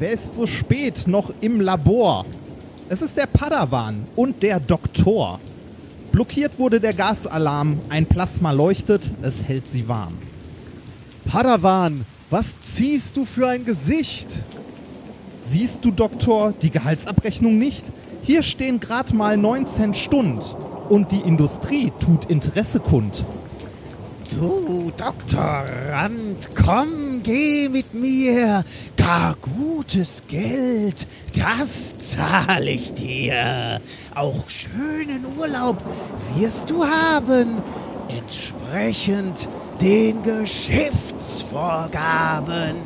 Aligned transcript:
Wer 0.00 0.12
ist 0.12 0.34
so 0.34 0.46
spät 0.46 1.06
noch 1.06 1.30
im 1.42 1.60
Labor? 1.60 2.24
Es 2.88 3.02
ist 3.02 3.18
der 3.18 3.26
Padawan 3.26 4.02
und 4.16 4.42
der 4.42 4.58
Doktor. 4.58 5.38
Blockiert 6.10 6.58
wurde 6.58 6.80
der 6.80 6.94
Gasalarm, 6.94 7.78
ein 7.90 8.06
Plasma 8.06 8.50
leuchtet, 8.52 9.10
es 9.20 9.42
hält 9.42 9.70
sie 9.70 9.88
warm. 9.88 10.16
Padawan, 11.26 12.06
was 12.30 12.58
ziehst 12.60 13.18
du 13.18 13.26
für 13.26 13.46
ein 13.48 13.66
Gesicht? 13.66 14.42
Siehst 15.42 15.84
du, 15.84 15.90
Doktor, 15.90 16.54
die 16.62 16.70
Gehaltsabrechnung 16.70 17.58
nicht? 17.58 17.84
Hier 18.22 18.42
stehen 18.42 18.80
grad 18.80 19.12
mal 19.12 19.36
19 19.36 19.92
Stund 19.92 20.56
und 20.88 21.12
die 21.12 21.20
Industrie 21.20 21.92
tut 22.00 22.24
Interesse 22.30 22.80
kund. 22.80 23.26
Du, 24.30 24.92
Doktorand, 24.96 26.48
komm, 26.56 26.88
geh 27.22 27.68
mit 27.68 27.94
mir. 27.94 28.64
Gar 28.96 29.36
gutes 29.56 30.24
Geld, 30.28 31.06
das 31.36 31.96
zahle 31.98 32.70
ich 32.70 32.94
dir. 32.94 33.80
Auch 34.14 34.48
schönen 34.48 35.26
Urlaub 35.38 35.76
wirst 36.36 36.70
du 36.70 36.84
haben, 36.84 37.58
entsprechend 38.08 39.48
den 39.80 40.22
Geschäftsvorgaben. 40.22 42.76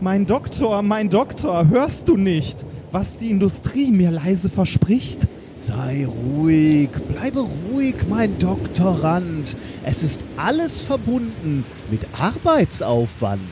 Mein 0.00 0.24
Doktor, 0.26 0.82
mein 0.82 1.10
Doktor, 1.10 1.68
hörst 1.68 2.08
du 2.08 2.16
nicht, 2.16 2.64
was 2.90 3.16
die 3.16 3.30
Industrie 3.30 3.90
mir 3.90 4.10
leise 4.10 4.48
verspricht? 4.48 5.28
Sei 5.60 6.06
ruhig, 6.06 6.88
bleibe 7.06 7.40
ruhig, 7.40 7.94
mein 8.08 8.38
Doktorand. 8.38 9.54
Es 9.84 10.02
ist 10.02 10.22
alles 10.38 10.80
verbunden 10.80 11.66
mit 11.90 12.00
Arbeitsaufwand. 12.18 13.42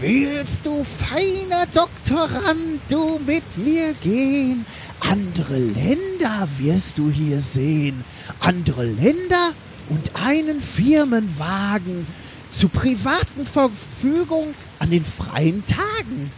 Willst 0.00 0.66
du, 0.66 0.82
feiner 0.82 1.66
Doktorand, 1.72 2.80
du 2.88 3.20
mit 3.24 3.56
mir 3.56 3.92
gehen? 4.02 4.66
Andere 4.98 5.58
Länder 5.58 6.48
wirst 6.58 6.98
du 6.98 7.08
hier 7.08 7.38
sehen. 7.38 8.02
Andere 8.40 8.84
Länder 8.84 9.52
und 9.90 10.10
einen 10.16 10.60
Firmenwagen 10.60 12.04
zu 12.50 12.68
privaten 12.68 13.46
Verfügung 13.46 14.54
an 14.80 14.90
den 14.90 15.04
freien 15.04 15.64
Tagen. 15.66 16.32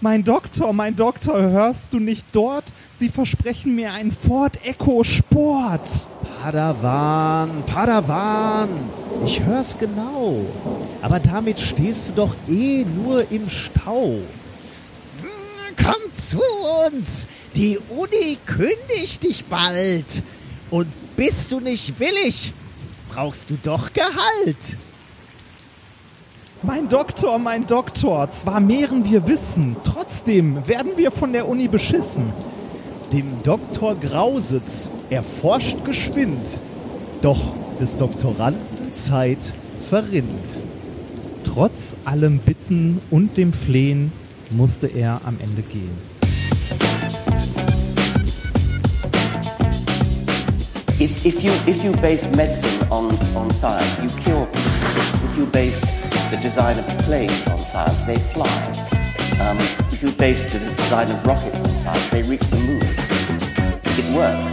Mein 0.00 0.22
Doktor, 0.22 0.72
mein 0.72 0.94
Doktor, 0.94 1.40
hörst 1.40 1.92
du 1.92 1.98
nicht 1.98 2.26
dort? 2.30 2.62
Sie 2.96 3.08
versprechen 3.08 3.74
mir 3.74 3.92
einen 3.92 4.12
Ford 4.12 4.64
Echo 4.64 5.02
Sport. 5.02 6.06
Padawan, 6.40 7.64
Padawan, 7.66 8.68
ich 9.26 9.42
hör's 9.42 9.76
genau. 9.76 10.46
Aber 11.02 11.18
damit 11.18 11.58
stehst 11.58 12.08
du 12.08 12.12
doch 12.12 12.36
eh 12.48 12.84
nur 12.84 13.28
im 13.32 13.48
Stau. 13.48 14.20
Komm 15.76 16.16
zu 16.16 16.40
uns, 16.86 17.26
die 17.56 17.76
Uni 17.88 18.38
kündigt 18.46 19.24
dich 19.24 19.46
bald. 19.46 20.22
Und 20.70 20.86
bist 21.16 21.50
du 21.50 21.58
nicht 21.58 21.98
willig, 21.98 22.52
brauchst 23.12 23.50
du 23.50 23.58
doch 23.60 23.92
Gehalt. 23.92 24.76
Mein 26.62 26.88
Doktor, 26.88 27.38
mein 27.38 27.68
Doktor, 27.68 28.28
zwar 28.32 28.58
mehren 28.58 29.08
wir 29.08 29.28
Wissen, 29.28 29.76
trotzdem 29.84 30.66
werden 30.66 30.92
wir 30.96 31.12
von 31.12 31.32
der 31.32 31.48
Uni 31.48 31.68
beschissen. 31.68 32.32
Dem 33.12 33.42
Doktor 33.44 33.94
Grausitz 33.94 34.90
erforscht 35.08 35.84
geschwind, 35.84 36.60
doch 37.22 37.38
des 37.80 37.96
Doktoranden 37.96 38.92
Zeit 38.92 39.38
verrinnt. 39.88 40.26
Trotz 41.44 41.94
allem 42.04 42.38
Bitten 42.38 43.00
und 43.10 43.36
dem 43.36 43.52
Flehen 43.52 44.12
musste 44.50 44.88
er 44.88 45.20
am 45.24 45.36
Ende 45.38 45.62
gehen. 45.62 45.96
If, 51.00 51.24
if, 51.24 51.40
you, 51.44 51.52
if 51.68 51.84
you 51.84 51.92
base 52.02 52.26
medicine 52.36 52.84
on, 52.90 53.16
on 53.36 53.48
science, 53.52 54.02
you 54.02 54.08
cure. 54.24 54.48
If 55.30 55.38
you 55.38 55.46
base 55.46 56.07
the 56.30 56.36
design 56.36 56.78
of 56.78 56.86
planes 56.98 57.46
on 57.48 57.58
science, 57.58 58.04
they 58.04 58.18
fly. 58.18 58.46
Um, 59.40 59.58
if 59.90 60.02
you 60.02 60.10
base 60.12 60.44
the 60.52 60.58
design 60.74 61.10
of 61.10 61.26
rockets 61.26 61.56
on 61.56 61.68
science, 61.68 62.10
they 62.10 62.22
reach 62.22 62.40
the 62.50 62.58
moon. 62.58 62.82
It 63.96 64.14
works. 64.14 64.52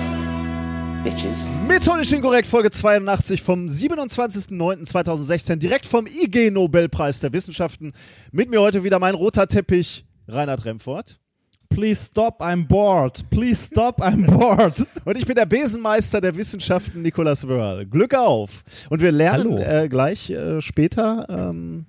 Bitches. 1.03 1.45
Methodisch 1.67 2.13
inkorrekt, 2.13 2.47
Folge 2.47 2.71
82 2.71 3.41
vom 3.41 3.67
27.09.2016, 3.67 5.57
direkt 5.57 5.85
vom 5.85 6.07
IG 6.07 6.49
Nobelpreis 6.51 7.19
der 7.19 7.33
Wissenschaften. 7.33 7.91
Mit 8.31 8.49
mir 8.49 8.61
heute 8.61 8.83
wieder 8.83 8.99
mein 8.99 9.13
roter 9.13 9.47
Teppich, 9.47 10.05
Reinhard 10.27 10.63
Remfort. 10.65 11.19
Please 11.75 11.99
stop, 11.99 12.41
I'm 12.41 12.65
bored. 12.65 13.21
Please 13.29 13.65
stop, 13.65 13.99
I'm 13.99 14.25
bored. 14.25 14.73
Und 15.05 15.17
ich 15.17 15.25
bin 15.25 15.35
der 15.35 15.45
Besenmeister 15.45 16.21
der 16.21 16.37
Wissenschaften, 16.37 17.01
Nicolas 17.01 17.45
Wörl. 17.45 17.85
Glück 17.85 18.13
auf! 18.13 18.63
Und 18.89 19.01
wir 19.01 19.11
lernen 19.11 19.57
äh, 19.57 19.89
gleich 19.89 20.29
äh, 20.29 20.61
später, 20.61 21.25
ähm, 21.27 21.85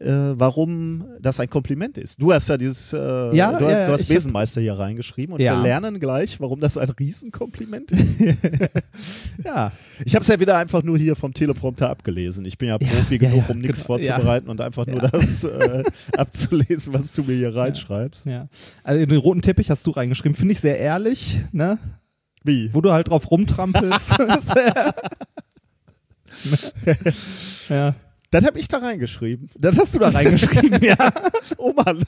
äh, 0.00 0.32
warum 0.34 1.04
das 1.20 1.40
ein 1.40 1.50
Kompliment 1.50 1.98
ist. 1.98 2.20
Du 2.22 2.32
hast 2.32 2.48
ja 2.48 2.56
dieses, 2.56 2.92
äh, 2.92 2.96
Ja, 3.36 3.52
du, 3.52 3.68
ja, 3.68 3.86
du 3.86 3.92
hast 3.92 4.06
Besenmeister 4.06 4.60
hier 4.60 4.78
reingeschrieben 4.78 5.34
und 5.34 5.40
Ja. 5.40 5.56
wir 5.56 5.62
lernen 5.62 6.00
gleich, 6.00 6.40
warum 6.40 6.60
das 6.60 6.78
ein 6.78 6.88
Riesenkompliment 6.90 7.92
ist. 7.92 8.18
ja, 9.44 9.72
Ich 10.04 10.14
habe 10.14 10.22
es 10.22 10.28
ja 10.28 10.40
wieder 10.40 10.56
einfach 10.56 10.82
nur 10.82 10.96
hier 10.96 11.16
vom 11.16 11.34
Teleprompter 11.34 11.90
abgelesen. 11.90 12.46
Ich 12.46 12.56
bin 12.56 12.68
ja 12.68 12.78
Profi 12.78 13.18
genug, 13.18 13.48
um 13.50 13.58
nichts 13.58 13.78
genau, 13.78 13.86
vorzubereiten 13.86 14.48
und 14.48 14.60
einfach 14.62 14.86
nur 14.86 15.00
das 15.00 15.44
äh, 15.44 15.82
abzulesen, 16.16 16.94
was 16.94 17.12
du 17.12 17.22
mir 17.22 17.36
hier 17.36 17.54
reinschreibst. 17.54 18.24
ja. 18.26 18.48
Also 18.84 19.04
den 19.04 19.18
roten 19.18 19.42
Teppich 19.42 19.70
hast 19.70 19.86
du 19.86 19.90
reingeschrieben. 19.90 20.34
Finde 20.34 20.52
ich 20.52 20.60
sehr 20.60 20.78
ehrlich, 20.78 21.38
ne? 21.52 21.78
Wie? 22.42 22.72
Wo 22.72 22.80
du 22.80 22.90
halt 22.90 23.08
drauf 23.08 23.30
rumtrampelst. 23.30 24.16
ja. 27.68 27.94
Das 28.32 28.44
habe 28.44 28.58
ich 28.60 28.68
da 28.68 28.78
reingeschrieben. 28.78 29.48
Das 29.58 29.76
hast 29.76 29.94
du 29.94 29.98
da 29.98 30.10
reingeschrieben, 30.10 30.80
ja. 30.84 30.96
Oh 31.58 31.72
Mann. 31.72 32.02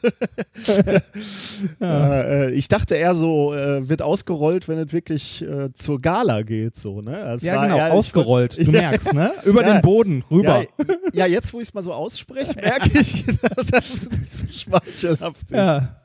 äh, 1.81 2.47
äh, 2.47 2.51
ich 2.53 2.69
dachte 2.69 2.95
eher 2.95 3.15
so, 3.15 3.55
äh, 3.55 3.89
wird 3.89 4.03
ausgerollt, 4.03 4.69
wenn 4.69 4.79
es 4.79 4.93
wirklich 4.93 5.43
äh, 5.43 5.73
zur 5.73 5.99
Gala 5.99 6.43
geht, 6.43 6.77
so, 6.77 7.01
ne? 7.01 7.19
Es 7.35 7.43
Ja, 7.43 7.63
genau, 7.65 7.77
eher- 7.77 7.87
ich- 7.89 7.93
ausgerollt. 7.93 8.57
Du 8.59 8.63
Ja. 8.71 8.71
merkst, 8.91 9.13
ne? 9.15 9.33
Über 9.45 9.63
Ja. 9.67 9.73
den 9.75 9.83
Boden, 9.83 10.25
rüber. 10.31 10.63
Ja, 10.63 10.67
ja, 11.13 11.27
jetzt, 11.27 11.53
wo 11.53 11.61
ich 11.61 11.69
es 11.69 11.75
mal 11.75 11.83
so 11.83 11.93
ausspreche, 11.93 12.55
merke 12.55 12.99
ich, 12.99 13.25
dass 13.57 13.67
das 13.69 14.11
nicht 14.11 14.37
so 14.37 14.47
schmeichelhaft 14.47 15.43
ist. 15.43 15.53
Ja. 15.53 15.97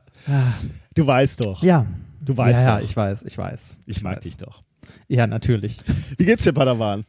Du 0.96 1.06
weißt 1.08 1.46
doch. 1.46 1.62
Ja. 1.64 1.86
Du 2.22 2.36
weißt 2.36 2.64
ja, 2.64 2.70
ja, 2.70 2.78
doch. 2.80 2.86
ich 2.86 2.96
weiß, 2.96 3.24
ich 3.24 3.38
weiß. 3.38 3.78
Ich 3.86 4.02
mag 4.02 4.18
weiß. 4.18 4.24
dich 4.24 4.38
doch. 4.38 4.64
Ja, 5.08 5.28
natürlich. 5.28 5.78
Wie 6.18 6.26
geht's 6.26 6.44
dir, 6.44 6.54
Padawan? 6.54 7.06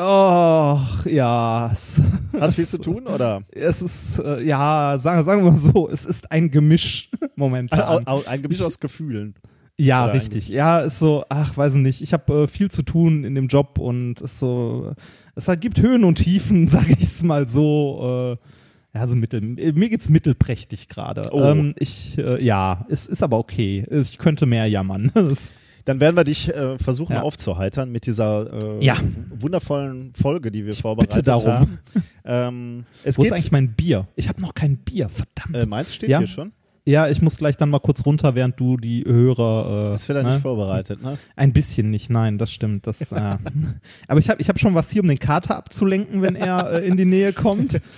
Oh, 0.00 0.78
ja. 1.08 1.70
Es, 1.72 2.00
Hast 2.38 2.54
viel 2.56 2.66
zu 2.66 2.78
tun, 2.78 3.06
oder? 3.06 3.42
es 3.50 3.82
ist, 3.82 4.18
äh, 4.20 4.42
ja, 4.42 4.96
sagen, 4.98 5.22
sagen 5.24 5.44
wir 5.44 5.50
mal 5.52 5.58
so, 5.58 5.88
es 5.90 6.04
ist 6.06 6.30
ein 6.32 6.50
Gemisch 6.50 7.10
momentan. 7.36 8.06
Au- 8.06 8.22
Ein 8.26 8.42
Gemisch 8.42 8.62
aus 8.62 8.78
Gefühlen. 8.80 9.34
Ja, 9.78 10.04
Oder 10.04 10.14
richtig. 10.14 10.48
Ja, 10.48 10.78
ist 10.80 10.98
so, 10.98 11.24
ach, 11.28 11.56
weiß 11.56 11.74
ich 11.74 11.80
nicht. 11.80 12.02
Ich 12.02 12.12
habe 12.12 12.42
äh, 12.42 12.46
viel 12.48 12.70
zu 12.70 12.82
tun 12.82 13.24
in 13.24 13.34
dem 13.34 13.48
Job 13.48 13.78
und 13.78 14.20
es 14.20 14.32
ist 14.32 14.38
so, 14.40 14.92
es 15.34 15.48
halt 15.48 15.60
gibt 15.60 15.80
Höhen 15.80 16.04
und 16.04 16.16
Tiefen, 16.16 16.66
sage 16.68 16.92
ich 16.92 17.02
es 17.02 17.22
mal 17.22 17.46
so. 17.48 18.36
Äh, 18.38 18.98
ja, 18.98 19.06
so 19.06 19.14
mittel. 19.14 19.40
Mir 19.40 19.88
geht's 19.88 20.08
mittelprächtig 20.08 20.88
gerade. 20.88 21.30
Oh. 21.32 21.42
Ähm, 21.44 21.74
ich, 21.78 22.18
äh, 22.18 22.44
ja, 22.44 22.84
es 22.88 23.06
ist 23.06 23.22
aber 23.22 23.38
okay. 23.38 23.86
Ich 23.88 24.18
könnte 24.18 24.46
mehr 24.46 24.66
jammern. 24.66 25.12
Dann 25.84 26.00
werden 26.00 26.16
wir 26.16 26.24
dich 26.24 26.48
äh, 26.54 26.78
versuchen 26.78 27.14
Ja. 27.14 27.22
aufzuheitern 27.22 27.90
mit 27.90 28.06
dieser 28.06 28.52
äh, 28.80 28.84
Ja. 28.84 28.96
wundervollen 29.38 30.12
Folge, 30.14 30.50
die 30.50 30.66
wir 30.66 30.74
vorbereitet 30.74 31.26
darum. 31.26 31.46
haben. 31.48 31.78
Ähm, 32.24 32.84
es 33.04 33.16
Wo 33.18 33.22
ist 33.22 33.28
geht, 33.28 33.32
eigentlich 33.38 33.52
mein 33.52 33.72
Bier? 33.74 34.06
Ich 34.16 34.28
habe 34.28 34.40
noch 34.40 34.54
kein 34.54 34.76
Bier, 34.76 35.08
verdammt. 35.08 35.56
äh, 35.56 35.66
meins 35.66 35.94
steht 35.94 36.10
Ja. 36.10 36.18
hier 36.18 36.26
schon. 36.26 36.52
Ja, 36.86 37.08
ich 37.08 37.20
muss 37.20 37.36
gleich 37.36 37.56
dann 37.58 37.68
mal 37.70 37.78
kurz 37.78 38.04
runter, 38.06 38.34
während 38.34 38.58
du 38.58 38.76
die 38.78 39.04
Hörer. 39.04 39.88
Äh, 39.88 39.92
Das 39.92 40.08
wird 40.08 40.16
ja 40.16 40.22
ne? 40.22 40.30
nicht 40.30 40.42
vorbereitet, 40.42 41.02
ne? 41.02 41.18
Ein 41.36 41.52
bisschen 41.52 41.90
nicht, 41.90 42.08
nein, 42.10 42.38
das 42.38 42.50
stimmt. 42.50 42.86
Das, 42.86 43.12
äh, 43.12 43.36
aber 44.08 44.18
ich 44.18 44.28
habe 44.30 44.40
ich 44.40 44.48
hab 44.48 44.58
schon 44.58 44.74
was 44.74 44.90
hier, 44.90 45.02
um 45.02 45.08
den 45.08 45.18
Kater 45.18 45.56
abzulenken, 45.56 46.22
wenn 46.22 46.36
er 46.36 46.72
äh, 46.72 46.86
in 46.86 46.96
die 46.96 47.04
Nähe 47.04 47.32
kommt. 47.32 47.80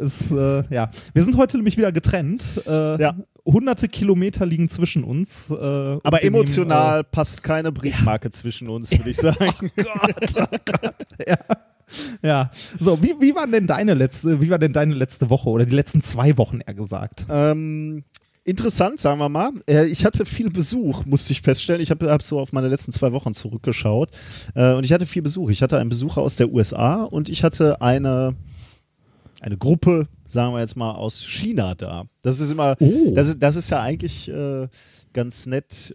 Es, 0.00 0.30
äh, 0.30 0.62
ja. 0.70 0.90
Wir 1.12 1.22
sind 1.22 1.36
heute 1.36 1.56
nämlich 1.56 1.76
wieder 1.76 1.92
getrennt. 1.92 2.44
Äh, 2.66 3.00
Ja. 3.02 3.14
Hunderte 3.46 3.88
Kilometer 3.88 4.46
liegen 4.46 4.70
zwischen 4.70 5.04
uns. 5.04 5.50
Äh, 5.50 5.54
Aber 5.54 6.24
emotional 6.24 7.04
passt 7.04 7.42
keine 7.42 7.72
Briefmarke 7.72 8.30
zwischen 8.30 8.68
uns, 8.70 8.90
würde 8.90 9.10
ich 9.10 9.16
sagen. 9.18 9.70
Nehmen, 9.76 10.56
äh, 11.18 11.36
ja. 12.22 12.50
So, 12.80 13.02
wie, 13.02 13.14
wie 13.20 13.34
war 13.34 13.46
denn 13.46 13.66
deine 13.66 13.94
letzte, 13.94 14.40
wie 14.40 14.48
war 14.50 14.58
denn 14.58 14.72
deine 14.72 14.94
letzte 14.94 15.28
Woche 15.30 15.48
oder 15.50 15.66
die 15.66 15.74
letzten 15.74 16.02
zwei 16.02 16.36
Wochen 16.38 16.60
eher 16.66 16.72
gesagt? 16.74 17.26
ähm, 17.28 18.04
interessant, 18.44 19.00
sagen 19.00 19.18
wir 19.20 19.28
mal. 19.28 19.52
Äh, 19.68 19.86
ich 19.86 20.04
hatte 20.04 20.24
viel 20.24 20.50
Besuch, 20.50 21.04
musste 21.04 21.32
ich 21.32 21.42
feststellen. 21.42 21.82
Ich 21.82 21.90
habe 21.90 22.10
hab 22.10 22.22
so 22.22 22.40
auf 22.40 22.52
meine 22.52 22.68
letzten 22.68 22.92
zwei 22.92 23.12
Wochen 23.12 23.34
zurückgeschaut. 23.34 24.10
Äh, 24.54 24.72
und 24.72 24.84
ich 24.86 24.92
hatte 24.92 25.06
viel 25.06 25.22
Besuch. 25.22 25.50
Ich 25.50 25.62
hatte 25.62 25.78
einen 25.78 25.90
Besucher 25.90 26.22
aus 26.22 26.36
der 26.36 26.50
USA 26.50 27.02
und 27.04 27.28
ich 27.28 27.44
hatte 27.44 27.80
eine 27.82 28.34
eine 29.44 29.58
Gruppe, 29.58 30.08
sagen 30.26 30.54
wir 30.54 30.60
jetzt 30.60 30.76
mal, 30.76 30.92
aus 30.92 31.22
China 31.22 31.74
da. 31.74 32.04
Das 32.22 32.40
ist 32.40 32.50
immer, 32.50 32.74
Oh. 32.80 33.12
das, 33.14 33.28
ist, 33.28 33.42
das 33.42 33.56
ist 33.56 33.70
ja 33.70 33.80
eigentlich 33.82 34.28
äh, 34.30 34.68
ganz 35.12 35.46
nett. 35.46 35.94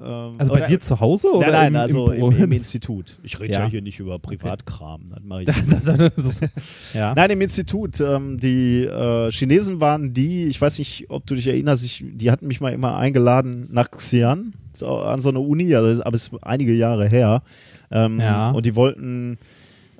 Ähm, 0.00 0.32
Also 0.36 0.52
bei 0.52 0.58
oder- 0.58 0.66
dir 0.66 0.80
zu 0.80 0.98
Hause 0.98 1.28
oder 1.32 1.52
Nein, 1.52 1.72
nein, 1.72 1.74
im, 1.74 1.76
also 1.76 2.10
im, 2.10 2.32
im, 2.32 2.42
im 2.44 2.52
Institut. 2.52 3.18
Ich 3.22 3.38
rede 3.38 3.52
ja. 3.52 3.60
Ja. 3.60 3.68
hier 3.70 3.82
nicht 3.82 4.00
über 4.00 4.18
Privatkram. 4.18 5.02
Ich 5.40 5.46
Das 5.46 6.16
ist- 6.16 6.40
ja. 6.94 7.14
Nein, 7.14 7.30
im 7.30 7.40
Institut. 7.40 8.00
Ähm, 8.00 8.38
die 8.40 8.82
äh, 8.84 9.30
Chinesen 9.30 9.80
waren 9.80 10.12
die, 10.12 10.46
ich 10.46 10.60
weiß 10.60 10.80
nicht, 10.80 11.06
ob 11.08 11.24
du 11.26 11.36
dich 11.36 11.46
erinnerst, 11.46 11.84
ich, 11.84 12.04
die 12.04 12.32
hatten 12.32 12.48
mich 12.48 12.60
mal 12.60 12.72
immer 12.72 12.96
eingeladen 12.96 13.68
nach 13.70 13.90
Xi'an, 13.90 14.52
so, 14.72 14.88
an 14.98 15.22
so 15.22 15.28
eine 15.28 15.38
Uni, 15.38 15.72
also, 15.76 16.02
aber 16.02 16.16
es 16.16 16.24
ist 16.24 16.32
einige 16.42 16.74
Jahre 16.74 17.08
her. 17.08 17.42
Ähm, 17.92 18.18
Ja. 18.18 18.50
Und 18.50 18.66
die 18.66 18.74
wollten, 18.74 19.38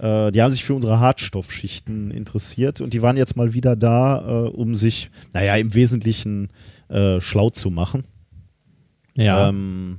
äh, 0.03 0.31
die 0.33 0.43
haben 0.43 0.51
sich 0.51 0.65
für 0.65 0.75
unsere 0.75 0.99
Hartstoffschichten 1.01 2.11
interessiert 2.11 2.81
und 2.83 2.93
die 2.93 3.01
waren 3.01 3.17
jetzt 3.17 3.37
mal 3.37 3.55
wieder 3.55 3.77
da, 3.77 4.19
äh, 4.47 4.49
um 4.51 4.75
sich, 4.75 5.11
naja, 5.33 5.55
im 5.57 5.73
Wesentlichen 5.75 6.49
äh, 6.89 7.21
schlau 7.21 7.49
zu 7.51 7.71
machen. 7.71 8.05
ja. 9.17 9.49
Ähm, 9.49 9.99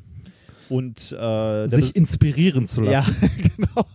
und 0.69 1.11
äh, 1.11 1.67
sich 1.67 1.95
inspirieren 1.95 2.67
zu 2.67 2.81
ja, 2.83 2.91
lassen. 2.93 3.15
genau. 3.57 3.85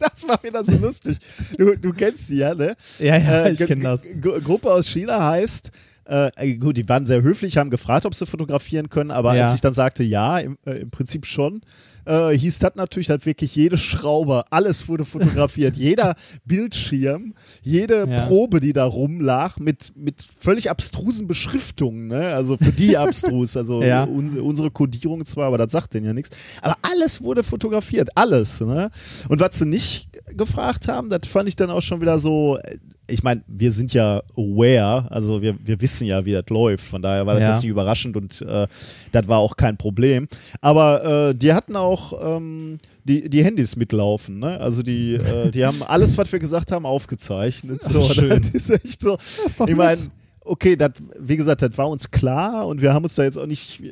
Das 0.00 0.26
war 0.26 0.42
wieder 0.42 0.64
so 0.64 0.76
lustig. 0.76 1.18
Du, 1.56 1.76
du 1.76 1.92
kennst 1.92 2.26
sie 2.26 2.38
ja, 2.38 2.54
ne? 2.54 2.74
Ja, 2.98 3.16
ja, 3.18 3.44
Äh, 3.46 3.52
ich 3.52 3.58
kenne 3.60 3.82
das. 3.82 4.02
G- 4.02 4.40
Gruppe 4.42 4.72
aus 4.72 4.88
China 4.88 5.22
heißt, 5.30 5.70
äh, 6.06 6.56
gut, 6.56 6.76
die 6.76 6.88
waren 6.88 7.06
sehr 7.06 7.22
höflich, 7.22 7.56
haben 7.56 7.70
gefragt, 7.70 8.04
ob 8.04 8.14
sie 8.14 8.26
fotografieren 8.26 8.88
können, 8.88 9.12
aber 9.12 9.36
Ja. 9.36 9.44
als 9.44 9.54
ich 9.54 9.60
dann 9.60 9.74
sagte, 9.74 10.02
ja, 10.02 10.38
im, 10.38 10.58
äh, 10.66 10.72
im 10.80 10.90
Prinzip 10.90 11.24
schon, 11.24 11.60
äh, 12.06 12.30
hieß 12.36 12.58
das 12.60 12.72
natürlich, 12.76 13.06
dass 13.08 13.24
wirklich 13.26 13.54
jede 13.56 13.78
Schraube, 13.78 14.44
alles 14.50 14.88
wurde 14.88 15.04
fotografiert, 15.04 15.76
jeder 15.76 16.14
Bildschirm, 16.44 17.34
jede 17.62 18.06
Ja. 18.08 18.26
Probe, 18.26 18.60
die 18.60 18.72
da 18.72 18.84
rumlag, 18.84 19.58
mit, 19.58 19.92
mit 19.96 20.22
völlig 20.22 20.70
abstrusen 20.70 21.26
Beschriftungen, 21.26 22.06
ne? 22.08 22.34
also 22.34 22.56
für 22.56 22.72
die 22.72 22.96
abstrus, 22.96 23.56
also 23.56 23.82
Ja. 23.82 24.04
unsere, 24.04 24.42
unsere 24.42 24.70
Kodierung 24.70 25.24
zwar, 25.26 25.46
aber 25.46 25.58
das 25.58 25.72
sagt 25.72 25.94
denen 25.94 26.06
ja 26.06 26.12
nichts, 26.12 26.30
aber 26.62 26.76
alles 26.82 27.22
wurde 27.22 27.42
fotografiert, 27.42 28.10
alles. 28.16 28.60
Ne? 28.60 28.90
Und 29.28 29.40
was 29.40 29.58
sie 29.58 29.66
nicht 29.66 30.08
gefragt 30.28 30.88
haben, 30.88 31.08
das 31.08 31.26
fand 31.26 31.48
ich 31.48 31.56
dann 31.56 31.70
auch 31.70 31.82
schon 31.82 32.00
wieder 32.00 32.18
so, 32.18 32.58
äh, 32.58 32.78
ich 33.06 33.22
meine, 33.22 33.42
wir 33.46 33.70
sind 33.70 33.92
ja 33.92 34.22
aware, 34.36 35.10
also 35.10 35.42
wir, 35.42 35.56
wir 35.64 35.80
wissen 35.80 36.06
ja, 36.06 36.24
wie 36.24 36.32
das 36.32 36.46
läuft. 36.48 36.84
Von 36.84 37.02
daher 37.02 37.26
war 37.26 37.34
das 37.34 37.42
Ja. 37.42 37.50
jetzt 37.52 37.62
nicht 37.62 37.70
überraschend 37.70 38.16
und 38.16 38.40
äh, 38.42 38.66
das 39.12 39.28
war 39.28 39.38
auch 39.38 39.56
kein 39.56 39.76
Problem. 39.76 40.26
Aber 40.60 41.28
äh, 41.30 41.34
die 41.34 41.52
hatten 41.52 41.76
auch 41.76 42.36
ähm, 42.36 42.78
die, 43.04 43.28
die 43.28 43.44
Handys 43.44 43.76
mitlaufen. 43.76 44.38
Ne? 44.38 44.58
Also 44.58 44.82
die, 44.82 45.14
äh, 45.14 45.50
die 45.50 45.66
haben 45.66 45.82
alles, 45.86 46.16
was 46.16 46.32
wir 46.32 46.38
gesagt 46.38 46.72
haben, 46.72 46.86
aufgezeichnet. 46.86 47.84
So, 47.84 48.02
schön. 48.08 48.30
Das 48.30 48.48
ist 48.50 48.70
echt 48.70 49.02
so. 49.02 49.18
ist 49.44 49.60
ich 49.60 49.76
meine, 49.76 50.00
okay, 50.40 50.74
das, 50.76 50.92
wie 51.18 51.36
gesagt, 51.36 51.60
das 51.62 51.76
war 51.76 51.88
uns 51.90 52.10
klar 52.10 52.66
und 52.66 52.80
wir 52.80 52.94
haben 52.94 53.04
uns 53.04 53.14
da 53.14 53.24
jetzt 53.24 53.38
auch 53.38 53.46
nicht. 53.46 53.82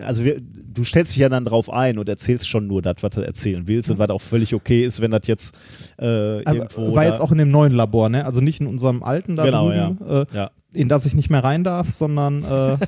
Also 0.00 0.24
wir, 0.24 0.40
du 0.40 0.84
stellst 0.84 1.12
dich 1.12 1.18
ja 1.18 1.28
dann 1.28 1.44
drauf 1.44 1.68
ein 1.70 1.98
und 1.98 2.08
erzählst 2.08 2.48
schon 2.48 2.66
nur 2.68 2.80
das, 2.80 2.96
was 3.00 3.10
du 3.10 3.22
erzählen 3.22 3.66
willst 3.66 3.90
und 3.90 3.98
was 3.98 4.08
auch 4.10 4.20
völlig 4.20 4.54
okay 4.54 4.82
ist, 4.84 5.00
wenn 5.00 5.10
das 5.10 5.22
jetzt 5.26 5.54
äh, 5.98 6.04
Aber 6.44 6.54
irgendwo. 6.54 6.94
war 6.94 7.02
da- 7.04 7.08
jetzt 7.10 7.20
auch 7.20 7.32
in 7.32 7.38
dem 7.38 7.48
neuen 7.50 7.72
Labor, 7.72 8.08
ne? 8.08 8.24
Also 8.24 8.40
nicht 8.40 8.60
in 8.60 8.66
unserem 8.68 9.02
alten 9.02 9.34
da 9.36 9.44
Genau, 9.44 9.68
drüben, 9.70 9.98
Äh, 10.08 10.26
ja. 10.36 10.50
in 10.72 10.88
das 10.88 11.06
ich 11.06 11.14
nicht 11.14 11.28
mehr 11.30 11.42
rein 11.42 11.64
darf, 11.64 11.90
sondern 11.90 12.44
äh, 12.44 12.76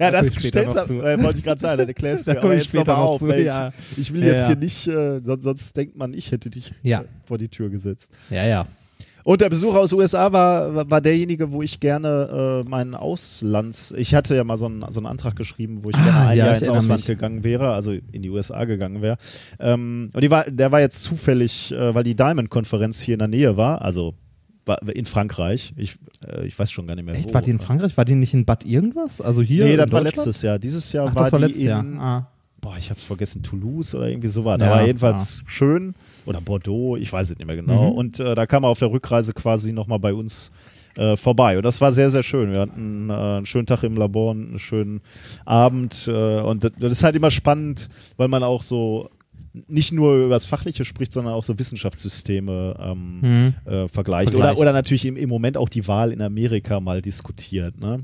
Ja, 0.00 0.12
Da 0.12 0.22
das 0.22 0.28
stellst 0.28 0.76
noch 0.76 0.86
du, 0.86 1.00
äh, 1.00 1.20
wollte 1.20 1.38
ich 1.38 1.44
gerade 1.44 1.60
sagen, 1.60 1.78
das 1.78 1.88
erklärst 1.88 2.28
Da 2.28 2.34
du 2.34 2.40
komm 2.40 2.50
aber 2.50 2.56
ich 2.56 2.62
jetzt 2.64 2.74
noch 2.74 2.80
später 2.82 2.92
mal 2.96 3.02
noch 3.02 3.08
auf. 3.08 3.18
zu, 3.18 3.28
weil 3.28 3.42
ja. 3.44 3.72
Ich, 3.92 3.98
ich 3.98 4.12
will 4.12 4.20
Ja, 4.22 4.26
jetzt 4.28 4.42
ja. 4.42 4.46
hier 4.48 4.56
nicht, 4.56 4.86
äh, 4.86 5.20
sonst, 5.24 5.42
sonst 5.42 5.76
denkt 5.76 5.96
man, 5.96 6.14
ich 6.14 6.30
hätte 6.30 6.50
dich 6.50 6.72
Ja. 6.84 7.00
äh, 7.00 7.04
vor 7.24 7.36
die 7.36 7.48
Tür 7.48 7.68
gesetzt. 7.68 8.12
ja, 8.30 8.46
ja. 8.46 8.66
Und 9.28 9.42
der 9.42 9.50
Besuch 9.50 9.74
aus 9.74 9.92
USA 9.92 10.32
war, 10.32 10.90
war 10.90 11.02
derjenige, 11.02 11.52
wo 11.52 11.60
ich 11.60 11.80
gerne 11.80 12.62
äh, 12.64 12.66
meinen 12.66 12.94
Auslands... 12.94 13.92
Ich 13.94 14.14
hatte 14.14 14.34
ja 14.34 14.42
mal 14.42 14.56
so 14.56 14.64
einen, 14.64 14.86
so 14.88 15.00
einen 15.00 15.06
Antrag 15.06 15.36
geschrieben, 15.36 15.84
wo 15.84 15.90
ich 15.90 15.96
Ah, 15.96 16.02
gerne 16.02 16.18
ein 16.28 16.38
ja, 16.38 16.46
Jahr 16.46 16.56
ins 16.56 16.68
Ausland 16.70 17.00
mich. 17.00 17.06
gegangen 17.08 17.44
wäre, 17.44 17.74
also 17.74 17.92
in 17.92 18.22
die 18.22 18.30
USA 18.30 18.64
gegangen 18.64 19.02
wäre. 19.02 19.18
Ähm, 19.60 20.08
und 20.14 20.24
die 20.24 20.30
war, 20.30 20.44
der 20.50 20.72
war 20.72 20.80
jetzt 20.80 21.02
zufällig, 21.02 21.72
äh, 21.72 21.94
weil 21.94 22.04
die 22.04 22.16
Diamond-Konferenz 22.16 23.00
hier 23.02 23.16
in 23.16 23.18
der 23.18 23.28
Nähe 23.28 23.58
war, 23.58 23.82
also 23.82 24.14
in 24.94 25.04
Frankreich. 25.04 25.74
Ich, 25.76 25.98
äh, 26.26 26.46
ich 26.46 26.58
weiß 26.58 26.70
schon 26.70 26.86
gar 26.86 26.94
nicht 26.94 27.04
mehr, 27.04 27.14
Echt, 27.14 27.28
wo. 27.28 27.34
war 27.34 27.42
die 27.42 27.50
in 27.50 27.58
Frankreich? 27.58 27.98
War 27.98 28.06
die 28.06 28.14
nicht 28.14 28.32
in 28.32 28.46
Bad 28.46 28.64
irgendwas? 28.64 29.20
Also 29.20 29.42
hier 29.42 29.66
Nee, 29.66 29.76
das 29.76 29.92
war 29.92 30.00
letztes 30.00 30.40
Jahr. 30.40 30.58
Dieses 30.58 30.90
Jahr 30.94 31.06
Ach, 31.10 31.14
war 31.14 31.24
das 31.24 31.32
war 31.32 31.38
die 31.40 31.44
letztes 31.44 31.64
in, 31.64 31.68
Jahr. 31.68 31.84
Ah. 31.98 32.32
Boah, 32.68 32.76
ich 32.76 32.90
hab's 32.90 33.04
vergessen, 33.04 33.42
Toulouse 33.42 33.94
oder 33.94 34.08
irgendwie 34.08 34.28
so 34.28 34.44
war. 34.44 34.58
Ja, 34.58 34.66
Da 34.66 34.70
war 34.70 34.86
jedenfalls 34.86 35.42
schön. 35.46 35.94
Oder 36.26 36.42
Bordeaux, 36.42 36.96
ich 36.96 37.10
weiß 37.10 37.30
es 37.30 37.38
nicht 37.38 37.46
mehr 37.46 37.56
genau. 37.56 37.92
Mhm. 37.92 37.96
Und 37.96 38.20
äh, 38.20 38.34
da 38.34 38.46
kam 38.46 38.64
er 38.64 38.68
auf 38.68 38.78
der 38.78 38.90
Rückreise 38.90 39.32
quasi 39.32 39.72
nochmal 39.72 39.98
bei 39.98 40.12
uns 40.12 40.52
äh, 40.98 41.16
vorbei. 41.16 41.56
Und 41.56 41.62
das 41.64 41.80
war 41.80 41.92
sehr, 41.92 42.10
sehr 42.10 42.22
schön. 42.22 42.52
Wir 42.52 42.60
hatten 42.60 43.08
äh, 43.08 43.12
einen 43.12 43.46
schönen 43.46 43.66
Tag 43.66 43.84
im 43.84 43.96
Labor 43.96 44.32
und 44.32 44.48
einen 44.48 44.58
schönen 44.58 45.00
Abend. 45.46 46.08
Äh, 46.08 46.40
und 46.40 46.64
das, 46.64 46.72
das 46.78 46.92
ist 46.92 47.04
halt 47.04 47.16
immer 47.16 47.30
spannend, 47.30 47.88
weil 48.18 48.28
man 48.28 48.42
auch 48.42 48.62
so 48.62 49.08
nicht 49.66 49.92
nur 49.92 50.16
über 50.16 50.28
das 50.30 50.44
Fachliche 50.44 50.84
spricht, 50.84 51.12
sondern 51.12 51.34
auch 51.34 51.42
so 51.44 51.58
Wissenschaftssysteme 51.58 52.76
ähm, 52.80 53.20
Mhm. 53.20 53.54
äh, 53.64 53.88
vergleicht. 53.88 54.30
Vergleicht. 54.30 54.34
Oder, 54.34 54.58
oder 54.58 54.72
natürlich 54.72 55.04
im, 55.06 55.16
im 55.16 55.28
Moment 55.28 55.56
auch 55.56 55.68
die 55.68 55.86
Wahl 55.88 56.12
in 56.12 56.20
Amerika 56.22 56.80
mal 56.80 57.02
diskutiert. 57.02 57.78
Ne? 57.80 58.00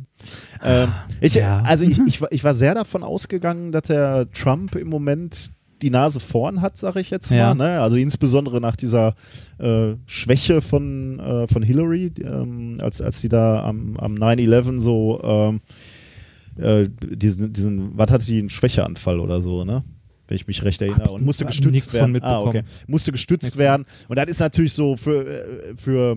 Ähm, 0.63 0.93
ich, 1.21 1.35
Ja. 1.35 1.61
Also 1.63 1.85
ich, 1.87 1.99
ich, 2.07 2.21
war- 2.21 2.33
ich 2.33 2.43
war 2.45 2.55
sehr 2.55 2.75
davon 2.75 3.03
ausgegangen, 3.03 3.73
dass 3.73 3.83
der 3.85 4.31
Trump 4.33 4.75
im 4.75 4.89
Moment 4.89 5.51
die 5.83 5.91
Nase 5.91 6.19
vorn 6.19 6.63
hat, 6.63 6.79
sage 6.79 7.01
ich 7.01 7.11
jetzt 7.11 7.31
mal. 7.31 7.37
Ja. 7.37 7.55
Ne? 7.55 7.81
Also 7.81 7.97
insbesondere 7.97 8.61
nach 8.61 8.77
dieser 8.77 9.15
äh, 9.59 9.95
Schwäche 10.07 10.61
von, 10.63 11.19
äh, 11.21 11.47
von 11.47 11.63
Hillary, 11.63 12.11
ähm, 12.23 12.79
als, 12.81 13.03
als 13.03 13.21
sie 13.21 13.29
da 13.29 13.65
am, 13.65 13.97
am 13.99 14.15
9-11 14.15 14.81
so 14.81 15.21
ähm, 15.23 15.61
äh, 16.57 16.89
diesen, 16.89 17.53
diesen, 17.53 17.99
was 17.99 18.11
hatte 18.11 18.25
die, 18.25 18.39
einen 18.39 18.49
Schwächeanfall 18.51 19.21
oder 19.21 19.41
so, 19.43 19.65
ne? 19.65 19.83
Wenn 20.29 20.37
ich 20.37 20.47
mich 20.47 20.63
recht 20.63 20.81
erinnere. 20.81 21.11
Und 21.13 21.25
musste 21.25 21.45
gestützt 21.45 21.93
werden. 21.95 22.23
Ah, 22.23 22.41
okay. 22.41 22.63
Musste 22.87 23.13
gestützt 23.13 23.53
von- 23.53 23.59
werden. 23.59 23.87
Und 24.09 24.17
das 24.17 24.27
ist 24.29 24.41
natürlich 24.41 24.73
so 24.73 24.97
für, 24.97 25.27
äh, 25.27 25.75
für, 25.77 26.17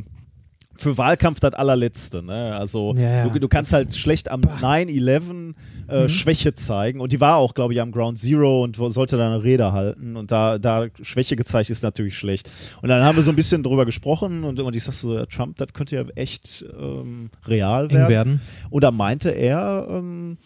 für 0.76 0.98
Wahlkampf 0.98 1.40
das 1.42 1.54
allerletzte. 1.56 2.24
Ne? 2.24 2.56
Also 2.56 2.94
Ja. 2.96 3.28
Du, 3.28 3.38
du 3.40 3.48
kannst 3.50 3.74
halt 3.74 3.94
schlecht 3.96 4.30
am 4.32 4.42
9-11 4.42 5.56
äh, 5.90 6.04
Mhm. 6.04 6.10
Schwäche 6.10 6.54
zeigen. 6.54 7.00
Und 7.02 7.12
die 7.12 7.20
war 7.20 7.36
auch, 7.38 7.54
glaube 7.54 7.74
ich, 7.74 7.82
am 7.82 7.92
Ground 7.92 8.20
Zero 8.20 8.64
und 8.64 8.76
sollte 8.76 9.18
da 9.18 9.26
eine 9.28 9.44
Rede 9.44 9.72
halten. 9.74 10.16
Und 10.16 10.32
da, 10.32 10.58
da 10.58 10.88
Schwäche 11.02 11.36
gezeigt 11.36 11.70
ist 11.70 11.82
natürlich 11.84 12.16
schlecht. 12.18 12.50
Und 12.82 12.90
dann 12.90 13.04
haben 13.04 13.16
wir 13.18 13.24
so 13.24 13.32
ein 13.32 13.36
bisschen 13.36 13.64
drüber 13.64 13.86
gesprochen 13.86 14.44
und, 14.44 14.60
und 14.60 14.76
ich 14.76 14.84
sag 14.84 14.94
so, 14.94 15.26
Trump, 15.26 15.58
das 15.58 15.70
könnte 15.74 15.96
ja 15.96 16.04
echt 16.16 16.66
ähm, 16.80 17.30
real 17.46 17.90
werden. 17.92 18.10
werden. 18.10 18.42
Und 18.70 18.84
da 18.84 18.92
meinte 18.92 19.30
er, 19.32 19.88
ähm, 19.90 20.38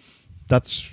das 0.52 0.84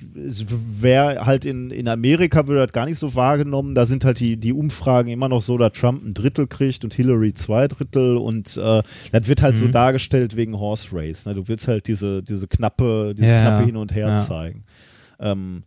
wäre 0.81 1.27
halt 1.27 1.45
in, 1.45 1.71
in 1.71 1.89
Amerika 1.89 2.47
würde 2.47 2.65
das 2.65 2.73
gar 2.73 2.87
nicht 2.87 2.99
so 2.99 3.15
wahrgenommen. 3.15 3.75
Da 3.75 3.87
sind 3.87 4.05
halt 4.05 4.21
die, 4.21 4.37
die 4.37 4.53
Umfragen 4.53 5.09
immer 5.11 5.29
noch 5.29 5.43
so, 5.43 5.59
dass 5.59 5.73
Trump 5.73 6.05
ein 6.05 6.15
Drittel 6.15 6.47
kriegt 6.47 6.85
und 6.85 6.95
Hillary 6.95 7.35
zwei 7.35 7.67
Drittel 7.69 8.17
und 8.17 8.57
äh, 8.57 8.83
das 9.13 9.29
wird 9.29 9.43
halt 9.43 9.57
so 9.57 9.67
Mhm. 9.67 9.73
dargestellt 9.73 10.37
wegen 10.37 10.59
Horse 10.59 10.89
Race. 10.93 11.27
Ne? 11.27 11.35
Du 11.35 11.49
willst 11.49 11.67
halt 11.69 11.89
diese, 11.89 12.23
diese 12.23 12.47
knappe, 12.49 13.15
diese 13.19 13.35
Ja, 13.35 13.41
knappe. 13.41 13.65
Hin 13.65 13.77
und 13.77 13.95
Her 13.95 14.09
Ja. 14.09 14.17
zeigen. 14.17 14.65
Ähm, 15.21 15.65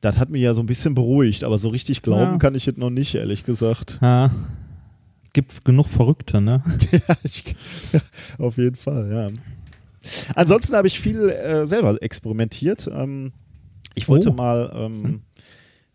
das 0.00 0.18
hat 0.18 0.30
mich 0.30 0.42
ja 0.42 0.54
so 0.54 0.62
ein 0.62 0.66
bisschen 0.66 0.94
beruhigt, 0.94 1.44
aber 1.44 1.58
so 1.58 1.68
richtig 1.68 2.02
glauben 2.02 2.32
Ja. 2.32 2.38
kann 2.38 2.54
ich 2.54 2.66
es 2.68 2.76
noch 2.76 2.90
nicht, 2.90 3.14
ehrlich 3.14 3.44
gesagt. 3.44 3.98
Ja. 4.02 4.30
Gibt 5.32 5.64
genug 5.64 5.88
Verrückte, 5.88 6.40
ne? 6.40 6.62
Ja, 6.92 7.16
ich, 7.24 7.56
auf 8.38 8.56
jeden 8.56 8.76
Fall, 8.76 9.10
ja. 9.10 9.28
Ansonsten 10.34 10.76
habe 10.76 10.86
ich 10.86 10.98
viel 11.00 11.28
äh, 11.30 11.66
selber 11.66 11.96
experimentiert. 12.02 12.88
Ähm, 12.92 13.32
ich 13.94 14.08
wollte 14.08 14.30
Oh. 14.30 14.32
mal 14.32 14.70
ähm, 14.74 15.22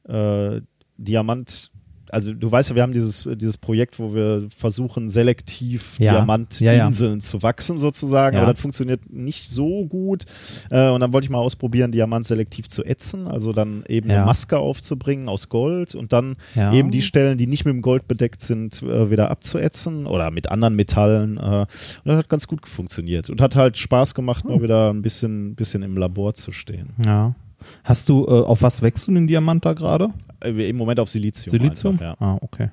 äh, 0.08 0.62
Diamant, 0.98 1.72
also 2.12 2.34
du 2.34 2.52
weißt 2.52 2.70
ja, 2.72 2.76
wir 2.76 2.84
haben 2.84 2.94
dieses, 2.94 3.28
dieses 3.36 3.58
Projekt, 3.58 4.00
wo 4.00 4.14
wir 4.14 4.48
versuchen, 4.56 5.10
selektiv 5.10 5.98
Ja. 6.00 6.14
Diamantinseln 6.14 7.22
zu 7.22 7.42
wachsen 7.44 7.78
sozusagen, 7.78 8.36
Ja. 8.36 8.44
aber 8.44 8.54
das 8.54 8.62
funktioniert 8.62 9.12
nicht 9.12 9.50
so 9.50 9.86
gut. 9.86 10.26
Äh, 10.70 10.90
und 10.90 11.02
dann 11.02 11.14
wollte 11.14 11.26
ich 11.26 11.30
mal 11.32 11.40
ausprobieren, 11.40 11.92
Diamant 11.92 12.26
selektiv 12.26 12.70
zu 12.70 12.84
ätzen, 12.84 13.28
also 13.28 13.54
dann 13.54 13.84
eben 13.88 14.10
Ja. 14.10 14.18
eine 14.18 14.26
Maske 14.26 14.58
aufzubringen 14.58 15.30
aus 15.30 15.50
Gold 15.50 15.96
und 15.96 16.14
dann 16.14 16.36
Ja. 16.56 16.74
eben 16.74 16.92
die 16.92 17.02
Stellen, 17.02 17.38
die 17.38 17.48
nicht 17.48 17.66
mit 17.66 17.74
dem 17.74 17.82
Gold 17.82 18.08
bedeckt 18.08 18.42
sind, 18.42 18.82
äh, 18.84 19.10
wieder 19.10 19.32
abzuätzen 19.32 20.06
oder 20.06 20.32
mit 20.32 20.52
anderen 20.52 20.76
Metallen. 20.76 21.38
Äh, 21.38 21.42
und 21.42 21.68
das 22.06 22.18
hat 22.18 22.30
ganz 22.30 22.48
gut 22.48 22.68
funktioniert 22.68 23.30
und 23.30 23.42
hat 23.42 23.56
halt 23.56 23.78
Spaß 23.78 24.16
gemacht, 24.16 24.44
Hm. 24.44 24.52
mal 24.52 24.62
wieder 24.62 24.90
ein 24.94 25.02
bisschen, 25.02 25.56
bisschen 25.56 25.84
im 25.84 25.98
Labor 25.98 26.34
zu 26.34 26.52
stehen. 26.52 26.90
Ja. 27.06 27.36
Hast 27.84 28.08
du, 28.10 28.26
äh, 28.26 28.30
auf 28.30 28.62
was 28.62 28.82
wächst 28.82 29.08
du 29.08 29.12
den 29.14 29.28
Diamant 29.28 29.66
da 29.66 29.74
gerade? 29.74 30.10
Äh, 30.44 30.70
Im 30.70 30.78
Moment 30.78 31.00
auf 31.00 31.10
Silizium. 31.10 31.52
Silizium? 31.52 31.94
Einfach, 31.94 32.06
ja. 32.06 32.16
Ah, 32.20 32.38
okay. 32.42 32.70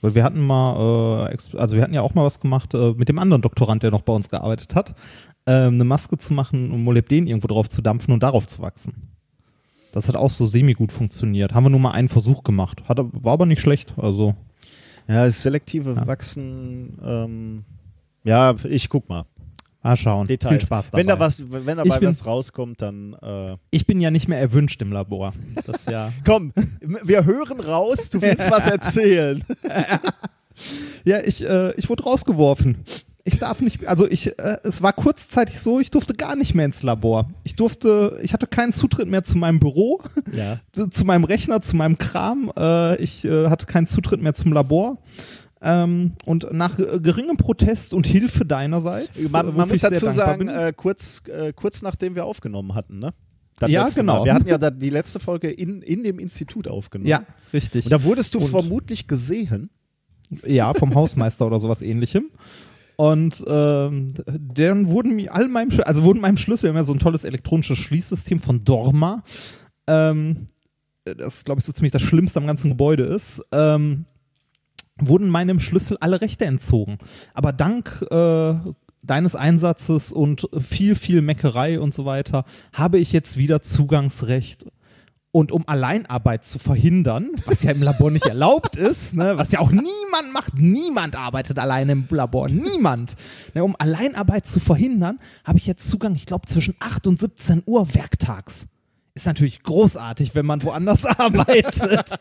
Weil 0.00 0.14
wir 0.14 0.24
hatten 0.24 0.40
mal, 0.40 1.30
äh, 1.32 1.56
also 1.56 1.74
wir 1.74 1.82
hatten 1.82 1.94
ja 1.94 2.02
auch 2.02 2.14
mal 2.14 2.24
was 2.24 2.40
gemacht 2.40 2.74
äh, 2.74 2.92
mit 2.92 3.08
dem 3.08 3.18
anderen 3.18 3.42
Doktorand, 3.42 3.82
der 3.82 3.90
noch 3.90 4.02
bei 4.02 4.12
uns 4.12 4.28
gearbeitet 4.28 4.74
hat, 4.74 4.94
ähm, 5.46 5.74
eine 5.74 5.84
Maske 5.84 6.18
zu 6.18 6.34
machen 6.34 6.70
und 6.70 6.82
Molybden 6.84 7.26
irgendwo 7.26 7.48
drauf 7.48 7.68
zu 7.68 7.82
dampfen 7.82 8.12
und 8.12 8.22
darauf 8.22 8.46
zu 8.46 8.62
wachsen. 8.62 9.08
Das 9.92 10.06
hat 10.06 10.16
auch 10.16 10.30
so 10.30 10.46
semi 10.46 10.74
gut 10.74 10.92
funktioniert. 10.92 11.54
Haben 11.54 11.64
wir 11.64 11.70
nur 11.70 11.80
mal 11.80 11.92
einen 11.92 12.08
Versuch 12.08 12.42
gemacht. 12.44 12.82
Hat, 12.88 12.98
war 13.00 13.32
aber 13.32 13.46
nicht 13.46 13.60
schlecht. 13.60 13.94
Also 13.96 14.34
Ja, 15.08 15.24
das 15.24 15.42
selektive 15.42 15.94
Ja. 15.94 16.06
Wachsen, 16.06 16.98
ähm, 17.02 17.64
ja, 18.24 18.54
ich 18.68 18.88
guck 18.90 19.08
mal. 19.08 19.24
Mal 19.82 19.96
schauen. 19.96 20.26
Details. 20.26 20.58
Viel 20.58 20.66
Spaß 20.66 20.90
dabei. 20.90 21.00
Wenn 21.00 21.06
da 21.06 21.18
was, 21.20 21.42
wenn 21.50 21.76
dabei 21.76 21.98
bin- 21.98 22.08
was 22.08 22.26
rauskommt, 22.26 22.82
dann 22.82 23.14
äh, 23.22 23.56
ich 23.70 23.86
bin 23.86 24.00
ja 24.00 24.10
nicht 24.10 24.28
mehr 24.28 24.38
erwünscht 24.40 24.82
im 24.82 24.92
Labor. 24.92 25.32
Das 25.66 25.86
ja. 25.86 26.12
komm, 26.26 26.52
wir 27.04 27.24
hören 27.24 27.60
raus, 27.60 28.10
du 28.10 28.20
willst 28.20 28.50
was 28.50 28.66
erzählen. 28.66 29.42
Ja, 31.04 31.20
ich, 31.20 31.44
äh, 31.48 31.72
ich 31.76 31.88
wurde 31.88 32.02
rausgeworfen. 32.02 32.78
Ich 33.24 33.38
darf 33.38 33.60
nicht, 33.60 33.86
also 33.86 34.08
ich, 34.08 34.38
äh, 34.38 34.56
es 34.64 34.82
war 34.82 34.92
kurzzeitig 34.94 35.60
so, 35.60 35.80
ich 35.80 35.90
durfte 35.90 36.14
gar 36.14 36.34
nicht 36.34 36.54
mehr 36.54 36.64
ins 36.64 36.82
Labor. 36.82 37.28
Ich 37.44 37.56
durfte, 37.56 38.18
ich 38.22 38.32
hatte 38.32 38.46
keinen 38.46 38.72
Zutritt 38.72 39.06
mehr 39.08 39.22
zu 39.22 39.36
meinem 39.38 39.60
Büro, 39.60 40.00
Ja. 40.32 40.58
zu- 40.72 40.86
zu 40.90 41.04
meinem 41.04 41.24
Rechner, 41.24 41.60
zu 41.60 41.76
meinem 41.76 41.98
Kram. 41.98 42.50
Äh, 42.58 42.96
ich 43.02 43.24
äh, 43.24 43.48
hatte 43.48 43.66
keinen 43.66 43.86
Zutritt 43.86 44.22
mehr 44.22 44.34
zum 44.34 44.52
Labor. 44.52 44.98
Ähm, 45.60 46.12
und 46.24 46.52
nach 46.52 46.78
äh, 46.78 47.00
geringem 47.00 47.36
Protest 47.36 47.92
und 47.92 48.06
Hilfe 48.06 48.44
deinerseits. 48.44 49.18
äh, 49.18 49.28
Man, 49.30 49.46
wofür 49.48 49.58
man 49.58 49.68
muss 49.68 49.80
dazu 49.80 50.08
sagen, 50.10 50.48
äh, 50.48 50.72
kurz, 50.76 51.22
äh, 51.26 51.52
kurz 51.52 51.82
nachdem 51.82 52.14
wir 52.14 52.24
aufgenommen 52.26 52.74
hatten, 52.74 52.98
ne? 53.00 53.12
Das 53.58 53.68
Ja, 53.70 53.88
genau. 53.88 54.18
Mal. 54.20 54.24
Wir 54.26 54.34
hatten 54.34 54.48
ja 54.48 54.58
da 54.58 54.70
die 54.70 54.90
letzte 54.90 55.18
Folge 55.18 55.50
in, 55.50 55.82
in 55.82 56.04
dem 56.04 56.20
Institut 56.20 56.68
aufgenommen. 56.68 57.08
ja, 57.08 57.22
richtig. 57.52 57.86
Und 57.86 57.90
da 57.90 58.04
wurdest 58.04 58.34
du 58.34 58.38
Und- 58.38 58.46
vermutlich 58.48 59.08
gesehen. 59.08 59.70
Ja, 60.46 60.74
vom 60.74 60.94
Hausmeister 60.94 61.46
oder 61.46 61.58
sowas 61.58 61.82
ähnlichem. 61.82 62.26
Und 62.96 63.44
ähm, 63.48 64.12
dann 64.26 64.88
wurden 64.88 65.16
mir 65.16 65.32
all 65.34 65.48
meinem, 65.48 65.70
also 65.84 66.02
wurden 66.04 66.20
meinem 66.20 66.36
Schlüssel, 66.36 66.64
wir 66.64 66.68
haben 66.70 66.76
ja 66.76 66.84
so 66.84 66.92
ein 66.92 66.98
tolles 67.00 67.24
elektronisches 67.24 67.78
Schließsystem 67.78 68.38
von 68.40 68.64
Dorma, 68.64 69.22
ähm, 69.86 70.46
das 71.04 71.44
glaube 71.44 71.60
ich 71.60 71.64
so 71.64 71.72
ziemlich 71.72 71.92
das 71.92 72.02
Schlimmste 72.02 72.38
am 72.40 72.46
ganzen 72.46 72.68
Gebäude 72.70 73.04
ist, 73.04 73.42
ähm, 73.52 74.04
wurden 75.00 75.28
meinem 75.28 75.60
Schlüssel 75.60 75.96
alle 76.00 76.20
Rechte 76.20 76.44
entzogen. 76.44 76.98
Aber 77.34 77.52
dank 77.52 78.04
äh, 78.10 78.54
deines 79.02 79.34
Einsatzes 79.34 80.12
und 80.12 80.48
viel, 80.58 80.94
viel 80.94 81.22
Meckerei 81.22 81.80
und 81.80 81.94
so 81.94 82.04
weiter 82.04 82.44
habe 82.72 82.98
ich 82.98 83.12
jetzt 83.12 83.38
wieder 83.38 83.62
Zugangsrecht 83.62 84.66
und 85.30 85.52
um 85.52 85.68
Alleinarbeit 85.68 86.44
zu 86.44 86.58
verhindern, 86.58 87.30
was 87.46 87.62
ja 87.62 87.72
im 87.72 87.82
Labor 87.82 88.10
nicht 88.10 88.26
erlaubt 88.26 88.76
ist, 88.76 89.14
ne, 89.14 89.36
was 89.36 89.52
ja 89.52 89.60
auch 89.60 89.70
niemand 89.70 90.32
macht, 90.32 90.54
niemand 90.58 91.16
arbeitet 91.16 91.58
alleine 91.58 91.92
im 91.92 92.06
Labor, 92.10 92.48
niemand. 92.48 93.14
Ne, 93.54 93.62
um 93.62 93.76
Alleinarbeit 93.78 94.46
zu 94.46 94.58
verhindern, 94.58 95.18
habe 95.44 95.58
ich 95.58 95.66
jetzt 95.66 95.88
Zugang, 95.88 96.14
ich 96.14 96.26
glaube, 96.26 96.46
zwischen 96.46 96.74
8 96.80 97.06
und 97.06 97.20
17 97.20 97.62
Uhr 97.66 97.94
werktags. 97.94 98.66
Ist 99.14 99.26
natürlich 99.26 99.62
großartig, 99.62 100.34
wenn 100.34 100.46
man 100.46 100.62
woanders 100.62 101.04
arbeitet. 101.18 102.18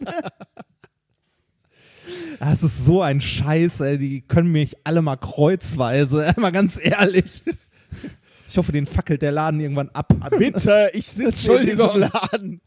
Das 2.40 2.64
ist 2.64 2.86
so 2.86 3.02
ein 3.02 3.22
Scheiß, 3.22 3.80
ey. 3.82 3.98
die 3.98 4.22
können 4.22 4.52
mich 4.52 4.76
alle 4.84 5.02
mal 5.02 5.16
kreuzweise, 5.18 6.34
mal 6.38 6.52
ganz 6.52 6.80
ehrlich. 6.82 7.44
Ich 8.50 8.58
hoffe, 8.58 8.72
den 8.72 8.86
fackelt 8.86 9.22
der 9.22 9.32
Laden 9.32 9.60
irgendwann 9.60 9.90
ab. 9.90 10.14
Bitte, 10.38 10.90
ich 10.94 11.08
sitze 11.08 11.56
in 11.58 11.66
diesem. 11.68 11.98
Laden. 12.00 12.62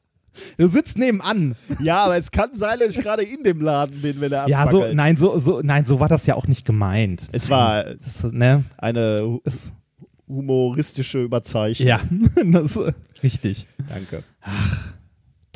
Du 0.57 0.66
sitzt 0.66 0.97
nebenan. 0.99 1.57
Ja, 1.80 2.04
aber 2.04 2.16
es 2.16 2.30
kann 2.30 2.54
sein, 2.54 2.78
dass 2.78 2.97
ich 2.97 3.02
gerade 3.02 3.23
in 3.25 3.42
dem 3.42 3.61
Laden 3.61 4.00
bin, 4.00 4.21
wenn 4.21 4.30
er 4.33 4.49
Ja, 4.49 4.69
so, 4.69 4.87
nein, 4.92 5.16
so, 5.16 5.38
so, 5.38 5.61
nein, 5.62 5.85
so 5.87 5.99
war 6.00 6.09
das 6.09 6.26
ja 6.26 6.35
auch 6.35 6.47
nicht 6.47 6.64
gemeint. 6.64 7.25
Es 7.33 7.50
war 7.50 7.85
Das, 7.85 8.23
ne, 8.25 8.64
eine 8.78 9.40
ist, 9.45 9.73
humoristische 10.28 11.23
Überzeichnung. 11.23 11.88
ja, 11.88 12.00
das, 12.52 12.78
richtig. 13.23 13.66
Danke. 13.88 14.23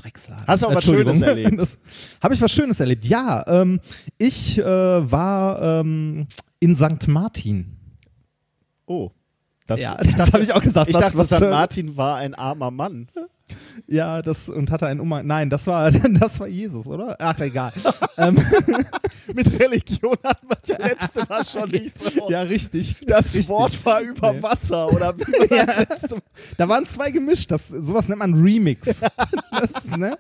Drecksladen. 0.04 0.46
Hast 0.46 0.62
du 0.62 0.66
auch 0.66 0.74
was. 0.74 0.84
Schönes 0.84 1.22
erlebt? 1.22 1.78
Habe 2.22 2.34
ich 2.34 2.40
was 2.40 2.52
Schönes 2.52 2.78
erlebt? 2.78 3.06
Ja, 3.06 3.42
ähm, 3.46 3.80
ich 4.18 4.58
äh, 4.58 4.64
war 4.64 5.80
ähm, 5.80 6.26
in 6.60 6.76
St. 6.76 7.08
Martin. 7.08 7.76
Oh. 8.84 9.10
Das, 9.66 9.80
Ja, 9.80 9.96
das 10.16 10.32
habe 10.32 10.42
ich 10.44 10.52
auch 10.52 10.60
gesagt. 10.62 10.90
Ich 10.90 10.96
was- 10.96 11.02
dachte, 11.02 11.18
was, 11.18 11.28
St. 11.28 11.42
äh, 11.42 11.50
Martin 11.50 11.96
war 11.96 12.16
ein 12.16 12.34
armer 12.34 12.70
Mann. 12.70 13.08
Ja, 13.86 14.22
das 14.22 14.48
und 14.48 14.70
hatte 14.70 14.86
einen 14.86 15.00
Umhang. 15.00 15.26
Nein, 15.26 15.50
das 15.50 15.66
war, 15.66 15.90
das 16.18 16.40
war 16.40 16.46
Jesus, 16.48 16.86
oder? 16.86 17.16
Ach, 17.18 17.38
egal. 17.40 17.72
ähm, 18.16 18.36
Mit 19.34 19.60
Religion 19.60 20.16
hatten 20.24 20.48
wir 20.48 20.56
das 20.76 20.78
letzte 20.78 21.26
Mal 21.28 21.44
schon 21.44 21.68
nicht 21.68 21.98
so. 21.98 22.30
ja, 22.30 22.40
richtig. 22.42 22.96
Das 23.06 23.26
richtig. 23.34 23.48
Wort 23.50 23.84
war 23.84 24.00
über 24.00 24.32
Nee. 24.32 24.42
Wasser 24.42 24.90
oder 24.90 25.14
wie 25.18 25.54
Ja. 25.54 25.66
das 25.66 25.76
letzte? 25.78 26.16
Da 26.56 26.68
waren 26.68 26.86
zwei 26.86 27.10
gemischt. 27.10 27.50
Das, 27.50 27.68
sowas 27.68 28.08
nennt 28.08 28.20
man 28.20 28.32
Remix. 28.34 29.00
Das, 29.50 29.90
ne? 29.96 30.16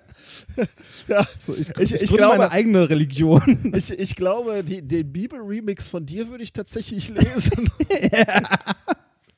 Ja. 1.08 1.26
So, 1.36 1.54
ich, 1.54 1.68
Ich- 1.78 1.94
ich, 1.94 2.02
ich 2.02 2.10
glaube- 2.12 2.36
meine 2.38 2.50
eigene 2.50 2.90
Religion. 2.90 3.72
Ich, 3.74 3.90
ich 3.90 4.16
glaube, 4.16 4.62
die, 4.64 4.82
den 4.82 5.10
Bibel-Remix 5.12 5.86
von 5.86 6.04
dir 6.04 6.28
würde 6.28 6.44
ich 6.44 6.52
tatsächlich 6.52 7.08
lesen. 7.08 7.70
Ja. 8.12 8.42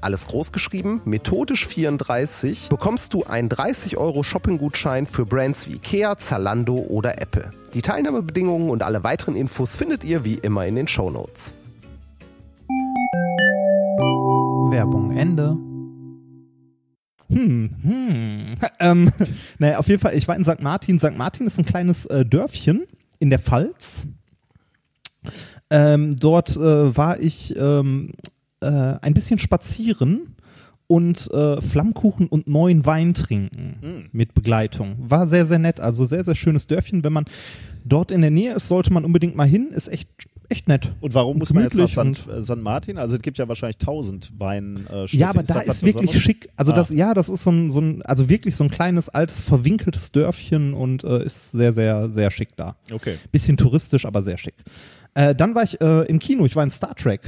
alles 0.00 0.26
groß 0.26 0.52
geschrieben, 0.52 1.00
methodisch 1.04 1.66
34, 1.66 2.68
bekommst 2.68 3.14
du 3.14 3.24
einen 3.24 3.48
30 3.48 3.96
Euro 3.96 4.22
Shopping-Gutschein 4.22 5.06
für 5.06 5.26
Brands 5.26 5.66
wie 5.68 5.74
Ikea, 5.74 6.18
Zalando 6.18 6.74
oder 6.76 7.20
Apple. 7.20 7.50
Die 7.74 7.82
Teilnahmebedingungen 7.82 8.70
und 8.70 8.82
alle 8.82 9.04
weiteren 9.04 9.36
Infos 9.36 9.76
findet 9.76 10.04
ihr 10.04 10.24
wie 10.24 10.34
immer 10.34 10.66
in 10.66 10.74
den 10.74 10.88
Shownotes. 10.88 11.54
Werbung 14.70 15.16
Ende. 15.16 15.56
Hm, 17.28 17.70
hm. 17.82 18.56
Ähm, 18.82 19.12
naja, 19.58 19.78
auf 19.78 19.88
jeden 19.88 20.00
Fall, 20.00 20.14
ich 20.14 20.26
war 20.26 20.36
in 20.36 20.44
St. 20.44 20.62
Martin. 20.62 20.98
St. 20.98 21.16
Martin 21.16 21.46
ist 21.46 21.58
ein 21.58 21.66
kleines 21.66 22.06
äh, 22.06 22.24
Dörfchen 22.24 22.86
in 23.18 23.30
der 23.30 23.38
Pfalz. 23.38 24.04
Ähm, 25.70 26.16
dort 26.16 26.56
äh, 26.56 26.96
war 26.96 27.20
ich 27.20 27.54
ähm, 27.56 28.12
äh, 28.60 28.66
ein 29.00 29.14
bisschen 29.14 29.38
spazieren 29.38 30.36
und 30.86 31.30
äh, 31.32 31.60
Flammkuchen 31.60 32.26
und 32.26 32.48
neuen 32.48 32.84
Wein 32.84 33.14
trinken 33.14 34.08
mit 34.12 34.34
Begleitung. 34.34 34.96
War 34.98 35.26
sehr, 35.28 35.46
sehr 35.46 35.58
nett. 35.60 35.78
Also 35.80 36.04
sehr, 36.04 36.24
sehr 36.24 36.34
schönes 36.34 36.66
Dörfchen. 36.66 37.04
Wenn 37.04 37.12
man 37.12 37.26
dort 37.84 38.10
in 38.10 38.22
der 38.22 38.30
Nähe 38.30 38.54
ist, 38.54 38.66
sollte 38.68 38.92
man 38.92 39.04
unbedingt 39.04 39.36
mal 39.36 39.46
hin. 39.46 39.68
Ist 39.72 39.86
echt, 39.86 40.08
echt 40.48 40.66
nett. 40.66 40.92
Und 41.00 41.14
warum 41.14 41.38
muss 41.38 41.52
man 41.54 41.62
jetzt 41.62 41.76
nach 41.76 41.88
Gemütlich 41.94 42.24
San, 42.24 42.34
äh, 42.38 42.42
San 42.42 42.60
Martin? 42.60 42.98
Also 42.98 43.14
es 43.14 43.22
gibt 43.22 43.38
ja 43.38 43.46
wahrscheinlich 43.46 43.78
tausend 43.78 44.32
Wein. 44.38 44.88
Äh, 44.90 45.06
Ja, 45.16 45.30
aber 45.30 45.44
Städte. 45.44 45.52
da 45.52 45.60
ist 45.60 45.84
wirklich 45.84 46.10
Besonderes? 46.10 46.22
schick. 46.22 46.48
Also 46.56 46.72
Ah. 46.72 46.74
das, 46.74 46.90
ja, 46.90 47.14
das 47.14 47.28
ist 47.28 47.44
so 47.44 47.50
ein, 47.52 47.70
so 47.70 47.80
ein, 47.80 48.02
also 48.02 48.28
wirklich 48.28 48.56
so 48.56 48.64
ein 48.64 48.70
kleines, 48.70 49.08
altes, 49.08 49.40
verwinkeltes 49.42 50.10
Dörfchen 50.10 50.74
und 50.74 51.04
äh, 51.04 51.24
ist 51.24 51.52
sehr, 51.52 51.72
sehr, 51.72 52.10
sehr 52.10 52.32
schick 52.32 52.56
da. 52.56 52.74
Okay. 52.92 53.14
Bisschen 53.30 53.56
touristisch, 53.56 54.06
aber 54.06 54.22
sehr 54.22 54.38
schick. 54.38 54.54
Äh, 55.14 55.36
dann 55.36 55.54
war 55.54 55.62
ich 55.62 55.80
äh, 55.80 56.02
im 56.06 56.18
Kino, 56.18 56.44
ich 56.46 56.56
war 56.56 56.64
in 56.64 56.72
Star 56.72 56.96
Trek. 56.96 57.20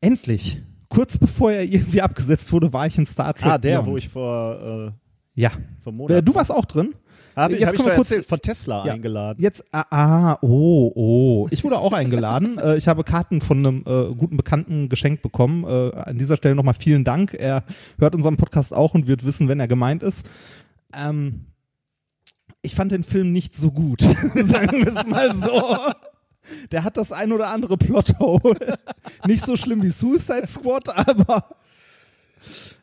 Endlich. 0.00 0.60
Kurz 0.88 1.18
bevor 1.18 1.52
er 1.52 1.64
irgendwie 1.64 2.00
abgesetzt 2.02 2.52
wurde, 2.52 2.72
war 2.72 2.86
ich 2.86 2.96
in 2.98 3.06
Star 3.06 3.34
Trek. 3.34 3.46
Ah, 3.46 3.58
der, 3.58 3.78
Beyond. 3.78 3.88
wo 3.88 3.96
ich 3.96 4.08
vor, 4.08 4.60
äh, 4.62 5.40
Ja. 5.40 5.50
vor 5.82 5.92
Äh, 5.92 5.96
Monaten. 5.96 6.24
du 6.24 6.34
warst 6.34 6.50
auch 6.52 6.64
drin? 6.64 6.94
Habe 7.36 7.54
ich, 7.54 7.60
Jetzt 7.60 7.70
hab 7.70 7.74
ich 7.74 7.80
doch 7.80 7.94
kurz- 7.96 8.10
erzählt, 8.12 8.28
von 8.28 8.38
Tesla 8.38 8.86
Ja. 8.86 8.92
eingeladen. 8.92 9.42
Jetzt, 9.42 9.64
ah, 9.72 9.84
ah, 9.90 10.38
oh, 10.40 10.92
oh. 10.94 11.48
Ich 11.50 11.64
wurde 11.64 11.78
auch 11.78 11.92
eingeladen. 11.92 12.58
äh, 12.62 12.76
ich 12.76 12.86
habe 12.86 13.02
Karten 13.02 13.40
von 13.40 13.58
einem 13.58 13.78
äh, 13.86 14.14
guten 14.14 14.36
Bekannten 14.36 14.88
geschenkt 14.88 15.20
bekommen. 15.22 15.64
Äh, 15.64 15.96
an 15.96 16.16
dieser 16.16 16.36
Stelle 16.36 16.54
nochmal 16.54 16.74
vielen 16.74 17.02
Dank. 17.02 17.34
Er 17.34 17.64
hört 17.98 18.14
unseren 18.14 18.36
Podcast 18.36 18.72
auch 18.72 18.94
und 18.94 19.08
wird 19.08 19.24
wissen, 19.24 19.48
wenn 19.48 19.58
er 19.58 19.66
gemeint 19.66 20.04
ist. 20.04 20.26
Ähm, 20.96 21.46
ich 22.62 22.76
fand 22.76 22.92
den 22.92 23.02
Film 23.02 23.32
nicht 23.32 23.56
so 23.56 23.72
gut, 23.72 24.00
sagen 24.34 24.84
wir 24.84 24.86
es 24.86 25.04
mal 25.06 25.34
so. 25.34 25.76
Der 26.72 26.84
hat 26.84 26.96
das 26.96 27.12
ein 27.12 27.32
oder 27.32 27.48
andere 27.50 27.76
Plothole. 27.76 28.78
Nicht 29.26 29.44
so 29.44 29.56
schlimm 29.56 29.82
wie 29.82 29.90
Suicide 29.90 30.46
Squad, 30.46 30.88
aber 31.08 31.44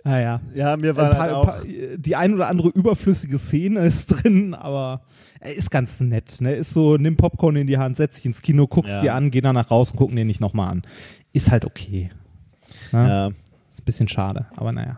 naja. 0.04 0.42
Ja, 0.56 0.76
mir 0.78 0.92
Ein 0.92 0.98
war 0.98 1.10
paar, 1.12 1.20
halt 1.20 1.34
auch. 1.34 1.46
paar, 1.46 1.62
die 1.98 2.16
ein 2.16 2.34
oder 2.34 2.48
andere 2.48 2.70
überflüssige 2.70 3.38
Szene 3.38 3.82
ist 3.82 4.08
drin, 4.08 4.54
aber 4.56 5.02
er 5.40 5.54
ist 5.56 5.70
ganz 5.70 6.00
nett. 6.00 6.42
Ne? 6.42 6.56
Ist 6.56 6.72
so, 6.72 6.98
nimm 6.98 7.18
Popcorn 7.18 7.56
in 7.56 7.68
die 7.68 7.78
Hand, 7.78 7.98
setz 7.98 8.16
dich 8.16 8.26
ins 8.26 8.42
Kino, 8.42 8.66
guckst 8.68 8.96
Ja. 8.96 9.02
dir 9.02 9.14
an, 9.14 9.30
geh 9.32 9.42
danach 9.42 9.70
raus 9.70 9.92
und 9.92 9.98
gucken 9.98 10.16
den 10.16 10.28
nicht 10.28 10.42
nochmal 10.42 10.72
an. 10.72 10.82
Ist 11.34 11.52
halt 11.52 11.66
okay. 11.66 12.10
Ne? 12.92 13.08
Ja. 13.08 13.28
Ist 13.70 13.82
ein 13.82 13.86
bisschen 13.86 14.08
schade, 14.08 14.48
aber 14.56 14.72
naja. 14.72 14.98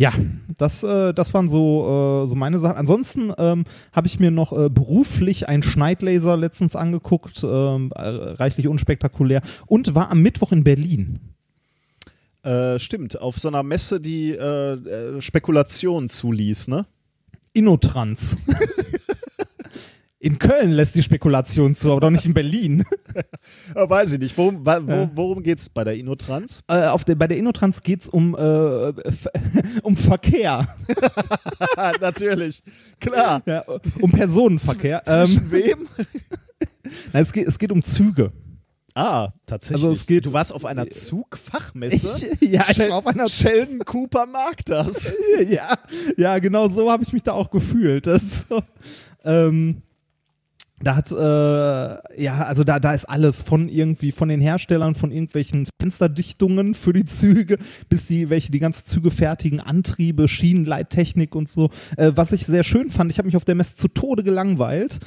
Ja, 0.00 0.14
das, 0.56 0.82
äh, 0.82 1.12
das 1.12 1.34
waren 1.34 1.50
so, 1.50 2.24
äh, 2.24 2.26
so 2.26 2.34
meine 2.34 2.58
Sachen. 2.58 2.78
Ansonsten 2.78 3.34
ähm, 3.36 3.66
habe 3.92 4.06
ich 4.06 4.18
mir 4.18 4.30
noch 4.30 4.50
äh, 4.50 4.70
beruflich 4.70 5.46
einen 5.46 5.62
Schneidlaser 5.62 6.38
letztens 6.38 6.74
angeguckt, 6.74 7.44
ähm, 7.44 7.92
äh, 7.94 8.00
reichlich 8.00 8.66
unspektakulär 8.66 9.42
und 9.66 9.94
war 9.94 10.10
am 10.10 10.22
Mittwoch 10.22 10.52
in 10.52 10.64
Berlin. 10.64 11.18
Äh, 12.42 12.78
stimmt, 12.78 13.20
auf 13.20 13.36
so 13.36 13.48
einer 13.48 13.62
Messe, 13.62 14.00
die 14.00 14.30
äh, 14.30 15.20
Spekulationen 15.20 16.08
zuließ, 16.08 16.68
ne? 16.68 16.86
Innotrans. 17.52 18.38
In 20.22 20.38
Köln 20.38 20.70
lässt 20.72 20.94
die 20.96 21.02
Spekulation 21.02 21.74
zu, 21.74 21.90
aber 21.92 22.00
doch 22.02 22.10
nicht 22.10 22.26
in 22.26 22.34
Berlin. 22.34 22.84
Weiß 23.74 24.12
ich 24.12 24.18
nicht. 24.18 24.36
Worum, 24.36 24.66
wa- 24.66 24.80
wo, 24.84 25.08
worum 25.14 25.42
geht's 25.42 25.70
bei 25.70 25.82
der 25.82 25.94
Innotrans? 25.96 26.60
Äh, 26.68 26.88
auf 26.88 27.04
der, 27.04 27.14
bei 27.14 27.26
der 27.26 27.38
Innotrans 27.38 27.82
geht 27.82 28.02
es 28.02 28.08
um, 28.10 28.34
äh, 28.36 28.92
um 29.82 29.96
Verkehr, 29.96 30.68
natürlich. 32.00 32.62
Klar. 33.00 33.42
ja, 33.46 33.64
um 34.00 34.10
Personenverkehr. 34.12 35.02
Zwischen 35.04 35.44
Ähm, 35.44 35.50
wem? 35.52 35.88
nein, 37.12 37.22
es, 37.22 37.32
geht, 37.32 37.46
es 37.48 37.58
geht 37.58 37.72
um 37.72 37.82
Züge. 37.82 38.30
Ah, 38.94 39.30
tatsächlich. 39.46 39.82
Also 39.82 39.92
es 39.92 40.04
geht- 40.04 40.26
du 40.26 40.32
warst 40.34 40.52
auf 40.52 40.66
einer 40.66 40.86
Zugfachmesse? 40.88 42.14
ja, 42.40 42.64
ich 42.70 42.78
war 42.78 42.92
auf 42.96 43.06
einer 43.06 43.28
Sheldon 43.28 43.78
Cooper 43.86 44.26
mag 44.26 44.64
das. 44.66 45.14
ja, 45.48 45.78
ja, 46.18 46.38
genau 46.40 46.68
so 46.68 46.90
habe 46.90 47.04
ich 47.04 47.12
mich 47.14 47.22
da 47.22 47.32
auch 47.32 47.50
gefühlt. 47.50 48.06
Das 48.06 48.46
so, 48.48 48.62
ähm, 49.24 49.80
da 50.82 50.96
hat, 50.96 51.12
äh, 51.12 52.22
ja, 52.22 52.44
also 52.44 52.64
da, 52.64 52.80
da 52.80 52.92
ist 52.94 53.04
alles 53.04 53.42
von 53.42 53.68
irgendwie, 53.68 54.12
von 54.12 54.28
den 54.28 54.40
Herstellern, 54.40 54.94
von 54.94 55.10
irgendwelchen 55.12 55.68
Fensterdichtungen 55.80 56.74
für 56.74 56.92
die 56.92 57.04
Züge, 57.04 57.58
bis 57.88 58.06
die, 58.06 58.30
welche 58.30 58.50
die 58.50 58.58
ganze 58.58 58.84
Züge 58.84 59.10
fertigen, 59.10 59.60
Antriebe, 59.60 60.26
Schienenleittechnik 60.26 61.34
und 61.34 61.48
so. 61.48 61.70
Äh, 61.96 62.12
was 62.14 62.32
ich 62.32 62.46
sehr 62.46 62.64
schön 62.64 62.90
fand, 62.90 63.12
ich 63.12 63.18
habe 63.18 63.26
mich 63.26 63.36
auf 63.36 63.44
der 63.44 63.54
Messe 63.54 63.76
zu 63.76 63.88
Tode 63.88 64.22
gelangweilt. 64.22 65.00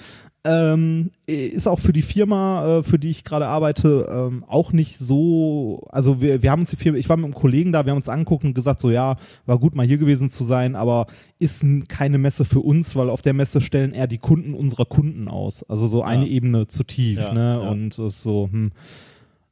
Ähm, 0.46 1.12
ist 1.26 1.68
auch 1.68 1.80
für 1.80 1.94
die 1.94 2.02
Firma, 2.02 2.80
äh, 2.80 2.84
für 2.84 3.00
die 3.00 3.10
ich 3.10 3.24
gerade 3.24 3.48
arbeite, 3.48 4.10
ähm, 4.12 4.44
auch 4.46 4.74
nicht 4.74 4.98
so, 4.98 5.88
also 5.90 6.22
wir, 6.22 6.44
wir 6.44 6.52
haben 6.52 6.62
uns 6.62 6.70
die 6.70 6.76
Firma, 6.76 6.98
ich 6.98 7.08
war 7.08 7.16
mit 7.16 7.24
einem 7.24 7.34
Kollegen 7.34 7.72
da, 7.72 7.86
wir 7.86 7.92
haben 7.92 7.98
uns 7.98 8.10
angeguckt 8.10 8.44
und 8.44 8.54
gesagt, 8.54 8.82
so 8.82 8.92
ja, 8.92 9.16
war 9.46 9.58
gut 9.58 9.74
mal 9.74 9.86
hier 9.86 9.98
gewesen 9.98 10.30
zu 10.30 10.44
sein, 10.44 10.76
aber 10.76 11.08
ist 11.40 11.66
keine 11.88 12.18
Messe 12.18 12.44
für 12.44 12.60
uns, 12.60 12.94
weil 12.98 13.10
auf 13.10 13.22
der 13.22 13.34
Messe 13.34 13.62
stellen 13.62 13.94
eher 13.94 14.08
die 14.08 14.18
Kunden 14.18 14.54
unserer 14.54 14.86
Kunden 14.86 15.30
aus. 15.30 15.64
Also 15.70 15.88
so 15.88 16.04
eine 16.04 16.28
Ebene 16.28 16.68
zu 16.68 16.84
tief, 16.84 17.20
Ja, 17.20 17.34
ne? 17.34 17.60
ja. 17.64 17.70
Und 17.70 17.98
ist 17.98 18.22
so, 18.22 18.50
hm. 18.52 18.72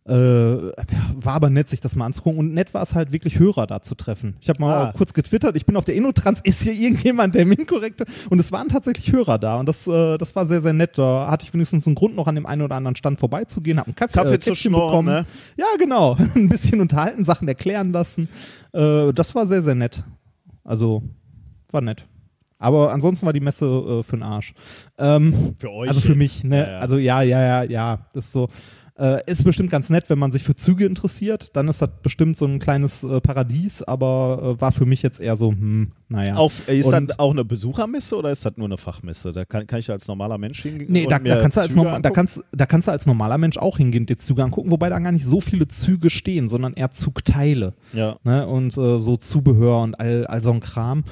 Äh, 0.03 0.13
war 0.13 1.33
aber 1.33 1.51
nett, 1.51 1.69
sich 1.69 1.79
das 1.79 1.95
mal 1.95 2.05
anzugucken. 2.07 2.39
Und 2.39 2.53
nett 2.53 2.73
war 2.73 2.81
es 2.81 2.95
halt 2.95 3.11
wirklich, 3.11 3.37
Hörer 3.37 3.67
da 3.67 3.81
zu 3.83 3.93
treffen. 3.93 4.35
Ich 4.41 4.49
habe 4.49 4.59
mal 4.59 4.87
Ah. 4.87 4.93
kurz 4.97 5.13
getwittert, 5.13 5.55
ich 5.55 5.65
bin 5.67 5.75
auf 5.75 5.85
der 5.85 5.93
Innotrans, 5.95 6.41
ist 6.43 6.63
hier 6.63 6.73
irgendjemand 6.73 7.33
terminkorrekt? 7.35 8.01
Und 8.31 8.39
es 8.39 8.51
waren 8.51 8.67
tatsächlich 8.67 9.11
Hörer 9.11 9.37
da. 9.37 9.59
Und 9.59 9.67
das, 9.67 9.85
äh, 9.85 10.17
das 10.17 10.35
war 10.35 10.47
sehr, 10.47 10.61
sehr 10.63 10.73
nett. 10.73 10.97
Da 10.97 11.27
hatte 11.29 11.45
ich 11.45 11.53
wenigstens 11.53 11.85
einen 11.85 11.95
Grund, 11.95 12.15
noch 12.15 12.25
an 12.27 12.33
dem 12.35 12.47
einen 12.47 12.63
oder 12.63 12.75
anderen 12.75 12.95
Stand 12.95 13.19
vorbeizugehen, 13.19 13.77
habe 13.77 13.87
einen 13.87 13.95
Kaffee, 13.95 14.13
Kaffee 14.13 14.33
äh, 14.35 14.39
zu 14.39 14.55
schnorren, 14.55 15.05
bekommen. 15.05 15.07
ne? 15.07 15.25
Ja, 15.57 15.65
genau. 15.77 16.15
Ein 16.35 16.49
bisschen 16.49 16.81
unterhalten, 16.81 17.23
Sachen 17.23 17.47
erklären 17.47 17.91
lassen. 17.91 18.27
Äh, 18.73 19.13
das 19.13 19.35
war 19.35 19.45
sehr, 19.45 19.61
sehr 19.61 19.75
nett. 19.75 20.01
Also, 20.63 21.03
war 21.71 21.81
nett. 21.81 22.05
Aber 22.57 22.91
ansonsten 22.91 23.25
war 23.25 23.33
die 23.33 23.39
Messe 23.39 23.65
äh, 23.65 24.03
für 24.03 24.17
den 24.17 24.23
Arsch. 24.23 24.53
Ähm, 24.97 25.55
Für 25.59 25.71
euch 25.71 25.89
also 25.89 26.01
für 26.01 26.09
jetzt. 26.09 26.17
mich, 26.17 26.43
ne? 26.43 26.57
Ja, 26.59 26.71
ja. 26.73 26.79
Also 26.79 26.97
ja, 26.97 27.21
ja, 27.23 27.41
ja, 27.41 27.63
ja. 27.63 27.99
Das 28.13 28.25
ist 28.25 28.31
so. 28.33 28.49
Äh, 29.01 29.23
ist 29.25 29.43
bestimmt 29.43 29.71
ganz 29.71 29.89
nett, 29.89 30.11
wenn 30.11 30.19
man 30.19 30.31
sich 30.31 30.43
für 30.43 30.53
Züge 30.53 30.85
interessiert. 30.85 31.55
Dann 31.55 31.67
ist 31.67 31.81
das 31.81 31.89
bestimmt 32.03 32.37
so 32.37 32.45
ein 32.45 32.59
kleines 32.59 33.03
äh, 33.03 33.19
Paradies, 33.19 33.81
aber 33.81 34.55
äh, 34.57 34.61
war 34.61 34.71
für 34.71 34.85
mich 34.85 35.01
jetzt 35.01 35.19
eher 35.19 35.35
so, 35.35 35.49
hm, 35.49 35.91
naja. 36.07 36.35
Auf, 36.35 36.67
ist 36.69 36.93
Und- 36.93 37.07
das 37.09 37.17
auch 37.17 37.31
eine 37.31 37.43
Besuchermesse 37.43 38.15
oder 38.15 38.29
ist 38.29 38.45
das 38.45 38.57
nur 38.57 38.67
eine 38.67 38.77
Fachmesse? 38.77 39.33
Da 39.33 39.43
kann, 39.43 39.65
kann 39.65 39.79
ich 39.79 39.89
als 39.89 40.07
normaler 40.07 40.37
Mensch 40.37 40.61
hingehen. 40.61 40.85
Nee, 40.91 41.05
und 41.05 41.09
da, 41.11 41.17
da, 41.17 41.41
kannst 41.41 41.57
du 41.57 41.61
als 41.61 41.71
Züge 41.73 41.83
norma- 41.83 41.99
da, 41.99 42.11
kannst, 42.11 42.43
da 42.51 42.67
kannst 42.67 42.87
du 42.87 42.91
als 42.91 43.07
normaler 43.07 43.39
Mensch 43.39 43.57
auch 43.57 43.77
hingehen 43.77 44.05
dir 44.05 44.17
Züge 44.17 44.43
angucken, 44.43 44.69
wobei 44.69 44.89
da 44.89 44.99
gar 44.99 45.11
nicht 45.11 45.25
so 45.25 45.41
viele 45.41 45.67
Züge 45.67 46.11
stehen, 46.11 46.47
sondern 46.47 46.73
eher 46.73 46.91
Zugteile. 46.91 47.73
Ja. 47.93 48.17
ne? 48.23 48.45
und 48.45 48.77
äh, 48.77 48.99
so 48.99 49.15
Zubehör 49.15 49.81
und 49.81 49.99
all, 49.99 50.27
all 50.27 50.43
so 50.43 50.51
ein 50.51 50.59
Kram. 50.59 51.03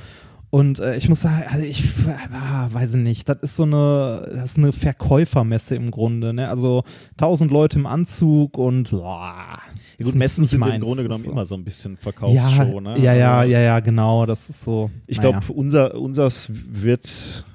Und 0.52 0.80
äh, 0.80 0.96
ich 0.98 1.08
muss 1.08 1.22
sagen, 1.22 1.44
also 1.48 1.64
ich 1.64 1.84
ah, 2.32 2.70
weiß 2.72 2.96
ich 2.96 3.04
nicht, 3.04 3.30
das 3.30 3.38
ist 3.42 3.56
so 3.56 3.64
eine, 3.64 4.30
das 4.34 4.52
ist 4.52 4.58
eine 4.58 4.72
Verkäufermesse 4.72 5.76
im 5.76 5.92
Grunde, 5.92 6.34
ne? 6.34 6.50
Also 6.50 6.84
tausend 7.18 7.52
Leute 7.52 7.78
im 7.78 7.86
Anzug 7.86 8.58
und 8.58 8.90
boah, 8.90 9.60
Ja, 10.00 10.06
gut, 10.06 10.16
Messen 10.16 10.46
sind 10.46 10.66
im 10.66 10.82
Grunde 10.82 11.04
genommen 11.04 11.24
so. 11.24 11.32
immer 11.32 11.46
so 11.46 11.54
ein 11.54 11.64
bisschen 11.64 11.94
ja, 11.94 12.02
Verkaufsshow, 12.02 12.80
ne? 12.80 12.98
ja, 12.98 13.14
ja, 13.14 13.40
Also, 13.40 13.52
ja, 13.52 13.60
ja, 13.60 13.80
genau, 13.80 14.26
das 14.26 14.50
ist 14.50 14.62
so. 14.62 14.90
Ich 15.06 15.18
naja. 15.18 15.32
glaube, 15.40 15.54
unser, 15.54 15.96
unsers 15.96 16.50
wird, 16.50 17.46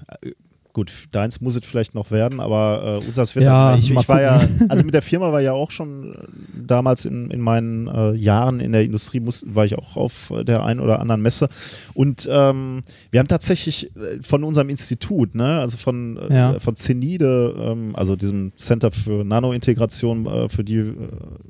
gut, 0.74 0.92
deins 1.12 1.40
muss 1.40 1.54
es 1.56 1.64
vielleicht 1.64 1.94
noch 1.94 2.10
werden, 2.10 2.40
aber 2.40 2.98
äh, 3.02 3.06
unseres 3.06 3.34
wird 3.34 3.46
Ja, 3.46 3.70
dann, 3.70 3.78
ich, 3.78 3.90
ich 3.90 4.08
war 4.08 4.20
ja, 4.20 4.46
also 4.68 4.84
mit 4.84 4.92
der 4.92 5.00
Firma 5.02 5.32
war 5.32 5.40
ja 5.40 5.52
auch 5.52 5.70
schon 5.70 6.12
äh, 6.14 6.18
damals 6.66 7.04
in, 7.06 7.30
in 7.30 7.40
meinen 7.40 7.86
äh, 7.88 8.12
Jahren 8.14 8.60
in 8.60 8.72
der 8.72 8.82
Industrie, 8.82 9.20
muss, 9.20 9.44
war 9.46 9.64
ich 9.64 9.78
auch 9.78 9.96
auf 9.96 10.30
äh, 10.30 10.44
der 10.44 10.64
einen 10.64 10.80
oder 10.80 11.00
anderen 11.00 11.22
Messe 11.22 11.48
und 11.94 12.28
ähm, 12.30 12.82
wir 13.12 13.20
haben 13.20 13.28
tatsächlich 13.28 13.94
äh, 13.96 14.20
von 14.20 14.44
unserem 14.44 14.68
Institut, 14.68 15.34
ne, 15.34 15.60
also 15.60 15.76
von, 15.76 16.18
äh, 16.18 16.34
Ja. 16.34 16.58
von 16.58 16.74
CENIDE, 16.76 17.54
ähm, 17.56 17.94
also 17.96 18.16
diesem 18.16 18.52
Center 18.56 18.90
für 18.90 19.24
Nanointegration, 19.24 20.26
äh, 20.26 20.48
für 20.48 20.64
die 20.64 20.78
äh, 20.78 20.96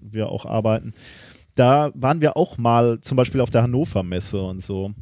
wir 0.02 0.28
auch 0.28 0.44
arbeiten, 0.46 0.92
da 1.54 1.90
waren 1.94 2.20
wir 2.20 2.37
auch 2.37 2.58
mal 2.58 3.00
zum 3.00 3.16
Beispiel 3.16 3.40
auf 3.40 3.48
der 3.50 3.62
Hannover 3.62 4.02
Messe 4.02 4.42
und 4.42 4.62
so. 4.62 4.92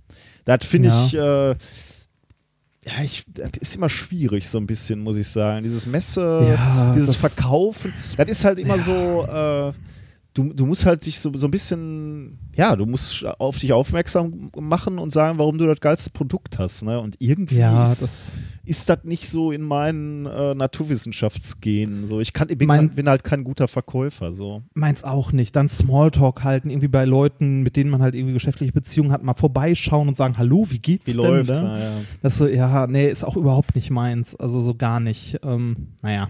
Das 0.45 0.65
finde 0.65 0.89
Ja. 0.89 1.07
ich, 1.07 1.15
äh, 1.15 1.55
ja, 2.85 3.03
ich, 3.05 3.25
das 3.29 3.51
ist 3.61 3.77
immer 3.77 3.89
schwierig, 3.89 4.49
so 4.49 4.59
ein 4.59 4.67
bisschen, 4.67 5.01
muss 5.01 5.17
ich 5.17 5.29
sagen. 5.29 5.63
Dieses 5.63 5.87
Messe, 5.87 6.47
Ja, 6.49 6.93
dieses 6.95 7.15
Verkaufen, 7.17 7.93
das 8.17 8.29
ist 8.29 8.45
halt 8.45 8.59
immer 8.59 8.79
so, 8.79 9.25
äh, 9.27 9.73
du, 10.35 10.53
du 10.53 10.67
musst 10.67 10.87
halt 10.87 11.05
dich 11.07 11.19
so, 11.21 11.31
so 11.37 11.47
ein 11.47 11.51
bisschen, 11.51 12.39
ja, 12.55 12.75
du 12.77 12.87
musst 12.87 13.25
auf 13.39 13.59
dich 13.59 13.73
aufmerksam 13.73 14.51
machen 14.59 14.99
und 14.99 15.13
sagen, 15.13 15.39
warum 15.39 15.59
du 15.59 15.67
das 15.67 15.81
geilste 15.81 16.11
Produkt 16.11 16.59
hast, 16.59 16.83
ne? 16.85 17.01
Und 17.01 17.17
irgendwie 17.19 17.57
ja, 17.57 17.83
ist, 17.83 18.03
das, 18.03 18.33
ist 18.65 18.89
das 18.89 18.99
nicht 19.05 19.29
so 19.29 19.53
in 19.53 19.63
meinen 19.63 20.27
äh, 20.27 20.55
Naturwissenschaftsgenen. 20.55 22.07
So, 22.07 22.21
ich 22.21 22.33
kann, 22.33 22.49
ich 22.51 22.59
bin, 22.59 22.69
Mein- 22.69 22.91
bin 22.91 23.09
halt 23.09 23.25
kein 23.25 23.45
guter 23.45 23.69
Verkäufer. 23.69 24.33
So. 24.33 24.63
meins 24.75 25.05
auch 25.05 25.33
nicht. 25.33 25.55
Dann 25.57 25.69
Smalltalk 25.69 26.45
halten, 26.45 26.71
irgendwie 26.71 26.89
bei 26.89 27.05
Leuten, 27.05 27.63
mit 27.63 27.77
denen 27.77 27.91
man 27.91 28.03
halt 28.03 28.15
irgendwie 28.15 28.35
geschäftliche 28.35 28.73
Beziehungen 28.73 29.13
hat, 29.13 29.23
mal 29.23 29.35
vorbeischauen 29.35 30.09
und 30.09 30.17
sagen, 30.17 30.39
hallo, 30.39 30.67
wie 30.71 30.79
geht's 30.79 31.07
Wie 31.07 31.13
denn? 31.13 31.21
läuft's? 31.21 31.51
ne? 31.61 31.63
Ja, 31.63 31.79
ja. 31.79 31.91
Das 32.23 32.37
so, 32.37 32.47
ja, 32.47 32.87
nee, 32.87 33.09
ist 33.11 33.25
auch 33.25 33.37
überhaupt 33.37 33.75
nicht 33.75 33.91
meins. 33.91 34.35
Also 34.37 34.61
so 34.63 34.75
gar 34.75 35.01
nicht. 35.01 35.39
Ähm, 35.45 35.89
naja. 36.03 36.29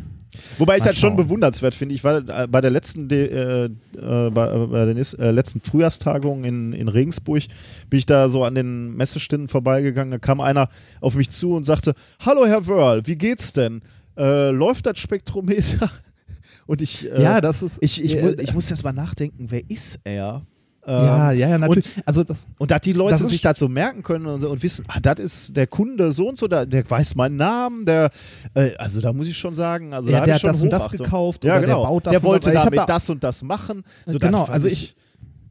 Wobei 0.58 0.78
ich 0.78 0.82
das 0.82 0.98
schon 0.98 1.10
schauen. 1.10 1.16
bewundernswert 1.16 1.74
finde. 1.74 1.94
Ich 1.94 2.04
war 2.04 2.26
äh, 2.28 2.46
bei 2.46 2.60
der 2.60 2.70
letzten, 2.70 3.10
äh, 3.10 3.64
äh, 3.64 3.70
bei, 3.96 4.28
äh, 4.28 4.66
bei 4.66 4.84
der 4.86 4.94
nächsten, 4.94 5.20
äh, 5.20 5.30
letzten 5.30 5.60
Frühjahrstagung 5.60 6.44
in, 6.44 6.72
in 6.72 6.88
Regensburg, 6.88 7.42
bin 7.90 7.98
ich 7.98 8.06
da 8.06 8.28
so 8.28 8.44
an 8.44 8.54
den 8.54 8.94
Messeständen 8.96 9.48
vorbeigegangen. 9.48 10.10
Da 10.10 10.18
kam 10.18 10.40
einer 10.40 10.68
auf 11.00 11.14
mich 11.14 11.30
zu 11.30 11.54
und 11.54 11.64
sagte: 11.64 11.94
Hallo 12.24 12.46
Herr 12.46 12.66
Wörl, 12.66 13.06
wie 13.06 13.16
geht's 13.16 13.52
denn? 13.52 13.82
Äh, 14.16 14.50
läuft 14.50 14.86
das 14.86 14.98
Spektrometer? 14.98 15.90
Und 16.66 16.80
ich, 16.80 17.02
Ja, 17.02 17.40
das 17.40 17.62
ist. 17.62 17.78
ich, 17.80 18.02
ich, 18.02 18.14
ich 18.16 18.54
muss 18.54 18.70
jetzt 18.70 18.84
mal 18.84 18.92
nachdenken, 18.92 19.46
wer 19.50 19.62
ist 19.68 20.00
er? 20.04 20.42
Ja, 20.86 21.30
Ähm, 21.32 21.38
ja, 21.38 21.48
ja, 21.48 21.58
natürlich. 21.58 21.88
also 22.04 22.24
das, 22.24 22.46
Und 22.58 22.70
dass 22.70 22.80
die 22.80 22.92
Leute 22.92 23.12
Das 23.18 23.28
sich 23.28 23.40
das 23.40 23.58
so 23.58 23.68
merken 23.68 24.02
können 24.02 24.26
und, 24.26 24.44
und 24.44 24.62
wissen, 24.62 24.84
ah, 24.88 24.98
das 25.00 25.18
ist 25.20 25.56
der 25.56 25.66
Kunde 25.66 26.12
so 26.12 26.28
und 26.28 26.38
so, 26.38 26.48
der, 26.48 26.66
der 26.66 26.88
weiß 26.88 27.14
meinen 27.14 27.36
Namen, 27.36 27.86
der, 27.86 28.10
äh, 28.54 28.74
also 28.76 29.00
da 29.00 29.12
muss 29.12 29.26
ich 29.28 29.36
schon 29.38 29.54
sagen, 29.54 29.94
also 29.94 30.10
Ja, 30.10 30.20
da 30.20 30.24
der 30.26 30.34
hat 30.36 30.44
das 30.44 30.62
und 30.62 30.70
das 30.70 30.90
gekauft 30.90 31.44
ja, 31.44 31.52
oder 31.52 31.60
der 31.60 31.68
genau. 31.76 31.84
baut 31.84 32.06
das 32.06 32.10
der 32.10 32.18
und 32.18 32.22
das. 32.24 32.30
wollte 32.44 32.50
Ich 32.50 32.56
hab 32.56 32.64
damit 32.64 32.78
da- 32.80 32.86
das 32.86 33.10
und 33.10 33.22
das 33.22 33.42
machen. 33.42 33.84
So, 34.06 34.18
Genau, 34.18 34.40
das 34.46 34.50
also 34.50 34.68
ich 34.68 34.96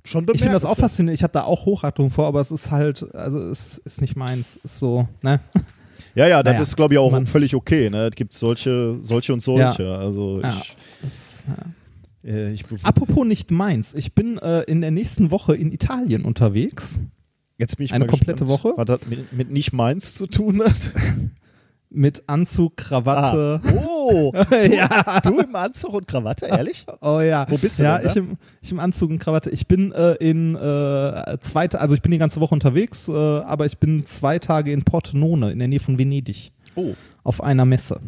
schon 0.04 0.26
ich 0.34 0.39
finde 0.39 0.54
das 0.54 0.65
auch 0.65 0.78
faszinierend. 0.78 1.17
Ich 1.20 1.24
habe 1.24 1.34
da 1.34 1.44
auch 1.44 1.65
Hochachtung 1.65 2.10
vor, 2.10 2.26
aber 2.28 2.39
es 2.41 2.50
ist 2.52 2.72
halt, 2.72 3.06
also 3.15 3.39
es 3.39 3.78
ist 3.78 4.02
nicht 4.02 4.15
meins. 4.15 4.58
Ist 4.63 4.80
so, 4.80 5.08
ne? 5.22 5.39
Ja, 6.13 6.28
ja, 6.28 6.44
das 6.44 6.52
Naja, 6.52 6.63
ist, 6.63 6.76
glaube 6.76 6.94
ich, 6.96 6.98
auch 6.98 7.10
man- 7.12 7.26
völlig 7.26 7.56
okay. 7.56 7.89
Ne? 7.89 8.08
Es 8.08 8.15
gibt 8.15 8.34
solche, 8.34 8.98
solche 9.00 9.32
und 9.32 9.41
solche. 9.41 9.98
Also 9.98 10.41
Ja. 10.41 10.50
ich, 10.62 10.76
Das, 11.02 11.44
ja. 11.48 11.54
Äh, 12.23 12.55
Apropos 12.84 13.25
nicht 13.25 13.51
meins. 13.51 13.93
Ich 13.95 14.13
bin 14.13 14.38
äh, 14.38 14.62
in 14.63 14.81
der 14.81 14.91
nächsten 14.91 15.31
Woche 15.31 15.55
in 15.55 15.71
Italien 15.71 16.23
unterwegs. 16.25 16.99
jetzt 17.57 17.77
bin 17.77 17.86
ich 17.86 17.93
eine 17.93 18.05
komplette 18.07 18.45
gespannt, 18.45 18.63
Woche? 18.63 18.73
Was 18.77 18.86
das 18.86 19.07
mit, 19.07 19.34
mit 19.34 19.51
nicht 19.51 19.73
meins 19.73 20.13
zu 20.13 20.27
tun 20.27 20.62
hat. 20.63 20.93
Mit 21.93 22.23
Anzug, 22.27 22.77
Krawatte. 22.77 23.60
Oh, 23.75 24.31
ja. 24.71 25.19
du 25.19 25.39
im 25.39 25.53
Anzug 25.53 25.93
und 25.93 26.07
Krawatte, 26.07 26.45
ehrlich? 26.45 26.86
Oh 27.01 27.19
ja. 27.19 27.45
Wo 27.49 27.57
bist 27.57 27.79
du 27.79 27.84
Ja, 27.84 27.97
denn 27.97 28.07
ich 28.10 28.15
im, 28.15 28.36
ich 28.62 28.71
im 28.71 28.79
Anzug 28.79 29.10
und 29.10 29.19
Krawatte. 29.19 29.49
Ich 29.49 29.67
bin 29.67 29.91
äh, 29.91 30.13
in 30.13 30.55
äh, 30.55 31.38
zwei, 31.41 31.69
also 31.71 31.93
ich 31.93 32.01
bin 32.01 32.13
die 32.13 32.17
ganze 32.17 32.39
Woche 32.39 32.53
unterwegs, 32.55 33.10
äh, 33.10 33.12
aber 33.12 33.65
ich 33.65 33.77
bin 33.77 34.05
zwei 34.05 34.39
Tage 34.39 34.71
in 34.71 34.84
Pordenone 34.84 35.51
in 35.51 35.60
der 35.60 35.67
Nähe 35.67 35.81
von 35.81 35.97
Venedig 35.97 36.53
Oh. 36.77 36.93
auf 37.25 37.43
einer 37.43 37.65
Messe. 37.65 37.99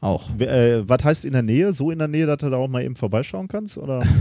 Auch. 0.00 0.30
Äh, 0.38 0.88
was 0.88 1.04
heißt 1.04 1.24
in 1.24 1.32
der 1.32 1.42
Nähe? 1.42 1.72
So 1.72 1.90
in 1.90 1.98
der 1.98 2.06
Nähe, 2.08 2.26
dass 2.26 2.38
du 2.38 2.50
da 2.50 2.56
auch 2.56 2.68
mal 2.68 2.84
eben 2.84 2.96
vorbeischauen 2.96 3.48
kannst? 3.48 3.78
Oder? 3.78 4.02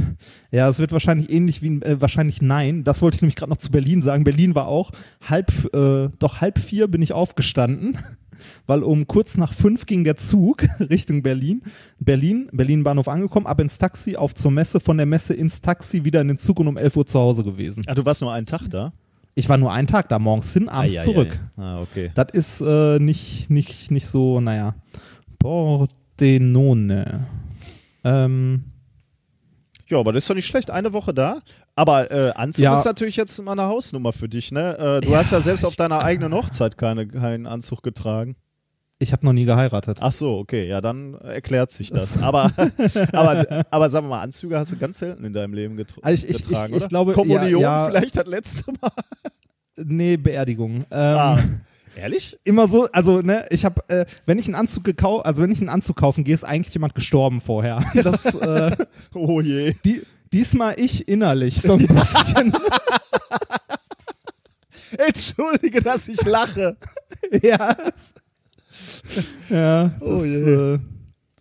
Ja, 0.52 0.68
es 0.70 0.80
wird 0.80 0.92
wahrscheinlich 0.92 1.30
ähnlich 1.30 1.62
wie, 1.62 1.82
äh, 1.82 2.02
wahrscheinlich 2.02 2.42
nein. 2.42 2.84
Das 2.84 3.02
wollte 3.02 3.16
ich 3.16 3.22
nämlich 3.22 3.36
gerade 3.36 3.52
noch 3.52 3.58
zu 3.58 3.70
Berlin 3.70 4.02
sagen. 4.02 4.24
Berlin 4.24 4.56
war 4.56 4.68
auch 4.68 4.92
halb, 5.28 5.52
äh, 5.76 6.10
doch 6.18 6.42
halb 6.42 6.58
vier 6.58 6.88
bin 6.88 7.02
ich 7.02 7.14
aufgestanden, 7.14 7.98
weil 8.66 8.82
um 8.82 9.06
kurz 9.06 9.38
nach 9.38 9.54
fünf 9.54 9.86
ging 9.86 10.04
der 10.04 10.18
Zug 10.18 10.64
Richtung 10.80 11.22
Berlin. 11.22 11.62
Berlin, 12.00 12.50
Berlin 12.52 12.84
Bahnhof 12.84 13.08
angekommen, 13.08 13.46
ab 13.46 13.60
ins 13.60 13.78
Taxi, 13.78 14.16
auf 14.16 14.34
zur 14.34 14.52
Messe, 14.52 14.80
von 14.80 14.98
der 14.98 15.06
Messe 15.06 15.34
ins 15.34 15.62
Taxi, 15.62 16.04
wieder 16.04 16.22
in 16.22 16.30
den 16.30 16.38
Zug 16.38 16.60
und 16.60 16.68
um 16.68 16.78
11 16.78 16.96
Uhr 16.96 17.06
zu 17.06 17.20
Hause 17.20 17.44
gewesen. 17.44 17.84
Ach, 17.88 17.96
du 17.96 18.06
warst 18.06 18.22
nur 18.22 18.34
einen 18.34 18.48
Tag 18.48 18.68
da? 18.70 18.94
Ich 19.36 19.48
war 19.50 19.58
nur 19.58 19.72
einen 19.72 19.88
Tag 19.88 20.10
da, 20.10 20.18
morgens 20.18 20.52
hin, 20.54 20.68
abends 20.68 20.94
Ah, 20.94 20.96
ja, 20.96 21.02
zurück. 21.04 21.40
Ja, 21.58 21.64
ja. 21.64 21.76
Ah, 21.76 21.82
okay. 21.82 22.12
Das 22.16 22.28
ist 22.34 22.62
äh, 22.62 22.98
nicht, 22.98 23.52
nicht, 23.52 23.92
nicht 23.92 24.08
so, 24.08 24.42
naja. 24.42 24.74
Pordenone. 25.40 27.28
Ähm, 28.04 28.64
Ja, 29.90 30.00
aber 30.00 30.12
das 30.12 30.24
ist 30.24 30.30
doch 30.30 30.36
nicht 30.36 30.48
schlecht. 30.48 30.70
Eine 30.70 30.92
Woche 30.94 31.14
da. 31.14 31.42
Aber 31.76 32.12
äh, 32.12 32.32
Anzug 32.34 32.64
Ja. 32.64 32.76
ist 32.76 32.86
natürlich 32.86 33.16
jetzt 33.16 33.42
mal 33.42 33.54
eine 33.54 33.64
Hausnummer 33.64 34.12
für 34.14 34.28
dich, 34.28 34.52
ne? 34.52 34.78
Äh, 34.78 35.02
du 35.06 35.12
Ja, 35.12 35.20
hast 35.20 35.32
ja 35.32 35.40
selbst 35.42 35.64
auf 35.64 35.76
deiner 35.76 36.04
eigenen 36.04 36.34
Hochzeit 36.34 36.78
keine, 36.78 37.08
keinen 37.08 37.46
Anzug 37.48 37.84
getragen. 37.84 38.36
ich 39.00 39.14
habe 39.14 39.26
noch 39.26 39.34
nie 39.34 39.46
geheiratet. 39.46 40.00
Ach 40.02 40.12
so, 40.12 40.40
okay, 40.40 40.68
ja, 40.68 40.82
dann 40.82 41.14
erklärt 41.22 41.72
sich 41.72 41.90
das. 41.92 42.18
Aber, 42.22 42.52
aber, 43.14 43.66
aber 43.70 43.90
sagen 43.92 44.08
wir 44.08 44.10
mal, 44.16 44.22
Anzüge 44.22 44.58
hast 44.58 44.72
du 44.72 44.78
ganz 44.78 44.98
selten 44.98 45.24
in 45.24 45.34
deinem 45.34 45.54
Leben 45.54 45.78
getr 45.78 45.94
Also 46.02 46.26
ich- 46.26 46.32
ich- 46.36 46.44
getragen, 46.48 46.72
ich- 46.74 46.78
ich 46.78 46.82
oder? 46.84 46.90
glaube, 46.90 47.14
Kommunion 47.14 47.62
ja. 47.62 47.86
vielleicht 47.86 48.18
das 48.18 48.26
letzte 48.28 48.72
Mal. 48.82 48.92
Nee, 49.78 50.18
Beerdigung. 50.18 50.78
Ähm, 50.78 50.84
Ah, 50.92 51.40
ehrlich? 51.98 52.38
Immer 52.44 52.68
so, 52.68 52.88
also 52.92 53.22
ne, 53.22 53.46
ich 53.50 53.66
habe, 53.66 53.82
äh, 53.90 54.06
wenn 54.26 54.40
ich 54.40 54.46
einen 54.46 54.56
Anzug 54.56 54.84
gekauft, 54.84 55.26
also 55.26 55.42
wenn 55.44 55.52
ich 55.52 55.60
einen 55.60 55.70
Anzug 55.70 55.98
kaufen 55.98 56.24
gehe, 56.24 56.34
ist 56.34 56.44
eigentlich 56.44 56.74
jemand 56.74 56.96
gestorben 56.96 57.42
vorher. 57.42 57.84
Das, 58.04 58.26
äh, 58.36 58.76
Oh 59.14 59.42
je. 59.42 59.74
die, 59.84 60.02
diesmal 60.34 60.80
ich 60.80 61.08
innerlich 61.08 61.62
so 61.62 61.74
ein 61.74 61.88
bisschen. 61.88 62.54
Entschuldige, 64.98 65.82
dass 65.82 66.08
ich 66.08 66.22
lache. 66.24 66.78
ja. 67.44 67.74
das- 67.74 68.14
Ja. 69.50 69.84
Das, 69.86 70.02
Oh 70.02 70.24
je. 70.24 70.74
Äh, 70.76 70.80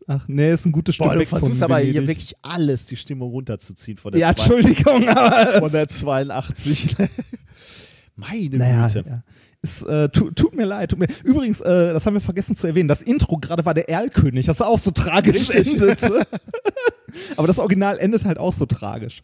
ach 0.06 0.24
nee, 0.26 0.52
ist 0.52 0.66
ein 0.66 0.72
gutes 0.72 0.94
Stück 0.94 1.06
Boah, 1.06 1.14
du 1.14 1.20
weg 1.20 1.28
versuchst 1.28 1.62
aber 1.62 1.78
hier 1.78 2.06
wirklich 2.06 2.34
alles, 2.42 2.86
die 2.86 2.96
Stimmung 2.96 3.30
runterzuziehen 3.30 3.98
von 3.98 4.12
der, 4.12 4.20
Ja, 4.20 4.34
zwei, 4.34 4.56
Entschuldigung, 4.56 5.08
aber 5.08 5.60
von 5.60 5.72
der 5.72 5.88
82. 5.88 6.96
Meine 8.16 8.56
Naja, 8.56 8.86
Güte. 8.86 9.04
ja. 9.08 9.22
Es, 9.66 9.82
äh, 9.82 10.08
tu, 10.08 10.30
tut 10.30 10.54
mir 10.54 10.64
leid. 10.64 10.90
Tut 10.90 10.98
mir. 11.00 11.08
Übrigens, 11.24 11.60
äh, 11.60 11.92
das 11.92 12.06
haben 12.06 12.14
wir 12.14 12.20
vergessen 12.20 12.54
zu 12.56 12.66
erwähnen. 12.66 12.88
Das 12.88 13.02
Intro 13.02 13.36
gerade 13.38 13.64
war 13.64 13.74
der 13.74 13.88
Erlkönig, 13.88 14.46
das 14.46 14.60
auch 14.60 14.78
so 14.78 14.92
tragisch 14.92 15.48
Richtig. 15.54 15.74
endet. 15.80 16.00
Aber 17.36 17.46
das 17.46 17.58
Original 17.58 17.98
endet 17.98 18.24
halt 18.24 18.38
auch 18.38 18.52
so 18.52 18.66
tragisch. 18.66 19.22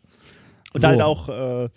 Und 0.74 0.80
So. 0.82 0.88
halt 0.88 1.02
auch 1.02 1.28
äh, 1.28 1.68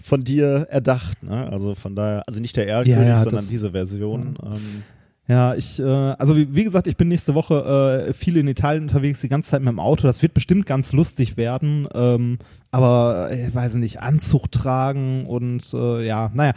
von 0.00 0.22
dir 0.22 0.66
erdacht, 0.70 1.22
ne? 1.22 1.48
Also 1.50 1.74
von 1.74 1.94
daher, 1.96 2.22
also 2.26 2.40
nicht 2.40 2.56
der 2.56 2.68
Erlkönig, 2.68 3.00
Ja, 3.00 3.08
ja, 3.08 3.16
sondern 3.16 3.36
das- 3.40 3.48
diese 3.48 3.72
Version. 3.72 4.38
Ähm, 4.44 4.82
Ja, 5.30 5.54
ich, 5.54 5.78
äh, 5.78 5.82
also 5.84 6.34
wie, 6.36 6.48
wie 6.56 6.64
gesagt, 6.64 6.86
ich 6.86 6.96
bin 6.96 7.08
nächste 7.08 7.34
Woche 7.34 8.06
äh, 8.08 8.12
viel 8.14 8.38
in 8.38 8.48
Italien 8.48 8.84
unterwegs, 8.84 9.20
die 9.20 9.28
ganze 9.28 9.50
Zeit 9.50 9.60
mit 9.60 9.68
dem 9.68 9.78
Auto. 9.80 10.06
Das 10.06 10.22
wird 10.22 10.32
bestimmt 10.32 10.64
ganz 10.64 10.92
lustig 10.94 11.36
werden. 11.36 11.86
Ähm, 11.92 12.38
aber, 12.70 13.28
äh, 13.30 13.52
weiß 13.54 13.74
nicht, 13.74 14.00
Anzug 14.00 14.50
tragen 14.50 15.26
und 15.26 15.64
äh, 15.74 16.06
ja, 16.06 16.30
naja. 16.32 16.54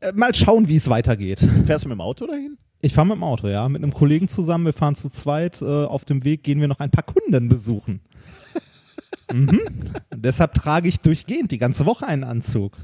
Äh, 0.00 0.12
mal 0.14 0.34
schauen, 0.34 0.68
wie 0.68 0.76
es 0.76 0.88
weitergeht. 0.88 1.40
fährst 1.64 1.84
du 1.84 1.88
mit 1.88 1.96
dem 1.96 2.00
Auto 2.00 2.26
dahin? 2.26 2.58
Ich 2.82 2.94
fahre 2.94 3.08
mit 3.08 3.16
dem 3.16 3.24
Auto, 3.24 3.48
ja, 3.48 3.68
mit 3.68 3.82
einem 3.82 3.92
Kollegen 3.92 4.26
zusammen. 4.26 4.64
Wir 4.64 4.72
fahren 4.72 4.94
zu 4.94 5.10
zweit. 5.10 5.60
Äh, 5.60 5.64
auf 5.64 6.04
dem 6.04 6.24
Weg 6.24 6.42
gehen 6.42 6.60
wir 6.60 6.68
noch 6.68 6.80
ein 6.80 6.90
paar 6.90 7.04
Kunden 7.04 7.48
besuchen. 7.48 8.00
mhm. 9.32 9.60
Deshalb 10.14 10.54
trage 10.54 10.88
ich 10.88 11.00
durchgehend 11.00 11.50
die 11.50 11.58
ganze 11.58 11.84
Woche 11.84 12.06
einen 12.06 12.24
Anzug. 12.24 12.76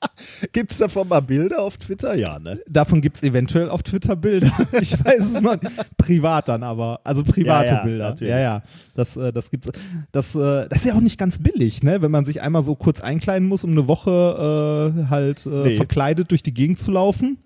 Gibt 0.52 0.70
es 0.70 0.78
davon 0.78 1.08
mal 1.08 1.20
Bilder 1.20 1.62
auf 1.62 1.76
Twitter? 1.76 2.14
Ja, 2.14 2.38
ne? 2.38 2.60
Davon 2.68 3.00
gibt 3.00 3.16
es 3.16 3.22
eventuell 3.22 3.68
auf 3.68 3.82
Twitter 3.82 4.14
Bilder. 4.16 4.52
Ich 4.80 4.92
weiß 5.04 5.24
es 5.34 5.40
noch 5.40 5.60
nicht. 5.60 5.72
Privat 5.96 6.48
dann 6.48 6.62
aber. 6.62 7.00
Also 7.04 7.24
private 7.24 7.70
Ja, 7.70 7.76
ja, 7.78 7.84
Bilder. 7.84 8.08
natürlich. 8.10 8.30
Ja, 8.30 8.38
ja. 8.38 8.62
Das, 8.94 9.16
äh, 9.16 9.32
das 9.32 9.50
gibt's. 9.50 9.70
Das, 10.12 10.34
äh, 10.34 10.68
das 10.68 10.80
ist 10.80 10.84
ja 10.86 10.94
auch 10.94 11.00
nicht 11.00 11.18
ganz 11.18 11.38
billig, 11.40 11.82
ne? 11.82 12.00
Wenn 12.02 12.10
man 12.12 12.24
sich 12.24 12.40
einmal 12.42 12.62
so 12.62 12.74
kurz 12.76 13.00
einkleiden 13.00 13.48
muss, 13.48 13.64
um 13.64 13.70
eine 13.72 13.88
Woche 13.88 14.92
äh, 14.96 15.06
halt 15.10 15.44
äh, 15.46 15.48
Nee. 15.50 15.76
verkleidet 15.76 16.30
durch 16.30 16.42
die 16.42 16.54
Gegend 16.54 16.78
zu 16.78 16.92
laufen. 16.92 17.38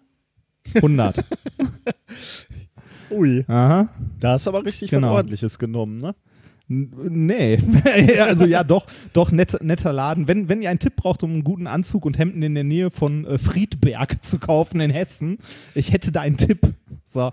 100. 0.75 1.25
Ui. 3.11 3.45
Aha. 3.49 3.89
Da 4.21 4.33
hast 4.33 4.47
du 4.47 4.51
aber 4.51 4.65
richtig 4.65 4.91
Genau. 4.91 5.09
was 5.11 5.17
Ordentliches 5.17 5.59
genommen, 5.59 5.99
ne? 5.99 6.15
Nee, 6.73 7.59
also 8.21 8.47
ja, 8.47 8.65
doch, 8.65 8.87
doch 9.13 9.31
net, 9.31 9.59
netter 9.63 9.93
Laden. 9.93 10.27
Wenn, 10.29 10.49
wenn 10.49 10.63
ihr 10.63 10.71
einen 10.71 10.79
Tipp 10.79 10.97
braucht, 10.97 11.23
um 11.23 11.31
einen 11.31 11.45
guten 11.45 11.67
Anzug 11.67 12.07
und 12.07 12.19
Hemden 12.19 12.43
in 12.43 12.55
der 12.55 12.65
Nähe 12.65 12.91
von 12.91 13.27
äh, 13.27 13.39
Friedberg 13.39 14.23
zu 14.23 14.39
kaufen 14.39 14.81
in 14.81 14.91
Hessen, 14.91 15.39
ich 15.75 15.93
hätte 15.93 16.13
da 16.13 16.23
einen 16.23 16.37
Tipp. 16.39 16.61
So, 17.05 17.31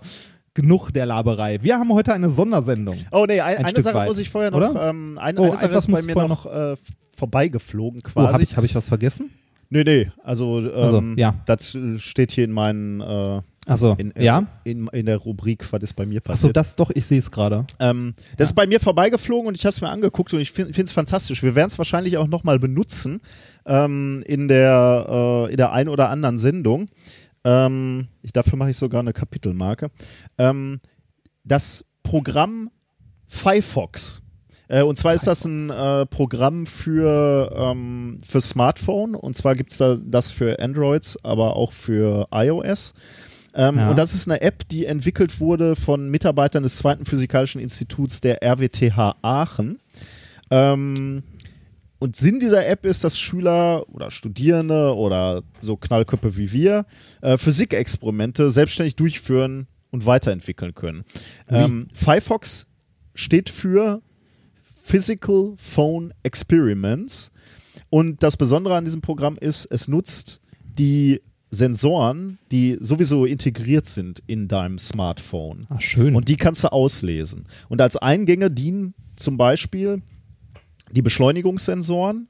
genug 0.54 0.90
der 0.92 1.06
Laberei. 1.06 1.62
Wir 1.62 1.76
haben 1.78 1.92
heute 1.92 2.12
eine 2.12 2.28
Sondersendung. 2.28 2.96
Oh 3.12 3.24
nee, 3.26 3.40
ein, 3.40 3.58
Ein 3.58 3.64
eine 3.66 3.82
Sache 3.82 3.94
weit, 3.94 4.08
muss 4.08 4.18
ich 4.18 4.28
vorher 4.28 4.50
noch, 4.50 4.74
ähm, 4.78 5.18
eine, 5.20 5.40
Oh, 5.40 5.44
eine 5.44 5.56
Sache 5.56 5.74
ist 5.74 5.90
bei 5.90 6.02
mir 6.02 6.12
vorher 6.12 6.28
noch 6.28 6.46
äh, 6.46 6.76
vorbeigeflogen 7.16 8.00
Oh, 8.04 8.08
quasi. 8.10 8.32
habe 8.32 8.42
ich, 8.42 8.56
hab 8.56 8.64
ich 8.64 8.74
was 8.74 8.88
vergessen? 8.88 9.30
Nee, 9.70 9.84
nee, 9.84 10.10
also, 10.24 10.58
ähm, 10.60 10.72
Also, 10.74 11.02
ja. 11.16 11.34
das 11.46 11.76
steht 11.98 12.32
hier 12.32 12.44
in 12.44 12.52
meinen, 12.52 13.00
äh, 13.00 13.40
Also, 13.70 13.94
in, 13.98 14.10
äh, 14.16 14.24
ja. 14.24 14.46
in, 14.64 14.88
in 14.88 15.06
der 15.06 15.16
Rubrik, 15.16 15.72
was 15.72 15.82
ist 15.84 15.94
bei 15.94 16.04
mir 16.04 16.18
Achso, 16.18 16.32
passiert. 16.32 16.56
das 16.56 16.74
doch, 16.74 16.90
ich 16.92 17.06
sehe 17.06 17.20
es 17.20 17.30
gerade. 17.30 17.64
Ähm, 17.78 18.14
das 18.36 18.48
ist 18.48 18.54
bei 18.54 18.66
mir 18.66 18.80
vorbeigeflogen 18.80 19.46
und 19.46 19.56
ich 19.56 19.64
habe 19.64 19.70
es 19.70 19.80
mir 19.80 19.90
angeguckt 19.90 20.34
und 20.34 20.40
ich 20.40 20.50
finde 20.50 20.82
es 20.82 20.90
fantastisch. 20.90 21.44
Wir 21.44 21.54
werden 21.54 21.68
es 21.68 21.78
wahrscheinlich 21.78 22.18
auch 22.18 22.26
nochmal 22.26 22.58
benutzen 22.58 23.20
ähm, 23.66 24.24
in, 24.26 24.48
der, 24.48 25.06
äh, 25.08 25.50
in 25.52 25.56
der 25.56 25.70
ein 25.70 25.88
oder 25.88 26.10
anderen 26.10 26.36
Sendung. 26.36 26.86
Ähm, 27.44 28.08
ich, 28.22 28.32
dafür 28.32 28.58
mache 28.58 28.70
ich 28.70 28.76
sogar 28.76 29.02
eine 29.02 29.12
Kapitelmarke. 29.12 29.92
Ähm, 30.36 30.80
das 31.44 31.84
Programm 32.02 32.70
Firefox. 33.28 34.20
Äh, 34.66 34.82
und 34.82 34.96
zwar 34.96 35.14
ist 35.14 35.28
das 35.28 35.44
ein 35.44 35.70
äh, 35.70 36.06
Programm 36.06 36.66
für, 36.66 37.54
ähm, 37.56 38.20
für 38.24 38.40
Smartphone 38.40 39.14
und 39.14 39.36
zwar 39.36 39.54
gibt 39.54 39.70
es 39.70 39.78
da 39.78 39.96
das 40.04 40.32
für 40.32 40.58
Androids, 40.58 41.16
aber 41.22 41.54
auch 41.54 41.70
für 41.70 42.26
iOS. 42.32 42.94
Ähm, 43.54 43.76
Ja. 43.76 43.90
Und 43.90 43.96
das 43.98 44.14
ist 44.14 44.28
eine 44.28 44.40
App, 44.40 44.68
die 44.68 44.86
entwickelt 44.86 45.40
wurde 45.40 45.76
von 45.76 46.08
Mitarbeitern 46.10 46.62
des 46.62 46.76
Zweiten 46.76 47.04
Physikalischen 47.04 47.60
Instituts 47.60 48.20
der 48.20 48.42
RWTH 48.42 49.16
Aachen. 49.22 49.78
Ähm, 50.50 51.22
und 51.98 52.16
Sinn 52.16 52.40
dieser 52.40 52.66
App 52.66 52.86
ist, 52.86 53.04
dass 53.04 53.18
Schüler 53.18 53.84
oder 53.90 54.10
Studierende 54.10 54.94
oder 54.96 55.42
so 55.60 55.76
Knallköpfe 55.76 56.36
wie 56.36 56.50
wir 56.52 56.86
äh, 57.20 57.36
Physikexperimente 57.36 58.50
selbstständig 58.50 58.96
durchführen 58.96 59.66
und 59.90 60.06
weiterentwickeln 60.06 60.74
können. 60.74 61.04
Ähm, 61.48 61.88
Firefox 61.92 62.66
steht 63.14 63.50
für 63.50 64.00
Physical 64.82 65.52
Phone 65.56 66.14
Experiments. 66.22 67.32
Und 67.90 68.22
das 68.22 68.36
Besondere 68.36 68.76
an 68.76 68.84
diesem 68.84 69.02
Programm 69.02 69.36
ist, 69.38 69.66
es 69.66 69.86
nutzt 69.88 70.40
die 70.78 71.20
Sensoren, 71.50 72.38
die 72.52 72.78
sowieso 72.80 73.24
integriert 73.24 73.86
sind 73.86 74.22
in 74.26 74.46
deinem 74.46 74.78
Smartphone. 74.78 75.66
Ach, 75.68 75.80
schön. 75.80 76.14
Und 76.14 76.28
die 76.28 76.36
kannst 76.36 76.64
du 76.64 76.72
auslesen. 76.72 77.46
Und 77.68 77.80
als 77.80 77.96
Eingänge 77.96 78.50
dienen 78.50 78.94
zum 79.16 79.36
Beispiel 79.36 80.02
die 80.92 81.02
Beschleunigungssensoren, 81.02 82.28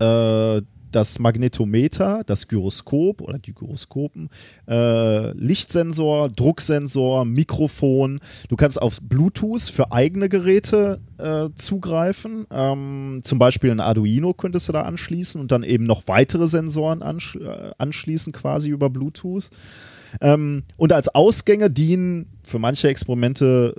äh, 0.00 0.62
das 0.90 1.18
Magnetometer, 1.18 2.22
das 2.26 2.48
Gyroskop 2.48 3.20
oder 3.20 3.38
die 3.38 3.54
Gyroskopen, 3.54 4.30
äh, 4.68 5.30
Lichtsensor, 5.32 6.28
Drucksensor, 6.28 7.24
Mikrofon. 7.24 8.20
Du 8.48 8.56
kannst 8.56 8.80
auf 8.80 9.00
Bluetooth 9.00 9.62
für 9.62 9.92
eigene 9.92 10.28
Geräte 10.28 11.00
äh, 11.18 11.48
zugreifen. 11.54 12.46
Ähm, 12.50 13.20
zum 13.22 13.38
Beispiel 13.38 13.70
ein 13.70 13.80
Arduino 13.80 14.34
könntest 14.34 14.68
du 14.68 14.72
da 14.72 14.82
anschließen 14.82 15.40
und 15.40 15.52
dann 15.52 15.62
eben 15.62 15.84
noch 15.84 16.08
weitere 16.08 16.46
Sensoren 16.46 17.02
ansch 17.02 17.36
äh, 17.36 17.70
anschließen, 17.78 18.32
quasi 18.32 18.70
über 18.70 18.90
Bluetooth. 18.90 19.50
Ähm, 20.20 20.64
und 20.76 20.92
als 20.92 21.14
Ausgänge 21.14 21.70
dienen 21.70 22.26
für 22.42 22.58
manche 22.58 22.88
Experimente 22.88 23.74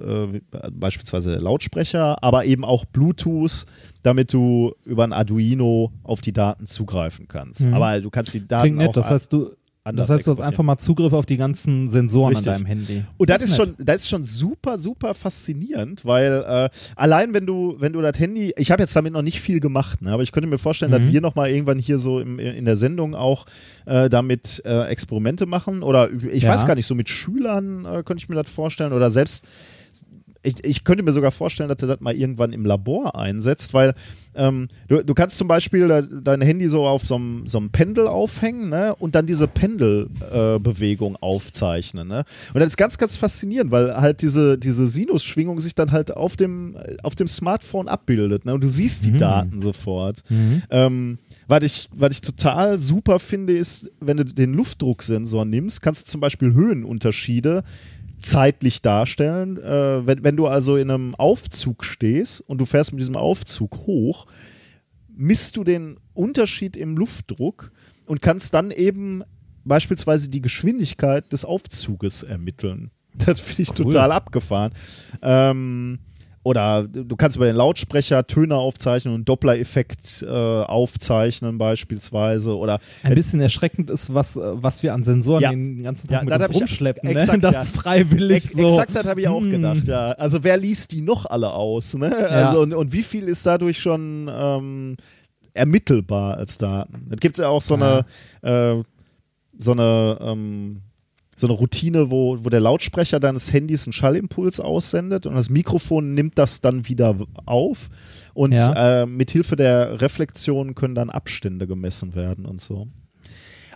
äh, 0.00 0.40
beispielsweise 0.72 1.36
Lautsprecher, 1.36 2.22
aber 2.22 2.44
eben 2.44 2.64
auch 2.64 2.84
Bluetooth, 2.84 3.66
damit 4.02 4.32
du 4.32 4.74
über 4.84 5.04
ein 5.04 5.12
Arduino 5.12 5.92
auf 6.02 6.20
die 6.20 6.32
Daten 6.32 6.66
zugreifen 6.66 7.28
kannst. 7.28 7.64
Mhm. 7.64 7.74
Aber 7.74 8.00
du 8.00 8.10
kannst 8.10 8.34
die 8.34 8.46
Daten 8.46 8.62
Klingt 8.62 8.78
nett, 8.78 8.88
auch 8.88 8.94
das 8.94 9.10
heißt, 9.10 9.32
du, 9.32 9.52
anders 9.86 10.08
das 10.08 10.16
heißt, 10.18 10.26
du 10.26 10.30
hast 10.32 10.40
einfach 10.40 10.62
mal 10.62 10.76
Zugriff 10.78 11.12
auf 11.12 11.24
die 11.26 11.36
ganzen 11.36 11.88
Sensoren 11.88 12.34
Richtig. 12.34 12.48
an 12.48 12.54
deinem 12.54 12.66
Handy. 12.66 13.04
Und 13.16 13.30
das 13.30 13.42
ist 13.42 13.50
nett. 13.50 13.56
schon, 13.56 13.74
das 13.78 13.96
ist 14.02 14.08
schon 14.08 14.24
super, 14.24 14.78
super 14.78 15.14
faszinierend, 15.14 16.04
weil 16.04 16.44
äh, 16.46 16.68
allein 16.96 17.32
wenn 17.34 17.46
du, 17.46 17.76
wenn 17.78 17.92
du 17.92 18.00
das 18.02 18.18
Handy, 18.18 18.52
ich 18.56 18.70
habe 18.70 18.82
jetzt 18.82 18.94
damit 18.96 19.12
noch 19.12 19.22
nicht 19.22 19.40
viel 19.40 19.60
gemacht, 19.60 20.02
ne, 20.02 20.12
aber 20.12 20.22
ich 20.22 20.32
könnte 20.32 20.48
mir 20.48 20.58
vorstellen, 20.58 20.92
dass 20.92 21.00
Mhm. 21.02 21.12
wir 21.12 21.20
noch 21.20 21.34
mal 21.34 21.48
irgendwann 21.50 21.78
hier 21.78 21.98
so 21.98 22.20
im, 22.20 22.38
in 22.38 22.64
der 22.64 22.76
Sendung 22.76 23.14
auch 23.14 23.46
äh, 23.86 24.08
damit 24.08 24.62
äh, 24.64 24.82
Experimente 24.88 25.46
machen 25.46 25.82
oder 25.82 26.10
ich 26.12 26.42
Ja. 26.42 26.50
weiß 26.52 26.66
gar 26.66 26.74
nicht, 26.74 26.86
so 26.86 26.94
mit 26.94 27.08
Schülern 27.08 27.84
äh, 27.84 28.02
könnte 28.02 28.22
ich 28.22 28.28
mir 28.28 28.34
das 28.36 28.50
vorstellen 28.50 28.92
oder 28.92 29.10
selbst 29.10 29.46
ich, 30.46 30.64
ich 30.64 30.84
könnte 30.84 31.02
mir 31.02 31.12
sogar 31.12 31.32
vorstellen, 31.32 31.68
dass 31.68 31.78
du 31.78 31.86
das 31.86 32.00
mal 32.00 32.14
irgendwann 32.14 32.52
im 32.52 32.64
Labor 32.64 33.18
einsetzt, 33.18 33.74
weil 33.74 33.94
ähm, 34.34 34.68
du, 34.88 35.02
du 35.02 35.14
kannst 35.14 35.38
zum 35.38 35.48
Beispiel 35.48 35.88
de, 35.88 36.06
dein 36.22 36.40
Handy 36.40 36.68
so 36.68 36.86
auf 36.86 37.04
so 37.04 37.16
einem, 37.16 37.70
Pendel 37.72 38.06
aufhängen 38.06 38.68
ne, 38.68 38.94
und 38.94 39.14
dann 39.14 39.26
diese 39.26 39.48
Pendelbewegung 39.48 41.14
äh, 41.14 41.18
aufzeichnen. 41.20 42.06
Ne? 42.06 42.24
Und 42.54 42.60
das 42.60 42.68
ist 42.70 42.76
ganz, 42.76 42.96
ganz 42.98 43.16
faszinierend, 43.16 43.70
weil 43.70 43.96
halt 43.96 44.22
diese, 44.22 44.56
diese 44.56 44.86
Sinusschwingung 44.86 45.60
sich 45.60 45.74
dann 45.74 45.90
halt 45.90 46.16
auf 46.16 46.36
dem, 46.36 46.76
auf 47.02 47.14
dem 47.14 47.26
Smartphone 47.26 47.88
abbildet. 47.88 48.44
Ne? 48.44 48.54
Und 48.54 48.62
du 48.62 48.68
siehst 48.68 49.04
die 49.04 49.12
Mhm. 49.12 49.18
Daten 49.18 49.60
sofort. 49.60 50.22
Ähm, 50.70 51.18
was 51.48 51.62
ich, 51.62 51.88
was 51.92 52.10
ich 52.12 52.20
total 52.20 52.78
super 52.78 53.18
finde, 53.18 53.52
ist, 53.54 53.90
wenn 54.00 54.16
du 54.16 54.24
den 54.24 54.54
Luftdrucksensor 54.54 55.44
nimmst, 55.44 55.80
kannst 55.80 56.06
du 56.06 56.10
zum 56.10 56.20
Beispiel 56.20 56.52
Höhenunterschiede 56.52 57.62
zeitlich 58.20 58.82
darstellen. 58.82 59.58
Äh, 59.58 60.06
wenn, 60.06 60.24
wenn 60.24 60.36
du 60.36 60.46
also 60.46 60.76
in 60.76 60.90
einem 60.90 61.14
Aufzug 61.14 61.84
stehst 61.84 62.40
und 62.40 62.58
du 62.58 62.64
fährst 62.64 62.92
mit 62.92 63.00
diesem 63.00 63.16
Aufzug 63.16 63.86
hoch, 63.86 64.26
misst 65.14 65.56
du 65.56 65.64
den 65.64 65.98
Unterschied 66.14 66.76
im 66.76 66.96
Luftdruck 66.96 67.72
und 68.06 68.22
kannst 68.22 68.54
dann 68.54 68.70
eben 68.70 69.22
beispielsweise 69.64 70.28
die 70.30 70.40
Geschwindigkeit 70.40 71.32
des 71.32 71.44
Aufzuges 71.44 72.22
ermitteln. 72.22 72.90
Das 73.24 73.40
finde 73.40 73.62
ich 73.62 73.70
total 73.70 74.12
abgefahren. 74.12 74.74
Ähm, 75.22 76.00
oder 76.46 76.84
du 76.86 77.16
kannst 77.16 77.36
über 77.36 77.46
den 77.46 77.56
Lautsprecher 77.56 78.24
Töne 78.28 78.54
aufzeichnen 78.54 79.12
und 79.12 79.28
Doppler-Effekt 79.28 80.22
äh, 80.22 80.30
aufzeichnen 80.30 81.58
beispielsweise. 81.58 82.56
Oder 82.56 82.78
Ein 83.02 83.16
bisschen 83.16 83.40
erschreckend 83.40 83.90
ist, 83.90 84.14
was, 84.14 84.36
äh, 84.36 84.40
was 84.54 84.84
wir 84.84 84.94
an 84.94 85.02
Sensoren 85.02 85.42
Ja. 85.42 85.50
den 85.50 85.82
ganzen 85.82 86.08
Ja, 86.08 86.18
Tag 86.18 86.24
mit 86.24 86.32
das 86.32 86.38
uns 86.42 86.48
hab 86.48 86.54
ich- 86.54 86.60
rumschleppen. 86.60 87.10
exakt, 87.10 87.42
ne? 87.42 87.50
Das 87.50 87.74
ja. 87.74 87.80
freiwillig 87.80 88.44
Ex 88.44 88.52
so. 88.52 88.68
Exakt, 88.68 88.94
das 88.94 89.06
habe 89.06 89.20
ich 89.20 89.26
auch 89.26 89.40
Hm. 89.40 89.50
gedacht, 89.50 89.86
ja. 89.88 90.12
Also 90.12 90.44
wer 90.44 90.56
liest 90.56 90.92
die 90.92 91.00
noch 91.00 91.26
alle 91.26 91.52
aus, 91.52 91.94
ne? 91.94 92.14
Also 92.14 92.60
und, 92.60 92.72
und 92.74 92.92
wie 92.92 93.02
viel 93.02 93.24
ist 93.24 93.44
dadurch 93.44 93.80
schon 93.80 94.30
ähm, 94.32 94.96
ermittelbar 95.52 96.36
als 96.36 96.58
Daten? 96.58 97.08
Es 97.10 97.18
gibt 97.18 97.38
ja 97.38 97.48
auch 97.48 97.62
so 97.62 97.74
eine, 97.74 98.04
äh, 98.42 98.82
so 99.58 99.72
eine, 99.72 100.18
ähm, 100.20 100.82
so 101.38 101.46
eine 101.46 101.54
Routine, 101.54 102.10
wo, 102.10 102.36
wo 102.44 102.48
der 102.48 102.60
Lautsprecher 102.60 103.20
deines 103.20 103.52
Handys 103.52 103.86
einen 103.86 103.92
Schallimpuls 103.92 104.58
aussendet 104.58 105.26
und 105.26 105.34
das 105.34 105.50
Mikrofon 105.50 106.14
nimmt 106.14 106.38
das 106.38 106.62
dann 106.62 106.88
wieder 106.88 107.14
auf 107.44 107.90
und 108.34 108.52
Ja. 108.52 109.02
äh, 109.02 109.06
mit 109.06 109.30
Hilfe 109.30 109.54
der 109.54 110.00
Reflexion 110.00 110.74
können 110.74 110.94
dann 110.94 111.10
Abstände 111.10 111.66
gemessen 111.66 112.14
werden 112.14 112.46
und 112.46 112.60
so. 112.60 112.88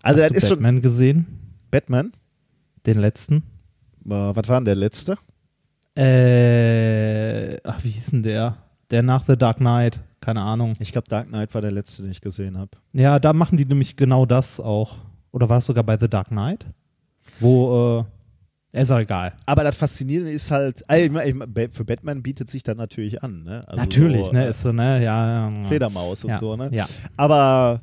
Also 0.02 0.22
Hast 0.22 0.24
das 0.24 0.28
du 0.30 0.36
ist 0.38 0.48
schon 0.48 0.56
Batman 0.58 0.80
gesehen? 0.80 1.26
Batman. 1.70 2.12
Den 2.86 2.98
letzten? 2.98 3.36
Äh, 4.06 4.10
was 4.10 4.48
war 4.48 4.58
denn 4.58 4.64
der 4.64 4.74
letzte? 4.76 5.18
Äh, 5.96 7.58
ach, 7.64 7.84
wie 7.84 7.90
hieß 7.90 8.10
denn 8.12 8.22
der? 8.22 8.56
Der 8.90 9.02
nach 9.02 9.24
The 9.26 9.36
Dark 9.36 9.58
Knight. 9.58 10.00
Keine 10.20 10.40
Ahnung. 10.42 10.74
Ich 10.80 10.92
glaube, 10.92 11.08
Dark 11.08 11.28
Knight 11.28 11.54
war 11.54 11.60
der 11.60 11.70
letzte, 11.70 12.02
den 12.02 12.10
ich 12.12 12.20
gesehen 12.20 12.56
habe. 12.58 12.70
Ja, 12.92 13.18
da 13.18 13.32
machen 13.32 13.56
die 13.56 13.64
nämlich 13.64 13.96
genau 13.96 14.26
das 14.26 14.60
auch. 14.60 14.96
Oder 15.32 15.48
war 15.48 15.58
es 15.58 15.66
sogar 15.66 15.84
bei 15.84 15.96
The 15.98 16.08
Dark 16.08 16.28
Knight? 16.28 16.66
Wo, 17.38 18.04
äh, 18.72 18.80
ist 18.82 18.90
auch 18.92 18.98
egal. 18.98 19.32
Aber 19.46 19.64
das 19.64 19.76
Faszinierende 19.76 20.30
ist 20.30 20.50
halt, 20.50 20.82
Ba- 21.48 21.66
für 21.70 21.84
Batman 21.84 22.22
bietet 22.22 22.50
sich 22.50 22.62
dann 22.62 22.76
natürlich 22.76 23.22
an. 23.22 23.42
Ne? 23.44 23.60
Also 23.66 23.82
Natürlich, 23.82 24.26
so, 24.26 24.32
ne? 24.32 24.46
äh, 24.46 24.50
Ist 24.50 24.62
so, 24.62 24.72
ne? 24.72 25.02
Ja, 25.02 25.50
ja. 25.50 25.64
Fledermaus 25.64 26.24
und 26.24 26.30
ja. 26.30 26.38
so. 26.38 26.56
Ne? 26.56 26.68
Ja. 26.72 26.86
Aber 27.16 27.82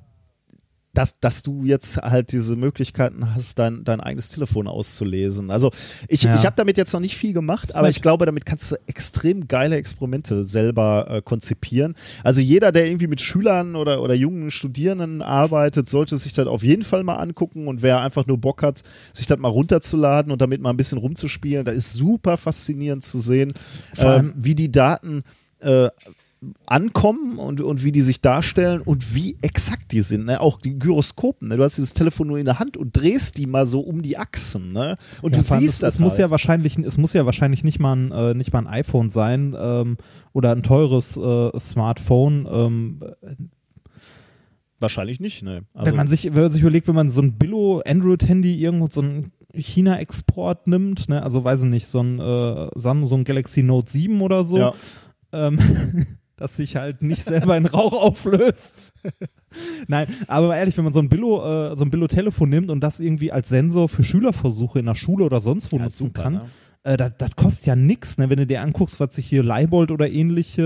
dass, 0.97 1.19
dass 1.19 1.43
du 1.43 1.63
jetzt 1.63 1.97
halt 1.97 2.31
diese 2.31 2.55
Möglichkeiten 2.55 3.35
hast, 3.35 3.59
dein, 3.59 3.83
dein 3.83 4.01
eigenes 4.01 4.29
Telefon 4.29 4.67
auszulesen. 4.67 5.51
Also 5.51 5.71
ich, 6.07 6.23
Ja. 6.23 6.35
ich 6.35 6.45
habe 6.45 6.55
damit 6.55 6.77
jetzt 6.77 6.91
noch 6.91 6.99
nicht 6.99 7.15
viel 7.15 7.33
gemacht, 7.33 7.75
aber 7.75 7.89
ich 7.89 8.01
glaube, 8.01 8.25
damit 8.25 8.47
kannst 8.47 8.71
du 8.71 8.75
extrem 8.87 9.47
geile 9.47 9.75
Experimente 9.75 10.43
selber 10.43 11.05
äh, 11.09 11.21
konzipieren. 11.21 11.93
Also 12.23 12.41
jeder, 12.41 12.71
der 12.71 12.87
irgendwie 12.87 13.05
mit 13.05 13.21
Schülern 13.21 13.75
oder, 13.75 14.01
oder 14.01 14.15
jungen 14.15 14.49
Studierenden 14.49 15.21
arbeitet, 15.21 15.87
sollte 15.87 16.17
sich 16.17 16.33
das 16.33 16.47
auf 16.47 16.63
jeden 16.63 16.83
Fall 16.83 17.03
mal 17.03 17.17
angucken 17.17 17.67
und 17.67 17.83
wer 17.83 18.01
einfach 18.01 18.25
nur 18.25 18.39
Bock 18.39 18.63
hat, 18.63 18.81
sich 19.13 19.27
das 19.27 19.37
mal 19.37 19.49
runterzuladen 19.49 20.31
und 20.31 20.41
damit 20.41 20.61
mal 20.61 20.71
ein 20.71 20.77
bisschen 20.77 20.97
rumzuspielen, 20.97 21.63
da 21.63 21.71
ist 21.73 21.93
super 21.93 22.37
faszinierend 22.37 23.03
zu 23.03 23.19
sehen, 23.19 23.53
äh, 23.97 24.23
wie 24.35 24.55
die 24.55 24.71
Daten 24.71 25.23
äh, 25.59 25.89
ankommen 26.67 27.37
und, 27.39 27.61
und 27.61 27.83
wie 27.83 27.91
die 27.91 28.01
sich 28.01 28.21
darstellen 28.21 28.81
und 28.81 29.15
wie 29.15 29.37
exakt 29.41 29.91
die 29.91 30.01
sind. 30.01 30.25
Ne? 30.25 30.39
Auch 30.39 30.61
die 30.61 30.77
Gyroskopen. 30.77 31.47
Ne? 31.47 31.57
Du 31.57 31.63
hast 31.63 31.77
dieses 31.77 31.93
Telefon 31.93 32.27
nur 32.27 32.37
in 32.37 32.45
der 32.45 32.59
Hand 32.59 32.77
und 32.77 32.95
drehst 32.95 33.37
die 33.37 33.47
mal 33.47 33.65
so 33.65 33.79
um 33.79 34.03
die 34.03 34.17
Achsen. 34.17 34.71
Ne? 34.71 34.97
Und 35.21 35.31
Ja, 35.35 35.39
du 35.39 35.43
siehst 35.43 35.75
es, 35.75 35.79
das. 35.79 35.95
es 35.95 35.99
muss 35.99 36.13
halt. 36.13 36.21
ja 36.21 36.29
wahrscheinlich, 36.29 36.77
es 36.77 36.97
muss 36.97 37.13
ja 37.13 37.25
wahrscheinlich 37.25 37.63
nicht 37.63 37.79
mal 37.79 37.95
ein, 37.95 38.11
äh, 38.11 38.33
nicht 38.35 38.53
mal 38.53 38.59
ein 38.59 38.67
iPhone 38.67 39.09
sein 39.09 39.55
ähm, 39.59 39.97
oder 40.33 40.51
ein 40.51 40.63
teures 40.63 41.17
äh, 41.17 41.59
Smartphone. 41.59 42.47
Ähm, 42.51 43.03
Wahrscheinlich 44.79 45.19
nicht, 45.19 45.41
ne? 45.41 45.63
Also, 45.73 45.87
wenn 45.87 45.95
man 45.95 46.07
sich, 46.07 46.25
wenn 46.25 46.43
man 46.43 46.51
sich 46.51 46.61
überlegt, 46.61 46.87
wenn 46.87 46.93
man 46.93 47.09
so 47.09 47.21
ein 47.21 47.33
Billo 47.39 47.81
Android-Handy 47.83 48.61
irgendwo 48.61 48.87
so 48.91 49.01
ein 49.01 49.31
China-Export 49.55 50.67
nimmt, 50.67 51.09
ne, 51.09 51.23
also 51.23 51.43
weiß 51.43 51.63
ich 51.63 51.69
nicht, 51.69 51.87
so 51.87 52.01
ein 52.01 52.19
äh, 52.19 52.69
Samsung 52.75 53.23
Galaxy 53.23 53.63
Note 53.63 53.89
7 53.89 54.21
oder 54.21 54.43
so, 54.43 54.57
ja. 54.59 54.73
ähm, 55.31 55.57
das 56.37 56.55
sich 56.55 56.75
halt 56.75 57.01
nicht 57.03 57.23
selber 57.23 57.57
in 57.57 57.65
Rauch 57.65 57.93
auflöst. 57.93 58.93
Nein, 59.87 60.07
aber 60.27 60.55
ehrlich, 60.55 60.77
wenn 60.77 60.83
man 60.83 60.93
so 60.93 60.99
ein 60.99 61.09
Billo, 61.09 61.71
äh, 61.71 61.75
so 61.75 61.83
ein 61.83 61.89
Billo-Telefon 61.89 62.49
nimmt 62.49 62.69
und 62.69 62.81
das 62.81 62.99
irgendwie 62.99 63.31
als 63.31 63.49
Sensor 63.49 63.89
für 63.89 64.03
Schülerversuche 64.03 64.79
in 64.79 64.85
der 64.85 64.95
Schule 64.95 65.25
oder 65.25 65.41
sonst 65.41 65.71
wo 65.71 65.77
Ja, 65.77 65.83
nutzen 65.83 66.07
super, 66.07 66.21
kann, 66.23 66.33
ne? 66.33 66.41
äh, 66.83 66.95
das, 66.97 67.13
das 67.17 67.35
kostet 67.35 67.65
ja 67.65 67.75
nichts, 67.75 68.17
ne? 68.19 68.29
wenn 68.29 68.37
du 68.37 68.45
dir 68.45 68.61
anguckst, 68.61 68.99
was 68.99 69.15
sich 69.15 69.25
hier 69.25 69.43
Leibold 69.43 69.89
oder 69.89 70.09
ähnliche 70.09 70.61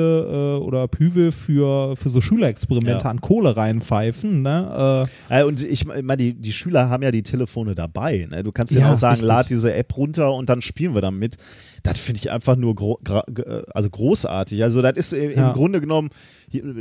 äh, 0.60 0.64
oder 0.64 0.88
Püvel 0.90 1.32
für, 1.32 1.96
für 1.96 2.10
so 2.10 2.20
Schülerexperimente 2.20 3.06
Ja. 3.06 3.10
an 3.10 3.22
Kohle 3.22 3.56
reinpfeifen. 3.56 4.42
Ne? 4.42 5.08
Äh, 5.30 5.38
Ja, 5.40 5.46
und 5.46 5.64
ich 5.64 5.86
meine, 5.86 6.18
die, 6.18 6.34
die 6.34 6.52
Schüler 6.52 6.90
haben 6.90 7.04
ja 7.04 7.12
die 7.12 7.24
Telefone 7.24 7.76
dabei. 7.76 8.28
Ne? 8.30 8.44
Du 8.44 8.52
kannst 8.52 8.76
Ja, 8.76 8.92
auch 8.92 8.98
sagen, 8.98 9.22
lad 9.22 9.50
diese 9.50 9.74
App 9.74 9.96
runter 9.96 10.34
und 10.34 10.50
dann 10.50 10.62
spielen 10.62 10.96
wir 10.96 11.02
damit. 11.02 11.38
Das 11.84 11.98
finde 12.00 12.20
ich 12.20 12.32
einfach 12.32 12.56
nur 12.56 12.76
gro 12.76 13.00
äh, 13.08 13.64
also 13.74 13.90
großartig. 13.90 14.64
Also 14.64 14.82
das 14.82 14.94
ist 14.98 15.14
im 15.14 15.32
Ja. 15.32 15.52
Grunde 15.54 15.82
genommen, 15.82 16.10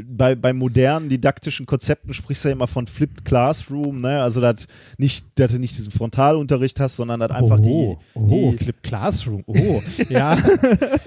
bei, 0.06 0.34
bei 0.34 0.52
modernen 0.52 1.08
didaktischen 1.08 1.64
Konzepten 1.66 2.12
sprichst 2.12 2.44
du 2.44 2.48
ja 2.48 2.52
immer 2.52 2.66
von 2.66 2.86
Flipped 2.86 3.24
Classroom. 3.24 4.00
Ne? 4.00 4.20
Also 4.22 4.40
dass 4.40 4.66
nicht, 4.98 5.26
dass 5.36 5.52
du 5.52 5.58
nicht 5.58 5.76
diesen 5.78 5.90
Frontalunterricht 5.92 6.80
hast, 6.80 6.96
sondern 6.96 7.20
dass 7.20 7.30
einfach 7.30 7.58
oh, 7.60 7.62
die, 7.62 8.18
oh, 8.18 8.26
die, 8.26 8.58
Flip 8.58 8.82
Classroom. 8.82 9.44
Oh, 9.46 9.80
ja. 10.08 10.36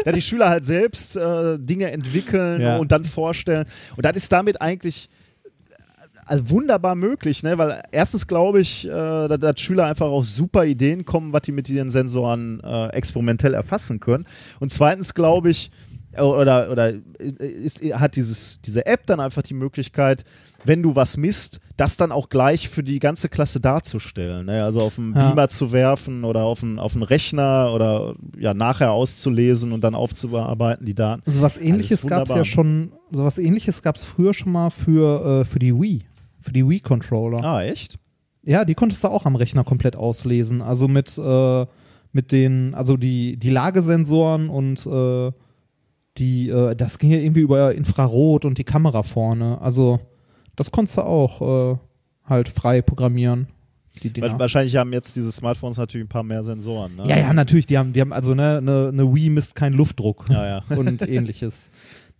dass 0.05 0.13
die 0.15 0.21
Schüler 0.21 0.49
halt 0.49 0.65
selbst 0.65 1.15
äh, 1.15 1.59
Dinge 1.59 1.91
entwickeln 1.91 2.61
Ja. 2.61 2.77
und 2.77 2.91
dann 2.91 3.05
vorstellen. 3.05 3.65
Und 3.95 4.05
das 4.05 4.15
ist 4.17 4.31
damit 4.31 4.61
eigentlich 4.61 5.09
also 6.25 6.49
wunderbar 6.49 6.95
möglich, 6.95 7.43
ne? 7.43 7.57
weil 7.57 7.81
erstens 7.91 8.27
glaube 8.27 8.61
ich, 8.61 8.85
äh, 8.85 8.89
dass, 9.27 9.39
dass 9.39 9.59
Schüler 9.59 9.85
einfach 9.85 10.07
auf 10.07 10.27
super 10.27 10.65
Ideen 10.65 11.05
kommen, 11.05 11.33
was 11.33 11.41
die 11.43 11.51
mit 11.51 11.69
ihren 11.69 11.89
Sensoren 11.89 12.59
äh, 12.61 12.87
experimentell 12.87 13.53
erfassen 13.53 13.99
können. 13.99 14.25
Und 14.59 14.71
zweitens 14.71 15.13
glaube 15.13 15.49
ich, 15.49 15.71
oder, 16.17 16.69
oder 16.71 16.93
ist, 17.19 17.83
hat 17.93 18.15
dieses, 18.15 18.61
diese 18.61 18.85
App 18.85 19.07
dann 19.07 19.19
einfach 19.19 19.41
die 19.41 19.55
Möglichkeit, 19.55 20.23
wenn 20.63 20.83
du 20.83 20.95
was 20.95 21.17
misst, 21.17 21.59
das 21.75 21.97
dann 21.97 22.11
auch 22.11 22.29
gleich 22.29 22.69
für 22.69 22.83
die 22.83 22.99
ganze 22.99 23.29
Klasse 23.29 23.59
darzustellen. 23.59 24.45
Ne? 24.45 24.63
Also 24.63 24.81
auf 24.81 24.99
einen 24.99 25.15
Ja. 25.15 25.29
Beamer 25.29 25.49
zu 25.49 25.71
werfen 25.71 26.23
oder 26.23 26.43
auf 26.43 26.63
einen, 26.63 26.79
auf 26.79 26.93
einen 26.93 27.03
Rechner 27.03 27.71
oder 27.73 28.15
ja 28.37 28.53
nachher 28.53 28.91
auszulesen 28.91 29.71
und 29.71 29.83
dann 29.83 29.95
aufzubearbeiten, 29.95 30.85
die 30.85 30.93
Daten. 30.95 31.23
So 31.25 31.41
was 31.41 31.57
ähnliches 31.57 32.03
ist 32.03 32.09
gab 32.09 32.27
es 32.27 32.35
ja 32.35 32.45
schon, 32.45 32.93
so 33.11 33.25
was 33.25 33.37
ähnliches 33.39 33.81
gab 33.81 33.95
es 33.95 34.03
früher 34.03 34.33
schon 34.33 34.51
mal 34.51 34.69
für, 34.69 35.41
äh, 35.41 35.45
für 35.45 35.59
die 35.59 35.73
Wii, 35.73 36.03
für 36.43 36.53
die 36.53 36.67
Wii-Controller. 36.67 37.43
Ah, 37.43 37.63
echt? 37.63 37.97
Ja, 38.43 38.65
die 38.65 38.75
konntest 38.75 39.03
du 39.03 39.07
auch 39.07 39.25
am 39.25 39.35
Rechner 39.35 39.63
komplett 39.63 39.95
auslesen. 39.95 40.61
Also 40.61 40.87
mit, 40.87 41.17
äh, 41.17 41.65
mit 42.11 42.31
den, 42.31 42.75
also 42.75 42.97
die, 42.97 43.37
die 43.37 43.49
Lagesensoren 43.49 44.49
und 44.49 44.85
äh, 44.85 45.31
die, 46.17 46.49
äh, 46.49 46.75
das 46.75 46.99
ging 46.99 47.11
ja 47.11 47.17
irgendwie 47.17 47.41
über 47.41 47.73
Infrarot 47.73 48.45
und 48.45 48.57
die 48.57 48.63
Kamera 48.63 49.03
vorne. 49.03 49.59
Also 49.61 49.99
das 50.55 50.71
konntest 50.71 50.97
du 50.97 51.01
auch 51.01 51.73
äh, 51.73 51.77
halt 52.25 52.49
frei 52.49 52.81
programmieren. 52.81 53.47
Wahrscheinlich 54.17 54.75
haben 54.75 54.91
jetzt 54.91 55.15
diese 55.15 55.31
Smartphones 55.31 55.77
natürlich 55.77 56.05
ein 56.05 56.09
paar 56.09 56.23
mehr 56.23 56.43
Sensoren. 56.43 56.95
Ne? 56.95 57.07
Ja, 57.07 57.17
ja, 57.17 57.33
natürlich. 57.33 57.67
Die 57.67 57.77
haben, 57.77 57.93
die 57.93 58.01
haben 58.01 58.11
also 58.11 58.33
ne, 58.33 58.61
ne, 58.61 58.89
eine 58.91 59.13
Wii 59.13 59.29
misst 59.29 59.55
keinen 59.55 59.73
Luftdruck 59.73 60.25
Ja, 60.29 60.45
ja. 60.45 60.63
und 60.75 61.07
ähnliches. 61.07 61.69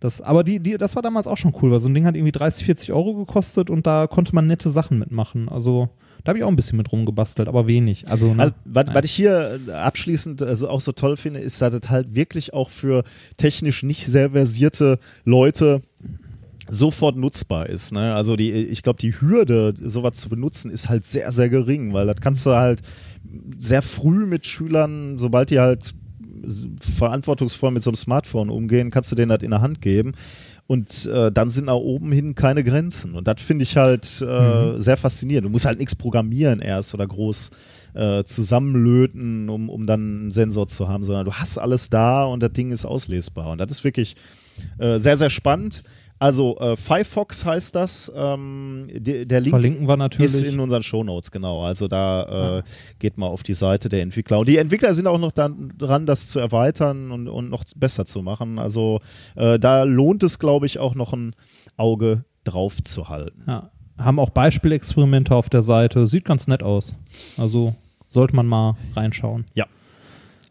Das, 0.04 0.20
aber 0.20 0.44
die, 0.44 0.60
die, 0.60 0.76
das 0.76 0.96
war 0.96 1.02
damals 1.02 1.26
auch 1.26 1.38
schon 1.38 1.54
cool, 1.62 1.70
weil 1.70 1.80
so 1.80 1.88
ein 1.88 1.94
Ding 1.94 2.04
hat 2.04 2.14
irgendwie 2.14 2.30
30, 2.30 2.62
40 2.66 2.92
Euro 2.92 3.14
gekostet 3.14 3.70
und 3.70 3.86
da 3.86 4.06
konnte 4.06 4.34
man 4.34 4.46
nette 4.46 4.68
Sachen 4.68 4.98
mitmachen. 4.98 5.48
Also 5.48 5.88
da 6.22 6.28
habe 6.28 6.38
ich 6.38 6.44
auch 6.44 6.48
ein 6.48 6.56
bisschen 6.56 6.76
mit 6.76 6.92
rumgebastelt, 6.92 7.48
aber 7.48 7.66
wenig. 7.66 8.04
Also, 8.10 8.34
ne, 8.34 8.42
Also, 8.42 8.54
was, 8.66 8.84
was 8.92 9.04
ich 9.06 9.12
hier 9.12 9.60
äh, 9.66 9.70
abschließend 9.72 10.42
also 10.42 10.68
auch 10.68 10.82
so 10.82 10.92
toll 10.92 11.16
finde, 11.16 11.40
ist, 11.40 11.62
dass 11.62 11.72
es 11.72 11.88
halt 11.88 12.14
wirklich 12.14 12.52
auch 12.52 12.68
für 12.68 13.02
technisch 13.38 13.82
nicht 13.82 14.06
sehr 14.06 14.32
versierte 14.32 14.98
Leute 15.24 15.80
sofort 16.68 17.16
nutzbar 17.16 17.70
ist. 17.70 17.94
Ne? 17.94 18.14
Also 18.14 18.36
die, 18.36 18.52
ich 18.52 18.82
glaube, 18.82 18.98
die 18.98 19.18
Hürde, 19.18 19.72
sowas 19.82 20.18
zu 20.18 20.28
benutzen, 20.28 20.70
ist 20.70 20.90
halt 20.90 21.06
sehr, 21.06 21.32
sehr 21.32 21.48
gering, 21.48 21.94
weil 21.94 22.06
das 22.06 22.16
kannst 22.20 22.44
du 22.44 22.50
halt 22.50 22.82
sehr 23.56 23.80
früh 23.80 24.26
mit 24.26 24.44
Schülern, 24.44 25.16
sobald 25.16 25.48
die 25.48 25.60
halt 25.60 25.94
verantwortungsvoll 26.80 27.70
mit 27.70 27.82
so 27.82 27.90
einem 27.90 27.96
Smartphone 27.96 28.50
umgehen, 28.50 28.90
kannst 28.90 29.10
du 29.12 29.16
denen 29.16 29.30
das 29.30 29.42
in 29.42 29.50
der 29.50 29.60
Hand 29.60 29.80
geben. 29.80 30.12
Und 30.66 31.06
äh, 31.06 31.30
dann 31.30 31.50
sind 31.50 31.66
nach 31.66 31.74
oben 31.74 32.10
hin 32.10 32.34
keine 32.34 32.64
Grenzen. 32.64 33.14
Und 33.14 33.28
das 33.28 33.40
finde 33.40 33.64
ich 33.64 33.76
halt 33.76 34.04
äh, 34.22 34.80
sehr 34.80 34.96
faszinierend. 34.96 35.46
Du 35.46 35.50
musst 35.50 35.66
halt 35.66 35.78
nichts 35.78 35.94
programmieren 35.94 36.60
erst 36.60 36.94
oder 36.94 37.06
groß 37.06 37.50
äh, 37.94 38.24
zusammenlöten, 38.24 39.50
um, 39.50 39.68
um 39.68 39.86
dann 39.86 40.00
einen 40.00 40.30
Sensor 40.30 40.66
zu 40.66 40.88
haben, 40.88 41.04
sondern 41.04 41.26
du 41.26 41.34
hast 41.34 41.58
alles 41.58 41.90
da 41.90 42.24
und 42.24 42.42
das 42.42 42.52
Ding 42.52 42.70
ist 42.70 42.86
auslesbar. 42.86 43.50
Und 43.50 43.58
das 43.58 43.70
ist 43.70 43.84
wirklich 43.84 44.16
äh, 44.78 44.98
sehr, 44.98 45.16
sehr 45.16 45.30
spannend. 45.30 45.82
Also 46.18 46.56
äh, 46.58 46.76
Firefox 46.76 47.44
heißt 47.44 47.74
das. 47.74 48.10
Ähm, 48.14 48.88
de, 48.92 49.24
der 49.24 49.40
Link 49.40 49.50
Verlinken 49.50 49.88
wir 49.88 49.96
natürlich. 49.96 50.32
ist 50.32 50.42
in 50.42 50.60
unseren 50.60 50.82
Shownotes, 50.82 51.30
genau. 51.30 51.62
Also 51.62 51.88
da 51.88 52.58
äh, 52.58 52.62
geht 52.98 53.18
mal 53.18 53.26
auf 53.26 53.42
die 53.42 53.52
Seite 53.52 53.88
der 53.88 54.02
Entwickler. 54.02 54.38
Und 54.38 54.48
die 54.48 54.56
Entwickler 54.56 54.94
sind 54.94 55.06
auch 55.06 55.18
noch 55.18 55.32
dann 55.32 55.72
dran, 55.76 56.06
das 56.06 56.28
zu 56.28 56.38
erweitern 56.38 57.10
und, 57.10 57.28
und 57.28 57.50
noch 57.50 57.64
besser 57.76 58.06
zu 58.06 58.22
machen. 58.22 58.58
Also 58.58 59.00
äh, 59.34 59.58
da 59.58 59.82
lohnt 59.82 60.22
es, 60.22 60.38
glaube 60.38 60.66
ich, 60.66 60.78
auch 60.78 60.94
noch 60.94 61.12
ein 61.12 61.34
Auge 61.76 62.24
drauf 62.44 62.82
zu 62.82 63.08
halten. 63.08 63.42
ja, 63.46 63.70
haben 63.98 64.18
auch 64.18 64.30
Beispielexperimente 64.30 65.34
auf 65.34 65.48
der 65.48 65.62
Seite. 65.62 66.06
Sieht 66.06 66.24
ganz 66.24 66.46
nett 66.46 66.62
aus. 66.62 66.94
Also 67.36 67.74
sollte 68.08 68.36
man 68.36 68.46
mal 68.46 68.76
reinschauen. 68.94 69.44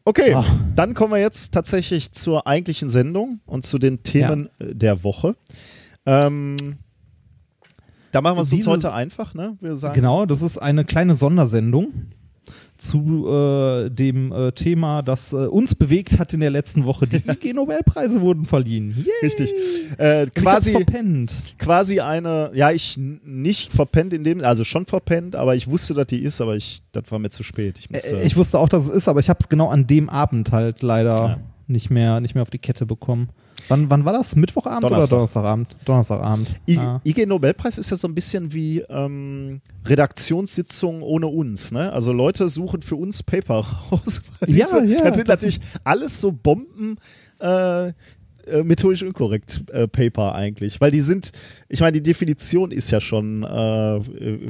Okay, 0.05 0.33
So. 0.33 0.43
dann 0.75 0.93
kommen 0.93 1.13
wir 1.13 1.19
jetzt 1.19 1.53
tatsächlich 1.53 2.11
zur 2.11 2.45
eigentlichen 2.45 2.89
Sendung 2.89 3.39
und 3.45 3.65
zu 3.65 3.79
den 3.79 4.03
Themen 4.03 4.49
äh, 4.59 4.75
der 4.75 5.03
Woche. 5.03 5.35
Ähm, 6.05 6.57
da 8.11 8.21
machen 8.21 8.37
wir 8.37 8.41
es 8.41 8.51
uns 8.51 8.67
heute 8.67 8.93
einfach, 8.93 9.33
ne? 9.33 9.57
Wir 9.61 9.75
sagen, 9.75 9.95
Genau, 9.95 10.25
das 10.25 10.41
ist 10.41 10.57
eine 10.57 10.83
kleine 10.85 11.15
Sondersendung 11.15 11.91
zu 12.83 13.27
äh, 13.27 13.89
dem 13.89 14.31
äh, 14.31 14.51
Thema, 14.51 15.01
das 15.01 15.33
äh, 15.33 15.37
uns 15.37 15.73
bewegt 15.75 16.19
hat 16.19 16.33
in 16.33 16.39
der 16.41 16.49
letzten 16.51 16.85
Woche. 16.85 17.07
Die 17.07 17.17
IG-Nobelpreise 17.31 18.21
wurden 18.21 18.45
verliehen. 18.45 18.91
Yay! 18.97 19.11
Richtig. 19.21 19.53
Äh, 19.97 20.27
quasi, 20.27 20.71
verpennt. 20.71 21.31
quasi 21.57 21.99
eine, 21.99 22.51
ja, 22.53 22.71
ich 22.71 22.97
nicht 22.97 23.71
verpennt 23.73 24.13
in 24.13 24.23
dem, 24.23 24.43
also 24.43 24.63
schon 24.63 24.85
verpennt, 24.85 25.35
aber 25.35 25.55
ich 25.55 25.69
wusste, 25.69 25.93
dass 25.93 26.07
die 26.07 26.19
ist, 26.19 26.41
aber 26.41 26.55
ich, 26.55 26.83
das 26.91 27.03
war 27.11 27.19
mir 27.19 27.29
zu 27.29 27.43
spät. 27.43 27.77
Ich 27.79 27.89
musste, 27.89 28.21
Ich 28.21 28.35
wusste 28.35 28.59
auch, 28.59 28.69
dass 28.69 28.83
es 28.83 28.89
ist, 28.89 29.07
aber 29.07 29.19
ich 29.19 29.29
habe 29.29 29.39
es 29.41 29.49
genau 29.49 29.69
an 29.69 29.87
dem 29.87 30.09
Abend 30.09 30.51
halt 30.51 30.81
leider 30.81 31.15
Ja. 31.15 31.39
nicht, 31.67 31.89
mehr, 31.89 32.19
nicht 32.19 32.35
mehr 32.35 32.41
auf 32.41 32.49
die 32.49 32.59
Kette 32.59 32.85
bekommen. 32.85 33.29
Wann, 33.69 33.89
wann 33.89 34.05
war 34.05 34.13
das? 34.13 34.35
Mittwochabend 34.35 34.83
Donnerstag. 34.83 35.07
oder 35.11 35.17
Donnerstagabend? 35.17 35.75
Donnerstagabend. 35.85 36.47
I, 36.69 36.77
Ah. 36.77 37.01
IG 37.03 37.25
Nobelpreis 37.25 37.77
ist 37.77 37.89
ja 37.91 37.97
so 37.97 38.07
ein 38.07 38.15
bisschen 38.15 38.51
wie 38.53 38.79
ähm, 38.89 39.61
Redaktionssitzungen 39.85 41.01
ohne 41.01 41.27
uns. 41.27 41.71
Ne? 41.71 41.91
Also 41.91 42.11
Leute 42.13 42.49
suchen 42.49 42.81
für 42.81 42.95
uns 42.95 43.23
Paper 43.23 43.59
raus. 43.91 44.21
Ja, 44.47 44.65
Diese- 44.65 44.85
ja, 44.85 45.03
Das 45.03 45.15
sind 45.17 45.29
das 45.29 45.41
natürlich 45.41 45.61
alles 45.83 46.19
so 46.21 46.31
Bomben. 46.31 46.97
Äh, 47.39 47.93
äh, 48.45 48.61
methodisch 48.61 49.03
inkorrekt 49.03 49.63
äh, 49.71 49.87
Paper 49.87 50.35
eigentlich, 50.35 50.81
weil 50.81 50.91
die 50.91 50.99
sind, 50.99 51.31
ich 51.69 51.79
meine, 51.79 51.93
die 51.93 52.01
Definition 52.03 52.71
ist 52.71 52.91
ja 52.91 52.99
schon, 52.99 53.43
äh, 53.43 53.47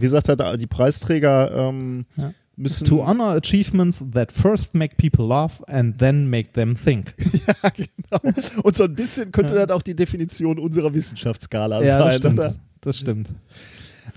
wie 0.02 0.08
sagt 0.08 0.30
er, 0.30 0.58
die 0.58 0.66
Preisträger 0.66 1.52
ähm, 1.70 2.06
Ja. 2.16 2.34
Müssen 2.56 2.86
To 2.88 3.06
honor 3.06 3.36
achievements 3.36 4.04
that 4.12 4.32
first 4.32 4.76
make 4.76 4.96
people 4.98 5.26
laugh 5.26 5.62
and 5.68 5.98
then 5.98 6.30
make 6.30 6.54
them 6.54 6.76
think. 6.76 7.14
ja, 7.48 7.70
genau. 7.70 8.34
Und 8.64 8.78
so 8.78 8.84
ein 8.86 8.96
bisschen 8.96 9.32
könnte 9.32 9.56
das 9.56 9.70
auch 9.70 9.82
die 9.82 9.96
Definition 9.96 10.60
unserer 10.60 10.94
Wissenschaftsskala 10.94 11.82
ja, 11.84 11.98
das 11.98 12.06
sein, 12.06 12.20
stimmt. 12.20 12.40
oder? 12.40 12.56
Das 12.82 12.98
stimmt. 12.98 13.30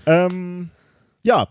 Ähm, 0.05 0.69
ja, 1.23 1.47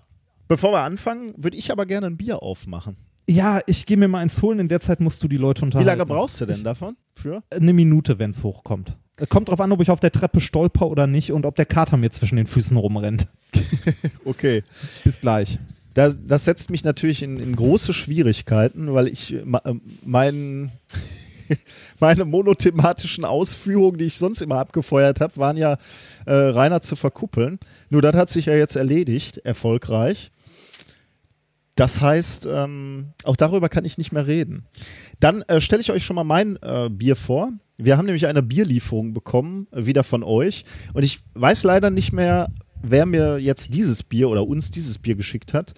bevor 0.49 0.73
wir 0.73 0.81
anfangen, 0.81 1.35
würde 1.37 1.57
ich 1.57 1.73
aber 1.73 1.87
gerne 1.87 2.07
ein 2.07 2.17
Bier 2.17 2.43
aufmachen. 2.43 2.97
Ja, 3.29 3.61
ich 3.67 3.87
gehe 3.87 3.97
mir 3.97 4.07
mal 4.07 4.21
eins 4.21 4.41
holen. 4.41 4.61
In 4.61 4.69
der 4.69 4.81
Zeit 4.81 5.01
musst 5.01 5.23
du 5.23 5.29
die 5.29 5.37
Leute 5.37 5.63
Wie 5.63 5.65
unterhalten. 5.67 5.89
lange 5.89 6.07
brauchst 6.07 6.41
du 6.41 6.47
denn 6.47 6.63
davon? 6.63 6.97
Für? 7.15 7.43
Eine 7.51 7.73
Minute, 7.73 8.19
wenn 8.19 8.31
es 8.31 8.45
hochkommt. 8.45 8.97
Kommt 9.29 9.49
drauf 9.49 9.61
an, 9.61 9.73
ob 9.73 9.81
ich 9.81 9.91
auf 9.91 9.99
der 9.99 10.13
Treppe 10.13 10.41
stolper 10.41 10.87
oder 10.89 11.07
nicht 11.07 11.33
und 11.33 11.47
ob 11.47 11.57
der 11.57 11.65
Kater 11.65 11.97
mir 11.97 12.11
zwischen 12.11 12.37
den 12.37 12.47
Füßen 12.47 12.77
rumrennt. 12.77 13.27
Okay. 14.25 14.65
Bis 15.05 15.21
gleich. 15.21 15.59
Das, 15.97 16.19
das 16.23 16.45
setzt 16.45 16.69
mich 16.69 16.85
natürlich 16.85 17.23
in, 17.23 17.39
in 17.41 17.57
große 17.57 17.95
Schwierigkeiten, 17.95 18.93
weil 18.93 19.09
ich 19.09 19.33
äh, 19.33 19.39
äh, 19.39 19.75
mein, 20.05 20.71
meine 22.01 22.27
monothematischen 22.27 23.25
Ausführungen, 23.25 23.97
die 23.97 24.05
ich 24.05 24.19
sonst 24.19 24.43
immer 24.43 24.57
abgefeuert 24.57 25.23
habe, 25.23 25.39
waren 25.39 25.57
ja 25.57 25.79
äh, 26.27 26.35
reiner 26.35 26.83
zu 26.83 26.97
verkuppeln. 26.97 27.59
Nur 27.89 28.03
das 28.03 28.15
hat 28.15 28.29
sich 28.29 28.45
ja 28.45 28.55
jetzt 28.55 28.77
erledigt, 28.77 29.39
erfolgreich. 29.39 30.33
Das 31.77 32.03
heißt, 32.03 32.47
ähm, 32.51 33.15
auch 33.25 33.37
darüber 33.37 33.71
kann 33.71 33.87
ich 33.87 33.97
nicht 33.97 34.13
mehr 34.13 34.27
reden. 34.27 34.67
Dann 35.19 35.41
äh, 35.43 35.63
stelle 35.63 35.81
ich 35.81 35.91
euch 35.91 36.05
schon 36.05 36.17
mal 36.17 36.25
mein 36.25 36.59
äh, 36.61 36.91
Bier 36.91 37.17
vor. 37.17 37.53
Wir 37.79 37.97
haben 37.97 38.05
nämlich 38.05 38.27
eine 38.27 38.43
Bierlieferung 38.43 39.15
bekommen, 39.15 39.67
äh, 39.71 39.87
wieder 39.87 40.05
von 40.05 40.23
euch. 40.23 40.67
Und 40.93 41.07
ich 41.07 41.21
weiß 41.33 41.65
leider 41.65 41.89
nicht 41.89 42.13
mehr, 42.13 42.51
wer 42.91 43.07
mir 43.07 43.39
jetzt 43.39 43.75
dieses 43.75 44.03
Bier 44.03 44.29
oder 44.29 44.47
uns 44.47 44.71
dieses 44.71 44.99
Bier 44.99 45.15
geschickt 45.15 45.55
hat. 45.55 45.75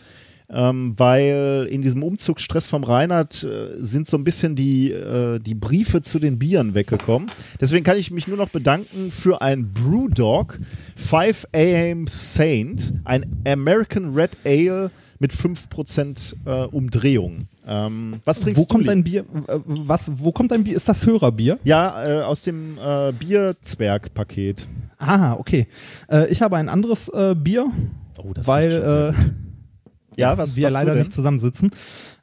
Ähm, 0.51 0.95
weil 0.97 1.67
in 1.71 1.83
diesem 1.83 2.03
Umzugsstress 2.03 2.67
vom 2.67 2.83
Reinhard 2.83 3.45
äh, 3.45 3.69
sind 3.81 4.09
so 4.09 4.17
ein 4.17 4.25
bisschen 4.25 4.57
die, 4.57 4.91
äh, 4.93 5.39
die 5.41 5.55
Briefe 5.55 6.01
zu 6.01 6.19
den 6.19 6.39
Bieren 6.39 6.75
weggekommen. 6.75 7.31
Deswegen 7.61 7.85
kann 7.85 7.99
ich 7.99 8.11
mich 8.11 8.29
nur 8.29 8.39
noch 8.39 8.49
bedanken 8.49 9.11
für 9.11 9.43
ein 9.43 9.75
Brewdog 9.75 10.59
5 10.97 11.49
AM 11.55 12.07
Saint, 12.09 12.95
ein 13.05 13.27
American 13.47 14.15
Red 14.15 14.39
Ale 14.47 14.91
mit 15.19 15.33
5% 15.35 16.35
äh, 16.47 16.65
Umdrehung. 16.69 17.49
Ähm, 17.67 18.21
was 18.25 18.41
trinkst 18.41 18.59
Wo 18.59 18.65
du? 18.65 18.69
kommt 18.69 18.85
Lee? 18.85 18.89
dein 18.89 19.05
Bier? 19.05 19.27
äh, 19.49 19.59
Was, 19.67 20.11
wo 20.17 20.31
kommt 20.31 20.51
dein 20.51 20.65
Bier? 20.65 20.77
Ist 20.77 20.89
das 20.89 21.05
Hörerbier? 21.05 21.59
Ja, 21.65 22.21
äh, 22.21 22.23
aus 22.23 22.45
dem 22.45 22.79
äh, 22.79 23.13
Bierzwerg-Paket. 23.13 24.67
Ah, 24.99 25.35
okay. 25.35 25.69
Äh, 26.11 26.29
ich 26.29 26.43
habe 26.43 26.57
ein 26.57 26.69
anderes 26.69 27.09
äh, 27.09 27.35
Bier, 27.37 27.71
Oh, 28.19 28.33
weil 28.35 28.73
äh, 28.73 30.21
ja, 30.21 30.37
was, 30.37 30.57
wir 30.57 30.67
was 30.67 30.73
leider 30.73 30.95
nicht 30.95 31.13
zusammensitzen. 31.13 31.71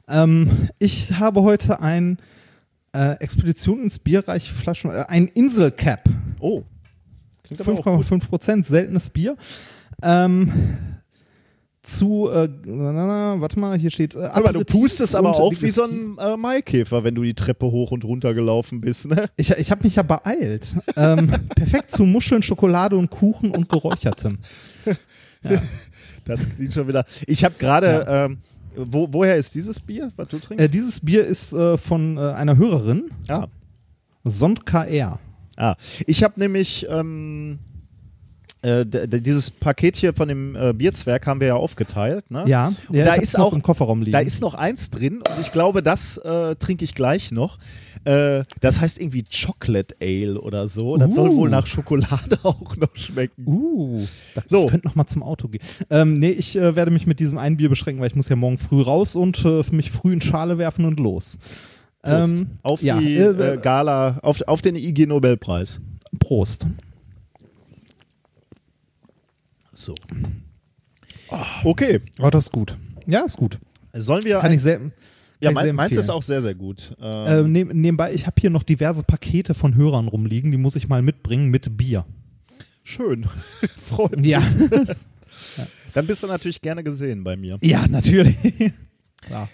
Ähm, 0.08 0.68
ich 0.78 1.18
habe 1.18 1.42
heute 1.42 1.80
ein 1.80 2.18
äh, 2.94 3.12
Expedition 3.20 3.82
ins 3.82 3.98
Bierreich 3.98 4.52
Flaschen, 4.52 4.90
äh, 4.90 5.04
ein 5.08 5.28
Inselcap. 5.28 6.04
Oh. 6.40 6.64
Klingt 7.42 7.60
aber 7.60 7.72
auch 7.72 7.84
gut. 7.84 8.06
5,5 8.06 8.28
Prozent, 8.28 8.66
seltenes 8.66 9.08
Bier. 9.10 9.36
Ähm, 10.02 10.52
zu, 11.86 12.28
äh, 12.28 12.48
na, 12.66 12.92
na, 12.92 13.06
na, 13.06 13.40
warte 13.40 13.58
mal, 13.58 13.78
hier 13.78 13.90
steht. 13.90 14.14
Äh, 14.14 14.24
Aber 14.26 14.52
du 14.52 14.64
pustest 14.64 15.14
aber 15.16 15.30
auch 15.36 15.52
wie 15.60 15.70
so 15.70 15.84
ein 15.84 16.16
äh, 16.18 16.36
Maikäfer, 16.36 17.04
wenn 17.04 17.14
du 17.14 17.22
die 17.22 17.34
Treppe 17.34 17.66
hoch 17.66 17.92
und 17.92 18.04
runter 18.04 18.34
gelaufen 18.34 18.80
bist, 18.80 19.08
ne? 19.08 19.26
Ich, 19.36 19.50
ich 19.50 19.70
habe 19.70 19.84
mich 19.84 19.96
ja 19.96 20.02
beeilt. 20.02 20.74
ähm, 20.96 21.32
perfekt 21.54 21.92
zu 21.92 22.04
Muscheln, 22.04 22.42
Schokolade 22.42 22.96
und 22.96 23.10
Kuchen 23.10 23.50
und 23.50 23.68
Geräuchertem. 23.68 24.38
Das 26.24 26.56
klingt 26.56 26.72
schon 26.72 26.88
wieder. 26.88 27.04
Ich 27.28 27.44
habe 27.44 27.54
gerade. 27.56 28.04
Ähm, 28.08 28.38
wo, 28.74 29.08
woher 29.12 29.36
ist 29.36 29.54
dieses 29.54 29.78
Bier, 29.78 30.10
was 30.16 30.28
du 30.28 30.38
trinkst? 30.38 30.64
Äh, 30.64 30.68
dieses 30.68 31.00
Bier 31.00 31.24
ist 31.24 31.52
äh, 31.52 31.78
von 31.78 32.16
äh, 32.18 32.20
einer 32.20 32.56
Hörerin. 32.56 33.10
ah, 33.28 33.46
SondKR. 34.24 35.18
Ah, 35.56 35.76
ich 36.06 36.22
habe 36.24 36.38
nämlich 36.38 36.86
ähm, 36.90 37.58
äh, 38.62 38.84
dieses 38.84 39.50
Paket 39.50 39.96
hier 39.96 40.14
von 40.14 40.28
dem 40.28 40.56
äh, 40.56 40.72
Bierzwerg 40.72 41.26
haben 41.26 41.40
wir 41.40 41.48
ja 41.48 41.54
aufgeteilt. 41.56 42.30
Ne? 42.30 42.44
Ja, 42.46 42.72
ja 42.90 43.04
da 43.04 43.14
ist 43.14 43.38
auch 43.38 43.52
im 43.52 43.62
Kofferraum 43.62 44.00
liegen. 44.00 44.12
Da 44.12 44.20
ist 44.20 44.40
noch 44.40 44.54
eins 44.54 44.90
drin 44.90 45.18
und 45.18 45.40
ich 45.40 45.52
glaube, 45.52 45.82
das 45.82 46.16
äh, 46.18 46.56
trinke 46.56 46.84
ich 46.84 46.94
gleich 46.94 47.30
noch. 47.32 47.58
Äh, 48.04 48.44
das 48.60 48.80
heißt 48.80 49.00
irgendwie 49.00 49.24
Chocolate 49.24 49.96
Ale 50.00 50.40
oder 50.40 50.68
so. 50.68 50.96
Das 50.96 51.14
soll 51.14 51.30
Uh. 51.30 51.36
wohl 51.36 51.50
nach 51.50 51.66
Schokolade 51.66 52.38
auch 52.44 52.76
noch 52.76 52.94
schmecken. 52.94 53.46
Uh, 53.46 54.04
So. 54.46 54.64
ich 54.64 54.70
könnte 54.70 54.86
noch 54.86 54.94
mal 54.94 55.06
zum 55.06 55.22
Auto 55.22 55.48
gehen. 55.48 55.62
Ähm, 55.90 56.14
nee, 56.14 56.30
ich 56.30 56.56
äh, 56.56 56.76
werde 56.76 56.90
mich 56.90 57.06
mit 57.06 57.20
diesem 57.20 57.38
einen 57.38 57.56
Bier 57.56 57.68
beschränken, 57.68 58.00
weil 58.00 58.08
ich 58.08 58.16
muss 58.16 58.28
ja 58.28 58.36
morgen 58.36 58.58
früh 58.58 58.80
raus 58.80 59.16
und 59.16 59.44
äh, 59.44 59.62
mich 59.70 59.90
früh 59.90 60.12
in 60.12 60.20
Schale 60.20 60.58
werfen 60.58 60.84
und 60.84 61.00
los. 61.00 61.38
Prost. 62.02 62.32
Ähm, 62.36 62.46
auf 62.62 62.82
ja, 62.82 62.98
die 62.98 63.58
Gala, 63.60 64.18
auf, 64.22 64.40
auf 64.42 64.62
den 64.62 64.76
IG 64.76 65.06
Nobelpreis. 65.06 65.80
Prost. 66.20 66.66
So. 69.76 69.94
Okay. 71.64 72.00
Oh, 72.20 72.30
das 72.30 72.46
ist 72.46 72.52
gut. 72.52 72.76
Ja, 73.06 73.20
ist 73.22 73.36
gut. 73.36 73.58
Sollen 73.92 74.24
wir. 74.24 74.38
Kann 74.38 74.52
ich 74.52 74.62
sehr. 74.62 74.80
ja, 75.40 75.50
mein, 75.50 75.74
meins 75.74 75.94
ist 75.96 76.10
auch 76.10 76.22
sehr, 76.22 76.40
sehr 76.42 76.54
gut. 76.54 76.94
Ähm, 77.00 77.26
Äh, 77.26 77.42
neb, 77.48 77.74
nebenbei, 77.74 78.12
ich 78.14 78.26
habe 78.26 78.40
hier 78.40 78.50
noch 78.50 78.62
diverse 78.62 79.02
Pakete 79.04 79.54
von 79.54 79.74
Hörern 79.74 80.08
rumliegen, 80.08 80.50
die 80.50 80.56
muss 80.58 80.76
ich 80.76 80.88
mal 80.88 81.02
mitbringen 81.02 81.48
mit 81.50 81.76
Bier. 81.76 82.04
schön. 82.82 83.26
Freut 83.76 84.16
mich. 84.16 84.26
Ja, 85.58 85.66
Dann 85.92 86.06
bist 86.06 86.22
du 86.22 86.26
natürlich 86.26 86.60
gerne 86.62 86.82
gesehen 86.82 87.22
bei 87.22 87.36
mir. 87.36 87.58
ja 87.62 87.86
natürlich. 87.88 88.36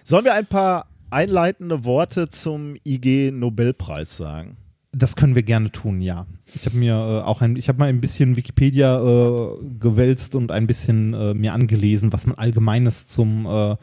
Sollen 0.04 0.24
wir 0.24 0.34
ein 0.34 0.46
paar 0.46 0.86
einleitende 1.10 1.84
Worte 1.84 2.28
zum 2.28 2.76
IG 2.86 3.30
Nobelpreis 3.32 4.16
sagen? 4.16 4.56
Das 4.94 5.16
können 5.16 5.34
wir 5.34 5.42
gerne 5.42 5.72
tun, 5.72 6.02
ja. 6.02 6.26
Ich 6.54 6.66
habe 6.66 6.76
mir 6.76 6.92
äh, 6.92 7.26
auch 7.26 7.40
ein, 7.40 7.56
ich 7.56 7.68
habe 7.68 7.78
mal 7.78 7.88
ein 7.88 8.00
bisschen 8.00 8.36
Wikipedia 8.36 9.00
äh, 9.00 9.48
gewälzt 9.80 10.34
und 10.34 10.50
ein 10.50 10.66
bisschen 10.66 11.14
äh, 11.14 11.32
mir 11.32 11.54
angelesen, 11.54 12.12
was 12.12 12.26
man 12.26 12.36
allgemeines 12.36 13.06
zum 13.06 13.46
äh, 13.46 13.76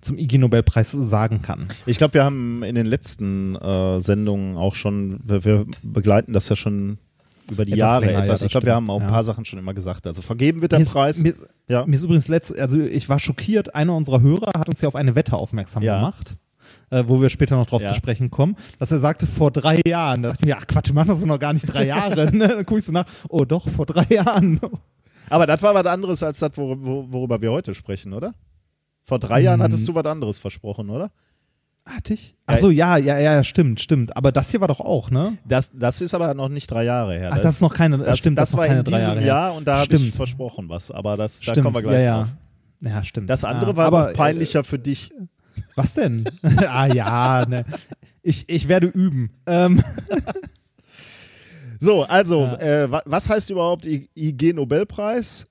zum 0.00 0.18
IG 0.18 0.38
Nobelpreis 0.38 0.92
sagen 0.92 1.42
kann. 1.42 1.68
Ich 1.86 1.98
glaube, 1.98 2.14
wir 2.14 2.24
haben 2.24 2.62
in 2.62 2.74
den 2.74 2.86
letzten 2.86 3.54
äh, 3.56 4.00
Sendungen 4.00 4.56
auch 4.56 4.74
schon, 4.74 5.20
wir, 5.24 5.44
wir 5.44 5.66
begleiten 5.82 6.32
das 6.32 6.48
ja 6.48 6.56
schon 6.56 6.98
über 7.50 7.64
die 7.64 7.72
Etwas 7.72 7.78
Jahre 7.80 8.00
länger, 8.06 8.18
ja, 8.18 8.24
etwas. 8.24 8.40
das 8.40 8.46
ich 8.46 8.50
glaube, 8.50 8.66
wir 8.66 8.74
haben 8.74 8.90
auch 8.90 9.00
ein 9.00 9.06
ja. 9.06 9.08
paar 9.08 9.22
Sachen 9.22 9.44
schon 9.44 9.58
immer 9.58 9.74
gesagt. 9.74 10.06
Also 10.06 10.22
vergeben 10.22 10.62
wird 10.62 10.72
der 10.72 10.78
Mir 10.78 10.84
ist, 10.84 10.92
Preis. 10.92 11.22
Mir 11.22 11.30
ist, 11.30 11.46
ja. 11.68 11.84
mir 11.84 11.96
ist 11.96 12.04
übrigens 12.04 12.28
letzt, 12.28 12.56
also 12.58 12.80
ich 12.80 13.08
war 13.08 13.18
schockiert, 13.18 13.74
einer 13.74 13.94
unserer 13.94 14.20
Hörer 14.20 14.52
hat 14.56 14.68
uns 14.68 14.80
ja 14.80 14.88
auf 14.88 14.94
eine 14.94 15.14
Wette 15.14 15.34
aufmerksam 15.34 15.82
Ja. 15.82 15.96
gemacht. 15.96 16.34
Äh, 16.92 17.04
wo 17.06 17.22
wir 17.22 17.30
später 17.30 17.54
noch 17.56 17.66
drauf 17.66 17.82
Ja. 17.82 17.88
zu 17.90 17.94
sprechen 17.94 18.30
kommen, 18.30 18.56
dass 18.80 18.90
er 18.90 18.98
sagte, 18.98 19.26
vor 19.28 19.52
drei 19.52 19.80
Jahren. 19.86 20.22
Da 20.24 20.30
dachte 20.30 20.42
ich 20.42 20.46
mir, 20.46 20.58
ach 20.58 20.66
Quatsch, 20.66 20.88
wir 20.88 20.94
machen 20.94 21.08
das 21.08 21.20
noch 21.20 21.38
gar 21.38 21.52
nicht 21.52 21.66
drei 21.72 21.86
Jahre. 21.86 22.34
ne? 22.36 22.48
Dann 22.48 22.66
gucke 22.66 22.78
ich 22.80 22.84
so 22.84 22.90
nach, 22.92 23.04
oh 23.28 23.44
doch, 23.44 23.68
vor 23.68 23.86
drei 23.86 24.04
Jahren. 24.12 24.58
Aber 25.28 25.46
das 25.46 25.62
war 25.62 25.72
was 25.74 25.86
anderes 25.86 26.20
als 26.24 26.40
das, 26.40 26.50
wor 26.56 26.82
wor 26.84 27.12
worüber 27.12 27.40
wir 27.40 27.52
heute 27.52 27.74
sprechen, 27.74 28.12
oder? 28.12 28.34
Vor 29.04 29.20
drei 29.20 29.40
Jahren 29.40 29.60
Hm. 29.60 29.64
hattest 29.64 29.86
du 29.86 29.94
was 29.94 30.04
anderes 30.04 30.38
versprochen, 30.38 30.90
oder? 30.90 31.12
Hatte 31.86 32.14
ich? 32.14 32.36
Achso, 32.46 32.70
ja, 32.70 32.96
ja, 32.96 33.18
ja, 33.20 33.42
stimmt, 33.44 33.80
stimmt. 33.80 34.16
Aber 34.16 34.32
das 34.32 34.50
hier 34.50 34.60
war 34.60 34.68
doch 34.68 34.80
auch, 34.80 35.10
ne? 35.10 35.38
Das, 35.46 35.70
das 35.72 36.00
ist 36.02 36.12
aber 36.14 36.34
noch 36.34 36.48
nicht 36.48 36.70
drei 36.70 36.84
Jahre 36.84 37.14
her. 37.14 37.30
Ach, 37.32 37.38
das 37.38 37.54
ist 37.54 37.60
noch 37.62 37.72
keine, 37.72 37.98
das, 37.98 38.18
stimmt, 38.18 38.36
das 38.36 38.52
noch 38.52 38.58
war 38.58 38.66
in 38.66 38.82
drei 38.84 38.96
diesem 38.98 38.98
Jahre 38.98 39.18
her. 39.20 39.26
Jahr 39.26 39.54
und 39.54 39.66
da 39.66 39.78
habe 39.78 39.94
ich 39.96 40.12
versprochen 40.12 40.68
was. 40.68 40.90
Aber 40.90 41.16
das, 41.16 41.38
da 41.40 41.52
Stimmt, 41.52 41.64
kommen 41.64 41.76
wir 41.76 41.82
gleich 41.82 42.02
ja, 42.02 42.18
drauf. 42.18 42.28
ja. 42.82 42.90
Ja, 42.90 43.04
stimmt. 43.04 43.30
Das 43.30 43.44
andere 43.44 43.70
ja, 43.70 43.76
war 43.76 43.86
aber, 43.86 43.98
aber 44.08 44.12
peinlicher 44.12 44.64
für 44.64 44.78
dich. 44.78 45.12
Äh, 45.60 45.72
was 45.76 45.94
denn? 45.94 46.24
ah 46.42 46.86
ja, 46.86 47.44
ne. 47.46 47.64
Ich, 48.22 48.48
ich 48.48 48.68
werde 48.68 48.86
üben. 48.88 49.30
Ähm, 49.46 49.82
So, 51.82 52.02
also, 52.02 52.44
äh, 52.44 52.90
wa 52.90 53.00
was 53.06 53.30
heißt 53.30 53.48
überhaupt 53.48 53.86
I- 53.86 54.10
IG 54.14 54.52
Nobelpreis? 54.52 55.46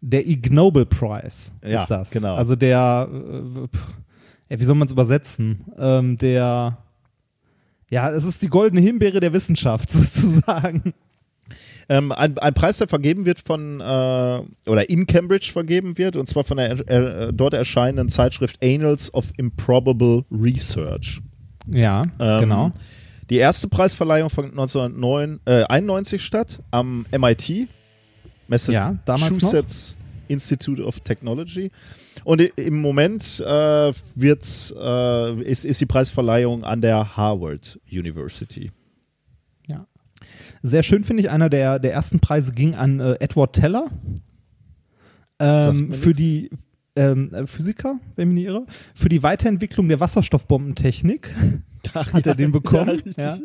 der 0.00 0.24
Ig 0.28 0.50
Nobel 0.52 0.86
Prize 0.86 1.50
Ja, 1.66 1.82
ist 1.82 1.88
das. 1.88 2.10
genau. 2.12 2.36
Also 2.36 2.54
der, 2.54 3.08
äh, 3.10 3.68
ja, 4.48 4.60
wie 4.60 4.64
soll 4.64 4.76
man 4.76 4.86
es 4.86 4.92
übersetzen? 4.92 5.64
Ähm, 5.76 6.16
der, 6.18 6.78
ja, 7.90 8.08
es 8.12 8.24
ist 8.24 8.40
die 8.42 8.48
goldene 8.48 8.80
Himbeere 8.80 9.18
der 9.18 9.32
Wissenschaft 9.32 9.90
sozusagen. 9.90 10.94
Ähm, 11.90 12.12
ein, 12.12 12.36
ein 12.38 12.52
Preis, 12.54 12.78
der 12.78 12.88
vergeben 12.88 13.24
wird 13.24 13.38
von, 13.38 13.80
äh, 13.80 13.84
oder 14.70 14.90
in 14.90 15.06
Cambridge 15.06 15.50
vergeben 15.52 15.96
wird, 15.96 16.16
und 16.16 16.28
zwar 16.28 16.44
von 16.44 16.58
der 16.58 16.72
äh, 16.88 17.32
dort 17.32 17.54
erscheinenden 17.54 18.08
Zeitschrift 18.10 18.62
Annals 18.62 19.12
of 19.14 19.32
Improbable 19.38 20.24
Research. 20.30 21.20
Ja, 21.66 22.02
Ähm, 22.18 22.40
genau. 22.40 22.70
Die 23.30 23.36
erste 23.36 23.68
Preisverleihung 23.68 24.30
von 24.30 24.46
1991 24.46 26.22
statt 26.22 26.60
am 26.70 27.04
MIT, 27.16 27.68
Ja. 28.68 28.96
Massachusetts 29.06 29.96
Institute 30.28 30.82
of 30.82 31.00
Technology. 31.00 31.70
Und 32.24 32.40
im 32.40 32.80
Moment 32.80 33.40
äh, 33.40 33.92
wird's, 34.14 34.74
äh, 34.78 35.42
ist, 35.42 35.64
ist 35.64 35.80
die 35.80 35.86
Preisverleihung 35.86 36.64
an 36.64 36.80
der 36.80 37.16
Harvard 37.16 37.78
University. 37.90 38.70
Ja. 40.62 40.68
Sehr 40.70 40.82
schön 40.82 41.04
finde 41.04 41.22
ich, 41.22 41.30
einer 41.30 41.48
der, 41.50 41.78
der 41.78 41.92
ersten 41.92 42.20
Preise 42.20 42.52
ging 42.52 42.74
an 42.74 43.00
äh, 43.00 43.16
Edward 43.20 43.54
Teller. 43.54 43.86
Ähm, 45.40 45.92
für 45.92 46.12
die 46.12 46.50
ähm, 46.96 47.32
äh, 47.32 47.46
Physiker, 47.46 48.00
wenn 48.16 48.28
ich 48.28 48.34
mich 48.34 48.44
nicht 48.44 48.52
irre, 48.52 48.66
für 48.94 49.08
die 49.08 49.22
Weiterentwicklung 49.22 49.88
der 49.88 50.00
Wasserstoffbombentechnik 50.00 51.32
hat 51.94 52.26
er 52.26 52.34
den 52.34 52.52
bekommen. 52.52 52.88
richtig. 52.90 53.16
Ja, 53.16 53.38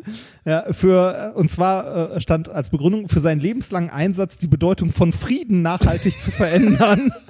ja, 0.44 0.72
für, 0.72 1.32
äh, 1.34 1.38
und 1.38 1.50
zwar 1.50 2.16
äh, 2.16 2.20
stand 2.20 2.48
als 2.48 2.70
Begründung 2.70 3.08
für 3.08 3.20
seinen 3.20 3.40
lebenslangen 3.40 3.90
Einsatz, 3.90 4.36
die 4.38 4.48
Bedeutung 4.48 4.92
von 4.92 5.12
Frieden 5.12 5.62
nachhaltig 5.62 6.20
zu 6.20 6.30
verändern. 6.30 7.12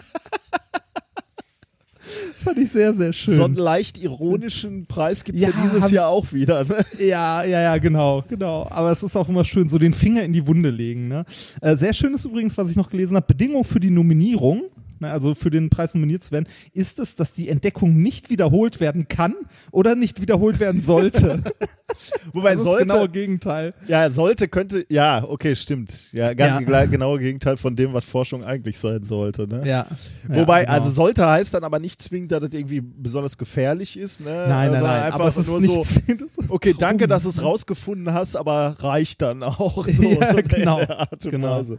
Fand 2.45 2.59
ich 2.59 2.71
sehr, 2.71 2.93
sehr 2.93 3.13
schön. 3.13 3.35
So 3.35 3.45
einen 3.45 3.55
leicht 3.57 4.03
ironischen 4.03 4.87
Preis 4.87 5.25
gibt 5.25 5.39
es 5.39 5.45
ja, 5.45 5.51
Ja, 5.51 5.57
dieses 5.63 5.91
Jahr 5.91 6.09
auch 6.09 6.33
wieder. 6.33 6.65
Ne? 6.65 6.85
Ja, 6.99 7.43
ja, 7.43 7.63
ja, 7.63 7.79
genau, 7.79 8.23
genau. 8.29 8.67
Aber 8.71 8.93
es 8.93 9.03
ist 9.03 9.17
auch 9.17 9.29
immer 9.29 9.45
schön, 9.45 9.67
so 9.67 9.79
den 9.79 9.95
Finger 9.95 10.23
in 10.23 10.33
die 10.33 10.47
Wunde 10.47 10.71
legen. 10.71 11.09
Ne? 11.09 11.25
Äh, 11.61 11.77
sehr 11.77 11.93
schön 11.93 12.13
ist 12.15 12.25
übrigens, 12.25 12.57
was 12.59 12.71
ich 12.71 12.77
noch 12.77 12.91
gelesen 12.91 13.17
habe, 13.17 13.27
Bedingung 13.27 13.65
für 13.65 13.81
die 13.81 13.91
Nominierung, 13.91 14.65
ne, 15.05 15.13
also 15.13 15.35
für 15.35 15.51
den 15.51 15.71
Preis 15.71 15.95
nominiert 15.95 16.25
zu 16.25 16.33
werden, 16.33 16.47
ist 16.73 16.99
es, 16.99 17.17
dass 17.17 17.33
die 17.33 17.49
Entdeckung 17.49 17.95
nicht 17.97 18.31
wiederholt 18.31 18.81
werden 18.81 19.09
kann 19.09 19.35
oder 19.71 19.95
nicht 19.95 20.21
wiederholt 20.21 20.61
werden 20.61 20.81
sollte. 20.81 21.43
Wobei 22.33 22.51
das 22.53 22.61
ist 22.61 22.65
sollte, 22.65 22.87
das 22.87 22.95
genaue 22.95 23.09
Gegenteil. 23.09 23.75
ja, 23.87 24.11
sollte, 24.11 24.49
könnte, 24.49 24.85
ja, 24.89 25.25
okay, 25.27 25.55
stimmt. 25.55 26.13
Ja, 26.13 26.35
ganz 26.35 26.69
Ja. 26.69 26.87
genaue 26.87 27.19
Gegenteil 27.19 27.57
von 27.57 27.77
dem, 27.77 27.93
was 27.93 28.05
Forschung 28.05 28.43
eigentlich 28.45 28.79
sein 28.79 29.05
sollte. 29.05 29.47
Ne? 29.47 29.63
Ja. 29.67 29.87
Wobei, 30.27 30.61
ja, 30.61 30.65
genau. 30.65 30.73
also 30.75 30.91
sollte 30.91 31.27
heißt 31.27 31.55
dann 31.55 31.65
aber 31.65 31.79
nicht 31.79 32.03
zwingend, 32.03 32.33
dass 32.33 32.41
das 32.41 32.51
irgendwie 32.53 32.81
besonders 32.81 33.39
gefährlich 33.39 33.97
ist. 33.99 34.21
Ne? 34.25 34.31
Nein, 34.31 34.49
nein, 34.49 34.71
Sondern 34.73 34.87
nein. 34.91 35.03
Einfach 35.05 35.21
Aber 35.21 35.29
es 35.29 35.37
ist 35.37 35.49
nur 35.49 35.61
nicht 35.61 35.75
so, 35.75 35.83
zwingend. 35.83 36.25
okay, 36.49 36.75
danke, 36.79 37.07
dass 37.07 37.25
du 37.25 37.29
es 37.29 37.43
rausgefunden 37.43 38.13
hast, 38.13 38.37
aber 38.37 38.77
reicht 38.81 39.23
dann 39.23 39.43
auch. 39.43 39.87
So 39.95 40.03
Ja, 40.03 40.33
genau, 40.33 40.81
Art 40.81 41.25
und 41.25 41.31
genau. 41.31 41.59
Weise. 41.59 41.79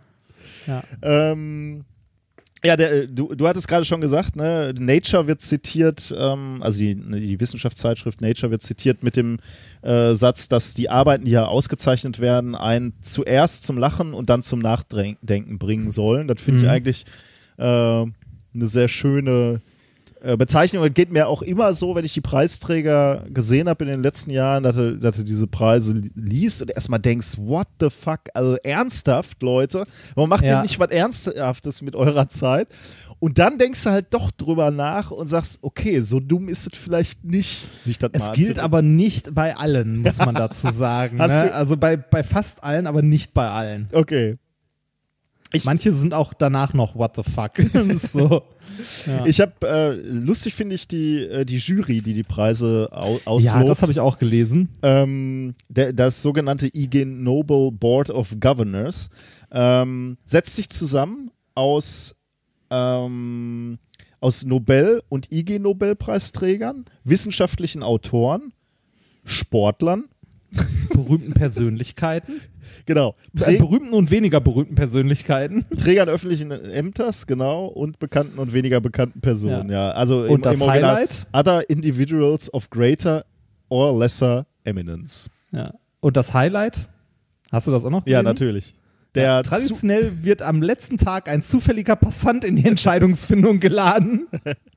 Ja. 0.68 0.84
Ähm, 1.02 1.84
ja, 2.66 2.76
der, 2.76 2.92
äh, 2.92 3.08
du, 3.08 3.34
du 3.36 3.48
hattest 3.48 3.68
gerade 3.68 3.86
schon 3.86 4.02
gesagt, 4.02 4.36
ne, 4.36 4.74
Nature 4.78 5.28
wird 5.28 5.42
zitiert, 5.42 6.14
ähm, 6.18 6.62
also 6.62 6.80
die, 6.80 6.96
die 6.96 7.40
Wissenschaftszeitschrift 7.40 8.22
Nature 8.22 8.52
wird 8.52 8.62
zitiert 8.62 9.04
mit 9.04 9.16
dem 9.16 9.40
äh, 9.82 10.14
Satz, 10.14 10.50
dass 10.50 10.74
die 10.74 10.90
Arbeiten, 10.90 11.26
die 11.26 11.32
ja 11.32 11.46
ausgezeichnet 11.46 12.20
werden, 12.20 12.56
einen 12.56 12.94
zuerst 13.02 13.64
zum 13.64 13.78
Lachen 13.78 14.14
und 14.14 14.30
dann 14.30 14.42
zum 14.44 14.60
Nachdenken 14.60 15.58
bringen 15.60 15.92
sollen. 15.92 16.28
Das 16.28 16.42
finde 16.42 16.62
ich 16.62 16.66
Mhm. 16.66 16.72
eigentlich 16.72 17.06
äh, 17.58 17.64
eine 17.64 18.12
sehr 18.54 18.88
schöne 18.88 19.62
äh, 20.26 20.38
Bezeichnung. 20.38 20.84
Und 20.84 20.96
geht 20.96 21.12
mir 21.12 21.28
auch 21.28 21.42
immer 21.42 21.74
so, 21.74 21.96
wenn 21.96 22.04
ich 22.06 22.14
die 22.14 22.22
Preisträger 22.22 23.24
gesehen 23.30 23.70
habe 23.70 23.84
in 23.86 23.90
den 23.92 24.04
letzten 24.04 24.32
Jahren, 24.32 24.64
dass 24.64 24.76
du, 24.76 24.98
dass 24.98 25.18
du 25.18 25.24
diese 25.24 25.48
Preise 25.48 25.94
li- 25.94 26.12
liest 26.16 26.62
und 26.62 26.72
erstmal 26.72 27.00
denkst, 27.00 27.38
what 27.38 27.68
the 27.80 27.90
fuck? 27.90 28.22
Also 28.34 28.56
ernsthaft, 28.64 29.42
Leute. 29.44 29.86
Warum 30.16 30.30
macht 30.30 30.46
Ja. 30.48 30.58
ihr 30.60 30.62
nicht 30.64 30.80
was 30.80 30.90
Ernsthaftes 30.92 31.82
mit 31.82 31.96
eurer 31.96 32.30
Zeit? 32.30 32.68
Und 33.20 33.40
dann 33.40 33.58
denkst 33.58 33.82
du 33.84 33.92
halt 33.92 34.08
doch 34.14 34.30
drüber 34.30 34.72
nach 34.72 35.10
und 35.10 35.28
sagst, 35.28 35.60
okay, 35.62 36.02
so 36.02 36.20
dumm 36.20 36.50
ist 36.50 36.68
es 36.74 36.78
vielleicht 36.78 37.24
nicht, 37.24 37.70
sich 37.84 37.98
das 37.98 38.12
Es 38.14 38.34
gilt 38.34 38.60
aber 38.60 38.82
nicht 38.82 39.34
bei 39.34 39.56
allen, 39.56 40.00
muss 40.02 40.18
man 40.18 40.36
dazu 40.36 40.70
sagen. 40.72 41.18
Ne? 41.18 41.24
Also 41.54 41.78
bei, 41.78 41.96
bei 41.96 42.24
fast 42.24 42.64
allen, 42.64 42.88
aber 42.88 43.02
nicht 43.02 43.34
bei 43.34 43.48
allen. 43.50 43.88
Okay. 43.94 44.38
Manche 45.64 45.94
sind 45.94 46.14
auch 46.14 46.34
danach 46.34 46.74
noch 46.74 46.96
what 46.96 47.16
the 47.16 47.24
fuck. 47.24 47.54
So. 47.98 48.44
Ja. 49.06 49.26
Ich 49.26 49.40
habe, 49.40 49.54
äh, 49.62 49.94
lustig 49.94 50.54
finde 50.54 50.76
ich 50.76 50.88
die, 50.88 51.20
äh, 51.24 51.46
die 51.46 51.58
Jury, 51.58 52.02
die 52.02 52.14
die 52.14 52.24
Preise 52.24 52.90
au 52.92 53.20
auslobt. 53.24 53.44
Ja, 53.44 53.64
das 53.64 53.82
habe 53.82 53.92
ich 53.92 54.00
auch 54.00 54.18
gelesen. 54.18 54.70
ähm, 54.82 55.56
der, 55.70 55.94
das 55.94 56.22
sogenannte 56.22 56.70
IG 56.74 57.06
Nobel 57.06 57.72
Board 57.72 58.10
of 58.10 58.36
Governors 58.40 59.10
ähm, 59.52 60.18
setzt 60.26 60.56
sich 60.56 60.70
zusammen 60.70 61.32
aus, 61.54 62.16
ähm, 62.70 63.78
aus 64.20 64.44
Nobel- 64.46 65.02
und 65.08 65.32
IG 65.32 65.60
Nobelpreisträgern, 65.60 66.86
wissenschaftlichen 67.04 67.84
Autoren, 67.84 68.52
Sportlern, 69.24 70.06
berühmten 70.92 71.34
Persönlichkeiten. 71.34 72.42
Genau. 72.86 73.16
Äh, 73.40 73.58
berühmten 73.58 73.94
und 73.94 74.12
weniger 74.12 74.40
berühmten 74.40 74.76
Persönlichkeiten. 74.76 75.66
Trägern 75.78 76.10
öffentlichen 76.10 76.52
Ämters, 76.52 77.26
genau, 77.26 77.66
und 77.66 78.00
bekannten 78.00 78.38
und 78.40 78.54
weniger 78.54 78.80
bekannten 78.82 79.22
Personen, 79.22 79.70
ja. 79.70 79.92
Also 79.92 80.22
Und 80.22 80.30
im, 80.30 80.42
das 80.42 80.56
im 80.56 80.62
Original, 80.62 80.96
Highlight? 80.96 81.28
Other 81.34 81.70
individuals 81.70 82.54
of 82.54 82.70
greater 82.70 83.26
or 83.70 83.98
lesser 83.98 84.46
eminence. 84.64 85.30
Ja. 85.52 85.74
Und 86.00 86.18
das 86.18 86.34
Highlight? 86.34 86.90
Hast 87.52 87.68
du 87.68 87.72
das 87.72 87.86
auch 87.86 87.90
noch? 87.90 88.06
Ja, 88.06 88.22
gelesen? 88.22 88.26
natürlich. 88.26 88.76
Der 89.16 89.24
Ja, 89.24 89.44
traditionell 89.44 90.24
wird 90.24 90.42
am 90.42 90.62
letzten 90.62 90.98
Tag 90.98 91.30
ein 91.30 91.42
zufälliger 91.42 91.96
Passant 91.96 92.44
in 92.44 92.58
die 92.58 92.66
Entscheidungsfindung 92.66 93.60
geladen. 93.60 94.28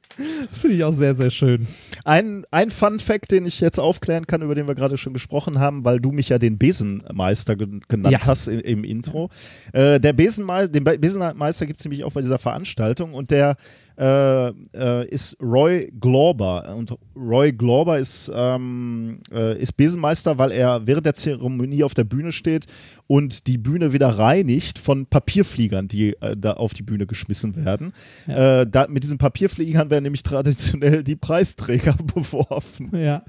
Finde 0.53 0.77
ich 0.77 0.85
auch 0.85 0.93
sehr, 0.93 1.15
sehr 1.15 1.31
schön. 1.31 1.67
Ein, 2.05 2.45
ein 2.51 2.71
Fun 2.71 2.99
Fact, 2.99 3.31
den 3.31 3.47
ich 3.47 3.61
jetzt 3.61 3.79
aufklären 3.79 4.27
kann, 4.27 4.43
über 4.43 4.55
den 4.55 4.67
wir 4.67 4.75
gerade 4.75 4.97
schon 4.97 5.13
gesprochen 5.13 5.59
haben, 5.61 5.85
weil 5.85 6.01
du 6.01 6.11
mich 6.11 6.29
ja 6.29 6.39
den 6.39 6.59
Besenmeister 6.59 7.57
gen 7.57 7.83
genannt 7.89 8.13
Ja. 8.13 8.27
hast 8.27 8.49
im, 8.49 8.61
im 8.61 8.85
Intro. 8.85 9.31
Äh, 9.73 10.01
der 10.01 10.13
Besenmeister, 10.13 10.73
den 10.73 10.85
Be- 10.85 10.99
Besenmeister 10.99 11.67
gibt 11.67 11.79
es 11.79 11.85
nämlich 11.85 12.05
auch 12.05 12.13
bei 12.13 12.21
dieser 12.21 12.39
Veranstaltung 12.39 13.15
und 13.15 13.31
der 13.31 13.57
äh, 13.99 14.49
äh, 14.49 15.09
ist 15.09 15.37
Roy 15.43 15.93
Glauber. 16.01 16.75
Und 16.77 16.95
Roy 17.17 17.53
Glauber 17.53 17.99
ist, 17.99 18.31
ähm, 18.33 19.21
äh, 19.33 19.61
ist 19.61 19.73
Besenmeister, 19.73 20.39
weil 20.39 20.53
er 20.53 20.87
während 20.87 21.05
der 21.05 21.15
Zeremonie 21.15 21.83
auf 21.83 21.95
der 21.95 22.05
Bühne 22.05 22.31
steht 22.31 22.67
und 23.09 23.47
die 23.47 23.59
Bühne 23.59 23.93
wieder 23.93 24.09
reinigt 24.09 24.79
von 24.79 25.07
Papierfliegern, 25.07 25.89
die 25.89 26.11
äh, 26.21 26.37
da 26.37 26.53
auf 26.53 26.75
die 26.75 26.83
Bühne 26.83 27.07
geschmissen 27.07 27.65
werden. 27.65 27.93
Äh, 28.29 28.67
da, 28.67 28.87
mit 28.89 29.03
diesen 29.03 29.19
Papierfliegern 29.19 29.91
werden 29.91 30.05
nämlich 30.05 30.23
traditionell 30.23 31.03
die 31.03 31.17
Preisträger 31.17 31.97
beworfen. 32.15 32.91
Ja. 32.97 33.25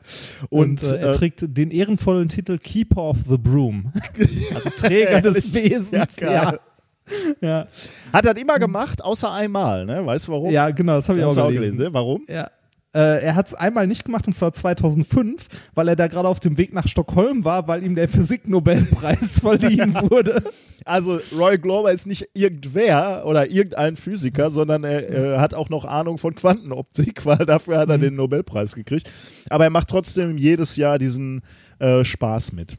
Und, 0.49 0.84
Und, 0.84 0.91
er 0.91 1.13
trägt 1.13 1.57
den 1.57 1.72
ehrenvollen 1.72 2.30
Titel 2.30 2.57
Keeper 2.59 3.01
of 3.01 3.17
the 3.28 3.38
Broom. 3.38 3.91
Also 4.53 4.70
Träger 4.72 5.22
des 5.22 5.53
Wesens. 5.53 6.17
Ja, 6.20 6.32
Ja. 6.32 6.59
ja. 7.41 7.68
Hat 8.14 8.26
er 8.26 8.38
immer 8.38 8.60
gemacht, 8.60 9.03
außer 9.03 9.32
einmal, 9.32 9.86
ne? 9.86 10.05
Weißt 10.05 10.28
du 10.28 10.32
warum? 10.32 10.51
ja 10.51 10.70
genau, 10.70 10.95
das 10.97 11.10
habe 11.10 11.20
ich 11.20 11.26
auch 11.26 11.36
du 11.36 11.53
gelesen. 11.53 11.78
ne? 11.78 11.93
Warum? 11.93 12.24
Ja. 12.28 12.49
Äh, 12.93 13.24
er 13.24 13.36
hat 13.36 13.47
es 13.47 13.53
einmal 13.53 13.86
nicht 13.86 14.03
gemacht, 14.03 14.26
und 14.26 14.34
zwar 14.34 14.51
2005, 14.51 15.47
weil 15.76 15.88
er 15.89 15.95
da 15.95 16.07
gerade 16.07 16.28
auf 16.28 16.39
dem 16.39 16.57
Weg 16.57 16.74
nach 16.74 16.88
Stockholm 16.88 17.45
war, 17.45 17.68
weil 17.68 17.84
ihm 17.84 17.93
der 17.93 18.10
Physiknobelpreis 18.10 19.39
verliehen 19.41 19.93
wurde. 19.93 20.41
Also 20.86 21.20
Roy 21.38 21.60
Glauber 21.60 21.91
ist 21.91 22.07
nicht 22.07 22.30
irgendwer 22.34 23.24
oder 23.26 23.51
irgendein 23.51 23.95
Physiker, 23.95 24.49
sondern 24.49 24.84
er 24.84 25.10
äh, 25.10 25.38
hat 25.38 25.53
auch 25.53 25.70
noch 25.70 25.86
Ahnung 25.86 26.18
von 26.18 26.34
Quantenoptik, 26.34 27.26
weil 27.26 27.45
dafür 27.45 27.78
hat 27.78 27.89
er 27.89 27.99
den 27.99 28.16
Nobelpreis 28.16 28.74
gekriegt. 28.74 29.12
Aber 29.51 29.66
er 29.66 29.70
macht 29.70 29.89
trotzdem 29.89 30.39
jedes 30.39 30.76
Jahr 30.76 30.97
diesen 30.97 31.41
äh, 31.78 32.03
Spaß 32.03 32.53
mit. 32.53 32.78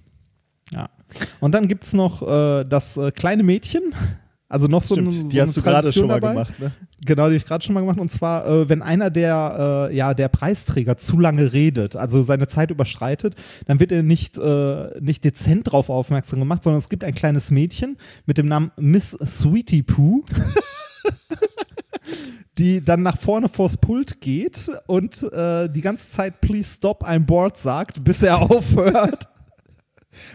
Ja. 0.72 0.89
Und 1.41 1.53
dann 1.53 1.69
gibt 1.69 1.85
es 1.85 1.93
noch 1.93 2.23
äh, 2.23 2.65
das 2.65 2.97
äh, 2.97 3.11
kleine 3.11 3.43
Mädchen. 3.43 3.83
Also 4.49 4.67
noch 4.67 4.83
so, 4.83 4.97
Stimmt, 4.97 5.13
eine, 5.13 5.23
so 5.23 5.29
die 5.29 5.41
hast 5.41 5.57
du 5.57 5.63
gerade 5.63 5.93
schon 5.93 6.09
mal 6.09 6.19
dabei. 6.19 6.33
gemacht, 6.33 6.59
ne? 6.59 6.73
Genau, 7.07 7.23
die 7.23 7.27
habe 7.27 7.37
ich 7.37 7.47
gerade 7.47 7.65
schon 7.65 7.73
mal 7.73 7.83
gemacht. 7.83 8.01
Und 8.01 8.11
zwar, 8.11 8.47
äh, 8.49 8.69
wenn 8.69 8.83
einer 8.83 9.09
der, 9.09 9.89
äh, 9.91 9.97
ja, 9.97 10.13
der 10.13 10.29
Preisträger 10.29 10.97
zu 10.97 11.21
lange 11.21 11.53
redet, 11.53 11.95
also 11.95 12.21
seine 12.21 12.49
Zeit 12.49 12.73
überschreitet, 12.73 13.37
dann 13.67 13.79
wird 13.79 13.93
er 13.93 14.03
nicht, 14.03 14.39
äh, 14.39 15.01
nicht 15.01 15.25
dezent 15.25 15.69
darauf 15.69 15.89
aufmerksam 15.89 16.41
gemacht, 16.41 16.65
sondern 16.65 16.81
es 16.81 16.89
gibt 16.89 17.05
ein 17.05 17.15
kleines 17.15 17.53
Mädchen 17.53 17.97
mit 18.27 18.39
dem 18.39 18.49
Namen 18.49 18.73
Miss 18.77 19.13
Sweetie 19.25 19.85
Pooh. 19.85 20.25
die 22.59 22.85
dann 22.85 23.03
nach 23.03 23.17
vorne 23.17 23.49
vors 23.49 23.77
Pult 23.79 24.21
geht 24.21 24.71
und 24.87 25.23
äh, 25.33 25.69
die 25.69 25.81
ganze 25.81 26.11
Zeit 26.11 26.41
Please 26.43 26.77
stop, 26.77 27.05
I'm 27.05 27.21
bored 27.21 27.57
sagt, 27.57 28.05
bis 28.05 28.23
er 28.23 28.39
aufhört. 28.51 29.27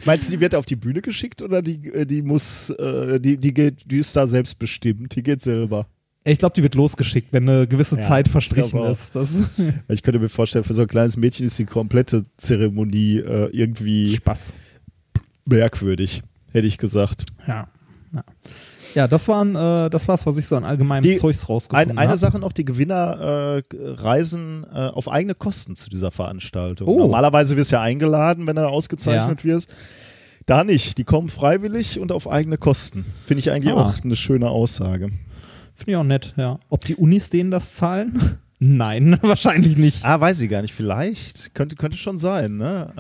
Meinst 0.05 0.27
du, 0.29 0.33
die 0.33 0.39
wird 0.39 0.55
auf 0.55 0.65
die 0.65 0.75
Bühne 0.75 1.01
geschickt 1.01 1.41
oder 1.41 1.61
die, 1.61 1.91
äh, 1.93 2.05
die 2.05 2.21
muss, 2.21 2.69
äh, 2.69 3.19
die, 3.19 3.37
die 3.37 3.53
geht, 3.53 3.91
die 3.91 3.97
ist 3.97 4.15
da 4.15 4.25
selbstbestimmt, 4.27 5.15
die 5.15 5.23
geht 5.23 5.41
selber? 5.41 5.87
Ich 6.23 6.39
glaube, 6.39 6.55
die 6.55 6.63
wird 6.63 6.73
losgeschickt, 6.75 7.27
wenn 7.33 7.47
eine 7.47 7.67
gewisse 7.67 7.97
Ja, 7.97 8.01
Zeit 8.01 8.27
verstrichen 8.29 8.79
ist. 8.85 9.15
Das 9.15 9.37
Ich 9.89 10.01
könnte 10.01 10.19
mir 10.19 10.29
vorstellen, 10.29 10.63
für 10.63 10.73
so 10.73 10.81
ein 10.81 10.87
kleines 10.87 11.17
Mädchen 11.17 11.45
ist 11.45 11.59
die 11.59 11.65
komplette 11.65 12.25
Zeremonie 12.37 13.17
äh, 13.19 13.49
irgendwie 13.51 14.15
Spaß. 14.15 14.53
merkwürdig, 15.45 16.23
hätte 16.51 16.67
ich 16.67 16.77
gesagt. 16.77 17.25
Ja. 17.47 17.67
Ja, 18.13 18.23
ja 18.95 19.07
das 19.07 19.27
waren, 19.27 19.55
äh, 19.55 19.89
das 19.89 20.07
war's, 20.07 20.25
was 20.25 20.37
ich 20.37 20.47
so 20.47 20.55
an 20.57 20.63
allgemeinem 20.63 21.03
Die- 21.03 21.17
Zeugs 21.17 21.47
rausgefunden 21.47 21.91
Ein, 21.91 21.97
eine 21.97 22.09
habe. 22.09 22.17
Sache 22.17 22.39
noch, 22.39 22.51
die 22.53 22.65
Gewinner 22.65 23.61
äh, 23.61 23.63
reisen 23.93 24.65
äh, 24.73 24.87
auf 24.87 25.09
eigene 25.11 25.35
Kosten 25.35 25.75
zu 25.75 25.89
dieser 25.89 26.11
Veranstaltung. 26.11 26.87
Oh. 26.87 26.97
Normalerweise 26.99 27.55
wirst 27.57 27.71
du 27.71 27.75
ja 27.75 27.81
eingeladen, 27.81 28.47
wenn 28.47 28.55
du 28.55 28.67
ausgezeichnet 28.67 29.43
wirst. 29.45 29.69
Da 30.47 30.63
nicht. 30.63 30.97
Die 30.97 31.03
kommen 31.03 31.29
freiwillig 31.29 31.99
und 31.99 32.11
auf 32.11 32.29
eigene 32.29 32.57
Kosten. 32.57 33.03
Finde 33.25 33.39
ich 33.39 33.51
eigentlich 33.51 33.73
Ah. 33.73 33.77
auch 33.89 34.03
eine 34.03 34.15
schöne 34.15 34.49
Aussage. 34.49 35.09
Finde 35.75 35.91
ich 35.91 35.95
auch 35.97 36.03
nett, 36.03 36.33
ja. 36.37 36.59
Ob 36.69 36.85
die 36.85 36.95
Unis 36.95 37.29
denen 37.29 37.51
das 37.51 37.73
zahlen? 37.73 38.37
Nein, 38.59 39.17
wahrscheinlich 39.23 39.75
nicht. 39.75 40.05
Ah, 40.05 40.21
weiß 40.21 40.39
ich 40.41 40.49
gar 40.49 40.61
nicht. 40.61 40.73
Vielleicht. 40.73 41.53
Könnte, 41.55 41.75
könnte 41.75 41.97
schon 41.97 42.17
sein, 42.17 42.57
ne? 42.57 42.93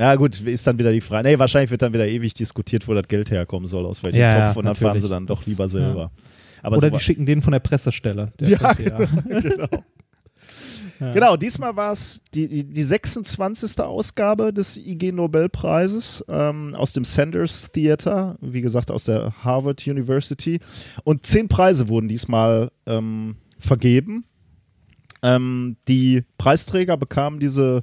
Ja, 0.00 0.14
gut, 0.14 0.40
ist 0.40 0.66
dann 0.66 0.78
wieder 0.78 0.92
die 0.92 1.02
Frage. 1.02 1.28
Nee, 1.28 1.38
wahrscheinlich 1.38 1.70
wird 1.70 1.82
dann 1.82 1.92
wieder 1.92 2.08
ewig 2.08 2.32
diskutiert, 2.32 2.88
wo 2.88 2.94
das 2.94 3.06
Geld 3.06 3.30
herkommen 3.30 3.66
soll, 3.66 3.84
aus 3.84 4.02
welchem 4.02 4.20
Ja, 4.20 4.46
Topf. 4.46 4.56
Und 4.56 4.64
dann 4.64 4.74
fahren 4.74 4.98
sie 4.98 5.10
dann 5.10 5.26
doch 5.26 5.44
lieber 5.44 5.68
selber. 5.68 6.10
Aber 6.62 6.78
Oder 6.78 6.88
so 6.88 6.96
die 6.96 7.02
schicken 7.02 7.26
den 7.26 7.42
von 7.42 7.52
der 7.52 7.60
Pressestelle. 7.60 8.32
Der 8.40 8.48
Ja, 8.48 8.72
genau. 8.72 9.66
Genau, 10.98 11.36
diesmal 11.36 11.76
war 11.76 11.92
es 11.92 12.22
die, 12.34 12.46
die, 12.46 12.64
die 12.64 12.82
26. 12.82 13.80
Ausgabe 13.80 14.52
des 14.52 14.76
IG 14.76 15.12
Nobelpreises 15.12 16.24
ähm, 16.28 16.74
aus 16.74 16.92
dem 16.92 17.04
Sanders 17.04 17.70
Theater, 17.72 18.36
wie 18.40 18.60
gesagt 18.60 18.90
aus 18.90 19.04
der 19.04 19.34
Harvard 19.42 19.86
University. 19.86 20.60
Und 21.04 21.24
zehn 21.24 21.48
Preise 21.48 21.88
wurden 21.88 22.08
diesmal 22.08 22.70
ähm, 22.86 23.36
vergeben. 23.58 24.24
Ähm, 25.22 25.76
die 25.88 26.24
Preisträger 26.36 26.98
bekamen 26.98 27.40
diese, 27.40 27.82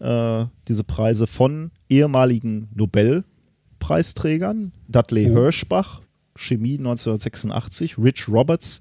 äh, 0.00 0.46
diese 0.68 0.84
Preise 0.84 1.26
von 1.26 1.70
ehemaligen 1.88 2.68
Nobelpreisträgern. 2.74 4.72
Dudley 4.88 5.30
Oh. 5.30 5.34
Hirschbach, 5.34 6.00
Chemie 6.34 6.78
1986, 6.78 7.98
Rich 7.98 8.28
Roberts, 8.28 8.80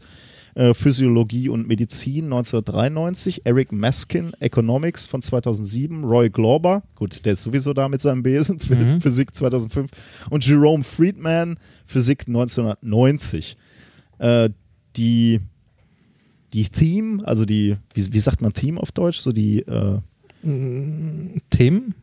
äh, 0.56 0.74
Physiologie 0.74 1.50
und 1.50 1.68
Medizin 1.68 2.26
1993, 2.26 3.42
Eric 3.46 3.72
Maskin, 3.72 4.32
Economics 4.40 5.06
von 5.06 5.22
2007, 5.22 6.04
Roy 6.04 6.30
Glauber, 6.30 6.84
gut, 6.96 7.26
der 7.26 7.34
ist 7.34 7.44
sowieso 7.44 7.74
da 7.74 7.90
mit 7.90 8.02
seinem 8.02 8.24
Besen, 8.24 8.60
Mhm. 8.70 9.02
Physik 9.02 9.36
2005 9.36 9.92
und 10.30 10.46
Jerome 10.46 10.84
Friedman, 10.84 11.58
Physik 11.86 12.28
1990. 12.28 13.58
Äh, 14.18 14.50
die, 14.96 15.42
die 16.54 16.64
Theme, 16.64 17.22
also 17.28 17.44
die, 17.44 17.76
wie, 17.94 18.14
wie 18.14 18.20
sagt 18.20 18.42
man 18.42 18.54
Theme 18.54 18.80
auf 18.80 18.94
Deutsch? 18.94 19.20
So 19.20 19.34
die, 19.34 19.60
äh, 19.60 20.00
Themen? 21.50 21.96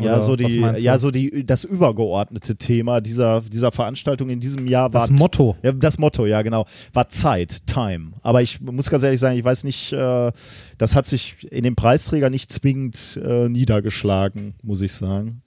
ja, 0.00 0.14
Oder 0.14 0.20
so 0.20 0.36
die, 0.36 0.58
ja, 0.78 0.98
so 0.98 1.10
die, 1.10 1.46
das 1.46 1.64
übergeordnete 1.64 2.56
Thema 2.56 3.00
dieser, 3.00 3.42
dieser 3.42 3.70
Veranstaltung 3.70 4.28
in 4.28 4.40
diesem 4.40 4.66
Jahr 4.66 4.92
war 4.92 5.06
Das 5.08 5.10
Motto. 5.10 5.56
Ja, 5.62 5.72
das 5.72 5.98
Motto, 5.98 6.26
ja, 6.26 6.42
genau. 6.42 6.66
War 6.92 7.08
Zeit, 7.08 7.66
Time. 7.66 8.12
Aber 8.22 8.42
ich 8.42 8.60
muss 8.60 8.90
ganz 8.90 9.04
ehrlich 9.04 9.20
sagen, 9.20 9.38
ich 9.38 9.44
weiß 9.44 9.64
nicht, 9.64 9.92
äh, 9.92 10.32
das 10.78 10.96
hat 10.96 11.06
sich 11.06 11.46
in 11.52 11.62
dem 11.62 11.76
Preisträger 11.76 12.28
nicht 12.28 12.50
zwingend 12.50 13.20
äh, 13.24 13.48
niedergeschlagen, 13.48 14.54
muss 14.62 14.80
ich 14.80 14.92
sagen. 14.92 15.42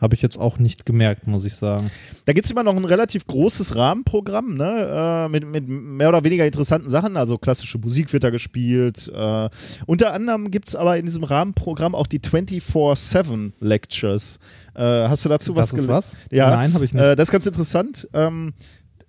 Habe 0.00 0.14
ich 0.14 0.22
jetzt 0.22 0.38
auch 0.38 0.58
nicht 0.58 0.86
gemerkt, 0.86 1.26
muss 1.26 1.44
ich 1.44 1.54
sagen. 1.54 1.90
Da 2.24 2.32
gibt 2.32 2.46
es 2.46 2.50
immer 2.50 2.62
noch 2.62 2.74
ein 2.74 2.86
relativ 2.86 3.26
großes 3.26 3.76
Rahmenprogramm, 3.76 4.56
ne? 4.56 5.26
äh, 5.26 5.28
mit, 5.28 5.46
mit 5.46 5.68
mehr 5.68 6.08
oder 6.08 6.24
weniger 6.24 6.46
interessanten 6.46 6.88
Sachen. 6.88 7.18
Also 7.18 7.36
klassische 7.36 7.76
Musik 7.78 8.10
wird 8.14 8.24
da 8.24 8.30
gespielt. 8.30 9.12
Äh, 9.14 9.48
unter 9.84 10.14
anderem 10.14 10.50
gibt 10.50 10.68
es 10.68 10.76
aber 10.76 10.96
in 10.96 11.04
diesem 11.04 11.24
Rahmenprogramm 11.24 11.94
auch 11.94 12.06
die 12.06 12.20
24-7 12.20 13.52
Lectures. 13.60 14.38
Äh, 14.74 14.82
hast 14.82 15.26
du 15.26 15.28
dazu 15.28 15.54
was 15.54 15.70
Das 15.70 15.86
was? 15.86 16.16
Ja. 16.30 16.48
Nein, 16.48 16.72
habe 16.72 16.84
ich 16.86 16.94
nicht. 16.94 17.02
Äh, 17.02 17.14
das 17.14 17.28
ist 17.28 17.32
ganz 17.32 17.46
interessant. 17.46 18.08
Ähm, 18.14 18.54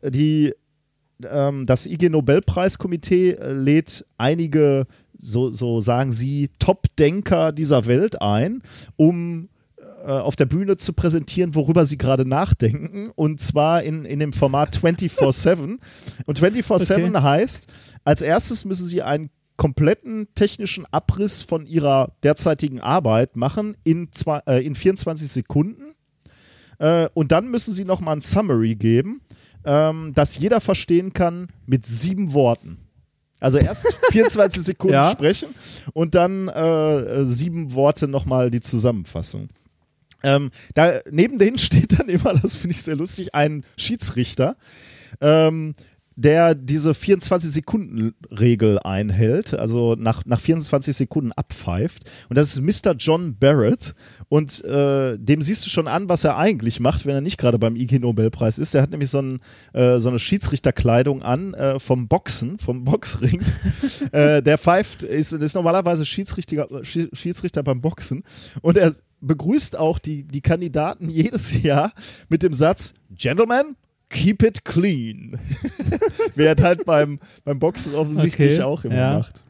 die, 0.04 0.54
ähm, 1.30 1.66
das 1.66 1.86
IG 1.86 2.10
Nobelpreiskomitee 2.10 3.32
äh, 3.32 3.54
lädt 3.54 4.06
einige, 4.18 4.88
so, 5.18 5.52
so 5.52 5.80
sagen 5.80 6.12
sie, 6.12 6.50
Top-Denker 6.60 7.54
dieser 7.54 7.86
Welt 7.86 8.22
ein, 8.22 8.62
um 8.98 9.48
äh, 10.06 10.12
auf 10.12 10.36
der 10.36 10.45
Bühne 10.45 10.78
zu 10.78 10.93
präsentieren, 10.93 11.56
worüber 11.56 11.86
sie 11.86 11.97
gerade 11.97 12.26
nachdenken. 12.26 13.12
Und 13.16 13.41
zwar 13.41 13.84
in, 13.84 14.06
in 14.06 14.20
dem 14.20 14.34
Format 14.34 14.78
24-7. 14.78 15.78
Und 16.26 16.39
24-7 16.39 17.10
Okay. 17.10 17.22
heißt, 17.22 17.68
als 18.04 18.22
erstes 18.22 18.66
müssen 18.66 18.86
sie 18.86 19.02
einen 19.02 19.30
kompletten 19.58 20.28
technischen 20.34 20.86
Abriss 20.91 21.41
von 21.43 21.68
ihrer 21.68 22.14
derzeitigen 22.24 22.80
Arbeit 22.82 23.36
machen 23.36 23.78
in, 23.84 24.12
zwei, 24.12 24.39
äh, 24.47 24.66
in 24.66 24.74
24 24.76 25.30
Sekunden. 25.32 25.93
Äh, 26.80 27.08
und 27.14 27.32
dann 27.32 27.49
müssen 27.52 27.72
sie 27.72 27.86
nochmal 27.86 28.16
ein 28.16 28.22
Summary 28.22 28.74
geben, 28.76 29.22
ähm, 29.64 30.14
das 30.16 30.38
jeder 30.39 30.62
verstehen 30.62 31.14
kann 31.14 31.49
mit 31.68 31.86
sieben 31.86 32.34
Worten. 32.34 32.80
Also 33.39 33.60
erst 33.60 33.88
24 34.12 34.64
Sekunden 34.64 34.93
Ja. 34.95 35.12
sprechen 35.12 35.49
und 35.93 36.16
dann 36.16 36.47
äh, 36.47 37.24
sieben 37.26 37.74
Worte 37.76 38.08
nochmal 38.08 38.49
die 38.49 38.62
Zusammenfassung. 38.62 39.49
Ähm, 40.24 40.51
da 40.74 40.99
neben 41.09 41.39
denen 41.39 41.57
steht 41.59 41.99
dann 41.99 42.09
immer, 42.09 42.34
das 42.34 42.55
finde 42.55 42.76
ich 42.76 42.84
sehr 42.84 42.95
lustig, 42.95 43.34
ein 43.36 43.63
Schiedsrichter. 43.78 44.57
Ähm, 45.19 45.76
der 46.22 46.55
diese 46.55 46.91
24-Sekunden-Regel 46.91 48.80
einhält, 48.80 49.53
also 49.53 49.95
nach, 49.97 50.26
nach 50.26 50.39
24 50.39 50.95
Sekunden 50.95 51.32
abpfeift. 51.32 52.03
Und 52.30 52.38
das 52.38 52.57
ist 52.57 52.61
Mr. 52.61 52.93
John 52.97 53.38
Barrett. 53.38 53.95
Und 54.28 54.63
äh, 54.65 55.17
dem 55.17 55.41
siehst 55.41 55.65
du 55.65 55.69
schon 55.69 55.88
an, 55.88 56.09
was 56.09 56.24
er 56.24 56.38
eigentlich 56.38 56.80
macht, 56.80 57.05
wenn 57.05 57.15
er 57.15 57.22
nicht 57.22 57.38
gerade 57.38 57.57
beim 57.57 57.76
IG-Nobelpreis 57.76 58.59
ist. 58.59 58.76
Er 58.76 58.84
hat 58.84 58.91
nämlich 58.91 59.09
so, 59.09 59.19
ein, 59.19 59.39
äh, 59.74 59.99
so 59.99 60.09
eine 60.09 60.19
Schiedsrichterkleidung 60.19 61.24
an 61.24 61.53
äh, 61.53 61.80
vom 61.80 62.07
Boxen, 62.07 62.59
vom 62.59 62.84
Boxring. 62.84 63.41
äh, 64.11 64.43
der 64.43 64.57
pfeift, 64.57 65.03
ist, 65.03 65.32
ist 65.32 65.55
normalerweise 65.55 66.05
Schiedsrichter, 66.05 66.67
Schiedsrichter 66.84 67.63
beim 67.63 67.82
Boxen. 67.82 68.24
Und 68.61 68.78
er 68.78 68.93
begrüßt 69.22 69.78
auch 69.78 69.99
die, 69.99 70.24
die 70.24 70.41
Kandidaten 70.41 71.09
jedes 71.09 71.61
Jahr 71.61 71.93
mit 72.30 72.43
dem 72.43 72.53
Satz, 72.53 72.93
Gentlemen, 73.11 73.76
keep 74.09 74.43
it 74.43 74.65
clean. 74.65 75.39
Wer 76.36 76.55
halt 76.55 76.86
beim, 76.86 77.19
beim 77.43 77.59
Boxen 77.59 77.95
offensichtlich 77.95 78.55
Okay, 78.55 78.63
auch 78.63 78.84
immer 78.84 78.95
ja. 78.95 79.17
macht. 79.19 79.45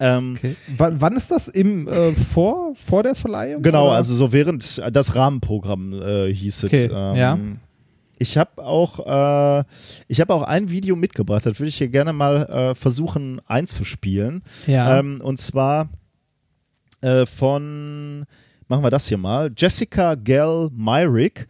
Ähm, 0.00 0.34
Okay. 0.36 0.56
Wann, 0.76 1.16
ist 1.16 1.30
das 1.30 1.48
im 1.48 1.86
äh, 1.86 2.12
vor, 2.12 2.74
vor 2.74 3.02
der 3.02 3.14
Verleihung? 3.14 3.62
Genau, 3.62 3.86
oder? 3.86 3.96
also 3.96 4.16
so 4.16 4.32
während 4.32 4.82
das 4.90 5.14
Rahmenprogramm 5.14 5.92
äh, 6.02 6.32
hieß 6.32 6.64
Okay, 6.64 6.86
es. 6.86 6.92
Ähm, 6.92 7.16
ja. 7.16 7.38
Ich 8.18 8.38
habe 8.38 8.64
auch, 8.64 9.00
äh, 9.60 9.64
ich 10.08 10.20
habe 10.20 10.34
auch 10.34 10.42
ein 10.42 10.70
Video 10.70 10.94
mitgebracht, 10.96 11.44
das 11.44 11.58
würde 11.58 11.68
ich 11.68 11.76
hier 11.76 11.88
gerne 11.88 12.12
mal 12.12 12.44
äh, 12.46 12.74
versuchen 12.74 13.40
einzuspielen. 13.46 14.42
Ja. 14.66 14.98
Ähm, 14.98 15.20
und 15.22 15.40
zwar 15.40 15.88
äh, 17.00 17.26
von, 17.26 18.24
machen 18.68 18.82
wir 18.84 18.90
das 18.90 19.06
hier 19.08 19.18
mal, 19.18 19.50
Jessica 19.56 20.14
Gell 20.14 20.68
Myrick. 20.72 21.46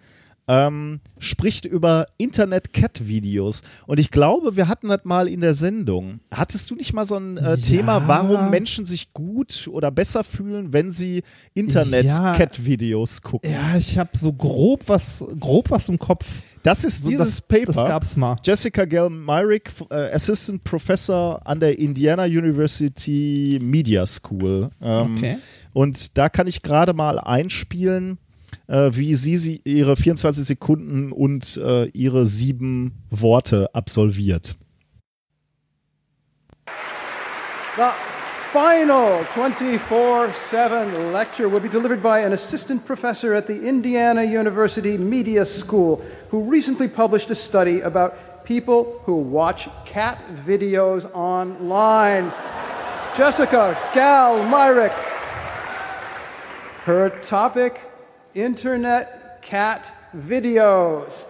Ähm, 0.48 0.98
spricht 1.20 1.64
über 1.64 2.04
Internet-Cat-Videos. 2.18 3.62
Und 3.86 4.00
ich 4.00 4.10
glaube, 4.10 4.56
wir 4.56 4.66
hatten 4.66 4.88
das 4.88 5.02
mal 5.04 5.28
in 5.28 5.40
der 5.40 5.54
Sendung. 5.54 6.18
Hattest 6.32 6.68
du 6.68 6.74
nicht 6.74 6.92
mal 6.92 7.04
so 7.04 7.14
ein 7.14 7.36
äh, 7.38 7.56
Thema, 7.58 8.08
warum 8.08 8.50
Menschen 8.50 8.84
sich 8.84 9.12
gut 9.12 9.68
oder 9.70 9.92
besser 9.92 10.24
fühlen, 10.24 10.72
wenn 10.72 10.90
sie 10.90 11.22
Internet-Cat-Videos 11.54 13.22
gucken? 13.22 13.50
ja, 13.50 13.76
ich 13.78 13.98
habe 13.98 14.10
so 14.18 14.32
grob 14.32 14.82
was, 14.88 15.24
grob 15.38 15.70
was 15.70 15.88
im 15.88 15.98
Kopf. 15.98 16.26
Das 16.64 16.84
ist 16.84 17.08
dieses 17.08 17.36
das, 17.36 17.40
Paper. 17.40 17.66
Das 17.66 17.76
gab's 17.76 18.16
mal. 18.16 18.36
Jessica 18.44 18.84
Gell 18.84 19.10
Myrick, 19.10 19.70
äh, 19.90 20.12
Assistant 20.12 20.62
Professor 20.64 21.40
an 21.44 21.60
der 21.60 21.78
Indiana 21.78 22.24
University 22.24 23.58
Media 23.62 24.04
School. 24.06 24.70
Ähm, 24.82 25.16
Okay. 25.16 25.38
Und 25.72 26.18
da 26.18 26.28
kann 26.28 26.46
ich 26.46 26.62
gerade 26.62 26.92
mal 26.92 27.18
einspielen, 27.18 28.18
äh, 28.66 28.90
wie 28.92 29.14
sie, 29.14 29.36
sie 29.36 29.60
ihre 29.64 29.96
24 29.96 30.44
Sekunden 30.44 31.12
und 31.12 31.56
äh, 31.56 31.86
ihre 31.86 32.26
sieben 32.26 32.92
Worte 33.10 33.74
absolviert. 33.74 34.56
The 37.76 37.90
final 38.52 39.24
24 39.30 40.34
7 40.34 41.12
lecture 41.12 41.48
will 41.50 41.60
be 41.60 41.70
delivered 41.70 42.02
by 42.02 42.22
an 42.22 42.34
assistant 42.34 42.84
professor 42.86 43.34
at 43.34 43.46
the 43.46 43.66
Indiana 43.66 44.22
University 44.22 44.98
Media 44.98 45.44
School 45.46 46.02
who 46.30 46.50
recently 46.50 46.86
published 46.86 47.30
a 47.30 47.34
study 47.34 47.80
about 47.80 48.12
people 48.44 49.00
who 49.06 49.14
watch 49.14 49.68
cat 49.86 50.18
videos 50.46 51.06
online. 51.14 52.30
Jessica 53.16 53.74
Gal 53.94 54.44
Myrick. 54.44 55.11
Her 56.85 57.11
topic 57.11 57.80
Internet 58.35 59.41
cat 59.41 59.95
videos. 60.16 61.26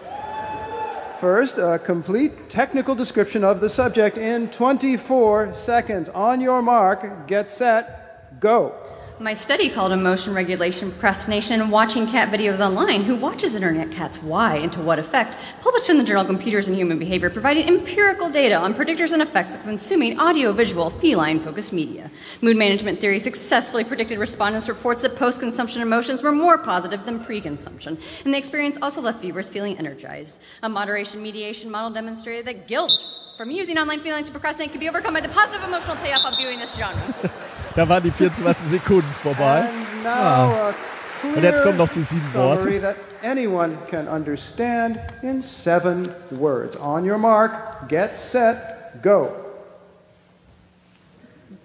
First, 1.21 1.59
a 1.59 1.79
complete 1.79 2.49
technical 2.49 2.95
description 2.95 3.45
of 3.45 3.61
the 3.61 3.69
subject 3.69 4.17
in 4.17 4.49
24 4.49 5.53
seconds. 5.53 6.09
On 6.09 6.41
your 6.41 6.63
mark, 6.63 7.29
get 7.29 7.51
set, 7.51 8.41
go. 8.41 8.82
My 9.23 9.35
study 9.35 9.71
called 9.71 9.93
Emotion 9.93 10.35
Regulation, 10.35 10.91
Procrastination, 10.91 11.61
and 11.61 11.71
Watching 11.71 12.09
Cat 12.09 12.33
Videos 12.33 12.59
Online 12.59 13.03
Who 13.03 13.15
Watches 13.15 13.55
Internet 13.55 13.93
Cats, 13.93 14.21
Why, 14.21 14.57
and 14.57 14.73
to 14.73 14.81
What 14.81 14.99
Effect, 14.99 15.37
published 15.61 15.89
in 15.89 15.97
the 15.97 16.03
journal 16.03 16.25
Computers 16.25 16.67
and 16.67 16.77
Human 16.77 16.99
Behavior, 16.99 17.31
provided 17.31 17.69
empirical 17.69 18.29
data 18.29 18.57
on 18.57 18.75
predictors 18.75 19.13
and 19.13 19.23
effects 19.23 19.55
of 19.55 19.63
consuming 19.63 20.19
audio-visual, 20.19 20.91
feline-focused 20.91 21.73
media. 21.73 22.11
Mood 22.41 22.57
management 22.57 22.99
theory 22.99 23.21
successfully 23.21 23.85
predicted 23.85 24.19
respondents' 24.19 24.69
reports 24.69 25.03
that 25.03 25.15
post-consumption 25.15 25.83
emotions 25.83 26.21
were 26.25 26.33
more 26.33 26.59
positive 26.59 27.07
than 27.07 27.25
pre-consumption, 27.25 27.99
and 28.25 28.35
the 28.35 28.39
experience 28.39 28.77
also 28.83 29.01
left 29.01 29.21
viewers 29.21 29.49
feeling 29.49 29.79
energized. 29.79 30.43
A 30.65 30.69
moderation 30.69 31.23
mediation 31.23 31.71
model 31.71 31.91
demonstrated 31.91 32.45
that 32.47 32.67
guilt 32.67 33.07
from 33.43 33.51
using 33.51 33.77
online 33.77 33.99
feelings 33.99 34.27
to 34.27 34.31
procrastinate 34.31 34.71
could 34.71 34.79
be 34.79 34.89
overcome 34.89 35.15
by 35.15 35.21
the 35.21 35.29
positive 35.29 35.67
emotional 35.67 35.97
payoff 35.97 36.25
of 36.25 36.37
viewing 36.37 36.61
this 36.61 36.77
genre. 36.77 37.03
Da 37.75 37.89
waren 37.89 38.03
die 38.03 38.13
24 38.13 38.69
Sekunden 38.69 39.13
vorbei. 39.15 39.67
And 39.67 40.05
now 40.05 40.11
ah. 40.11 40.69
a 40.69 40.75
clear 41.21 41.35
Und 41.37 41.43
jetzt 41.43 41.63
kommen 41.63 41.77
noch 41.77 41.89
die 41.89 42.03
sieben 42.03 42.29
summary 42.31 42.81
Worte. 42.81 42.81
that 42.83 42.97
anyone 43.23 43.79
can 43.91 44.07
understand 44.07 45.01
in 45.23 45.43
seven 45.43 46.15
words. 46.31 46.77
On 46.77 47.05
your 47.05 47.19
mark, 47.19 47.89
get 47.89 48.17
set, 48.17 49.03
go. 49.03 49.35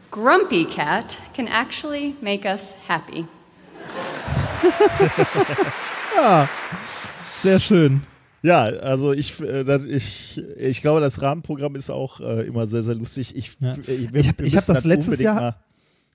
Grumpy 0.09 0.65
Cat 0.65 1.21
can 1.35 1.47
actually 1.47 2.15
make 2.21 2.43
us 2.45 2.73
happy. 2.87 3.27
Ah, 6.19 6.49
sehr 7.43 7.59
schön. 7.59 8.01
Ja, 8.43 8.63
also 8.65 9.13
ich, 9.13 9.39
äh, 9.41 9.77
ich, 9.87 10.41
ich 10.57 10.81
glaube, 10.81 11.01
das 11.01 11.21
Rahmenprogramm 11.21 11.75
ist 11.75 11.89
auch 11.89 12.19
äh, 12.19 12.45
immer 12.47 12.67
sehr, 12.67 12.83
sehr 12.83 12.95
lustig. 12.95 13.35
Ich, 13.35 13.51
Ja. 13.59 13.75
ich, 13.87 14.13
Ich 14.13 14.27
hab- 14.27 14.41
ich 14.41 14.55
hab 14.55 14.65
das 14.65 14.83
letztes 14.85 15.15
unbedingt 15.15 15.25
Jahr- 15.25 15.41
Mal, 15.41 15.55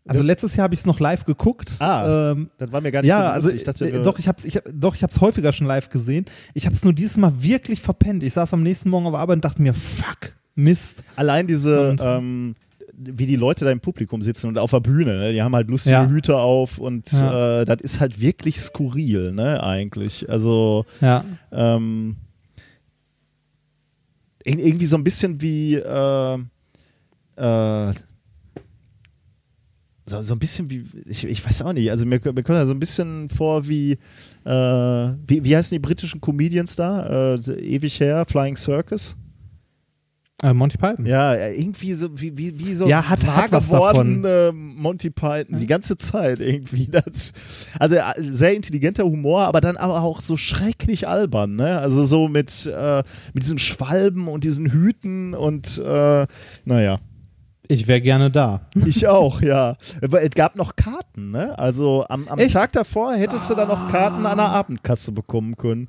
Also 0.08 0.22
letztes 0.22 0.56
Jahr 0.56 0.64
habe 0.64 0.74
ich 0.74 0.80
es 0.80 0.86
noch 0.86 0.98
live 1.00 1.24
geguckt. 1.24 1.72
ah, 1.80 2.30
Ähm, 2.32 2.50
das 2.58 2.72
war 2.72 2.80
mir 2.80 2.90
gar 2.92 3.02
nicht 3.02 3.08
ja, 3.08 3.16
so 3.16 3.22
bewusst. 3.22 3.34
also 3.44 3.56
ich 3.56 3.64
dachte, 3.64 3.88
äh, 3.88 4.02
doch, 4.02 4.18
ich 4.18 4.28
hab's, 4.28 4.44
ich, 4.44 4.56
hab- 4.56 4.64
doch, 4.72 4.94
ich 4.96 5.02
häufiger 5.20 5.52
schon 5.52 5.66
live 5.66 5.90
gesehen. 5.90 6.24
Ich 6.54 6.66
hab's 6.66 6.84
nur 6.84 6.92
dieses 6.92 7.16
Mal 7.18 7.32
wirklich 7.42 7.80
verpennt. 7.80 8.22
Ich 8.22 8.32
saß 8.34 8.52
am 8.54 8.62
nächsten 8.62 8.88
Morgen 8.90 9.06
auf 9.06 9.14
Arbeit 9.14 9.36
und 9.36 9.44
dachte 9.44 9.60
mir, 9.62 9.74
fuck, 9.74 10.32
Mist. 10.54 11.02
Allein 11.16 11.46
diese, 11.46 11.90
Und- 11.90 12.00
ähm, 12.02 12.54
wie 13.04 13.26
die 13.26 13.36
Leute 13.36 13.64
da 13.64 13.70
im 13.70 13.80
Publikum 13.80 14.22
sitzen 14.22 14.48
und 14.48 14.58
auf 14.58 14.70
der 14.70 14.80
Bühne, 14.80 15.18
ne? 15.18 15.32
die 15.32 15.42
haben 15.42 15.54
halt 15.54 15.68
lustige 15.68 15.94
Ja. 15.94 16.08
Hüte 16.08 16.36
auf 16.36 16.78
und 16.78 17.10
Ja. 17.12 17.60
äh, 17.60 17.64
das 17.64 17.80
ist 17.82 18.00
halt 18.00 18.20
wirklich 18.20 18.60
skurril, 18.60 19.32
ne, 19.32 19.62
eigentlich. 19.62 20.28
Also 20.30 20.84
Ja. 21.00 21.24
ähm, 21.50 22.16
ir- 24.44 24.58
irgendwie 24.58 24.86
so 24.86 24.96
ein 24.96 25.04
bisschen 25.04 25.40
wie 25.40 25.74
äh, 25.76 26.38
äh, 27.36 27.92
so, 30.04 30.20
so 30.20 30.34
ein 30.34 30.38
bisschen 30.40 30.68
wie, 30.68 30.84
ich, 31.06 31.24
ich 31.24 31.44
weiß 31.44 31.62
auch 31.62 31.72
nicht, 31.72 31.90
also 31.90 32.04
mir, 32.04 32.20
mir 32.22 32.42
kommt 32.42 32.48
da 32.58 32.66
so 32.66 32.72
ein 32.74 32.80
bisschen 32.80 33.30
vor 33.30 33.68
wie, 33.68 33.92
äh, 34.44 34.48
wie, 34.50 35.44
wie 35.44 35.56
heißen 35.56 35.74
die 35.74 35.78
britischen 35.78 36.20
Comedians 36.20 36.74
da? 36.76 37.34
Äh, 37.34 37.50
ewig 37.60 38.00
her, 38.00 38.24
Flying 38.28 38.56
Circus? 38.56 39.16
Äh, 40.42 40.52
Monty 40.52 40.76
Python. 40.76 41.06
Ja, 41.06 41.36
irgendwie 41.36 41.94
so 41.94 42.08
wie, 42.20 42.36
wie, 42.36 42.58
wie 42.58 42.74
so 42.74 42.88
Ja, 42.88 43.08
hat- 43.08 43.24
wahr 43.24 43.36
hat 43.36 43.50
geworden 43.52 44.24
äh, 44.24 44.50
Monty 44.50 45.10
Python 45.10 45.58
die 45.60 45.66
ganze 45.66 45.96
Zeit 45.96 46.40
irgendwie. 46.40 46.88
Das, 46.88 47.32
also 47.78 47.94
äh, 47.96 48.02
sehr 48.32 48.54
intelligenter 48.54 49.04
Humor, 49.04 49.42
aber 49.42 49.60
dann 49.60 49.76
aber 49.76 50.02
auch 50.02 50.20
so 50.20 50.36
schrecklich 50.36 51.06
albern, 51.08 51.54
ne? 51.54 51.78
Also 51.78 52.02
so 52.02 52.26
mit, 52.28 52.66
äh, 52.66 53.04
mit 53.34 53.44
diesen 53.44 53.58
Schwalben 53.58 54.26
und 54.26 54.42
diesen 54.44 54.70
Hüten 54.72 55.34
und 55.34 55.78
äh, 55.78 56.26
naja. 56.64 56.98
Ich 57.68 57.86
wäre 57.86 58.00
gerne 58.00 58.30
da. 58.30 58.62
Ich 58.84 59.06
auch, 59.06 59.40
ja. 59.40 59.76
Es 60.00 60.30
gab 60.34 60.56
noch 60.56 60.74
Karten, 60.74 61.30
ne? 61.30 61.56
Also 61.56 62.04
am, 62.08 62.26
am? 62.26 62.38
Tag 62.48 62.72
davor 62.72 63.14
hättest 63.14 63.48
du 63.48 63.54
dann 63.54 63.68
noch 63.68 63.90
Karten 63.92 64.26
an 64.26 64.38
der 64.38 64.48
Abendkasse 64.48 65.12
bekommen 65.12 65.56
können. 65.56 65.88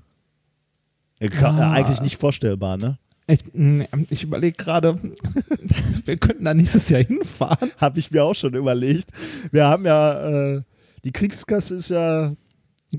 Ah. 1.42 1.72
Eigentlich 1.72 2.02
nicht 2.02 2.18
vorstellbar, 2.18 2.78
ne? 2.78 2.98
Ich, 3.28 3.40
mh, 3.54 3.86
ich 4.10 4.24
überlege 4.24 4.58
gerade, 4.58 4.94
wir 6.06 6.18
könnten 6.18 6.44
da 6.46 6.54
nächstes 6.54 6.90
Jahr 6.90 7.04
hinfahren. 7.04 7.72
Habe 7.78 8.00
ich 8.00 8.12
mir 8.12 8.24
auch 8.24 8.36
schon 8.36 8.54
überlegt. 8.54 9.12
Wir 9.52 9.66
haben 9.66 9.86
ja, 9.86 10.56
äh, 10.56 10.62
die 11.06 11.12
Kriegskasse 11.12 11.76
ist 11.76 11.90
ja, 11.90 12.34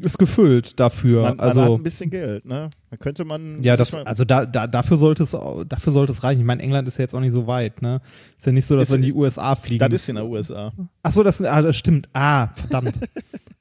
Ist 0.00 0.18
gefüllt 0.18 0.80
dafür. 0.80 1.22
man, 1.22 1.36
man 1.36 1.46
also 1.46 1.62
hat 1.62 1.70
ein 1.72 1.82
bisschen 1.82 2.08
Geld, 2.10 2.44
ne? 2.46 2.70
Da 2.90 2.96
könnte 2.96 3.24
man. 3.24 3.62
Ja, 3.62 3.76
das, 3.76 3.92
also 3.94 4.24
da, 4.24 4.46
da, 4.46 4.66
dafür 4.66 4.96
sollte 4.96 5.24
es 5.24 5.32
dafür 5.32 5.92
sollte 5.92 6.12
es 6.12 6.22
reichen. 6.24 6.40
Ich 6.40 6.46
meine, 6.46 6.62
England 6.62 6.88
ist 6.88 6.96
ja 6.98 7.02
jetzt 7.02 7.14
auch 7.14 7.20
nicht 7.20 7.32
so 7.32 7.46
weit, 7.46 7.82
ne? 7.82 8.00
Ist 8.38 8.46
ja 8.46 8.52
nicht 8.52 8.66
so, 8.66 8.76
dass 8.76 8.88
Ist- 8.88 8.94
wir 8.94 8.96
in 8.96 9.02
die 9.04 9.12
USA 9.12 9.54
fliegen. 9.54 9.78
das 9.88 9.92
ist 10.02 10.08
in 10.08 10.16
der 10.16 10.26
USA. 10.26 10.72
Ach 11.02 11.12
so, 11.12 11.22
das, 11.22 11.42
ah, 11.42 11.60
das 11.60 11.76
stimmt. 11.76 12.08
Ah, 12.14 12.48
verdammt. 12.54 12.98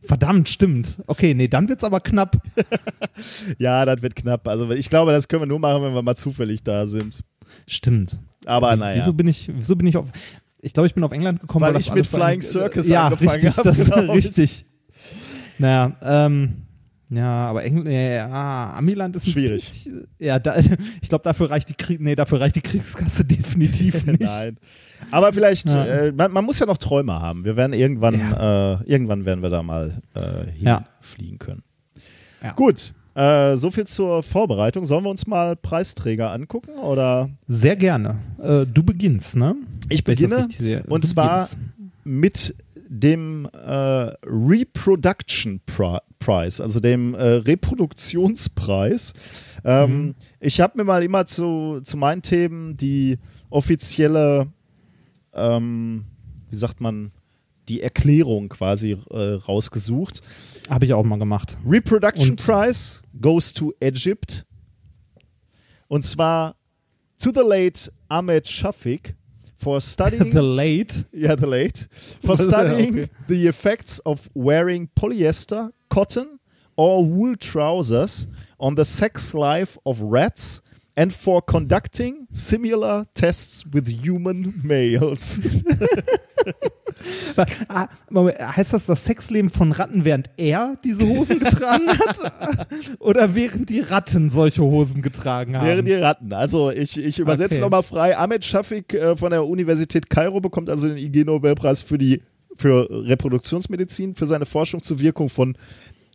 verdammt, 0.06 0.49
stimmt. 0.49 1.01
Okay, 1.08 1.34
nee, 1.34 1.47
dann 1.47 1.70
wird's 1.70 1.84
aber 1.84 1.99
knapp. 1.99 2.38
Ja, 3.58 3.86
das 3.86 4.01
wird 4.01 4.16
knapp. 4.16 4.47
Also 4.47 4.70
ich 4.72 4.89
glaube, 4.89 5.12
das 5.12 5.28
können 5.28 5.43
wir 5.43 5.47
nur 5.47 5.60
machen, 5.60 5.84
wenn 5.84 5.93
wir 5.93 6.01
mal 6.01 6.16
zufällig 6.16 6.64
da 6.64 6.86
sind. 6.88 7.24
Stimmt. 7.68 8.20
Aber 8.45 8.76
naja. 8.76 8.97
Wieso 8.97 9.14
bin 9.14 9.28
ich, 9.28 9.51
wieso 9.54 9.76
bin 9.76 9.88
ich 9.88 9.97
auf, 9.97 10.08
ich 10.60 10.74
glaube, 10.74 10.88
ich 10.88 10.95
bin 10.95 11.04
auf 11.04 11.12
England 11.12 11.39
gekommen, 11.41 11.64
Weil 11.64 11.74
weil, 11.74 11.82
ich 11.82 11.88
das 11.88 11.95
mit 11.95 12.08
Flying 12.08 12.41
Circus 12.41 12.89
ja, 12.89 13.08
angefangen 13.08 13.30
richtig, 13.32 13.58
hab, 13.58 13.64
das 13.64 13.80
ist 13.80 13.91
glaub 13.91 14.04
ich. 14.04 14.26
richtig. 14.26 14.66
Naja, 15.60 15.95
ähm, 16.01 16.62
ja, 17.16 17.47
aber 17.47 17.64
England, 17.64 17.88
ja, 17.88 17.99
ja, 18.28 18.74
Amiland 18.78 19.16
ist 19.16 19.28
ein 19.28 19.32
Schwierig. 19.32 19.64
Bisschen, 19.64 20.07
ja, 20.20 20.39
da, 20.39 20.55
ich 21.01 21.09
glaube, 21.09 21.24
dafür 21.24 21.49
reicht 21.49 21.70
die 21.70 21.74
Krieg, 21.76 21.99
nee, 22.01 22.16
dafür 22.16 22.39
reicht 22.41 22.55
die 22.55 22.61
Kriegskasse 22.61 23.26
definitiv 23.26 24.05
nicht. 24.05 24.22
Nein. 24.22 24.57
Aber 25.11 25.34
vielleicht, 25.34 25.70
Ja. 25.70 25.86
äh, 25.86 26.11
man, 26.11 26.32
man 26.32 26.45
muss 26.45 26.59
ja 26.59 26.66
noch 26.66 26.78
Träume 26.78 27.14
haben. 27.22 27.45
Wir 27.45 27.55
werden 27.57 27.74
irgendwann, 27.74 28.16
äh, 28.16 28.84
irgendwann 28.84 29.26
werden 29.26 29.41
wir 29.43 29.49
da 29.49 29.61
mal 29.64 29.93
äh, 30.16 30.45
Ja. 30.59 30.86
hinfliegen 30.99 31.39
können. 31.39 31.64
Ja. 32.41 32.53
Gut. 32.53 32.93
Äh, 33.16 33.57
so 33.57 33.70
viel 33.70 33.86
zur 33.86 34.24
Vorbereitung. 34.24 34.86
Sollen 34.86 35.03
wir 35.03 35.11
uns 35.11 35.28
mal 35.28 35.55
Preisträger 35.55 36.32
angucken 36.32 36.72
oder? 36.80 37.30
Sehr 37.47 37.76
gerne. 37.76 38.18
Äh, 38.41 38.66
du 38.66 38.82
beginnst, 38.82 39.36
ne? 39.36 39.55
Ich 39.89 40.03
beginne 40.03 40.47
und 40.88 41.03
Du 41.03 41.07
zwar 41.07 41.34
beginnst. 41.34 41.57
mit 42.03 42.55
dem 42.96 43.46
äh, 43.54 44.12
Reproduction 44.24 45.60
Pri 45.66 45.98
Prize, 46.20 46.62
also 46.64 46.80
dem 46.80 47.16
äh, 47.16 47.22
Reproduktionspreis. 47.24 49.14
Ähm, 49.66 50.06
Mhm. 50.06 50.16
Ich 50.39 50.60
habe 50.62 50.78
mir 50.78 50.84
mal 50.84 51.04
immer 51.04 51.26
zu, 51.26 51.82
zu 51.84 51.98
meinen 51.98 52.22
Themen 52.22 52.76
die 52.78 53.18
offizielle, 53.50 54.48
ähm, 55.34 56.06
wie 56.50 56.56
sagt 56.56 56.82
man, 56.82 57.12
die 57.70 57.82
Erklärung 57.82 58.50
quasi 58.50 58.98
äh, 59.10 59.18
rausgesucht. 59.18 60.22
Habe 60.70 60.86
ich 60.86 60.94
auch 60.94 61.04
mal 61.04 61.18
gemacht. 61.18 61.58
Reproduction 61.66 62.32
Und- 62.32 62.44
Prize 62.46 63.02
goes 63.22 63.54
to 63.54 63.74
Egypt. 63.80 64.46
Und 65.88 66.04
zwar 66.04 66.56
to 67.20 67.32
the 67.34 67.41
late 67.46 67.91
Ahmed 68.10 68.48
Shafiq 68.48 69.16
for 69.64 69.82
studying 69.93 70.32
The 70.32 70.43
Late. 70.43 71.05
Yeah, 71.11 71.36
the 71.36 71.47
late. 71.47 71.88
For 72.26 72.36
studying 72.49 72.99
Okay. 72.99 73.09
the 73.28 73.47
effects 73.47 73.99
of 74.05 74.30
wearing 74.34 74.89
polyester, 74.95 75.72
cotton, 75.89 76.39
or 76.76 77.05
wool 77.05 77.36
trousers 77.36 78.28
on 78.59 78.76
the 78.76 78.86
sex 78.86 79.34
life 79.34 79.78
of 79.86 80.01
rats 80.01 80.61
and 80.97 81.11
for 81.14 81.41
conducting 81.41 82.28
similar 82.32 83.03
tests 83.14 83.66
with 83.74 83.88
human 83.88 84.53
males. 84.64 85.39
Ah, 87.68 87.88
heißt 88.39 88.74
das 88.74 88.86
das 88.86 89.06
Sexleben 89.06 89.50
von 89.50 89.72
Ratten, 89.72 90.06
während 90.06 90.30
er 90.38 90.78
diese 90.84 91.08
Hosen 91.08 91.39
getragen 91.39 91.88
hat? 91.88 92.68
Oder 93.00 93.36
während 93.36 93.70
die 93.70 93.80
Ratten 93.80 94.30
solche 94.32 94.62
Hosen 94.62 95.02
getragen 95.02 95.58
haben? 95.58 95.68
Wären 95.68 95.86
die 95.86 95.94
Ratten. 95.94 96.34
Also 96.34 96.72
ich, 96.72 96.98
ich 96.98 97.20
übersetze 97.20 97.56
Okay. 97.56 97.62
nochmal 97.62 97.84
frei. 97.84 98.18
Ahmed 98.18 98.44
Shafiq 98.46 98.94
äh, 98.94 99.16
von 99.16 99.32
der 99.32 99.46
Universität 99.46 100.10
Kairo 100.10 100.39
bekommt 100.41 100.70
also 100.70 100.88
den 100.88 100.98
IG-Nobelpreis 100.98 101.82
für 101.82 101.98
die 101.98 102.22
für 102.56 102.88
Reproduktionsmedizin, 102.89 104.14
für 104.14 104.28
seine 104.28 104.46
Forschung 104.46 104.84
zur 104.84 105.00
Wirkung 105.00 105.28
von, 105.28 105.56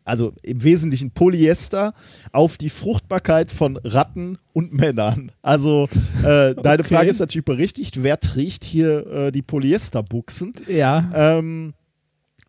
also 0.09 0.33
im 0.43 0.63
Wesentlichen 0.63 1.11
Polyester 1.13 1.95
auf 2.33 2.57
die 2.59 2.71
Fruchtbarkeit 2.71 3.53
von 3.53 3.77
Ratten 3.85 4.39
und 4.53 4.73
Männern. 4.73 5.33
Also 5.43 5.89
äh, 6.25 6.55
deine 6.63 6.81
Okay. 6.83 6.95
Frage 6.95 7.11
ist 7.11 7.21
natürlich 7.21 7.45
berechtigt, 7.45 8.03
wer 8.03 8.19
trägt 8.19 8.65
hier 8.65 9.07
äh, 9.07 9.33
die 9.33 9.43
Polyesterbuchsen? 9.43 10.55
ja. 10.69 11.11
Ähm, 11.15 11.75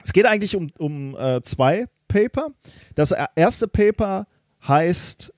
es 0.01 0.14
geht 0.14 0.26
eigentlich 0.26 0.55
um, 0.55 0.72
um 0.78 1.16
äh, 1.18 1.41
zwei 1.41 1.86
Paper. 2.07 2.51
Das 2.95 3.12
e- 3.12 3.18
erste 3.36 3.68
Paper 3.68 4.28
heißt 4.66 5.34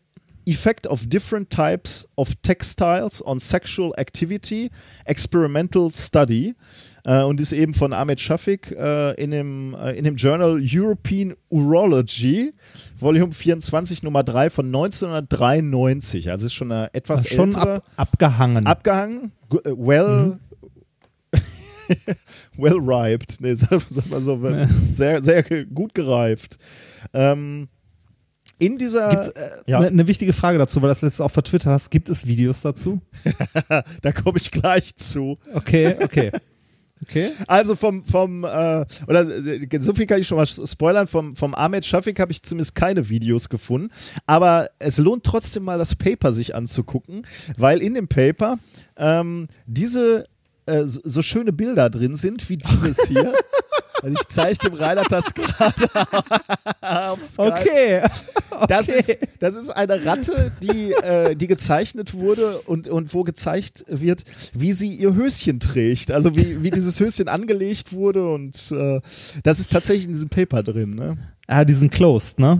Effect 0.45 0.87
of 0.87 1.07
Different 1.07 1.49
Types 1.49 2.07
of 2.15 2.35
Textiles 2.43 3.25
on 3.25 3.39
Sexual 3.39 3.91
Activity, 3.97 4.69
Experimental 5.05 5.89
Study 5.91 6.55
äh, 7.03 7.21
und 7.23 7.39
ist 7.39 7.51
eben 7.51 7.73
von 7.73 7.93
Ahmed 7.93 8.19
Shafiq 8.19 8.71
äh, 8.71 9.13
in, 9.21 9.31
dem, 9.31 9.73
äh, 9.75 9.93
in 9.93 10.03
dem 10.03 10.15
Journal 10.15 10.61
European 10.61 11.35
Urology, 11.49 12.53
Volume 12.99 13.31
24, 13.31 14.03
Nummer 14.03 14.23
3 14.23 14.49
von 14.49 14.67
1993. 14.67 16.29
Also 16.29 16.47
ist 16.47 16.53
schon 16.53 16.71
eine 16.71 16.93
etwas 16.93 17.27
Schon 17.27 17.49
ältere 17.49 17.75
ab, 17.75 17.83
abgehangen. 17.97 18.67
abgehangen, 18.67 19.31
äh, 19.51 19.71
well, 19.75 20.39
well 22.57 22.77
riped, 22.77 23.41
nee, 23.41 23.55
sag, 23.55 23.81
sag 23.87 24.09
mal 24.09 24.21
so, 24.21 24.39
sehr, 24.91 25.23
sehr 25.23 25.43
gut 25.65 25.93
gereift. 25.93 26.57
Ähm, 27.13 27.69
in 28.59 28.77
dieser, 28.77 29.09
Gibt's, 29.09 29.29
äh, 29.29 29.49
ja, 29.65 29.79
Eine 29.79 29.89
ne 29.89 30.07
wichtige 30.07 30.33
Frage 30.33 30.59
dazu, 30.59 30.83
weil 30.83 30.89
das 30.89 31.01
letzte 31.01 31.25
auch 31.25 31.31
vertwittert 31.31 31.73
hast. 31.73 31.89
Gibt 31.89 32.09
es 32.09 32.27
Videos 32.27 32.61
dazu? 32.61 33.01
da 34.03 34.11
komme 34.11 34.37
ich 34.37 34.51
gleich 34.51 34.95
zu. 34.97 35.39
Okay, 35.55 35.95
okay. 35.99 36.31
Okay. 37.03 37.31
Also 37.47 37.75
vom, 37.75 38.03
vom 38.03 38.43
äh, 38.43 38.85
oder 39.07 39.21
äh, 39.21 39.79
so 39.79 39.93
viel 39.93 40.05
kann 40.05 40.19
ich 40.19 40.27
schon 40.27 40.37
mal 40.37 40.45
spoilern, 40.45 41.07
vom, 41.07 41.35
vom 41.35 41.55
Ahmed 41.55 41.85
Shafiq 41.85 42.19
habe 42.19 42.31
ich 42.31 42.43
zumindest 42.43 42.75
keine 42.75 43.09
Videos 43.09 43.49
gefunden, 43.49 43.89
aber 44.27 44.69
es 44.79 44.97
lohnt 44.97 45.23
trotzdem 45.23 45.63
mal 45.63 45.79
das 45.79 45.95
Paper 45.95 46.31
sich 46.31 46.53
anzugucken, 46.53 47.25
weil 47.57 47.81
in 47.81 47.95
dem 47.95 48.07
Paper 48.07 48.59
ähm, 48.97 49.47
diese 49.65 50.25
äh, 50.67 50.83
so 50.85 51.21
schöne 51.21 51.53
Bilder 51.53 51.89
drin 51.89 52.15
sind, 52.15 52.47
wie 52.49 52.57
dieses 52.57 53.07
hier. 53.07 53.33
Also 54.01 54.15
ich 54.19 54.27
zeige 54.27 54.57
dem 54.69 54.73
Reinhard 54.73 55.11
das 55.11 55.33
gerade 55.33 55.89
auf 56.81 57.25
Skype. 57.25 57.47
Okay. 57.53 58.01
Das, 58.67 58.89
Okay. 58.89 58.99
ist, 58.99 59.17
das 59.39 59.55
ist 59.55 59.69
eine 59.69 60.05
Ratte, 60.05 60.51
die, 60.61 60.91
äh, 60.91 61.35
die 61.35 61.47
gezeichnet 61.47 62.13
wurde 62.13 62.59
und, 62.61 62.87
und 62.87 63.13
wo 63.13 63.23
gezeigt 63.23 63.85
wird, 63.87 64.23
wie 64.53 64.73
sie 64.73 64.93
ihr 64.93 65.13
Höschen 65.15 65.59
trägt. 65.59 66.11
Also 66.11 66.35
wie, 66.35 66.61
wie 66.63 66.69
dieses 66.69 66.99
Höschen 66.99 67.27
angelegt 67.27 67.93
wurde 67.93 68.27
und 68.29 68.71
äh, 68.71 68.99
das 69.43 69.59
ist 69.59 69.71
tatsächlich 69.71 70.05
in 70.05 70.13
diesem 70.13 70.29
Paper 70.29 70.63
drin. 70.63 70.95
Ne? 70.95 71.17
Ah, 71.47 71.63
die 71.65 71.73
sind 71.73 71.91
closed, 71.91 72.39
ne? 72.39 72.59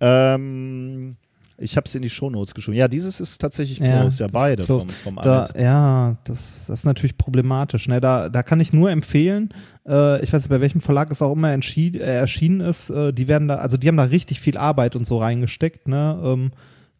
Ähm, 0.00 1.16
ich 1.58 1.76
habe 1.76 1.86
es 1.86 1.94
in 1.94 2.02
die 2.02 2.10
Shownotes 2.10 2.54
geschrieben. 2.54 2.76
Ja, 2.76 2.88
dieses 2.88 3.20
ist 3.20 3.38
tatsächlich 3.38 3.78
closed. 3.78 4.20
Ja, 4.20 4.26
ist 4.26 4.32
beide 4.32 4.64
closed. 4.64 4.92
vom, 4.92 5.14
vom 5.14 5.24
Da, 5.24 5.48
ja, 5.58 6.16
das, 6.24 6.66
das 6.66 6.80
ist 6.80 6.84
natürlich 6.84 7.16
problematisch. 7.16 7.88
Ne? 7.88 8.00
Da, 8.00 8.28
da 8.28 8.42
kann 8.42 8.60
ich 8.60 8.72
nur 8.72 8.90
empfehlen, 8.90 9.50
äh, 9.86 10.22
ich 10.22 10.32
weiß 10.32 10.42
nicht, 10.42 10.50
bei 10.50 10.60
welchem 10.60 10.80
Verlag 10.80 11.10
es 11.10 11.22
auch 11.22 11.32
immer 11.32 11.50
äh, 11.50 11.98
erschienen 11.98 12.60
ist, 12.60 12.90
äh, 12.90 13.12
die 13.12 13.28
werden 13.28 13.48
da, 13.48 13.56
also 13.56 13.76
die 13.76 13.88
haben 13.88 13.96
da 13.96 14.04
richtig 14.04 14.40
viel 14.40 14.56
Arbeit 14.56 14.96
und 14.96 15.06
so 15.06 15.18
reingesteckt. 15.18 15.88
Ne? 15.88 16.20
Ähm, 16.22 16.50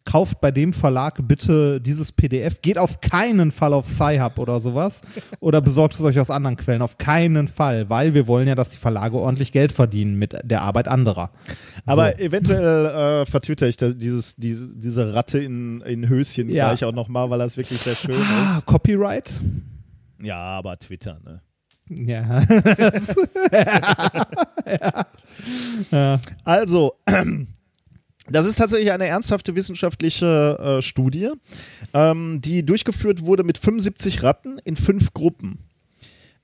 kauft 0.07 0.39
bei 0.39 0.51
dem 0.51 0.71
Verlag 0.71 1.19
bitte 1.27 1.81
dieses 1.81 2.13
PDF. 2.13 2.61
Geht 2.61 2.77
auf 2.77 3.01
keinen 3.01 3.51
Fall 3.51 3.73
auf 3.73 3.87
Sci-Hub 3.87 4.37
oder 4.39 4.61
sowas. 4.61 5.01
Oder 5.41 5.59
besorgt 5.59 5.95
es 5.95 6.01
euch 6.01 6.17
aus 6.19 6.29
anderen 6.29 6.55
Quellen. 6.55 6.81
Auf 6.81 6.97
keinen 6.97 7.49
Fall, 7.49 7.89
weil 7.89 8.13
wir 8.13 8.25
wollen 8.25 8.47
ja, 8.47 8.55
dass 8.55 8.69
die 8.69 8.77
Verlage 8.77 9.17
ordentlich 9.17 9.51
Geld 9.51 9.73
verdienen 9.73 10.15
mit 10.17 10.33
der 10.43 10.61
Arbeit 10.61 10.87
anderer. 10.87 11.31
Aber 11.85 12.13
so. 12.17 12.23
eventuell 12.23 12.85
äh, 13.23 13.25
vertwitter 13.25 13.67
ich 13.67 13.75
dieses, 13.75 14.35
diese, 14.37 14.73
diese 14.75 15.13
Ratte 15.13 15.39
in, 15.39 15.81
in 15.81 16.07
Höschen 16.07 16.49
Ja. 16.49 16.69
gleich 16.69 16.85
auch 16.85 16.93
nochmal, 16.93 17.29
weil 17.29 17.39
das 17.39 17.57
wirklich 17.57 17.77
sehr 17.79 17.95
schön 17.95 18.15
Ah, 18.15 18.55
ist. 18.57 18.65
Copyright? 18.65 19.39
Ja, 20.23 20.37
aber 20.37 20.79
Twitter, 20.79 21.19
ne? 21.23 21.41
Ja. 21.89 22.41
Das- 22.91 23.15
Also, 26.43 26.93
das 28.29 28.45
ist 28.45 28.55
tatsächlich 28.57 28.91
eine 28.91 29.05
ernsthafte 29.07 29.55
wissenschaftliche 29.55 30.77
äh, 30.77 30.81
Studie, 30.81 31.29
ähm, 31.93 32.39
die 32.43 32.65
durchgeführt 32.65 33.25
wurde 33.25 33.43
mit 33.43 33.57
75 33.57 34.23
Ratten 34.23 34.59
in 34.65 34.75
fünf 34.75 35.13
Gruppen 35.13 35.59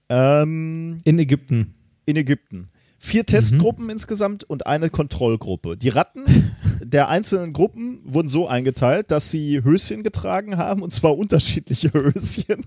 ähm, 0.09 0.97
In 1.03 1.19
Ägypten. 1.19 1.73
in 2.05 2.15
Ägypten. 2.17 2.69
Vier 2.99 3.25
Testgruppen 3.25 3.89
insgesamt 3.89 4.45
und 4.45 4.65
eine 4.65 4.89
Kontrollgruppe. 4.89 5.75
Die 5.75 5.89
Ratten 5.89 6.55
der 6.81 7.09
einzelnen 7.09 7.51
Gruppen 7.51 7.99
wurden 8.05 8.29
so 8.29 8.47
eingeteilt, 8.47 9.11
dass 9.11 9.29
sie 9.29 9.61
Höschen 9.63 10.03
getragen 10.03 10.55
haben 10.57 10.81
und 10.81 10.91
zwar 10.93 11.17
unterschiedliche 11.17 11.91
Höschen. 11.93 12.65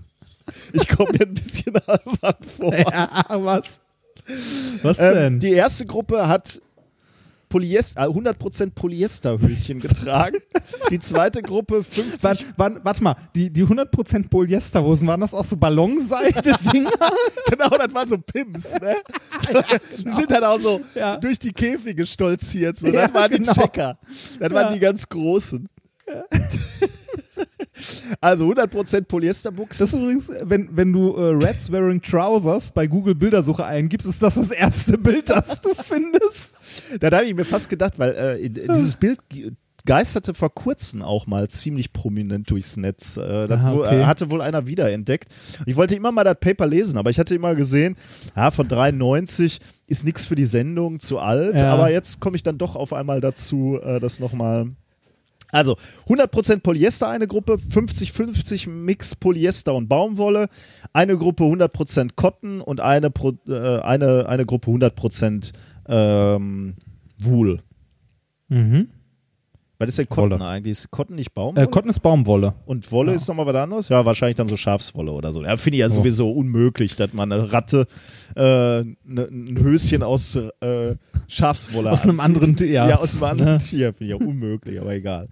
Ich 0.73 0.87
komme 0.87 1.11
mir 1.13 1.21
ein 1.25 1.33
bisschen 1.33 1.75
albern 1.87 2.35
vor. 2.41 2.75
Ja, 2.77 3.25
was? 3.31 3.81
Was 4.83 4.99
Ähm, 4.99 5.13
denn? 5.15 5.39
die 5.39 5.51
erste 5.53 5.85
Gruppe 5.87 6.27
hat 6.27 6.61
Polyester, 7.49 8.03
äh, 8.03 8.07
100% 8.07 8.71
Polyesterhöschen 8.75 9.79
getragen. 9.79 10.37
Die 10.89 10.99
zweite 10.99 11.41
Gruppe 11.41 11.83
50. 11.83 12.23
Warte, 12.23 12.43
warte, 12.57 12.79
warte 12.83 13.03
mal, 13.03 13.15
die, 13.35 13.49
die 13.49 13.63
100% 13.63 14.29
Polyesterhosen, 14.29 15.07
waren 15.07 15.21
das 15.21 15.33
auch 15.33 15.45
so 15.45 15.55
Ballonseide-Dinger? 15.57 16.91
genau, 17.49 17.69
das 17.69 17.93
waren 17.93 18.07
so 18.09 18.17
Pimps, 18.17 18.73
ne? 18.79 18.95
So, 19.47 20.03
Die 20.03 20.11
sind 20.11 20.31
dann 20.31 20.43
auch 20.43 20.59
so 20.59 20.81
Ja. 20.95 21.17
durch 21.17 21.39
die 21.39 21.53
Käfige 21.53 22.05
stolziert. 22.05 22.77
So. 22.77 22.87
Ja, 22.87 23.03
Das 23.07 23.13
waren 23.13 23.31
die 23.31 23.37
genau. 23.37 23.53
Checker. 23.53 23.97
Das 24.39 24.51
waren 24.51 24.67
Ja. 24.67 24.73
die 24.73 24.79
ganz 24.79 25.07
großen. 25.07 25.69
Also 28.21 28.47
100% 28.49 29.01
Polyesterbuchs. 29.03 29.77
Das 29.77 29.93
ist 29.93 29.99
übrigens, 29.99 30.31
wenn, 30.43 30.69
wenn 30.75 30.91
du 30.93 31.15
äh, 31.15 31.43
Rats 31.45 31.71
wearing 31.71 32.01
Trousers 32.01 32.71
bei 32.71 32.87
Google 32.87 33.15
Bildersuche 33.15 33.65
eingibst, 33.65 34.07
ist 34.07 34.21
das 34.23 34.35
das 34.35 34.51
erste 34.51 34.97
Bild, 34.97 35.29
das 35.29 35.61
du 35.61 35.69
findest. 35.83 36.55
Da 36.99 37.11
habe 37.11 37.25
ich 37.25 37.35
mir 37.35 37.45
fast 37.45 37.69
gedacht, 37.69 37.93
weil 37.97 38.11
äh, 38.11 38.49
dieses 38.49 38.95
Bild 38.95 39.19
geisterte 39.85 40.33
vor 40.33 40.53
kurzem 40.53 41.01
auch 41.01 41.27
mal 41.27 41.47
ziemlich 41.49 41.93
prominent 41.93 42.49
durchs 42.51 42.75
Netz. 42.75 43.15
Äh, 43.15 43.47
das 43.47 43.61
Ah, 43.61 43.71
wo- 43.73 43.79
okay. 43.85 44.01
äh, 44.01 44.05
hatte 44.05 44.29
wohl 44.29 44.41
einer 44.41 44.67
wiederentdeckt. 44.67 45.29
Ich 45.65 45.77
wollte 45.77 45.95
immer 45.95 46.11
mal 46.11 46.25
das 46.25 46.37
Paper 46.41 46.67
lesen, 46.67 46.97
aber 46.97 47.09
ich 47.09 47.19
hatte 47.19 47.33
immer 47.35 47.55
gesehen, 47.55 47.95
ja, 48.35 48.51
von 48.51 48.67
93 48.67 49.59
ist 49.87 50.03
nichts 50.03 50.25
für 50.25 50.35
die 50.35 50.45
Sendung, 50.45 50.99
zu 50.99 51.19
alt. 51.19 51.59
Ja. 51.59 51.73
Aber 51.73 51.89
jetzt 51.89 52.19
komme 52.19 52.35
ich 52.35 52.43
dann 52.43 52.57
doch 52.57 52.75
auf 52.75 52.91
einmal 52.91 53.21
dazu, 53.21 53.79
äh, 53.81 53.99
das 54.01 54.19
nochmal. 54.19 54.71
Also 55.51 55.77
100% 56.07 56.59
Polyester 56.59 57.07
eine 57.07 57.27
Gruppe, 57.27 57.53
50-50 57.53 58.69
Mix 58.69 59.15
Polyester 59.15 59.73
und 59.73 59.87
Baumwolle, 59.87 60.49
eine 60.93 61.17
Gruppe 61.17 61.43
100% 61.45 62.11
Cotton 62.15 62.61
und 62.61 62.81
eine, 62.81 63.09
Pro, 63.09 63.33
äh, 63.47 63.79
eine, 63.79 64.27
eine 64.27 64.45
Gruppe 64.45 64.71
100% 64.71 65.53
ähm, 65.87 66.75
Wool. 67.19 67.61
Mhm. 68.49 68.89
Was 69.79 69.89
ist 69.89 69.99
denn 69.99 70.09
Cotton 70.09 70.39
Wolle. 70.39 70.45
eigentlich? 70.49 70.71
Ist 70.71 70.89
Cotton 70.91 71.15
nicht 71.15 71.33
Baumwolle? 71.33 71.67
Äh, 71.67 71.69
Cotton 71.69 71.89
ist 71.91 71.99
Baumwolle. 71.99 72.55
und 72.65 72.91
Wolle 72.91 73.13
ist 73.13 73.27
nochmal 73.27 73.45
was 73.45 73.55
anderes? 73.55 73.89
Ja, 73.89 74.05
wahrscheinlich 74.05 74.35
dann 74.37 74.47
so 74.47 74.57
Schafswolle 74.57 75.11
oder 75.11 75.31
so. 75.31 75.43
Ja, 75.43 75.55
finde 75.57 75.75
ich 75.77 75.81
ja 75.81 75.87
Oh. 75.87 75.89
sowieso 75.89 76.31
unmöglich, 76.31 76.95
dass 76.95 77.13
man 77.13 77.31
eine 77.31 77.51
Ratte 77.53 77.85
äh, 78.35 78.39
ne, 78.41 78.95
ein 79.05 79.57
Höschen 79.61 80.01
aus 80.03 80.35
äh, 80.35 80.95
Schafswolle 81.27 81.91
Aus 81.91 82.03
einem 82.03 82.19
anderen 82.19 82.55
Tier, 82.55 82.67
Ja, 82.69 82.89
ja. 82.89 82.97
aus 82.97 83.15
einem 83.15 83.31
anderen 83.31 83.53
Ne? 83.53 83.57
Tier. 83.59 83.93
Finde 83.93 84.13
ich 84.15 84.19
ja 84.19 84.25
unmöglich, 84.27 84.79
aber 84.81 84.93
egal. 84.93 85.27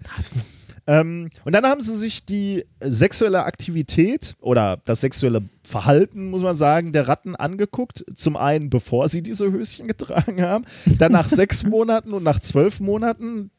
Ähm, 0.88 1.30
und 1.44 1.52
dann 1.52 1.64
haben 1.64 1.80
sie 1.80 1.96
sich 1.96 2.24
die 2.26 2.64
sexuelle 2.80 3.42
Aktivität 3.44 4.36
oder 4.40 4.78
das 4.84 5.00
sexuelle 5.00 5.42
Verhalten, 5.64 6.30
muss 6.30 6.42
man 6.42 6.54
sagen, 6.54 6.92
der 6.92 7.08
Ratten 7.08 7.34
angeguckt. 7.34 8.04
Zum 8.14 8.36
einen, 8.36 8.70
bevor 8.70 9.08
sie 9.08 9.20
diese 9.22 9.50
Höschen 9.50 9.88
getragen 9.88 10.40
haben, 10.42 10.64
dann 10.98 11.10
nach 11.10 11.28
sechs 11.28 11.64
Monaten 11.64 12.12
und 12.12 12.22
nach 12.22 12.38
zwölf 12.38 12.78
Monaten, 12.78 13.50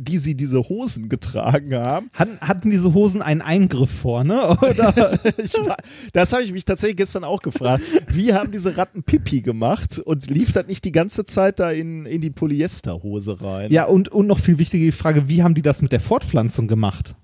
die 0.00 0.18
sie 0.18 0.34
diese 0.34 0.60
Hosen 0.60 1.08
getragen 1.08 1.74
haben. 1.74 2.10
Hatten, 2.14 2.38
hatten 2.40 2.70
diese 2.70 2.94
Hosen 2.94 3.22
einen 3.22 3.42
Eingriff 3.42 3.90
vorne? 3.90 4.50
Oder? 4.62 4.94
War, 5.66 5.76
das 6.12 6.32
habe 6.32 6.42
ich 6.42 6.52
mich 6.52 6.64
tatsächlich 6.64 6.96
gestern 6.96 7.24
auch 7.24 7.42
gefragt. 7.42 7.84
Wie 8.08 8.32
haben 8.32 8.50
diese 8.50 8.76
Ratten 8.76 9.02
Pipi 9.02 9.42
gemacht 9.42 9.98
und 9.98 10.28
lief 10.30 10.52
das 10.52 10.66
nicht 10.66 10.84
die 10.84 10.92
ganze 10.92 11.24
Zeit 11.24 11.60
da 11.60 11.70
in, 11.70 12.06
in 12.06 12.20
die 12.20 12.30
Polyesterhose 12.30 13.42
rein? 13.42 13.70
ja, 13.70 13.84
und, 13.84 14.08
und 14.08 14.26
noch 14.26 14.38
viel 14.38 14.58
wichtiger 14.58 14.84
die 14.84 14.92
Frage, 14.92 15.28
wie 15.28 15.42
haben 15.42 15.54
die 15.54 15.62
das 15.62 15.82
mit 15.82 15.92
der 15.92 16.00
Fortpflanzung 16.00 16.66
gemacht? 16.66 17.14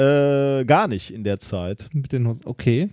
Äh, 0.00 0.64
gar 0.64 0.88
nicht 0.88 1.12
in 1.12 1.24
der 1.24 1.38
Zeit. 1.38 1.90
Mit 1.92 2.12
den 2.12 2.26
Hosen? 2.26 2.42
Okay. 2.46 2.88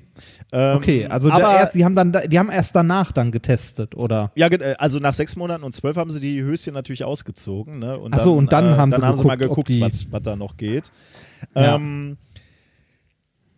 Ähm, 0.52 0.78
Okay, 0.78 1.06
also 1.06 1.30
aber, 1.32 1.54
erst, 1.58 1.76
die, 1.76 1.86
haben 1.86 1.96
dann, 1.96 2.12
da- 2.12 2.28
die 2.28 2.38
haben 2.38 2.50
erst 2.52 2.76
danach 2.76 3.12
dann 3.12 3.32
getestet, 3.32 3.96
oder? 3.96 4.32
Ja, 4.36 4.48
äh, 4.48 4.76
also 4.78 5.00
nach 5.00 5.14
sechs 5.14 5.36
Monaten 5.36 5.64
und 5.64 5.74
zwölf 5.74 5.96
haben 5.96 6.10
sie 6.12 6.20
die 6.20 6.42
Höschen 6.42 6.74
natürlich 6.74 7.04
ausgezogen. 7.04 7.80
Ne? 7.80 7.98
Und 7.98 8.14
Ach 8.14 8.20
so, 8.20 8.34
und 8.36 8.52
dann 8.52 8.78
haben 8.78 8.92
sie 8.92 9.00
dann 9.00 9.10
haben 9.10 9.18
sie 9.18 9.26
mal 9.26 9.38
geguckt, 9.38 9.68
geguckt, 9.68 9.94
was, 9.94 10.12
was 10.12 10.22
da 10.24 10.36
noch 10.36 10.58
geht. 10.58 10.92
Ja. 11.56 11.76
Ähm, 11.76 12.18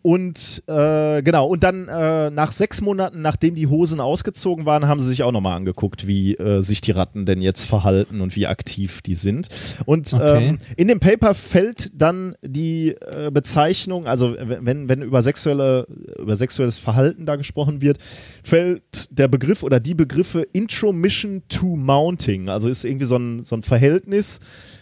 und 0.02 0.62
äh, 0.66 1.22
genau, 1.22 1.46
und 1.46 1.62
dann 1.62 1.88
äh, 1.88 2.30
nach 2.30 2.52
sechs 2.52 2.80
Monaten, 2.80 3.20
nachdem 3.22 3.54
die 3.54 3.66
Hosen 3.66 4.00
ausgezogen 4.00 4.64
waren, 4.64 4.88
haben 4.88 4.98
sie 5.00 5.06
sich 5.08 5.22
auch 5.22 5.32
nochmal 5.32 5.56
angeguckt, 5.56 6.06
wie 6.06 6.34
äh, 6.36 6.62
sich 6.62 6.80
die 6.80 6.92
Ratten 6.92 7.26
denn 7.26 7.42
jetzt 7.42 7.64
verhalten 7.64 8.20
und 8.20 8.34
wie 8.36 8.46
aktiv 8.46 9.02
die 9.02 9.14
sind. 9.14 9.48
Und 9.84 10.12
Okay. 10.12 10.48
ähm, 10.48 10.58
in 10.76 10.88
dem 10.88 11.00
Paper 11.00 11.34
fällt 11.34 11.90
dann 12.00 12.34
die 12.42 12.90
äh, 12.90 13.30
Bezeichnung, 13.30 14.06
also 14.06 14.34
wenn, 14.38 14.88
wenn 14.88 15.02
über, 15.02 15.22
sexuelle, 15.22 15.86
über 16.18 16.36
sexuelles 16.36 16.78
Verhalten 16.78 17.26
da 17.26 17.36
gesprochen 17.36 17.82
wird, 17.82 17.98
fällt 18.42 19.08
der 19.10 19.28
Begriff 19.28 19.62
oder 19.62 19.80
die 19.80 19.94
Begriffe 19.94 20.46
Intromission 20.52 21.42
to 21.48 21.76
Mounting, 21.76 22.48
also 22.48 22.68
ist 22.68 22.84
irgendwie 22.84 23.04
so 23.06 23.16
ein, 23.16 23.44
so 23.44 23.54
ein 23.56 23.62
Verhältnis. 23.62 24.40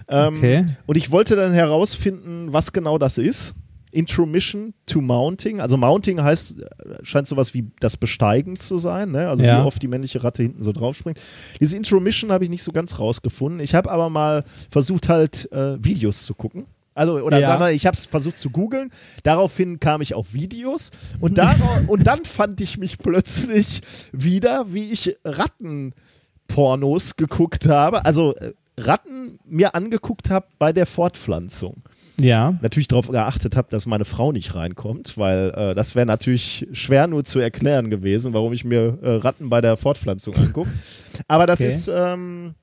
Ähm, 0.08 0.36
Okay. 0.38 0.64
Und 0.86 0.96
ich 0.96 1.10
wollte 1.10 1.36
dann 1.36 1.52
herausfinden, 1.52 2.52
was 2.52 2.72
genau 2.72 2.98
das 2.98 3.18
ist. 3.18 3.54
Intromission 3.92 4.74
to 4.86 5.00
Mounting. 5.00 5.60
Also 5.60 5.76
Mounting 5.76 6.22
heißt, 6.22 6.56
scheint 7.02 7.26
sowas 7.28 7.54
wie 7.54 7.66
das 7.80 7.96
Besteigen 7.96 8.58
zu 8.58 8.78
sein, 8.78 9.10
ne? 9.12 9.28
also 9.28 9.42
Ja. 9.42 9.62
wie 9.62 9.66
oft 9.66 9.82
die 9.82 9.88
männliche 9.88 10.22
Ratte 10.24 10.42
hinten 10.42 10.62
so 10.62 10.72
draufspringt. 10.72 11.18
Diese 11.60 11.76
Intromission 11.76 12.30
habe 12.32 12.44
ich 12.44 12.50
nicht 12.50 12.62
so 12.62 12.72
ganz 12.72 12.98
rausgefunden. 12.98 13.60
Ich 13.60 13.74
habe 13.74 13.90
aber 13.90 14.10
mal 14.10 14.44
versucht 14.70 15.08
halt 15.08 15.50
äh, 15.52 15.82
Videos 15.82 16.24
zu 16.24 16.34
gucken. 16.34 16.66
Also, 16.94 17.20
oder 17.20 17.38
Ja. 17.38 17.46
sagen 17.46 17.60
wir, 17.60 17.70
ich 17.70 17.86
habe 17.86 17.96
es 17.96 18.06
versucht 18.06 18.38
zu 18.38 18.50
googeln. 18.50 18.90
Daraufhin 19.22 19.78
kam 19.78 20.00
ich 20.02 20.14
auf 20.14 20.34
Videos 20.34 20.90
und, 21.20 21.38
darauf, 21.38 21.80
und 21.88 22.04
dann 22.06 22.24
fand 22.24 22.60
ich 22.60 22.76
mich 22.76 22.98
plötzlich 22.98 23.82
wieder, 24.12 24.72
wie 24.72 24.84
ich 24.92 25.16
Rattenpornos 25.24 27.16
geguckt 27.16 27.68
habe. 27.68 28.04
Also 28.04 28.34
äh, 28.36 28.52
Ratten 28.76 29.38
mir 29.44 29.74
angeguckt 29.74 30.30
habe 30.30 30.46
bei 30.58 30.72
der 30.72 30.86
Fortpflanzung 30.86 31.82
Ja. 32.20 32.58
natürlich 32.62 32.88
darauf 32.88 33.08
geachtet 33.08 33.56
habe, 33.56 33.68
dass 33.70 33.86
meine 33.86 34.04
Frau 34.04 34.32
nicht 34.32 34.54
reinkommt, 34.54 35.16
weil 35.18 35.50
äh, 35.56 35.74
das 35.74 35.94
wäre 35.94 36.06
natürlich 36.06 36.66
schwer 36.72 37.06
nur 37.06 37.24
zu 37.24 37.38
erklären 37.38 37.90
gewesen, 37.90 38.32
warum 38.32 38.52
ich 38.52 38.64
mir 38.64 38.98
äh, 39.02 39.10
Ratten 39.16 39.48
bei 39.50 39.60
der 39.60 39.76
Fortpflanzung 39.76 40.34
angucke. 40.36 40.70
Aber 41.28 41.46
das 41.46 41.60
Okay. 41.60 41.68
ist, 41.68 41.88
ähm, 41.94 42.54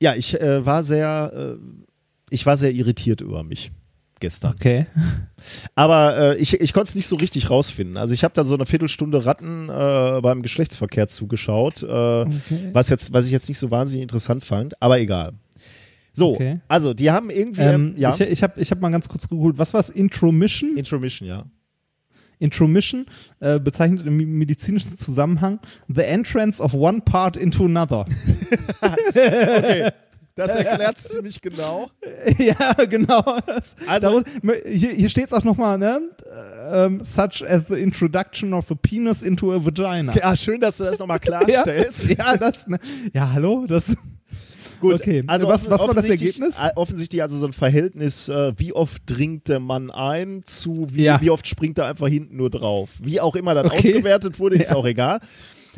ja, 0.00 0.14
ich 0.14 0.40
äh, 0.40 0.64
war 0.64 0.82
sehr, 0.82 1.32
äh, 1.34 1.56
ich 2.30 2.46
war 2.46 2.56
sehr 2.56 2.72
irritiert 2.72 3.20
über 3.20 3.42
mich 3.42 3.70
gestern. 4.20 4.52
Okay. 4.54 4.86
Aber 5.74 6.16
äh, 6.18 6.36
ich, 6.36 6.54
ich 6.60 6.72
konnte 6.72 6.88
es 6.88 6.94
nicht 6.94 7.06
so 7.06 7.16
richtig 7.16 7.50
rausfinden. 7.50 7.96
Also 7.96 8.14
ich 8.14 8.24
habe 8.24 8.34
da 8.34 8.44
so 8.44 8.54
eine 8.54 8.66
Viertelstunde 8.66 9.24
Ratten 9.26 9.68
äh, 9.68 10.20
beim 10.20 10.42
Geschlechtsverkehr 10.42 11.08
zugeschaut, 11.08 11.82
äh, 11.82 11.86
was, 12.72 12.88
jetzt, 12.88 13.12
was 13.12 13.26
ich 13.26 13.30
jetzt 13.32 13.48
nicht 13.48 13.58
so 13.58 13.70
wahnsinnig 13.70 14.02
interessant 14.02 14.44
fand, 14.44 14.80
aber 14.82 14.98
egal. 15.00 15.32
So, 16.18 16.34
Okay. 16.34 16.60
also 16.68 16.92
die 16.94 17.10
haben 17.10 17.30
irgendwie, 17.30 17.62
Ähm, 17.62 17.94
ja, 17.96 18.12
Ich, 18.14 18.20
ich 18.20 18.42
habe 18.42 18.60
ich 18.60 18.70
hab 18.70 18.80
mal 18.80 18.90
ganz 18.90 19.08
kurz 19.08 19.28
gegoogelt. 19.28 19.58
Was 19.58 19.72
war 19.72 19.80
es? 19.80 19.88
Intromission? 19.90 20.76
Intromission, 20.76 21.28
ja. 21.28 21.44
Intromission 22.40 23.06
äh, 23.40 23.58
bezeichnet 23.58 24.06
im 24.06 24.16
medizinischen 24.16 24.96
Zusammenhang 24.96 25.58
the 25.88 26.02
entrance 26.02 26.62
of 26.62 26.72
one 26.74 27.00
part 27.00 27.36
into 27.36 27.64
another. 27.64 28.04
Okay, 28.80 29.90
das 30.34 30.54
erklärt 30.56 30.96
es 30.96 31.04
ziemlich 31.08 31.40
genau. 31.40 31.90
ja, 32.38 32.72
genau. 32.88 33.24
Also- 33.88 34.22
hier, 34.68 34.90
hier 34.92 35.08
steht 35.08 35.26
es 35.26 35.32
auch 35.32 35.42
nochmal, 35.42 35.78
ne? 35.78 36.00
Ähm, 36.72 37.00
such 37.02 37.42
as 37.48 37.64
the 37.68 37.74
introduction 37.74 38.52
of 38.54 38.70
a 38.70 38.74
penis 38.76 39.22
into 39.24 39.52
a 39.52 39.64
vagina. 39.64 40.12
Ja, 40.14 40.36
schön, 40.36 40.60
dass 40.60 40.76
du 40.78 40.84
das 40.84 40.98
nochmal 41.00 41.18
klarstellst. 41.18 42.10
ja, 42.10 42.36
das, 42.36 42.66
ne? 42.68 42.78
ja, 43.12 43.32
hallo, 43.32 43.66
das. 43.66 43.96
Gut, 44.80 44.94
okay. 44.94 45.24
also 45.26 45.48
was, 45.48 45.68
was 45.68 45.80
war 45.80 45.94
das 45.94 46.08
Ergebnis? 46.08 46.58
äh, 46.58 46.70
Offensichtlich 46.76 47.22
also 47.22 47.36
so 47.38 47.46
ein 47.46 47.52
Verhältnis, 47.52 48.28
äh, 48.28 48.52
wie 48.56 48.72
oft 48.72 49.02
dringt 49.06 49.48
der 49.48 49.60
Mann 49.60 49.90
ein 49.90 50.42
zu 50.44 50.86
wie, 50.90 51.04
Ja. 51.04 51.20
wie 51.20 51.30
oft 51.30 51.46
springt 51.46 51.78
er 51.78 51.86
einfach 51.86 52.06
hinten 52.08 52.36
nur 52.36 52.50
drauf. 52.50 52.96
Wie 53.02 53.20
auch 53.20 53.34
immer 53.36 53.54
das 53.54 53.66
Okay. 53.66 53.76
ausgewertet 53.78 54.38
wurde, 54.38 54.56
ist 54.56 54.70
Ja. 54.70 54.76
auch 54.76 54.86
egal. 54.86 55.20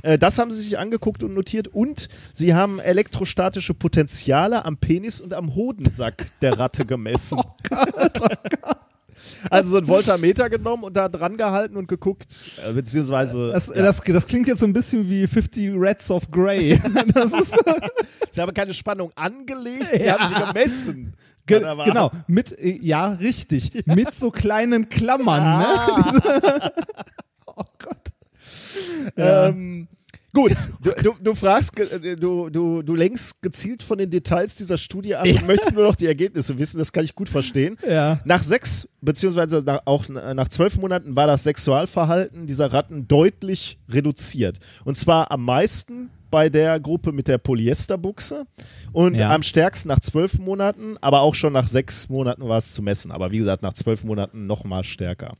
Äh, 0.03 0.19
Das 0.19 0.39
haben 0.39 0.51
sie 0.51 0.61
sich 0.63 0.79
angeguckt 0.79 1.23
und 1.23 1.35
notiert 1.35 1.69
und 1.69 2.09
sie 2.33 2.55
haben 2.55 2.79
elektrostatische 2.79 3.75
Potenziale 3.75 4.65
am 4.65 4.77
Penis 4.77 5.21
und 5.21 5.35
am 5.35 5.55
Hodensack 5.55 6.27
der 6.43 6.59
Ratte 6.59 6.85
gemessen. 6.87 7.41
Also 9.49 9.71
so 9.73 9.79
ein 9.79 9.87
Voltameter 9.87 10.51
genommen 10.51 10.83
und 10.85 10.97
da 10.97 11.09
dran 11.09 11.37
gehalten 11.37 11.77
und 11.77 11.89
geguckt, 11.89 12.27
äh, 12.69 12.73
beziehungsweise 12.73 13.51
Das, 13.53 13.69
ja. 13.75 13.83
das, 13.83 14.01
das 14.01 14.27
klingt 14.27 14.49
jetzt 14.49 14.59
so 14.61 14.67
ein 14.67 14.73
bisschen 14.73 15.09
wie 15.09 15.27
50 15.27 15.73
Reds 15.75 16.11
of 16.11 16.31
Grey. 16.31 16.81
sie 18.31 18.41
haben 18.41 18.55
keine 18.55 18.75
Spannung 18.75 19.13
angelegt, 19.15 19.89
sie 19.95 20.05
Ja. 20.05 20.19
haben 20.19 20.29
sie 20.35 20.41
gemessen. 20.53 21.15
ge 21.47 21.61
genau, 21.85 22.11
mit, 22.27 22.53
äh, 22.59 22.79
ja, 22.83 23.09
richtig, 23.13 23.87
mit 23.87 24.15
so 24.15 24.31
kleinen 24.31 24.89
Klammern, 24.89 25.59
ne? 25.59 26.73
Oh 27.47 27.65
Gott. 27.79 27.97
Ähm, 29.17 29.89
gut, 30.33 30.53
du, 30.83 30.91
du, 31.03 31.15
du 31.21 31.35
fragst, 31.35 31.79
äh, 31.79 32.17
du, 32.17 32.49
du, 32.51 32.83
du 32.83 32.95
lenkst 32.95 33.43
gezielt 33.43 33.83
von 33.83 33.99
den 33.99 34.11
Details 34.11 34.55
dieser 34.57 34.79
Studie 34.79 35.15
ab 35.17 35.27
und 35.27 35.47
möchtest 35.47 35.75
nur 35.75 35.85
noch 35.85 35.95
die 35.97 36.07
Ergebnisse 36.07 36.59
wissen, 36.59 36.79
das 36.79 36.93
kann 36.93 37.05
ich 37.05 37.15
gut 37.15 37.29
verstehen. 37.29 37.77
Ja. 37.89 38.21
Nach 38.25 38.43
sechs, 38.43 38.89
beziehungsweise 39.01 39.59
nach, 39.65 39.81
auch 39.85 40.09
äh, 40.09 40.35
nach 40.35 40.49
zwölf 40.49 40.77
Monaten 40.79 41.17
war 41.17 41.27
das 41.27 41.45
Sexualverhalten 41.45 42.47
dieser 42.47 42.73
Ratten 42.73 43.09
deutlich 43.09 43.79
reduziert. 43.89 44.59
Und 44.85 44.97
zwar 44.97 45.31
am 45.31 45.45
meisten 45.45 46.11
bei 46.31 46.49
der 46.49 46.79
Gruppe 46.79 47.11
mit 47.11 47.27
der 47.27 47.39
Polyesterbuchse 47.39 48.47
und 48.93 49.17
Ja. 49.17 49.35
am 49.35 49.43
stärksten 49.43 49.89
nach 49.89 49.99
zwölf 49.99 50.39
Monaten, 50.39 50.97
aber 51.01 51.23
auch 51.23 51.35
schon 51.35 51.53
nach 51.53 51.67
sechs 51.67 52.09
Monaten 52.09 52.49
war 52.49 52.59
es 52.59 52.73
zu 52.73 52.83
messen. 52.83 53.11
Aber 53.11 53.33
wie 53.33 53.39
gesagt, 53.39 53.63
nach 53.65 53.73
zwölf 53.75 54.05
Monaten 54.05 54.47
noch 54.47 54.63
mal 54.63 54.85
stärker. 54.85 55.37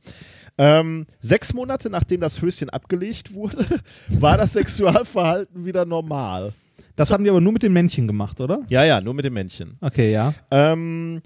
Ähm, 0.57 1.05
sechs 1.19 1.53
Monate 1.53 1.89
nachdem 1.89 2.21
das 2.21 2.41
Höschen 2.41 2.69
abgelegt 2.69 3.33
wurde, 3.33 3.65
war 4.09 4.37
das 4.37 4.53
Sexualverhalten 4.53 5.65
wieder 5.65 5.85
normal. 5.85 6.53
Das 6.95 7.11
haben 7.11 7.23
die 7.23 7.29
aber 7.29 7.41
nur 7.41 7.53
mit 7.53 7.63
den 7.63 7.73
Männchen 7.73 8.07
gemacht, 8.07 8.41
oder? 8.41 8.59
Ja, 8.69 8.83
ja, 8.83 9.01
nur 9.01 9.13
mit 9.13 9.25
dem 9.25 9.33
Männchen. 9.33 9.77
Okay, 9.81 10.11
ja. 10.11 10.33
Ähm, 10.51 11.21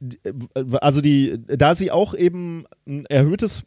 äh, 0.00 0.32
also 0.80 1.00
die, 1.00 1.38
da 1.46 1.74
sie 1.74 1.90
auch 1.90 2.14
eben 2.14 2.64
ein 2.86 3.06
erhöhtes 3.06 3.64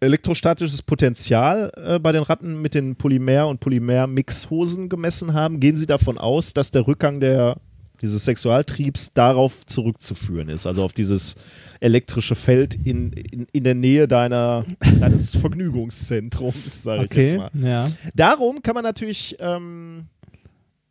elektrostatisches 0.00 0.82
Potenzial 0.82 1.70
äh, 1.76 1.98
bei 1.98 2.12
den 2.12 2.22
Ratten 2.22 2.60
mit 2.60 2.74
den 2.74 2.96
Polymer- 2.96 3.48
und 3.48 3.60
Polymer-Mixhosen 3.60 4.88
gemessen 4.88 5.34
haben, 5.34 5.60
gehen 5.60 5.76
Sie 5.76 5.86
davon 5.86 6.18
aus, 6.18 6.54
dass 6.54 6.70
der 6.70 6.86
Rückgang 6.86 7.20
der, 7.20 7.58
dieses 8.00 8.24
Sexualtriebs 8.24 9.12
darauf 9.12 9.66
zurückzuführen 9.66 10.48
ist, 10.48 10.66
also 10.66 10.82
auf 10.82 10.94
dieses 10.94 11.36
elektrische 11.80 12.34
Feld 12.34 12.74
in, 12.86 13.12
in, 13.12 13.46
in 13.52 13.64
der 13.64 13.74
Nähe 13.74 14.06
deiner, 14.06 14.64
deines 15.00 15.34
Vergnügungszentrums, 15.40 16.82
sage 16.82 17.04
ich 17.04 17.12
jetzt 17.14 17.34
Okay, 17.36 17.38
mal. 17.38 17.50
ja. 17.68 17.90
Darum 18.14 18.62
kann 18.62 18.74
man 18.74 18.84
natürlich 18.84 19.36
ähm, 19.40 20.04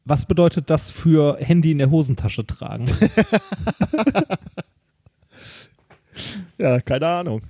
Was 0.05 0.25
bedeutet 0.25 0.69
das 0.69 0.89
für 0.89 1.37
Handy 1.37 1.71
in 1.71 1.77
der 1.77 1.91
Hosentasche 1.91 2.45
tragen? 2.45 2.85
Ja, 6.57 6.81
keine 6.81 7.07
Ahnung. 7.07 7.41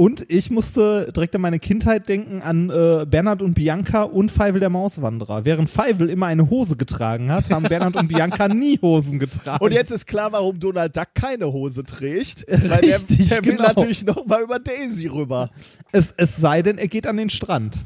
Und 0.00 0.24
ich 0.28 0.48
musste 0.48 1.10
direkt 1.12 1.34
an 1.34 1.40
meine 1.40 1.58
Kindheit 1.58 2.08
denken, 2.08 2.40
an 2.40 2.70
äh, 2.70 3.04
Bernhard 3.04 3.42
und 3.42 3.54
Bianca 3.54 4.04
und 4.04 4.30
Feivel 4.30 4.60
der 4.60 4.70
Mauswanderer. 4.70 5.44
Während 5.44 5.68
Feivel 5.68 6.08
immer 6.08 6.26
eine 6.26 6.48
Hose 6.48 6.76
getragen 6.76 7.32
hat, 7.32 7.50
haben 7.50 7.64
Bernhard 7.64 7.96
und 7.96 8.06
Bianca 8.06 8.46
nie 8.54 8.78
Hosen 8.80 9.18
getragen. 9.18 9.64
Und 9.64 9.72
jetzt 9.72 9.90
ist 9.90 10.06
klar, 10.06 10.30
warum 10.30 10.60
Donald 10.60 10.96
Duck 10.96 11.08
keine 11.14 11.52
Hose 11.52 11.82
trägt. 11.82 12.46
Weil 12.48 12.80
der, 12.80 12.94
Richtig, 12.94 13.28
der 13.28 13.44
will 13.44 13.56
genau. 13.56 13.66
natürlich 13.66 14.06
nochmal 14.06 14.42
über 14.42 14.60
Daisy 14.60 15.08
rüber. 15.08 15.50
es, 15.90 16.14
es 16.16 16.36
sei 16.36 16.62
denn, 16.62 16.78
er 16.78 16.86
geht 16.86 17.08
an 17.08 17.16
den 17.16 17.28
Strand. 17.28 17.84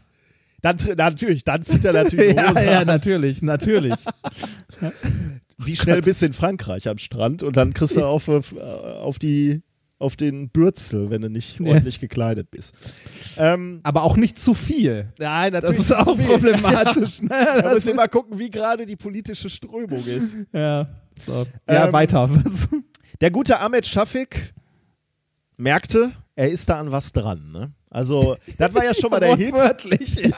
Dann, 0.61 0.77
natürlich, 0.99 1.45
dann 1.45 1.63
zieht 1.65 1.83
er 1.87 1.95
natürlich 1.95 2.37
Ja, 2.37 2.51
Hose 2.51 2.65
ja, 2.67 2.81
an. 2.81 2.89
natürlich, 2.89 3.41
natürlich. 3.41 3.95
Wie 5.57 5.77
schnell 5.77 6.03
bist 6.03 6.21
du 6.21 6.27
in 6.27 6.35
Frankreich 6.35 6.89
am 6.89 6.99
Strand 6.99 7.43
und 7.43 7.57
dann 7.57 7.73
kriegst 7.73 7.97
du 7.97 8.05
auf, 8.05 8.29
äh, 8.29 8.43
auf, 9.01 9.19
die, 9.19 9.63
auf 10.03 10.17
den 10.17 10.51
Bürzel, 10.51 11.11
wenn 11.11 11.23
du 11.23 11.31
nicht 11.31 11.61
Ja. 11.61 11.67
ordentlich 11.69 12.01
gekleidet 12.01 12.51
bist. 12.51 12.75
Ähm, 13.39 13.81
Aber 13.83 14.03
auch 14.03 14.17
nicht 14.17 14.39
zu 14.39 14.53
viel. 14.55 15.13
nein, 15.19 15.53
Das 15.53 15.63
natürlich 15.63 15.81
ist 15.91 15.93
auch 15.97 16.17
problematisch. 16.19 17.23
Ne? 17.23 17.29
Da 17.31 17.63
Das, 17.63 17.73
musst 17.75 17.87
du 17.87 17.91
immer 17.93 18.09
gucken, 18.09 18.39
wie 18.39 18.51
gerade 18.51 18.85
die 18.85 18.97
politische 18.97 19.49
Strömung 19.49 20.05
ist. 20.05 20.37
ja, 20.53 20.85
so. 21.25 21.47
ja 21.69 21.87
Ähm, 21.87 21.93
weiter. 21.93 22.29
Der 23.21 23.31
gute 23.31 23.59
Ahmed 23.61 23.87
Shafik 23.87 24.53
merkte, 25.57 26.13
er 26.35 26.51
ist 26.51 26.69
da 26.69 26.81
an 26.81 26.91
was 26.91 27.13
dran. 27.13 27.53
Ne? 27.53 27.73
Also, 27.91 28.37
das 28.59 28.75
war 28.75 28.85
ja 28.85 28.95
schon 28.95 29.11
mal 29.11 29.21
der 29.21 29.37
Hit. 29.37 29.53
Wortwörtlich. 29.53 30.33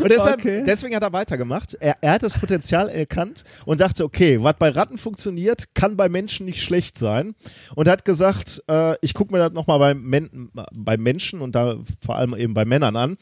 Und 0.00 0.10
deshalb, 0.10 0.40
Okay. 0.40 0.64
deswegen 0.66 0.94
hat 0.96 1.02
er 1.02 1.12
weitergemacht. 1.12 1.74
Er, 1.80 1.96
er 2.00 2.12
hat 2.12 2.22
das 2.22 2.38
Potenzial 2.38 2.88
erkannt 2.88 3.44
und 3.64 3.80
dachte, 3.80 4.04
okay, 4.04 4.42
was 4.42 4.54
bei 4.58 4.70
Ratten 4.70 4.98
funktioniert, 4.98 5.74
kann 5.74 5.96
bei 5.96 6.08
Menschen 6.08 6.46
nicht 6.46 6.62
schlecht 6.62 6.98
sein. 6.98 7.34
Und 7.74 7.88
hat 7.88 8.04
gesagt, 8.04 8.62
äh, 8.68 8.96
ich 9.00 9.14
gucke 9.14 9.32
mir 9.32 9.38
das 9.38 9.52
nochmal 9.52 9.78
bei, 9.78 9.94
Men 9.94 10.50
bei 10.72 10.96
Menschen 10.96 11.40
und 11.40 11.54
da 11.54 11.76
vor 12.04 12.16
allem 12.16 12.34
eben 12.34 12.54
bei 12.54 12.64
Männern 12.64 12.96
an. 12.96 13.16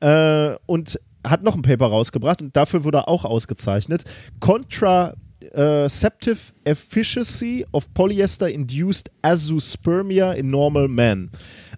Äh, 0.00 0.56
und 0.66 1.00
hat 1.26 1.42
noch 1.42 1.56
ein 1.56 1.62
Paper 1.62 1.86
rausgebracht 1.86 2.40
und 2.40 2.56
dafür 2.56 2.84
wurde 2.84 2.98
er 2.98 3.08
auch 3.08 3.24
ausgezeichnet. 3.24 4.04
Contraceptive 4.38 6.52
Efficacy 6.64 7.66
of 7.72 7.92
Polyester-Induced 7.94 9.10
Azoospermia 9.22 10.32
in 10.32 10.50
Normal 10.50 10.88
Men. 10.88 11.30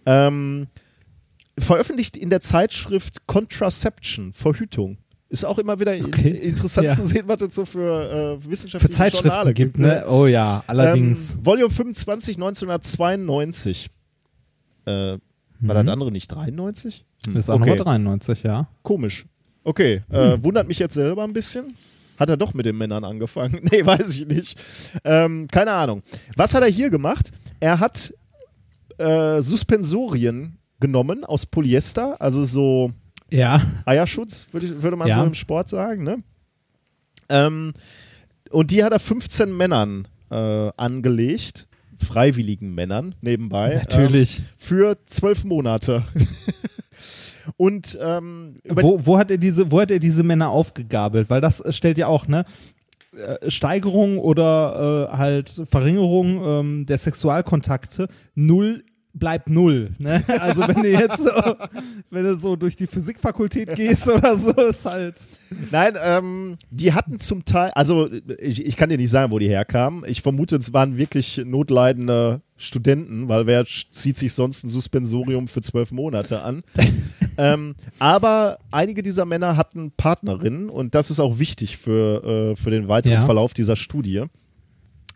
Ähm, 0.06 0.68
veröffentlicht 1.60 2.16
in 2.16 2.30
der 2.30 2.40
Zeitschrift 2.40 3.26
Contraception, 3.26 4.32
Verhütung. 4.32 4.98
Ist 5.30 5.44
auch 5.44 5.58
immer 5.58 5.78
wieder 5.78 5.92
Okay. 5.92 6.30
interessant 6.30 6.86
Ja. 6.86 6.94
zu 6.94 7.04
sehen, 7.04 7.24
was 7.26 7.40
es 7.42 7.54
so 7.54 7.66
für 7.66 8.36
äh, 8.38 8.40
Für 8.42 8.50
wissenschaftliche 8.50 8.94
Zeitschriften 8.96 9.28
Journale 9.28 9.52
gibt, 9.54 9.78
ne? 9.78 10.04
Oh 10.08 10.26
ja, 10.26 10.64
allerdings. 10.66 11.32
Ähm, 11.32 11.44
Volume 11.46 11.70
25, 11.70 12.36
1992. 12.36 13.88
Äh, 14.86 15.18
war 15.60 15.74
das 15.74 15.88
andere 15.88 16.10
nicht 16.12 16.28
93? 16.28 17.04
Hm, 17.26 17.34
das 17.34 17.44
ist 17.44 17.50
auch 17.50 17.56
okay. 17.60 17.70
Nummer 17.70 17.84
93, 17.84 18.42
ja. 18.42 18.68
Komisch. 18.82 19.26
Okay, 19.64 20.02
äh, 20.10 20.42
wundert 20.42 20.66
mich 20.66 20.78
jetzt 20.78 20.94
selber 20.94 21.24
ein 21.24 21.32
bisschen. 21.34 21.74
Hat 22.18 22.30
er 22.30 22.36
doch 22.36 22.54
mit 22.54 22.64
den 22.66 22.78
Männern 22.78 23.04
angefangen? 23.04 23.60
Nee, 23.70 23.84
weiß 23.84 24.16
ich 24.16 24.26
nicht. 24.26 24.58
Ähm, 25.04 25.46
keine 25.50 25.72
Ahnung. 25.72 26.02
Was 26.36 26.54
hat 26.54 26.62
er 26.62 26.68
hier 26.70 26.90
gemacht? 26.90 27.30
Er 27.60 27.80
hat 27.80 28.14
äh, 28.98 29.40
Suspensorien 29.42 30.57
genommen 30.80 31.24
aus 31.24 31.46
Polyester, 31.46 32.20
also 32.20 32.44
so 32.44 32.92
Ja. 33.30 33.60
Eierschutz, 33.84 34.46
würde, 34.52 34.66
ich, 34.66 34.82
würde 34.82 34.96
man 34.96 35.08
Ja. 35.08 35.20
so 35.20 35.24
im 35.24 35.34
Sport 35.34 35.68
sagen, 35.68 36.02
ne? 36.04 36.22
Ähm, 37.28 37.72
und 38.50 38.70
die 38.70 38.82
hat 38.82 38.92
er 38.92 38.98
15 38.98 39.54
Männern 39.54 40.08
äh, 40.30 40.70
angelegt, 40.76 41.68
freiwilligen 42.02 42.74
Männern 42.74 43.14
nebenbei. 43.20 43.74
Natürlich. 43.74 44.38
Ähm, 44.38 44.44
für 44.56 44.96
zwölf 45.06 45.44
Monate. 45.44 46.04
und 47.56 47.98
ähm, 48.00 48.56
Wo, 48.64 49.04
wo, 49.04 49.18
hat 49.18 49.30
er 49.30 49.38
diese, 49.38 49.70
wo 49.70 49.80
hat 49.80 49.90
er 49.90 49.98
diese 49.98 50.22
Männer 50.22 50.50
aufgegabelt? 50.50 51.28
Weil 51.28 51.40
das 51.40 51.60
äh, 51.60 51.72
stellt 51.72 51.98
ja 51.98 52.06
auch, 52.06 52.28
ne? 52.28 52.44
äh, 53.16 53.50
Steigerung 53.50 54.18
oder 54.18 55.08
äh, 55.12 55.16
halt 55.16 55.62
Verringerung 55.68 56.44
ähm, 56.44 56.86
der 56.86 56.98
Sexualkontakte 56.98 58.08
null 58.34 58.84
bleibt 59.18 59.48
null. 59.48 59.90
Ne? 59.98 60.22
Also 60.38 60.66
wenn 60.66 60.82
du 60.82 60.90
jetzt 60.90 61.18
so, 61.18 61.30
wenn 62.10 62.24
du 62.24 62.36
so 62.36 62.56
durch 62.56 62.76
die 62.76 62.86
Physikfakultät 62.86 63.74
gehst 63.74 64.08
oder 64.08 64.38
so, 64.38 64.52
ist 64.52 64.84
halt. 64.86 65.26
Nein, 65.70 65.94
ähm, 66.02 66.56
die 66.70 66.92
hatten 66.92 67.18
zum 67.18 67.44
Teil, 67.44 67.70
also 67.74 68.08
ich, 68.38 68.64
ich 68.64 68.76
kann 68.76 68.88
dir 68.88 68.96
nicht 68.96 69.10
sagen, 69.10 69.32
wo 69.32 69.38
die 69.38 69.48
herkamen. 69.48 70.04
Ich 70.06 70.22
vermute, 70.22 70.56
es 70.56 70.72
waren 70.72 70.96
wirklich 70.96 71.42
notleidende 71.44 72.40
Studenten, 72.56 73.28
weil 73.28 73.46
wer 73.46 73.64
zieht 73.64 74.16
sich 74.16 74.32
sonst 74.32 74.64
ein 74.64 74.68
Suspensorium 74.68 75.48
für 75.48 75.60
zwölf 75.60 75.92
Monate 75.92 76.42
an? 76.42 76.62
ähm, 77.38 77.74
aber 77.98 78.58
einige 78.70 79.02
dieser 79.02 79.24
Männer 79.24 79.56
hatten 79.56 79.92
Partnerinnen 79.92 80.68
und 80.68 80.94
das 80.94 81.10
ist 81.10 81.20
auch 81.20 81.38
wichtig 81.38 81.76
für, 81.76 82.52
äh, 82.52 82.56
für 82.56 82.70
den 82.70 82.88
weiteren 82.88 83.14
Ja. 83.14 83.20
Verlauf 83.22 83.54
dieser 83.54 83.76
Studie. 83.76 84.24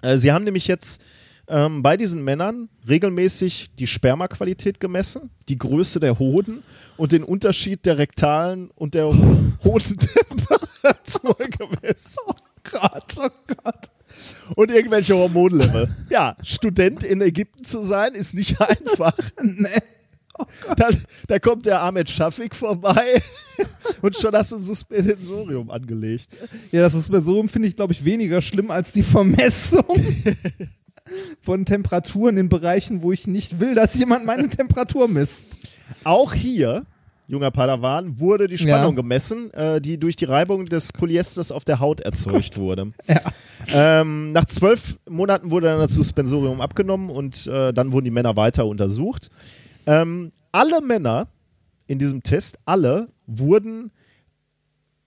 Äh, 0.03 0.19
sie 0.19 0.33
haben 0.33 0.45
nämlich 0.45 0.67
jetzt 0.67 1.01
ähm, 1.49 1.83
bei 1.83 1.97
diesen 1.97 2.23
Männern 2.25 2.69
regelmäßig 2.89 3.71
die 3.79 3.87
Spermaqualität 3.87 4.81
gemessen, 4.81 5.31
die 5.49 5.59
Größe 5.59 6.01
der 6.01 6.19
Hoden 6.19 6.63
und 6.97 7.13
den 7.13 7.25
Unterschied 7.25 7.85
der 7.85 7.99
rektalen 7.99 8.71
und 8.75 8.95
der 8.95 9.07
Hodentemperatur 9.65 11.37
gemessen. 11.37 12.21
Oh 12.27 12.35
Gott, 12.71 13.15
oh 13.19 13.29
Gott. 13.47 13.91
Und 14.57 14.71
irgendwelche 14.71 15.15
Hormonlevel. 15.15 15.89
Ja, 16.11 16.37
Student 16.43 17.03
in 17.03 17.21
Ägypten 17.21 17.65
zu 17.65 17.83
sein, 17.83 18.15
ist 18.15 18.35
nicht 18.35 18.61
einfach. 18.61 19.17
Nee. 19.43 19.69
Dann, 20.77 21.05
da 21.29 21.39
kommt 21.39 21.67
der 21.67 21.83
Ahmed 21.83 22.09
Shafik 22.09 22.55
vorbei 22.55 23.23
und 24.03 24.17
schon 24.17 24.35
hast 24.35 24.53
du 24.53 24.57
ein 24.57 24.63
Suspensorium 24.63 25.71
angelegt. 25.71 26.29
Ja, 26.73 26.81
das 26.81 26.95
so 26.95 27.47
finde 27.47 27.69
ich, 27.69 27.77
glaube 27.77 27.93
ich, 27.93 28.05
weniger 28.05 28.41
schlimm 28.41 28.71
als 28.71 28.93
die 28.93 29.03
Vermessung 29.03 29.85
von 31.41 31.65
Temperaturen 31.65 32.37
in 32.37 32.49
Bereichen, 32.49 33.03
wo 33.03 33.13
ich 33.13 33.27
nicht 33.27 33.61
will, 33.61 33.75
dass 33.75 33.95
jemand 33.95 34.25
meine 34.25 34.49
Temperatur 34.51 35.09
misst. 35.09 35.47
Auch 36.05 36.33
hier, 36.33 36.85
junger 37.29 37.51
Padawan, 37.51 38.19
wurde 38.21 38.47
die 38.49 38.59
Spannung 38.59 38.95
Ja. 38.95 39.03
gemessen, 39.03 39.53
äh, 39.55 39.81
die 39.81 39.99
durch 39.99 40.17
die 40.17 40.25
Reibung 40.27 40.65
des 40.65 40.93
Polyesters 40.93 41.51
auf 41.53 41.65
der 41.65 41.81
Haut 41.81 42.01
erzeugt 42.01 42.57
wurde. 42.59 42.91
Ähm, 43.73 44.33
nach 44.33 44.45
zwölf 44.47 44.99
Monaten 45.09 45.53
wurde 45.53 45.69
dann 45.69 45.79
das 45.79 45.95
Suspensorium 45.95 46.61
abgenommen 46.61 47.11
und 47.11 47.47
äh, 47.47 47.73
dann 47.73 47.93
wurden 47.93 48.07
die 48.07 48.11
Männer 48.11 48.35
weiter 48.35 48.67
untersucht. 48.67 49.31
Ähm, 49.87 50.33
alle 50.51 50.81
Männer 50.81 51.29
in 51.87 52.01
diesem 52.01 52.25
Test, 52.25 52.59
alle 52.65 53.09
wurden, 53.29 53.93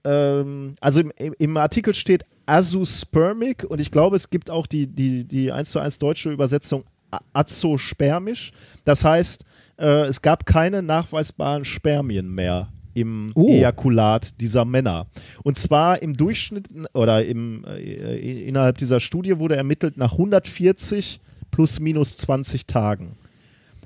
ähm, 0.04 0.74
also 0.80 1.00
im- 1.02 1.12
im 1.38 1.56
Artikel 1.58 1.94
steht 1.94 2.24
Azoospermic 2.46 3.64
und 3.64 3.80
ich 3.80 3.90
glaube, 3.90 4.16
es 4.16 4.30
gibt 4.30 4.50
auch 4.50 4.66
die, 4.66 4.86
die, 4.86 5.24
die 5.24 5.52
1 5.52 5.70
zu 5.70 5.80
1 5.80 5.98
deutsche 5.98 6.30
Übersetzung 6.30 6.84
azospermisch. 7.32 8.52
Das 8.84 9.04
heißt, 9.04 9.44
äh, 9.78 10.02
es 10.02 10.22
gab 10.22 10.46
keine 10.46 10.82
nachweisbaren 10.82 11.64
Spermien 11.64 12.34
mehr 12.34 12.68
im 12.94 13.32
Oh. 13.34 13.48
Ejakulat 13.48 14.40
dieser 14.40 14.64
Männer. 14.64 15.06
Und 15.42 15.58
zwar 15.58 16.00
im 16.02 16.16
Durchschnitt 16.16 16.68
oder 16.94 17.24
im, 17.24 17.64
äh, 17.66 18.48
innerhalb 18.48 18.78
dieser 18.78 19.00
Studie 19.00 19.38
wurde 19.38 19.56
ermittelt 19.56 19.98
nach 19.98 20.12
140 20.12 21.20
plus 21.50 21.78
minus 21.78 22.16
20 22.16 22.66
Tagen. 22.66 23.16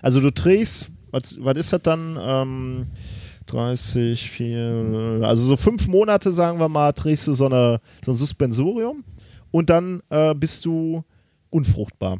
Also 0.00 0.20
du 0.20 0.30
trägst, 0.30 0.92
was, 1.10 1.38
was 1.40 1.56
ist 1.58 1.72
das 1.72 1.82
dann? 1.82 2.16
Ähm, 2.20 2.86
30, 3.52 4.30
4, 4.30 5.20
also 5.22 5.42
so 5.42 5.56
fünf 5.56 5.88
Monate, 5.88 6.32
sagen 6.32 6.58
wir 6.58 6.68
mal, 6.68 6.92
trägst 6.92 7.26
du 7.26 7.32
so, 7.32 7.46
eine, 7.46 7.80
so 8.04 8.12
ein 8.12 8.16
Suspensorium 8.16 9.04
und 9.50 9.70
dann 9.70 10.02
äh, 10.10 10.34
bist 10.34 10.64
du 10.64 11.04
unfruchtbar. 11.50 12.18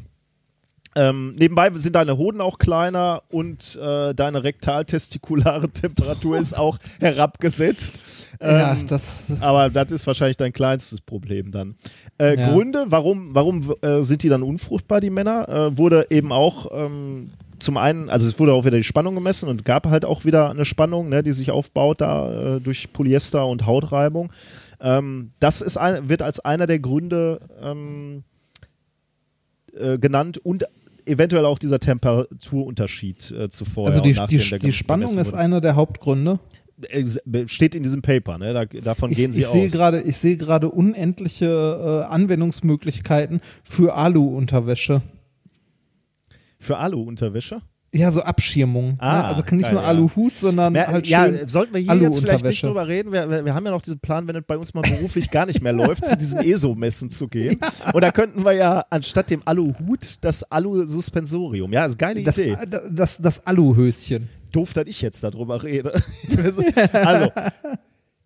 Ähm, 0.93 1.35
nebenbei 1.35 1.71
sind 1.75 1.95
deine 1.95 2.17
Hoden 2.17 2.41
auch 2.41 2.57
kleiner 2.57 3.23
und 3.29 3.79
äh, 3.81 4.13
deine 4.13 4.43
rektaltestikulare 4.43 5.69
Temperatur 5.73 6.37
ist 6.37 6.57
auch 6.57 6.77
herabgesetzt. 6.99 7.97
ja, 8.41 8.73
Ähm, 8.73 8.87
das. 8.87 9.37
aber 9.39 9.69
das 9.69 9.89
ist 9.91 10.05
wahrscheinlich 10.05 10.35
dein 10.35 10.51
kleinstes 10.51 10.99
Problem 10.99 11.51
dann. 11.51 11.75
Äh, 12.17 12.37
Ja. 12.37 12.51
Gründe, 12.51 12.87
warum, 12.89 13.33
warum 13.33 13.73
äh, 13.81 14.03
sind 14.03 14.23
die 14.23 14.27
dann 14.29 14.43
unfruchtbar, 14.43 14.99
die 14.99 15.11
Männer, 15.11 15.47
äh, 15.47 15.77
wurde 15.77 16.07
eben 16.09 16.33
auch 16.33 16.69
ähm, 16.73 17.31
zum 17.61 17.77
einen, 17.77 18.09
also 18.09 18.27
es 18.27 18.39
wurde 18.39 18.53
auch 18.53 18.65
wieder 18.65 18.77
die 18.77 18.83
Spannung 18.83 19.15
gemessen 19.15 19.47
und 19.47 19.65
gab 19.65 19.87
halt 19.87 20.05
auch 20.05 20.25
wieder 20.25 20.49
eine 20.49 20.65
Spannung, 20.65 21.09
ne, 21.09 21.23
die 21.23 21.31
sich 21.31 21.51
aufbaut 21.51 22.01
da 22.01 22.55
äh, 22.57 22.59
durch 22.59 22.91
Polyester 22.93 23.47
und 23.47 23.65
Hautreibung. 23.65 24.31
Ähm, 24.79 25.31
das 25.39 25.61
ist 25.61 25.77
ein, 25.77 26.09
wird 26.09 26.21
als 26.21 26.39
einer 26.39 26.67
der 26.67 26.79
Gründe 26.79 27.39
ähm, 27.61 28.23
äh, 29.73 29.97
genannt 29.97 30.37
und 30.37 30.65
eventuell 31.05 31.45
auch 31.45 31.59
dieser 31.59 31.79
Temperaturunterschied 31.79 33.31
äh, 33.31 33.49
zuvor. 33.49 33.87
Also 33.87 34.01
die, 34.01 34.13
die, 34.29 34.59
die 34.59 34.71
Spannung 34.71 35.17
ist 35.17 35.33
einer 35.33 35.61
der 35.61 35.75
Hauptgründe. 35.75 36.39
Äh, 36.89 37.47
steht 37.47 37.75
in 37.75 37.83
diesem 37.83 38.01
Paper, 38.01 38.37
ne? 38.37 38.53
Da, 38.53 38.65
davon 38.65 39.11
ich, 39.11 39.17
gehen 39.17 39.31
sie 39.31 39.41
ich 39.41 39.47
aus. 39.47 39.53
Sehe 39.53 39.69
grade, 39.69 40.01
ich 40.01 40.17
sehe 40.17 40.37
gerade 40.37 40.69
unendliche 40.69 42.05
äh, 42.07 42.11
Anwendungsmöglichkeiten 42.11 43.41
für 43.63 43.93
Alu-Unterwäsche. 43.93 45.01
Für 46.61 46.77
Alu-Unterwäsche? 46.77 47.61
Ja, 47.93 48.09
so 48.09 48.21
Abschirmung. 48.21 48.95
Ah, 48.99 49.17
ne? 49.17 49.23
Also 49.25 49.41
nicht 49.41 49.63
geil, 49.63 49.73
nur 49.73 49.81
ja. 49.81 49.87
Aluhut, 49.87 50.37
sondern 50.37 50.73
Ja, 50.75 50.87
halt 50.87 51.07
ja, 51.07 51.25
schön 51.25 51.47
sollten 51.49 51.73
wir 51.73 51.81
hier 51.81 51.95
jetzt 51.95 52.21
vielleicht 52.21 52.45
nicht 52.45 52.65
drüber 52.65 52.87
reden. 52.87 53.11
Wir, 53.11 53.29
wir, 53.29 53.43
wir 53.43 53.53
haben 53.53 53.65
ja 53.65 53.71
noch 53.71 53.81
diesen 53.81 53.99
Plan, 53.99 54.27
wenn 54.29 54.35
es 54.37 54.43
bei 54.47 54.57
uns 54.57 54.73
mal 54.73 54.81
beruflich 54.81 55.29
gar 55.29 55.45
nicht 55.45 55.61
mehr 55.61 55.73
läuft, 55.73 56.05
zu 56.05 56.15
diesen 56.15 56.39
ESO-Messen 56.45 57.09
zu 57.09 57.27
gehen. 57.27 57.59
Und 57.93 58.01
da 58.01 58.11
könnten 58.11 58.45
wir 58.45 58.53
ja 58.53 58.85
anstatt 58.89 59.29
dem 59.29 59.41
Aluhut 59.43 60.15
das 60.21 60.49
Alu-Suspensorium. 60.49 61.73
Ja, 61.73 61.85
ist 61.85 62.01
eine 62.01 62.13
geile 62.13 62.23
Das, 62.23 62.37
Idee. 62.37 62.57
das, 62.89 63.17
das 63.17 63.45
Aluhöschen. 63.45 64.29
Doof, 64.53 64.71
dass 64.73 64.87
ich 64.87 65.01
jetzt 65.01 65.23
darüber 65.23 65.61
rede. 65.63 65.93
also, 66.93 67.29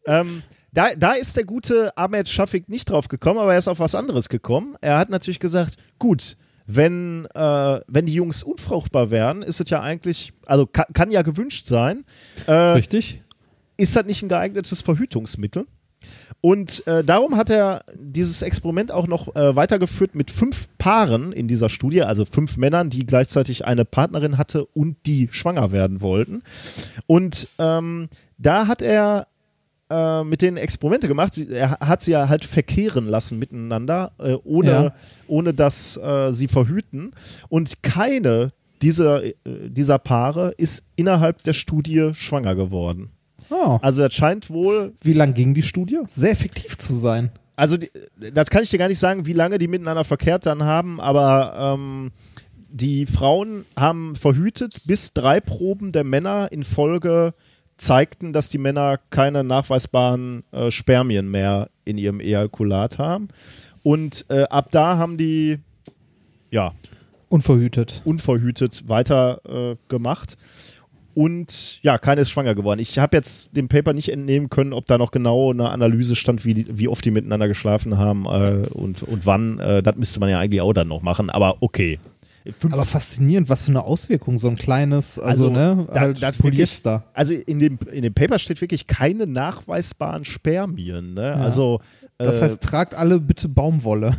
ähm, 0.05 0.43
da, 0.73 0.89
da 0.95 1.13
ist 1.13 1.38
der 1.38 1.45
gute 1.45 1.97
Ahmed 1.97 2.29
Shafik 2.29 2.69
nicht 2.69 2.89
drauf 2.89 3.07
gekommen, 3.07 3.39
aber 3.39 3.53
er 3.53 3.59
ist 3.59 3.67
auf 3.67 3.79
was 3.79 3.95
anderes 3.95 4.29
gekommen. 4.29 4.75
Er 4.81 4.97
hat 4.97 5.09
natürlich 5.09 5.39
gesagt, 5.39 5.77
gut, 5.97 6.36
wenn, 6.66 7.28
äh, 7.34 7.80
wenn 7.88 8.05
die 8.05 8.13
Jungs 8.13 8.43
unfruchtbar 8.43 9.11
wären, 9.11 9.41
ist 9.41 9.61
es 9.61 9.70
ja 9.70 9.82
eigentlich, 9.82 10.34
also 10.45 10.66
kann, 10.66 10.86
kann 10.93 11.11
ja 11.11 11.22
gewünscht 11.22 11.66
sein. 11.66 12.05
Äh, 12.47 12.51
Richtig? 12.51 13.22
ist 13.78 13.95
das 13.95 14.05
nicht 14.05 14.24
ein 14.24 14.30
geeignetes 14.30 14.82
Verhütungsmittel? 14.82 15.66
Und 16.41 16.86
äh, 16.86 17.03
darum 17.03 17.36
hat 17.36 17.49
er 17.49 17.84
dieses 17.95 18.43
Experiment 18.43 18.91
auch 18.91 19.07
noch 19.07 19.36
äh, 19.36 19.55
weitergeführt 19.55 20.13
mit 20.13 20.30
fünf 20.30 20.68
Paaren 20.78 21.32
in 21.32 21.47
dieser 21.47 21.70
Studie, 21.70 22.03
also 22.03 22.26
fünf 22.26 22.57
Männern, 22.57 22.91
die 22.91 23.05
gleichzeitig 23.07 23.66
eine 23.66 23.86
Partnerin 23.86 24.38
hatte 24.38 24.66
und 24.66 24.97
die 25.07 25.30
schwanger 25.32 25.72
werden 25.72 26.01
wollten. 26.01 26.43
Und 27.07 27.47
ähm, 27.57 28.09
da 28.38 28.68
hat 28.68 28.84
er 28.84 29.28
äh, 29.89 30.23
mit 30.23 30.41
denen 30.41 30.57
Experimente 30.57 31.07
gemacht. 31.07 31.33
Sie, 31.36 31.49
er 31.49 31.71
hat 31.79 32.01
sie 32.03 32.11
ja 32.11 32.27
halt 32.29 32.45
verkehren 32.45 33.07
lassen 33.07 33.38
miteinander, 33.39 34.11
äh, 34.19 34.33
ohne, 34.43 34.69
Ja. 34.71 34.95
ohne 35.27 35.53
dass 35.53 35.97
äh, 35.97 36.33
sie 36.33 36.47
verhüten. 36.47 37.11
Und 37.49 37.83
keine 37.83 38.51
dieser, 38.81 39.23
äh, 39.23 39.33
dieser 39.43 39.99
Paare 39.99 40.53
ist 40.57 40.88
innerhalb 40.95 41.43
der 41.43 41.53
Studie 41.53 42.11
schwanger 42.13 42.55
geworden. 42.55 43.11
Oh. 43.49 43.77
Also 43.81 44.01
das 44.01 44.13
scheint 44.13 44.49
wohl, 44.49 44.93
Wie 45.01 45.13
lang 45.13 45.33
ging 45.33 45.53
die 45.53 45.63
Studie? 45.63 45.99
Sehr 46.09 46.31
effektiv 46.31 46.77
zu 46.77 46.93
sein. 46.93 47.29
also 47.55 47.77
die, 47.77 47.89
das 48.33 48.49
kann 48.49 48.63
ich 48.63 48.69
dir 48.71 48.79
gar 48.79 48.88
nicht 48.88 48.99
sagen, 48.99 49.27
wie 49.27 49.33
lange 49.33 49.59
die 49.59 49.67
miteinander 49.67 50.03
verkehrt 50.03 50.45
dann 50.47 50.63
haben, 50.63 50.99
aber 50.99 51.75
ähm, 51.77 52.11
die 52.69 53.05
Frauen 53.05 53.63
haben 53.77 54.15
verhütet, 54.15 54.81
bis 54.86 55.13
drei 55.13 55.39
Proben 55.39 55.91
der 55.93 56.03
Männer 56.03 56.49
in 56.51 56.63
Folge 56.63 57.33
zeigten, 57.78 58.34
dass 58.34 58.49
die 58.49 58.57
Männer 58.57 58.99
keine 59.09 59.43
nachweisbaren 59.43 60.43
äh, 60.51 60.71
Spermien 60.71 61.30
mehr 61.30 61.69
in 61.84 61.97
ihrem 61.97 62.19
Ejakulat 62.19 62.97
haben. 62.97 63.28
Und 63.84 64.26
äh, 64.30 64.43
ab 64.43 64.69
da 64.71 64.97
haben 64.97 65.17
die 65.17 65.59
ja 66.51 66.73
Unverhütet. 67.30 68.01
unverhütet 68.05 68.88
weiter 68.88 69.41
äh, 69.45 69.76
gemacht. 69.89 70.38
Und 71.13 71.82
ja, 71.82 71.97
keine 71.97 72.21
ist 72.21 72.30
schwanger 72.30 72.55
geworden. 72.55 72.82
Ich 72.82 72.99
habe 72.99 73.15
jetzt 73.15 73.55
dem 73.55 73.69
Paper 73.69 73.93
nicht 73.93 74.09
entnehmen 74.09 74.49
können, 74.49 74.73
ob 74.73 74.86
da 74.86 74.97
noch 74.97 75.11
genau 75.11 75.51
eine 75.51 75.69
Analyse 75.69 76.15
stand, 76.15 76.43
wie, 76.43 76.53
die, 76.53 76.78
wie 76.78 76.89
oft 76.89 77.05
die 77.05 77.11
miteinander 77.11 77.47
geschlafen 77.47 77.97
haben 77.97 78.26
äh, 78.26 78.67
und, 78.73 79.01
und 79.01 79.26
wann. 79.26 79.59
Äh, 79.59 79.82
das 79.82 79.95
müsste 79.95 80.19
man 80.19 80.30
ja 80.30 80.39
eigentlich 80.39 80.59
auch 80.59 80.73
dann 80.73 80.89
noch 80.89 81.01
machen, 81.01 81.30
aber 81.30 81.57
okay. 81.61 81.99
Aber 82.72 82.84
faszinierend, 82.86 83.50
was 83.50 83.64
für 83.66 83.72
eine 83.72 83.84
Auswirkung 83.84 84.38
so 84.38 84.48
ein 84.50 84.56
kleines, 84.56 85.18
also, 85.18 85.50
ne, 85.50 85.88
da- 85.91 86.00
halt 86.02 86.22
da 86.22 86.32
Polyester. 86.32 86.91
Wirklich, 87.00 87.12
also 87.18 87.34
in 87.34 87.60
dem, 87.60 87.80
in 87.91 88.04
dem 88.04 88.14
Paper 88.14 88.38
steht 88.38 88.62
wirklich 88.62 88.86
keine 88.86 89.26
nachweisbaren 89.26 90.24
Spermien. 90.24 91.16
Ne? 91.16 91.34
Also 91.34 91.80
Das 92.20 92.39
äh, 92.39 92.43
heißt, 92.43 92.62
tragt 92.62 92.93
alle 92.93 93.20
bitte 93.20 93.50
Baumwolle. 93.50 94.16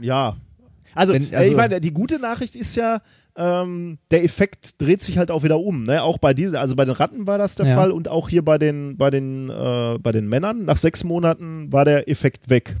Ja. 0.00 0.36
Also, 0.94 1.12
Wenn- 1.12 1.30
äh, 1.32 1.36
also- 1.36 1.50
ich 1.50 1.56
meine, 1.56 1.80
die 1.80 1.92
gute 1.92 2.18
Nachricht 2.18 2.56
ist 2.56 2.74
ja, 2.76 3.02
ähm, 3.36 3.98
der 4.10 4.24
Effekt 4.24 4.80
dreht 4.80 5.02
sich 5.02 5.18
halt 5.18 5.30
auch 5.30 5.42
wieder 5.42 5.60
um. 5.60 5.84
Ne? 5.84 6.02
Auch 6.02 6.16
bei 6.16 6.32
dieser, 6.32 6.60
also 6.60 6.74
bei 6.76 6.86
den 6.86 6.94
Ratten 6.94 7.26
war 7.26 7.36
das 7.36 7.54
der 7.56 7.66
Ja. 7.66 7.74
Fall 7.74 7.90
und 7.92 8.08
auch 8.08 8.30
hier 8.30 8.42
bei 8.42 8.56
den, 8.56 8.96
bei 8.96 9.10
den, 9.10 9.50
äh, 9.50 9.98
bei 10.00 10.12
den 10.12 10.26
Männern. 10.28 10.64
Nach 10.64 10.78
sechs 10.78 11.04
Monaten 11.04 11.70
war 11.70 11.84
der 11.84 12.08
Effekt 12.08 12.48
weg. 12.48 12.76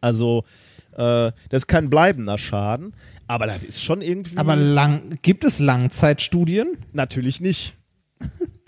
Also, 0.00 0.44
äh, 0.92 1.32
das 1.48 1.62
ist 1.62 1.66
kein 1.66 1.90
bleibender 1.90 2.38
Schaden, 2.38 2.94
aber 3.26 3.46
das 3.46 3.64
ist 3.64 3.82
schon 3.82 4.00
irgendwie. 4.02 4.36
Aber 4.38 4.56
lang, 4.56 5.18
gibt 5.22 5.44
es 5.44 5.58
Langzeitstudien? 5.58 6.78
Natürlich 6.92 7.40
nicht. 7.40 7.76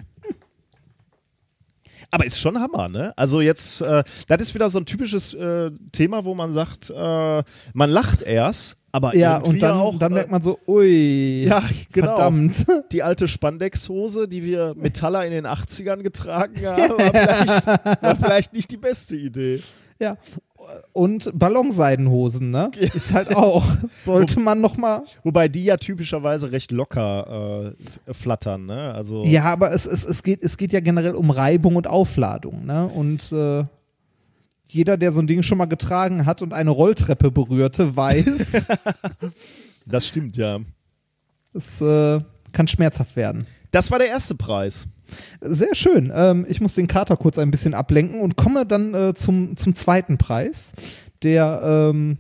Aber 2.14 2.27
ist 2.27 2.39
schon 2.39 2.61
Hammer, 2.61 2.91
ne? 2.91 3.14
Also 3.16 3.41
jetzt, 3.41 3.81
äh, 3.81 4.05
das 4.29 4.43
ist 4.43 4.55
wieder 4.55 4.68
so 4.68 4.79
ein 4.79 4.85
typisches 4.85 5.33
äh, 5.33 5.70
Thema, 5.93 6.27
wo 6.27 6.35
man 6.35 6.53
sagt, 6.53 6.91
äh, 6.91 7.43
man 7.73 7.91
lacht 7.91 8.20
erst, 8.20 8.77
aber 8.93 9.16
Ja, 9.16 9.37
irgendwie 9.37 9.51
und 9.55 9.62
dann, 9.62 9.77
auch, 9.79 9.99
dann 9.99 10.12
äh, 10.12 10.16
merkt 10.16 10.31
man 10.31 10.43
so, 10.43 10.59
ui, 10.66 11.45
ja, 11.47 11.62
genau. 11.91 12.09
verdammt. 12.09 12.66
Die 12.93 13.03
alte 13.03 13.27
Spandexhose, 13.27 14.29
die 14.29 14.45
wir 14.45 14.75
Metaller 14.77 15.25
in 15.25 15.33
den 15.33 15.47
80ern 15.47 16.03
getragen 16.03 16.61
haben, 16.66 16.99
war 16.99 17.12
vielleicht, 17.14 18.03
war 18.03 18.16
vielleicht 18.16 18.53
nicht 18.53 18.70
die 18.70 18.77
beste 18.77 19.16
Idee. 19.16 19.62
Ja. 20.03 20.17
Und 20.93 21.31
Ballonseidenhosen, 21.39 22.51
ne? 22.51 22.71
Ist 22.77 23.13
halt 23.13 23.35
auch. 23.37 23.65
Sollte 23.91 24.41
man 24.41 24.61
noch 24.61 24.77
mal. 24.77 25.05
Wobei 25.23 25.49
die 25.49 25.65
ja 25.65 25.77
typischerweise 25.77 26.51
recht 26.51 26.73
locker 26.73 27.73
äh, 28.09 28.13
flattern, 28.13 28.67
ne? 28.67 28.93
Also 28.93 29.25
Ja, 29.25 29.45
aber 29.45 29.73
es, 29.73 29.87
es, 29.87 30.05
es, 30.05 30.23
geht, 30.25 30.43
es 30.43 30.57
geht 30.57 30.73
ja 30.73 30.81
generell 30.81 31.15
um 31.15 31.31
Reibung 31.31 31.77
und 31.77 31.87
Aufladung, 31.87 32.67
ne? 32.67 32.87
Und 32.87 33.31
äh, 33.33 33.65
jeder, 34.67 34.97
der 34.97 35.13
so 35.13 35.21
ein 35.21 35.27
Ding 35.29 35.43
schon 35.45 35.59
mal 35.59 35.67
getragen 35.67 36.27
hat 36.27 36.43
und 36.43 36.53
eine 36.53 36.71
Rolltreppe 36.71 37.31
berührte, 37.31 37.97
weiß, 37.97 38.67
das 39.87 40.07
stimmt, 40.07 40.37
ja. 40.37 40.59
es 41.55 41.81
äh, 41.81 42.21
kann 42.53 42.67
schmerzhaft 42.67 43.15
werden. 43.15 43.47
Das 43.73 43.91
war 43.91 43.99
der 43.99 44.09
erste 44.09 44.35
Preis. 44.35 44.87
Sehr 45.41 45.75
schön. 45.75 46.12
Ähm, 46.14 46.47
ich 46.49 46.61
muss 46.61 46.75
den 46.75 46.87
Kater 46.87 47.16
kurz 47.16 47.39
ein 47.39 47.51
bisschen 47.51 47.75
ablenken 47.75 48.20
und 48.20 48.37
komme 48.37 48.64
dann 48.64 48.95
äh, 48.95 49.14
zum, 49.14 49.57
zum 49.57 49.75
zweiten 49.75 50.18
Preis, 50.18 50.73
der 51.23 51.91
ähm, 51.93 52.18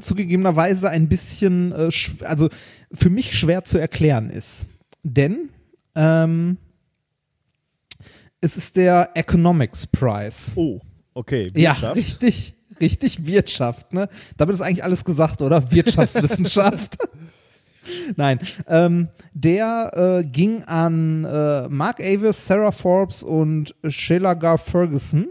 zugegebenerweise 0.00 0.90
ein 0.90 1.08
bisschen, 1.08 1.72
äh, 1.72 1.90
also 2.24 2.48
für 2.92 3.10
mich 3.10 3.36
schwer 3.38 3.64
zu 3.64 3.78
erklären 3.78 4.30
ist. 4.30 4.66
Denn 5.02 5.48
ähm, 5.94 6.58
es 8.40 8.56
ist 8.56 8.76
der 8.76 9.10
Economics 9.14 9.86
Prize. 9.86 10.52
Oh, 10.54 10.80
okay. 11.14 11.50
Ja, 11.56 11.70
Wirtschaft. 11.72 11.96
richtig, 11.96 12.54
richtig 12.80 13.26
Wirtschaft. 13.26 13.94
Ne? 13.94 14.08
Damit 14.36 14.54
ist 14.54 14.60
eigentlich 14.60 14.84
alles 14.84 15.04
gesagt, 15.04 15.40
oder? 15.40 15.72
Wirtschaftswissenschaft. 15.72 16.98
Nein, 18.16 18.40
ähm, 18.68 19.08
der 19.34 19.90
äh, 19.94 20.24
ging 20.24 20.62
an 20.64 21.24
äh, 21.24 21.68
Mark 21.68 22.00
Avis, 22.00 22.46
Sarah 22.46 22.72
Forbes 22.72 23.22
und 23.22 23.74
Sheila 23.88 24.34
Gar 24.34 24.58
Ferguson 24.58 25.28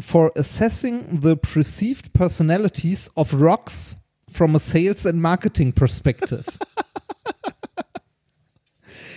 for 0.00 0.30
assessing 0.36 1.20
the 1.20 1.36
perceived 1.36 2.12
personalities 2.12 3.10
of 3.16 3.34
rocks 3.34 3.96
from 4.30 4.54
a 4.54 4.58
sales 4.58 5.06
and 5.06 5.20
marketing 5.20 5.72
perspective. 5.72 6.46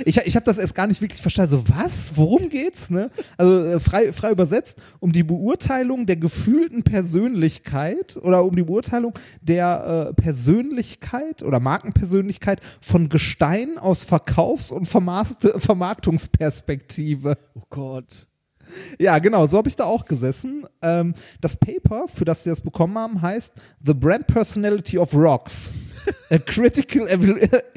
Ich, 0.05 0.17
ich 0.17 0.35
habe 0.35 0.45
das 0.45 0.57
erst 0.57 0.75
gar 0.75 0.87
nicht 0.87 1.01
wirklich 1.01 1.21
verstanden. 1.21 1.51
So, 1.51 1.63
was? 1.69 2.11
Worum 2.15 2.49
geht's? 2.49 2.89
Ne? 2.89 3.09
Also 3.37 3.63
äh, 3.65 3.79
frei, 3.79 4.13
frei 4.13 4.31
übersetzt, 4.31 4.77
um 4.99 5.11
die 5.11 5.23
Beurteilung 5.23 6.05
der 6.05 6.17
gefühlten 6.17 6.83
Persönlichkeit 6.83 8.17
oder 8.17 8.43
um 8.43 8.55
die 8.55 8.63
Beurteilung 8.63 9.13
der 9.41 10.09
äh, 10.09 10.13
Persönlichkeit 10.13 11.43
oder 11.43 11.59
Markenpersönlichkeit 11.59 12.61
von 12.79 13.09
Gestein 13.09 13.77
aus 13.77 14.03
Verkaufs- 14.03 14.71
und 14.71 14.87
Vermarkt 14.87 15.47
Vermarktungsperspektive. 15.57 17.37
Oh 17.55 17.63
Gott. 17.69 18.27
Ja, 18.99 19.19
genau, 19.19 19.47
so 19.47 19.57
habe 19.57 19.69
ich 19.69 19.75
da 19.75 19.85
auch 19.85 20.05
gesessen. 20.05 20.65
Ähm, 20.81 21.13
das 21.41 21.57
Paper, 21.57 22.07
für 22.07 22.25
das 22.25 22.43
sie 22.43 22.49
das 22.49 22.61
bekommen 22.61 22.97
haben, 22.97 23.21
heißt 23.21 23.53
The 23.85 23.93
Brand 23.93 24.27
Personality 24.27 24.97
of 24.97 25.13
Rocks. 25.13 25.75
A 26.29 26.37
Critical 26.37 27.07
Evalu 27.07 27.39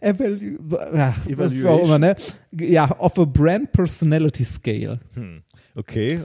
Evalu 0.00 0.58
Evalu 0.58 0.96
ja, 0.96 1.14
wie 1.50 1.66
auch 1.66 1.84
immer, 1.84 1.98
ne? 1.98 2.16
Ja, 2.52 2.98
of 2.98 3.18
a 3.18 3.24
Brand 3.24 3.72
Personality 3.72 4.44
Scale. 4.44 5.00
Okay. 5.74 6.20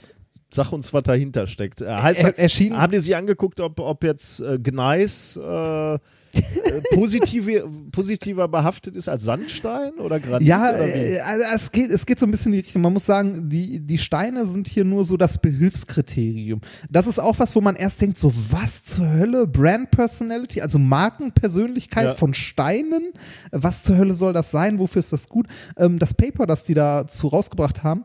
Sag 0.49 0.71
uns, 0.71 0.93
was 0.93 1.03
dahinter 1.03 1.45
steckt. 1.45 1.81
Äh, 1.81 1.87
heißt, 1.87 2.23
Er- 2.23 2.39
erschien- 2.39 2.75
haben 2.77 2.91
die 2.91 2.99
sich 2.99 3.15
angeguckt, 3.15 3.59
ob, 3.59 3.79
ob 3.79 4.03
jetzt 4.03 4.39
äh, 4.39 4.57
Gneis 4.57 5.35
äh, 5.37 5.97
positive, 6.93 7.69
positiver 7.91 8.47
behaftet 8.47 8.95
ist 8.95 9.09
als 9.09 9.23
Sandstein 9.23 9.93
oder 9.99 10.19
Granit? 10.19 10.47
Ja, 10.47 10.69
oder 10.69 10.95
äh, 10.95 11.19
also 11.19 11.43
es, 11.55 11.71
geht, 11.71 11.89
es 11.89 12.05
geht 12.05 12.19
so 12.19 12.25
ein 12.25 12.31
bisschen 12.31 12.53
in 12.53 12.59
die 12.59 12.65
Richtung. 12.65 12.81
Man 12.81 12.93
muss 12.93 13.05
sagen, 13.05 13.49
die, 13.49 13.79
die 13.79 13.97
Steine 13.97 14.45
sind 14.45 14.67
hier 14.67 14.85
nur 14.85 15.03
so 15.05 15.17
das 15.17 15.39
Behilfskriterium. 15.39 16.61
Das 16.89 17.07
ist 17.07 17.19
auch 17.19 17.39
was, 17.39 17.55
wo 17.55 17.61
man 17.61 17.75
erst 17.75 18.01
denkt, 18.01 18.17
so 18.17 18.31
was 18.51 18.83
zur 18.83 19.09
Hölle? 19.09 19.47
Brand 19.47 19.91
Personality, 19.91 20.61
also 20.61 20.79
Markenpersönlichkeit 20.79 22.05
Ja. 22.05 22.15
von 22.15 22.33
Steinen? 22.33 23.11
Was 23.51 23.83
zur 23.83 23.97
Hölle 23.97 24.15
soll 24.15 24.33
das 24.33 24.51
sein? 24.51 24.79
Wofür 24.79 24.99
ist 24.99 25.13
das 25.13 25.29
gut? 25.29 25.47
Ähm, 25.77 25.99
das 25.99 26.13
Paper, 26.13 26.45
das 26.45 26.63
die 26.63 26.73
dazu 26.73 27.27
rausgebracht 27.27 27.83
haben, 27.83 28.03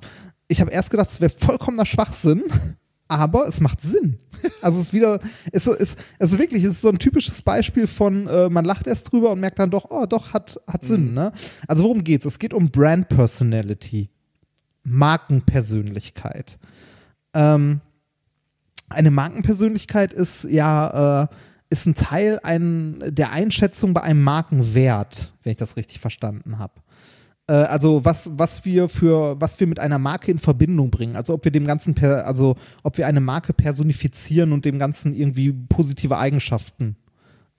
ich 0.48 0.60
habe 0.60 0.70
erst 0.70 0.90
gedacht, 0.90 1.09
es 1.09 1.20
wäre 1.20 1.30
vollkommener 1.30 1.86
Schwachsinn. 1.86 2.42
Aber 3.12 3.47
es 3.47 3.60
macht 3.60 3.80
Sinn. 3.80 4.18
Also 4.60 4.80
es 4.80 4.86
ist 4.86 4.93
wieder, 4.93 5.20
es 5.52 5.66
ist, 5.68 5.97
es 6.18 6.32
ist 6.32 6.39
wirklich, 6.39 6.64
es 6.64 6.72
ist 6.72 6.80
so 6.80 6.89
ein 6.89 6.98
typisches 6.98 7.43
Beispiel 7.43 7.86
von, 7.86 8.26
äh, 8.26 8.48
man 8.48 8.64
lacht 8.64 8.89
erst 8.89 9.12
drüber 9.12 9.30
und 9.30 9.40
merkt 9.40 9.59
dann 9.60 9.70
doch, 9.70 9.86
oh, 9.90 10.05
doch, 10.06 10.32
hat, 10.32 10.60
hat 10.66 10.84
Sinn. 10.84 11.14
Ne? 11.14 11.30
Also 11.68 11.84
worum 11.84 12.02
geht's? 12.02 12.26
Es 12.26 12.40
geht 12.40 12.52
um 12.52 12.68
Brand 12.68 13.09
Personality, 13.09 14.10
Markenpersönlichkeit. 14.82 16.59
Ähm, 17.34 17.80
eine 18.89 19.10
Markenpersönlichkeit 19.12 20.12
ist 20.12 20.44
ja, 20.44 21.22
äh, 21.22 21.26
ist 21.70 21.86
ein 21.86 21.94
Teil 21.94 22.40
ein, 22.43 23.02
der 23.06 23.30
Einschätzung 23.30 23.94
bei 23.94 24.02
einem 24.02 24.24
Markenwert, 24.24 25.32
wenn 25.43 25.52
ich 25.52 25.59
das 25.59 25.76
richtig 25.76 26.01
verstanden 26.01 26.59
habe 26.59 26.74
also 27.52 28.05
was, 28.05 28.31
was 28.39 28.64
wir 28.64 28.89
für, 28.89 29.40
was 29.40 29.59
wir 29.59 29.66
mit 29.66 29.78
einer 29.78 29.98
Marke 29.98 30.31
in 30.31 30.39
Verbindung 30.39 30.90
bringen. 30.90 31.16
Also 31.16 31.35
ob 31.35 31.44
wir 31.44 31.52
dem 31.52 31.66
Ganzen 31.66 31.94
per, 31.94 32.27
also 32.27 32.56
ob 32.82 32.98
wir 32.98 33.06
eine 33.06 33.20
Marke 33.20 33.52
personifizieren 33.52 34.52
und 34.52 34.64
dem 34.64 34.78
Ganzen 34.78 35.12
irgendwie 35.12 35.52
positive 35.52 36.19
Eigenschaften 36.19 36.97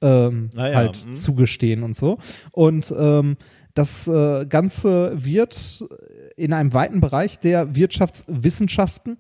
ähm, 0.02 0.50
ja, 0.56 0.76
halt 0.76 1.06
mhm. 1.06 1.14
zugestehen 1.14 1.84
und 1.84 1.96
so. 1.96 2.18
Und 2.52 2.94
ähm, 2.98 3.38
das 3.74 4.08
äh, 4.08 4.46
Ganze 4.46 5.14
wird 5.16 5.84
in 6.36 6.54
einem 6.54 6.74
weiten 6.74 7.02
Bereich 7.02 7.40
der 7.40 7.76
Wirtschaftswissenschaften 7.76 9.18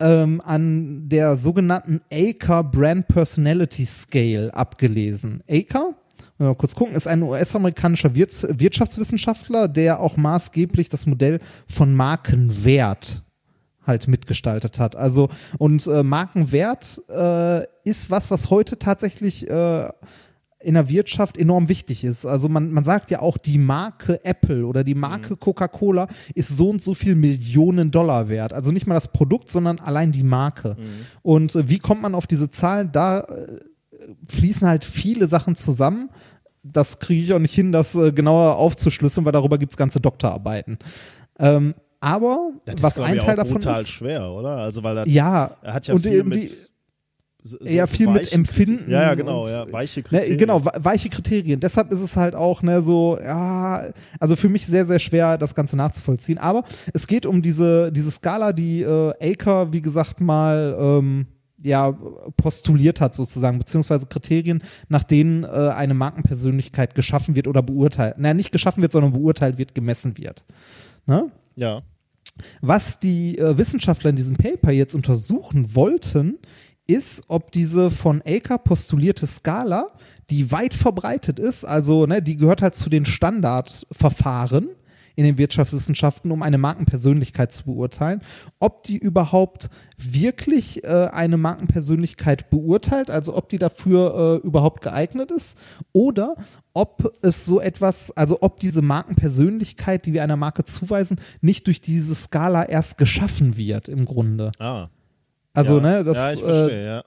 ähm, 0.00 0.42
an 0.44 1.08
der 1.08 1.36
sogenannten 1.36 2.00
ACAR 2.12 2.64
Brand 2.70 3.08
Personality 3.08 3.84
Scale 3.84 4.52
abgelesen. 4.52 5.42
ACAR 5.48 5.94
Mal 6.38 6.54
kurz 6.54 6.74
gucken, 6.74 6.94
ist 6.94 7.06
ein 7.06 7.22
US-amerikanischer 7.22 8.14
Wirts 8.14 8.46
Wirtschaftswissenschaftler, 8.48 9.68
der 9.68 10.00
auch 10.00 10.16
maßgeblich 10.16 10.88
das 10.88 11.06
Modell 11.06 11.40
von 11.66 11.94
Markenwert 11.94 13.22
halt 13.86 14.08
mitgestaltet 14.08 14.78
hat. 14.78 14.96
Also 14.96 15.28
und 15.58 15.86
äh, 15.86 16.02
Markenwert 16.02 17.00
äh, 17.08 17.64
ist 17.84 18.10
was, 18.10 18.30
was 18.30 18.50
heute 18.50 18.78
tatsächlich 18.78 19.48
äh, 19.48 19.88
in 20.60 20.74
der 20.74 20.88
Wirtschaft 20.88 21.38
enorm 21.38 21.68
wichtig 21.68 22.02
ist. 22.02 22.26
Also 22.26 22.48
man, 22.48 22.72
man 22.72 22.82
sagt 22.82 23.10
ja 23.10 23.20
auch, 23.20 23.38
die 23.38 23.58
Marke 23.58 24.24
Apple 24.24 24.66
oder 24.66 24.84
die 24.84 24.94
Marke 24.94 25.36
Coca-Cola 25.36 26.08
ist 26.34 26.48
so 26.48 26.70
und 26.70 26.82
so 26.82 26.94
viel 26.94 27.14
Millionen 27.14 27.90
Dollar 27.90 28.28
wert. 28.28 28.52
Also 28.52 28.72
nicht 28.72 28.86
mal 28.86 28.94
das 28.94 29.08
Produkt, 29.08 29.48
sondern 29.48 29.78
allein 29.78 30.12
die 30.12 30.24
Marke. 30.24 30.76
Und 31.22 31.54
äh, 31.54 31.68
wie 31.68 31.78
kommt 31.78 32.02
man 32.02 32.14
auf 32.14 32.26
diese 32.26 32.50
Zahlen? 32.50 32.90
Da 32.90 33.20
äh, 33.20 33.60
fließen 34.28 34.66
halt 34.66 34.84
viele 34.84 35.28
Sachen 35.28 35.56
zusammen. 35.56 36.10
Das 36.62 36.98
kriege 36.98 37.22
ich 37.22 37.32
auch 37.32 37.38
nicht 37.38 37.54
hin, 37.54 37.70
das 37.72 37.94
äh, 37.94 38.12
genauer 38.12 38.56
aufzuschlüsseln, 38.56 39.24
weil 39.24 39.32
darüber 39.32 39.56
gibt 39.58 39.72
es 39.72 39.76
ganze 39.76 40.00
Doktorarbeiten. 40.00 40.78
Ähm, 41.38 41.74
aber 42.00 42.50
Das 42.64 42.82
was 42.82 42.96
ist, 42.98 43.02
ein 43.04 43.18
Teil 43.18 43.36
davon 43.36 43.54
brutal 43.54 43.82
ist, 43.82 43.88
schwer, 43.90 44.30
oder? 44.30 44.56
Also 44.56 44.82
weil 44.82 44.96
das, 44.96 45.08
ja, 45.08 45.56
er 45.62 45.74
hat 45.74 45.86
ja 45.86 45.94
und 45.94 46.02
viel 46.02 46.22
mit 46.24 46.50
so- 47.42 47.58
eher 47.58 47.86
viel 47.86 48.08
mit 48.08 48.32
Empfinden. 48.32 48.90
Ja, 48.90 49.02
ja, 49.02 49.14
genau, 49.14 49.42
und- 49.44 49.50
ja, 49.50 49.70
weiche 49.72 50.00
Ne, 50.00 50.04
Kriterien. 50.04 50.38
genau, 50.38 50.64
we- 50.64 50.72
weiche 50.78 51.08
Kriterien. 51.08 51.60
Deshalb 51.60 51.92
ist 51.92 52.00
es 52.00 52.16
halt 52.16 52.34
auch 52.34 52.62
ne, 52.62 52.82
so, 52.82 53.16
ja, 53.22 53.90
also 54.18 54.34
für 54.34 54.48
mich 54.48 54.66
sehr, 54.66 54.84
sehr 54.84 54.98
schwer, 54.98 55.38
das 55.38 55.54
Ganze 55.54 55.76
nachzuvollziehen. 55.76 56.38
Aber 56.38 56.64
es 56.92 57.06
geht 57.06 57.24
um 57.24 57.42
diese, 57.42 57.92
diese 57.92 58.10
Skala, 58.10 58.52
die 58.52 58.82
äh, 58.82 59.12
Aker, 59.32 59.72
wie 59.72 59.80
gesagt, 59.80 60.20
mal 60.20 60.76
ähm, 60.78 61.26
ja, 61.62 61.92
postuliert 62.36 63.00
hat 63.00 63.14
sozusagen, 63.14 63.58
beziehungsweise 63.58 64.06
Kriterien, 64.06 64.62
nach 64.88 65.04
denen 65.04 65.44
äh, 65.44 65.46
eine 65.46 65.94
Markenpersönlichkeit 65.94 66.94
geschaffen 66.94 67.34
wird 67.34 67.48
oder 67.48 67.62
beurteilt. 67.62 68.18
Naja, 68.18 68.34
nicht 68.34 68.52
geschaffen 68.52 68.82
wird, 68.82 68.92
sondern 68.92 69.12
beurteilt 69.12 69.58
wird, 69.58 69.74
gemessen 69.74 70.18
wird. 70.18 70.44
Ne? 71.06 71.30
Ja. 71.54 71.82
Was 72.60 73.00
die 73.00 73.38
äh, 73.38 73.56
Wissenschaftler 73.56 74.10
in 74.10 74.16
diesem 74.16 74.36
Paper 74.36 74.70
jetzt 74.70 74.94
untersuchen 74.94 75.74
wollten, 75.74 76.38
ist, 76.86 77.24
ob 77.28 77.50
diese 77.52 77.90
von 77.90 78.22
Aker 78.24 78.58
postulierte 78.58 79.26
Skala, 79.26 79.88
die 80.30 80.52
weit 80.52 80.74
verbreitet 80.74 81.38
ist, 81.38 81.64
also 81.64 82.06
ne, 82.06 82.22
die 82.22 82.36
gehört 82.36 82.62
halt 82.62 82.76
zu 82.76 82.90
den 82.90 83.04
Standardverfahren 83.04 84.68
in 85.16 85.24
den 85.24 85.38
Wirtschaftswissenschaften, 85.38 86.30
um 86.30 86.42
eine 86.42 86.58
Markenpersönlichkeit 86.58 87.50
zu 87.52 87.64
beurteilen, 87.64 88.20
ob 88.60 88.84
die 88.84 88.98
überhaupt 88.98 89.70
wirklich 89.96 90.84
äh, 90.84 91.08
eine 91.10 91.38
Markenpersönlichkeit 91.38 92.50
beurteilt, 92.50 93.10
also 93.10 93.34
ob 93.34 93.48
die 93.48 93.58
dafür 93.58 94.40
äh, 94.44 94.46
überhaupt 94.46 94.82
geeignet 94.82 95.30
ist, 95.30 95.58
oder 95.92 96.36
ob 96.74 97.16
es 97.22 97.46
so 97.46 97.60
etwas, 97.60 98.14
also 98.16 98.38
ob 98.42 98.60
diese 98.60 98.82
Markenpersönlichkeit, 98.82 100.04
die 100.04 100.12
wir 100.12 100.22
einer 100.22 100.36
Marke 100.36 100.64
zuweisen, 100.64 101.18
nicht 101.40 101.66
durch 101.66 101.80
diese 101.80 102.14
Skala 102.14 102.64
erst 102.64 102.98
geschaffen 102.98 103.56
wird 103.56 103.88
im 103.88 104.04
Grunde. 104.04 104.52
Ah. 104.58 104.88
Also, 105.54 105.78
ja. 105.78 105.82
ne, 105.82 106.04
das, 106.04 106.18
ja, 106.18 106.32
ich 106.32 106.40
äh, 106.40 106.44
verstehe, 106.44 106.84
ja. 106.84 107.04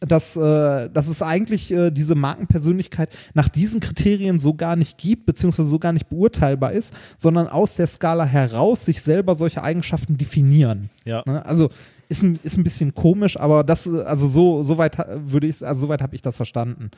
Dass, 0.00 0.36
äh, 0.36 0.88
dass 0.90 1.08
es 1.08 1.22
eigentlich 1.22 1.70
äh, 1.72 1.90
diese 1.90 2.14
Markenpersönlichkeit 2.14 3.10
nach 3.34 3.48
diesen 3.48 3.80
Kriterien 3.80 4.38
so 4.38 4.54
gar 4.54 4.76
nicht 4.76 4.96
gibt, 4.98 5.26
beziehungsweise 5.26 5.68
so 5.68 5.78
gar 5.78 5.92
nicht 5.92 6.08
beurteilbar 6.08 6.72
ist, 6.72 6.94
sondern 7.16 7.48
aus 7.48 7.74
der 7.76 7.86
Skala 7.86 8.24
heraus 8.24 8.84
sich 8.84 9.02
selber 9.02 9.34
solche 9.34 9.62
Eigenschaften 9.62 10.16
definieren. 10.16 10.90
Ja. 11.04 11.22
Ne? 11.26 11.44
Also 11.44 11.70
ist 12.08 12.22
ein, 12.22 12.38
ist 12.42 12.56
ein 12.56 12.64
bisschen 12.64 12.94
komisch, 12.94 13.38
aber 13.38 13.64
das, 13.64 13.88
also 13.88 14.28
so, 14.28 14.62
so 14.62 14.78
weit 14.78 14.98
ha- 14.98 15.08
würde 15.26 15.46
ich, 15.46 15.66
also 15.66 15.82
so 15.82 15.88
weit 15.88 16.00
habe 16.00 16.14
ich 16.14 16.22
das 16.22 16.36
verstanden. 16.36 16.90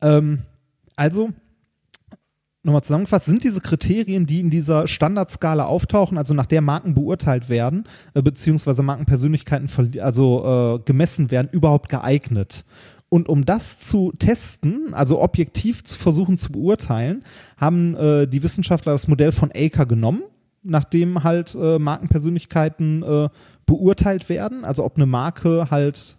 Ähm, 0.00 0.42
also, 0.96 1.30
nochmal 2.64 2.82
zusammengefasst, 2.82 3.26
sind 3.26 3.44
diese 3.44 3.60
Kriterien, 3.60 4.26
die 4.26 4.40
in 4.40 4.50
dieser 4.50 4.86
Standardskala 4.86 5.64
auftauchen, 5.64 6.18
also 6.18 6.34
nach 6.34 6.46
der 6.46 6.60
Marken 6.60 6.94
beurteilt 6.94 7.48
werden, 7.48 7.84
äh, 8.14 8.22
beziehungsweise 8.22 8.82
Markenpersönlichkeiten 8.82 9.68
also 10.00 10.76
äh, 10.76 10.84
gemessen 10.84 11.30
werden, 11.30 11.48
überhaupt 11.52 11.88
geeignet? 11.88 12.64
Und 13.08 13.28
um 13.28 13.44
das 13.44 13.78
zu 13.78 14.12
testen, 14.18 14.92
also 14.92 15.22
objektiv 15.22 15.84
zu 15.84 15.98
versuchen 15.98 16.36
zu 16.36 16.50
beurteilen, 16.50 17.22
haben 17.56 17.94
äh, 17.94 18.26
die 18.26 18.42
Wissenschaftler 18.42 18.92
das 18.92 19.06
Modell 19.06 19.30
von 19.30 19.52
Aker 19.54 19.86
genommen, 19.86 20.22
nachdem 20.64 21.22
halt 21.22 21.54
äh, 21.54 21.78
Markenpersönlichkeiten 21.78 23.02
äh, 23.02 23.28
beurteilt 23.66 24.28
werden, 24.28 24.64
also 24.64 24.84
ob 24.84 24.96
eine 24.96 25.06
Marke 25.06 25.68
halt 25.70 26.16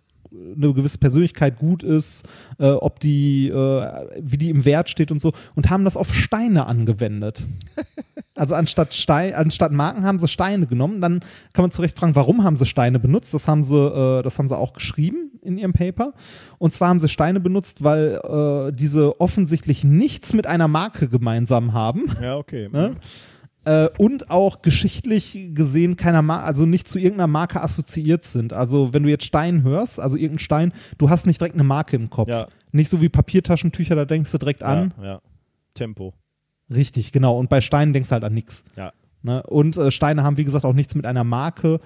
eine 0.56 0.74
gewisse 0.74 0.98
Persönlichkeit 0.98 1.58
gut 1.58 1.84
ist, 1.84 2.28
äh, 2.60 2.70
ob 2.70 3.00
die, 3.00 3.50
äh, 3.50 4.08
wie 4.20 4.38
die 4.38 4.50
im 4.50 4.66
Wert 4.66 4.90
steht 4.90 5.12
und 5.12 5.22
so, 5.22 5.34
und 5.56 5.70
haben 5.70 5.84
das 5.84 5.98
auf 5.98 6.14
Steine 6.14 6.68
angewendet. 6.68 7.44
Also 8.38 8.54
anstatt, 8.54 8.94
Stein, 8.94 9.34
anstatt 9.34 9.72
Marken 9.72 10.04
haben 10.04 10.20
sie 10.20 10.28
Steine 10.28 10.68
genommen. 10.68 11.00
Dann 11.00 11.22
kann 11.54 11.64
man 11.64 11.72
zu 11.72 11.82
Recht 11.82 11.98
fragen, 11.98 12.16
warum 12.16 12.44
haben 12.44 12.58
sie 12.58 12.66
Steine 12.66 13.00
benutzt? 13.00 13.34
Das 13.34 13.48
haben 13.48 13.64
sie, 13.64 13.78
äh, 13.78 14.24
das 14.24 14.38
haben 14.38 14.50
sie 14.50 14.58
auch 14.58 14.74
geschrieben 14.74 15.32
in 15.42 15.58
ihrem 15.58 15.72
Paper. 15.72 16.14
Und 16.58 16.74
zwar 16.74 16.90
haben 16.90 17.00
sie 17.00 17.08
Steine 17.08 17.40
benutzt, 17.40 17.86
weil 17.86 18.20
äh, 18.24 18.74
diese 18.74 19.22
offensichtlich 19.22 19.86
nichts 19.86 20.34
mit 20.34 20.48
einer 20.48 20.68
Marke 20.68 21.08
gemeinsam 21.08 21.72
haben. 21.72 22.12
Ja, 22.22 22.36
okay. 22.36 22.68
Ne? 22.70 22.98
Äh, 23.66 23.90
und 23.98 24.30
auch 24.30 24.62
geschichtlich 24.62 25.52
gesehen 25.54 25.96
keiner 25.96 26.22
Mar 26.22 26.44
also 26.44 26.66
nicht 26.66 26.88
zu 26.88 27.00
irgendeiner 27.00 27.28
Marke 27.28 27.62
assoziiert 27.62 28.24
sind. 28.24 28.54
Also 28.54 28.94
wenn 28.94 29.04
du 29.04 29.10
jetzt 29.10 29.26
Stein 29.26 29.64
hörst, 29.64 30.00
also 30.00 30.16
irgendein 30.16 30.40
Stein, 30.40 30.74
du 30.98 31.10
hast 31.10 31.26
nicht 31.26 31.42
direkt 31.42 31.56
eine 31.56 31.64
Marke 31.64 31.96
im 31.96 32.10
Kopf. 32.10 32.30
Ja. 32.30 32.48
Nicht 32.72 32.90
so 32.90 33.02
wie 33.02 33.10
Papiertaschentücher, 33.10 33.96
da 33.96 34.06
denkst 34.06 34.32
du 34.32 34.38
direkt 34.38 34.62
an. 34.62 34.94
Ja, 34.98 35.06
ja. 35.06 35.22
Tempo. 35.74 36.14
Richtig, 36.74 37.12
genau. 37.12 37.38
Und 37.38 37.50
bei 37.50 37.62
Steinen 37.62 37.94
denkst 37.94 38.10
du 38.10 38.14
halt 38.14 38.24
an 38.24 38.34
nichts. 38.34 38.66
Ja. 38.76 38.92
Ne? 39.24 39.42
Und 39.44 39.78
äh, 39.78 39.90
Steine 39.90 40.24
haben, 40.24 40.38
wie 40.38 40.44
gesagt, 40.46 40.66
auch 40.66 40.74
nichts 40.74 40.94
mit 40.94 41.06
einer 41.08 41.24
Marke 41.24 41.80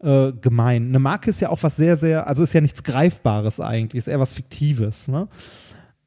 äh, 0.00 0.32
gemein. 0.32 0.88
Eine 0.88 0.98
Marke 0.98 1.30
ist 1.30 1.40
ja 1.40 1.50
auch 1.50 1.62
was 1.62 1.76
sehr, 1.76 1.96
sehr, 1.96 2.26
also 2.26 2.42
ist 2.42 2.54
ja 2.54 2.62
nichts 2.62 2.82
Greifbares 2.82 3.60
eigentlich, 3.60 3.98
ist 3.98 4.08
eher 4.08 4.20
was 4.20 4.34
Fiktives. 4.34 5.08
Ne? 5.08 5.28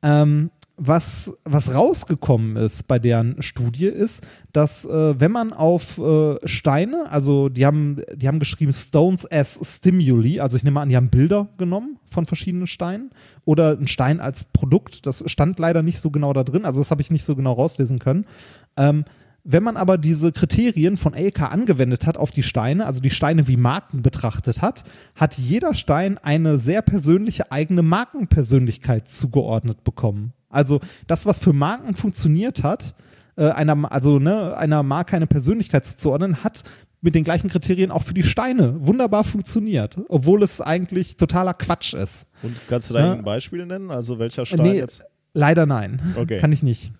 Ähm, 0.01 0.49
was, 0.79 1.37
was 1.43 1.73
rausgekommen 1.73 2.55
ist 2.55 2.87
bei 2.87 2.99
deren 2.99 3.41
Studie 3.41 3.85
ist, 3.85 4.23
dass 4.53 4.85
äh, 4.85 5.19
wenn 5.19 5.31
man 5.31 5.53
auf 5.53 5.97
äh, 5.97 6.35
Steine, 6.45 7.11
also 7.11 7.49
die 7.49 7.65
haben, 7.65 8.01
die 8.15 8.27
haben 8.27 8.39
geschrieben 8.39 8.71
Stones 8.73 9.29
as 9.29 9.59
Stimuli, 9.61 10.39
also 10.39 10.57
ich 10.57 10.63
nehme 10.63 10.79
an, 10.79 10.89
die 10.89 10.95
haben 10.95 11.09
Bilder 11.09 11.49
genommen 11.57 11.99
von 12.09 12.25
verschiedenen 12.25 12.65
Steinen 12.65 13.11
oder 13.45 13.77
ein 13.77 13.87
Stein 13.87 14.19
als 14.19 14.45
Produkt, 14.45 15.05
das 15.05 15.23
stand 15.27 15.59
leider 15.59 15.83
nicht 15.83 15.99
so 15.99 16.09
genau 16.09 16.33
da 16.33 16.43
drin, 16.43 16.65
also 16.65 16.79
das 16.79 16.91
habe 16.91 17.01
ich 17.01 17.11
nicht 17.11 17.25
so 17.25 17.35
genau 17.35 17.53
rauslesen 17.53 17.99
können. 17.99 18.25
Ähm, 18.77 19.03
Wenn 19.43 19.63
man 19.63 19.77
aber 19.77 19.97
diese 19.97 20.31
Kriterien 20.31 20.97
von 20.97 21.13
ALK 21.13 21.41
angewendet 21.41 22.05
hat 22.05 22.17
auf 22.17 22.31
die 22.31 22.43
Steine, 22.43 22.85
also 22.85 23.01
die 23.01 23.09
Steine 23.09 23.47
wie 23.47 23.57
Marken 23.57 24.01
betrachtet 24.01 24.61
hat, 24.61 24.83
hat 25.15 25.37
jeder 25.37 25.73
Stein 25.73 26.17
eine 26.17 26.57
sehr 26.57 26.81
persönliche 26.81 27.51
eigene 27.51 27.81
Markenpersönlichkeit 27.81 29.07
zugeordnet 29.07 29.83
bekommen. 29.83 30.33
Also 30.49 30.79
das, 31.07 31.25
was 31.25 31.39
für 31.39 31.53
Marken 31.53 31.95
funktioniert 31.95 32.63
hat, 32.63 32.95
äh, 33.35 33.49
einer, 33.49 33.91
also 33.91 34.19
ne, 34.19 34.57
einer 34.57 34.83
Marke 34.83 35.15
eine 35.15 35.27
Persönlichkeit 35.27 35.85
zuzuordnen, 35.85 36.43
hat 36.43 36.63
mit 37.01 37.15
den 37.15 37.23
gleichen 37.23 37.49
Kriterien 37.49 37.91
auch 37.91 38.03
für 38.03 38.13
die 38.13 38.23
Steine 38.23 38.75
wunderbar 38.85 39.23
funktioniert, 39.23 39.97
obwohl 40.09 40.43
es 40.43 40.59
eigentlich 40.59 41.15
totaler 41.15 41.53
Quatsch 41.53 41.93
ist. 41.93 42.27
Und 42.43 42.55
kannst 42.67 42.89
du 42.89 42.95
da 42.95 42.99
Ja. 42.99 43.13
ein 43.13 43.23
Beispiel 43.23 43.65
nennen? 43.65 43.89
Also 43.91 44.19
welcher 44.19 44.45
Stein 44.45 44.61
Nee, 44.63 44.77
jetzt? 44.77 45.03
Leider 45.33 45.65
nein. 45.65 46.01
Okay. 46.17 46.39
Kann 46.39 46.51
ich 46.51 46.63
nicht. 46.63 46.91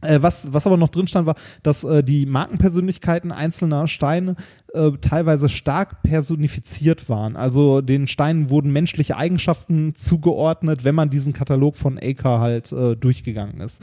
Äh, 0.00 0.22
was, 0.22 0.52
was 0.52 0.66
aber 0.66 0.76
noch 0.76 0.90
drin 0.90 1.08
stand, 1.08 1.26
war, 1.26 1.34
dass 1.62 1.84
äh, 1.84 2.04
die 2.04 2.26
Markenpersönlichkeiten 2.26 3.32
einzelner 3.32 3.88
Steine 3.88 4.36
äh, 4.72 4.92
teilweise 5.00 5.48
stark 5.48 6.02
personifiziert 6.02 7.08
waren. 7.08 7.36
Also 7.36 7.80
den 7.80 8.06
Steinen 8.06 8.50
wurden 8.50 8.72
menschliche 8.72 9.16
Eigenschaften 9.16 9.94
zugeordnet, 9.94 10.84
wenn 10.84 10.94
man 10.94 11.10
diesen 11.10 11.32
Katalog 11.32 11.76
von 11.76 11.98
Acre 11.98 12.38
halt 12.38 12.70
äh, 12.72 12.96
durchgegangen 12.96 13.60
ist. 13.60 13.82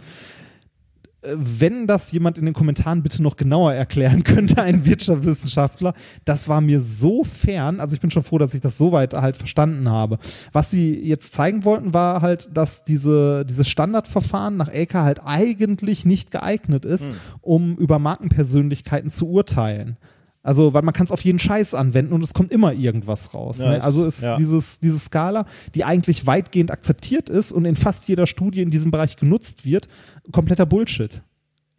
Äh, 1.26 1.36
Wenn 1.38 1.88
das 1.88 2.12
jemand 2.12 2.38
in 2.38 2.46
den 2.46 2.54
Kommentaren 2.54 3.04
bitte 3.04 3.22
noch 3.22 3.36
genauer 3.36 3.74
erklären 3.74 4.24
könnte, 4.26 4.62
ein 4.62 4.86
Wirtschaftswissenschaftler, 4.86 5.94
das 6.24 6.48
war 6.48 6.62
mir 6.62 6.80
so 6.80 7.24
fern. 7.24 7.80
Also 7.80 7.96
ich 7.96 8.02
bin 8.02 8.12
schon 8.12 8.24
froh, 8.24 8.38
dass 8.38 8.54
ich 8.54 8.62
das 8.62 8.78
soweit 8.78 9.14
halt 9.14 9.38
verstanden 9.38 9.90
habe. 9.90 10.20
Was 10.52 10.72
sie 10.72 11.00
jetzt 11.00 11.34
zeigen 11.34 11.66
wollten, 11.66 11.94
war 11.94 12.22
halt, 12.22 12.50
dass 12.56 12.84
diese, 12.84 13.46
dieses 13.46 13.68
Standardverfahren 13.68 14.58
nach 14.58 14.70
Elka 14.70 15.04
halt 15.04 15.22
eigentlich 15.26 16.06
nicht 16.06 16.32
geeignet 16.32 16.86
ist, 16.86 17.12
um 17.42 17.76
über 17.78 18.00
Markenpersönlichkeiten 18.00 19.10
zu 19.10 19.30
urteilen. 19.30 19.98
Also, 20.46 20.76
weil 20.76 20.84
man 20.84 20.94
kann 20.94 21.06
es 21.06 21.12
auf 21.12 21.22
jeden 21.22 21.40
Scheiß 21.40 21.74
anwenden 21.74 22.14
und 22.14 22.24
es 22.24 22.36
kommt 22.36 22.52
immer 22.52 22.72
irgendwas 22.72 23.34
raus. 23.34 23.58
Ja, 23.58 23.72
ne? 23.72 23.84
Also 23.84 24.06
ist 24.06 24.22
ja. 24.22 24.36
dieses, 24.36 24.78
diese 24.78 25.00
Skala, 25.00 25.46
die 25.74 25.84
eigentlich 25.84 26.28
weitgehend 26.28 26.70
akzeptiert 26.70 27.30
ist 27.30 27.52
und 27.52 27.66
in 27.66 27.76
fast 27.76 28.08
jeder 28.08 28.28
Studie 28.28 28.62
in 28.62 28.70
diesem 28.70 28.92
Bereich 28.92 29.16
genutzt 29.16 29.66
wird, 29.66 29.88
kompletter 30.32 30.68
Bullshit. 30.68 31.24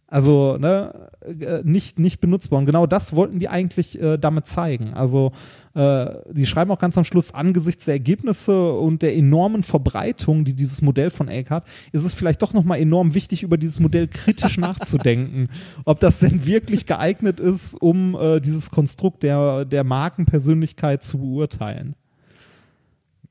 Also 0.09 0.57
ne, 0.59 1.11
äh, 1.23 1.63
nicht, 1.63 2.01
nicht 2.01 2.21
benutzbar. 2.21 2.59
Und 2.59 2.67
genau 2.67 2.89
das 2.89 3.15
wollten 3.15 3.39
die 3.39 3.49
eigentlich 3.49 4.03
äh, 4.03 4.19
damit 4.19 4.49
zeigen. 4.49 4.95
Also 4.95 5.31
die 5.77 6.47
schreiben 6.47 6.71
auch 6.71 6.79
ganz 6.79 6.97
am 6.97 7.05
Schluss, 7.05 7.35
angesichts 7.35 7.85
der 7.85 7.95
Ergebnisse 7.95 8.73
und 8.73 9.03
der 9.03 9.15
enormen 9.15 9.63
Verbreitung, 9.63 10.45
die 10.45 10.55
dieses 10.55 10.81
Modell 10.81 11.11
von 11.11 11.29
Elk 11.29 11.51
hat, 11.51 11.67
ist 11.93 12.05
es 12.05 12.15
vielleicht 12.15 12.41
doch 12.41 12.55
nochmal 12.55 12.81
enorm 12.81 13.15
wichtig, 13.15 13.43
über 13.43 13.59
dieses 13.59 13.79
Modell 13.79 14.09
kritisch 14.09 14.57
nachzudenken. 14.57 15.49
Ob 15.85 16.01
das 16.01 16.21
denn 16.21 16.47
wirklich 16.47 16.87
geeignet 16.87 17.41
ist, 17.41 17.75
um 17.75 18.15
äh, 18.15 18.41
dieses 18.41 18.71
Konstrukt 18.71 19.23
der, 19.23 19.67
der 19.67 19.85
Markenpersönlichkeit 19.85 21.03
zu 21.03 21.19
beurteilen. 21.19 21.95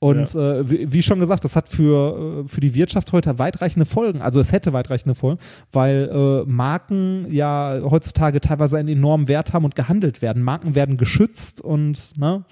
Und 0.06 0.36
äh, 0.36 0.70
wie, 0.70 0.92
wie 0.94 1.02
schon 1.02 1.20
gesagt, 1.20 1.44
das 1.46 1.56
hat 1.56 1.68
für, 1.68 2.44
äh, 2.46 2.48
für 2.48 2.62
die 2.62 2.76
Wirtschaft 2.76 3.12
heute 3.12 3.40
weitreichende 3.40 3.86
Folgen. 3.86 4.22
Also 4.22 4.40
es 4.40 4.52
hätte 4.52 4.72
weitreichende 4.74 5.16
Folgen, 5.16 5.40
weil 5.72 6.10
äh, 6.12 6.50
Marken 6.50 7.26
ja 7.32 7.80
heutzutage 7.84 8.40
teilweise 8.42 8.78
einen 8.78 8.90
enormen 8.90 9.28
Wert 9.28 9.54
haben 9.54 9.66
und 9.66 9.76
gehandelt 9.76 10.22
werden. 10.22 10.44
Marken 10.44 10.76
werden 10.76 10.98
geschützt 10.98 11.62
und 11.62 11.98
ne? 12.20 12.46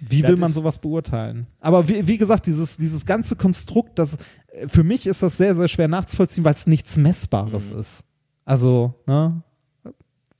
Wie 0.00 0.22
will 0.22 0.36
man 0.36 0.50
sowas 0.50 0.78
beurteilen? 0.78 1.46
Aber 1.60 1.88
wie, 1.88 2.06
wie 2.06 2.16
gesagt, 2.16 2.46
dieses, 2.46 2.76
dieses 2.76 3.04
ganze 3.04 3.34
Konstrukt, 3.36 3.98
das 3.98 4.16
für 4.66 4.84
mich 4.84 5.06
ist 5.06 5.22
das 5.22 5.36
sehr, 5.36 5.54
sehr 5.54 5.68
schwer 5.68 5.88
nachzuvollziehen, 5.88 6.44
weil 6.44 6.54
es 6.54 6.66
nichts 6.66 6.96
Messbares 6.96 7.72
Mhm. 7.72 7.80
ist. 7.80 8.04
Also, 8.44 8.94
ne? 9.06 9.42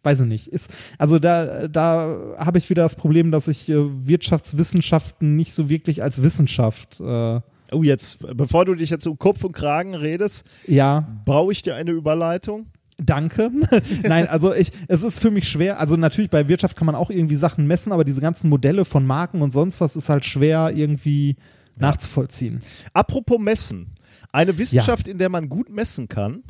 Weiß 0.09 0.21
ich 0.21 0.27
nicht. 0.27 0.49
Ist, 0.49 0.71
also 0.99 1.19
da, 1.19 1.69
da 1.69 2.17
habe 2.39 2.59
ich 2.59 2.71
wieder 2.71 2.83
das 2.83 2.95
Problem, 2.95 3.31
dass 3.31 3.47
ich 3.49 3.69
äh, 3.69 3.75
Wirtschaftswissenschaften 4.07 5.37
nicht 5.37 5.53
so 5.53 5.69
wirklich 5.69 6.03
als 6.03 6.23
Wissenschaft, 6.23 7.01
äh, 7.01 7.41
Oh, 7.71 7.83
jetzt, 7.83 8.25
bevor 8.35 8.65
du 8.65 8.75
dich 8.75 8.89
jetzt 8.89 9.07
um 9.07 9.19
Kopf 9.19 9.45
und 9.45 9.53
Kragen 9.53 9.95
redest, 9.95 10.47
ja, 10.67 11.07
brauche 11.27 11.53
ich 11.53 11.61
dir 11.63 11.75
eine 11.77 11.91
Überleitung? 11.91 12.67
danke. 12.97 13.51
Nein, 14.05 14.27
also 14.27 14.55
ich, 14.55 14.73
es 14.89 15.03
ist 15.03 15.21
für 15.21 15.31
mich 15.31 15.47
schwer, 15.49 15.79
also 15.79 15.97
natürlich 15.97 16.31
bei 16.31 16.49
Wirtschaft 16.49 16.77
kann 16.77 16.87
man 16.87 16.95
auch 16.95 17.11
irgendwie 17.11 17.37
Sachen 17.37 17.67
messen, 17.67 17.93
aber 17.93 18.05
diese 18.05 18.23
ganzen 18.23 18.49
Modelle 18.49 18.85
von 18.87 19.07
Marken 19.07 19.43
und 19.43 19.51
sonst 19.53 19.81
was 19.83 19.97
ist 19.97 20.09
halt 20.09 20.25
schwer 20.25 20.73
irgendwie 20.75 21.37
nachzuvollziehen. 21.77 22.61
Apropos 22.95 23.39
Messen. 23.39 23.95
Eine 24.33 24.57
Wissenschaft, 24.59 25.07
in 25.07 25.19
der 25.19 25.29
man 25.29 25.49
gut 25.51 25.69
messen 25.71 26.09
kann, 26.09 26.43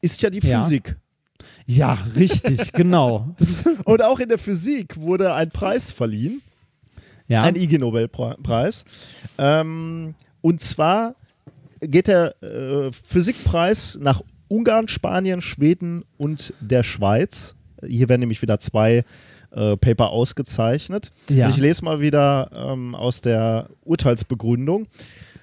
ist 0.00 0.20
ja 0.22 0.30
die 0.30 0.40
Ja. 0.40 0.60
Physik. 0.60 0.88
Ja, 0.88 0.94
richtig, 2.14 2.72
genau. 2.72 3.34
Und 3.84 4.02
auch 4.02 4.20
in 4.20 4.28
der 4.28 4.38
Physik 4.38 4.96
wurde 4.96 5.34
ein 5.34 5.50
Preis 5.50 5.90
verliehen, 5.90 6.40
ja, 7.28 7.42
ein 7.42 7.56
IG 7.56 7.78
Nobelpreis. 7.78 8.84
Ähm, 9.36 10.14
und 10.42 10.60
zwar 10.60 11.16
geht 11.80 12.06
der 12.06 12.40
äh, 12.42 12.92
Physikpreis 12.92 13.98
nach 14.00 14.22
Ungarn, 14.48 14.86
Spanien, 14.86 15.42
Schweden 15.42 16.04
und 16.16 16.54
der 16.60 16.84
Schweiz. 16.84 17.56
Hier 17.84 18.08
werden 18.08 18.20
nämlich 18.20 18.42
wieder 18.42 18.60
zwei 18.60 19.04
äh, 19.50 19.76
Paper 19.76 20.10
ausgezeichnet. 20.10 21.10
Ja. 21.28 21.48
Ich 21.48 21.56
lese 21.56 21.84
mal 21.84 22.00
wieder 22.00 22.50
ähm, 22.54 22.94
aus 22.94 23.22
der 23.22 23.70
Urteilsbegründung. 23.84 24.86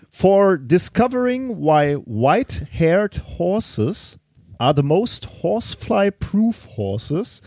For 0.10 0.58
discovering 0.58 1.58
why 1.60 1.98
white-haired 2.06 3.24
horses 3.38 4.20
are 4.60 4.74
the 4.76 4.84
most 4.84 5.28
horsefly-proof 5.42 6.68
horses 6.76 7.42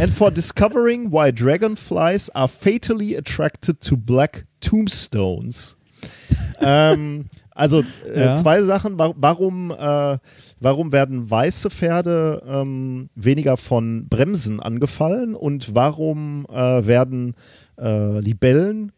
and 0.00 0.12
for 0.12 0.30
discovering 0.30 1.10
why 1.10 1.30
dragonflies 1.32 2.30
are 2.30 2.48
fatally 2.48 3.16
attracted 3.16 3.80
to 3.80 3.96
black 3.96 4.46
tombstones. 4.60 5.76
ähm, 6.60 7.26
also 7.54 7.82
äh, 8.14 8.20
Ja. 8.26 8.34
zwei 8.34 8.62
Sachen. 8.62 8.98
Wa- 8.98 9.14
Warum, 9.16 9.70
äh, 9.70 10.18
warum 10.60 10.92
werden 10.92 11.28
weiße 11.30 11.70
Pferde 11.70 12.42
ähm, 12.46 13.08
weniger 13.14 13.56
von 13.56 14.06
Bremsen 14.08 14.60
angefallen 14.60 15.34
und 15.34 15.74
warum 15.74 16.46
äh, 16.50 16.86
werden 16.86 17.34
äh, 17.80 18.20
Libellen 18.20 18.92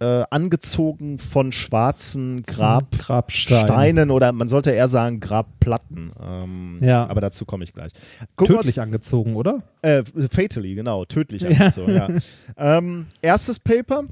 äh, 0.00 0.24
angezogen 0.30 1.18
von 1.18 1.52
schwarzen 1.52 2.42
Grab 2.42 2.90
Grabstein. 2.98 3.66
Steinen 3.66 4.10
oder 4.10 4.32
man 4.32 4.48
sollte 4.48 4.70
eher 4.70 4.88
sagen 4.88 5.20
Grabplatten. 5.20 6.10
Ähm, 6.22 6.78
Ja. 6.82 7.06
Aber 7.06 7.20
dazu 7.20 7.44
komme 7.44 7.64
ich 7.64 7.72
gleich. 7.72 7.92
Gucken 8.36 8.54
wir 8.54 8.58
uns- 8.58 8.66
Tödlich 8.68 8.80
angezogen, 8.80 9.36
oder? 9.36 9.62
äh, 9.82 10.02
fatally, 10.30 10.74
genau, 10.74 11.04
tödlich 11.04 11.46
angezogen, 11.46 11.94
ja. 11.94 12.08
Ähm, 12.56 13.06
erstes 13.22 13.58
Paper 13.58 14.04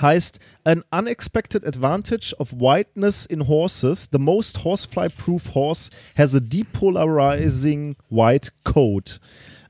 heißt 0.00 0.40
An 0.64 0.82
Unexpected 0.90 1.66
Advantage 1.66 2.34
of 2.38 2.52
Whiteness 2.52 3.26
in 3.26 3.48
Horses. 3.48 4.08
The 4.12 4.18
most 4.18 4.64
horsefly-proof 4.64 5.54
horse 5.54 5.90
has 6.16 6.34
a 6.34 6.40
depolarizing 6.40 7.96
white 8.08 8.50
coat. 8.64 9.20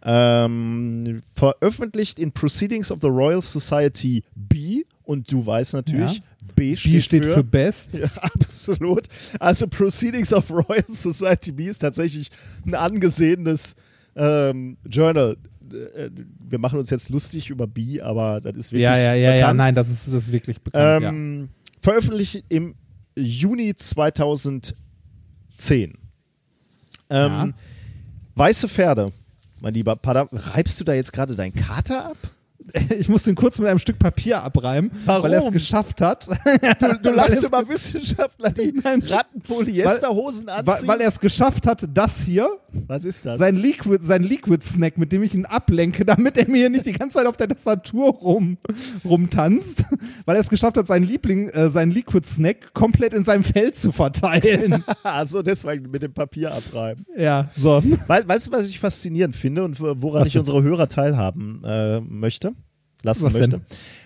Ähm, 0.02 1.22
veröffentlicht 1.34 2.18
in 2.18 2.32
Proceedings 2.32 2.90
of 2.90 3.00
the 3.02 3.08
Royal 3.08 3.42
Society 3.42 4.24
B. 4.34 4.84
Und 5.10 5.30
du 5.32 5.44
weißt 5.44 5.74
natürlich, 5.74 6.18
Ja. 6.18 6.22
B 6.54 6.76
steht, 6.76 6.92
Die 6.92 7.00
steht 7.02 7.24
für, 7.26 7.42
Best. 7.44 7.94
ja, 7.98 8.08
absolut. 8.20 9.06
Also 9.38 9.66
Proceedings 9.66 10.32
of 10.32 10.50
Royal 10.50 10.84
Society 10.88 11.52
B 11.52 11.66
ist 11.66 11.78
tatsächlich 11.78 12.30
ein 12.66 12.74
angesehenes 12.74 13.74
ähm, 14.16 14.76
Journal. 14.84 15.36
Äh, 15.96 16.10
Wir 16.48 16.58
machen 16.58 16.78
uns 16.78 16.90
jetzt 16.90 17.08
lustig 17.10 17.50
über 17.50 17.66
B, 17.66 18.00
aber 18.00 18.40
das 18.40 18.56
ist 18.56 18.72
wirklich 18.72 18.82
Ja, 18.82 18.96
ja, 18.96 19.14
ja, 19.14 19.34
ja, 19.34 19.40
bekannt. 19.46 19.58
nein, 19.58 19.74
das 19.74 19.90
ist, 19.90 20.06
das 20.08 20.14
ist 20.24 20.32
wirklich 20.32 20.60
bekannt. 20.60 21.04
Ähm, 21.04 21.48
Veröffentlicht 21.80 22.44
im 22.48 22.74
Juni 23.16 23.74
2010. 23.74 24.74
Ähm, 25.58 25.94
Ja. 27.10 27.48
Weiße 28.36 28.68
Pferde, 28.68 29.06
mein 29.60 29.74
lieber 29.74 29.96
Pada, 29.96 30.26
reibst 30.32 30.78
du 30.80 30.84
da 30.84 30.94
jetzt 30.94 31.12
gerade 31.12 31.34
deinen 31.34 31.54
Kater 31.54 32.06
ab? 32.10 32.16
Ich 32.98 33.08
muss 33.08 33.22
den 33.24 33.34
kurz 33.34 33.58
mit 33.58 33.68
einem 33.68 33.78
Stück 33.78 33.98
Papier 33.98 34.42
abreiben, 34.42 34.90
Warum? 35.04 35.22
weil 35.24 35.32
er 35.34 35.42
es 35.46 35.52
geschafft 35.52 36.00
hat. 36.00 36.26
Du, 36.28 36.32
du 37.02 37.16
Weil 37.16 37.32
es- 37.32 37.42
immer 37.44 37.68
Wissenschaftler 37.68 38.50
die 38.50 38.72
Nein. 38.84 39.02
Rattenpolyesterhosen 39.02 40.46
weil, 40.46 40.54
anziehen. 40.68 40.88
weil 40.88 41.00
er 41.00 41.08
es 41.08 41.20
geschafft 41.20 41.66
hat, 41.66 41.86
das 41.92 42.22
hier, 42.22 42.48
Was 42.86 43.04
ist 43.04 43.26
das? 43.26 43.38
sein 43.38 43.56
Liquid, 43.56 44.04
sein 44.04 44.22
Liquid 44.22 44.64
Snack, 44.64 44.98
mit 44.98 45.12
dem 45.12 45.22
ich 45.22 45.34
ihn 45.34 45.46
ablenke, 45.46 46.04
damit 46.04 46.36
er 46.36 46.46
mir 46.48 46.56
hier 46.58 46.70
nicht 46.70 46.86
die 46.86 46.92
ganze 46.92 47.18
Zeit 47.18 47.26
auf 47.26 47.36
der 47.36 47.48
Tastatur 47.48 48.10
rum, 48.12 48.58
rumtanzt, 49.04 49.84
weil 50.24 50.36
er 50.36 50.40
es 50.40 50.48
geschafft 50.50 50.76
hat, 50.76 50.86
seinen 50.86 51.04
Liebling, 51.06 51.48
äh, 51.50 51.70
seinen 51.70 51.90
Liquid 51.92 52.26
Snack 52.26 52.72
komplett 52.74 53.14
in 53.14 53.24
seinem 53.24 53.44
Feld 53.44 53.76
zu 53.76 53.92
verteilen. 53.92 54.84
Also 55.02 55.42
deswegen 55.42 55.90
mit 55.90 56.02
dem 56.02 56.12
Papier 56.12 56.52
abreiben. 56.52 57.04
ja, 57.16 57.48
so. 57.56 57.82
We 57.82 58.28
weißt 58.28 58.48
du, 58.48 58.52
was 58.52 58.68
ich 58.68 58.78
faszinierend 58.78 59.34
finde 59.36 59.64
und 59.64 59.80
woran 59.80 60.22
Was 60.22 60.28
ich 60.28 60.38
unsere 60.38 60.62
Hörer 60.62 60.88
teilhaben 60.88 61.62
äh, 61.64 62.00
möchte? 62.00 62.52
Lassen 63.02 63.24
Was 63.24 63.34
möchte? 63.34 63.60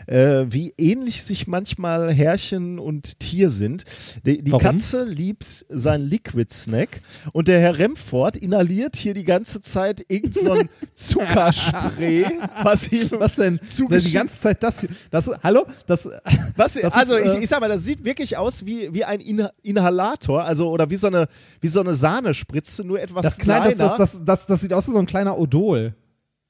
äh, 0.07 0.47
wie 0.49 0.75
ähnlich 0.77 1.23
sich 1.25 1.47
manchmal 1.47 2.13
Herrchen 2.13 2.79
und 2.79 3.19
Tier 3.21 3.51
sind. 3.51 3.85
Die, 4.25 4.43
die? 4.43 4.51
Katze 4.53 5.05
liebt 5.05 5.67
seinen 5.69 6.07
Liquid 6.07 6.53
Snack 6.53 7.01
und 7.33 7.49
der 7.49 7.61
Herr 7.61 7.79
Remford 7.79 8.37
inhaliert 8.37 8.97
hier 8.97 9.15
die 9.15 9.25
ganze 9.25 9.63
Zeit 9.63 10.05
irgend 10.09 10.35
so 10.35 10.53
ein 10.53 10.69
Zuckerspray, 10.95 12.25
was 12.63 12.91
ihm 12.93 13.11
Was 13.13 13.37
denn? 13.37 13.59
Die 13.63 13.67
zugeschickt 13.67 14.15
ganze 14.15 14.41
Zeit 14.41 14.63
das 14.63 14.81
hier. 14.81 14.91
Das, 15.11 15.31
hallo? 15.43 15.67
Das, 15.87 16.09
was, 16.57 16.75
das 16.75 16.93
also 16.93 17.17
ist, 17.17 17.33
ich, 17.33 17.41
äh, 17.41 17.43
ich 17.45 17.49
sag 17.49 17.61
mal, 17.61 17.69
das 17.69 17.83
sieht 17.85 18.05
wirklich 18.05 18.37
aus 18.37 18.65
wie, 18.67 18.93
wie 18.93 19.05
ein 19.05 19.21
Inha 19.21 19.51
Inhalator, 19.63 20.45
also 20.45 20.71
oder 20.71 20.91
wie 20.91 20.97
so 20.97 21.09
eine, 21.09 21.27
wie 21.61 21.69
so 21.69 21.81
eine 21.81 21.95
Sahnespritze, 21.95 22.85
nur 22.85 23.01
etwas 23.01 23.23
das, 23.23 23.39
kleiner. 23.39 23.75
das, 23.75 23.77
das, 23.77 23.97
das, 23.97 24.25
das, 24.25 24.47
das 24.47 24.61
sieht 24.61 24.73
aus 24.73 24.89
wie 24.89 24.93
so 24.93 24.99
ein 24.99 25.07
kleiner 25.07 25.39
Odol. 25.39 25.95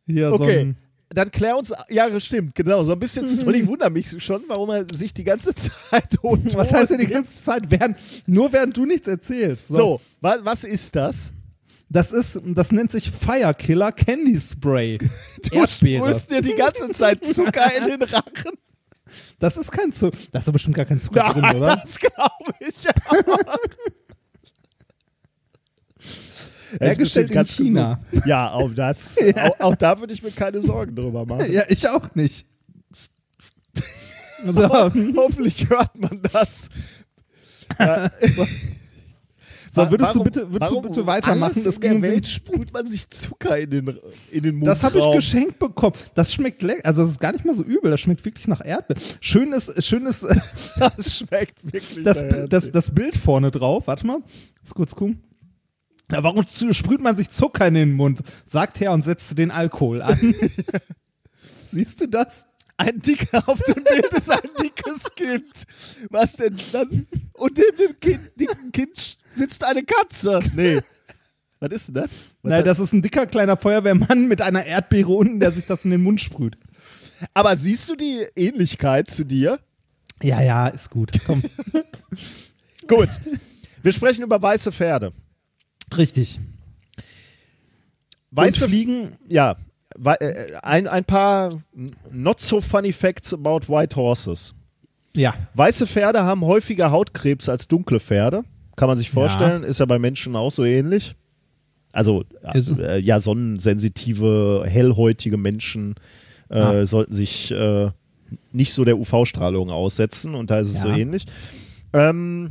Hier 0.06 0.28
so 0.28 0.34
okay. 0.36 0.60
ein, 0.60 0.76
Dann 1.10 1.30
klär 1.30 1.56
uns, 1.56 1.72
ja, 1.88 2.18
stimmt, 2.18 2.54
genau, 2.54 2.82
so 2.82 2.92
ein 2.92 2.98
bisschen. 2.98 3.40
Und 3.46 3.54
ich 3.54 3.66
wundere 3.66 3.90
mich 3.90 4.22
schon, 4.22 4.42
warum 4.48 4.70
er 4.70 4.86
sich 4.92 5.14
die 5.14 5.24
ganze 5.24 5.54
Zeit. 5.54 6.18
was 6.22 6.72
heißt 6.72 6.90
denn 6.90 6.98
die 6.98 7.06
ganze 7.06 7.42
Zeit? 7.42 7.70
Während, 7.70 7.98
nur 8.26 8.52
während 8.52 8.76
du 8.76 8.84
nichts 8.84 9.06
erzählst. 9.06 9.68
So, 9.68 10.00
wa 10.20 10.36
was 10.42 10.64
ist 10.64 10.94
das? 10.96 11.32
Das 11.90 12.10
ist, 12.10 12.40
das 12.44 12.72
nennt 12.72 12.90
sich 12.90 13.10
Firekiller 13.10 13.92
Candy 13.92 14.38
Spray. 14.40 14.98
Du 15.50 15.58
Erdbeere. 15.58 16.06
sprühst 16.08 16.30
dir 16.30 16.40
die 16.40 16.54
ganze 16.54 16.88
Zeit 16.90 17.22
Zucker 17.24 17.70
in 17.76 17.90
den 17.90 18.02
Rachen. 18.02 18.52
Das 19.38 19.58
ist 19.58 19.70
kein 19.70 19.92
Zucker. 19.92 20.16
Da 20.32 20.38
ist 20.38 20.48
doch 20.48 20.52
bestimmt 20.54 20.74
gar 20.74 20.86
kein 20.86 20.98
Zucker 20.98 21.30
drin, 21.32 21.42
Nein, 21.42 21.56
oder? 21.56 21.76
das 21.76 21.98
glaube 21.98 22.54
ich 22.60 22.88
auch. 22.88 23.56
Er 26.78 26.90
ist 26.90 26.98
Hergestellt 26.98 27.30
in 27.30 27.46
China. 27.46 28.00
gesund. 28.10 28.26
Ja, 28.26 28.52
auch, 28.52 28.70
das, 28.74 29.18
auch, 29.36 29.60
auch 29.60 29.74
da 29.76 29.98
würde 30.00 30.12
ich 30.14 30.22
mir 30.22 30.30
keine 30.30 30.60
Sorgen 30.62 30.94
drüber 30.94 31.24
machen. 31.26 31.50
Ja, 31.52 31.62
ich 31.68 31.88
auch 31.88 32.14
nicht. 32.14 32.46
So, 34.46 34.68
Hoffentlich 34.68 35.70
hört 35.70 35.98
man 35.98 36.20
das. 36.30 36.68
Ja. 37.78 38.10
so 39.70 39.90
würdest 39.90 40.14
Warum- 40.14 40.18
du 40.18 40.24
bitte, 40.24 40.52
würdest 40.52 40.70
du 40.72 40.82
bitte 40.82 41.06
weitermachen? 41.06 41.52
Es 41.56 41.64
in 41.64 41.80
der 41.80 42.02
Welt 42.02 42.26
sprüht 42.28 42.70
man 42.72 42.86
sich 42.86 43.08
Zucker 43.08 43.58
in 43.58 43.70
den, 43.70 43.98
in 44.30 44.42
den 44.42 44.56
Mund. 44.56 44.66
Das 44.66 44.82
habe 44.82 44.98
ich 44.98 45.12
geschenkt 45.14 45.58
bekommen. 45.58 45.94
Das 46.14 46.34
schmeckt 46.34 46.62
lecker. 46.62 46.84
Also, 46.84 47.02
das 47.02 47.12
ist 47.12 47.20
gar 47.20 47.32
nicht 47.32 47.46
mal 47.46 47.54
so 47.54 47.62
übel. 47.64 47.90
Das 47.90 48.00
schmeckt 48.00 48.22
wirklich 48.26 48.46
nach 48.46 48.62
Erdbeeren. 48.62 49.02
Schön 49.20 49.52
ist, 49.52 49.82
schön 49.82 50.04
ist 50.04 50.26
Das 50.78 51.16
schmeckt 51.16 51.64
wirklich. 51.64 52.04
das, 52.04 52.22
das, 52.50 52.70
das 52.70 52.94
Bild 52.94 53.16
vorne 53.16 53.50
drauf. 53.50 53.86
Warte 53.86 54.06
mal. 54.06 54.18
Lass 54.62 54.74
kurz 54.74 54.94
gucken. 54.94 55.22
Ja, 56.10 56.22
warum 56.22 56.44
sprüht 56.46 57.00
man 57.00 57.16
sich 57.16 57.30
Zucker 57.30 57.66
in 57.66 57.74
den 57.74 57.92
Mund? 57.92 58.20
Sagt 58.44 58.80
her 58.80 58.92
und 58.92 59.02
setzt 59.02 59.36
den 59.38 59.50
Alkohol 59.50 60.02
an. 60.02 60.18
Siehst 61.70 62.00
du 62.00 62.06
das? 62.08 62.46
Ein 62.76 63.00
dicker 63.00 63.48
auf 63.48 63.60
dem 63.62 63.84
Bild 63.84 64.12
ist 64.12 64.30
ein 64.30 64.50
dickes 64.60 65.14
Kind. 65.14 65.64
Was 66.10 66.36
denn 66.36 66.56
dann? 66.72 67.06
Und 67.34 67.56
neben 67.56 67.76
dem 67.76 68.00
kind, 68.00 68.32
dicken 68.38 68.72
Kind 68.72 69.18
sitzt 69.28 69.64
eine 69.64 69.84
Katze. 69.84 70.40
Nee. 70.54 70.80
Was 71.60 71.70
ist 71.70 71.88
denn 71.88 71.94
das? 71.94 72.10
Was 72.42 72.50
Nein, 72.50 72.64
das 72.64 72.80
ist 72.80 72.92
ein 72.92 73.00
dicker 73.00 73.26
kleiner 73.26 73.56
Feuerwehrmann 73.56 74.26
mit 74.26 74.42
einer 74.42 74.64
Erdbeere 74.64 75.12
unten, 75.12 75.40
der 75.40 75.52
sich 75.52 75.66
das 75.66 75.84
in 75.84 75.92
den 75.92 76.02
Mund 76.02 76.20
sprüht. 76.20 76.58
Aber 77.32 77.56
siehst 77.56 77.88
du 77.88 77.94
die 77.94 78.26
Ähnlichkeit 78.34 79.08
zu 79.08 79.24
dir? 79.24 79.60
Ja, 80.22 80.42
ja, 80.42 80.68
ist 80.68 80.90
gut. 80.90 81.12
Komm. 81.26 81.42
Gut. 82.86 83.08
Wir 83.82 83.92
sprechen 83.92 84.22
über 84.22 84.40
weiße 84.40 84.70
Pferde. 84.70 85.12
Richtig. 85.98 86.38
Weiße 88.30 88.68
Fliegen. 88.68 89.12
Ja. 89.28 89.56
äh, 90.04 90.54
Ein, 90.62 90.86
ein 90.88 91.04
paar 91.04 91.60
not 92.10 92.40
so 92.40 92.60
funny 92.60 92.92
facts 92.92 93.32
about 93.32 93.60
white 93.68 93.94
horses. 93.96 94.54
Ja. 95.14 95.34
Weiße 95.54 95.86
Pferde 95.86 96.24
haben 96.24 96.42
häufiger 96.44 96.90
Hautkrebs 96.90 97.48
als 97.48 97.68
dunkle 97.68 98.00
Pferde. 98.00 98.42
Kann 98.76 98.88
man 98.88 98.98
sich 98.98 99.10
vorstellen. 99.10 99.62
Ist 99.62 99.78
ja 99.78 99.86
bei 99.86 100.00
Menschen 100.00 100.34
auch 100.34 100.50
so 100.50 100.64
ähnlich. 100.64 101.14
Also, 101.92 102.24
Ist- 102.54 102.76
äh, 102.76 102.98
ja, 102.98 103.20
sonnensensitive, 103.20 104.64
hellhäutige 104.66 105.36
Menschen 105.36 105.94
äh, 106.50 106.58
Ah. 106.58 106.84
sollten 106.84 107.12
sich 107.12 107.52
äh, 107.52 107.90
nicht 108.52 108.72
so 108.72 108.84
der 108.84 108.98
UV-Strahlung 108.98 109.70
aussetzen 109.70 110.34
und 110.34 110.50
da 110.50 110.58
ist 110.58 110.68
es 110.68 110.80
so 110.80 110.88
Ja. 110.88 110.96
ähnlich. 110.96 111.24
Ähm, 111.92 112.50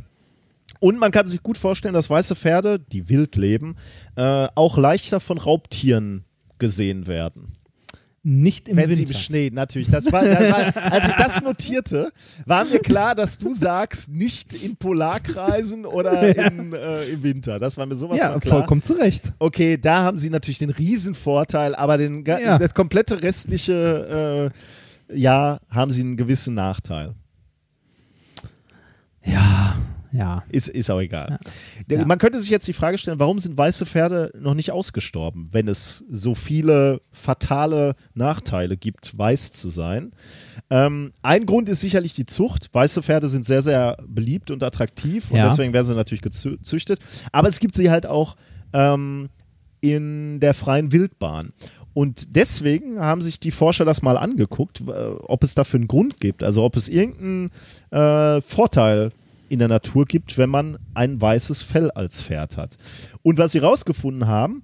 und 0.84 0.98
man 0.98 1.12
kann 1.12 1.24
sich 1.24 1.42
gut 1.42 1.56
vorstellen, 1.56 1.94
dass 1.94 2.10
weiße 2.10 2.34
Pferde, 2.34 2.78
die 2.78 3.08
wild 3.08 3.36
leben, 3.36 3.76
äh, 4.16 4.48
auch 4.54 4.76
leichter 4.76 5.18
von 5.18 5.38
Raubtieren 5.38 6.26
gesehen 6.58 7.06
werden. 7.06 7.54
Nicht 8.22 8.68
im 8.68 8.76
Wenn 8.76 8.92
sie 8.92 8.98
Winter. 9.08 9.12
im 9.14 9.18
Schnee, 9.18 9.50
natürlich. 9.50 9.88
Das 9.88 10.12
war, 10.12 10.22
das 10.22 10.52
war, 10.52 10.92
als 10.92 11.08
ich 11.08 11.14
das 11.14 11.40
notierte, 11.40 12.12
war 12.44 12.66
mir 12.66 12.80
klar, 12.80 13.14
dass 13.14 13.38
du 13.38 13.54
sagst, 13.54 14.10
nicht 14.10 14.52
in 14.52 14.76
Polarkreisen 14.76 15.86
oder 15.86 16.20
in, 16.52 16.74
äh, 16.74 17.04
im 17.04 17.22
Winter. 17.22 17.58
Das 17.58 17.78
war 17.78 17.86
mir 17.86 17.94
sowas 17.94 18.18
ja, 18.18 18.32
von 18.32 18.40
klar. 18.42 18.58
vollkommen 18.58 18.82
zu 18.82 18.92
Recht. 18.92 19.32
Okay, 19.38 19.78
da 19.78 20.02
haben 20.02 20.18
sie 20.18 20.28
natürlich 20.28 20.58
den 20.58 20.68
Riesenvorteil, 20.70 21.74
aber 21.74 21.96
den, 21.96 22.26
Ja. 22.26 22.58
das 22.58 22.74
komplette 22.74 23.22
restliche 23.22 24.52
äh, 25.08 25.18
Jahr 25.18 25.62
haben 25.70 25.90
sie 25.90 26.02
einen 26.02 26.18
gewissen 26.18 26.52
Nachteil. 26.52 27.14
Ja, 29.24 29.76
ja. 30.14 30.44
Ist, 30.48 30.68
ist 30.68 30.90
auch 30.90 31.00
egal. 31.00 31.38
Ja. 31.90 32.04
Man 32.04 32.18
könnte 32.18 32.38
sich 32.38 32.48
jetzt 32.50 32.68
die 32.68 32.72
Frage 32.72 32.98
stellen, 32.98 33.18
warum 33.18 33.38
sind 33.40 33.58
weiße 33.58 33.84
Pferde 33.84 34.30
noch 34.38 34.54
nicht 34.54 34.70
ausgestorben, 34.70 35.48
wenn 35.50 35.66
es 35.66 36.04
so 36.10 36.34
viele 36.34 37.00
fatale 37.10 37.96
Nachteile 38.14 38.76
gibt, 38.76 39.18
weiß 39.18 39.50
zu 39.52 39.68
sein? 39.70 40.12
Ähm, 40.70 41.12
ein 41.22 41.46
Grund 41.46 41.68
ist 41.68 41.80
sicherlich 41.80 42.14
die 42.14 42.26
Zucht. 42.26 42.70
Weiße 42.72 43.02
Pferde 43.02 43.28
sind 43.28 43.44
sehr, 43.44 43.60
sehr 43.60 43.96
beliebt 44.06 44.50
und 44.50 44.62
attraktiv 44.62 45.30
und 45.30 45.36
Ja. 45.38 45.48
deswegen 45.48 45.72
werden 45.72 45.86
sie 45.86 45.94
natürlich 45.94 46.22
gezüchtet. 46.22 47.00
Aber 47.32 47.48
es 47.48 47.58
gibt 47.58 47.74
sie 47.74 47.90
halt 47.90 48.06
auch 48.06 48.36
ähm, 48.72 49.28
in 49.80 50.38
der 50.40 50.54
freien 50.54 50.92
Wildbahn. 50.92 51.52
Und 51.92 52.34
deswegen 52.36 52.98
haben 52.98 53.20
sich 53.22 53.38
die 53.38 53.52
Forscher 53.52 53.84
das 53.84 54.02
mal 54.02 54.16
angeguckt, 54.16 54.82
ob 54.88 55.44
es 55.44 55.54
dafür 55.54 55.78
einen 55.78 55.86
Grund 55.88 56.18
gibt, 56.18 56.42
also 56.42 56.64
ob 56.64 56.76
es 56.76 56.88
irgendeinen 56.88 57.50
äh, 57.90 58.40
Vorteil 58.40 59.12
in 59.48 59.58
der 59.58 59.68
Natur 59.68 60.04
gibt, 60.04 60.38
wenn 60.38 60.50
man 60.50 60.78
ein 60.94 61.20
weißes 61.20 61.62
Fell 61.62 61.90
als 61.90 62.20
Pferd 62.20 62.56
hat. 62.56 62.76
Und 63.22 63.38
was 63.38 63.52
sie 63.52 63.58
rausgefunden 63.58 64.26
haben, 64.26 64.62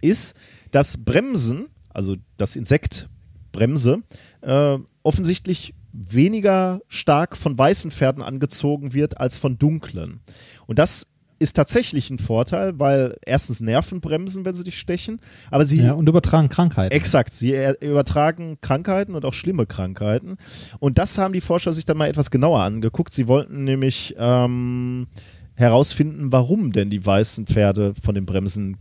ist, 0.00 0.36
dass 0.70 1.04
Bremsen, 1.04 1.68
also 1.88 2.16
das 2.36 2.56
Insekt 2.56 3.08
Bremse, 3.52 4.02
äh, 4.42 4.78
offensichtlich 5.02 5.74
weniger 5.92 6.80
stark 6.88 7.36
von 7.36 7.56
weißen 7.56 7.92
Pferden 7.92 8.22
angezogen 8.22 8.92
wird 8.92 9.18
als 9.20 9.38
von 9.38 9.58
dunklen. 9.58 10.20
Und 10.66 10.78
das 10.78 11.13
ist 11.44 11.54
tatsächlich 11.54 12.08
ein 12.10 12.18
Vorteil, 12.18 12.78
weil 12.78 13.16
erstens 13.24 13.60
Nerven 13.60 14.00
bremsen, 14.00 14.44
wenn 14.44 14.54
sie 14.54 14.64
dich 14.64 14.78
stechen, 14.78 15.20
aber 15.50 15.64
sie 15.64 15.82
ja. 15.82 15.92
Und 15.92 16.08
übertragen 16.08 16.48
Krankheiten. 16.48 16.94
Exakt, 16.94 17.34
sie 17.34 17.52
er- 17.52 17.80
übertragen 17.82 18.56
Krankheiten 18.62 19.14
und 19.14 19.24
auch 19.24 19.34
schlimme 19.34 19.66
Krankheiten. 19.66 20.38
Und 20.80 20.96
das 20.98 21.18
haben 21.18 21.34
die 21.34 21.42
Forscher 21.42 21.72
sich 21.72 21.84
dann 21.84 21.98
mal 21.98 22.08
etwas 22.08 22.30
genauer 22.30 22.60
angeguckt. 22.62 23.12
Sie 23.12 23.28
wollten 23.28 23.62
nämlich 23.64 24.14
ähm, 24.18 25.06
herausfinden, 25.54 26.32
warum 26.32 26.72
denn 26.72 26.88
die 26.90 27.04
weißen 27.04 27.46
Pferde 27.46 27.92
von 27.94 28.14
den 28.14 28.24
Bremsen, 28.26 28.78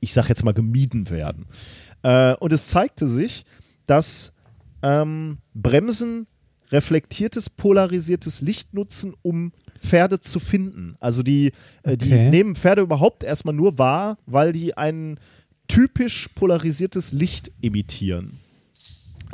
ich 0.00 0.12
sag 0.12 0.28
jetzt 0.28 0.44
mal, 0.44 0.52
gemieden 0.52 1.08
werden. 1.10 1.46
Äh, 2.02 2.34
und 2.34 2.52
es 2.52 2.68
zeigte 2.68 3.06
sich, 3.06 3.44
dass 3.86 4.34
ähm, 4.82 5.38
Bremsen 5.54 6.26
reflektiertes, 6.72 7.50
polarisiertes 7.50 8.40
Licht 8.40 8.74
nutzen, 8.74 9.14
um 9.22 9.52
Pferde 9.78 10.18
zu 10.20 10.38
finden. 10.40 10.96
Also 11.00 11.22
die, 11.22 11.52
äh, 11.82 11.96
die 11.96 12.06
Okay. 12.12 12.30
nehmen 12.30 12.54
Pferde 12.56 12.82
überhaupt 12.82 13.22
erstmal 13.24 13.54
nur 13.54 13.78
wahr, 13.78 14.18
weil 14.26 14.52
die 14.52 14.76
ein 14.76 15.18
typisch 15.68 16.28
polarisiertes 16.34 17.12
Licht 17.12 17.50
emittieren. 17.62 18.38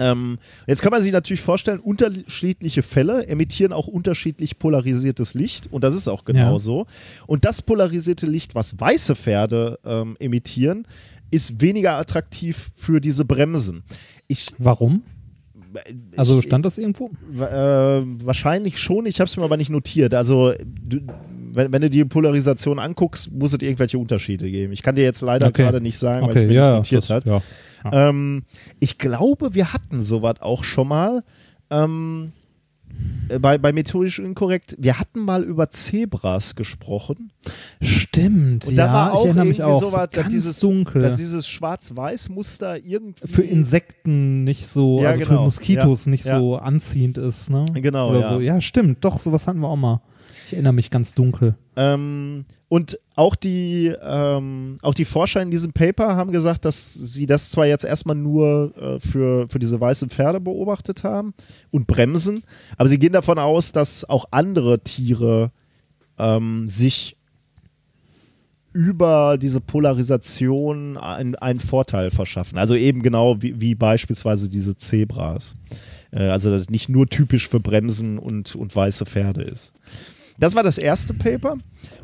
Ähm, 0.01 0.39
jetzt 0.69 0.83
kann 0.83 0.93
man 0.93 1.03
sich 1.03 1.11
natürlich 1.11 1.41
vorstellen, 1.41 1.81
unterschiedliche 1.81 2.83
Fälle 2.83 3.27
emittieren 3.27 3.73
auch 3.73 3.89
unterschiedlich 3.89 4.59
polarisiertes 4.61 5.35
Licht 5.35 5.67
und 5.73 5.83
das 5.83 5.97
ist 5.97 6.07
auch 6.07 6.25
genau 6.25 6.53
Ja. 6.53 6.59
so. 6.59 6.87
Und 7.27 7.45
das 7.45 7.63
polarisierte 7.63 8.27
Licht, 8.27 8.55
was 8.55 8.79
weiße 8.79 9.17
Pferde 9.17 9.79
ähm, 9.85 10.17
emittieren, 10.21 10.87
ist 11.33 11.61
weniger 11.61 11.97
attraktiv 11.99 12.71
für 12.77 13.01
diese 13.01 13.25
Bremsen. 13.25 13.83
Ich, 14.29 14.47
Warum? 14.59 15.03
Also 16.17 16.41
stand 16.43 16.65
das 16.65 16.79
irgendwo? 16.79 17.11
Äh, 17.39 17.43
wahrscheinlich 18.25 18.79
schon, 18.79 19.07
ich 19.07 19.21
habe 19.21 19.29
es 19.29 19.37
mir 19.37 19.45
aber 19.45 19.57
nicht 19.57 19.71
notiert. 19.71 20.15
Also, 20.15 20.53
du, 20.65 20.99
wenn, 21.53 21.73
wenn 21.73 21.83
du 21.83 21.91
die 21.91 22.05
Polarisation 22.05 22.79
anguckst, 22.79 23.33
muss 23.33 23.53
es 23.53 23.63
irgendwelche 23.63 23.99
Unterschiede 23.99 24.51
geben. 24.51 24.73
Ich 24.73 24.83
kann 24.83 24.95
dir 24.95 25.05
jetzt 25.05 25.21
leider 25.23 25.49
Okay. 25.49 25.63
gerade 25.63 25.81
nicht 25.81 25.99
sagen, 25.99 26.23
weil 26.23 26.31
Okay, 26.31 26.41
ich 26.43 26.49
mir 26.49 26.55
ja, 26.55 26.69
nicht 26.79 26.93
notiert 26.93 27.03
das- 27.05 27.11
hat. 27.11 27.25
ja. 27.27 27.41
Ähm, 28.09 28.43
ich 28.81 28.99
glaube, 28.99 29.55
wir 29.55 29.73
hatten 29.73 30.01
sowas 30.01 30.37
auch 30.41 30.65
schon 30.65 30.89
mal. 30.89 31.23
Ähm, 31.71 32.33
äh, 32.38 32.38
bei, 33.41 33.59
bei 33.59 33.73
methodisch 33.73 34.19
inkorrekt, 34.19 34.77
wir 34.79 34.99
hatten 34.99 35.21
mal 35.21 35.43
über 35.45 35.71
Zebras 35.71 36.57
gesprochen. 36.57 37.31
Stimmt, 37.81 38.67
Und 38.67 38.75
ja, 38.77 38.87
da 38.87 38.93
war 38.93 39.13
auch 39.13 39.27
irgendwie 39.27 39.63
auch. 39.63 39.79
so 39.79 39.91
dass 39.91 40.11
ganz 40.11 40.29
dieses, 40.31 40.61
dunkel. 40.61 41.03
dass 41.03 41.19
dieses 41.19 41.47
Schwarz-Weiß-Muster 41.47 42.79
irgendwie. 42.79 43.27
für 43.29 43.43
Insekten 43.43 44.45
nicht 44.45 44.67
so, 44.67 45.01
Ja, 45.03 45.09
also 45.09 45.21
genau. 45.21 45.31
für 45.33 45.41
Moskitos 45.45 46.07
Ja, 46.07 46.11
nicht 46.11 46.25
ja. 46.25 46.39
so 46.39 46.57
anziehend 46.57 47.19
ist, 47.19 47.51
ne? 47.51 47.67
Genau, 47.75 48.11
Oder 48.11 48.21
ja. 48.21 48.29
so. 48.29 48.41
Ja, 48.41 48.61
stimmt, 48.61 49.05
doch, 49.05 49.19
sowas 49.19 49.47
hatten 49.47 49.61
wir 49.61 49.69
auch 49.69 49.77
mal. 49.77 50.01
Ich 50.47 50.53
erinnere 50.53 50.73
mich 50.73 50.91
ganz 50.91 51.15
dunkel. 51.15 51.57
Ähm, 51.77 52.45
und 52.69 52.99
auch 53.17 53.35
die, 53.35 53.93
ähm, 54.03 54.77
auch 54.83 54.95
die 54.95 55.05
Forscher 55.05 55.41
in 55.41 55.51
diesem 55.51 55.73
Paper 55.73 56.17
haben 56.17 56.33
gesagt, 56.33 56.65
dass 56.65 56.93
sie 56.95 57.27
das 57.27 57.51
zwar 57.51 57.67
jetzt 57.67 57.85
erstmal 57.85 58.17
nur 58.17 58.73
äh, 58.77 58.99
für, 58.99 59.49
für 59.49 59.59
diese 59.59 59.81
weißen 59.81 60.11
Pferde 60.11 60.41
beobachtet 60.41 61.03
haben 61.05 61.35
und 61.71 61.87
bremsen, 61.87 62.43
aber 62.77 62.89
sie 62.89 62.99
gehen 62.99 63.13
davon 63.13 63.39
aus, 63.39 63.73
dass 63.73 64.05
auch 64.05 64.27
andere 64.31 64.81
Tiere 64.81 65.51
ähm, 66.19 66.69
sich 66.69 67.17
über 68.73 69.39
diese 69.41 69.61
Polarisation 69.61 70.99
ein- 70.99 71.35
einen 71.37 71.59
Vorteil 71.61 72.11
verschaffen. 72.11 72.59
Also 72.59 72.75
eben 72.75 73.03
genau 73.03 73.41
wie, 73.41 73.61
wie 73.61 73.75
beispielsweise 73.75 74.51
diese 74.51 74.77
Zebras. 74.77 75.55
Äh, 76.13 76.25
also 76.29 76.51
das 76.51 76.69
nicht 76.69 76.89
nur 76.89 77.09
typisch 77.09 77.49
für 77.49 77.61
Bremsen 77.61 78.19
und, 78.19 78.55
und 78.55 78.77
weiße 78.77 79.07
Pferde 79.07 79.43
ist. 79.43 79.73
Das 80.39 80.55
war 80.55 80.63
das 80.63 80.79
erste 80.79 81.15
Paper. 81.15 81.57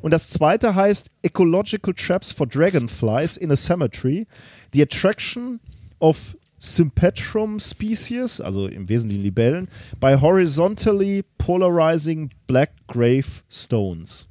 Und 0.03 0.11
das 0.11 0.31
zweite 0.31 0.75
heißt 0.75 1.11
Ecological 1.23 1.95
Traps 1.95 2.33
for 2.33 2.47
Dragonflies 2.47 3.37
in 3.37 3.51
a 3.53 3.57
Cemetery. 3.57 4.27
The 4.73 4.83
Attraction 4.83 5.61
of 6.01 6.37
Sympetrum 6.59 7.61
Species, 7.61 8.41
also 8.41 8.67
im 8.67 8.89
Wesentlichen 8.89 9.23
Libellen, 9.23 9.69
by 10.01 10.17
horizontally 10.21 11.23
polarizing 11.39 12.31
black 12.47 12.71
grave 12.89 13.27
stones. 13.51 14.27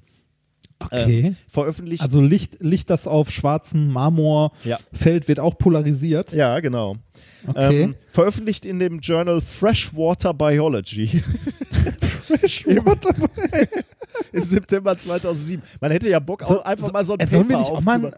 Okay. 0.86 1.28
Ähm, 1.28 1.36
veröffentlicht. 1.48 2.02
also 2.02 2.20
Licht, 2.20 2.62
Licht, 2.62 2.90
das 2.90 3.08
auf 3.08 3.32
schwarzen 3.32 3.88
Marmor 3.88 4.52
Ja. 4.66 4.80
fällt, 4.92 5.30
wird 5.30 5.40
auch 5.40 5.58
polarisiert. 5.58 6.34
ja, 6.34 6.60
genau. 6.60 6.98
Okay. 7.48 7.84
Ähm, 7.84 7.96
veröffentlicht 8.10 8.66
in 8.66 8.80
dem 8.80 9.00
Journal 9.00 9.40
Freshwater 9.40 10.34
Biology. 10.34 11.22
Im 14.32 14.44
September 14.46 14.96
2007. 14.96 15.62
Man 15.82 15.92
hätte 15.92 16.10
ja 16.10 16.20
Bock, 16.20 16.44
auch 16.44 16.64
einfach 16.66 16.92
mal 16.92 17.06
so 17.06 17.14
ein 17.14 17.20
Äh, 17.20 17.28
sollen 17.28 17.50
wir 17.50 17.58
Paper 17.58 17.70
nicht 17.70 17.78
auch 17.78 17.82
mal, 17.82 18.14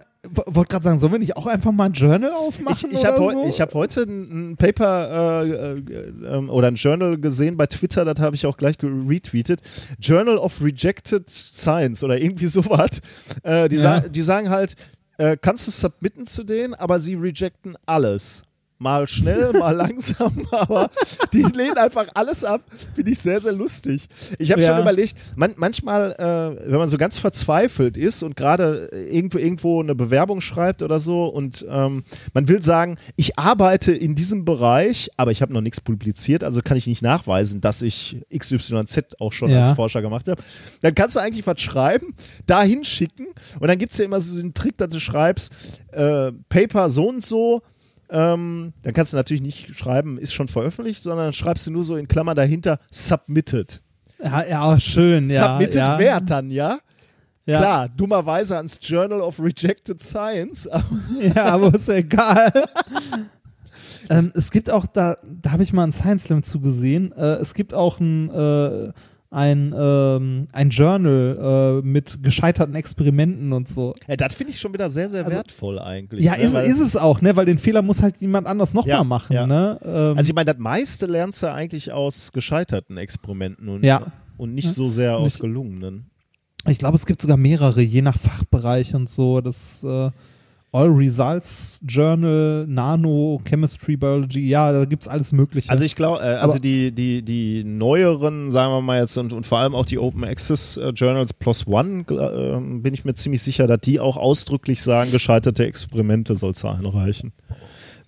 wollte 0.47 0.71
gerade 0.71 0.83
sagen, 0.83 0.97
sollen 0.99 1.11
wir 1.13 1.19
nicht 1.19 1.35
auch 1.37 1.45
einfach 1.47 1.71
mal 1.71 1.85
ein 1.85 1.93
Journal 1.93 2.31
aufmachen 2.31 2.91
Ich, 2.91 2.99
ich 2.99 3.05
habe 3.05 3.17
so? 3.17 3.59
hab 3.61 3.73
heute 3.73 4.01
ein, 4.03 4.51
ein 4.51 4.57
Paper 4.57 5.43
äh, 5.43 5.49
äh, 5.77 5.83
ähm, 6.37 6.49
oder 6.49 6.67
ein 6.67 6.75
Journal 6.75 7.17
gesehen 7.17 7.57
bei 7.57 7.65
Twitter, 7.67 8.05
das 8.05 8.19
habe 8.19 8.35
ich 8.35 8.45
auch 8.45 8.57
gleich 8.57 8.75
retweetet. 8.81 9.61
Journal 9.99 10.37
of 10.37 10.61
Rejected 10.61 11.29
Science 11.29 12.03
oder 12.03 12.19
irgendwie 12.19 12.47
sowas. 12.55 13.01
Äh, 13.43 13.69
die, 13.69 13.75
Ja. 13.77 13.81
sa 13.81 13.99
die 14.01 14.21
sagen 14.21 14.49
halt, 14.49 14.75
äh, 15.17 15.37
kannst 15.39 15.67
du 15.67 15.71
submitten 15.71 16.25
zu 16.25 16.43
denen, 16.43 16.73
aber 16.73 16.99
sie 16.99 17.15
rejecten 17.15 17.75
alles. 17.85 18.43
Mal 18.77 19.07
schnell, 19.07 19.53
mal 19.59 19.71
langsam, 19.75 20.45
aber 20.51 20.89
die 21.33 21.43
lehnen 21.43 21.77
einfach 21.77 22.07
alles 22.13 22.43
ab. 22.43 22.61
Finde 22.93 23.11
ich 23.11 23.19
sehr, 23.19 23.39
sehr 23.39 23.53
lustig. 23.53 24.07
Ich 24.37 24.51
habe 24.51 24.61
Ja. 24.61 24.73
schon 24.73 24.81
überlegt, 24.81 25.15
man, 25.35 25.53
manchmal, 25.55 26.11
äh, 26.13 26.69
wenn 26.69 26.77
man 26.79 26.89
so 26.89 26.97
ganz 26.97 27.17
verzweifelt 27.17 27.95
ist 27.95 28.21
und 28.21 28.35
gerade 28.35 28.87
irgendwo, 29.09 29.37
irgendwo 29.37 29.81
eine 29.81 29.95
Bewerbung 29.95 30.41
schreibt 30.41 30.81
oder 30.81 30.99
so 30.99 31.25
und 31.27 31.65
ähm, 31.69 32.03
man 32.33 32.47
will 32.49 32.61
sagen, 32.61 32.97
ich 33.15 33.39
arbeite 33.39 33.93
in 33.93 34.13
diesem 34.13 34.43
Bereich, 34.43 35.09
aber 35.15 35.31
ich 35.31 35.41
habe 35.41 35.53
noch 35.53 35.61
nichts 35.61 35.79
publiziert, 35.79 36.43
also 36.43 36.61
kann 36.61 36.75
ich 36.75 36.85
nicht 36.87 37.01
nachweisen, 37.01 37.61
dass 37.61 37.81
ich 37.81 38.17
XYZ 38.37 39.15
auch 39.19 39.31
schon 39.31 39.51
Ja. 39.51 39.59
als 39.59 39.69
Forscher 39.69 40.01
gemacht 40.01 40.27
habe, 40.27 40.41
dann 40.81 40.93
kannst 40.95 41.15
du 41.15 41.19
eigentlich 41.21 41.47
was 41.47 41.61
schreiben, 41.61 42.13
da 42.45 42.61
hinschicken 42.63 43.27
und 43.59 43.67
dann 43.69 43.77
gibt 43.77 43.93
es 43.93 43.99
ja 43.99 44.05
immer 44.05 44.19
so 44.19 44.39
den 44.39 44.53
Trick, 44.53 44.77
dass 44.77 44.89
du 44.89 44.99
schreibst, 44.99 45.53
äh, 45.93 46.33
Paper 46.49 46.89
so 46.89 47.07
und 47.09 47.23
so, 47.25 47.61
ähm, 48.09 48.73
dann 48.83 48.93
kannst 48.93 49.13
du 49.13 49.17
natürlich 49.17 49.41
nicht 49.41 49.75
schreiben, 49.75 50.17
ist 50.17 50.33
schon 50.33 50.47
veröffentlicht, 50.47 51.01
sondern 51.01 51.33
schreibst 51.33 51.67
du 51.67 51.71
nur 51.71 51.83
so 51.83 51.95
in 51.95 52.07
Klammern 52.07 52.35
dahinter, 52.35 52.79
submitted. 52.91 53.81
ja, 54.23 54.45
ja, 54.45 54.79
schön, 54.79 55.29
ja. 55.29 55.53
submitted 55.53 55.75
ja. 55.75 55.99
wer 55.99 56.21
dann, 56.21 56.51
ja? 56.51 56.79
Ja. 57.47 57.59
Klar, 57.59 57.89
dummerweise 57.89 58.57
ans 58.57 58.79
Journal 58.81 59.21
of 59.21 59.39
Rejected 59.39 60.01
Science. 60.03 60.67
aber- 60.71 60.85
Ja, 61.21 61.45
aber 61.45 61.73
ist 61.75 61.89
egal. 61.89 62.51
ähm, 64.09 64.31
es 64.35 64.49
gibt 64.51 64.69
auch, 64.69 64.85
da, 64.87 65.17
da 65.23 65.51
habe 65.51 65.63
ich 65.63 65.71
mal 65.73 65.83
ein 65.83 65.91
Science 65.91 66.23
Slam 66.23 66.43
zugesehen, 66.43 67.11
äh, 67.11 67.35
es 67.35 67.53
gibt 67.53 67.73
auch 67.73 67.99
ein, 67.99 68.29
äh, 68.31 68.91
ein, 69.31 69.73
ähm, 69.77 70.47
ein 70.53 70.69
Journal 70.69 71.81
äh, 71.83 71.85
mit 71.87 72.23
gescheiterten 72.23 72.75
Experimenten 72.75 73.51
und 73.53 73.67
so. 73.67 73.93
Ja, 74.07 74.15
das 74.15 74.33
finde 74.35 74.53
ich 74.53 74.59
schon 74.59 74.73
wieder 74.73 74.89
sehr, 74.89 75.09
sehr 75.09 75.25
wertvoll 75.29 75.79
eigentlich. 75.79 76.23
Ja, 76.23 76.37
ne? 76.37 76.43
ist, 76.43 76.53
Weil- 76.53 76.65
ist 76.69 76.79
es 76.79 76.95
auch, 76.95 77.21
ne? 77.21 77.35
Weil 77.35 77.45
den 77.45 77.57
Fehler 77.57 77.81
muss 77.81 78.01
halt 78.01 78.17
jemand 78.21 78.47
anders 78.47 78.73
nochmal 78.73 78.89
Ja, 78.97 79.03
machen, 79.03 79.33
ja. 79.33 79.45
ne? 79.47 79.79
Ähm, 79.83 80.17
Also 80.17 80.29
ich 80.29 80.35
meine, 80.35 80.45
das 80.53 80.57
meiste 80.59 81.05
lernst 81.05 81.43
du 81.43 81.51
eigentlich 81.51 81.91
aus 81.91 82.31
gescheiterten 82.31 82.97
Experimenten 82.97 83.67
und, 83.67 83.83
Ja. 83.83 84.05
und 84.37 84.53
nicht 84.53 84.69
so 84.71 84.87
sehr 84.89 85.17
aus 85.17 85.39
gelungenen. 85.39 86.09
ich 86.67 86.77
glaube, 86.79 86.95
es 86.95 87.05
gibt 87.05 87.21
sogar 87.21 87.37
mehrere, 87.37 87.81
je 87.81 88.01
nach 88.01 88.17
Fachbereich 88.17 88.95
und 88.95 89.09
so. 89.09 89.41
Das 89.41 89.83
äh, 89.83 90.11
All 90.75 90.89
Results 90.89 91.79
Journal, 91.87 92.65
Nano, 92.67 93.39
Chemistry, 93.45 93.95
Biology, 93.95 94.45
ja, 94.49 94.73
da 94.73 94.83
gibt 94.83 95.03
es 95.03 95.07
alles 95.07 95.31
Mögliche. 95.31 95.69
Also 95.69 95.85
ich 95.85 95.95
glaube, 95.95 96.21
äh, 96.21 96.35
also 96.35 96.59
die, 96.59 96.91
die, 96.91 97.21
die 97.21 97.63
neueren, 97.63 98.51
sagen 98.51 98.73
wir 98.73 98.81
mal 98.81 98.99
jetzt, 98.99 99.17
und, 99.17 99.31
und 99.31 99.45
vor 99.45 99.59
allem 99.59 99.73
auch 99.73 99.85
die 99.85 99.97
Open 99.97 100.25
Access 100.25 100.75
äh, 100.75 100.89
Journals 100.89 101.31
Plus 101.31 101.65
One, 101.65 102.03
äh, 102.09 102.79
bin 102.81 102.93
ich 102.93 103.05
mir 103.05 103.13
ziemlich 103.13 103.41
sicher, 103.41 103.67
dass 103.67 103.79
die 103.79 104.01
auch 104.01 104.17
ausdrücklich 104.17 104.83
sagen, 104.83 105.11
gescheiterte 105.11 105.65
Experimente 105.65 106.35
soll 106.35 106.51
es 106.51 106.65
einreichen. 106.65 107.31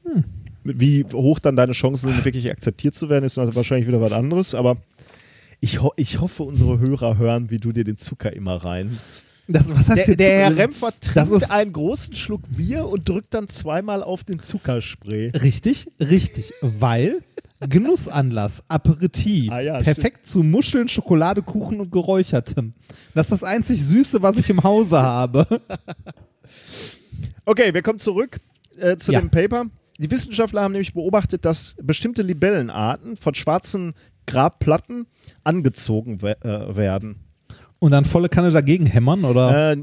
Hm. 0.03 0.25
Wie 0.65 1.05
hoch 1.13 1.39
dann 1.39 1.55
deine 1.55 1.71
Chancen 1.71 2.11
sind, 2.11 2.25
wirklich 2.25 2.51
akzeptiert 2.51 2.95
zu 2.95 3.07
werden, 3.07 3.23
ist 3.23 3.37
wahrscheinlich 3.37 3.87
wieder 3.87 4.01
was 4.01 4.11
anderes, 4.11 4.53
aber 4.53 4.75
ich, 5.61 5.81
ho 5.81 5.93
ich 5.95 6.19
hoffe, 6.19 6.43
unsere 6.43 6.79
Hörer 6.79 7.17
hören, 7.17 7.49
wie 7.49 7.59
du 7.59 7.71
dir 7.71 7.85
den 7.85 7.97
Zucker 7.97 8.35
immer 8.35 8.55
rein. 8.55 8.99
Das, 9.47 9.69
was 9.69 9.85
Der, 9.87 10.15
der 10.15 10.29
Herr 10.39 10.57
Remford 10.57 10.95
trinkt 11.01 11.31
ist- 11.31 11.51
einen 11.51 11.73
großen 11.73 12.15
Schluck 12.15 12.41
Bier 12.55 12.85
und 12.87 13.07
drückt 13.07 13.33
dann 13.33 13.47
zweimal 13.47 14.03
auf 14.03 14.23
den 14.23 14.39
Zuckerspray. 14.39 15.29
Richtig, 15.29 15.87
richtig, 15.99 16.53
weil 16.61 17.21
Genussanlass, 17.59 18.63
Aperitif, 18.67 19.51
Ah 19.51 19.59
ja, 19.61 19.81
perfekt 19.81 20.27
zu 20.27 20.43
Muscheln, 20.43 20.87
Schokolade, 20.87 21.41
Kuchen 21.41 21.79
und 21.79 21.91
Geräuchertem. 21.91 22.73
Das 23.15 23.27
ist 23.27 23.31
das 23.31 23.43
einzig 23.43 23.83
Süße, 23.83 24.21
was 24.21 24.37
ich 24.37 24.49
im 24.49 24.63
Hause 24.63 25.01
habe. 25.01 25.45
Okay, 27.45 27.73
wir 27.73 27.81
kommen 27.81 27.99
zurück 27.99 28.39
äh, 28.77 28.97
zu 28.97 29.11
Ja. 29.13 29.19
dem 29.21 29.29
Paper. 29.29 29.67
Die 29.99 30.11
Wissenschaftler 30.11 30.61
haben 30.63 30.73
nämlich 30.73 30.93
beobachtet, 30.93 31.45
dass 31.45 31.75
bestimmte 31.81 32.21
Libellenarten 32.21 33.17
von 33.17 33.33
schwarzen 33.35 33.93
Grabplatten 34.25 35.07
angezogen 35.43 36.21
we 36.21 36.35
äh, 36.43 36.75
werden. 36.75 37.15
Und 37.79 37.91
dann 37.91 38.05
volle 38.05 38.29
Kanne 38.29 38.49
dagegen 38.49 38.85
hämmern, 38.85 39.23
oder? 39.23 39.73
Äh, 39.73 39.77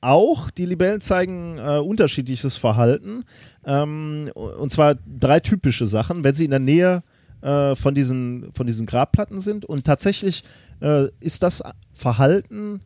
auch 0.00 0.50
die 0.50 0.66
Libellen 0.66 1.00
zeigen 1.00 1.58
äh, 1.58 1.78
unterschiedliches 1.78 2.56
Verhalten. 2.56 3.24
Ähm, 3.64 4.30
und 4.34 4.70
zwar 4.70 4.94
drei 4.94 5.40
typische 5.40 5.86
Sachen, 5.86 6.22
wenn 6.22 6.34
sie 6.34 6.44
in 6.44 6.50
der 6.50 6.60
Nähe 6.60 7.02
äh, 7.42 7.74
von, 7.74 7.94
diesen, 7.94 8.50
von 8.54 8.66
diesen 8.66 8.86
Grabplatten 8.86 9.40
sind. 9.40 9.64
Und 9.64 9.84
tatsächlich 9.84 10.44
äh, 10.80 11.08
ist 11.20 11.42
das 11.42 11.62
Verhalten 11.92 12.80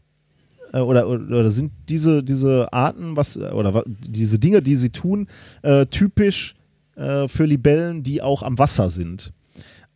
äh, 0.72 0.78
oder, 0.78 1.08
oder, 1.08 1.48
sind 1.48 1.72
diese, 1.88 2.22
diese 2.22 2.72
Arten, 2.72 3.16
was, 3.16 3.36
oder 3.36 3.84
diese 3.86 4.38
Dinge, 4.38 4.62
die 4.62 4.74
sie 4.74 4.90
tun, 4.90 5.28
äh, 5.62 5.86
typisch 5.86 6.54
äh, 6.96 7.28
für 7.28 7.44
Libellen, 7.44 8.02
die 8.02 8.22
auch 8.22 8.42
am 8.42 8.58
Wasser 8.58 8.90
sind. 8.90 9.32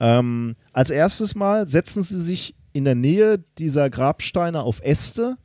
Ähm, 0.01 0.55
als 0.73 0.91
erstes 0.91 1.35
Mal 1.35 1.67
setzen 1.67 2.03
sie 2.03 2.21
sich 2.21 2.55
in 2.75 2.85
der 2.85 2.95
Nähe 2.95 3.43
dieser 3.59 3.89
Grabsteine 3.89 4.63
auf 4.63 4.83
Äste 4.85 5.37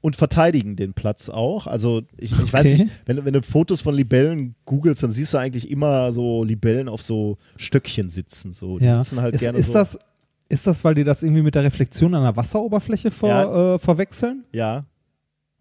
und 0.00 0.16
verteidigen 0.16 0.74
den 0.76 0.94
Platz 0.94 1.28
auch. 1.28 1.66
Also 1.66 2.00
ich, 2.16 2.32
ich 2.32 2.52
weiß 2.52 2.66
Okay. 2.72 2.84
nicht, 2.84 2.92
wenn, 3.06 3.16
du- 3.18 3.24
wenn 3.26 3.34
du 3.34 3.42
Fotos 3.42 3.82
von 3.82 3.94
Libellen 3.94 4.54
googelst, 4.64 5.02
dann 5.02 5.12
siehst 5.12 5.34
du 5.34 5.38
eigentlich 5.38 5.70
immer 5.70 6.12
so 6.12 6.42
Libellen 6.42 6.88
auf 6.88 7.02
so 7.02 7.36
Stöckchen 7.56 8.08
sitzen. 8.10 8.52
So. 8.52 8.78
Die 8.78 8.90
sitzen 8.90 9.20
halt 9.20 9.34
ist, 9.34 9.42
gerne 9.42 9.58
ist, 9.58 9.66
so. 9.68 9.74
das, 9.74 9.98
ist 10.48 10.66
das, 10.66 10.82
weil 10.82 10.94
die 10.94 11.04
das 11.04 11.22
irgendwie 11.22 11.42
mit 11.42 11.54
der 11.54 11.62
Reflexion 11.64 12.14
an 12.14 12.22
der 12.22 12.34
Wasseroberfläche 12.36 13.10
ver, 13.10 13.28
Ja. 13.28 13.74
äh, 13.74 13.78
verwechseln? 13.78 14.44
ja. 14.52 14.84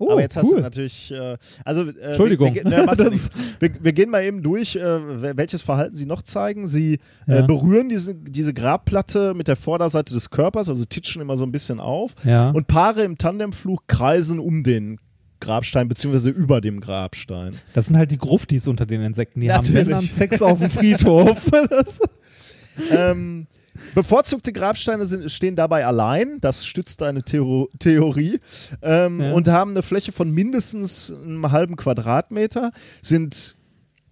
Oh, 0.01 0.11
Aber 0.11 0.21
jetzt 0.21 0.37
hast 0.37 0.49
du 0.51 0.55
cool. 0.55 0.61
natürlich, 0.61 1.11
äh, 1.11 1.37
also 1.65 1.83
äh, 1.83 1.93
Entschuldigung. 1.99 2.55
Wir, 2.55 2.63
wir, 2.63 2.69
ne, 2.71 2.85
ja 2.85 2.97
wir, 3.59 3.69
wir 3.81 3.93
gehen 3.93 4.09
mal 4.09 4.23
eben 4.23 4.41
durch, 4.41 4.77
äh, 4.77 4.79
wel- 4.79 5.35
welches 5.35 5.61
Verhalten 5.61 5.93
sie 5.93 6.05
noch 6.05 6.21
zeigen. 6.21 6.67
Sie 6.67 6.99
Ja. 7.27 7.39
äh, 7.39 7.43
berühren 7.43 7.89
diese, 7.89 8.15
diese 8.15 8.53
Grabplatte 8.53 9.33
mit 9.33 9.49
der 9.49 9.57
Vorderseite 9.57 10.13
des 10.13 10.29
Körpers, 10.29 10.69
also 10.69 10.85
titschen 10.85 11.21
immer 11.21 11.35
so 11.35 11.45
ein 11.45 11.51
bisschen 11.51 11.81
auf. 11.81 12.15
Ja. 12.23 12.49
Und 12.51 12.67
Paare 12.67 13.03
im 13.03 13.17
Tandemflug 13.17 13.87
kreisen 13.87 14.39
um 14.39 14.63
den 14.63 14.99
Grabstein 15.41 15.87
beziehungsweise 15.89 16.29
über 16.29 16.61
dem 16.61 16.79
Grabstein. 16.79 17.51
Das 17.73 17.87
sind 17.87 17.97
halt 17.97 18.11
die 18.11 18.17
Gruftis 18.17 18.67
unter 18.67 18.85
den 18.85 19.01
Insekten. 19.01 19.41
Die 19.41 19.51
haben 19.51 19.65
Natürlich. 19.65 19.89
dann 19.89 20.01
Sex 20.05 20.41
auf 20.41 20.59
dem 20.59 20.69
Friedhof. 20.69 21.49
ähm, 22.91 23.47
Bevorzugte 23.95 24.53
Grabsteine 24.53 25.05
sind, 25.05 25.31
stehen 25.31 25.55
dabei 25.55 25.85
allein, 25.85 26.37
das 26.41 26.65
stützt 26.65 27.01
deine 27.01 27.23
Theor 27.23 27.67
Theorie, 27.79 28.39
ähm, 28.81 29.21
Ja. 29.21 29.33
und 29.33 29.47
haben 29.47 29.71
eine 29.71 29.81
Fläche 29.81 30.11
von 30.11 30.31
mindestens 30.31 31.11
einem 31.13 31.51
halben 31.51 31.75
Quadratmeter, 31.75 32.71
sind 33.01 33.55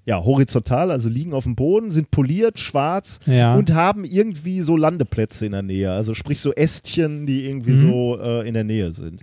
ja, 0.05 0.23
horizontal, 0.23 0.89
also 0.89 1.09
liegen 1.09 1.33
auf 1.33 1.43
dem 1.43 1.55
Boden, 1.57 1.91
sind 1.91 2.11
poliert, 2.11 2.59
schwarz 2.59 3.19
Ja. 3.25 3.55
und 3.55 3.73
haben 3.73 4.05
irgendwie 4.05 4.61
so 4.61 4.77
Landeplätze 4.77 5.45
in 5.45 5.51
der 5.51 5.63
Nähe. 5.63 5.91
Also 5.91 6.13
sprich 6.13 6.39
so 6.39 6.53
Ästchen, 6.53 7.25
die 7.27 7.43
irgendwie 7.45 7.71
Mhm. 7.71 7.75
so 7.75 8.19
äh, 8.21 8.47
in 8.47 8.53
der 8.53 8.63
Nähe 8.63 8.93
sind. 8.93 9.21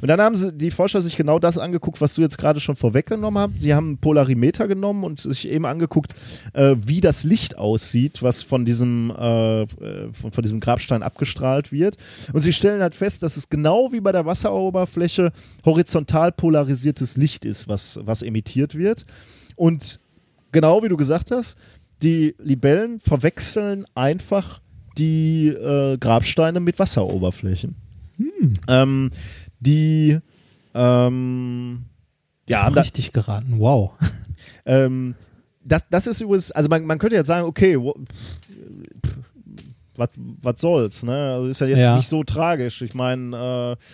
Und 0.00 0.08
dann 0.08 0.20
haben 0.20 0.34
sie, 0.34 0.52
die 0.52 0.70
Forscher 0.70 1.00
sich 1.00 1.16
genau 1.16 1.38
das 1.38 1.58
angeguckt, 1.58 2.00
was 2.00 2.14
du 2.14 2.22
jetzt 2.22 2.38
gerade 2.38 2.60
schon 2.60 2.76
vorweggenommen 2.76 3.42
hast. 3.42 3.62
Sie 3.62 3.74
haben 3.74 3.86
einen 3.86 3.98
Polarimeter 3.98 4.66
genommen 4.66 5.04
und 5.04 5.20
sich 5.20 5.48
eben 5.48 5.66
angeguckt, 5.66 6.14
äh, 6.52 6.74
wie 6.78 7.00
das 7.00 7.24
Licht 7.24 7.58
aussieht, 7.58 8.22
was 8.22 8.42
von 8.42 8.64
diesem, 8.64 9.10
äh, 9.10 9.66
von, 9.66 10.32
von 10.32 10.42
diesem 10.42 10.60
Grabstein 10.60 11.02
abgestrahlt 11.02 11.72
wird. 11.72 11.96
Und 12.32 12.40
sie 12.40 12.52
stellen 12.52 12.82
halt 12.82 12.94
fest, 12.94 13.22
dass 13.22 13.36
es 13.36 13.48
genau 13.48 13.92
wie 13.92 14.00
bei 14.00 14.12
der 14.12 14.26
Wasseroberfläche 14.26 15.32
horizontal 15.64 16.32
polarisiertes 16.32 17.16
Licht 17.16 17.44
ist, 17.44 17.68
was, 17.68 18.00
was 18.02 18.22
emittiert 18.22 18.74
wird. 18.74 19.06
Und 19.56 20.00
genau 20.52 20.82
wie 20.82 20.88
du 20.88 20.96
gesagt 20.96 21.30
hast, 21.30 21.56
die 22.02 22.34
Libellen 22.38 23.00
verwechseln 23.00 23.86
einfach 23.94 24.60
die 24.98 25.48
äh, 25.48 25.96
Grabsteine 25.98 26.60
mit 26.60 26.78
Wasseroberflächen. 26.78 27.76
Ähm, 28.68 29.10
die 29.60 30.18
ähm, 30.74 31.84
ja, 32.48 32.68
da, 32.70 32.80
Richtig 32.82 33.12
geraten, 33.12 33.58
wow. 33.58 33.92
ähm, 34.66 35.14
das, 35.64 35.84
das 35.90 36.06
ist 36.06 36.20
übrigens, 36.20 36.50
also 36.50 36.68
man, 36.68 36.84
man 36.84 36.98
könnte 36.98 37.16
jetzt 37.16 37.28
sagen, 37.28 37.46
okay, 37.46 37.78
was, 39.96 40.08
was 40.16 40.60
soll's, 40.60 41.02
ne? 41.04 41.32
Also 41.34 41.48
ist 41.48 41.60
ja 41.60 41.66
jetzt 41.68 41.80
Ja. 41.80 41.96
nicht 41.96 42.08
so 42.08 42.24
tragisch. 42.24 42.82
Ich 42.82 42.94
meine, 42.94 43.76
äh, 43.78 43.84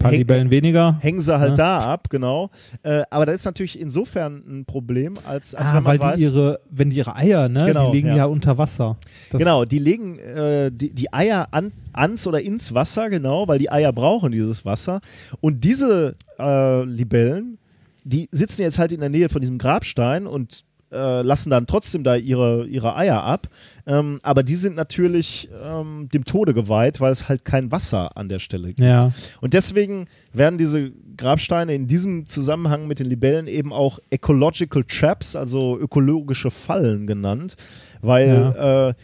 paar 0.00 0.10
häng- 0.10 0.18
Libellen 0.18 0.50
weniger. 0.50 0.98
hängen 1.00 1.20
sie 1.20 1.38
halt 1.38 1.50
Ja. 1.58 1.78
da 1.78 1.78
ab, 1.92 2.10
genau. 2.10 2.50
Äh, 2.82 3.02
aber 3.10 3.26
das 3.26 3.36
ist 3.36 3.44
natürlich 3.44 3.78
insofern 3.78 4.42
ein 4.48 4.64
Problem, 4.64 5.16
als, 5.24 5.54
als 5.54 5.70
ah, 5.70 5.74
wenn 5.76 5.82
man 5.84 5.98
weil 6.00 6.00
weiß, 6.00 6.16
die 6.16 6.24
ihre, 6.24 6.60
wenn 6.70 6.90
die 6.90 6.96
ihre 6.96 7.14
Eier, 7.14 7.48
ne, 7.48 7.66
Genau, 7.66 7.90
die 7.92 7.96
liegen 7.98 8.08
ja. 8.08 8.16
ja, 8.16 8.24
unter 8.24 8.58
Wasser. 8.58 8.96
Das, 9.30 9.38
Genau, 9.38 9.64
die 9.64 9.78
legen 9.78 10.18
äh, 10.18 10.70
die, 10.72 10.92
die 10.92 11.12
Eier 11.12 11.46
an, 11.52 11.70
ans 11.92 12.26
oder 12.26 12.40
ins 12.40 12.74
Wasser, 12.74 13.08
genau, 13.10 13.46
weil 13.46 13.58
die 13.60 13.70
Eier 13.70 13.92
brauchen 13.92 14.32
dieses 14.32 14.64
Wasser. 14.64 15.00
Und 15.40 15.62
diese 15.64 16.16
äh, 16.38 16.84
Libellen, 16.84 17.58
die 18.02 18.28
sitzen 18.32 18.62
jetzt 18.62 18.78
halt 18.78 18.92
in 18.92 19.00
der 19.00 19.10
Nähe 19.10 19.28
von 19.28 19.40
diesem 19.40 19.58
Grabstein 19.58 20.26
und 20.26 20.64
äh, 20.92 21.22
lassen 21.22 21.50
dann 21.50 21.66
trotzdem 21.66 22.04
da 22.04 22.16
ihre, 22.16 22.66
ihre 22.66 22.96
Eier 22.96 23.22
ab. 23.22 23.48
Ähm, 23.86 24.20
aber 24.22 24.42
die 24.42 24.56
sind 24.56 24.76
natürlich 24.76 25.48
ähm, 25.64 26.08
dem 26.12 26.24
Tode 26.24 26.54
geweiht, 26.54 27.00
weil 27.00 27.12
es 27.12 27.28
halt 27.28 27.44
kein 27.44 27.72
Wasser 27.72 28.16
an 28.16 28.28
der 28.28 28.38
Stelle 28.38 28.68
gibt. 28.68 28.80
Ja, 28.80 29.12
Und 29.40 29.54
deswegen 29.54 30.06
werden 30.32 30.58
diese 30.58 30.92
Grabsteine 31.16 31.74
in 31.74 31.86
diesem 31.86 32.26
Zusammenhang 32.26 32.86
mit 32.86 32.98
den 32.98 33.06
Libellen 33.06 33.46
eben 33.46 33.72
auch 33.72 33.98
Ecological 34.10 34.84
Traps, 34.84 35.36
also 35.36 35.78
ökologische 35.78 36.50
Fallen 36.50 37.06
genannt, 37.06 37.56
weil 38.00 38.94
äh, 38.96 39.02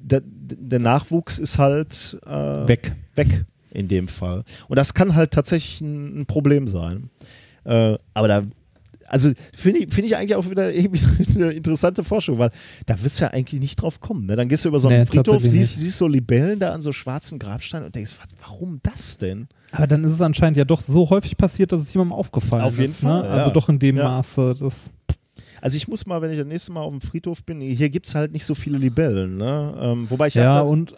der, 0.00 0.22
der 0.24 0.78
Nachwuchs 0.78 1.38
ist 1.38 1.58
halt 1.58 2.18
äh, 2.26 2.68
weg. 2.68 2.92
weg 3.14 3.44
in 3.70 3.88
dem 3.88 4.08
Fall. 4.08 4.44
Und 4.68 4.76
das 4.76 4.94
kann 4.94 5.14
halt 5.14 5.32
tatsächlich 5.32 5.80
ein, 5.80 6.20
ein 6.20 6.26
Problem 6.26 6.66
sein. 6.66 7.10
Äh, 7.64 7.98
aber 8.14 8.28
da, 8.28 8.42
also 9.08 9.30
finde 9.54 9.80
ich, 9.80 9.92
find 9.92 10.06
ich 10.06 10.16
eigentlich 10.16 10.34
auch 10.36 10.48
wieder 10.50 10.72
irgendwie 10.72 11.00
eine 11.34 11.50
interessante 11.52 12.04
Forschung, 12.04 12.38
weil 12.38 12.50
da 12.86 13.02
wirst 13.02 13.20
du 13.20 13.24
ja 13.24 13.30
eigentlich 13.30 13.60
nicht 13.60 13.76
drauf 13.82 14.00
kommen. 14.00 14.26
Ne? 14.26 14.36
Dann 14.36 14.48
gehst 14.48 14.64
du 14.64 14.68
über 14.68 14.78
so 14.78 14.88
einen 14.88 15.00
Nee, 15.00 15.06
Friedhof, 15.06 15.42
siehst, 15.42 15.76
siehst 15.76 15.98
so 15.98 16.06
Libellen 16.06 16.58
da 16.60 16.72
an 16.72 16.82
so 16.82 16.92
schwarzen 16.92 17.38
Grabsteinen 17.38 17.86
und 17.86 17.94
denkst, 17.94 18.12
was, 18.18 18.28
warum 18.40 18.80
das 18.82 19.18
denn? 19.18 19.48
Aber 19.72 19.86
dann 19.86 20.04
ist 20.04 20.12
es 20.12 20.20
anscheinend 20.22 20.56
ja 20.56 20.64
doch 20.64 20.80
so 20.80 21.10
häufig 21.10 21.36
passiert, 21.36 21.72
dass 21.72 21.82
es 21.82 21.92
jemandem 21.92 22.12
aufgefallen 22.14 22.64
Auf 22.64 22.78
jeden 22.78 22.84
ist. 22.90 23.00
Fall, 23.00 23.22
ne? 23.22 23.28
ja. 23.28 23.34
Also 23.34 23.50
doch 23.50 23.68
in 23.68 23.78
dem 23.78 23.96
Ja. 23.96 24.04
Maße. 24.04 24.54
Das, 24.58 24.92
Also 25.60 25.76
ich 25.76 25.88
muss 25.88 26.06
mal, 26.06 26.22
wenn 26.22 26.30
ich 26.30 26.38
das 26.38 26.46
nächste 26.46 26.72
Mal 26.72 26.80
auf 26.82 26.92
dem 26.92 27.00
Friedhof 27.00 27.44
bin, 27.44 27.60
hier 27.60 27.90
gibt 27.90 28.06
es 28.06 28.14
halt 28.14 28.32
nicht 28.32 28.44
so 28.44 28.54
viele 28.54 28.78
Libellen. 28.78 29.36
Ne? 29.36 29.74
Ähm, 29.80 30.06
wobei 30.10 30.28
ich 30.28 30.34
ja, 30.34 30.60
und, 30.60 30.94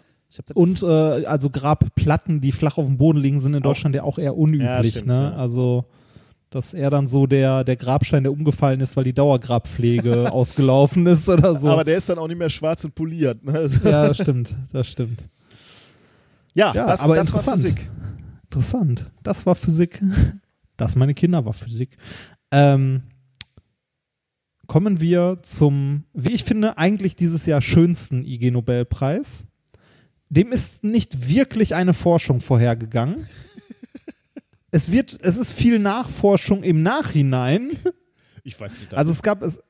und 0.53 0.81
äh, 0.83 0.85
also 1.25 1.49
Grabplatten, 1.49 2.39
die 2.41 2.51
flach 2.51 2.77
auf 2.77 2.85
dem 2.85 2.97
Boden 2.97 3.19
liegen, 3.19 3.39
sind 3.39 3.53
in 3.53 3.59
Auch- 3.61 3.69
Deutschland 3.69 3.95
ja 3.95 4.03
auch 4.03 4.17
eher 4.17 4.37
unüblich. 4.37 4.67
Ja, 4.69 4.83
stimmt, 4.83 5.07
ne? 5.07 5.33
Also 5.35 5.83
dass 6.51 6.73
er 6.73 6.89
dann 6.89 7.07
so 7.07 7.25
der, 7.27 7.63
der 7.63 7.77
Grabstein, 7.77 8.23
der 8.23 8.33
umgefallen 8.33 8.81
ist, 8.81 8.95
weil 8.97 9.05
die 9.05 9.13
Dauergrabpflege 9.13 10.31
ausgelaufen 10.33 11.07
ist 11.07 11.27
oder 11.29 11.55
so. 11.55 11.69
Aber 11.69 11.85
der 11.85 11.97
ist 11.97 12.09
dann 12.09 12.19
auch 12.19 12.27
nicht 12.27 12.37
mehr 12.37 12.49
schwarz 12.49 12.83
und 12.83 12.93
poliert. 12.93 13.43
Ne? 13.43 13.53
Also, 13.53 13.89
ja, 13.89 14.09
das 14.09 14.17
stimmt, 14.17 14.53
das 14.71 14.87
stimmt. 14.87 15.23
ja, 16.53 16.73
Ja, 16.75 16.87
das, 16.87 17.01
aber 17.01 17.15
das 17.15 17.33
war. 17.33 17.39
Physik. 17.39 17.89
Interessant. 18.43 19.09
Das 19.23 19.45
war 19.47 19.55
Physik. 19.55 20.01
Das 20.77 20.95
meine 20.95 21.13
Kinder 21.13 21.45
war 21.45 21.53
Physik. 21.53 21.95
Ähm, 22.49 23.03
kommen 24.65 24.99
wir 24.99 25.37
zum, 25.43 26.05
wie 26.11 26.31
ich 26.31 26.43
finde, 26.43 26.75
eigentlich 26.79 27.15
dieses 27.15 27.45
Jahr 27.45 27.61
schönsten 27.61 28.23
IG 28.25 28.49
Nobelpreis. 28.49 29.45
Dem 30.29 30.51
ist 30.51 30.83
nicht 30.83 31.29
wirklich 31.29 31.75
eine 31.75 31.93
Forschung 31.93 32.39
vorhergegangen. 32.39 33.27
Es 34.71 34.91
wird, 34.91 35.17
es 35.21 35.37
ist 35.37 35.53
viel 35.53 35.79
Nachforschung 35.79 36.63
im 36.63 36.81
Nachhinein. 36.81 37.71
Ich 38.43 38.59
weiß 38.59 38.79
nicht. 38.79 38.93
Also 38.95 39.11
es 39.11 39.21
gab 39.21 39.43
es, 39.43 39.61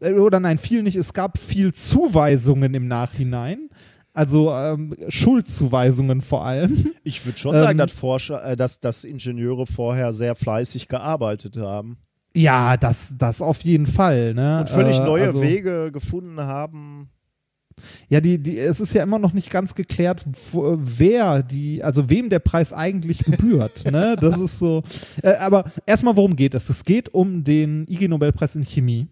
äh, 0.00 0.12
oder 0.12 0.38
nein, 0.38 0.58
viel 0.58 0.82
nicht, 0.82 0.96
es 0.96 1.14
gab 1.14 1.38
viel 1.38 1.72
Zuweisungen 1.72 2.74
im 2.74 2.86
Nachhinein. 2.86 3.70
Also 4.12 4.52
ähm, 4.52 4.94
Schuldzuweisungen 5.08 6.20
vor 6.22 6.44
allem. 6.44 6.90
ich 7.04 7.24
würde 7.24 7.38
schon 7.38 7.54
ähm, 7.54 7.60
sagen, 7.62 7.78
dass 7.78 7.92
Forscher, 7.92 8.44
äh, 8.44 8.56
dass, 8.56 8.80
dass 8.80 9.04
Ingenieure 9.04 9.64
vorher 9.66 10.12
sehr 10.12 10.34
fleißig 10.34 10.88
gearbeitet 10.88 11.56
haben 11.56 11.98
Ja, 12.34 12.76
das, 12.76 13.14
das 13.16 13.40
auf 13.40 13.62
jeden 13.62 13.86
Fall. 13.86 14.34
Ne? 14.34 14.60
und 14.60 14.68
völlig 14.68 14.98
Äh, 14.98 15.04
neue 15.04 15.22
also, 15.22 15.40
Wege 15.40 15.90
gefunden 15.92 16.40
haben. 16.40 17.10
Ja, 18.08 18.20
die, 18.20 18.38
die, 18.38 18.58
es 18.58 18.80
ist 18.80 18.94
ja 18.94 19.02
immer 19.02 19.18
noch 19.18 19.32
nicht 19.32 19.50
ganz 19.50 19.74
geklärt, 19.74 20.24
wo, 20.52 20.76
wer 20.78 21.42
die, 21.42 21.82
also 21.82 22.10
wem 22.10 22.30
der 22.30 22.38
Preis 22.38 22.72
eigentlich 22.72 23.18
gebührt. 23.18 23.84
ne? 23.90 24.16
Das 24.20 24.38
ist 24.40 24.58
so. 24.58 24.82
Äh, 25.22 25.36
aber 25.36 25.64
erstmal, 25.86 26.16
worum 26.16 26.36
geht 26.36 26.54
es? 26.54 26.68
Es 26.70 26.84
geht 26.84 27.12
um 27.14 27.44
den 27.44 27.86
IG 27.88 28.08
Nobelpreis 28.08 28.56
in 28.56 28.64
Chemie. 28.64 29.08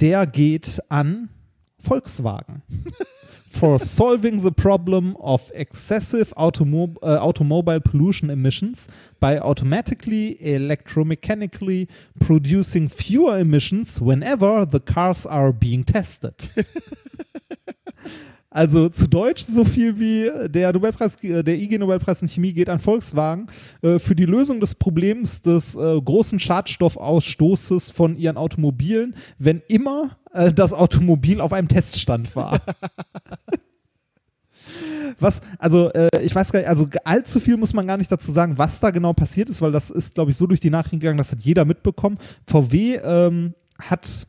Der 0.00 0.26
geht 0.26 0.82
an 0.88 1.28
Volkswagen. 1.78 2.62
For 3.54 3.78
solving 3.78 4.42
the 4.42 4.50
problem 4.50 5.16
of 5.20 5.52
excessive 5.54 6.32
äh, 6.36 7.18
automobile 7.20 7.80
pollution 7.80 8.28
emissions 8.28 8.88
by 9.20 9.38
automatically 9.38 10.36
electromechanically 10.42 11.86
producing 12.18 12.88
fewer 12.88 13.38
emissions 13.38 14.00
whenever 14.00 14.66
the 14.66 14.80
cars 14.80 15.24
are 15.24 15.52
being 15.52 15.84
tested. 15.84 16.34
Also 18.54 18.88
zu 18.88 19.08
Deutsch 19.08 19.42
so 19.42 19.64
viel 19.64 19.98
wie 19.98 20.30
der 20.48 20.72
Nobelpreis, 20.72 21.22
äh, 21.24 21.42
der 21.42 21.58
IG 21.58 21.76
Nobelpreis 21.76 22.22
in 22.22 22.28
Chemie 22.28 22.52
geht 22.52 22.70
an 22.70 22.78
Volkswagen 22.78 23.48
äh, 23.82 23.98
für 23.98 24.14
die 24.14 24.26
Lösung 24.26 24.60
des 24.60 24.76
Problems 24.76 25.42
des 25.42 25.74
äh, 25.74 26.00
großen 26.00 26.38
Schadstoffausstoßes 26.38 27.90
von 27.90 28.16
ihren 28.16 28.36
Automobilen, 28.36 29.16
wenn 29.38 29.60
immer 29.66 30.10
äh, 30.32 30.52
das 30.52 30.72
Automobil 30.72 31.40
auf 31.40 31.52
einem 31.52 31.66
Teststand 31.66 32.36
war. 32.36 32.60
Was, 35.18 35.40
also 35.58 35.92
äh, 35.92 36.08
ich 36.22 36.32
weiß 36.32 36.52
gar 36.52 36.60
nicht, 36.60 36.68
also 36.68 36.86
allzu 37.02 37.40
viel 37.40 37.56
muss 37.56 37.74
man 37.74 37.88
gar 37.88 37.96
nicht 37.96 38.10
dazu 38.10 38.32
sagen, 38.32 38.56
was 38.56 38.80
da 38.80 38.90
genau 38.90 39.12
passiert 39.12 39.48
ist, 39.48 39.62
weil 39.62 39.72
das 39.72 39.90
ist, 39.90 40.14
glaube 40.14 40.30
ich, 40.30 40.36
so 40.36 40.46
durch 40.46 40.60
die 40.60 40.70
Nachrichten 40.70 41.00
gegangen, 41.00 41.18
das 41.18 41.32
hat 41.32 41.40
jeder 41.40 41.64
mitbekommen. 41.64 42.18
VW 42.46 42.96
ähm, 42.96 43.54
hat 43.78 44.26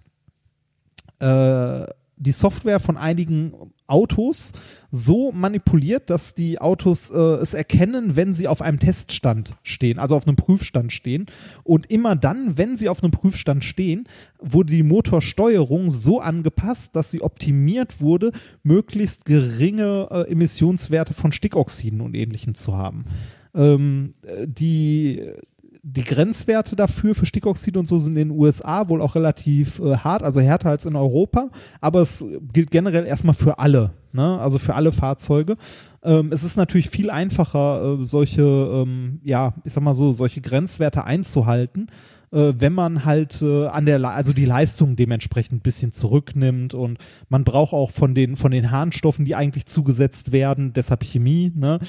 äh, 1.20 1.86
die 2.18 2.32
Software 2.32 2.80
von 2.80 2.98
einigen 2.98 3.54
Autos 3.88 4.52
so 4.92 5.32
manipuliert, 5.32 6.10
dass 6.10 6.36
die 6.36 6.60
Autos 6.60 7.12
äh, 7.12 7.18
es 7.18 7.54
erkennen, 7.54 8.16
wenn 8.16 8.34
sie 8.34 8.48
auf 8.48 8.62
einem 8.62 8.80
Teststand 8.80 9.56
stehen, 9.64 10.00
also 10.00 10.16
auf 10.16 10.28
einem 10.28 10.38
Prüfstand 10.38 10.94
stehen. 10.94 11.26
Und 11.64 11.92
immer 11.92 12.16
dann, 12.16 12.58
wenn 12.58 12.78
sie 12.78 12.90
auf 12.90 13.04
einem 13.04 13.12
Prüfstand 13.12 13.64
stehen, 13.64 14.08
wurde 14.40 14.72
die 14.72 14.84
Motorsteuerung 14.84 15.90
so 15.90 16.20
angepasst, 16.20 16.96
dass 16.96 17.12
sie 17.12 17.22
optimiert 17.22 18.02
wurde, 18.02 18.32
möglichst 18.64 19.26
geringe 19.26 20.08
äh, 20.12 20.32
Emissionswerte 20.32 21.14
von 21.14 21.32
Stickoxiden 21.32 22.02
und 22.02 22.16
ähnlichem 22.16 22.56
zu 22.56 22.76
haben. 22.76 23.06
Ähm, 23.54 24.14
äh, 24.24 24.48
die 24.48 25.22
die 25.88 26.04
Grenzwerte 26.04 26.76
dafür 26.76 27.14
für 27.14 27.28
Stickoxid 27.28 27.78
und 27.78 27.88
so 27.88 28.00
sind 28.00 28.18
in 28.18 28.30
den 28.30 28.40
USA 28.40 28.90
wohl 28.90 29.04
auch 29.04 29.14
relativ 29.14 29.78
äh, 29.80 29.96
hart, 29.96 30.24
also 30.24 30.42
härter 30.42 30.72
als 30.72 30.86
in 30.86 30.96
Europa, 30.96 31.50
aber 31.80 32.02
es 32.02 32.26
gilt 32.54 32.72
generell 32.72 33.06
erstmal 33.06 33.36
für 33.36 33.60
alle, 33.60 33.92
ne? 34.12 34.40
also 34.40 34.58
für 34.58 34.74
alle 34.74 34.92
Fahrzeuge. 34.92 35.58
Ähm, 36.02 36.32
es 36.32 36.44
ist 36.44 36.58
natürlich 36.58 36.90
viel 36.90 37.12
einfacher, 37.12 38.00
äh, 38.00 38.04
solche, 38.04 38.42
ähm, 38.42 39.20
ja, 39.24 39.54
ich 39.64 39.74
sag 39.74 39.84
mal 39.84 39.94
so, 39.94 40.12
solche 40.12 40.42
Grenzwerte 40.42 41.04
einzuhalten, 41.04 41.92
wenn 42.36 42.74
man 42.74 43.06
halt 43.06 43.42
äh, 43.42 43.68
an 43.68 43.86
der, 43.86 44.04
also 44.04 44.34
die 44.34 44.46
Leistung 44.46 44.96
dementsprechend 44.96 45.54
ein 45.54 45.62
bisschen 45.62 45.94
zurücknimmt 45.94 46.74
und 46.74 46.98
man 47.30 47.44
braucht 47.44 47.74
auch 47.74 47.92
von 47.92 48.14
den, 48.14 48.36
von 48.36 48.52
den 48.52 48.72
Harnstoffen, 48.72 49.24
die 49.24 49.36
eigentlich 49.36 49.66
zugesetzt 49.66 50.32
werden, 50.32 50.74
deshalb 50.74 51.04
Chemie, 51.04 51.54
ne, 51.56 51.80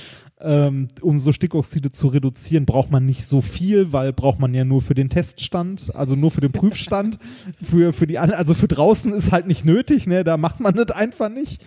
ähm, 0.40 0.88
um 1.02 1.18
so 1.18 1.32
Stickoxide 1.32 1.90
zu 1.90 2.08
reduzieren, 2.08 2.64
braucht 2.64 2.90
man 2.90 3.04
nicht 3.04 3.26
so 3.26 3.40
viel, 3.40 3.92
weil 3.92 4.12
braucht 4.12 4.38
man 4.38 4.54
ja 4.54 4.64
nur 4.64 4.82
für 4.82 4.94
den 4.94 5.08
Teststand, 5.08 5.94
also 5.96 6.14
nur 6.14 6.30
für 6.30 6.40
den 6.40 6.52
Prüfstand, 6.52 7.18
für, 7.62 7.92
für 7.92 8.06
die, 8.06 8.18
also 8.18 8.54
für 8.54 8.68
draußen 8.68 9.12
ist 9.14 9.32
halt 9.32 9.46
nicht 9.46 9.64
nötig, 9.64 10.06
ne, 10.06 10.22
da 10.22 10.36
macht 10.36 10.60
man 10.60 10.74
das 10.74 10.90
einfach 10.90 11.28
nicht. 11.28 11.64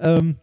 Ähm, 0.00 0.36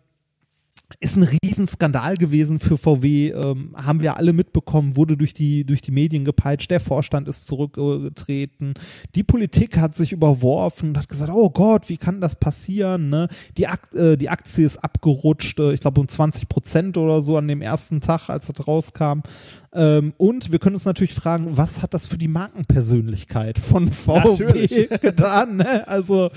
ist 1.00 1.16
ein 1.16 1.28
Riesenskandal 1.44 2.18
gewesen 2.18 2.60
für 2.60 2.78
VW, 2.78 3.30
ähm, 3.30 3.76
haben 3.76 4.02
wir 4.02 4.18
alle 4.18 4.34
mitbekommen, 4.34 4.96
wurde 4.96 5.18
durch 5.18 5.34
die, 5.34 5.64
durch 5.64 5.82
die 5.82 5.92
Medien 5.92 6.26
gepeitscht, 6.26 6.72
der 6.72 6.80
Vorstand 6.80 7.28
ist 7.28 7.48
zurückgetreten, 7.48 8.74
die 9.16 9.24
Politik 9.24 9.78
hat 9.78 9.96
sich 9.96 10.12
überworfen 10.12 10.90
und 10.90 10.98
hat 10.98 11.10
gesagt, 11.10 11.32
oh 11.34 11.50
Gott, 11.50 11.90
wie 11.90 11.98
kann 11.98 12.22
das 12.22 12.36
passieren? 12.36 13.10
Ne? 13.10 13.28
Die, 13.58 13.68
Akt, 13.68 13.94
äh, 13.96 14.18
die 14.18 14.30
Aktie 14.30 14.66
ist 14.66 14.78
abgerutscht, 14.78 15.60
äh, 15.60 15.74
ich 15.74 15.82
glaube 15.82 16.02
um 16.02 16.08
20 16.08 16.50
Prozent 16.50 16.98
oder 16.98 17.22
so 17.22 17.38
an 17.38 17.48
dem 17.48 17.62
ersten 17.62 18.02
Tag, 18.02 18.30
als 18.30 18.48
das 18.48 18.68
rauskam. 18.68 19.22
Ähm, 19.74 20.14
und 20.18 20.52
wir 20.52 20.60
können 20.60 20.76
uns 20.76 20.86
natürlich 20.86 21.14
fragen, 21.14 21.56
was 21.58 21.82
hat 21.84 21.94
das 21.94 22.08
für 22.08 22.18
die 22.18 22.28
Markenpersönlichkeit 22.28 23.60
von 23.60 23.88
VW 23.92 24.30
natürlich. 24.30 24.90
getan? 25.02 25.58
Ne? 25.58 25.88
Also 25.88 26.30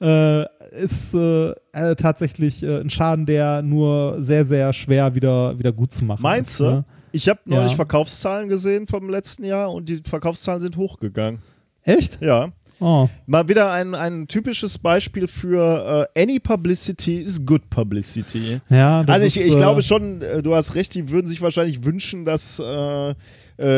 äh, 0.00 0.44
ist 0.72 1.14
äh, 1.14 1.50
äh, 1.72 1.96
tatsächlich 1.96 2.62
äh, 2.62 2.80
ein 2.80 2.90
Schaden, 2.90 3.26
der 3.26 3.62
nur 3.62 4.22
sehr, 4.22 4.44
sehr 4.44 4.72
schwer 4.72 5.14
wieder, 5.14 5.58
wieder 5.58 5.72
gut 5.72 5.92
zu 5.92 6.04
machen 6.04 6.22
Meinst 6.22 6.52
ist. 6.52 6.60
du? 6.60 6.64
Ne? 6.64 6.84
Ich 7.12 7.28
habe 7.28 7.40
neulich 7.46 7.72
Ja. 7.72 7.76
Verkaufszahlen 7.76 8.48
gesehen 8.48 8.86
vom 8.86 9.08
letzten 9.08 9.44
Jahr 9.44 9.72
und 9.72 9.88
die 9.88 10.02
Verkaufszahlen 10.04 10.60
sind 10.60 10.76
hochgegangen. 10.76 11.40
Echt? 11.82 12.20
Ja. 12.20 12.50
Oh. 12.80 13.08
Mal 13.26 13.48
wieder 13.48 13.72
ein, 13.72 13.94
ein 13.94 14.28
typisches 14.28 14.78
Beispiel 14.78 15.26
für 15.26 16.08
äh, 16.14 16.22
any 16.22 16.38
publicity 16.38 17.16
is 17.16 17.44
good 17.44 17.68
publicity. 17.70 18.60
Ja, 18.68 19.02
das 19.02 19.14
also 19.14 19.26
ich, 19.26 19.36
ist, 19.36 19.46
ich 19.48 19.54
äh, 19.54 19.58
glaube 19.58 19.82
schon, 19.82 20.22
äh, 20.22 20.42
du 20.42 20.54
hast 20.54 20.74
recht, 20.74 20.94
die 20.94 21.10
würden 21.10 21.26
sich 21.26 21.40
wahrscheinlich 21.42 21.84
wünschen, 21.84 22.24
dass 22.24 22.58
äh, 22.60 23.10
äh, 23.10 23.14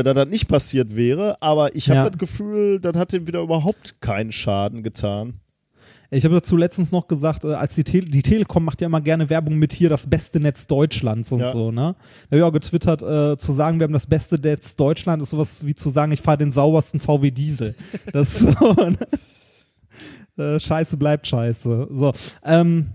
da 0.03 0.13
das 0.15 0.29
nicht 0.29 0.49
passiert 0.49 0.95
wäre, 0.95 1.41
aber 1.41 1.75
ich 1.75 1.89
habe 1.89 2.01
Ja. 2.01 2.11
das 2.11 2.19
Gefühl, 2.19 2.79
das 2.81 2.95
hat 2.97 3.13
dem 3.13 3.27
wieder 3.27 3.41
überhaupt 3.41 3.95
keinen 4.01 4.33
Schaden 4.33 4.83
getan. 4.83 5.35
Ich 6.13 6.25
habe 6.25 6.35
dazu 6.35 6.57
letztens 6.57 6.91
noch 6.91 7.07
gesagt, 7.07 7.45
äh, 7.45 7.55
als 7.55 7.77
die, 7.77 7.85
Tele 7.85 8.07
die 8.07 8.23
Telekom 8.23 8.65
macht 8.65 8.81
ja 8.81 8.87
immer 8.89 9.01
gerne 9.01 9.31
Werbung 9.31 9.57
mit 9.57 9.73
hier 9.73 9.89
das 9.89 10.09
beste 10.09 10.41
Netz 10.41 10.67
Deutschlands 10.67 11.31
und 11.31 11.41
Ja. 11.41 11.53
so, 11.53 11.71
ne? 11.71 11.95
Da 12.31 12.37
habe 12.37 12.37
ich 12.39 12.43
auch 12.43 12.53
getwittert, 12.53 13.03
äh, 13.03 13.39
zu 13.39 13.53
sagen, 13.53 13.79
wir 13.79 13.85
haben 13.85 13.93
das 13.93 14.07
beste 14.07 14.37
Netz 14.41 14.75
Deutschland 14.75 15.23
ist 15.23 15.31
sowas 15.31 15.65
wie 15.65 15.75
zu 15.75 15.89
sagen, 15.89 16.11
ich 16.11 16.21
fahre 16.21 16.39
den 16.39 16.51
saubersten 16.51 16.99
VW 17.01 17.31
Diesel. 17.31 17.75
Das 18.13 18.41
ist 18.41 18.59
so, 18.59 18.73
ne? 18.75 18.97
äh, 20.37 20.59
Scheiße 20.59 20.97
bleibt 20.97 21.29
scheiße. 21.29 21.89
So, 21.93 22.13
ähm, 22.45 22.91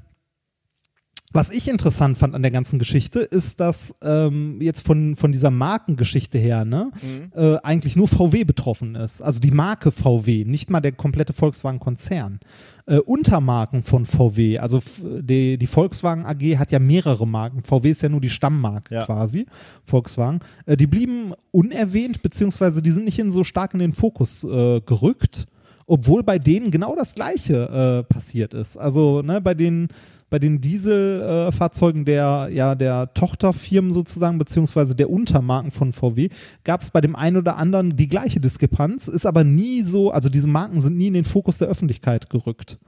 was 1.35 1.51
ich 1.51 1.67
interessant 1.67 2.17
fand 2.17 2.33
an 2.33 2.43
der 2.43 2.51
ganzen 2.51 2.79
Geschichte, 2.79 3.19
ist, 3.19 3.59
dass 3.59 3.93
ähm, 4.01 4.61
jetzt 4.61 4.85
von, 4.85 5.17
von 5.17 5.33
dieser 5.33 5.51
Markengeschichte 5.51 6.37
her, 6.37 6.63
ne, 6.63 6.91
äh, 7.35 7.57
eigentlich 7.61 7.97
nur 7.97 8.07
VW 8.07 8.45
betroffen 8.45 8.95
ist. 8.95 9.21
Also 9.21 9.41
die 9.41 9.51
Marke 9.51 9.91
VW, 9.91 10.45
nicht 10.45 10.69
mal 10.69 10.79
der 10.79 10.93
komplette 10.93 11.33
Volkswagen-Konzern. 11.33 12.39
Äh, 12.87 12.99
Untermarken 12.99 13.81
von 13.81 14.05
VW, 14.05 14.59
also 14.59 14.79
die, 15.01 15.57
die 15.57 15.67
Volkswagen 15.67 16.23
AG 16.25 16.59
hat 16.59 16.71
ja 16.71 16.77
mehrere 16.77 17.25
Marken. 17.25 17.63
VW 17.63 17.89
ist 17.89 18.03
ja 18.03 18.09
nur 18.09 18.21
die 18.21 18.29
Stammmarke 18.29 18.93
Ja. 18.93 19.05
quasi, 19.05 19.47
Volkswagen. 19.83 20.39
Äh, 20.67 20.77
die 20.77 20.85
blieben 20.85 21.33
unerwähnt, 21.49 22.21
beziehungsweise 22.21 22.83
die 22.83 22.91
sind 22.91 23.05
nicht 23.05 23.17
in 23.17 23.31
so 23.31 23.43
stark 23.43 23.73
in 23.73 23.79
den 23.79 23.93
Fokus 23.93 24.43
äh, 24.43 24.81
gerückt 24.81 25.47
obwohl 25.87 26.23
bei 26.23 26.39
denen 26.39 26.71
genau 26.71 26.95
das 26.95 27.13
Gleiche 27.13 28.03
äh, 28.09 28.11
passiert 28.11 28.53
ist. 28.55 28.75
Also 28.75 29.21
ne, 29.21 29.39
bei 29.39 29.53
den 29.53 29.87
bei 30.29 30.39
den 30.39 30.59
Dieselfahrzeugen 30.59 32.01
äh, 32.01 32.05
der 32.05 32.49
ja 32.51 32.75
der 32.75 33.13
Tochterfirmen 33.13 33.93
sozusagen 33.93 34.37
beziehungsweise 34.37 34.95
der 34.95 35.09
Untermarken 35.09 35.71
von 35.71 35.91
VW 35.93 36.29
gab 36.63 36.81
es 36.81 36.91
bei 36.91 37.01
dem 37.01 37.15
einen 37.15 37.37
oder 37.37 37.57
anderen 37.57 37.95
die 37.95 38.07
gleiche 38.07 38.39
Diskrepanz, 38.39 39.07
ist 39.07 39.25
aber 39.25 39.43
nie 39.43 39.83
so, 39.83 40.11
also 40.11 40.29
diese 40.29 40.47
Marken 40.47 40.81
sind 40.81 40.97
nie 40.97 41.07
in 41.07 41.13
den 41.13 41.23
Fokus 41.23 41.59
der 41.59 41.67
Öffentlichkeit 41.67 42.29
gerückt. 42.29 42.79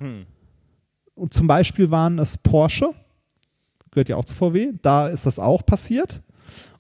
Und 1.16 1.34
zum 1.34 1.48
Beispiel 1.48 1.90
waren 1.90 2.20
es 2.20 2.38
Porsche, 2.38 2.90
gehört 3.92 4.10
ja 4.10 4.16
auch 4.16 4.26
zu 4.26 4.36
VW, 4.36 4.74
da 4.82 5.08
ist 5.08 5.26
das 5.26 5.40
auch 5.40 5.66
passiert. 5.66 6.22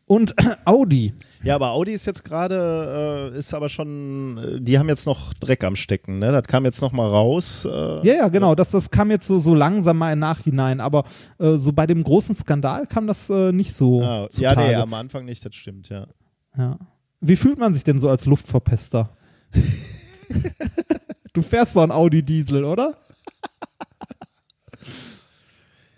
Und 0.07 0.34
Audi. 0.65 1.13
Ja, 1.43 1.55
aber 1.55 1.71
Audi 1.71 1.91
ist 1.91 2.05
jetzt 2.05 2.23
gerade, 2.23 3.31
äh, 3.34 3.38
ist 3.38 3.53
aber 3.53 3.67
schon, 3.67 4.38
äh, 4.38 4.61
die 4.61 4.79
haben 4.79 4.88
jetzt 4.88 5.05
noch 5.05 5.34
Dreck 5.34 5.65
am 5.65 5.75
Stecken, 5.75 6.19
ne? 6.19 6.31
Das 6.31 6.43
kam 6.47 6.63
jetzt 6.63 6.81
noch 6.81 6.93
mal 6.93 7.07
raus. 7.07 7.65
Äh, 7.65 8.07
Ja, 8.07 8.13
ja, 8.15 8.27
genau. 8.29 8.55
Das, 8.55 8.71
das 8.71 8.89
kam 8.89 9.11
jetzt 9.11 9.27
so, 9.27 9.38
so 9.38 9.53
langsam 9.53 9.97
mal 9.97 10.13
im 10.13 10.19
Nachhinein. 10.19 10.79
Aber 10.79 11.03
äh, 11.39 11.57
so 11.57 11.73
bei 11.73 11.85
dem 11.85 12.03
großen 12.03 12.38
Skandal 12.38 12.88
kam 12.88 13.05
das 13.05 13.29
äh, 13.29 13.51
nicht 13.51 13.73
so 13.73 14.01
ah, 14.01 14.29
ja, 14.38 14.55
nee, 14.55 14.75
am 14.75 14.93
Anfang 14.93 15.25
nicht, 15.25 15.45
das 15.45 15.53
stimmt, 15.53 15.89
ja. 15.89 16.07
Ja. 16.57 16.79
Wie 17.19 17.35
fühlt 17.35 17.59
man 17.59 17.73
sich 17.73 17.84
denn 17.84 17.99
so 17.99 18.09
als 18.09 18.25
Luftverpester? 18.25 19.09
du 21.34 21.41
fährst 21.41 21.73
so 21.73 21.81
ein 21.81 21.91
Audi 21.91 22.23
Diesel, 22.23 22.63
oder? 22.63 22.97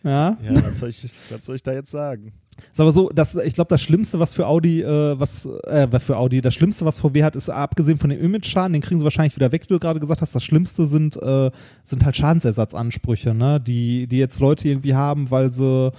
Ja. 0.02 0.38
Ja, 0.42 0.64
was 0.64 0.80
soll 0.80 0.90
ich, 0.90 1.04
was 1.30 1.46
soll 1.46 1.58
ich 1.58 1.64
da 1.64 1.74
jetzt 1.74 1.92
sagen? 1.92 2.32
Ist 2.72 2.80
aber 2.80 2.92
so, 2.92 3.10
das, 3.10 3.36
ich 3.36 3.54
glaube, 3.54 3.70
das 3.70 3.82
Schlimmste, 3.82 4.20
was 4.20 4.34
für 4.34 4.48
Audi, 4.48 4.82
äh, 4.82 5.20
was, 5.20 5.46
äh, 5.46 6.00
für 6.00 6.18
Audi, 6.18 6.42
das 6.42 6.54
Schlimmste, 6.54 6.86
was 6.86 7.00
VW 7.00 7.24
hat, 7.24 7.36
ist 7.36 7.50
abgesehen 7.50 7.98
von 7.98 8.10
dem 8.10 8.20
Image-Schaden, 8.20 8.74
den 8.74 8.82
kriegen 8.82 9.00
sie 9.00 9.04
wahrscheinlich 9.04 9.36
wieder 9.36 9.52
weg, 9.52 9.64
wie 9.64 9.74
du 9.74 9.80
gerade 9.80 10.00
gesagt 10.00 10.22
hast. 10.22 10.36
Das 10.36 10.44
Schlimmste 10.44 10.86
sind, 10.86 11.16
äh, 11.22 11.52
sind 11.84 12.06
halt 12.06 12.18
Schadensersatzansprüche, 12.18 13.34
ne? 13.34 13.60
Die, 13.60 14.08
die 14.08 14.18
jetzt 14.18 14.40
Leute 14.40 14.70
irgendwie 14.70 14.96
haben, 14.96 15.32
weil 15.32 15.52
sie, 15.52 15.92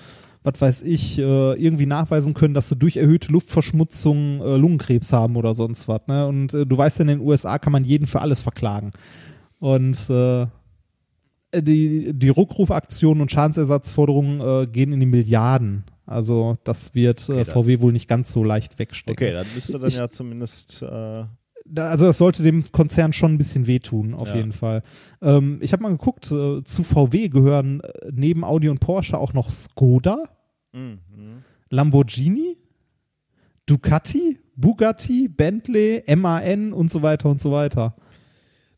was 0.42 0.60
weiß 0.60 0.82
ich, 0.82 1.18
äh, 1.18 1.52
irgendwie 1.54 1.86
nachweisen 1.86 2.34
können, 2.34 2.54
dass 2.54 2.68
sie 2.68 2.76
durch 2.76 2.96
erhöhte 2.96 3.32
Luftverschmutzung 3.32 4.40
äh, 4.40 4.56
Lungenkrebs 4.56 5.12
haben 5.12 5.36
oder 5.36 5.54
sonst 5.54 5.88
was, 5.88 6.00
ne? 6.06 6.26
Und 6.26 6.54
äh, 6.54 6.66
du 6.66 6.76
weißt 6.76 6.98
ja, 6.98 7.02
in 7.02 7.08
den 7.08 7.20
USA 7.20 7.58
kann 7.58 7.72
man 7.72 7.84
jeden 7.84 8.06
für 8.06 8.20
alles 8.20 8.40
verklagen. 8.40 8.90
Und 9.58 10.08
äh, 10.08 10.46
die, 11.54 12.12
die 12.14 12.28
Rückrufaktionen 12.28 13.22
und 13.22 13.30
Schadensersatzforderungen 13.30 14.40
äh, 14.40 14.66
gehen 14.66 14.92
in 14.92 15.00
die 15.00 15.06
Milliarden. 15.06 15.84
Also 16.10 16.58
das 16.64 16.94
wird 16.94 17.20
äh, 17.28 17.32
Okay, 17.32 17.44
dann- 17.44 17.52
VW 17.54 17.80
wohl 17.80 17.92
nicht 17.92 18.08
ganz 18.08 18.32
so 18.32 18.42
leicht 18.44 18.78
wegstecken. 18.78 19.12
Okay, 19.12 19.32
dann 19.32 19.46
müsste 19.54 19.78
dann 19.78 19.88
Ich- 19.88 19.96
ja 19.96 20.08
zumindest. 20.10 20.82
Äh, 20.82 21.24
also 21.76 22.06
das 22.06 22.18
sollte 22.18 22.42
dem 22.42 22.64
Konzern 22.72 23.12
schon 23.12 23.34
ein 23.34 23.38
bisschen 23.38 23.66
wehtun, 23.68 24.14
auf 24.14 24.28
Ja. 24.28 24.36
jeden 24.36 24.52
Fall. 24.52 24.82
Ähm, 25.22 25.58
ich 25.62 25.72
habe 25.72 25.84
mal 25.84 25.90
geguckt, 25.90 26.30
äh, 26.32 26.64
zu 26.64 26.82
VW 26.82 27.28
gehören 27.28 27.80
äh, 27.80 28.10
neben 28.12 28.42
Audi 28.44 28.68
und 28.68 28.80
Porsche 28.80 29.16
auch 29.18 29.34
noch 29.34 29.50
Skoda, 29.50 30.24
mhm. 30.72 30.98
Lamborghini, 31.68 32.56
Ducati, 33.66 34.38
Bugatti, 34.56 35.28
Bentley, 35.28 36.02
MAN 36.16 36.72
und 36.72 36.90
so 36.90 37.02
weiter 37.02 37.28
und 37.30 37.40
so 37.40 37.52
weiter. 37.52 37.94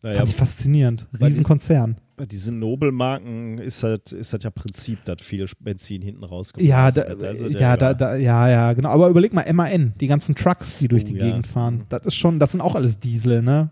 naja, 0.02 0.18
Fand 0.18 0.28
ich 0.28 0.36
faszinierend. 0.36 1.06
Riesenkonzern. 1.18 1.96
Bei 2.16 2.26
diesen 2.26 2.58
Nobelmarken 2.58 3.58
ist 3.58 3.82
halt, 3.82 4.12
ist 4.12 4.32
halt 4.32 4.44
ja 4.44 4.50
Prinzip, 4.50 5.04
dass 5.04 5.22
viel 5.22 5.46
Benzin 5.60 6.02
hinten 6.02 6.24
rauskommt. 6.24 6.64
Ja, 6.64 6.90
da, 6.90 7.02
also 7.02 7.48
ja, 7.48 7.76
da, 7.76 7.94
da, 7.94 8.16
ja, 8.16 8.48
ja, 8.48 8.72
genau. 8.74 8.90
Aber 8.90 9.08
überleg 9.08 9.32
mal, 9.32 9.50
MAN, 9.52 9.94
die 10.00 10.06
ganzen 10.06 10.34
Trucks, 10.34 10.78
die 10.78 10.88
durch 10.88 11.04
Oh, 11.04 11.08
die 11.08 11.16
ja. 11.16 11.26
Gegend 11.26 11.46
fahren. 11.46 11.84
Das 11.88 12.04
ist 12.06 12.14
schon, 12.14 12.38
das 12.38 12.52
sind 12.52 12.60
auch 12.60 12.74
alles 12.74 12.98
Diesel, 12.98 13.42
ne? 13.42 13.70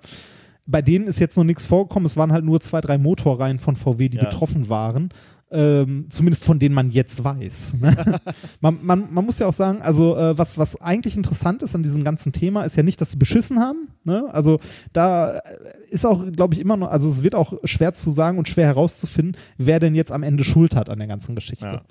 Bei 0.66 0.82
denen 0.82 1.06
ist 1.06 1.18
jetzt 1.18 1.36
noch 1.36 1.44
nichts 1.44 1.66
vorgekommen. 1.66 2.06
Es 2.06 2.16
waren 2.16 2.32
halt 2.32 2.44
nur 2.44 2.60
zwei, 2.60 2.80
drei 2.80 2.96
Motorreihen 2.98 3.58
von 3.58 3.76
VW, 3.76 4.08
die 4.08 4.16
Ja. 4.18 4.24
betroffen 4.24 4.68
waren. 4.68 5.10
Ähm, 5.52 6.06
zumindest 6.10 6.44
von 6.44 6.60
denen 6.60 6.76
man 6.76 6.90
jetzt 6.90 7.24
weiß. 7.24 7.78
Ne? 7.80 8.20
man, 8.60 8.78
man, 8.82 9.12
man 9.12 9.24
muss 9.24 9.40
ja 9.40 9.48
auch 9.48 9.52
sagen, 9.52 9.82
also 9.82 10.16
äh, 10.16 10.38
was, 10.38 10.58
was 10.58 10.80
eigentlich 10.80 11.16
interessant 11.16 11.64
ist 11.64 11.74
an 11.74 11.82
diesem 11.82 12.04
ganzen 12.04 12.32
Thema, 12.32 12.62
ist 12.62 12.76
ja 12.76 12.84
nicht, 12.84 13.00
dass 13.00 13.10
sie 13.10 13.16
beschissen 13.16 13.58
haben. 13.58 13.88
Ne? 14.04 14.32
Also 14.32 14.60
da 14.92 15.38
äh, 15.38 15.40
ist 15.88 16.06
auch, 16.06 16.24
glaube 16.30 16.54
ich, 16.54 16.60
immer 16.60 16.76
noch, 16.76 16.88
also 16.88 17.08
es 17.08 17.24
wird 17.24 17.34
auch 17.34 17.54
schwer 17.64 17.92
zu 17.94 18.12
sagen 18.12 18.38
und 18.38 18.48
schwer 18.48 18.66
herauszufinden, 18.66 19.36
wer 19.58 19.80
denn 19.80 19.96
jetzt 19.96 20.12
am 20.12 20.22
Ende 20.22 20.44
Schuld 20.44 20.76
hat 20.76 20.88
an 20.88 20.98
der 20.98 21.08
ganzen 21.08 21.34
Geschichte. 21.34 21.66
Ja. 21.66 21.82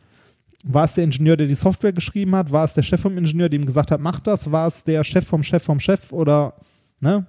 War 0.64 0.86
es 0.86 0.94
der 0.94 1.04
Ingenieur, 1.04 1.36
der 1.36 1.48
die 1.48 1.56
Software 1.56 1.94
geschrieben 1.94 2.36
hat? 2.36 2.52
War 2.52 2.64
es 2.64 2.74
der 2.74 2.84
Chef 2.84 3.02
vom 3.02 3.18
Ingenieur, 3.18 3.50
der 3.50 3.60
ihm 3.60 3.66
gesagt 3.66 3.92
hat, 3.92 4.00
mach 4.00 4.22
das? 4.22 4.52
War 4.52 4.68
es 4.68 4.86
der 4.86 5.04
Chef 5.04 5.26
vom 5.26 5.44
Chef 5.44 5.64
vom 5.64 5.80
Chef 5.82 6.14
oder, 6.14 6.54
ne? 7.02 7.26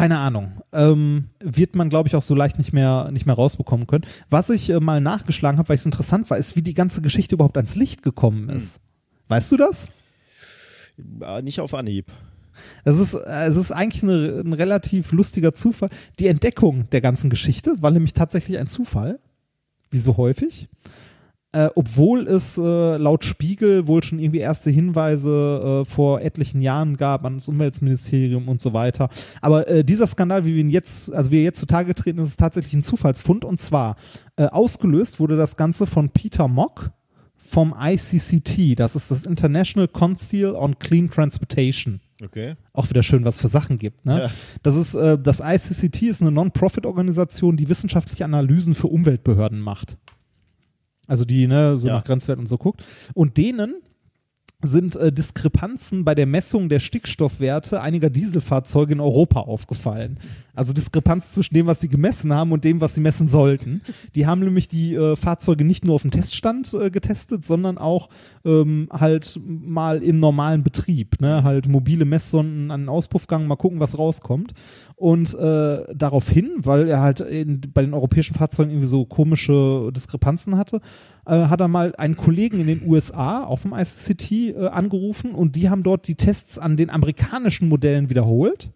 Keine 0.00 0.16
Ahnung. 0.16 0.52
Ähm, 0.72 1.26
wird 1.40 1.76
man, 1.76 1.90
glaube 1.90 2.08
ich, 2.08 2.16
auch 2.16 2.22
so 2.22 2.34
leicht 2.34 2.56
nicht 2.56 2.72
mehr, 2.72 3.10
nicht 3.12 3.26
mehr 3.26 3.34
rausbekommen 3.34 3.86
können. 3.86 4.06
Was 4.30 4.48
ich 4.48 4.70
äh, 4.70 4.80
mal 4.80 4.98
nachgeschlagen 4.98 5.58
habe, 5.58 5.68
weil 5.68 5.76
es 5.76 5.84
interessant 5.84 6.30
war, 6.30 6.38
ist, 6.38 6.56
wie 6.56 6.62
die 6.62 6.72
ganze 6.72 7.02
Geschichte 7.02 7.34
überhaupt 7.34 7.58
ans 7.58 7.76
Licht 7.76 8.02
gekommen 8.02 8.48
ist. 8.48 8.80
Weißt 9.28 9.52
du 9.52 9.58
das? 9.58 9.90
Ah, 11.20 11.42
nicht 11.42 11.60
auf 11.60 11.74
Anhieb. 11.74 12.06
Es 12.82 12.98
ist, 12.98 13.12
äh, 13.12 13.46
es 13.46 13.56
ist 13.56 13.72
eigentlich 13.72 14.02
eine, 14.02 14.40
ein 14.42 14.54
relativ 14.54 15.12
lustiger 15.12 15.52
Zufall. 15.52 15.90
Die 16.18 16.28
Entdeckung 16.28 16.88
der 16.88 17.02
ganzen 17.02 17.28
Geschichte 17.28 17.74
war 17.82 17.90
nämlich 17.90 18.14
tatsächlich 18.14 18.58
ein 18.58 18.68
Zufall, 18.68 19.20
wie 19.90 19.98
so 19.98 20.16
häufig. 20.16 20.70
Äh, 21.52 21.68
obwohl 21.74 22.28
es 22.28 22.56
äh, 22.58 22.96
laut 22.96 23.24
Spiegel 23.24 23.88
wohl 23.88 24.04
schon 24.04 24.20
irgendwie 24.20 24.38
erste 24.38 24.70
Hinweise 24.70 25.82
äh, 25.82 25.84
vor 25.84 26.20
etlichen 26.20 26.60
Jahren 26.60 26.96
gab 26.96 27.24
an 27.24 27.34
das 27.38 27.48
Umweltministerium 27.48 28.46
und 28.46 28.60
so 28.60 28.72
weiter. 28.72 29.08
Aber 29.40 29.66
äh, 29.68 29.82
dieser 29.82 30.06
Skandal, 30.06 30.44
wie 30.44 30.54
wir 30.54 30.60
ihn 30.60 30.68
jetzt, 30.68 31.12
also 31.12 31.32
wie 31.32 31.38
er 31.38 31.42
jetzt 31.42 31.58
zutage 31.58 31.92
treten, 31.96 32.20
ist 32.20 32.28
es 32.28 32.36
tatsächlich 32.36 32.74
ein 32.74 32.84
Zufallsfund. 32.84 33.44
Und 33.44 33.60
zwar 33.60 33.96
äh, 34.36 34.44
ausgelöst 34.44 35.18
wurde 35.18 35.36
das 35.36 35.56
Ganze 35.56 35.88
von 35.88 36.10
Peter 36.10 36.46
Mock 36.46 36.92
vom 37.36 37.74
ICCT. 37.76 38.78
Das 38.78 38.94
ist 38.94 39.10
das 39.10 39.26
International 39.26 39.88
Council 39.88 40.54
on 40.54 40.78
Clean 40.78 41.10
Transportation. 41.10 42.00
Okay. 42.22 42.54
Auch 42.74 42.88
wieder 42.90 43.02
schön, 43.02 43.24
was 43.24 43.38
für 43.38 43.48
Sachen 43.48 43.78
gibt. 43.78 44.06
Ne? 44.06 44.20
Ja. 44.20 44.30
Das 44.62 44.76
ist 44.76 44.94
äh, 44.94 45.18
das 45.18 45.40
ICCT 45.40 46.02
ist 46.02 46.20
eine 46.20 46.30
Non-Profit-Organisation, 46.30 47.56
die 47.56 47.68
wissenschaftliche 47.68 48.24
Analysen 48.24 48.76
für 48.76 48.86
Umweltbehörden 48.86 49.60
macht. 49.60 49.96
Also 51.10 51.24
die 51.24 51.48
ne, 51.48 51.76
so 51.76 51.88
Ja. 51.88 51.94
nach 51.94 52.04
Grenzwerten 52.04 52.42
und 52.42 52.46
so 52.46 52.56
guckt. 52.56 52.84
Und 53.14 53.36
denen 53.36 53.82
sind 54.62 54.96
äh, 54.96 55.12
Diskrepanzen 55.12 56.04
bei 56.04 56.14
der 56.14 56.26
Messung 56.26 56.68
der 56.68 56.80
Stickstoffwerte 56.80 57.80
einiger 57.80 58.10
Dieselfahrzeuge 58.10 58.92
in 58.92 59.00
Europa 59.00 59.40
aufgefallen. 59.40 60.18
Also 60.54 60.72
Diskrepanz 60.72 61.32
zwischen 61.32 61.54
dem, 61.54 61.66
was 61.66 61.80
sie 61.80 61.88
gemessen 61.88 62.34
haben 62.34 62.52
und 62.52 62.64
dem, 62.64 62.80
was 62.80 62.94
sie 62.94 63.00
messen 63.00 63.28
sollten. 63.28 63.80
Die 64.14 64.26
haben 64.26 64.40
nämlich 64.40 64.68
die 64.68 64.94
äh, 64.94 65.16
Fahrzeuge 65.16 65.64
nicht 65.64 65.84
nur 65.84 65.94
auf 65.94 66.02
dem 66.02 66.10
Teststand 66.10 66.74
äh, 66.74 66.90
getestet, 66.90 67.44
sondern 67.44 67.78
auch 67.78 68.10
ähm, 68.44 68.88
halt 68.92 69.40
mal 69.44 70.02
im 70.02 70.20
normalen 70.20 70.62
Betrieb. 70.62 71.20
Ne? 71.20 71.44
Halt 71.44 71.66
mobile 71.66 72.04
Messsonden 72.04 72.70
an 72.70 72.82
den 72.82 72.88
Auspuffgang, 72.90 73.46
mal 73.46 73.56
gucken, 73.56 73.80
was 73.80 73.98
rauskommt. 73.98 74.52
Und 74.96 75.32
äh, 75.34 75.84
daraufhin, 75.94 76.50
weil 76.58 76.88
er 76.88 77.00
halt 77.00 77.20
in, 77.20 77.62
bei 77.72 77.80
den 77.80 77.94
europäischen 77.94 78.34
Fahrzeugen 78.34 78.70
irgendwie 78.70 78.88
so 78.88 79.06
komische 79.06 79.90
Diskrepanzen 79.94 80.58
hatte, 80.58 80.82
äh, 81.30 81.46
hat 81.46 81.60
er 81.60 81.68
mal 81.68 81.94
einen 81.96 82.16
Kollegen 82.16 82.60
in 82.60 82.66
den 82.66 82.82
USA 82.86 83.44
auf 83.44 83.62
dem 83.62 83.72
ICCT 83.72 84.32
äh, 84.32 84.66
angerufen 84.66 85.30
und 85.32 85.54
die 85.54 85.70
haben 85.70 85.84
dort 85.84 86.08
die 86.08 86.16
Tests 86.16 86.58
an 86.58 86.76
den 86.76 86.90
amerikanischen 86.90 87.68
Modellen 87.68 88.10
wiederholt. 88.10 88.70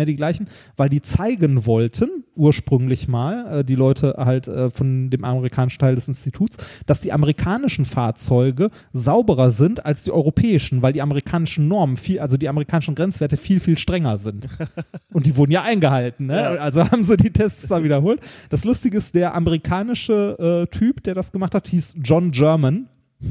Ja, 0.00 0.04
die 0.06 0.16
gleichen, 0.16 0.48
weil 0.76 0.88
die 0.88 1.02
zeigen 1.02 1.66
wollten, 1.66 2.24
ursprünglich 2.34 3.06
mal, 3.06 3.60
äh, 3.60 3.64
die 3.64 3.74
Leute 3.74 4.14
halt 4.16 4.48
äh, 4.48 4.70
von 4.70 5.10
dem 5.10 5.24
amerikanischen 5.24 5.78
Teil 5.78 5.94
des 5.94 6.08
Instituts, 6.08 6.56
dass 6.86 7.00
die 7.00 7.12
amerikanischen 7.12 7.84
Fahrzeuge 7.84 8.70
sauberer 8.92 9.50
sind 9.50 9.84
als 9.84 10.04
die 10.04 10.12
europäischen, 10.12 10.82
weil 10.82 10.92
die 10.92 11.02
amerikanischen 11.02 11.68
Normen 11.68 11.96
viel, 11.96 12.20
also 12.20 12.36
die 12.36 12.48
amerikanischen 12.48 12.94
Grenzwerte 12.94 13.36
viel, 13.36 13.60
viel 13.60 13.76
strenger 13.76 14.18
sind. 14.18 14.48
Und 15.12 15.26
die 15.26 15.36
wurden 15.36 15.52
ja 15.52 15.62
eingehalten, 15.62 16.26
ne? 16.26 16.36
Ja. 16.36 16.50
Also 16.54 16.90
haben 16.90 17.04
sie 17.04 17.16
die 17.16 17.30
Tests 17.30 17.68
da 17.68 17.84
wiederholt. 17.84 18.20
Das 18.48 18.64
Lustige 18.64 18.98
ist, 18.98 19.14
der 19.14 19.34
amerikanische 19.34 20.66
äh, 20.66 20.74
Typ, 20.74 21.02
der 21.02 21.14
das 21.14 21.30
gemacht 21.30 21.54
hat, 21.54 21.68
hieß 21.68 21.96
John 22.02 22.30
German. 22.30 22.88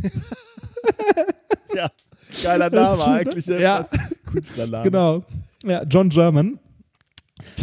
Ja, 1.75 1.91
geiler 2.43 2.69
Name 2.69 2.97
ne? 2.97 3.05
eigentlich. 3.05 3.47
ne? 3.47 3.61
Ja. 3.61 3.85
Künstlername. 4.25 4.83
Genau. 4.83 5.23
Ja, 5.63 5.83
John 5.83 6.09
German. 6.09 6.59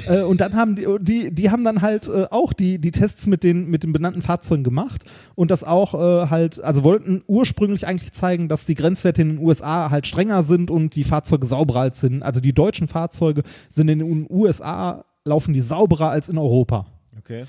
äh, 0.08 0.22
und 0.22 0.40
dann 0.40 0.54
haben 0.54 0.76
die, 0.76 0.86
die, 1.00 1.34
die 1.34 1.50
haben 1.50 1.64
dann 1.64 1.82
halt 1.82 2.08
äh, 2.08 2.26
auch 2.30 2.52
die, 2.52 2.78
die 2.78 2.92
Tests 2.92 3.26
mit 3.26 3.42
den, 3.42 3.68
mit 3.68 3.82
den 3.82 3.92
benannten 3.92 4.22
Fahrzeugen 4.22 4.64
gemacht 4.64 5.04
und 5.34 5.50
das 5.50 5.64
auch 5.64 5.94
äh, 5.94 6.30
halt, 6.30 6.62
also 6.62 6.82
wollten 6.82 7.22
ursprünglich 7.26 7.86
eigentlich 7.86 8.12
zeigen, 8.12 8.48
dass 8.48 8.66
die 8.66 8.74
Grenzwerte 8.74 9.22
in 9.22 9.36
den 9.36 9.38
USA 9.38 9.90
halt 9.90 10.06
strenger 10.06 10.42
sind 10.42 10.70
und 10.70 10.94
die 10.94 11.04
Fahrzeuge 11.04 11.46
sauberer 11.46 11.80
als 11.80 12.00
sind. 12.00 12.22
Also 12.22 12.40
die 12.40 12.54
deutschen 12.54 12.88
Fahrzeuge 12.88 13.42
sind 13.68 13.88
in 13.88 13.98
den 13.98 14.26
USA, 14.30 15.04
laufen 15.24 15.52
die 15.52 15.60
sauberer 15.60 16.10
als 16.10 16.28
in 16.28 16.38
Europa. 16.38 16.86
Okay. 17.18 17.44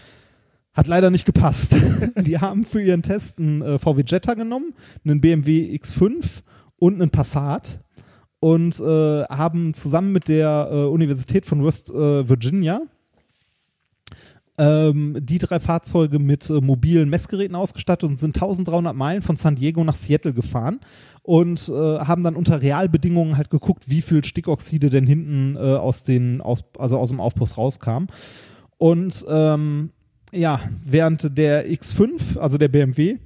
Hat 0.74 0.88
leider 0.88 1.10
nicht 1.10 1.26
gepasst. 1.26 1.76
Die 2.18 2.38
haben 2.38 2.64
für 2.64 2.82
ihren 2.82 3.02
Test 3.02 3.40
einen 3.40 3.64
äh, 3.64 3.80
VW 3.80 4.04
Jetta 4.06 4.36
genommen, 4.36 4.76
einen 5.04 5.22
BMW 5.22 5.76
X5 5.76 6.44
und 6.78 7.02
einen 7.02 7.10
Passat 7.10 7.80
und 8.40 8.80
äh, 8.80 9.24
haben 9.24 9.74
zusammen 9.74 10.12
mit 10.12 10.28
der 10.28 10.70
äh, 10.72 10.76
Universität 10.86 11.46
von 11.46 11.66
West 11.66 11.90
äh, 11.90 12.28
Virginia 12.28 12.82
ähm, 14.60 15.18
die 15.22 15.38
drei 15.38 15.60
Fahrzeuge 15.60 16.20
mit 16.20 16.50
äh, 16.50 16.62
mobilen 16.62 17.10
Messgeräten 17.10 17.56
ausgestattet 17.56 18.10
und 18.10 18.20
sind 18.20 18.36
1300 18.36 18.96
Meilen 18.96 19.22
von 19.22 19.36
San 19.36 19.56
Diego 19.56 19.84
nach 19.84 19.96
Seattle 19.96 20.34
gefahren 20.34 20.80
und 21.24 21.70
äh, 21.70 21.72
haben 21.74 22.24
dann 22.24 22.36
unter 22.36 22.62
Realbedingungen 22.62 23.38
halt 23.38 23.50
geguckt, 23.50 23.90
wie 23.90 24.02
viel 24.02 24.24
Stickoxide 24.24 24.90
denn 24.90 25.06
hinten 25.06 25.58
aus 25.58 26.04
den 26.04 26.42
aus, 26.42 26.64
also 26.78 26.98
aus 26.98 27.10
dem 27.10 27.20
Aufbruch 27.20 27.58
rauskam. 27.58 28.06
Und 28.78 29.26
ähm, 29.28 29.92
ja, 30.32 30.62
während 30.86 31.38
der 31.38 31.70
X5, 31.70 32.38
also 32.38 32.58
der 32.58 32.68
BMW, 32.68 33.18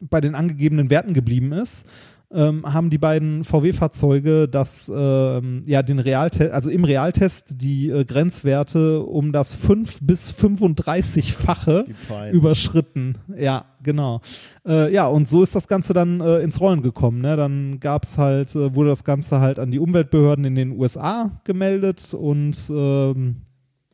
bei 0.00 0.20
den 0.20 0.34
angegebenen 0.34 0.90
Werten 0.90 1.14
geblieben 1.14 1.52
ist, 1.52 1.86
ähm, 2.30 2.64
haben 2.70 2.90
die 2.90 2.98
beiden 2.98 3.42
VW-Fahrzeuge 3.42 4.48
das, 4.48 4.90
ähm, 4.94 5.62
ja, 5.66 5.82
den 5.82 5.98
Realtest, 5.98 6.50
also 6.50 6.68
im 6.68 6.84
Realtest 6.84 7.62
die 7.62 7.88
äh, 7.88 8.04
Grenzwerte 8.04 9.00
um 9.00 9.32
das 9.32 9.54
5 9.54 10.00
bis 10.02 10.32
35-fache 10.34 11.86
Wie 11.86 11.94
peinlich. 12.06 12.34
überschritten. 12.34 13.16
Ja, 13.34 13.64
genau. 13.82 14.20
Äh, 14.66 14.92
ja, 14.92 15.06
und 15.06 15.26
so 15.26 15.42
ist 15.42 15.54
das 15.54 15.68
Ganze 15.68 15.94
dann 15.94 16.20
äh, 16.20 16.40
ins 16.40 16.60
Rollen 16.60 16.82
gekommen. 16.82 17.22
Ne? 17.22 17.36
Dann 17.36 17.80
gab's 17.80 18.18
halt, 18.18 18.54
äh, 18.54 18.74
wurde 18.74 18.90
das 18.90 19.04
Ganze 19.04 19.40
halt 19.40 19.58
an 19.58 19.70
die 19.70 19.78
Umweltbehörden 19.78 20.44
in 20.44 20.54
den 20.54 20.72
USA 20.78 21.40
gemeldet 21.44 22.12
und 22.12 22.56
ähm, 22.70 23.36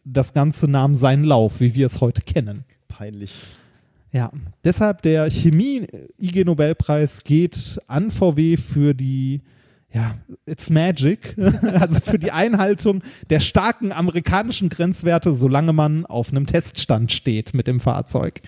das 0.04 0.32
Ganze 0.32 0.68
nahm 0.68 0.96
seinen 0.96 1.24
Lauf, 1.24 1.60
wie 1.60 1.74
wir 1.74 1.86
es 1.86 2.00
heute 2.00 2.22
kennen. 2.22 2.64
Peinlich. 2.88 3.32
Ja, 4.14 4.30
deshalb 4.62 5.02
der 5.02 5.28
Chemie-IG-Nobelpreis 5.28 7.24
geht 7.24 7.80
an 7.88 8.12
VW 8.12 8.56
für 8.56 8.94
die, 8.94 9.42
ja, 9.92 10.14
it's 10.46 10.70
magic, 10.70 11.36
also 11.80 11.98
für 11.98 12.20
die 12.20 12.30
Einhaltung 12.30 13.02
der 13.30 13.40
starken 13.40 13.90
amerikanischen 13.90 14.68
Grenzwerte, 14.68 15.34
solange 15.34 15.72
man 15.72 16.06
auf 16.06 16.30
einem 16.30 16.46
Teststand 16.46 17.10
steht 17.10 17.54
mit 17.54 17.66
dem 17.66 17.80
Fahrzeug. 17.80 18.40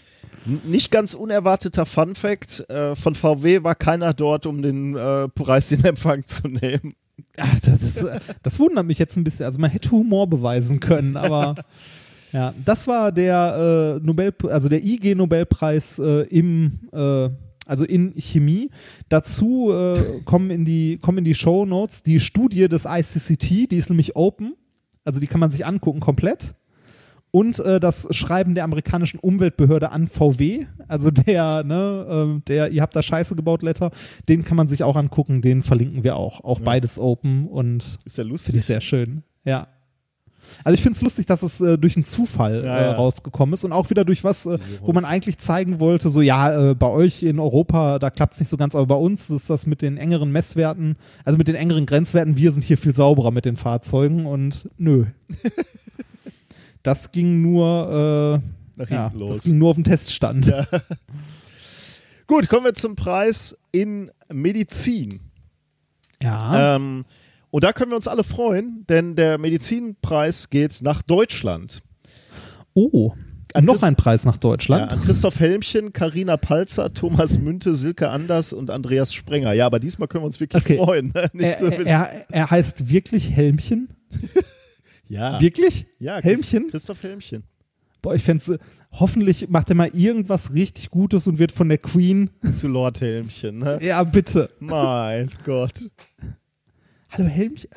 Nicht 0.64 0.92
ganz 0.92 1.14
unerwarteter 1.14 1.84
Fun 1.84 2.14
Fact: 2.14 2.70
äh, 2.70 2.94
Von 2.94 3.16
VW 3.16 3.64
war 3.64 3.74
keiner 3.74 4.14
dort, 4.14 4.46
um 4.46 4.62
den 4.62 4.94
äh, 4.94 5.26
Preis 5.30 5.72
in 5.72 5.84
Empfang 5.84 6.24
zu 6.24 6.46
nehmen. 6.46 6.94
Ach, 7.38 7.58
das, 7.58 7.82
ist, 7.82 8.06
das 8.44 8.60
wundert 8.60 8.86
mich 8.86 9.00
jetzt 9.00 9.16
ein 9.16 9.24
bisschen. 9.24 9.46
Also 9.46 9.58
man 9.58 9.72
hätte 9.72 9.90
Humor 9.90 10.28
beweisen 10.28 10.78
können, 10.78 11.16
aber 11.16 11.56
ja, 12.36 12.52
das 12.66 12.86
war 12.86 13.12
der 13.12 13.96
äh, 13.96 14.04
Nobel, 14.04 14.34
also 14.50 14.68
der 14.68 14.84
IG-Nobelpreis 14.84 15.98
äh, 15.98 16.20
im, 16.24 16.80
äh, 16.92 17.30
also 17.66 17.86
in 17.86 18.12
Chemie. 18.12 18.68
Dazu 19.08 19.72
äh, 19.72 20.20
kommen 20.26 20.50
in 20.50 20.66
die 20.66 20.98
kommen 20.98 21.16
in 21.16 21.24
die 21.24 21.34
Show 21.34 21.64
Notes 21.64 22.02
die 22.02 22.20
Studie 22.20 22.68
des 22.68 22.84
ICCT, 22.84 23.70
die 23.70 23.76
ist 23.76 23.88
nämlich 23.88 24.16
open, 24.16 24.54
also 25.02 25.18
die 25.18 25.26
kann 25.28 25.40
man 25.40 25.50
sich 25.50 25.64
angucken 25.64 26.00
komplett. 26.00 26.54
Und 27.30 27.58
äh, 27.60 27.80
das 27.80 28.06
Schreiben 28.14 28.54
der 28.54 28.64
amerikanischen 28.64 29.18
Umweltbehörde 29.18 29.90
an 29.90 30.06
VW, 30.06 30.66
also 30.88 31.10
der, 31.10 31.64
ne, 31.64 32.06
ähm, 32.10 32.42
der, 32.48 32.70
ihr 32.70 32.82
habt 32.82 32.94
da 32.94 33.02
Scheiße 33.02 33.34
gebaut, 33.34 33.62
Letter, 33.62 33.92
den 34.28 34.44
kann 34.44 34.58
man 34.58 34.68
sich 34.68 34.82
auch 34.82 34.96
angucken, 34.96 35.40
den 35.40 35.62
verlinken 35.62 36.04
wir 36.04 36.16
auch. 36.16 36.44
Auch 36.44 36.60
beides 36.60 36.98
open 36.98 37.48
und 37.48 37.98
Ist 38.04 38.18
ja 38.18 38.24
finde 38.24 38.32
lustig. 38.32 38.54
ich 38.56 38.64
sehr 38.66 38.82
schön. 38.82 39.22
Ja. 39.44 39.68
Also 40.64 40.74
ich 40.74 40.82
finde 40.82 40.96
es 40.96 41.02
lustig, 41.02 41.26
dass 41.26 41.42
es 41.42 41.60
äh, 41.60 41.78
durch 41.78 41.96
einen 41.96 42.04
Zufall 42.04 42.64
Ja, 42.64 42.76
äh, 42.78 42.90
rausgekommen 42.92 43.52
ist 43.52 43.64
und 43.64 43.72
auch 43.72 43.90
wieder 43.90 44.04
durch 44.04 44.24
was, 44.24 44.46
äh, 44.46 44.58
wo 44.82 44.92
man 44.92 45.04
eigentlich 45.04 45.38
zeigen 45.38 45.80
wollte, 45.80 46.10
so 46.10 46.20
ja, 46.20 46.70
äh, 46.70 46.74
bei 46.74 46.88
euch 46.88 47.22
in 47.22 47.38
Europa, 47.38 47.98
da 47.98 48.10
klappt 48.10 48.34
es 48.34 48.40
nicht 48.40 48.48
so 48.48 48.56
ganz, 48.56 48.74
aber 48.74 48.86
bei 48.86 48.94
uns 48.94 49.30
ist 49.30 49.50
das 49.50 49.66
mit 49.66 49.82
den 49.82 49.96
engeren 49.96 50.32
Messwerten, 50.32 50.96
also 51.24 51.38
mit 51.38 51.48
den 51.48 51.54
engeren 51.54 51.86
Grenzwerten, 51.86 52.36
wir 52.36 52.52
sind 52.52 52.64
hier 52.64 52.78
viel 52.78 52.94
sauberer 52.94 53.30
mit 53.30 53.44
den 53.44 53.56
Fahrzeugen 53.56 54.26
und 54.26 54.68
nö. 54.78 55.06
das 56.82 57.12
ging 57.12 57.42
nur, 57.42 58.42
äh, 58.76 58.80
Nach 58.80 58.90
ja, 58.90 59.12
los. 59.14 59.36
das 59.36 59.44
ging 59.44 59.58
nur 59.58 59.70
auf 59.70 59.76
dem 59.76 59.84
Teststand. 59.84 60.46
Ja. 60.46 60.66
Gut, 62.26 62.48
kommen 62.48 62.64
wir 62.64 62.74
zum 62.74 62.96
Preis 62.96 63.56
in 63.70 64.10
Medizin. 64.32 65.20
Ja. 66.22 66.76
Ähm, 66.76 67.04
und 67.56 67.64
da 67.64 67.72
können 67.72 67.90
wir 67.90 67.96
uns 67.96 68.06
alle 68.06 68.22
freuen, 68.22 68.84
denn 68.86 69.14
der 69.16 69.38
Medizinpreis 69.38 70.50
geht 70.50 70.80
nach 70.82 71.00
Deutschland. 71.00 71.80
oh, 72.74 73.12
An 73.54 73.64
noch 73.64 73.72
Christ- 73.72 73.84
ein 73.84 73.96
Preis 73.96 74.26
nach 74.26 74.34
Ja, 74.34 74.40
Deutschland. 74.40 74.92
an 74.92 75.00
Christoph 75.00 75.40
Helmchen, 75.40 75.94
Karina 75.94 76.36
Palzer, 76.36 76.92
Thomas 76.92 77.38
Münte, 77.38 77.74
Silke 77.74 78.10
Anders 78.10 78.52
und 78.52 78.70
Andreas 78.70 79.14
Sprenger. 79.14 79.54
Ja, 79.54 79.64
aber 79.64 79.80
diesmal 79.80 80.06
können 80.06 80.22
wir 80.24 80.26
uns 80.26 80.38
wirklich 80.38 80.62
Okay. 80.62 80.76
freuen. 80.76 81.12
ne? 81.14 81.30
Nicht 81.32 81.44
er, 81.46 81.58
so 81.58 81.66
er, 81.68 82.26
er, 82.30 82.50
heißt 82.50 82.90
wirklich 82.90 83.30
Helmchen? 83.30 83.88
ja, 85.08 85.40
Wirklich? 85.40 85.86
ja, 85.98 86.18
Helmchen? 86.20 86.68
Christoph 86.70 87.02
Helmchen. 87.02 87.44
Boah, 88.02 88.14
ich 88.14 88.22
fände 88.22 88.58
hoffentlich 88.92 89.48
macht 89.48 89.70
er 89.70 89.76
mal 89.76 89.88
irgendwas 89.94 90.52
richtig 90.52 90.90
Gutes 90.90 91.26
und 91.26 91.38
wird 91.38 91.52
von 91.52 91.70
der 91.70 91.78
Queen. 91.78 92.28
Zu 92.50 92.68
Lord 92.68 93.00
Helmchen. 93.00 93.60
Ne? 93.60 93.78
Ja, 93.80 94.04
bitte. 94.04 94.50
Mein 94.60 95.30
Gott. 95.46 95.90
Hallo 97.16 97.28
Helmchen. 97.28 97.70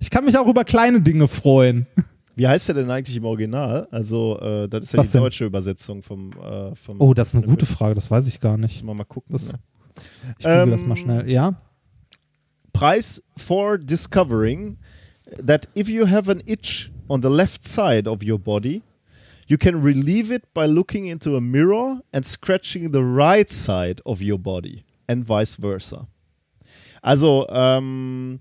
Ich 0.00 0.10
kann 0.10 0.24
mich 0.24 0.36
auch 0.36 0.46
über 0.46 0.64
kleine 0.64 1.00
Dinge 1.00 1.28
freuen. 1.28 1.86
Wie 2.36 2.46
heißt 2.46 2.68
der 2.68 2.74
denn 2.74 2.90
eigentlich 2.90 3.16
im 3.16 3.24
Original? 3.24 3.88
Also, 3.90 4.38
äh, 4.40 4.68
das 4.68 4.84
ist 4.84 4.92
ja 4.92 4.98
Was 4.98 5.08
die 5.08 5.12
denn? 5.12 5.22
deutsche 5.22 5.44
Übersetzung 5.46 6.02
vom. 6.02 6.32
Äh, 6.32 6.74
vom 6.74 7.00
Oh, 7.00 7.14
das 7.14 7.28
ist 7.28 7.36
eine 7.36 7.46
gute 7.46 7.66
Frage, 7.66 7.94
das 7.94 8.10
weiß 8.10 8.26
ich 8.26 8.40
gar 8.40 8.56
nicht. 8.56 8.84
Wir 8.84 8.94
mal 8.94 9.04
gucken. 9.04 9.32
Das, 9.32 9.52
ne? 9.52 9.58
ich 10.38 10.44
google 10.44 10.58
Ähm, 10.58 10.70
das 10.70 10.84
mal 10.84 10.96
schnell. 10.96 11.30
Ja? 11.30 11.60
Price 12.72 13.22
for 13.36 13.78
discovering 13.78 14.78
that 15.44 15.68
if 15.76 15.88
you 15.88 16.06
have 16.08 16.30
an 16.30 16.42
itch 16.46 16.90
on 17.08 17.22
the 17.22 17.28
left 17.28 17.66
side 17.66 18.08
of 18.08 18.20
your 18.22 18.38
body, 18.38 18.82
you 19.46 19.56
can 19.58 19.82
relieve 19.82 20.32
it 20.32 20.52
by 20.54 20.66
looking 20.66 21.06
into 21.06 21.36
a 21.36 21.40
mirror 21.40 22.00
and 22.12 22.24
scratching 22.24 22.92
the 22.92 23.00
right 23.02 23.50
side 23.50 24.02
of 24.04 24.20
your 24.22 24.38
body 24.38 24.84
and 25.08 25.26
vice 25.26 25.56
versa. 25.60 26.06
Also 27.02 27.46
ähm, 27.50 28.40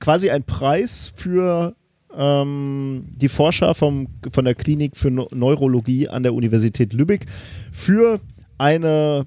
quasi 0.00 0.30
ein 0.30 0.44
Preis 0.44 1.12
für 1.14 1.74
ähm, 2.16 3.06
die 3.16 3.28
Forscher 3.28 3.74
vom, 3.74 4.08
von 4.32 4.44
der 4.44 4.54
Klinik 4.54 4.96
für 4.96 5.10
Neu- 5.10 5.26
Neurologie 5.34 6.08
an 6.08 6.22
der 6.22 6.34
Universität 6.34 6.92
Lübeck 6.92 7.26
für 7.72 8.20
eine 8.58 9.26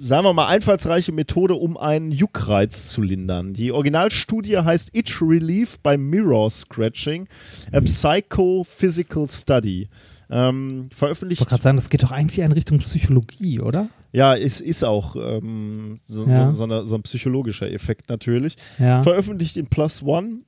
sagen 0.00 0.24
wir 0.24 0.32
mal, 0.34 0.46
einfallsreiche 0.46 1.10
Methode, 1.12 1.54
um 1.54 1.76
einen 1.76 2.12
Juckreiz 2.12 2.90
zu 2.90 3.02
lindern. 3.02 3.54
Die 3.54 3.72
Originalstudie 3.72 4.58
heißt 4.58 4.90
Itch 4.92 5.20
Relief 5.20 5.80
by 5.80 5.96
Mirror 5.96 6.50
Scratching, 6.50 7.26
a 7.72 7.80
Psychophysical 7.80 9.28
Study. 9.28 9.88
Ähm, 10.30 10.88
Ich 10.90 10.96
veröffentlicht, 10.96 11.40
wollte 11.40 11.50
gerade 11.50 11.62
sagen, 11.62 11.76
das 11.76 11.88
geht 11.88 12.02
doch 12.02 12.12
eigentlich 12.12 12.38
in 12.38 12.52
Richtung 12.52 12.78
Psychologie, 12.78 13.60
oder? 13.60 13.88
Ja, 14.14 14.34
es 14.36 14.60
ist 14.60 14.84
auch 14.84 15.16
ähm, 15.16 15.98
so, 16.04 16.24
Ja. 16.26 16.52
so, 16.52 16.66
so, 16.66 16.84
so 16.84 16.94
ein 16.94 17.02
psychologischer 17.02 17.70
Effekt 17.70 18.08
natürlich. 18.08 18.56
Ja. 18.78 19.02
Veröffentlicht 19.02 19.56
in 19.56 19.66
Plus 19.66 20.02
One 20.02 20.38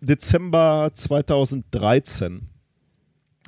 Dezember 0.00 0.90
2013. 0.92 2.48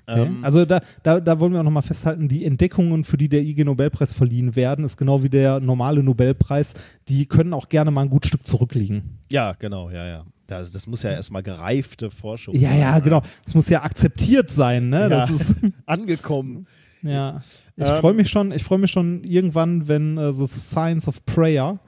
Okay. 0.07 0.23
Ähm, 0.23 0.39
also 0.43 0.65
da, 0.65 0.81
da, 1.03 1.21
da 1.21 1.39
wollen 1.39 1.53
wir 1.53 1.61
auch 1.61 1.65
nochmal 1.65 1.83
festhalten, 1.83 2.29
die 2.29 2.47
Entdeckungen, 2.47 3.05
für 3.05 3.19
die 3.19 3.29
der 3.29 3.43
IG 3.43 3.65
Nobelpreis 3.65 4.15
verliehen 4.15 4.57
werden, 4.57 4.85
ist 4.87 4.97
genau 4.97 5.23
wie 5.23 5.29
der 5.29 5.61
normale 5.61 6.03
Nobelpreis, 6.03 6.73
die 7.09 7.27
können 7.27 7.53
auch 7.53 7.69
gerne 7.69 7.91
mal 7.91 8.03
ein 8.03 8.09
gut 8.11 8.25
Stück 8.27 8.47
zurückliegen. 8.47 9.19
ja, 9.31 9.53
genau, 9.53 9.91
ja, 9.91 10.07
ja. 10.07 10.25
Das, 10.47 10.73
das 10.73 10.87
muss 10.87 11.03
ja 11.03 11.11
erstmal 11.11 11.43
gereifte 11.43 12.11
Forschung 12.11 12.55
Ja, 12.57 12.71
sein. 12.71 12.81
ja, 12.81 12.95
ne? 12.97 13.03
genau. 13.03 13.23
Es 13.47 13.55
muss 13.55 13.69
ja 13.69 13.83
akzeptiert 13.83 14.49
sein, 14.49 14.89
ne? 14.89 15.11
Das 15.11 15.29
Ja. 15.29 15.35
ist, 15.37 15.57
Angekommen. 15.85 16.65
ja. 17.03 17.43
Ich 17.79 17.89
Ähm, 17.89 18.01
freue 18.01 18.15
mich 18.15 18.29
schon, 18.29 18.51
ich 18.51 18.65
freue 18.65 18.79
mich 18.79 18.91
schon 18.91 19.23
irgendwann, 19.23 19.87
wenn 19.87 20.19
äh, 20.19 20.33
The 20.33 20.49
Science 20.49 21.07
of 21.07 21.25
Prayer, 21.25 21.79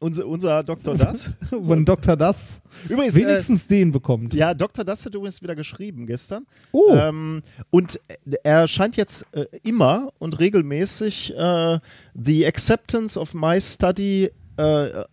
Unser, 0.00 0.26
unser 0.26 0.64
Doktor 0.64 0.96
Das. 0.96 1.30
wenn 1.50 1.84
Dr. 1.84 2.16
Das 2.16 2.60
Übrigens, 2.88 3.14
äh, 3.14 3.20
wenigstens 3.20 3.66
den 3.68 3.92
bekommt. 3.92 4.34
Ja, 4.34 4.52
Dr. 4.52 4.84
Das 4.84 5.06
hat 5.06 5.14
übrigens 5.14 5.40
wieder 5.42 5.54
geschrieben 5.54 6.06
gestern. 6.06 6.44
Oh. 6.72 6.92
Ähm, 6.92 7.42
und 7.70 8.00
er 8.42 8.66
scheint 8.66 8.96
jetzt 8.96 9.26
äh, 9.32 9.44
immer 9.62 10.12
und 10.18 10.40
regelmäßig 10.40 11.36
äh, 11.36 11.78
The 12.14 12.46
Acceptance 12.46 13.20
of 13.20 13.32
My 13.34 13.60
Study 13.60 14.30
äh, 14.56 15.04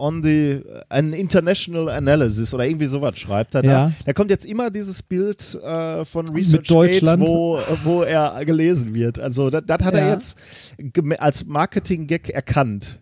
on 0.00 0.22
the 0.22 0.60
an 0.88 1.12
International 1.12 1.88
Analysis 1.90 2.52
oder 2.54 2.64
irgendwie 2.64 2.86
sowas 2.86 3.18
schreibt 3.18 3.54
er 3.54 3.62
da. 3.62 3.68
Ja. 3.70 3.92
Da 4.06 4.12
kommt 4.12 4.30
jetzt 4.30 4.46
immer 4.46 4.70
dieses 4.70 5.02
Bild 5.02 5.54
äh, 5.62 6.04
von 6.04 6.28
Research 6.30 6.66
Deutschland. 6.68 7.22
wo, 7.22 7.58
wo 7.84 8.02
er 8.02 8.44
gelesen 8.44 8.94
wird. 8.94 9.18
Also 9.18 9.50
das, 9.50 9.62
das 9.66 9.82
hat 9.84 9.94
er 9.94 10.06
Ja. 10.06 10.12
jetzt 10.14 10.38
gem- 10.78 11.14
als 11.18 11.44
Marketing-Gag 11.46 12.30
erkannt. 12.30 13.00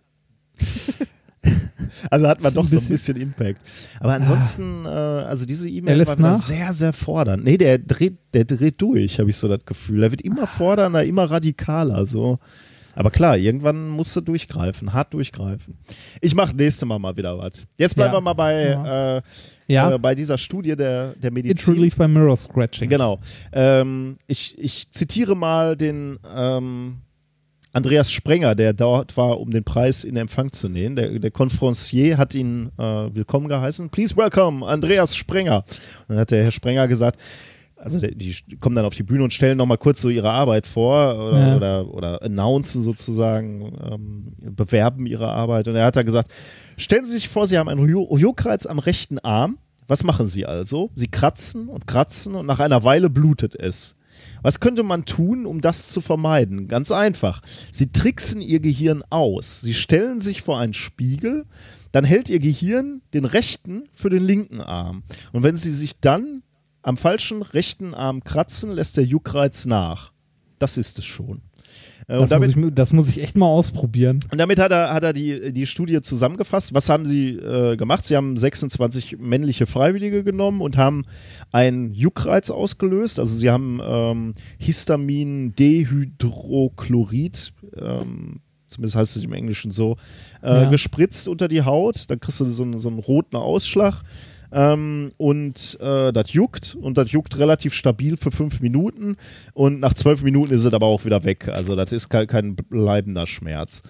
Also 2.11 2.27
hat 2.27 2.41
man 2.43 2.53
doch 2.53 2.67
so 2.67 2.77
ein 2.77 2.87
bisschen 2.87 3.15
Impact. 3.17 3.61
Aber 3.99 4.13
ansonsten, 4.13 4.85
äh, 4.85 4.89
also 4.89 5.45
diese 5.45 5.67
Er 5.69 5.75
E-Mail 5.75 6.05
war 6.05 6.19
nach? 6.19 6.37
sehr, 6.37 6.71
sehr 6.73 6.93
fordernd. 6.93 7.43
Nee, 7.45 7.57
der 7.57 7.79
dreht, 7.79 8.17
der 8.33 8.43
dreht 8.45 8.79
durch, 8.81 9.19
habe 9.19 9.29
ich 9.29 9.37
so 9.37 9.47
das 9.47 9.65
Gefühl. 9.65 10.03
Er 10.03 10.11
wird 10.11 10.21
immer 10.21 10.45
fordernder, 10.45 11.03
immer 11.05 11.31
radikaler. 11.31 12.05
So. 12.05 12.37
Aber 12.99 13.11
klar, 13.11 13.37
irgendwann 13.37 13.87
musst 13.87 14.13
du 14.17 14.19
durchgreifen, 14.19 14.91
hart 14.91 15.13
durchgreifen. 15.13 15.77
Ich 16.19 16.35
mache 16.35 16.53
nächste 16.53 16.85
Mal 16.85 16.99
mal 16.99 17.15
wieder 17.15 17.37
was. 17.37 17.65
Jetzt 17.77 17.95
bleiben 17.95 18.11
Ja. 18.11 18.17
wir 18.17 18.21
mal 18.21 18.33
bei, 18.33 18.71
Ja. 18.71 19.17
äh, 19.17 19.21
Ja. 19.67 19.93
äh, 19.93 19.97
bei 19.97 20.15
dieser 20.15 20.37
Studie 20.37 20.75
der, 20.75 21.13
der 21.15 21.29
It's 21.29 21.33
Medizin. 21.33 21.73
Relief 21.75 21.95
by 21.95 22.09
Mirror 22.09 22.35
Scratching. 22.35 22.89
Genau. 22.89 23.17
Ähm, 23.53 24.15
ich, 24.27 24.59
ich 24.59 24.91
zitiere 24.91 25.33
mal 25.37 25.77
den 25.77 26.19
ähm, 26.35 26.97
Andreas 27.71 28.11
Sprenger, 28.11 28.53
der 28.53 28.73
dort 28.73 29.15
war, 29.15 29.39
um 29.39 29.49
den 29.51 29.63
Preis 29.63 30.03
in 30.03 30.17
Empfang 30.17 30.51
zu 30.51 30.67
nehmen. 30.67 30.97
Der, 30.97 31.19
der 31.19 31.31
Conferencier 31.31 32.17
hat 32.17 32.35
ihn 32.35 32.69
äh, 32.77 32.81
willkommen 32.83 33.47
geheißen. 33.47 33.91
Please 33.91 34.17
welcome 34.17 34.65
Andreas 34.67 35.15
Sprenger. 35.15 35.63
Und 36.07 36.09
dann 36.09 36.17
hat 36.17 36.31
der 36.31 36.43
Herr 36.43 36.51
Sprenger 36.51 36.89
gesagt, 36.89 37.17
also 37.81 37.99
der, 37.99 38.11
die 38.11 38.35
kommen 38.59 38.75
dann 38.75 38.85
auf 38.85 38.95
die 38.95 39.03
Bühne 39.03 39.23
und 39.23 39.33
stellen 39.33 39.57
nochmal 39.57 39.77
kurz 39.77 40.01
so 40.01 40.09
ihre 40.09 40.29
Arbeit 40.29 40.67
vor 40.67 41.15
oder, 41.15 41.39
Ja. 41.39 41.55
oder, 41.55 41.93
oder 41.93 42.21
announcen 42.21 42.81
sozusagen, 42.81 43.71
ähm, 43.91 44.33
bewerben 44.55 45.05
ihre 45.05 45.29
Arbeit. 45.29 45.67
Und 45.67 45.75
er 45.75 45.85
hat 45.85 45.95
da 45.95 46.03
gesagt, 46.03 46.29
stellen 46.77 47.05
Sie 47.05 47.11
sich 47.13 47.29
vor, 47.29 47.47
Sie 47.47 47.57
haben 47.57 47.69
einen 47.69 47.81
Ju- 47.87 48.17
Juckreiz 48.17 48.65
am 48.65 48.79
rechten 48.79 49.19
Arm. 49.19 49.57
Was 49.87 50.03
machen 50.03 50.27
Sie 50.27 50.45
also? 50.45 50.91
Sie 50.93 51.07
kratzen 51.07 51.67
und 51.67 51.87
kratzen 51.87 52.35
und 52.35 52.45
nach 52.45 52.59
einer 52.59 52.83
Weile 52.83 53.09
blutet 53.09 53.55
es. 53.55 53.95
Was 54.41 54.59
könnte 54.59 54.83
man 54.83 55.05
tun, 55.05 55.45
um 55.45 55.61
das 55.61 55.87
zu 55.87 55.99
vermeiden? 56.01 56.67
Ganz 56.67 56.91
einfach. 56.91 57.41
Sie 57.71 57.91
tricksen 57.91 58.41
ihr 58.41 58.59
Gehirn 58.59 59.03
aus. 59.09 59.61
Sie 59.61 59.73
stellen 59.73 60.21
sich 60.21 60.41
vor 60.41 60.59
einen 60.59 60.73
Spiegel, 60.73 61.45
dann 61.91 62.03
hält 62.05 62.29
ihr 62.29 62.39
Gehirn 62.39 63.01
den 63.13 63.25
rechten 63.25 63.83
für 63.91 64.09
den 64.09 64.23
linken 64.23 64.61
Arm. 64.61 65.03
Und 65.33 65.43
wenn 65.43 65.55
sie 65.55 65.71
sich 65.71 65.99
dann 65.99 66.43
am 66.81 66.97
falschen 66.97 67.41
rechten 67.41 67.93
Arm 67.93 68.23
kratzen, 68.23 68.71
lässt 68.71 68.97
der 68.97 69.05
Juckreiz 69.05 69.65
nach. 69.65 70.11
Das 70.59 70.77
ist 70.77 70.97
es 70.99 71.05
schon. 71.05 71.41
Äh, 72.07 72.17
Das, 72.17 72.29
damit, 72.31 72.55
muss 72.55 72.69
ich, 72.69 72.75
das 72.75 72.93
muss 72.93 73.09
ich 73.09 73.21
echt 73.21 73.37
mal 73.37 73.45
ausprobieren. 73.47 74.19
und 74.31 74.37
damit 74.39 74.59
hat 74.59 74.71
er, 74.71 74.93
hat 74.93 75.03
er 75.03 75.13
die, 75.13 75.53
die 75.53 75.65
Studie 75.65 76.01
zusammengefasst. 76.01 76.73
Was 76.73 76.89
haben 76.89 77.05
sie 77.05 77.29
äh, 77.31 77.75
gemacht? 77.77 78.05
Sie 78.05 78.15
haben 78.15 78.35
26 78.35 79.17
männliche 79.19 79.67
Freiwillige 79.67 80.23
genommen 80.23 80.61
und 80.61 80.75
haben 80.77 81.05
einen 81.51 81.93
Juckreiz 81.93 82.49
ausgelöst. 82.49 83.19
Also 83.19 83.35
sie 83.37 83.49
haben 83.49 83.79
ähm, 83.83 84.33
Histamin 84.57 85.53
Dehydrochlorid, 85.55 87.53
ähm, 87.77 88.39
zumindest 88.65 88.95
heißt 88.95 89.17
es 89.17 89.23
im 89.23 89.33
Englischen 89.33 89.71
so, 89.71 89.97
äh, 90.41 90.63
Ja. 90.63 90.69
gespritzt 90.69 91.27
unter 91.27 91.47
die 91.47 91.63
Haut. 91.63 92.09
Dann 92.09 92.19
kriegst 92.19 92.39
du 92.39 92.45
so, 92.45 92.63
einen- 92.63 92.79
so 92.79 92.89
einen 92.89 92.99
roten 92.99 93.35
Ausschlag. 93.35 94.01
Ähm, 94.51 95.11
und 95.17 95.77
äh, 95.79 96.11
das 96.11 96.33
juckt 96.33 96.75
und 96.79 96.97
das 96.97 97.11
juckt 97.11 97.37
relativ 97.37 97.73
stabil 97.73 98.17
für 98.17 98.31
fünf 98.31 98.61
Minuten 98.61 99.15
und 99.53 99.79
nach 99.79 99.93
zwölf 99.93 100.23
Minuten 100.23 100.53
ist 100.53 100.65
es 100.65 100.73
aber 100.73 100.87
auch 100.87 101.05
wieder 101.05 101.23
weg. 101.23 101.47
Also 101.49 101.75
das 101.75 101.91
ist 101.91 102.09
kein, 102.09 102.27
kein 102.27 102.55
bleibender 102.55 103.27
Schmerz. 103.27 103.83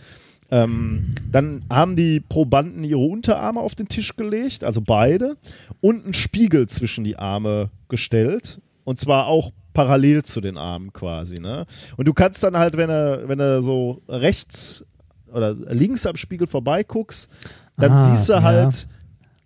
Ähm, 0.52 1.12
dann 1.32 1.64
haben 1.70 1.96
die 1.96 2.20
Probanden 2.20 2.84
ihre 2.84 3.00
Unterarme 3.00 3.60
auf 3.60 3.76
den 3.76 3.88
Tisch 3.88 4.16
gelegt, 4.16 4.64
also 4.64 4.82
beide, 4.82 5.38
und 5.80 6.04
einen 6.06 6.14
Spiegel 6.14 6.68
zwischen 6.68 7.04
die 7.04 7.18
Arme 7.18 7.70
gestellt. 7.88 8.60
Und 8.84 8.98
zwar 9.00 9.28
auch 9.28 9.52
parallel 9.74 10.24
zu 10.24 10.42
den 10.42 10.58
Armen 10.58 10.92
quasi. 10.92 11.36
Ne? 11.40 11.68
Und 11.96 12.08
du 12.08 12.14
kannst 12.14 12.44
dann 12.44 12.58
halt, 12.58 12.76
wenn 12.76 12.90
du, 12.90 13.24
wenn 13.28 13.38
du 13.38 13.62
so 13.62 14.02
rechts 14.10 14.86
oder 15.32 15.54
links 15.54 16.08
am 16.08 16.16
Spiegel 16.16 16.48
vorbeiguckst, 16.48 17.30
dann 17.78 17.92
Ah, 17.92 18.04
siehst 18.04 18.28
du 18.30 18.34
ja. 18.34 18.42
halt 18.42 18.88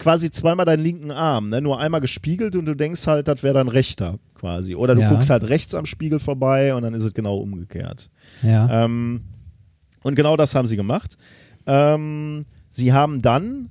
quasi 0.04 0.30
zweimal 0.30 0.66
deinen 0.66 0.84
linken 0.84 1.12
Arm, 1.12 1.48
ne? 1.50 1.62
nur 1.62 1.80
einmal 1.80 2.02
gespiegelt 2.02 2.58
und 2.58 2.66
du 2.66 2.76
denkst 2.76 3.08
halt, 3.08 3.30
das 3.30 3.42
wäre 3.42 3.54
dein 3.54 3.70
rechter 3.70 4.20
quasi. 4.36 4.76
Oder 4.76 4.96
du 4.96 5.02
Ja. 5.02 5.10
guckst 5.10 5.30
halt 5.30 5.46
rechts 5.48 5.74
am 5.74 5.86
Spiegel 5.86 6.20
vorbei 6.20 6.76
und 6.76 6.84
dann 6.84 6.94
ist 6.94 7.04
es 7.04 7.14
genau 7.14 7.38
umgekehrt. 7.38 8.10
Ja. 8.42 8.84
Ähm, 8.84 9.22
und 10.04 10.16
genau 10.16 10.36
das 10.36 10.56
haben 10.56 10.68
sie 10.68 10.76
gemacht. 10.76 11.18
Ähm, 11.66 12.42
sie 12.70 12.92
haben 12.92 13.22
dann 13.22 13.70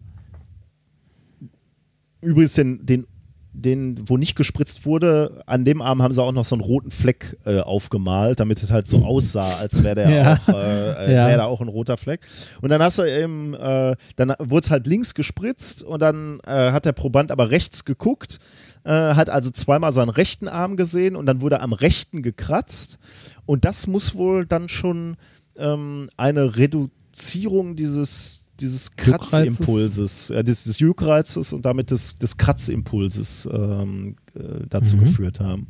übrigens 2.22 2.54
den, 2.54 2.86
den, 2.86 3.06
den, 3.54 4.08
wo 4.08 4.16
nicht 4.16 4.34
gespritzt 4.34 4.86
wurde, 4.86 5.42
an 5.46 5.64
dem 5.64 5.82
Arm 5.82 6.02
haben 6.02 6.12
sie 6.12 6.22
auch 6.22 6.32
noch 6.32 6.44
so 6.46 6.54
einen 6.54 6.62
roten 6.62 6.90
Fleck 6.90 7.36
äh, 7.44 7.60
aufgemalt, 7.60 8.40
damit 8.40 8.62
es 8.62 8.70
halt 8.70 8.86
so 8.86 8.98
aussah, 9.04 9.56
als 9.58 9.82
wäre 9.82 9.94
der 9.94 10.10
Ja. 10.10 10.32
auch, 10.34 10.48
äh, 10.48 11.06
äh, 11.06 11.12
Ja. 11.14 11.26
wäre 11.28 11.38
da 11.38 11.44
auch 11.44 11.60
ein 11.60 11.68
roter 11.68 11.96
Fleck. 11.96 12.20
Und 12.62 12.70
dann 12.70 12.82
hast 12.82 12.98
du 12.98 13.02
eben, 13.02 13.52
äh, 13.54 13.94
dann 14.16 14.34
wurde 14.38 14.64
es 14.64 14.70
halt 14.70 14.86
links 14.86 15.14
gespritzt 15.14 15.82
und 15.82 16.00
dann 16.00 16.40
äh, 16.46 16.72
hat 16.72 16.86
der 16.86 16.92
Proband 16.92 17.30
aber 17.30 17.50
rechts 17.50 17.84
geguckt, 17.84 18.38
äh, 18.84 18.90
hat 18.90 19.28
also 19.30 19.50
zweimal 19.50 19.92
seinen 19.92 20.08
rechten 20.08 20.48
Arm 20.48 20.76
gesehen 20.76 21.14
und 21.14 21.26
dann 21.26 21.40
wurde 21.42 21.60
am 21.60 21.72
rechten 21.74 22.22
gekratzt. 22.22 22.98
Und 23.44 23.64
das 23.64 23.86
muss 23.86 24.14
wohl 24.16 24.46
dann 24.46 24.68
schon 24.70 25.16
ähm, 25.58 26.08
eine 26.16 26.56
Reduzierung 26.56 27.76
dieses, 27.76 28.41
dieses? 28.62 28.96
Kratzimpulses, 28.96 30.30
äh, 30.30 30.42
des, 30.44 30.64
des 30.64 30.78
Juckreizes 30.78 31.52
und 31.52 31.66
damit 31.66 31.90
des, 31.90 32.18
des 32.18 32.36
Kratzimpulses 32.36 33.48
ähm, 33.52 34.16
äh, 34.34 34.64
dazu 34.68 34.96
Mhm. 34.96 35.00
geführt 35.00 35.40
haben. 35.40 35.66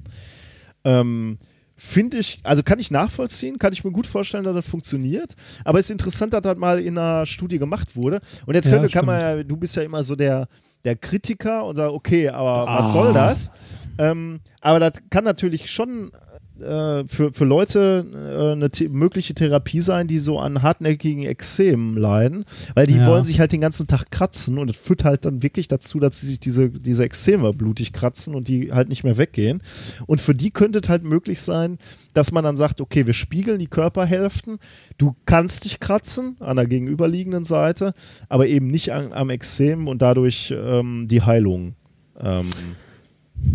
Ähm, 0.85 1.39
Finde 1.75 2.19
ich, 2.19 2.39
also 2.45 2.63
kann 2.63 2.79
ich 2.79 2.93
nachvollziehen, 2.93 3.59
kann 3.59 3.73
ich 3.73 3.83
mir 3.83 3.91
gut 3.91 4.07
vorstellen, 4.07 4.45
dass 4.45 4.55
das 4.55 4.69
funktioniert. 4.69 5.35
Aber 5.65 5.81
es 5.81 5.87
ist 5.87 5.91
interessant, 5.91 6.33
dass 6.33 6.43
das 6.43 6.57
mal 6.57 6.79
in 6.79 6.97
einer 6.97 7.27
Studie 7.27 7.59
gemacht 7.59 7.97
wurde. 7.97 8.21
Und 8.47 8.55
jetzt 8.55 8.69
könnte, 8.71 8.87
Ja, 8.87 8.93
kann 8.93 9.07
man 9.07 9.21
ja, 9.21 9.43
du 9.43 9.57
bist 9.57 9.75
ja 9.75 9.83
immer 9.83 10.05
so 10.05 10.15
der, 10.15 10.47
der 10.85 10.95
Kritiker 10.95 11.65
und 11.65 11.75
sagt, 11.77 11.91
okay, 11.93 12.29
aber 12.29 12.67
was 12.73 12.93
soll 12.93 13.13
das? 13.13 13.51
Ähm, 13.99 14.39
aber 14.61 14.79
das 14.79 14.93
kann 15.11 15.25
natürlich 15.25 15.71
schon 15.73 16.13
äh, 16.61 17.05
für, 17.07 17.33
für 17.33 17.45
Leute 17.45 18.05
äh, 18.13 18.53
eine 18.53 18.69
the 18.73 18.89
mögliche 18.89 19.35
Therapie 19.35 19.81
sein, 19.81 20.07
die 20.07 20.19
so 20.19 20.39
an 20.39 20.63
hartnäckigen 20.63 21.25
Ekzemen 21.25 21.97
leiden, 21.97 22.45
weil 22.75 22.87
die 22.87 22.97
Ja. 22.97 23.07
wollen 23.07 23.25
sich 23.25 23.41
halt 23.41 23.53
den 23.53 23.61
ganzen 23.61 23.87
Tag 23.87 24.11
kratzen 24.11 24.59
und 24.59 24.69
das 24.69 24.77
führt 24.77 25.05
halt 25.05 25.25
dann 25.25 25.43
wirklich 25.43 25.69
dazu, 25.69 25.99
dass 25.99 26.21
sie 26.21 26.27
sich 26.29 26.41
diese, 26.41 26.69
diese 26.69 27.05
Ekzeme 27.05 27.53
blutig 27.53 27.93
kratzen 27.93 28.35
und 28.35 28.49
die 28.49 28.73
halt 28.73 28.89
nicht 28.89 29.05
mehr 29.05 29.17
weggehen. 29.17 29.63
Und 30.07 30.21
für 30.21 30.35
die 30.35 30.51
könnte 30.51 30.81
es 30.83 30.89
halt 30.89 31.05
möglich 31.05 31.41
sein, 31.41 31.79
dass 32.15 32.33
man 32.33 32.45
dann 32.45 32.57
sagt, 32.57 32.81
okay, 32.81 33.07
wir 33.07 33.15
spiegeln 33.15 33.59
die 33.59 33.67
Körperhälften, 33.67 34.59
du 34.99 35.17
kannst 35.27 35.65
dich 35.65 35.81
kratzen 35.81 36.37
an 36.41 36.57
der 36.57 36.67
gegenüberliegenden 36.67 37.45
Seite, 37.45 37.95
aber 38.29 38.47
eben 38.47 38.67
nicht 38.69 38.93
an, 38.93 39.13
am 39.13 39.31
Ekzem 39.31 39.89
und 39.89 40.03
dadurch 40.03 40.53
ähm, 40.57 41.09
die 41.09 41.23
Heilung 41.23 41.75
ähm, 42.21 42.51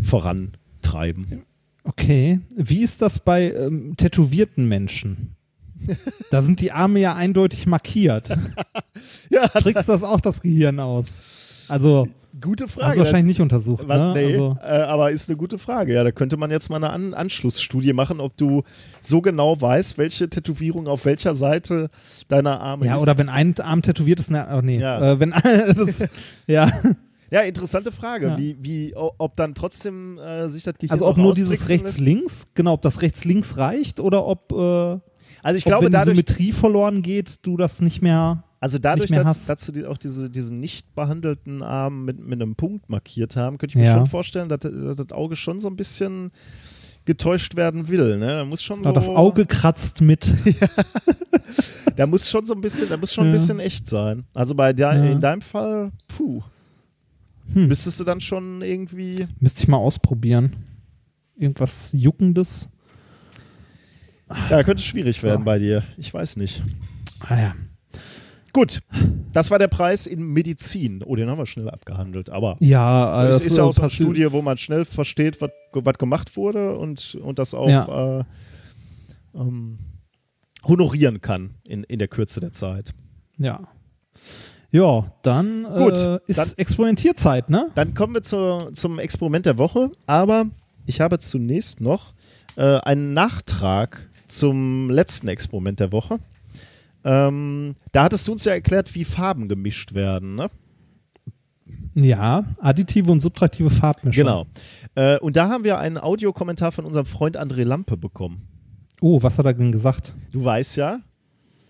vorantreiben. 0.03 1.47
Okay. 1.88 2.40
Wie 2.56 2.82
ist 2.82 3.02
das 3.02 3.20
bei 3.20 3.52
ähm, 3.52 3.96
tätowierten 3.98 4.68
Menschen? 4.68 5.36
Da 6.32 6.42
sind 6.42 6.60
die 6.60 6.72
Arme 6.72 7.00
ja 7.00 7.16
eindeutig 7.16 7.66
markiert. 7.68 8.30
Ja, 9.30 9.48
Trickst 9.48 9.88
das 9.88 10.04
auch 10.04 10.20
das 10.20 10.42
Gehirn 10.42 10.80
aus? 10.80 11.66
Also, 11.68 12.08
gute 12.42 12.68
Frage. 12.68 12.94
du 12.96 13.00
wahrscheinlich 13.02 13.26
nicht 13.26 13.42
untersucht, 13.42 13.88
Was, 13.88 14.00
ne? 14.00 14.14
nee, 14.16 14.34
Also, 14.34 14.58
äh, 14.64 14.66
aber 14.82 15.12
ist 15.12 15.30
eine 15.30 15.38
gute 15.38 15.60
Frage. 15.60 15.94
Ja, 15.94 16.04
da 16.04 16.12
könnte 16.12 16.36
man 16.36 16.50
jetzt 16.50 16.70
mal 16.72 16.78
eine 16.78 16.90
An 16.90 17.14
Anschlussstudie 17.14 17.94
machen, 17.94 18.20
ob 18.22 18.36
du 18.38 18.64
so 19.02 19.22
genau 19.22 19.60
weißt, 19.62 20.00
welche 20.00 20.30
Tätowierung 20.30 20.88
auf 20.88 21.06
welcher 21.06 21.36
Seite 21.36 21.92
deiner 22.28 22.60
Arme 22.60 22.88
ja, 22.88 22.96
ist. 22.96 23.04
oder 23.04 23.18
wenn 23.20 23.30
ein 23.30 23.54
Arm 23.60 23.84
tätowiert 23.84 24.20
ist, 24.20 24.32
ne, 24.32 24.48
oh 24.52 24.62
nee, 24.64 24.80
Ja. 24.80 25.12
äh, 25.12 25.20
wenn 25.20 25.30
das, 25.76 26.08
ja, 26.48 26.72
ja, 27.32 27.41
interessante 27.41 27.91
Frage, 27.91 28.28
Ja. 28.28 28.38
wie, 28.38 28.56
wie, 28.60 28.94
ob 28.95 29.36
dann 29.36 29.54
trotzdem 29.56 30.18
äh, 30.18 30.48
sich 30.49 30.64
das 30.64 30.76
Gehirn 30.76 30.91
also 30.91 31.08
ob 31.08 31.18
nur 31.18 31.34
dieses 31.34 31.70
rechts-links, 31.70 32.48
genau, 32.54 32.74
ob 32.74 32.82
das 32.82 33.02
rechts-links 33.02 33.58
reicht 33.58 33.99
oder 33.99 34.26
ob, 34.26 34.52
äh, 34.52 34.56
Also 35.44 35.58
ich 35.58 35.66
ob 35.66 35.70
glaube, 35.72 35.86
wenn 35.86 35.91
die 35.91 35.98
dadurch, 35.98 36.16
Symmetrie 36.16 36.52
verloren 36.52 37.02
geht, 37.02 37.45
du 37.45 37.58
das 37.58 37.82
nicht 37.82 38.02
mehr, 38.02 38.44
also 38.60 38.80
dadurch, 38.80 39.10
mehr 39.12 39.24
dass, 39.24 39.45
dass 39.45 39.66
du 39.68 39.72
die, 39.72 39.86
auch 39.86 39.98
diese, 39.98 40.30
diesen 40.30 40.60
nicht 40.60 40.95
behandelten 40.95 41.62
Arm 41.62 42.06
mit, 42.06 42.20
mit 42.20 42.41
einem 42.41 42.56
Punkt 42.56 42.90
markiert 42.90 43.36
haben, 43.36 43.58
könnte 43.58 43.74
ich 43.74 43.76
mir 43.78 43.86
Ja. 43.86 43.94
schon 43.94 44.06
vorstellen, 44.08 44.49
dass, 44.49 44.60
dass 44.62 44.95
das 44.95 45.12
Auge 45.12 45.36
schon 45.36 45.60
so 45.60 45.68
ein 45.68 45.76
bisschen 45.76 46.32
getäuscht 47.06 47.56
werden 47.56 47.88
will. 47.88 48.18
Ne? 48.18 48.26
Da 48.28 48.45
muss 48.45 48.62
schon 48.64 48.84
so, 48.84 48.91
das 48.91 49.08
Auge 49.10 49.45
kratzt 49.45 50.02
mit. 50.02 50.34
Da 51.95 52.06
muss 52.06 52.30
schon 52.30 52.45
so 52.45 52.54
ein 52.54 52.62
bisschen, 52.62 52.90
da 52.90 52.98
muss 52.98 53.12
schon 53.12 53.26
ein 53.28 53.32
bisschen 53.32 53.60
echt 53.60 53.88
sein. 53.88 54.26
Also 54.36 54.54
bei 54.54 54.72
Ja. 54.72 54.91
in 54.91 55.20
deinem 55.20 55.41
Fall, 55.41 55.91
puh. 56.08 56.41
Hm. 57.53 57.68
Müsstest 57.68 57.99
du 57.99 58.03
dann 58.03 58.22
schon 58.22 58.61
irgendwie. 58.61 59.28
Müsste 59.40 59.64
ich 59.64 59.68
mal 59.68 59.78
ausprobieren. 59.78 60.56
Irgendwas 61.36 61.94
Juckendes. 61.94 62.69
Ja, 64.49 64.64
könnte 64.64 64.84
schwierig 64.84 65.22
So. 65.22 65.28
werden 65.28 65.45
bei 65.45 65.57
dir. 65.60 65.84
Ich 65.98 66.14
weiß 66.14 66.38
nicht. 66.38 66.61
Ah 67.22 67.38
ja. 67.40 67.56
Gut, 68.53 68.82
das 69.34 69.52
war 69.52 69.60
der 69.60 69.68
Preis 69.68 70.07
in 70.07 70.22
Medizin. 70.34 71.03
Oh, 71.06 71.15
den 71.15 71.30
haben 71.30 71.38
wir 71.38 71.45
schnell 71.45 71.69
abgehandelt. 71.69 72.30
Aber 72.30 72.57
Ja, 72.60 73.24
äh, 73.26 73.30
es 73.30 73.38
das 73.38 73.45
ist 73.45 73.57
ja 73.57 73.64
auch 73.64 73.72
so 73.74 73.82
eine 73.84 73.91
Studie, 73.91 74.32
wo 74.32 74.41
man 74.41 74.57
schnell 74.57 74.84
versteht, 74.84 75.41
was 75.41 75.52
was 75.74 75.98
gemacht 75.99 76.36
wurde 76.38 76.76
und, 76.78 77.15
und 77.22 77.38
das 77.40 77.53
auch 77.53 77.69
Ja. 77.69 78.19
äh, 78.19 78.24
ähm, 79.36 79.78
honorieren 80.64 81.22
kann 81.22 81.52
in, 81.68 81.84
in 81.84 81.99
der 81.99 82.07
Kürze 82.07 82.40
der 82.40 82.52
Zeit. 82.52 82.95
Ja. 83.38 83.61
Ja, 84.72 85.11
dann 85.22 85.64
Gut, 85.64 85.95
äh, 85.95 86.19
ist 86.27 86.38
dann- 86.39 86.52
Experimentierzeit, 86.57 87.49
ne? 87.49 87.69
Dann 87.76 87.94
kommen 87.94 88.14
wir 88.14 88.23
zur, 88.23 88.73
zum 88.73 88.99
Experiment 88.99 89.45
der 89.45 89.57
Woche. 89.57 89.91
Aber 90.06 90.45
ich 90.85 90.99
habe 91.02 91.19
zunächst 91.19 91.81
noch 91.81 92.14
äh, 92.57 92.77
einen 92.80 93.14
Nachtrag 93.14 94.10
zum 94.27 94.89
letzten 94.89 95.27
Experiment 95.30 95.80
der 95.80 95.91
Woche. 95.91 96.19
Ähm, 97.06 97.76
da 97.94 98.03
hattest 98.03 98.27
du 98.27 98.34
uns 98.34 98.44
ja 98.44 98.52
erklärt, 98.52 98.94
wie 98.95 99.06
Farben 99.06 99.48
gemischt 99.48 99.94
werden. 99.94 100.35
Ne? 100.35 100.48
Ja, 101.95 102.44
additive 102.60 103.11
und 103.11 103.22
subtraktive 103.22 103.69
Farbmischung. 103.69 104.23
Genau. 104.26 104.45
Äh, 104.95 105.18
und 105.19 105.35
da 105.38 105.49
haben 105.49 105.64
wir 105.64 105.77
einen 105.77 105.98
Audiokommentar 105.98 106.72
von 106.72 106.85
unserem 106.85 107.06
Freund 107.06 107.39
André 107.39 107.64
Lampe 107.64 107.95
bekommen. 107.95 108.48
Oh, 108.99 109.22
was 109.23 109.39
hat 109.39 109.45
er 109.45 109.53
denn 109.53 109.72
gesagt? 109.72 110.14
Du 110.34 110.44
weißt 110.44 110.77
ja, 110.77 110.99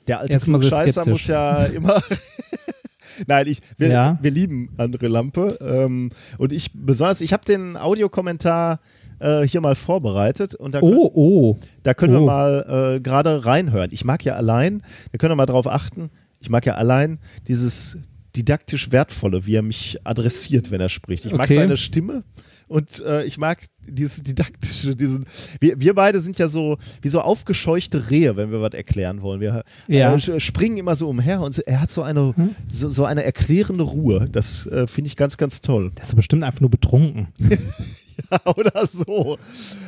der 0.08 0.20
alte 0.20 0.40
Scheißer 0.40 1.08
muss 1.08 1.28
ja 1.28 1.66
immer. 1.66 2.02
Nein, 3.26 3.48
ich, 3.48 3.62
wir, 3.78 3.88
Ja. 3.88 4.20
wir 4.22 4.32
lieben 4.32 4.70
André 4.78 5.08
Lampe. 5.08 5.58
Ähm, 5.62 6.12
und 6.38 6.54
ich 6.54 6.72
besonders, 6.74 7.22
ich 7.22 7.34
habe 7.34 7.46
den 7.46 7.78
Audiokommentar 7.78 8.80
äh, 9.20 9.42
hier 9.48 9.62
mal 9.62 9.76
vorbereitet 9.76 10.54
und 10.56 10.76
da, 10.76 10.80
Oh, 10.82 11.12
oh. 11.14 11.58
da 11.84 11.94
können 11.94 12.14
wir 12.14 12.22
Oh. 12.22 12.26
mal 12.26 12.96
äh, 12.98 13.00
gerade 13.00 13.46
reinhören. 13.46 13.90
Ich 13.92 14.06
mag 14.06 14.24
ja 14.24 14.36
allein, 14.36 14.84
da 15.12 15.18
können 15.18 15.32
wir 15.32 15.36
mal 15.36 15.46
drauf 15.48 15.68
achten, 15.68 16.10
ich 16.40 16.50
mag 16.50 16.66
ja 16.66 16.76
allein 16.76 17.20
dieses 17.48 17.98
didaktisch 18.36 18.92
Wertvolle, 18.92 19.48
wie 19.48 19.56
er 19.56 19.64
mich 19.64 19.98
adressiert, 20.04 20.70
wenn 20.70 20.80
er 20.82 20.90
spricht. 20.90 21.26
Ich 21.26 21.32
mag 21.34 21.46
Okay. 21.46 21.56
seine 21.56 21.78
Stimme 21.78 22.24
und 22.68 23.00
äh, 23.06 23.24
ich 23.24 23.38
mag 23.38 23.60
dieses 23.88 24.24
didaktische, 24.24 24.96
diesen. 24.96 25.26
Wir, 25.60 25.80
wir 25.80 25.94
beide 25.96 26.20
sind 26.20 26.38
ja 26.38 26.48
so 26.48 26.78
wie 27.02 27.08
so 27.08 27.22
aufgescheuchte 27.22 28.10
Rehe, 28.10 28.36
wenn 28.36 28.52
wir 28.52 28.62
was 28.62 28.74
erklären 28.74 29.22
wollen. 29.22 29.40
Wir 29.40 29.64
Ja. 29.88 30.14
äh, 30.16 30.40
springen 30.40 30.78
immer 30.78 30.96
so 30.96 31.08
umher 31.08 31.42
und 31.42 31.58
er 31.60 31.82
hat 31.82 31.92
so 31.92 32.04
eine 32.04 32.34
so, 32.68 32.90
so 32.90 33.06
eine 33.06 33.24
erklärende 33.24 33.84
Ruhe. 33.84 34.28
Das 34.32 34.66
äh, 34.68 34.88
finde 34.88 35.08
ich 35.08 35.16
ganz, 35.16 35.38
ganz 35.38 35.62
toll. 35.62 35.92
Der 35.96 36.04
ist 36.04 36.16
bestimmt 36.16 36.44
einfach 36.44 36.62
nur 36.62 36.70
betrunken. 36.70 37.28
Oder 38.58 38.86
so. 38.86 39.38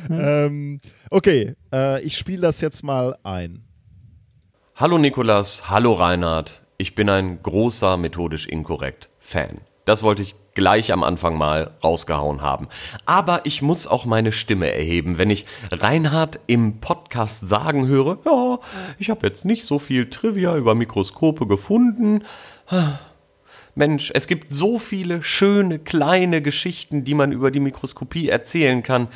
Ähm, 0.08 0.80
okay, 1.10 1.54
äh, 1.74 2.02
ich 2.02 2.16
spiele 2.16 2.40
das 2.42 2.60
jetzt 2.60 2.82
mal 2.82 3.16
ein. 3.22 3.64
Hallo 4.76 4.96
Nikolas, 4.98 5.68
hallo 5.68 5.92
Reinhard. 5.92 6.62
Ich 6.78 6.94
bin 6.94 7.10
ein 7.10 7.42
großer 7.42 7.98
methodisch 7.98 8.46
inkorrekt 8.46 9.10
Fan. 9.18 9.58
Das 9.84 10.02
wollte 10.02 10.22
ich 10.22 10.34
gleich 10.60 10.92
am 10.92 11.02
Anfang 11.02 11.38
mal 11.38 11.70
rausgehauen 11.82 12.42
haben. 12.42 12.68
Aber 13.06 13.40
ich 13.44 13.62
muss 13.62 13.86
auch 13.86 14.04
meine 14.04 14.30
Stimme 14.30 14.70
erheben, 14.70 15.16
wenn 15.16 15.30
ich 15.30 15.46
Reinhard 15.70 16.38
im 16.48 16.80
Podcast 16.80 17.48
sagen 17.48 17.86
höre, 17.86 18.18
ja, 18.26 18.58
ich 18.98 19.08
habe 19.08 19.26
jetzt 19.26 19.46
nicht 19.46 19.64
so 19.64 19.78
viel 19.78 20.10
Trivia 20.10 20.54
über 20.58 20.74
Mikroskope 20.74 21.46
gefunden. 21.46 22.24
Mensch, 23.74 24.12
es 24.14 24.26
gibt 24.26 24.52
so 24.52 24.78
viele 24.78 25.22
schöne 25.22 25.78
kleine 25.78 26.42
Geschichten, 26.42 27.04
die 27.04 27.14
man 27.14 27.32
über 27.32 27.50
die 27.50 27.60
Mikroskopie 27.60 28.28
erzählen 28.28 28.82
kann. 28.82 29.08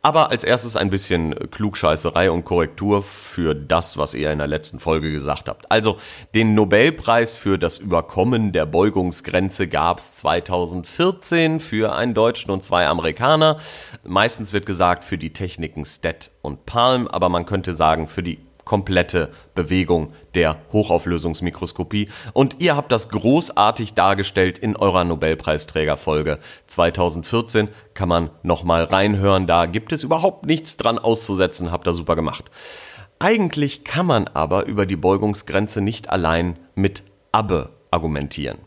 Aber 0.00 0.30
als 0.30 0.44
erstes 0.44 0.76
ein 0.76 0.90
bisschen 0.90 1.34
Klugscheißerei 1.50 2.30
und 2.30 2.44
Korrektur 2.44 3.02
für 3.02 3.54
das, 3.54 3.98
was 3.98 4.14
ihr 4.14 4.30
in 4.32 4.38
der 4.38 4.46
letzten 4.46 4.78
Folge 4.78 5.10
gesagt 5.10 5.48
habt. 5.48 5.70
Also 5.70 5.96
den 6.34 6.54
Nobelpreis 6.54 7.34
für 7.34 7.58
das 7.58 7.78
Überkommen 7.78 8.52
der 8.52 8.64
Beugungsgrenze 8.64 9.66
gab 9.68 9.98
es 9.98 10.14
2014 10.14 11.60
für 11.60 11.94
einen 11.94 12.14
Deutschen 12.14 12.50
und 12.50 12.62
zwei 12.62 12.86
Amerikaner. 12.86 13.58
Meistens 14.04 14.52
wird 14.52 14.66
gesagt 14.66 15.04
für 15.04 15.18
die 15.18 15.32
Techniken 15.32 15.84
Stet 15.84 16.30
und 16.42 16.64
Palm, 16.64 17.08
aber 17.08 17.28
man 17.28 17.44
könnte 17.44 17.74
sagen 17.74 18.06
für 18.06 18.22
die 18.22 18.47
komplette 18.68 19.30
Bewegung 19.54 20.12
der 20.34 20.58
Hochauflösungsmikroskopie. 20.72 22.10
Und 22.34 22.56
ihr 22.60 22.76
habt 22.76 22.92
das 22.92 23.08
großartig 23.08 23.94
dargestellt 23.94 24.58
in 24.58 24.76
eurer 24.76 25.04
Nobelpreisträgerfolge 25.04 26.38
2014. 26.66 27.68
Kann 27.94 28.10
man 28.10 28.30
nochmal 28.42 28.84
reinhören. 28.84 29.46
Da 29.46 29.64
gibt 29.64 29.92
es 29.92 30.04
überhaupt 30.04 30.44
nichts 30.44 30.76
dran 30.76 30.98
auszusetzen. 30.98 31.72
Habt 31.72 31.88
ihr 31.88 31.94
super 31.94 32.14
gemacht. 32.14 32.44
Eigentlich 33.18 33.84
kann 33.84 34.04
man 34.04 34.28
aber 34.28 34.66
über 34.66 34.84
die 34.84 34.96
Beugungsgrenze 34.96 35.80
nicht 35.80 36.10
allein 36.10 36.58
mit 36.74 37.02
Abbe 37.32 37.70
argumentieren. 37.90 38.58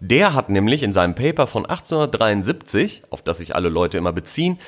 Der 0.00 0.32
hat 0.32 0.48
nämlich 0.48 0.82
in 0.82 0.94
seinem 0.94 1.14
Paper 1.14 1.46
von 1.46 1.66
1873, 1.66 3.02
auf 3.10 3.20
das 3.20 3.38
sich 3.38 3.54
alle 3.54 3.68
Leute 3.68 3.98
immer 3.98 4.12
beziehen, 4.12 4.58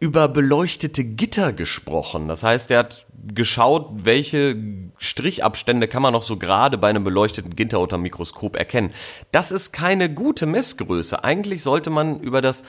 über 0.00 0.28
beleuchtete 0.28 1.04
Gitter 1.04 1.52
gesprochen. 1.52 2.28
Das 2.28 2.42
heißt, 2.42 2.70
er 2.70 2.80
hat 2.80 3.06
geschaut, 3.32 3.90
welche 3.92 4.56
Strichabstände 4.98 5.88
kann 5.88 6.02
man 6.02 6.12
noch 6.12 6.22
so 6.22 6.36
gerade 6.36 6.78
bei 6.78 6.88
einem 6.88 7.04
beleuchteten 7.04 7.56
Gitter 7.56 7.80
unter 7.80 7.98
Mikroskop 7.98 8.56
erkennen. 8.56 8.92
Das 9.32 9.52
ist 9.52 9.72
keine 9.72 10.12
gute 10.12 10.46
Messgröße. 10.46 11.24
Eigentlich 11.24 11.62
sollte 11.62 11.90
man 11.90 12.20
über 12.20 12.40
das 12.40 12.64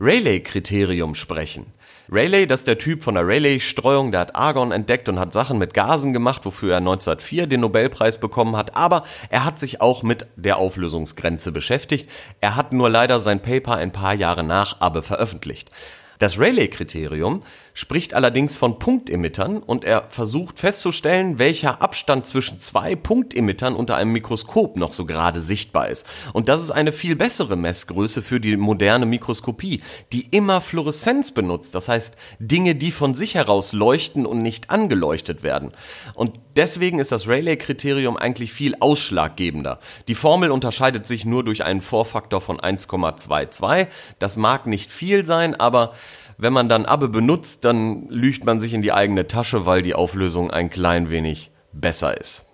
Rayleigh-Kriterium 0.00 1.14
sprechen. 1.14 1.66
Rayleigh, 2.10 2.46
das 2.46 2.60
ist 2.60 2.68
der 2.68 2.78
Typ 2.78 3.02
von 3.02 3.16
der 3.16 3.26
Rayleigh-Streuung, 3.26 4.12
der 4.12 4.20
hat 4.20 4.36
Argon 4.36 4.72
entdeckt 4.72 5.08
und 5.10 5.18
hat 5.18 5.32
Sachen 5.32 5.58
mit 5.58 5.74
Gasen 5.74 6.12
gemacht, 6.12 6.46
wofür 6.46 6.72
er 6.72 6.78
1904 6.78 7.46
den 7.48 7.60
Nobelpreis 7.60 8.18
bekommen 8.18 8.56
hat. 8.56 8.76
Aber 8.76 9.02
er 9.28 9.44
hat 9.44 9.58
sich 9.58 9.80
auch 9.82 10.02
mit 10.02 10.26
der 10.36 10.56
Auflösungsgrenze 10.56 11.52
beschäftigt. 11.52 12.08
Er 12.40 12.56
hat 12.56 12.72
nur 12.72 12.88
leider 12.88 13.20
sein 13.20 13.42
Paper 13.42 13.74
ein 13.74 13.92
paar 13.92 14.14
Jahre 14.14 14.42
nach 14.42 14.80
Abbe 14.80 15.02
veröffentlicht. 15.02 15.70
Das 16.18 16.38
Rayleigh-Kriterium 16.38 17.40
spricht 17.78 18.12
allerdings 18.12 18.56
von 18.56 18.80
Punktemittern 18.80 19.58
und 19.58 19.84
er 19.84 20.06
versucht 20.08 20.58
festzustellen, 20.58 21.38
welcher 21.38 21.80
Abstand 21.80 22.26
zwischen 22.26 22.58
zwei 22.58 22.96
Punktemittern 22.96 23.76
unter 23.76 23.94
einem 23.94 24.10
Mikroskop 24.10 24.76
noch 24.76 24.92
so 24.92 25.06
gerade 25.06 25.38
sichtbar 25.40 25.88
ist. 25.88 26.04
Und 26.32 26.48
das 26.48 26.60
ist 26.60 26.72
eine 26.72 26.90
viel 26.90 27.14
bessere 27.14 27.54
Messgröße 27.54 28.20
für 28.22 28.40
die 28.40 28.56
moderne 28.56 29.06
Mikroskopie, 29.06 29.80
die 30.12 30.26
immer 30.32 30.60
Fluoreszenz 30.60 31.30
benutzt. 31.30 31.76
Das 31.76 31.86
heißt, 31.86 32.16
Dinge, 32.40 32.74
die 32.74 32.90
von 32.90 33.14
sich 33.14 33.36
heraus 33.36 33.72
leuchten 33.72 34.26
und 34.26 34.42
nicht 34.42 34.70
angeleuchtet 34.70 35.44
werden. 35.44 35.70
Und 36.14 36.32
deswegen 36.56 36.98
ist 36.98 37.12
das 37.12 37.28
Rayleigh-Kriterium 37.28 38.16
eigentlich 38.16 38.52
viel 38.52 38.74
ausschlaggebender. 38.80 39.78
Die 40.08 40.16
Formel 40.16 40.50
unterscheidet 40.50 41.06
sich 41.06 41.24
nur 41.24 41.44
durch 41.44 41.62
einen 41.62 41.80
Vorfaktor 41.80 42.40
von 42.40 42.58
1,22. 42.58 43.86
Das 44.18 44.36
mag 44.36 44.66
nicht 44.66 44.90
viel 44.90 45.24
sein, 45.24 45.54
aber 45.54 45.92
wenn 46.38 46.52
man 46.52 46.68
dann 46.68 46.86
Abbe 46.86 47.08
benutzt, 47.08 47.64
dann 47.64 48.08
lügt 48.08 48.44
man 48.44 48.60
sich 48.60 48.72
in 48.72 48.82
die 48.82 48.92
eigene 48.92 49.26
Tasche, 49.26 49.66
weil 49.66 49.82
die 49.82 49.94
Auflösung 49.94 50.50
ein 50.50 50.70
klein 50.70 51.10
wenig 51.10 51.50
besser 51.72 52.18
ist. 52.18 52.47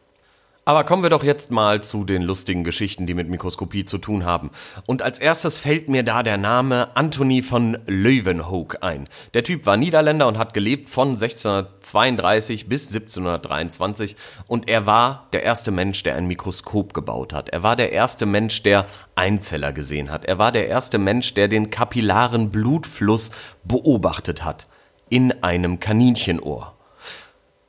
Aber 0.66 0.84
kommen 0.84 1.02
wir 1.02 1.10
doch 1.10 1.24
jetzt 1.24 1.50
mal 1.50 1.82
zu 1.82 2.04
den 2.04 2.22
lustigen 2.22 2.64
Geschichten, 2.64 3.06
die 3.06 3.12
mit 3.12 3.28
Mikroskopie 3.28 3.84
zu 3.84 3.98
tun 3.98 4.24
haben. 4.24 4.50
Und 4.86 5.02
als 5.02 5.18
erstes 5.18 5.58
fällt 5.58 5.90
mir 5.90 6.04
da 6.04 6.22
der 6.22 6.38
Name 6.38 6.96
Anthony 6.96 7.42
von 7.42 7.76
Leeuwenhoek 7.86 8.78
ein. 8.80 9.06
Der 9.34 9.44
Typ 9.44 9.66
war 9.66 9.76
Niederländer 9.76 10.26
und 10.26 10.38
hat 10.38 10.54
gelebt 10.54 10.88
von 10.88 11.10
1632 11.10 12.66
bis 12.66 12.94
1723 12.94 14.16
und 14.48 14.66
er 14.66 14.86
war 14.86 15.28
der 15.34 15.42
erste 15.42 15.70
Mensch, 15.70 16.02
der 16.02 16.16
ein 16.16 16.26
Mikroskop 16.26 16.94
gebaut 16.94 17.34
hat. 17.34 17.50
Er 17.50 17.62
war 17.62 17.76
der 17.76 17.92
erste 17.92 18.24
Mensch, 18.24 18.62
der 18.62 18.86
Einzeller 19.16 19.74
gesehen 19.74 20.10
hat. 20.10 20.24
Er 20.24 20.38
war 20.38 20.50
der 20.50 20.68
erste 20.68 20.96
Mensch, 20.96 21.34
der 21.34 21.48
den 21.48 21.68
kapillaren 21.68 22.50
Blutfluss 22.50 23.32
beobachtet 23.64 24.44
hat. 24.44 24.66
In 25.10 25.42
einem 25.42 25.78
Kaninchenohr. 25.78 26.73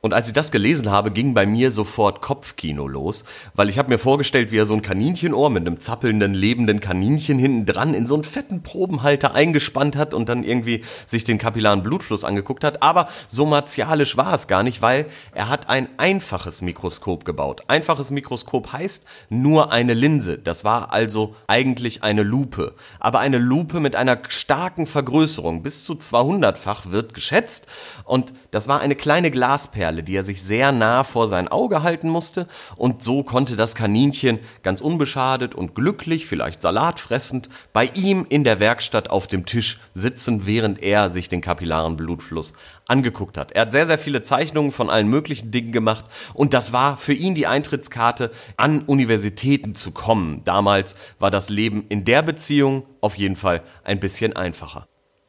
Und 0.06 0.14
als 0.14 0.28
ich 0.28 0.34
das 0.34 0.52
gelesen 0.52 0.92
habe, 0.92 1.10
ging 1.10 1.34
bei 1.34 1.46
mir 1.46 1.72
sofort 1.72 2.20
Kopfkino 2.20 2.86
los, 2.86 3.24
weil 3.54 3.68
ich 3.68 3.76
habe 3.76 3.88
mir 3.88 3.98
vorgestellt, 3.98 4.52
wie 4.52 4.58
er 4.58 4.64
so 4.64 4.74
ein 4.74 4.80
Kaninchenohr 4.80 5.50
mit 5.50 5.66
einem 5.66 5.80
zappelnden, 5.80 6.32
lebenden 6.32 6.78
Kaninchen 6.78 7.40
hinten 7.40 7.66
dran 7.66 7.92
in 7.92 8.06
so 8.06 8.14
einen 8.14 8.22
fetten 8.22 8.62
Probenhalter 8.62 9.34
eingespannt 9.34 9.96
hat 9.96 10.14
und 10.14 10.28
dann 10.28 10.44
irgendwie 10.44 10.84
sich 11.06 11.24
den 11.24 11.38
kapillaren 11.38 11.82
Blutfluss 11.82 12.22
angeguckt 12.22 12.62
hat. 12.62 12.84
Aber 12.84 13.08
so 13.26 13.46
martialisch 13.46 14.16
war 14.16 14.32
es 14.32 14.46
gar 14.46 14.62
nicht, 14.62 14.80
weil 14.80 15.06
er 15.34 15.48
hat 15.48 15.68
ein 15.68 15.88
einfaches 15.96 16.62
Mikroskop 16.62 17.24
gebaut. 17.24 17.62
Einfaches 17.66 18.12
Mikroskop 18.12 18.72
heißt 18.72 19.06
nur 19.28 19.72
eine 19.72 19.94
Linse. 19.94 20.38
Das 20.38 20.62
war 20.62 20.92
also 20.92 21.34
eigentlich 21.48 22.04
eine 22.04 22.22
Lupe. 22.22 22.76
Aber 23.00 23.18
eine 23.18 23.38
Lupe 23.38 23.80
mit 23.80 23.96
einer 23.96 24.20
starken 24.28 24.86
Vergrößerung. 24.86 25.64
Bis 25.64 25.84
zu 25.84 25.94
200-fach 25.94 26.92
wird 26.92 27.12
geschätzt. 27.12 27.66
Und 28.04 28.34
das 28.52 28.68
war 28.68 28.78
eine 28.78 28.94
kleine 28.94 29.32
Glasperle, 29.32 29.95
die 30.02 30.16
er 30.16 30.24
sich 30.24 30.42
sehr 30.42 30.72
nah 30.72 31.04
vor 31.04 31.28
sein 31.28 31.48
Auge 31.48 31.82
halten 31.82 32.08
musste, 32.08 32.46
und 32.76 33.02
so 33.02 33.22
konnte 33.22 33.56
das 33.56 33.74
Kaninchen 33.74 34.38
ganz 34.62 34.80
unbeschadet 34.80 35.54
und 35.54 35.74
glücklich, 35.74 36.26
vielleicht 36.26 36.62
salatfressend, 36.62 37.48
bei 37.72 37.90
ihm 37.94 38.26
in 38.28 38.44
der 38.44 38.60
Werkstatt 38.60 39.10
auf 39.10 39.26
dem 39.26 39.46
Tisch 39.46 39.78
sitzen, 39.94 40.46
während 40.46 40.82
er 40.82 41.10
sich 41.10 41.28
den 41.28 41.40
kapillaren 41.40 41.96
Blutfluss 41.96 42.54
angeguckt 42.86 43.36
hat. 43.36 43.52
Er 43.52 43.62
hat 43.62 43.72
sehr, 43.72 43.86
sehr 43.86 43.98
viele 43.98 44.22
Zeichnungen 44.22 44.70
von 44.70 44.90
allen 44.90 45.08
möglichen 45.08 45.50
Dingen 45.50 45.72
gemacht 45.72 46.04
und 46.34 46.54
das 46.54 46.72
war 46.72 46.96
für 46.96 47.14
ihn 47.14 47.34
die 47.34 47.46
Eintrittskarte, 47.46 48.30
an 48.56 48.82
Universitäten 48.82 49.74
zu 49.74 49.90
kommen. 49.90 50.42
Damals 50.44 50.94
war 51.18 51.30
das 51.30 51.50
Leben 51.50 51.84
in 51.88 52.04
der 52.04 52.22
Beziehung 52.22 52.84
auf 53.00 53.16
jeden 53.16 53.36
Fall 53.36 53.62
ein 53.84 54.00
bisschen 54.00 54.34
einfacher. 54.34 54.86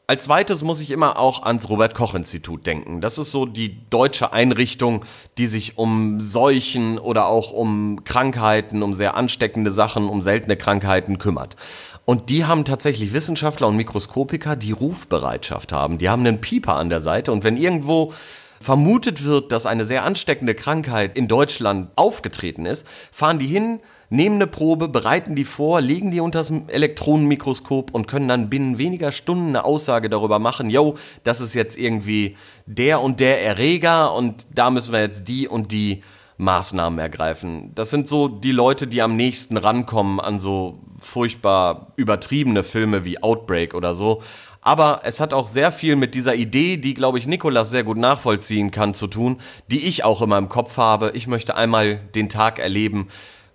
Als 0.09 0.23
zweites 0.23 0.63
muss 0.63 0.79
ich 0.79 0.91
immer 0.91 1.19
auch 1.19 1.43
ans 1.43 1.67
Robert 1.67 1.93
Koch 1.93 2.15
Institut 2.15 2.65
denken. 2.65 3.01
Das 3.01 3.17
ist 3.17 3.29
so 3.29 3.45
die 3.45 3.89
deutsche 3.89 4.31
Einrichtung, 4.31 5.03
die 5.37 5.47
sich 5.47 5.77
um 5.77 6.21
Seuchen 6.21 6.97
oder 6.97 7.27
auch 7.27 7.51
um 7.51 8.05
Krankheiten, 8.05 8.83
um 8.83 8.93
sehr 8.93 9.17
ansteckende 9.17 9.69
Sachen, 9.69 10.07
um 10.07 10.21
seltene 10.21 10.55
Krankheiten 10.55 11.17
kümmert. 11.17 11.57
Und 12.05 12.29
die 12.29 12.45
haben 12.45 12.63
tatsächlich 12.63 13.11
Wissenschaftler 13.11 13.67
und 13.67 13.75
Mikroskopiker, 13.75 14.55
die 14.55 14.71
Rufbereitschaft 14.71 15.73
haben. 15.73 15.97
Die 15.97 16.07
haben 16.07 16.25
einen 16.25 16.39
Pieper 16.39 16.77
an 16.77 16.89
der 16.89 17.01
Seite 17.01 17.33
und 17.33 17.43
wenn 17.43 17.57
irgendwo 17.57 18.13
vermutet 18.61 19.25
wird, 19.25 19.51
dass 19.51 19.65
eine 19.65 19.83
sehr 19.83 20.03
ansteckende 20.05 20.55
Krankheit 20.55 21.17
in 21.17 21.27
Deutschland 21.27 21.89
aufgetreten 21.97 22.65
ist, 22.65 22.87
fahren 23.11 23.39
die 23.39 23.47
hin, 23.47 23.81
nehmen 24.09 24.35
eine 24.35 24.47
Probe, 24.47 24.87
bereiten 24.87 25.35
die 25.35 25.45
vor, 25.45 25.81
legen 25.81 26.11
die 26.11 26.21
unter 26.21 26.39
das 26.39 26.51
Elektronenmikroskop 26.51 27.93
und 27.93 28.07
können 28.07 28.27
dann 28.27 28.49
binnen 28.49 28.77
weniger 28.77 29.11
Stunden 29.11 29.49
eine 29.49 29.65
Aussage 29.65 30.09
darüber 30.09 30.39
machen, 30.39 30.69
yo, 30.69 30.95
das 31.23 31.41
ist 31.41 31.53
jetzt 31.53 31.77
irgendwie 31.77 32.37
der 32.65 33.01
und 33.01 33.19
der 33.19 33.43
Erreger 33.43 34.13
und 34.13 34.45
da 34.53 34.69
müssen 34.69 34.93
wir 34.93 35.01
jetzt 35.01 35.27
die 35.27 35.47
und 35.47 35.71
die 35.71 36.03
Maßnahmen 36.37 36.99
ergreifen. 36.99 37.71
Das 37.73 37.89
sind 37.89 38.07
so 38.07 38.27
die 38.27 38.51
Leute, 38.51 38.87
die 38.87 39.01
am 39.01 39.15
nächsten 39.15 39.57
rankommen 39.57 40.19
an 40.19 40.39
so 40.39 40.79
furchtbar 40.99 41.93
übertriebene 41.95 42.63
Filme 42.63 43.05
wie 43.05 43.21
Outbreak 43.21 43.73
oder 43.73 43.93
so. 43.95 44.21
Aber 44.61 45.01
es 45.03 45.19
hat 45.19 45.33
auch 45.33 45.47
sehr 45.47 45.71
viel 45.71 45.95
mit 45.95 46.13
dieser 46.13 46.35
Idee, 46.35 46.77
die, 46.77 46.93
glaube 46.93 47.17
ich, 47.17 47.25
Nikolas 47.25 47.69
sehr 47.69 47.83
gut 47.83 47.97
nachvollziehen 47.97 48.69
kann, 48.69 48.93
zu 48.93 49.07
tun, 49.07 49.37
die 49.71 49.87
ich 49.87 50.03
auch 50.03 50.21
immer 50.21 50.37
im 50.37 50.49
Kopf 50.49 50.77
habe. 50.77 51.11
Ich 51.13 51.25
möchte 51.25 51.55
einmal 51.55 51.97
den 52.15 52.29
Tag 52.29 52.59
erleben, 52.59 53.07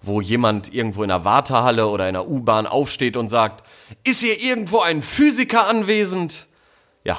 wo 0.02 0.20
jemand 0.20 0.74
irgendwo 0.74 1.02
in 1.02 1.10
einer 1.10 1.24
Wartehalle 1.24 1.86
oder 1.88 2.08
in 2.08 2.16
einer 2.16 2.28
U-Bahn 2.28 2.66
aufsteht 2.66 3.16
und 3.16 3.28
sagt, 3.28 3.64
ist 4.04 4.20
hier 4.20 4.40
irgendwo 4.40 4.80
ein 4.80 5.00
Physiker 5.02 5.66
anwesend? 5.66 6.46
Ja, 7.04 7.18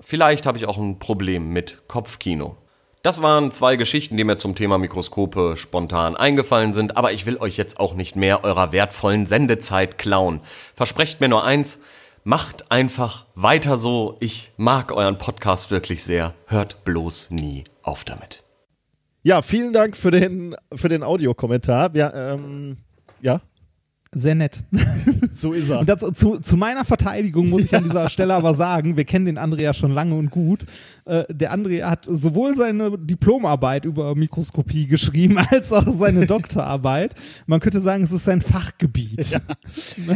vielleicht 0.00 0.46
habe 0.46 0.58
ich 0.58 0.66
auch 0.66 0.78
ein 0.78 0.98
Problem 0.98 1.50
mit 1.50 1.82
Kopfkino. 1.88 2.56
Das 3.02 3.22
waren 3.22 3.52
zwei 3.52 3.76
Geschichten, 3.76 4.16
die 4.16 4.24
mir 4.24 4.36
zum 4.36 4.56
Thema 4.56 4.78
Mikroskope 4.78 5.56
spontan 5.56 6.16
eingefallen 6.16 6.74
sind, 6.74 6.96
aber 6.96 7.12
ich 7.12 7.24
will 7.24 7.36
euch 7.36 7.56
jetzt 7.56 7.78
auch 7.78 7.94
nicht 7.94 8.16
mehr 8.16 8.42
eurer 8.42 8.72
wertvollen 8.72 9.26
Sendezeit 9.26 9.96
klauen. 9.96 10.40
Versprecht 10.74 11.20
mir 11.20 11.28
nur 11.28 11.44
eins, 11.44 11.78
macht 12.24 12.72
einfach 12.72 13.26
weiter 13.36 13.76
so. 13.76 14.16
Ich 14.18 14.50
mag 14.56 14.90
euren 14.90 15.18
Podcast 15.18 15.70
wirklich 15.70 16.02
sehr. 16.02 16.34
Hört 16.46 16.82
bloß 16.82 17.30
nie 17.30 17.62
auf 17.82 18.02
damit. 18.04 18.45
Ja, 19.26 19.42
vielen 19.42 19.72
Dank 19.72 19.96
für 19.96 20.12
den, 20.12 20.54
für 20.72 20.88
den 20.88 21.02
Audiokommentar. 21.02 21.90
Ja, 21.96 22.34
ähm, 22.34 22.76
ja. 23.20 23.40
Sehr 24.14 24.36
nett. 24.36 24.62
So 25.32 25.52
ist 25.52 25.68
er. 25.68 25.84
Das, 25.84 26.00
zu, 26.14 26.38
zu 26.38 26.56
meiner 26.56 26.84
Verteidigung 26.84 27.48
muss 27.48 27.62
ich 27.62 27.74
an 27.74 27.82
dieser 27.82 28.08
Stelle 28.08 28.34
aber 28.34 28.54
sagen, 28.54 28.96
wir 28.96 29.04
kennen 29.04 29.26
den 29.26 29.36
Andrea 29.36 29.74
schon 29.74 29.90
lange 29.90 30.14
und 30.14 30.30
gut. 30.30 30.64
Äh, 31.06 31.24
der 31.32 31.52
Andrea 31.52 31.88
hat 31.88 32.04
sowohl 32.04 32.56
seine 32.56 32.98
Diplomarbeit 32.98 33.84
über 33.84 34.14
Mikroskopie 34.16 34.86
geschrieben, 34.86 35.38
als 35.50 35.72
auch 35.72 35.86
seine 35.88 36.26
Doktorarbeit. 36.26 37.14
Man 37.46 37.60
könnte 37.60 37.80
sagen, 37.80 38.02
es 38.02 38.12
ist 38.12 38.24
sein 38.24 38.42
Fachgebiet. 38.42 39.30
Ja. 39.30 39.38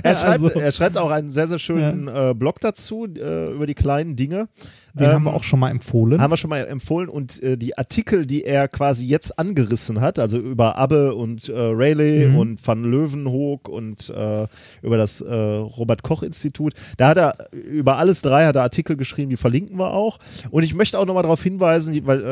Er, 0.03 0.15
schreibt, 0.15 0.43
also, 0.43 0.61
er 0.61 0.73
schreibt 0.73 0.97
auch 0.97 1.11
einen 1.11 1.31
sehr, 1.31 1.49
sehr 1.49 1.59
schönen 1.59 2.07
ja. 2.07 2.31
äh, 2.31 2.35
Blog 2.35 2.61
dazu, 2.61 3.07
äh, 3.07 3.51
über 3.53 3.67
die 3.67 3.75
kleinen 3.75 4.17
Dinge. 4.17 4.49
Den 4.95 5.07
ähm, 5.07 5.13
haben 5.13 5.23
wir 5.25 5.35
auch 5.35 5.45
schon 5.45 5.61
mal 5.61 5.71
empfohlen. 5.71 6.21
Haben 6.21 6.33
wir 6.33 6.37
schon 6.37 6.51
mal 6.51 6.67
empfohlen 6.67 7.09
und 7.09 7.43
äh, 7.43 7.57
die 7.57 7.79
Artikel, 7.79 8.27
die 8.27 8.45
er 8.45 8.69
quasi 8.69 9.07
jetzt 9.07 9.39
angerissen 9.39 10.01
hat, 10.01 10.19
also 10.19 10.39
über 10.39 10.77
Abbe 10.77 11.15
und 11.15 11.49
äh, 11.49 11.53
Rayleigh 11.55 12.29
mhm. 12.29 12.37
und 12.37 12.67
Van 12.67 12.83
Löwenhoek 12.85 13.69
und 13.69 14.11
äh, 14.11 14.47
über 14.83 14.97
das 14.97 15.21
äh, 15.21 15.33
Robert 15.35 16.03
Koch 16.03 16.23
Institut, 16.23 16.75
da 16.97 17.09
hat 17.09 17.19
er 17.19 17.49
über 17.53 17.99
alles 17.99 18.23
drei 18.23 18.47
hat 18.47 18.57
er 18.57 18.63
Artikel 18.63 18.97
geschrieben, 18.97 19.31
die 19.31 19.37
verlinken 19.37 19.79
wir 19.79 19.93
auch. 19.93 20.19
Und 20.51 20.65
ich 20.65 20.75
möchte 20.81 20.99
auch 20.99 21.05
nochmal 21.05 21.25
darauf 21.25 21.43
hinweisen, 21.43 22.07
weil 22.07 22.23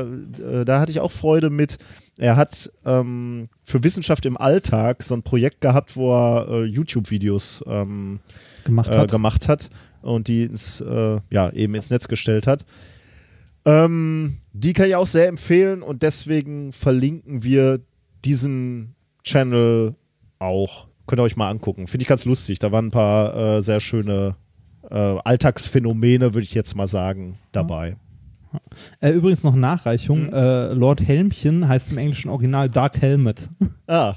äh, 0.41 0.61
äh, 0.61 0.65
da 0.65 0.81
hatte 0.81 0.91
ich 0.91 1.01
auch 1.01 1.13
Freude 1.13 1.51
mit. 1.51 1.77
Er 2.17 2.37
hat 2.37 2.73
ähm, 2.87 3.51
für 3.63 3.85
Wissenschaft 3.85 4.25
im 4.25 4.39
Alltag 4.39 5.03
so 5.03 5.15
ein 5.15 5.23
Projekt 5.23 5.61
gehabt, 5.61 5.97
wo 5.97 6.15
er 6.15 6.65
YouTube-Videos 6.65 7.63
ähm, 7.67 8.21
gemacht 8.65 8.91
hat. 8.91 9.11
gemacht 9.11 9.49
hat 9.49 9.69
und 10.01 10.29
die 10.29 10.45
ins, 10.45 10.81
äh, 10.81 11.21
ja, 11.31 11.51
eben 11.51 11.75
ins 11.75 11.91
Netz 11.91 12.09
gestellt 12.09 12.47
hat. 12.47 12.65
Ähm, 13.67 14.39
die 14.55 14.73
kann 14.73 14.89
ich 14.89 14.97
auch 14.97 15.07
sehr 15.07 15.29
empfehlen 15.29 15.83
und 15.83 16.01
deswegen 16.01 16.73
verlinken 16.73 17.45
wir 17.45 17.81
diesen 18.25 18.95
Channel 19.25 19.95
auch. 20.39 20.89
Könnt 21.07 21.21
ihr 21.21 21.25
euch 21.25 21.37
mal 21.37 21.51
angucken. 21.51 21.87
Finde 21.87 22.03
ich 22.03 22.09
ganz 22.09 22.25
lustig. 22.25 22.61
Da 22.61 22.73
waren 22.73 22.87
ein 22.87 22.91
paar 22.91 23.37
äh, 23.37 23.61
sehr 23.61 23.81
schöne 23.81 24.37
äh, 24.91 24.95
Alltagsphänomene, 24.95 26.33
würde 26.33 26.45
ich 26.45 26.55
jetzt 26.55 26.75
mal 26.77 26.87
sagen, 26.87 27.39
dabei. 27.53 27.97
Äh, 29.01 29.11
übrigens 29.11 29.45
noch 29.45 29.55
Nachreichung. 29.55 30.27
Mhm. 30.27 30.33
Äh, 30.33 30.73
Lord 30.73 31.01
Helmchen 31.01 31.69
heißt 31.69 31.93
im 31.93 31.99
englischen 31.99 32.29
Original 32.31 32.69
Dark 32.69 33.01
Helmet. 33.01 33.49
Ah. 33.87 34.15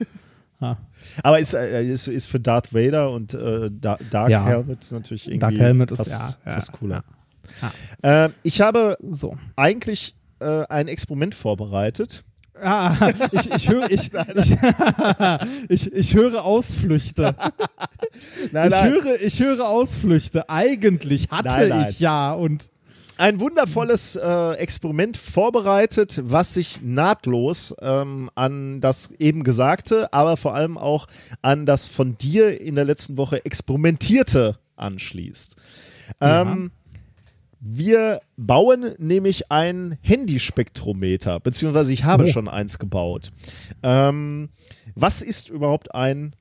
ah. 0.60 0.76
Aber 1.22 1.38
ist, 1.38 1.54
äh, 1.54 1.84
ist, 1.84 2.08
ist 2.08 2.26
für 2.26 2.40
Darth 2.40 2.74
Vader 2.74 3.10
und 3.10 3.34
äh, 3.34 3.70
Dark 3.70 4.30
ja. 4.30 4.44
Helmet 4.44 4.90
natürlich 4.90 5.26
irgendwie 5.26 5.38
Dark 5.38 5.54
Helmet 5.54 5.90
ist 5.90 5.98
was, 6.00 6.38
ja, 6.44 6.56
was 6.56 6.72
cooler. 6.72 7.04
Ja. 7.62 7.72
Ja. 8.02 8.24
Äh, 8.26 8.30
ich 8.42 8.60
habe 8.60 8.96
so. 9.08 9.36
eigentlich 9.56 10.16
äh, 10.40 10.64
ein 10.68 10.88
Experiment 10.88 11.34
vorbereitet. 11.34 12.24
Ah, 12.60 13.10
ich, 13.32 13.50
ich, 13.50 13.68
höre, 13.68 13.90
ich, 13.90 14.10
ich, 14.34 14.56
ich, 15.68 15.92
ich, 15.92 16.14
höre 16.14 16.44
Ausflüchte. 16.44 17.34
nein, 18.52 18.66
ich, 18.66 18.70
nein. 18.70 18.90
Höre, 18.90 19.20
ich 19.20 19.40
höre 19.40 19.68
Ausflüchte. 19.68 20.48
Eigentlich 20.48 21.30
hatte 21.30 21.68
nein, 21.68 21.88
ich 21.90 22.00
ja 22.00 22.32
und 22.32 22.70
ein 23.16 23.40
wundervolles 23.40 24.16
äh, 24.16 24.52
Experiment 24.54 25.16
vorbereitet, 25.16 26.20
was 26.24 26.54
sich 26.54 26.80
nahtlos 26.82 27.74
ähm, 27.80 28.30
an 28.34 28.80
das 28.80 29.12
eben 29.18 29.44
Gesagte, 29.44 30.12
aber 30.12 30.36
vor 30.36 30.54
allem 30.54 30.76
auch 30.76 31.06
an 31.42 31.66
das 31.66 31.88
von 31.88 32.18
dir 32.18 32.60
in 32.60 32.74
der 32.74 32.84
letzten 32.84 33.16
Woche 33.16 33.44
experimentierte 33.44 34.58
anschließt. 34.76 35.56
Ähm, 36.20 36.72
wir 37.60 38.20
bauen 38.36 38.94
nämlich 38.98 39.50
ein 39.50 39.96
Handyspektrometer, 40.02 41.40
beziehungsweise 41.40 41.92
ich 41.92 42.04
habe 42.04 42.24
Oh. 42.24 42.28
schon 42.28 42.48
eins 42.48 42.78
gebaut. 42.78 43.32
Ähm, 43.82 44.50
was 44.94 45.22
ist 45.22 45.48
überhaupt 45.48 45.94
ein 45.94 46.34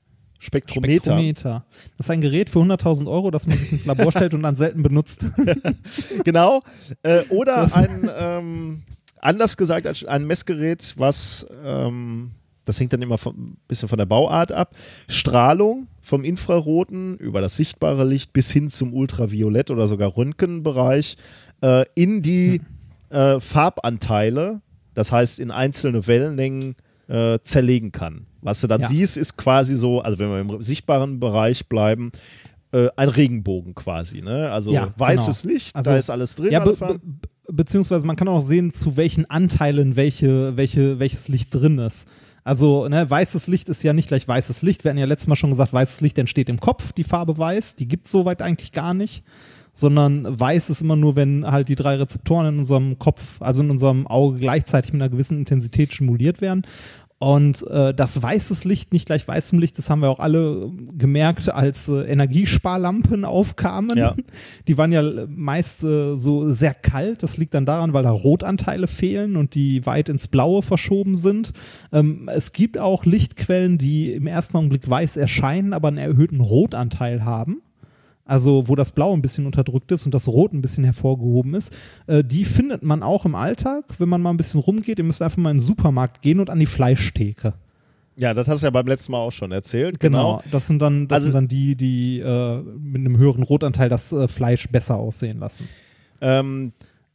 Spektrometer? 0.43 0.93
Spektrometer. 1.17 1.65
Das 1.97 2.05
ist 2.07 2.09
ein 2.11 2.21
Gerät 2.21 2.49
für 2.49 2.59
100.000 2.59 3.07
Euro, 3.09 3.31
das 3.31 3.47
man 3.47 3.57
sich 3.57 3.71
ins 3.71 3.85
Labor 3.85 4.11
stellt 4.11 4.33
und 4.33 4.43
dann 4.43 4.55
selten 4.55 4.83
benutzt. 4.83 5.25
Genau. 6.25 6.61
Äh, 7.03 7.21
oder 7.29 7.55
Das- 7.63 7.73
ein, 7.75 8.09
ähm, 8.19 8.83
anders 9.19 9.57
gesagt, 9.57 10.07
ein 10.07 10.27
Messgerät, 10.27 10.95
was, 10.97 11.47
ähm, 11.63 12.31
das 12.65 12.79
hängt 12.79 12.93
dann 12.93 13.01
immer 13.01 13.15
ein 13.25 13.57
bisschen 13.67 13.87
von 13.89 13.97
der 13.97 14.05
Bauart 14.05 14.51
ab, 14.51 14.75
Strahlung 15.07 15.87
vom 16.01 16.23
Infraroten 16.23 17.17
über 17.17 17.41
das 17.41 17.55
sichtbare 17.55 18.03
Licht 18.05 18.33
bis 18.33 18.51
hin 18.51 18.69
zum 18.69 18.93
Ultraviolett 18.93 19.71
oder 19.71 19.87
sogar 19.87 20.15
Röntgenbereich 20.15 21.15
äh, 21.61 21.85
in 21.95 22.21
die 22.21 22.61
äh, 23.09 23.39
Farbanteile, 23.39 24.61
das 24.93 25.11
heißt 25.11 25.39
in 25.39 25.51
einzelne 25.51 26.05
Wellenlängen, 26.07 26.75
äh, 27.07 27.39
zerlegen 27.41 27.91
kann. 27.91 28.27
Was 28.43 28.61
du 28.61 28.67
dann 28.67 28.81
Ja. 28.81 28.87
siehst, 28.87 29.17
ist 29.17 29.37
quasi 29.37 29.75
so, 29.75 30.01
also 30.01 30.19
wenn 30.19 30.29
wir 30.29 30.39
im 30.39 30.61
sichtbaren 30.61 31.19
Bereich 31.19 31.67
bleiben, 31.67 32.11
äh, 32.71 32.89
ein 32.95 33.09
Regenbogen 33.09 33.75
quasi. 33.75 34.21
Ne? 34.21 34.51
Also 34.51 34.71
Ja, 34.71 34.89
weißes 34.97 35.41
genau. 35.43 35.53
Licht, 35.53 35.75
Also- 35.75 35.91
da 35.91 35.97
ist 35.97 36.09
alles 36.09 36.35
drin. 36.35 36.51
Ja, 36.51 36.59
be 36.59 36.73
be 36.73 36.99
beziehungsweise 37.51 38.05
man 38.05 38.15
kann 38.15 38.27
auch 38.29 38.41
sehen, 38.41 38.71
zu 38.71 38.95
welchen 38.97 39.29
Anteilen 39.29 39.95
welche, 39.95 40.55
welche, 40.57 40.99
welches 40.99 41.27
Licht 41.27 41.53
drin 41.53 41.77
ist. 41.77 42.07
Also 42.45 42.87
ne, 42.87 43.09
weißes 43.09 43.47
Licht 43.47 43.69
ist 43.69 43.83
ja 43.83 43.93
nicht 43.93 44.07
gleich 44.09 44.27
weißes 44.27 44.61
Licht. 44.63 44.83
Wir 44.83 44.89
hatten 44.91 44.97
ja 44.99 45.05
letztes 45.05 45.27
Mal 45.27 45.35
schon 45.35 45.49
gesagt, 45.51 45.71
weißes 45.71 46.01
Licht 46.01 46.17
entsteht 46.17 46.49
im 46.49 46.59
Kopf, 46.59 46.91
die 46.93 47.03
Farbe 47.03 47.37
weiß. 47.37 47.75
Die 47.75 47.87
gibt 47.87 48.05
es 48.07 48.11
soweit 48.11 48.41
eigentlich 48.41 48.71
gar 48.71 48.93
nicht. 48.93 49.23
Sondern 49.75 50.39
weiß 50.39 50.69
ist 50.69 50.81
immer 50.81 50.95
nur, 50.95 51.15
wenn 51.15 51.49
halt 51.49 51.67
die 51.67 51.73
drei 51.75 51.95
Rezeptoren 51.95 52.45
in 52.47 52.59
unserem 52.59 52.99
Kopf, 52.99 53.41
also 53.41 53.63
in 53.63 53.71
unserem 53.71 54.05
Auge 54.05 54.37
gleichzeitig 54.37 54.93
mit 54.93 55.01
einer 55.01 55.09
gewissen 55.09 55.39
Intensität 55.39 55.91
stimuliert 55.93 56.41
werden. 56.41 56.61
Und 57.23 57.65
äh, 57.67 57.93
das 57.93 58.21
weißes 58.21 58.65
Licht, 58.65 58.91
nicht 58.91 59.05
gleich 59.05 59.25
weißem 59.25 59.57
Licht, 59.57 59.77
das 59.77 59.89
haben 59.89 60.01
wir 60.01 60.09
auch 60.09 60.19
alle 60.19 60.69
gemerkt, 60.91 61.47
als 61.47 61.87
äh, 61.87 62.01
Energiesparlampen 62.01 63.23
aufkamen. 63.23 63.97
Ja. 63.97 64.13
Die 64.67 64.77
waren 64.77 64.91
ja 64.91 65.01
meist 65.29 65.85
äh, 65.85 66.17
so 66.17 66.51
sehr 66.51 66.73
kalt. 66.73 67.23
Das 67.23 67.37
liegt 67.37 67.53
dann 67.53 67.65
daran, 67.65 67.93
weil 67.93 68.03
da 68.03 68.11
Rotanteile 68.11 68.87
fehlen 68.87 69.37
und 69.37 69.55
die 69.55 69.85
weit 69.85 70.09
ins 70.09 70.27
Blaue 70.27 70.63
verschoben 70.63 71.15
sind. 71.15 71.53
Ähm, 71.93 72.27
es 72.27 72.51
gibt 72.51 72.77
auch 72.77 73.05
Lichtquellen, 73.05 73.77
die 73.77 74.11
im 74.11 74.27
ersten 74.27 74.57
Augenblick 74.57 74.89
weiß 74.89 75.15
erscheinen, 75.15 75.71
aber 75.71 75.87
einen 75.87 75.99
erhöhten 75.99 76.41
Rotanteil 76.41 77.23
haben. 77.23 77.61
Also 78.25 78.67
wo 78.69 78.75
das 78.75 78.91
Blau 78.91 79.13
ein 79.13 79.21
bisschen 79.21 79.45
unterdrückt 79.45 79.91
ist 79.91 80.05
und 80.05 80.13
das 80.13 80.27
Rot 80.29 80.53
ein 80.53 80.61
bisschen 80.61 80.83
hervorgehoben 80.85 81.53
ist. 81.55 81.75
Äh, 82.07 82.23
die 82.23 82.45
findet 82.45 82.81
man 82.83 83.03
auch 83.03 83.25
im 83.25 83.35
Alltag, 83.35 83.83
wenn 83.99 84.07
man 84.09 84.21
mal 84.21 84.29
ein 84.29 84.37
bisschen 84.37 84.61
rumgeht. 84.61 84.97
Ihr 84.97 85.03
müsst 85.03 85.21
einfach 85.21 85.37
mal 85.37 85.51
in 85.51 85.57
den 85.57 85.61
Supermarkt 85.61 86.21
gehen 86.21 86.39
und 86.39 86.49
an 86.49 86.59
die 86.59 86.65
Fleischtheke. 86.65 87.53
Ja, 88.15 88.33
das 88.33 88.47
hast 88.47 88.61
du 88.61 88.67
ja 88.67 88.71
beim 88.71 88.85
letzten 88.87 89.11
Mal 89.11 89.17
auch 89.17 89.31
schon 89.31 89.51
erzählt. 89.51 89.99
Genau, 89.99 90.37
Genau. 90.37 90.43
das 90.51 90.67
sind 90.67 90.81
dann, 90.81 91.07
das 91.07 91.15
Also- 91.17 91.25
sind 91.27 91.33
dann 91.33 91.47
die, 91.47 91.75
die 91.75 92.19
äh, 92.19 92.61
mit 92.61 92.99
einem 93.01 93.17
höheren 93.17 93.43
Rotanteil 93.43 93.89
das 93.89 94.13
äh, 94.13 94.27
Fleisch 94.27 94.69
besser 94.69 94.97
aussehen 94.97 95.39
lassen. 95.39 95.67
Ähm, 96.21 96.71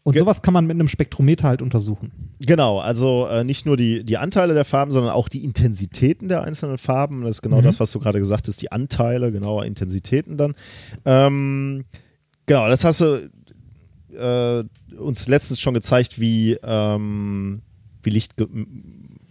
Und 0.09 0.15
Ge- 0.15 0.21
sowas 0.23 0.41
kann 0.41 0.55
man 0.55 0.67
mit 0.67 0.75
einem 0.77 0.89
Spektrometer 0.89 1.49
halt 1.49 1.61
untersuchen. 1.61 2.11
genau, 2.41 2.79
also 2.81 3.27
äh, 3.29 3.45
nicht 3.45 3.67
nur 3.67 3.77
die, 3.77 4.05
die 4.05 4.17
Anteile 4.17 4.55
der 4.55 4.65
Farben, 4.65 4.91
sondern 4.91 5.13
auch 5.13 5.29
die 5.29 5.45
Intensitäten 5.45 6.29
der 6.29 6.43
einzelnen 6.45 6.79
Farben. 6.79 7.23
Das 7.25 7.37
ist 7.37 7.43
genau 7.43 7.59
Mhm. 7.59 7.65
das, 7.65 7.79
was 7.79 7.91
du 7.93 7.99
gerade 8.01 8.19
gesagt 8.19 8.49
hast, 8.49 8.63
die 8.63 8.73
Anteile, 8.73 9.31
genauer 9.33 9.67
Intensitäten 9.67 10.39
dann. 10.39 10.55
Ähm, 11.05 11.85
genau, 12.47 12.69
das 12.69 12.85
hast 12.85 13.03
du 13.03 13.31
äh, 14.17 14.65
uns 14.97 15.29
letztens 15.29 15.61
schon 15.61 15.75
gezeigt, 15.75 16.19
wie, 16.19 16.57
ähm, 16.63 17.61
wie 18.03 18.11
Licht 18.11 18.35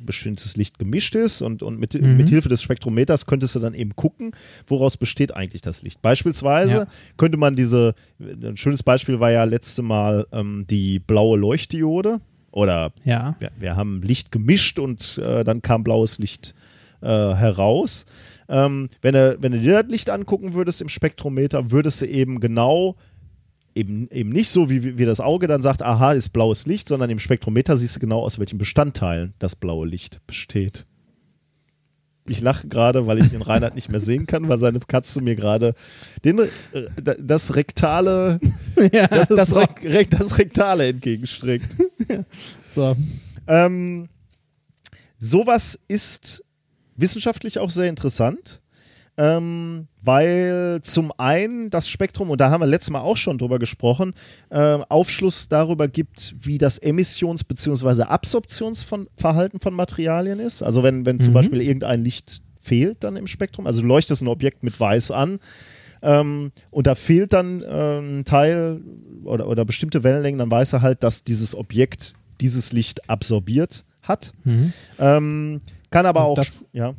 bestimmtes 0.07 0.57
Licht 0.57 0.79
gemischt 0.79 1.13
ist 1.13 1.43
und, 1.43 1.61
und 1.61 1.79
mit, 1.79 1.93
Mhm. 1.93 2.17
mit 2.17 2.29
Hilfe 2.29 2.49
des 2.49 2.63
Spektrometers 2.63 3.27
könntest 3.27 3.53
du 3.55 3.59
dann 3.59 3.75
eben 3.75 3.95
gucken, 3.95 4.31
woraus 4.65 4.97
besteht 4.97 5.35
eigentlich 5.35 5.61
das 5.61 5.83
Licht. 5.83 6.01
Beispielsweise 6.01 6.77
Ja. 6.77 6.87
könnte 7.17 7.37
man 7.37 7.55
diese, 7.55 7.93
ein 8.19 8.57
schönes 8.57 8.81
Beispiel 8.81 9.19
war 9.19 9.29
ja 9.29 9.43
letzte 9.43 9.83
Mal 9.83 10.25
ähm, 10.31 10.65
die 10.67 10.97
blaue 10.97 11.37
Leuchtdiode 11.37 12.19
oder 12.51 12.91
Ja. 13.03 13.35
wir, 13.37 13.51
wir 13.59 13.75
haben 13.75 14.01
Licht 14.01 14.31
gemischt 14.31 14.79
und 14.79 15.19
äh, 15.19 15.43
dann 15.43 15.61
kam 15.61 15.83
blaues 15.83 16.17
Licht 16.17 16.55
äh, 17.01 17.07
heraus. 17.07 18.05
Ähm, 18.49 18.89
wenn, 19.01 19.13
du, 19.13 19.37
wenn 19.39 19.51
du 19.51 19.59
dir 19.59 19.83
das 19.83 19.91
Licht 19.91 20.09
angucken 20.09 20.53
würdest 20.55 20.81
im 20.81 20.89
Spektrometer, 20.89 21.69
würdest 21.69 22.01
du 22.01 22.05
eben 22.07 22.39
genau, 22.39 22.95
eben, 23.77 24.09
eben 24.09 24.29
nicht 24.29 24.49
so, 24.49 24.69
wie, 24.69 24.97
wie 24.97 25.05
das 25.05 25.21
Auge 25.21 25.47
dann 25.47 25.61
sagt, 25.61 25.83
aha, 25.83 26.13
ist 26.13 26.29
blaues 26.29 26.65
Licht, 26.65 26.87
sondern 26.89 27.09
im 27.09 27.19
Spektrometer 27.19 27.77
siehst 27.77 27.95
du 27.95 27.99
genau, 27.99 28.21
aus 28.21 28.39
welchen 28.39 28.57
Bestandteilen 28.57 29.33
das 29.39 29.55
blaue 29.55 29.87
Licht 29.87 30.19
besteht. 30.27 30.85
Ich 32.29 32.41
lache 32.41 32.67
gerade, 32.67 33.07
weil 33.07 33.19
ich 33.19 33.29
den 33.29 33.41
Reinhard 33.41 33.75
nicht 33.75 33.87
mehr 33.89 34.01
sehen 34.01 34.25
kann, 34.25 34.49
weil 34.49 34.57
seine 34.57 34.79
Katze 34.79 35.21
mir 35.21 35.35
gerade 35.35 35.75
den, 36.25 36.39
äh, 36.39 36.47
das 37.19 37.55
rektale, 37.55 38.39
ja 38.91 39.07
das, 39.07 39.29
das, 39.29 39.55
war- 39.55 39.69
Rek, 39.83 40.09
das 40.09 40.37
rektale 40.37 40.87
entgegenstreckt. 40.89 41.73
so. 42.67 42.97
Ähm, 43.47 44.09
sowas 45.19 45.79
ist 45.87 46.43
wissenschaftlich 46.97 47.59
auch 47.59 47.69
sehr 47.69 47.87
interessant, 47.87 48.59
ähm, 49.17 49.87
weil 50.03 50.79
zum 50.83 51.11
einen 51.17 51.69
das 51.69 51.89
Spektrum, 51.89 52.29
und 52.29 52.39
da 52.39 52.49
haben 52.51 52.61
wir 52.61 52.67
letztes 52.67 52.91
Mal 52.91 53.01
auch 53.01 53.17
schon 53.17 53.37
drüber 53.37 53.57
gesprochen, 53.59 54.13
ähm, 54.51 54.83
Aufschluss 54.89 55.47
darüber 55.49 55.87
gibt, 55.87 56.35
wie 56.39 56.57
das 56.57 56.77
Emissions- 56.77 57.43
bzw. 57.43 58.03
Absorptionsverhalten 58.03 59.59
von 59.59 59.73
Materialien 59.73 60.39
ist. 60.39 60.61
Also 60.61 60.83
wenn, 60.83 61.05
wenn 61.05 61.19
zum 61.19 61.31
Mhm. 61.31 61.33
Beispiel 61.35 61.61
irgendein 61.61 62.03
Licht 62.03 62.41
fehlt 62.61 63.03
dann 63.03 63.15
im 63.15 63.27
Spektrum, 63.27 63.65
also 63.65 63.81
du 63.81 63.87
leuchtest 63.87 64.21
ein 64.21 64.27
Objekt 64.27 64.63
mit 64.63 64.77
weiß 64.79 65.11
an, 65.11 65.39
ähm, 66.03 66.51
und 66.69 66.85
da 66.85 66.93
fehlt 66.95 67.33
dann 67.33 67.63
äh, 67.63 67.99
ein 67.99 68.23
Teil 68.25 68.81
oder, 69.23 69.47
oder 69.47 69.65
bestimmte 69.65 70.03
Wellenlängen, 70.03 70.37
dann 70.37 70.51
weiß 70.51 70.73
er 70.73 70.81
halt, 70.83 71.01
dass 71.03 71.23
dieses 71.23 71.55
Objekt 71.55 72.13
dieses 72.39 72.71
Licht 72.71 73.09
absorbiert 73.09 73.83
hat. 74.03 74.31
Mhm. 74.43 74.73
Ähm, 74.99 75.59
kann 75.89 76.05
aber 76.05 76.21
Und 76.21 76.25
auch, 76.31 76.35
das- 76.35 76.67
ja, 76.71 76.93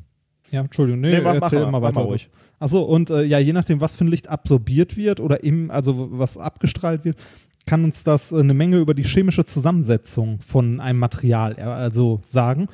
Ja, 0.51 0.61
Entschuldigung, 0.63 1.01
nee, 1.01 1.11
Nee, 1.11 1.21
mach- 1.21 1.35
mach 1.35 1.43
erzähl 1.43 1.61
mal, 1.61 1.71
mal 1.73 1.81
mach 1.81 1.89
weiter 1.89 2.01
mal 2.01 2.07
ruhig. 2.07 2.31
Achso, 2.59 2.83
und 2.83 3.11
äh, 3.11 3.23
ja, 3.25 3.39
je 3.39 3.53
nachdem, 3.53 3.81
was 3.81 3.95
für 3.95 4.05
ein 4.05 4.09
Licht 4.09 4.29
absorbiert 4.29 4.97
wird 4.97 5.21
oder 5.21 5.45
im, 5.45 5.71
also 5.71 6.09
was 6.13 6.37
abgestrahlt 6.39 7.05
wird, 7.05 7.19
kann 7.67 7.85
uns 7.85 8.03
das 8.05 8.33
äh, 8.33 8.39
eine 8.41 8.55
Menge 8.55 8.79
über 8.79 8.95
die 8.95 9.05
chemische 9.05 9.45
Zusammensetzung 9.45 10.41
von 10.41 10.81
einem 10.81 10.99
Material 10.99 11.57
äh, 11.59 11.63
also 11.63 12.21
sagen. 12.25 12.67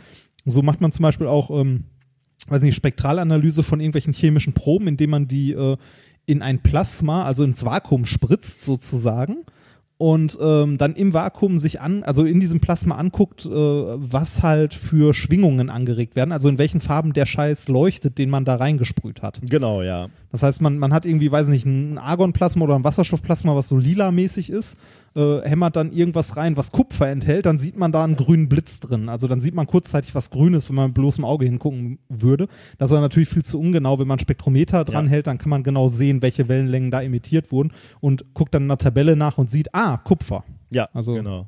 So 0.47 0.63
macht 0.63 0.81
man 0.81 0.93
zum 0.93 1.03
Beispiel 1.03 1.27
auch, 1.27 1.51
ähm, 1.51 1.85
weiß 2.49 2.63
nicht, 2.63 2.77
Spektralanalyse 2.77 3.63
von 3.63 3.81
irgendwelchen 3.81 4.13
chemischen 4.13 4.53
Proben, 4.53 4.87
indem 4.89 5.11
man 5.11 5.27
die 5.29 5.53
äh, 5.53 5.77
in 6.27 6.41
ein 6.43 6.63
Plasma, 6.63 7.25
also 7.25 7.45
ins 7.45 7.65
Vakuum 7.65 8.07
spritzt 8.07 8.65
sozusagen 8.65 9.39
und 9.97 10.37
ähm, 10.41 10.77
dann 10.79 10.95
im 10.95 11.13
Vakuum 11.15 11.59
sich 11.59 11.81
an, 11.81 12.03
also 12.03 12.25
in 12.25 12.41
diesem 12.41 12.61
Plasma 12.61 12.97
anguckt, 12.97 13.47
äh, 13.47 13.51
was 13.51 14.43
halt 14.43 14.75
für 14.75 15.15
Schwingungen 15.15 15.71
angeregt 15.71 16.17
werden, 16.17 16.33
also 16.33 16.49
in 16.49 16.59
welchen 16.59 16.81
Farben 16.81 17.13
der 17.13 17.27
Scheiß 17.27 17.69
leuchtet, 17.69 18.19
den 18.19 18.31
man 18.31 18.45
da 18.45 18.57
reingesprüht 18.57 19.23
hat. 19.23 19.41
genau, 19.49 19.83
ja. 19.83 20.09
Das 20.35 20.43
heißt, 20.43 20.61
man, 20.63 20.79
man 20.79 20.93
hat 20.93 21.07
irgendwie, 21.07 21.31
weiß 21.31 21.47
nicht, 21.47 21.65
ein 21.65 21.97
Argonplasma 21.97 22.65
oder 22.65 22.75
ein 22.75 22.83
Wasserstoffplasma, 22.83 23.55
was 23.55 23.69
so 23.69 23.77
lila-mäßig 23.79 24.51
ist, 24.51 24.77
äh, 25.15 25.43
hämmert 25.43 25.77
dann 25.77 25.93
irgendwas 25.93 26.37
rein, 26.37 26.57
was 26.57 26.73
Kupfer 26.73 27.07
enthält, 27.09 27.47
dann 27.47 27.61
sieht 27.61 27.79
man 27.79 27.93
da 27.93 28.03
einen 28.03 28.17
grünen 28.17 28.49
Blitz 28.49 28.81
drin. 28.81 29.09
Also 29.09 29.29
dann 29.29 29.41
sieht 29.41 29.55
man 29.55 29.69
kurzzeitig 29.69 30.13
was 30.17 30.31
Grünes, 30.31 30.69
wenn 30.69 30.75
man 30.75 30.87
mit 30.87 30.95
bloßem 30.95 31.25
Auge 31.25 31.45
hingucken 31.45 32.01
würde. 32.09 32.49
Das 32.79 32.91
ist 32.91 32.95
aber 32.95 33.03
natürlich 33.03 33.29
viel 33.29 33.45
zu 33.45 33.61
ungenau. 33.61 34.01
Wenn 34.01 34.09
man 34.09 34.19
Spektrometer 34.19 34.83
dran 34.83 35.05
Ja. 35.05 35.11
hält, 35.13 35.29
dann 35.29 35.39
kann 35.39 35.51
man 35.51 35.63
genau 35.63 35.87
sehen, 35.87 36.21
welche 36.21 36.49
Wellenlängen 36.49 36.91
da 36.91 37.01
emittiert 37.01 37.53
wurden 37.53 37.71
und 38.01 38.25
guckt 38.35 38.53
dann 38.57 38.63
in 38.63 38.69
der 38.69 38.79
Tabelle 38.79 39.15
nach 39.15 39.39
und 39.39 39.49
sieht, 39.49 39.73
ah, 39.73 39.99
Kupfer. 39.99 40.43
Ja, 40.71 40.89
Also- 40.93 41.15
genau. 41.15 41.47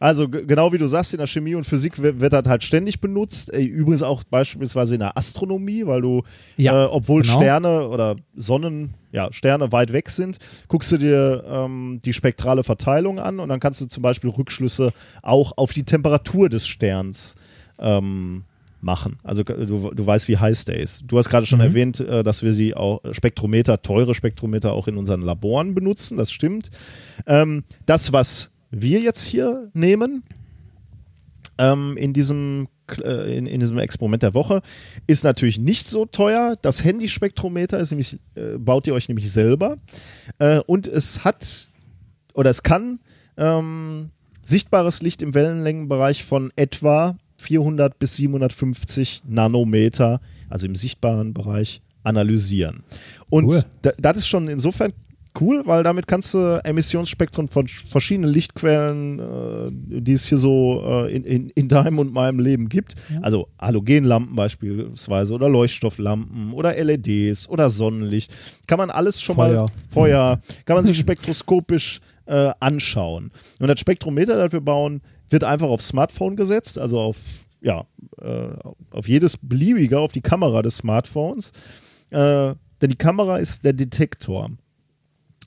Also 0.00 0.28
genau 0.28 0.72
wie 0.72 0.78
du 0.78 0.86
sagst, 0.86 1.12
in 1.14 1.18
der 1.18 1.26
Chemie 1.26 1.54
und 1.54 1.64
Physik 1.64 2.00
wird, 2.02 2.32
das 2.32 2.46
halt 2.46 2.62
ständig 2.62 3.00
benutzt. 3.00 3.52
Äh, 3.52 3.62
Übrigens 3.62 4.02
auch 4.02 4.24
beispielsweise 4.24 4.94
in 4.94 5.00
der 5.00 5.16
Astronomie, 5.16 5.86
weil 5.86 6.00
du, 6.00 6.22
Ja, 6.56 6.84
äh, 6.84 6.86
obwohl 6.86 7.22
genau. 7.22 7.36
Sterne 7.38 7.88
oder 7.88 8.16
Sonnen, 8.36 8.94
ja, 9.12 9.32
Sterne 9.32 9.72
weit 9.72 9.92
weg 9.92 10.10
sind, 10.10 10.38
guckst 10.68 10.90
du 10.92 10.96
dir 10.98 11.44
ähm, 11.46 12.00
die 12.04 12.12
spektrale 12.12 12.64
Verteilung 12.64 13.18
an 13.18 13.40
und 13.40 13.48
dann 13.48 13.60
kannst 13.60 13.80
du 13.80 13.86
zum 13.86 14.02
Beispiel 14.02 14.30
Rückschlüsse 14.30 14.92
auch 15.22 15.52
auf 15.56 15.72
die 15.72 15.82
Temperatur 15.84 16.48
des 16.48 16.66
Sterns 16.66 17.36
ähm, 17.78 18.44
machen. 18.80 19.18
Also 19.22 19.44
du, 19.44 19.90
du 19.92 20.06
weißt, 20.06 20.28
wie 20.28 20.38
heiß 20.38 20.64
der 20.64 20.78
ist. 20.80 21.04
Du 21.06 21.16
hast 21.18 21.28
gerade 21.28 21.46
schon 21.46 21.60
Mhm. 21.60 21.64
erwähnt, 21.66 22.00
äh, 22.00 22.22
dass 22.24 22.42
wir 22.42 22.52
sie 22.52 22.74
auch 22.74 23.00
Spektrometer, 23.12 23.80
teure 23.82 24.14
Spektrometer 24.14 24.72
auch 24.72 24.88
in 24.88 24.96
unseren 24.96 25.22
Laboren 25.22 25.74
benutzen. 25.74 26.16
Das 26.16 26.32
stimmt. 26.32 26.70
Ähm, 27.26 27.64
das, 27.86 28.12
was 28.12 28.51
wir 28.72 29.00
jetzt 29.00 29.24
hier 29.24 29.70
nehmen, 29.74 30.24
ähm, 31.58 31.96
in 31.96 32.12
diesem 32.12 32.66
äh, 33.00 33.36
in, 33.36 33.46
in 33.46 33.60
diesem 33.60 33.78
Experiment 33.78 34.22
der 34.22 34.34
Woche 34.34 34.62
ist 35.06 35.24
natürlich 35.24 35.58
nicht 35.58 35.86
so 35.86 36.06
teuer. 36.06 36.56
Das 36.60 36.84
Handyspektrometer 36.84 37.78
ist 37.78 37.90
nämlich, 37.90 38.18
äh, 38.34 38.58
baut 38.58 38.86
ihr 38.86 38.94
euch 38.94 39.08
nämlich 39.08 39.30
selber. 39.30 39.76
Äh, 40.38 40.58
und 40.66 40.86
es 40.88 41.24
hat 41.24 41.68
oder 42.34 42.50
es 42.50 42.62
kann 42.62 43.00
ähm, 43.36 44.10
sichtbares 44.42 45.02
Licht 45.02 45.22
im 45.22 45.34
Wellenlängenbereich 45.34 46.24
von 46.24 46.52
etwa 46.56 47.16
400 47.38 47.98
bis 47.98 48.16
750 48.16 49.22
Nanometer, 49.26 50.20
also 50.48 50.66
im 50.66 50.74
sichtbaren 50.74 51.34
Bereich, 51.34 51.82
analysieren. 52.04 52.82
Und 53.30 53.46
Cool. 53.46 53.64
da, 53.82 53.92
das 53.98 54.18
ist 54.18 54.28
schon 54.28 54.48
insofern 54.48 54.92
cool, 55.40 55.62
weil 55.66 55.82
damit 55.82 56.06
kannst 56.06 56.34
du 56.34 56.60
Emissionsspektren 56.64 57.48
von 57.48 57.68
verschiedenen 57.68 58.30
Lichtquellen, 58.30 59.18
äh, 59.18 60.00
die 60.00 60.12
es 60.12 60.26
hier 60.26 60.38
so 60.38 60.82
äh, 60.84 61.14
in, 61.14 61.24
in, 61.24 61.50
in 61.50 61.68
deinem 61.68 61.98
und 61.98 62.12
meinem 62.12 62.40
Leben 62.40 62.68
gibt, 62.68 62.94
also 63.22 63.48
Halogenlampen 63.60 64.36
beispielsweise 64.36 65.34
oder 65.34 65.48
Leuchtstofflampen 65.48 66.52
oder 66.52 66.74
LEDs 66.82 67.48
oder 67.48 67.68
Sonnenlicht, 67.68 68.32
kann 68.66 68.78
man 68.78 68.90
alles 68.90 69.20
schon 69.20 69.36
Feuer. 69.36 69.62
mal 69.62 69.72
Feuer, 69.90 70.38
kann 70.64 70.76
man 70.76 70.84
sich 70.84 70.98
spektroskopisch 70.98 72.00
äh, 72.26 72.52
anschauen. 72.60 73.30
Und 73.60 73.68
das 73.68 73.80
Spektrometer, 73.80 74.36
das 74.36 74.52
wir 74.52 74.60
bauen, 74.60 75.02
wird 75.30 75.44
einfach 75.44 75.68
aufs 75.68 75.88
Smartphone 75.88 76.36
gesetzt, 76.36 76.78
also 76.78 77.00
auf, 77.00 77.18
ja, 77.60 77.84
äh, 78.20 78.48
auf 78.90 79.08
jedes 79.08 79.36
beliebige, 79.36 79.98
auf 79.98 80.12
die 80.12 80.20
Kamera 80.20 80.62
des 80.62 80.78
Smartphones. 80.78 81.52
Äh, 82.10 82.54
denn 82.80 82.90
die 82.90 82.96
Kamera 82.96 83.38
ist 83.38 83.64
der 83.64 83.72
Detektor. 83.72 84.50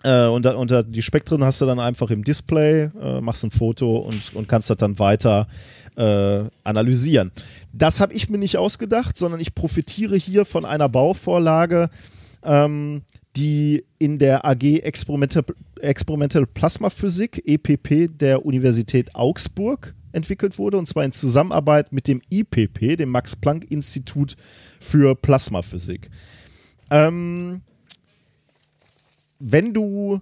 Äh, 0.05 0.27
und, 0.27 0.45
da, 0.45 0.53
und 0.53 0.71
die 0.89 1.01
Spektren 1.01 1.43
hast 1.43 1.61
du 1.61 1.65
dann 1.65 1.79
einfach 1.79 2.11
im 2.11 2.23
Display, 2.23 2.91
äh, 3.01 3.21
machst 3.21 3.43
ein 3.43 3.49
Foto 3.49 3.97
und, 3.97 4.35
und 4.35 4.47
kannst 4.47 4.69
das 4.69 4.77
dann 4.77 4.99
weiter 4.99 5.47
äh, 5.97 6.43
analysieren. 6.63 7.31
Das 7.73 7.99
habe 7.99 8.13
ich 8.13 8.29
mir 8.29 8.37
nicht 8.37 8.57
ausgedacht, 8.57 9.17
sondern 9.17 9.39
ich 9.39 9.55
profitiere 9.55 10.15
hier 10.15 10.45
von 10.45 10.63
einer 10.63 10.89
Bauvorlage, 10.89 11.89
ähm, 12.43 13.01
die 13.35 13.83
in 13.97 14.19
der 14.19 14.45
AG 14.45 14.79
Experimental, 14.83 15.43
Experimental 15.81 16.45
Plasma 16.45 16.91
Physik, 16.91 17.41
EPP, 17.43 18.15
der 18.15 18.45
Universität 18.45 19.15
Augsburg 19.15 19.95
entwickelt 20.11 20.59
wurde, 20.59 20.77
und 20.77 20.85
zwar 20.87 21.03
in 21.03 21.13
Zusammenarbeit 21.13 21.91
mit 21.91 22.07
dem 22.07 22.21
IPP, 22.29 22.95
dem 22.95 23.09
Max-Planck-Institut 23.09 24.35
für 24.79 25.15
Plasmaphysik. 25.15 26.11
Ähm, 26.91 27.61
wenn 29.39 29.73
du, 29.73 30.19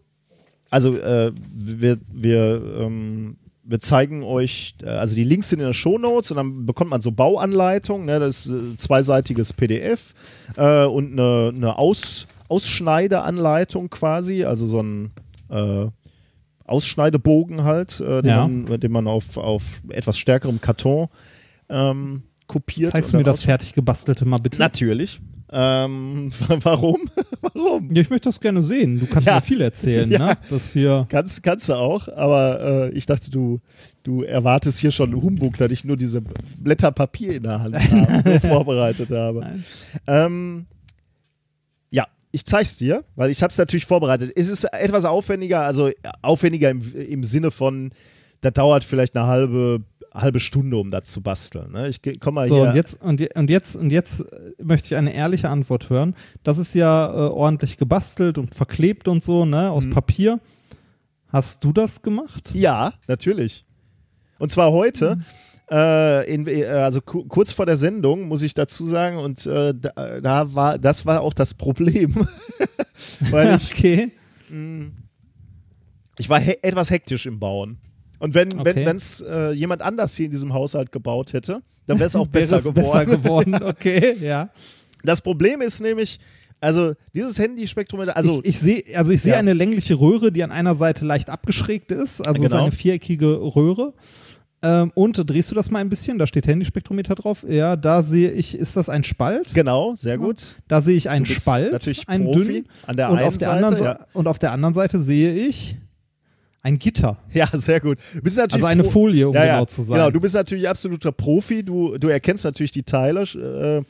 also 0.69 0.95
äh, 0.98 1.31
wir, 1.53 1.98
wir, 2.11 2.61
ähm, 2.80 3.38
wir 3.64 3.80
zeigen 3.80 4.23
euch, 4.23 4.76
äh, 4.84 4.90
also 4.90 5.15
die 5.15 5.23
Links 5.23 5.49
sind 5.49 5.60
in 5.60 5.65
den 5.65 5.73
Shownotes 5.73 6.31
und 6.31 6.38
dann 6.38 6.65
bekommt 6.65 6.90
man 6.90 7.02
so 7.02 7.11
Bauanleitungen, 7.11 8.06
ne, 8.06 8.19
das 8.19 8.45
ist 8.45 8.52
äh, 8.52 8.77
zweiseitiges 8.77 9.53
PDF 9.53 10.14
äh, 10.57 10.85
und 10.85 11.14
eine, 11.14 11.52
eine 11.53 11.77
Aus, 11.77 12.27
Ausschneideanleitung 12.49 13.90
quasi, 13.90 14.44
also 14.45 14.65
so 14.65 14.81
ein 14.81 15.11
äh, 15.49 15.88
Ausschneidebogen 16.65 17.64
halt, 17.64 17.99
äh, 17.99 18.22
den, 18.22 18.30
Ja. 18.30 18.48
man, 18.48 18.80
den 18.80 18.91
man 18.91 19.07
auf, 19.07 19.38
auf 19.38 19.81
etwas 19.90 20.18
stärkerem 20.18 20.60
Karton 20.61 21.07
ähm, 21.69 22.23
kopiert. 22.48 22.91
Zeigst 22.91 23.14
du 23.14 23.18
mir 23.18 23.23
das 23.23 23.41
fertig 23.44 23.73
gebastelte 23.73 24.26
mal 24.26 24.38
bitte? 24.38 24.60
Natürlich. 24.60 25.19
Ähm, 25.51 26.31
warum? 26.61 26.97
warum? 27.41 27.89
Ja, 27.93 28.01
ich 28.01 28.09
möchte 28.09 28.29
das 28.29 28.39
gerne 28.39 28.61
sehen. 28.63 28.99
Du 28.99 29.05
kannst 29.07 29.27
Ja. 29.27 29.35
mir 29.35 29.41
viel 29.41 29.61
erzählen, 29.61 30.09
Ja. 30.11 30.19
ne? 30.19 30.37
Das 30.49 30.73
hier. 30.73 31.05
Kannst, 31.09 31.43
kannst 31.43 31.69
du 31.69 31.73
auch, 31.73 32.07
aber 32.09 32.61
äh, 32.61 32.89
ich 32.91 33.05
dachte, 33.05 33.29
du, 33.29 33.59
du 34.03 34.23
erwartest 34.23 34.79
hier 34.79 34.91
schon 34.91 35.13
Humbug, 35.13 35.57
dass 35.57 35.71
ich 35.71 35.83
nur 35.83 35.97
diese 35.97 36.21
Blätter 36.57 36.91
Papier 36.91 37.35
in 37.35 37.43
der 37.43 37.59
Hand 37.59 37.75
habe, 37.75 38.39
vorbereitet 38.39 39.11
habe. 39.11 39.59
Ähm, 40.07 40.65
ja, 41.91 42.07
ich 42.31 42.45
zeig's 42.45 42.77
dir, 42.77 43.03
weil 43.15 43.29
ich 43.29 43.43
habe 43.43 43.51
es 43.51 43.57
natürlich 43.57 43.85
vorbereitet. 43.85 44.31
Es 44.35 44.49
ist 44.49 44.63
etwas 44.73 45.05
aufwendiger, 45.05 45.61
also 45.61 45.89
aufwendiger 46.21 46.69
im, 46.69 46.81
im 46.95 47.23
Sinne 47.23 47.51
von, 47.51 47.91
das 48.41 48.53
dauert 48.53 48.83
vielleicht 48.83 49.15
eine 49.15 49.27
halbe 49.27 49.81
halbe 50.14 50.40
Stunde, 50.40 50.77
um 50.77 50.90
das 50.90 51.06
zu 51.06 51.22
basteln. 51.22 51.72
Ne? 51.72 51.90
Ich 51.90 52.02
ge- 52.02 52.14
komm 52.19 52.35
mal 52.35 52.48
So, 52.48 52.57
hier. 52.57 52.69
und 52.69 52.76
jetzt, 52.76 53.03
und, 53.03 53.35
und 53.35 53.49
jetzt, 53.49 53.76
und 53.76 53.91
jetzt 53.91 54.19
äh, 54.22 54.52
möchte 54.61 54.88
ich 54.88 54.95
eine 54.95 55.14
ehrliche 55.14 55.49
Antwort 55.49 55.90
hören. 55.90 56.15
Das 56.44 56.57
ist 56.57 56.76
ja 56.76 57.07
äh, 57.10 57.30
ordentlich 57.30 57.77
gebastelt 57.77 58.38
und 58.38 58.53
verklebt 58.53 59.07
und 59.07 59.23
so, 59.23 59.45
ne, 59.45 59.72
aus 59.72 59.85
Mhm. 59.85 59.91
Papier. 59.91 60.40
Hast 61.30 61.64
du 61.64 61.73
das 61.73 62.02
gemacht? 62.03 62.52
Ja, 62.53 62.94
natürlich. 63.07 63.65
Und 64.40 64.52
zwar 64.52 64.72
heute. 64.72 65.18
Äh, 65.72 66.31
in, 66.31 66.45
äh, 66.45 66.65
also 66.65 66.99
ku 67.02 67.23
kurz 67.26 67.52
vor 67.53 67.65
der 67.65 67.77
Sendung 67.77 68.27
muss 68.27 68.41
ich 68.44 68.53
dazu 68.53 68.85
sagen 68.85 69.18
und 69.18 69.45
äh, 69.48 69.73
da, 69.73 70.19
da 70.19 70.53
war 70.53 70.77
das 70.77 71.06
war 71.06 71.22
auch 71.22 71.34
das 71.34 71.53
Problem, 71.53 72.14
weil 73.31 73.56
ich 73.56 73.72
okay. 73.73 74.11
ich 76.18 76.30
war 76.30 76.40
he 76.40 76.56
etwas 76.61 76.91
hektisch 76.91 77.26
im 77.26 77.40
Bauen. 77.40 77.77
Und 78.23 78.33
wenn 78.35 78.57
Okay. 78.57 78.85
wenn 78.85 78.95
es 78.95 79.19
äh, 79.19 79.51
jemand 79.51 79.81
anders 79.81 80.15
hier 80.15 80.25
in 80.27 80.31
diesem 80.31 80.53
Haushalt 80.53 80.93
gebaut 80.93 81.33
hätte, 81.33 81.61
dann 81.87 81.99
wäre 81.99 82.07
es 82.07 82.15
auch 82.15 82.27
besser 82.27 82.59
geworden. 82.59 82.73
Besser 82.75 83.05
geworden, 83.05 83.53
okay, 83.63 84.15
ja. 84.21 84.49
Das 85.03 85.19
Problem 85.19 85.59
ist 85.59 85.81
nämlich, 85.81 86.19
also 86.61 86.93
dieses 87.13 87.37
Handyspektrometer, 87.37 88.15
also 88.15 88.39
ich 88.39 88.49
ich 88.51 88.59
sehe 88.59 88.83
also 88.95 89.11
ich 89.11 89.21
sehe 89.21 89.33
Ja. 89.33 89.39
eine 89.39 89.51
längliche 89.51 89.95
Röhre, 89.95 90.31
die 90.31 90.41
an 90.41 90.53
einer 90.53 90.73
Seite 90.75 91.05
leicht 91.05 91.29
abgeschrägt 91.29 91.91
ist, 91.91 92.21
also 92.21 92.39
es 92.41 92.45
ist 92.45 92.51
Genau. 92.51 92.63
eine 92.63 92.71
viereckige 92.71 93.41
Röhre. 93.55 93.93
Ähm, 94.65 94.93
und 94.95 95.21
drehst 95.29 95.51
du 95.51 95.55
das 95.55 95.69
mal 95.71 95.79
ein 95.79 95.89
bisschen? 95.89 96.17
Da 96.17 96.25
steht 96.25 96.47
Handyspektrometer 96.47 97.15
drauf. 97.15 97.45
Ja, 97.45 97.75
da 97.75 98.01
sehe 98.01 98.31
ich, 98.31 98.55
ist 98.57 98.77
das 98.77 98.87
ein 98.87 99.03
Spalt? 99.03 99.53
genau, 99.53 99.93
sehr 99.95 100.17
gut. 100.17 100.55
Da 100.69 100.79
sehe 100.79 100.95
ich 100.95 101.09
einen 101.09 101.25
Spalt, 101.25 101.73
natürlich 101.73 102.07
einen 102.07 102.23
Profi 102.23 102.45
dünnen. 102.45 102.67
an 102.87 102.95
der 102.95 103.09
und, 103.09 103.17
einen 103.17 103.27
auf 103.27 103.37
der 103.37 103.49
Seite, 103.49 103.65
anderen 103.65 103.83
ja. 103.85 103.99
Und 104.13 104.27
auf 104.27 104.39
der 104.39 104.53
anderen 104.53 104.73
Seite 104.73 105.01
sehe 105.01 105.33
ich 105.33 105.75
ein 106.65 106.80
Gitter. 106.80 107.18
Ja, 107.34 107.48
sehr 107.52 107.80
gut. 107.81 107.98
Du 108.14 108.22
bist 108.22 108.38
natürlich 108.38 108.53
Also 108.64 108.65
eine 108.68 108.84
Folie, 108.85 109.27
um 109.27 109.35
ja, 109.35 109.44
genau 109.44 109.60
ja. 109.60 109.68
zu 109.68 109.81
sein. 109.81 109.98
Genau, 109.98 110.10
du 110.11 110.19
bist 110.22 110.34
natürlich 110.34 110.68
absoluter 110.69 111.11
Profi. 111.11 111.64
Du, 111.64 111.98
du 111.98 112.07
erkennst 112.07 112.45
natürlich 112.45 112.72
die 112.72 112.84
Teile. 112.84 113.22
Äh, 113.23 113.84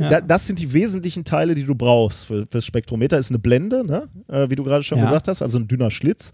Ja. 0.00 0.08
da, 0.10 0.20
das 0.20 0.46
sind 0.46 0.58
die 0.60 0.72
wesentlichen 0.72 1.24
Teile, 1.24 1.54
die 1.56 1.64
du 1.64 1.74
brauchst 1.74 2.26
für, 2.26 2.46
fürs 2.48 2.64
Spektrometer. 2.64 3.18
Ist 3.18 3.30
eine 3.30 3.40
Blende, 3.40 3.82
ne? 3.84 4.08
äh, 4.28 4.48
wie 4.48 4.54
du 4.56 4.62
gerade 4.62 4.84
schon 4.84 5.00
gesagt 5.00 5.26
hast, 5.28 5.42
also 5.42 5.58
ein 5.58 5.66
dünner 5.66 5.90
Schlitz. 5.90 6.30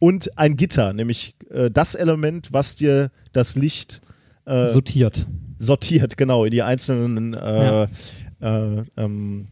Und 0.00 0.36
ein 0.36 0.56
Gitter, 0.56 0.92
nämlich 0.92 1.36
äh, 1.50 1.70
das 1.70 1.94
Element, 1.94 2.52
was 2.52 2.74
dir 2.74 3.10
das 3.32 3.54
Licht 3.54 4.00
äh, 4.46 4.66
Sortiert. 4.66 5.26
sortiert, 5.58 6.16
genau, 6.16 6.44
in 6.44 6.50
die 6.50 6.62
einzelnen 6.62 7.34
äh, 7.34 7.84
äh, 7.84 7.88
ähm, 8.96 9.46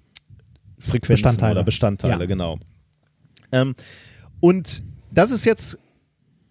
Frequenzen 0.78 1.22
Bestandteile. 1.22 1.54
oder 1.54 1.64
Bestandteile, 1.64 2.26
genau. 2.26 2.58
Ähm, 3.52 3.74
und 4.40 4.82
das 5.12 5.30
ist 5.30 5.44
jetzt, 5.44 5.78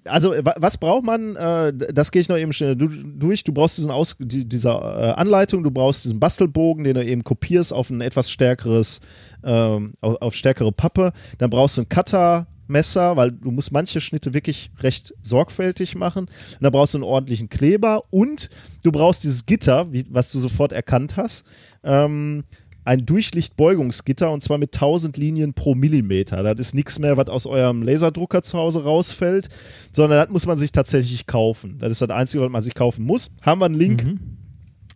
also 0.05 0.31
wa- 0.31 0.55
was 0.57 0.77
braucht 0.77 1.03
man, 1.05 1.35
äh, 1.35 1.73
das 1.73 2.11
gehe 2.11 2.21
ich 2.21 2.29
noch 2.29 2.37
eben 2.37 2.53
schnell 2.53 2.75
du, 2.75 2.87
durch, 2.87 3.43
du 3.43 3.53
brauchst 3.53 3.77
diesen 3.77 3.91
Aus, 3.91 4.15
die, 4.19 4.45
dieser 4.45 5.09
äh, 5.09 5.11
Anleitung, 5.13 5.63
du 5.63 5.71
brauchst 5.71 6.05
diesen 6.05 6.19
Bastelbogen, 6.19 6.83
den 6.83 6.95
du 6.95 7.05
eben 7.05 7.23
kopierst 7.23 7.73
auf 7.73 7.89
ein 7.89 8.01
etwas 8.01 8.29
stärkeres, 8.29 8.99
ähm, 9.43 9.93
auf, 10.01 10.35
stärkere 10.35 10.71
Pappe, 10.71 11.13
dann 11.37 11.49
brauchst 11.49 11.77
du 11.77 11.83
ein 11.83 11.89
Cutter, 11.89 12.47
Messer, 12.67 13.17
weil 13.17 13.31
du 13.31 13.51
musst 13.51 13.71
manche 13.71 13.99
Schnitte 13.99 14.33
wirklich 14.33 14.71
recht 14.79 15.13
sorgfältig 15.21 15.95
machen. 15.95 16.25
Und 16.25 16.57
dann 16.61 16.71
brauchst 16.71 16.93
du 16.93 16.97
einen 16.97 17.03
ordentlichen 17.03 17.49
Kleber 17.49 18.03
und 18.09 18.49
du 18.83 18.91
brauchst 18.91 19.23
dieses 19.23 19.45
Gitter, 19.45 19.87
was 20.09 20.31
du 20.31 20.39
sofort 20.39 20.71
erkannt 20.71 21.17
hast. 21.17 21.45
Ähm, 21.83 22.43
ein 22.85 23.05
Durchlichtbeugungsgitter 23.05 24.29
und 24.31 24.41
zwar 24.41 24.57
mit 24.57 24.73
1000 24.73 25.17
Linien 25.17 25.53
pro 25.53 25.75
Millimeter. 25.75 26.43
Das 26.43 26.59
ist 26.59 26.75
nichts 26.75 26.99
mehr, 26.99 27.17
was 27.17 27.27
aus 27.27 27.45
eurem 27.45 27.81
Laserdrucker 27.81 28.43
zu 28.43 28.57
Hause 28.57 28.83
rausfällt, 28.83 29.49
sondern 29.91 30.19
das 30.19 30.29
muss 30.29 30.45
man 30.45 30.57
sich 30.57 30.71
tatsächlich 30.71 31.27
kaufen. 31.27 31.77
Das 31.79 31.91
ist 31.91 32.01
das 32.01 32.09
Einzige, 32.09 32.43
was 32.43 32.51
man 32.51 32.61
sich 32.61 32.75
kaufen 32.75 33.05
muss. 33.05 33.31
Haben 33.41 33.61
wir 33.61 33.65
einen 33.65 33.75
Link 33.75 34.05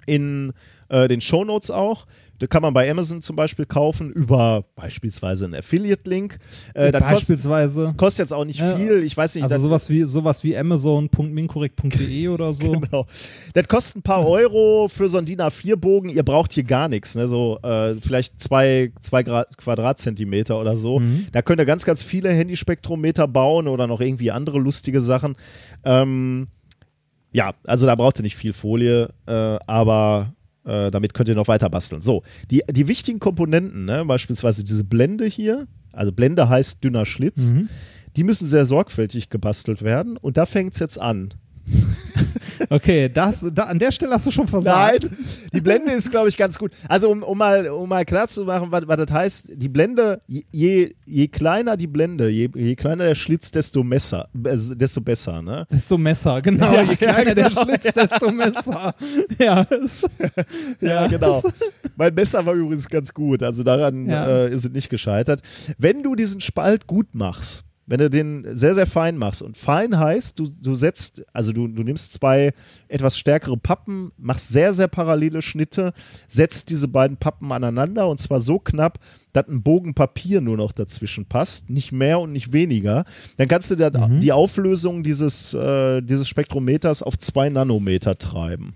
in 0.05 0.53
äh, 0.89 1.07
den 1.07 1.21
Shownotes 1.21 1.71
auch. 1.71 2.05
Da 2.39 2.47
kann 2.47 2.61
man 2.61 2.73
bei 2.73 2.89
Amazon 2.89 3.21
zum 3.21 3.35
Beispiel 3.35 3.65
kaufen 3.65 4.11
über 4.11 4.63
beispielsweise 4.75 5.45
einen 5.45 5.55
Affiliate-Link. 5.55 6.37
Äh, 6.73 6.91
das 6.91 7.01
kostet, 7.01 7.17
Beispielsweise. 7.37 7.93
kostet 7.97 8.19
jetzt 8.25 8.31
auch 8.33 8.45
nicht 8.45 8.59
Ja, 8.59 8.75
viel. 8.75 9.03
Ich 9.03 9.17
weiß 9.17 9.35
nicht, 9.35 9.43
Also 9.43 9.57
sowas 9.67 9.89
wie 9.89 10.03
sowas 10.03 10.43
wie 10.43 10.55
Amazon.minkorrekt.de 10.57 12.27
oder 12.29 12.53
so. 12.53 12.71
Genau. 12.73 13.05
Das 13.53 13.67
kostet 13.67 13.97
ein 13.97 14.01
paar 14.03 14.25
Euro 14.27 14.87
für 14.87 15.09
so 15.09 15.17
einen 15.17 15.25
DIN 15.25 15.39
A4-Bogen. 15.41 16.09
Ihr 16.09 16.23
braucht 16.23 16.53
hier 16.53 16.63
gar 16.63 16.87
nichts, 16.89 17.15
ne? 17.15 17.27
So 17.27 17.59
äh, 17.63 17.95
vielleicht 17.95 18.39
zwei, 18.39 18.91
zwei 19.01 19.23
Grad, 19.23 19.57
Quadratzentimeter 19.57 20.59
oder 20.59 20.75
so. 20.75 21.01
Da 21.31 21.41
könnt 21.41 21.59
ihr 21.61 21.65
ganz, 21.65 21.85
ganz 21.85 22.03
viele 22.03 22.29
Handyspektrometer 22.29 23.27
bauen 23.27 23.67
oder 23.67 23.87
noch 23.87 24.01
irgendwie 24.01 24.31
andere 24.31 24.59
lustige 24.59 25.01
Sachen. 25.01 25.35
Ähm, 25.83 26.47
ja, 27.31 27.53
also 27.65 27.85
da 27.85 27.95
braucht 27.95 28.19
ihr 28.19 28.23
nicht 28.23 28.35
viel 28.35 28.53
Folie, 28.53 29.09
äh, 29.27 29.31
aber 29.67 30.33
äh, 30.67 30.91
damit 30.91 31.13
könnt 31.13 31.29
ihr 31.29 31.35
noch 31.35 31.47
weiter 31.47 31.69
basteln. 31.69 32.01
So, 32.01 32.21
die, 32.51 32.61
die 32.69 32.87
wichtigen 32.87 33.19
Komponenten, 33.19 33.85
ne, 33.85 34.03
beispielsweise 34.05 34.63
diese 34.63 34.83
Blende 34.83 35.25
hier, 35.25 35.67
also 35.93 36.11
Blende 36.11 36.47
heißt 36.49 36.83
dünner 36.83 37.05
Schlitz, 37.05 37.47
Mhm. 37.47 37.69
die 38.15 38.23
müssen 38.23 38.45
sehr 38.45 38.65
sorgfältig 38.65 39.29
gebastelt 39.29 39.81
werden 39.81 40.17
und 40.17 40.37
da 40.37 40.45
fängt 40.45 40.73
es 40.73 40.79
jetzt 40.79 40.99
an. 40.99 41.33
Okay, 42.69 43.07
das, 43.09 43.45
da, 43.53 43.65
an 43.65 43.77
der 43.77 43.91
Stelle 43.91 44.13
hast 44.15 44.25
du 44.25 44.31
schon 44.31 44.47
versagt. 44.47 45.03
Nein, 45.03 45.17
die 45.53 45.61
Blende 45.61 45.91
ist, 45.91 46.09
glaube 46.09 46.27
ich, 46.29 46.37
ganz 46.37 46.57
gut. 46.57 46.71
Also, 46.89 47.09
um, 47.09 47.21
um, 47.21 47.37
mal, 47.37 47.69
um 47.69 47.87
mal 47.87 48.03
klar 48.03 48.27
zu 48.27 48.45
machen, 48.45 48.71
was, 48.71 48.87
was 48.87 48.97
das 48.97 49.11
heißt, 49.11 49.51
die 49.53 49.69
Blende, 49.69 50.21
je, 50.27 50.91
je 51.05 51.27
kleiner 51.27 51.77
die 51.77 51.87
Blende, 51.87 52.29
je, 52.29 52.49
je 52.55 52.75
kleiner 52.75 53.05
der 53.05 53.15
Schlitz, 53.15 53.51
desto, 53.51 53.83
Messer, 53.83 54.27
also 54.43 54.73
desto 54.73 55.01
besser. 55.01 55.41
Ne? 55.41 55.67
Desto 55.71 55.97
Messer, 55.97 56.41
genau. 56.41 56.73
Ja, 56.73 56.81
Je 56.81 56.89
ja, 56.89 56.95
kleiner 56.95 57.35
der 57.35 57.49
genau, 57.49 57.63
Schlitz, 57.63 57.93
desto 57.93 58.31
Messer. 58.31 58.95
Ja, 59.39 59.67
Ja, 60.81 61.07
genau. 61.07 61.43
Mein 61.95 62.13
Messer 62.13 62.45
war 62.45 62.53
übrigens 62.53 62.89
ganz 62.89 63.13
gut, 63.13 63.43
also 63.43 63.63
daran 63.63 64.09
Ja. 64.09 64.25
äh, 64.27 64.53
ist 64.53 64.65
es 64.65 64.71
nicht 64.71 64.89
gescheitert. 64.89 65.41
Wenn 65.77 66.01
du 66.03 66.15
diesen 66.15 66.41
Spalt 66.41 66.87
gut 66.87 67.13
machst, 67.13 67.63
wenn 67.87 67.99
du 67.99 68.09
den 68.09 68.45
sehr, 68.55 68.75
sehr 68.75 68.85
fein 68.85 69.17
machst 69.17 69.41
und 69.41 69.57
fein 69.57 69.97
heißt, 69.97 70.37
du, 70.37 70.51
du 70.61 70.75
setzt, 70.75 71.23
also 71.33 71.53
du, 71.53 71.67
du 71.67 71.83
nimmst 71.83 72.13
zwei 72.13 72.51
etwas 72.89 73.17
stärkere 73.17 73.57
Pappen, 73.57 74.11
machst 74.17 74.49
sehr, 74.49 74.73
sehr 74.73 74.89
parallele 74.89 75.41
Schnitte, 75.41 75.93
setzt 76.27 76.69
diese 76.69 76.89
beiden 76.89 77.17
Pappen 77.17 77.51
aneinander 77.51 78.09
und 78.09 78.19
zwar 78.19 78.41
so 78.41 78.59
knapp, 78.59 78.99
dass 79.31 79.47
ein 79.47 79.63
Bogen 79.63 79.93
Papier 79.93 80.41
nur 80.41 80.57
noch 80.57 80.73
dazwischen 80.73 81.25
passt, 81.25 81.69
nicht 81.69 81.91
mehr 81.91 82.19
und 82.19 82.33
nicht 82.33 82.51
weniger, 82.53 83.05
dann 83.37 83.47
kannst 83.47 83.71
du 83.71 83.75
da 83.75 83.89
Mhm. 83.89 84.19
die 84.19 84.33
Auflösung 84.33 85.03
dieses, 85.03 85.53
äh, 85.53 86.01
dieses 86.01 86.27
Spektrometers 86.27 87.01
auf 87.01 87.17
zwei 87.17 87.49
Nanometer 87.49 88.17
treiben. 88.17 88.75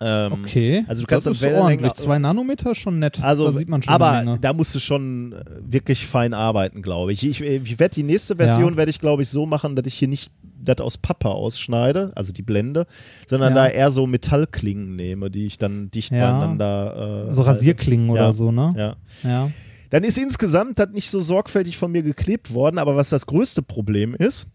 Ähm, 0.00 0.32
okay. 0.32 0.84
Also 0.86 1.02
du 1.02 1.06
kannst 1.08 1.26
das 1.26 1.36
ist 1.36 1.42
Wellenlängen- 1.42 1.62
ordentlich. 1.62 1.94
Zwei 1.94 2.18
Nanometer 2.18 2.74
schon 2.74 2.98
nett. 3.00 3.20
Also, 3.22 3.46
da 3.46 3.52
sieht 3.52 3.68
man 3.68 3.82
schon 3.82 3.92
aber 3.92 4.38
da 4.40 4.52
musst 4.52 4.74
du 4.74 4.78
schon 4.78 5.32
äh, 5.32 5.44
wirklich 5.60 6.06
fein 6.06 6.34
arbeiten, 6.34 6.82
glaube 6.82 7.12
ich. 7.12 7.26
Ich, 7.26 7.40
ich 7.40 7.78
werde 7.80 7.94
die 7.96 8.04
nächste 8.04 8.36
Version 8.36 8.74
Ja. 8.74 8.76
werde 8.76 8.90
ich, 8.90 9.00
glaube 9.00 9.22
ich, 9.22 9.28
so 9.28 9.44
machen, 9.46 9.74
dass 9.74 9.86
ich 9.86 9.94
hier 9.94 10.08
nicht 10.08 10.30
das 10.60 10.78
aus 10.80 10.98
Pappe 10.98 11.28
ausschneide, 11.30 12.12
also 12.14 12.32
die 12.32 12.42
Blende, 12.42 12.86
sondern 13.26 13.56
Ja. 13.56 13.64
da 13.64 13.68
eher 13.68 13.90
so 13.90 14.06
Metallklingen 14.06 14.94
nehme, 14.96 15.30
die 15.30 15.46
ich 15.46 15.58
dann 15.58 15.90
dicht 15.90 16.12
Ja. 16.12 16.30
beieinander. 16.32 17.26
Äh, 17.30 17.34
so. 17.34 17.42
Rasierklingen 17.42 18.10
oder 18.10 18.26
Ja. 18.26 18.32
so, 18.32 18.52
ne? 18.52 18.70
Ja. 18.76 18.96
Ja. 19.28 19.50
Dann 19.90 20.04
ist 20.04 20.18
insgesamt 20.18 20.78
das 20.78 20.90
nicht 20.90 21.10
so 21.10 21.20
sorgfältig 21.20 21.76
von 21.78 21.90
mir 21.90 22.02
geklebt 22.02 22.52
worden, 22.52 22.78
aber 22.78 22.94
was 22.96 23.08
das 23.08 23.26
größte 23.26 23.62
Problem 23.62 24.14
ist, 24.14 24.48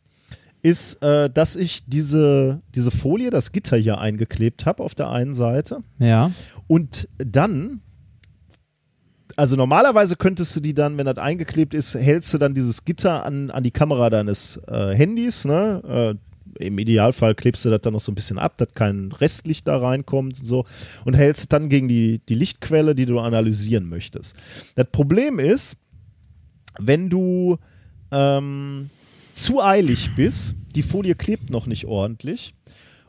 ist, 0.63 1.03
äh, 1.03 1.29
dass 1.29 1.55
ich 1.57 1.83
diese, 1.85 2.61
diese 2.73 2.89
Folie, 2.89 3.29
das 3.29 3.51
Gitter 3.51 3.77
hier 3.77 3.99
eingeklebt 3.99 4.65
habe 4.65 4.81
auf 4.81 4.95
der 4.95 5.09
einen 5.09 5.33
Seite. 5.33 5.83
Ja. 5.99 6.31
Und 6.67 7.09
dann, 7.17 7.81
also 9.35 9.57
normalerweise 9.57 10.15
könntest 10.15 10.55
du 10.55 10.61
die 10.61 10.73
dann, 10.73 10.97
wenn 10.97 11.05
das 11.05 11.17
eingeklebt 11.17 11.73
ist, 11.73 11.95
hältst 11.95 12.33
du 12.33 12.37
dann 12.37 12.53
dieses 12.53 12.85
Gitter 12.85 13.25
an, 13.25 13.51
an 13.51 13.61
die 13.61 13.71
Kamera 13.71 14.09
deines 14.09 14.57
äh, 14.67 14.95
Handys, 14.95 15.43
ne? 15.43 16.17
Äh, 16.57 16.65
Im 16.65 16.79
Idealfall 16.79 17.35
klebst 17.35 17.65
du 17.65 17.69
das 17.69 17.81
dann 17.81 17.93
noch 17.93 17.99
so 17.99 18.13
ein 18.13 18.15
bisschen 18.15 18.39
ab, 18.39 18.57
dass 18.57 18.69
kein 18.73 19.11
Restlicht 19.11 19.67
da 19.67 19.77
reinkommt 19.77 20.39
und 20.39 20.45
so 20.45 20.65
und 21.03 21.13
hältst 21.13 21.51
dann 21.51 21.67
gegen 21.67 21.89
die, 21.89 22.21
die 22.29 22.35
Lichtquelle, 22.35 22.95
die 22.95 23.05
du 23.05 23.19
analysieren 23.19 23.89
möchtest. 23.89 24.37
Das 24.75 24.87
Problem 24.93 25.39
ist, 25.39 25.75
wenn 26.79 27.09
du 27.09 27.57
ähm, 28.11 28.89
zu 29.43 29.63
eilig 29.63 30.11
bist, 30.15 30.55
die 30.75 30.83
Folie 30.83 31.15
klebt 31.15 31.49
noch 31.49 31.65
nicht 31.67 31.85
ordentlich 31.85 32.53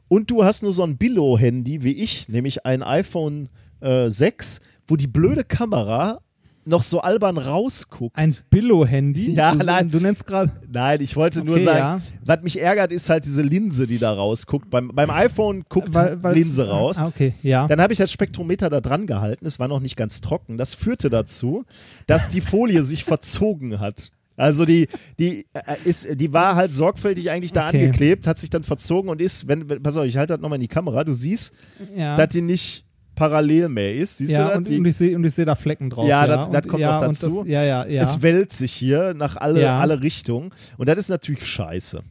und 0.08 0.30
du 0.30 0.44
hast 0.44 0.62
nur 0.62 0.72
so 0.72 0.82
ein 0.82 0.96
Billo-Handy 0.96 1.82
wie 1.82 1.92
ich, 1.92 2.28
nämlich 2.28 2.66
ein 2.66 2.82
iPhone 2.82 3.48
äh, 3.80 4.08
6, 4.10 4.60
wo 4.86 4.96
die 4.96 5.06
blöde 5.06 5.44
Kamera 5.44 6.20
noch 6.66 6.82
so 6.82 7.00
albern 7.00 7.36
rausguckt. 7.36 8.16
Ein 8.16 8.34
Billo-Handy? 8.48 9.32
Ja, 9.34 9.54
du, 9.54 9.64
nein. 9.66 9.90
Du 9.90 10.00
nennst 10.00 10.26
gerade. 10.26 10.50
Nein, 10.72 11.02
ich 11.02 11.14
wollte 11.14 11.44
nur 11.44 11.56
Okay, 11.56 11.64
sagen, 11.64 11.78
ja. 11.78 12.00
was 12.24 12.42
mich 12.42 12.58
ärgert, 12.58 12.90
ist 12.90 13.10
halt 13.10 13.26
diese 13.26 13.42
Linse, 13.42 13.86
die 13.86 13.98
da 13.98 14.12
rausguckt. 14.14 14.70
Beim, 14.70 14.88
beim 14.94 15.10
iPhone 15.10 15.64
guckt 15.68 15.92
Weil- 15.94 16.22
weil's- 16.22 16.36
Linse 16.36 16.66
raus. 16.68 16.96
Ah, 16.98 17.06
okay, 17.08 17.34
ja. 17.42 17.66
Dann 17.68 17.82
habe 17.82 17.92
ich 17.92 17.98
das 17.98 18.10
Spektrometer 18.10 18.70
da 18.70 18.80
dran 18.80 19.06
gehalten, 19.06 19.44
es 19.46 19.58
war 19.58 19.68
noch 19.68 19.80
nicht 19.80 19.96
ganz 19.96 20.22
trocken. 20.22 20.56
Das 20.56 20.72
führte 20.72 21.10
dazu, 21.10 21.64
dass 22.06 22.30
die 22.30 22.40
Folie 22.40 22.82
sich 22.82 23.04
verzogen 23.04 23.78
hat. 23.78 24.10
Also 24.36 24.64
die, 24.64 24.88
die, 25.18 25.46
äh, 25.52 25.60
ist, 25.84 26.06
die 26.20 26.32
war 26.32 26.56
halt 26.56 26.74
sorgfältig 26.74 27.30
eigentlich 27.30 27.52
da 27.52 27.68
Okay. 27.68 27.84
angeklebt, 27.84 28.26
hat 28.26 28.38
sich 28.38 28.50
dann 28.50 28.62
verzogen 28.64 29.08
und 29.08 29.20
ist, 29.20 29.46
wenn, 29.46 29.66
pass 29.82 29.96
auf, 29.96 30.04
ich 30.06 30.16
halte 30.16 30.34
das 30.34 30.40
nochmal 30.40 30.56
in 30.56 30.62
die 30.62 30.68
Kamera, 30.68 31.04
du 31.04 31.12
siehst, 31.14 31.52
ja. 31.96 32.16
dass 32.16 32.28
die 32.30 32.42
nicht 32.42 32.84
parallel 33.14 33.68
mehr 33.68 33.94
ist. 33.94 34.18
Siehst 34.18 34.32
du 34.32 34.34
ja, 34.38 34.48
das? 34.48 34.58
und, 34.58 34.68
und 34.68 34.84
ich 34.86 34.96
sehe 34.96 35.30
sehe 35.30 35.44
da 35.44 35.54
Flecken 35.54 35.88
drauf. 35.88 36.08
Ja, 36.08 36.26
Ja, 36.26 36.46
das- 36.48 36.66
kommt 36.66 36.80
ja, 36.80 36.94
noch 36.94 37.06
dazu. 37.06 37.42
Das, 37.44 37.48
ja, 37.52 37.62
ja, 37.62 37.86
ja. 37.86 38.02
Es 38.02 38.22
wälzt 38.22 38.58
sich 38.58 38.72
hier 38.72 39.14
nach 39.14 39.36
alle, 39.36 39.70
alle 39.70 40.02
Richtungen 40.02 40.50
und 40.78 40.88
das 40.88 40.98
ist 40.98 41.10
natürlich 41.10 41.46
scheiße. 41.46 42.02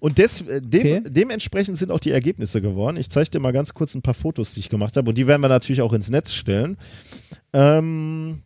Und 0.00 0.18
des, 0.18 0.40
äh, 0.40 0.60
dem, 0.60 0.80
Okay. 0.80 1.02
dementsprechend 1.08 1.76
sind 1.78 1.92
auch 1.92 2.00
die 2.00 2.10
Ergebnisse 2.10 2.60
geworden. 2.60 2.96
Ich 2.96 3.08
zeige 3.10 3.30
dir 3.30 3.38
mal 3.38 3.52
ganz 3.52 3.72
kurz 3.74 3.94
ein 3.94 4.02
paar 4.02 4.14
Fotos, 4.14 4.54
die 4.54 4.58
ich 4.60 4.68
gemacht 4.68 4.96
habe 4.96 5.08
und 5.08 5.16
die 5.16 5.28
werden 5.28 5.40
wir 5.40 5.48
natürlich 5.48 5.80
auch 5.82 5.92
ins 5.92 6.10
Netz 6.10 6.32
stellen. 6.32 6.76
Ähm, 7.52 8.42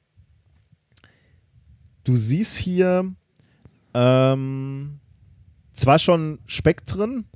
du 2.07 2.17
siehst 2.17 2.57
hier 2.57 3.13
ähm, 3.95 5.01
zwar 5.73 5.99
schon 5.99 6.39
Spektren, 6.47 7.27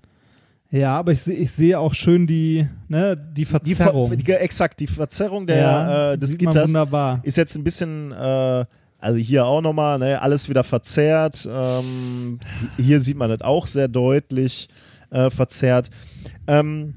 ja, 0.71 0.97
aber 0.97 1.11
ich, 1.13 1.23
seh, 1.23 1.35
ich 1.35 1.51
sehe 1.51 1.79
auch 1.79 1.95
schön 1.95 2.29
die, 2.29 2.69
ne, 2.87 3.17
die 3.17 3.33
die 3.33 3.45
Ver 3.45 3.61
Verzerrung. 3.65 4.17
die, 4.17 4.33
exakt, 4.33 4.79
die 4.79 4.87
Verzerrung 4.87 5.47
der, 5.47 5.57
ja, 5.57 6.13
äh, 6.13 6.19
des 6.19 6.39
Gitters 6.39 6.69
wunderbar. 6.69 7.21
ist 7.25 7.37
jetzt 7.37 7.57
ein 7.57 7.65
bisschen, 7.65 8.13
äh, 8.13 8.65
also 8.99 9.19
hier 9.19 9.47
auch 9.47 9.63
nochmal, 9.63 9.99
ne, 9.99 10.23
alles 10.23 10.49
wieder 10.49 10.63
verzerrt. 10.63 11.49
Ähm, 11.51 12.39
hier 12.77 13.01
sieht 13.01 13.17
man 13.17 13.31
das 13.31 13.41
auch 13.41 13.67
sehr 13.67 13.89
deutlich 13.89 14.69
äh, 15.11 15.29
verzerrt. 15.29 15.91
Ähm, 16.47 16.95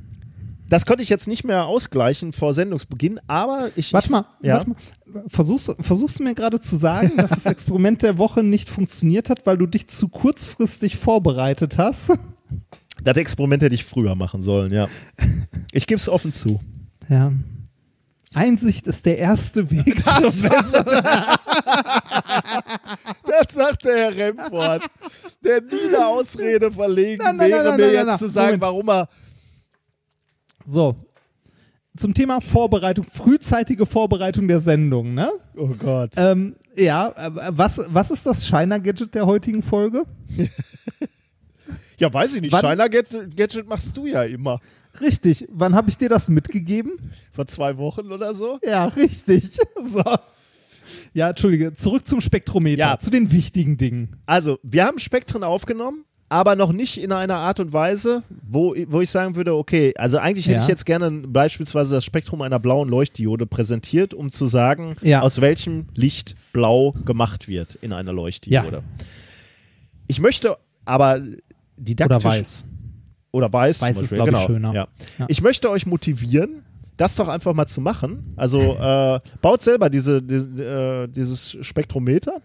das 0.69 0.85
konnte 0.85 1.03
ich 1.03 1.09
jetzt 1.09 1.27
nicht 1.27 1.43
mehr 1.43 1.65
ausgleichen 1.65 2.33
vor 2.33 2.53
Sendungsbeginn, 2.53 3.19
aber 3.27 3.69
ich. 3.75 3.93
Warte 3.93 4.11
mal, 4.11 4.25
ja. 4.41 4.55
warte 4.55 4.69
mal. 4.69 4.77
Versuchst, 5.27 5.75
versuchst 5.79 6.19
du 6.19 6.23
mir 6.23 6.33
gerade 6.33 6.59
zu 6.59 6.75
sagen, 6.75 7.11
dass 7.17 7.31
das 7.31 7.45
Experiment 7.45 8.01
der 8.01 8.17
Woche 8.17 8.41
nicht 8.43 8.69
funktioniert 8.69 9.29
hat, 9.29 9.45
weil 9.45 9.57
du 9.57 9.67
dich 9.67 9.87
zu 9.87 10.07
kurzfristig 10.07 10.97
vorbereitet 10.97 11.77
hast? 11.77 12.13
Das 13.03 13.17
Experiment 13.17 13.61
hätte 13.61 13.75
ich 13.75 13.83
früher 13.83 14.15
machen 14.15 14.41
sollen, 14.41 14.71
ja. 14.71 14.87
Ich 15.71 15.87
gebe 15.87 15.99
es 15.99 16.09
offen 16.09 16.33
zu. 16.33 16.59
Ja. 17.09 17.31
Einsicht 18.33 18.87
ist 18.87 19.05
der 19.05 19.17
erste 19.17 19.69
Weg 19.69 20.03
zur 20.03 20.21
Besserung. 20.49 21.03
Das 23.25 23.53
sagt 23.53 23.85
der 23.85 23.95
Herr 23.97 24.15
Remford, 24.15 24.83
der 25.43 25.61
nie 25.61 25.95
eine 25.95 26.05
Ausrede 26.05 26.71
verlegen 26.71 27.23
Nein, 27.23 27.37
nein, 27.37 27.51
wäre, 27.51 27.69
nein, 27.69 27.77
mir 27.77 27.91
jetzt 27.91 28.19
zu 28.19 28.27
sagen, 28.27 28.59
Moment. 28.59 28.61
warum 28.61 28.89
er. 28.89 29.09
So. 30.65 30.95
Zum 31.95 32.13
Thema 32.15 32.41
Vorbereitung, 32.41 33.05
frühzeitige 33.05 33.85
Vorbereitung 33.85 34.47
der 34.47 34.59
Sendung, 34.59 35.13
ne? 35.13 35.31
Oh 35.55 35.67
Gott. 35.77 36.11
Ähm, 36.17 36.55
ja, 36.75 37.09
äh, 37.09 37.29
was, 37.49 37.79
was 37.89 38.09
ist 38.09 38.25
das 38.25 38.47
Shiner-Gadget 38.47 39.13
der 39.13 39.25
heutigen 39.27 39.61
Folge? 39.61 40.03
Ja, 41.99 42.11
weiß 42.13 42.35
ich 42.35 42.41
nicht. 42.41 42.51
Wann- 42.51 42.61
Shiner 42.61 42.89
Gadget, 42.89 43.37
Gadget 43.37 43.67
machst 43.67 43.95
du 43.95 44.07
ja 44.07 44.23
immer. 44.23 44.59
Richtig. 44.99 45.47
Wann 45.51 45.75
habe 45.75 45.89
ich 45.89 45.97
dir 45.97 46.09
das 46.09 46.27
mitgegeben? 46.27 47.11
Vor 47.31 47.45
zwei 47.47 47.77
Wochen 47.77 48.11
oder 48.11 48.33
so. 48.35 48.59
Ja, 48.63 48.85
richtig. 48.87 49.57
So. 49.81 50.03
Ja, 51.13 51.29
Entschuldige, 51.29 51.73
zurück 51.75 52.07
zum 52.07 52.19
Spektrometer, 52.19 52.79
Ja. 52.79 52.99
zu 52.99 53.09
den 53.11 53.31
wichtigen 53.31 53.77
Dingen. 53.77 54.17
Also, 54.25 54.59
wir 54.63 54.83
haben 54.85 54.97
Spektren 54.99 55.43
aufgenommen, 55.43 56.03
aber 56.33 56.55
noch 56.55 56.73
nicht 56.73 56.97
in 57.01 57.11
einer 57.11 57.35
Art 57.35 57.59
und 57.59 57.73
Weise, 57.73 58.23
wo, 58.49 58.73
wo 58.87 59.01
ich 59.01 59.11
sagen 59.11 59.35
würde, 59.35 59.53
okay, 59.55 59.93
also 59.97 60.17
eigentlich 60.17 60.47
hätte 60.47 60.57
Ja. 60.57 60.63
ich 60.63 60.67
jetzt 60.67 60.85
gerne 60.85 61.11
beispielsweise 61.11 61.93
das 61.93 62.03
Spektrum 62.05 62.41
einer 62.41 62.57
blauen 62.57 62.89
Leuchtdiode 62.89 63.45
präsentiert, 63.45 64.15
um 64.15 64.31
zu 64.31 64.47
sagen, 64.47 64.95
Ja. 65.01 65.21
aus 65.21 65.41
welchem 65.41 65.85
Licht 65.93 66.35
blau 66.51 66.93
gemacht 67.05 67.47
wird 67.47 67.75
in 67.75 67.93
einer 67.93 68.13
Leuchtdiode. 68.13 68.77
Ja. 68.77 69.05
Ich 70.07 70.19
möchte 70.19 70.57
aber 70.85 71.21
didaktisch 71.77 72.17
Oder 72.25 72.25
weiß. 72.25 72.65
oder 73.31 73.53
weiß, 73.53 73.81
Weiß 73.81 74.01
ist, 74.01 74.09
Beispiel, 74.09 74.17
glaub 74.17 74.27
ich, 74.27 74.33
genau. 74.47 74.71
schöner. 74.73 74.87
Ich 75.27 75.41
möchte 75.43 75.69
euch 75.69 75.85
motivieren, 75.85 76.63
das 76.97 77.15
doch 77.15 77.27
einfach 77.27 77.53
mal 77.53 77.67
zu 77.67 77.79
machen. 77.79 78.33
Also 78.35 78.59
äh, 78.59 79.19
baut 79.41 79.61
selber 79.61 79.89
diese, 79.89 80.21
diese, 80.21 80.49
äh, 80.63 81.07
dieses 81.07 81.57
Spektrometer 81.61 82.41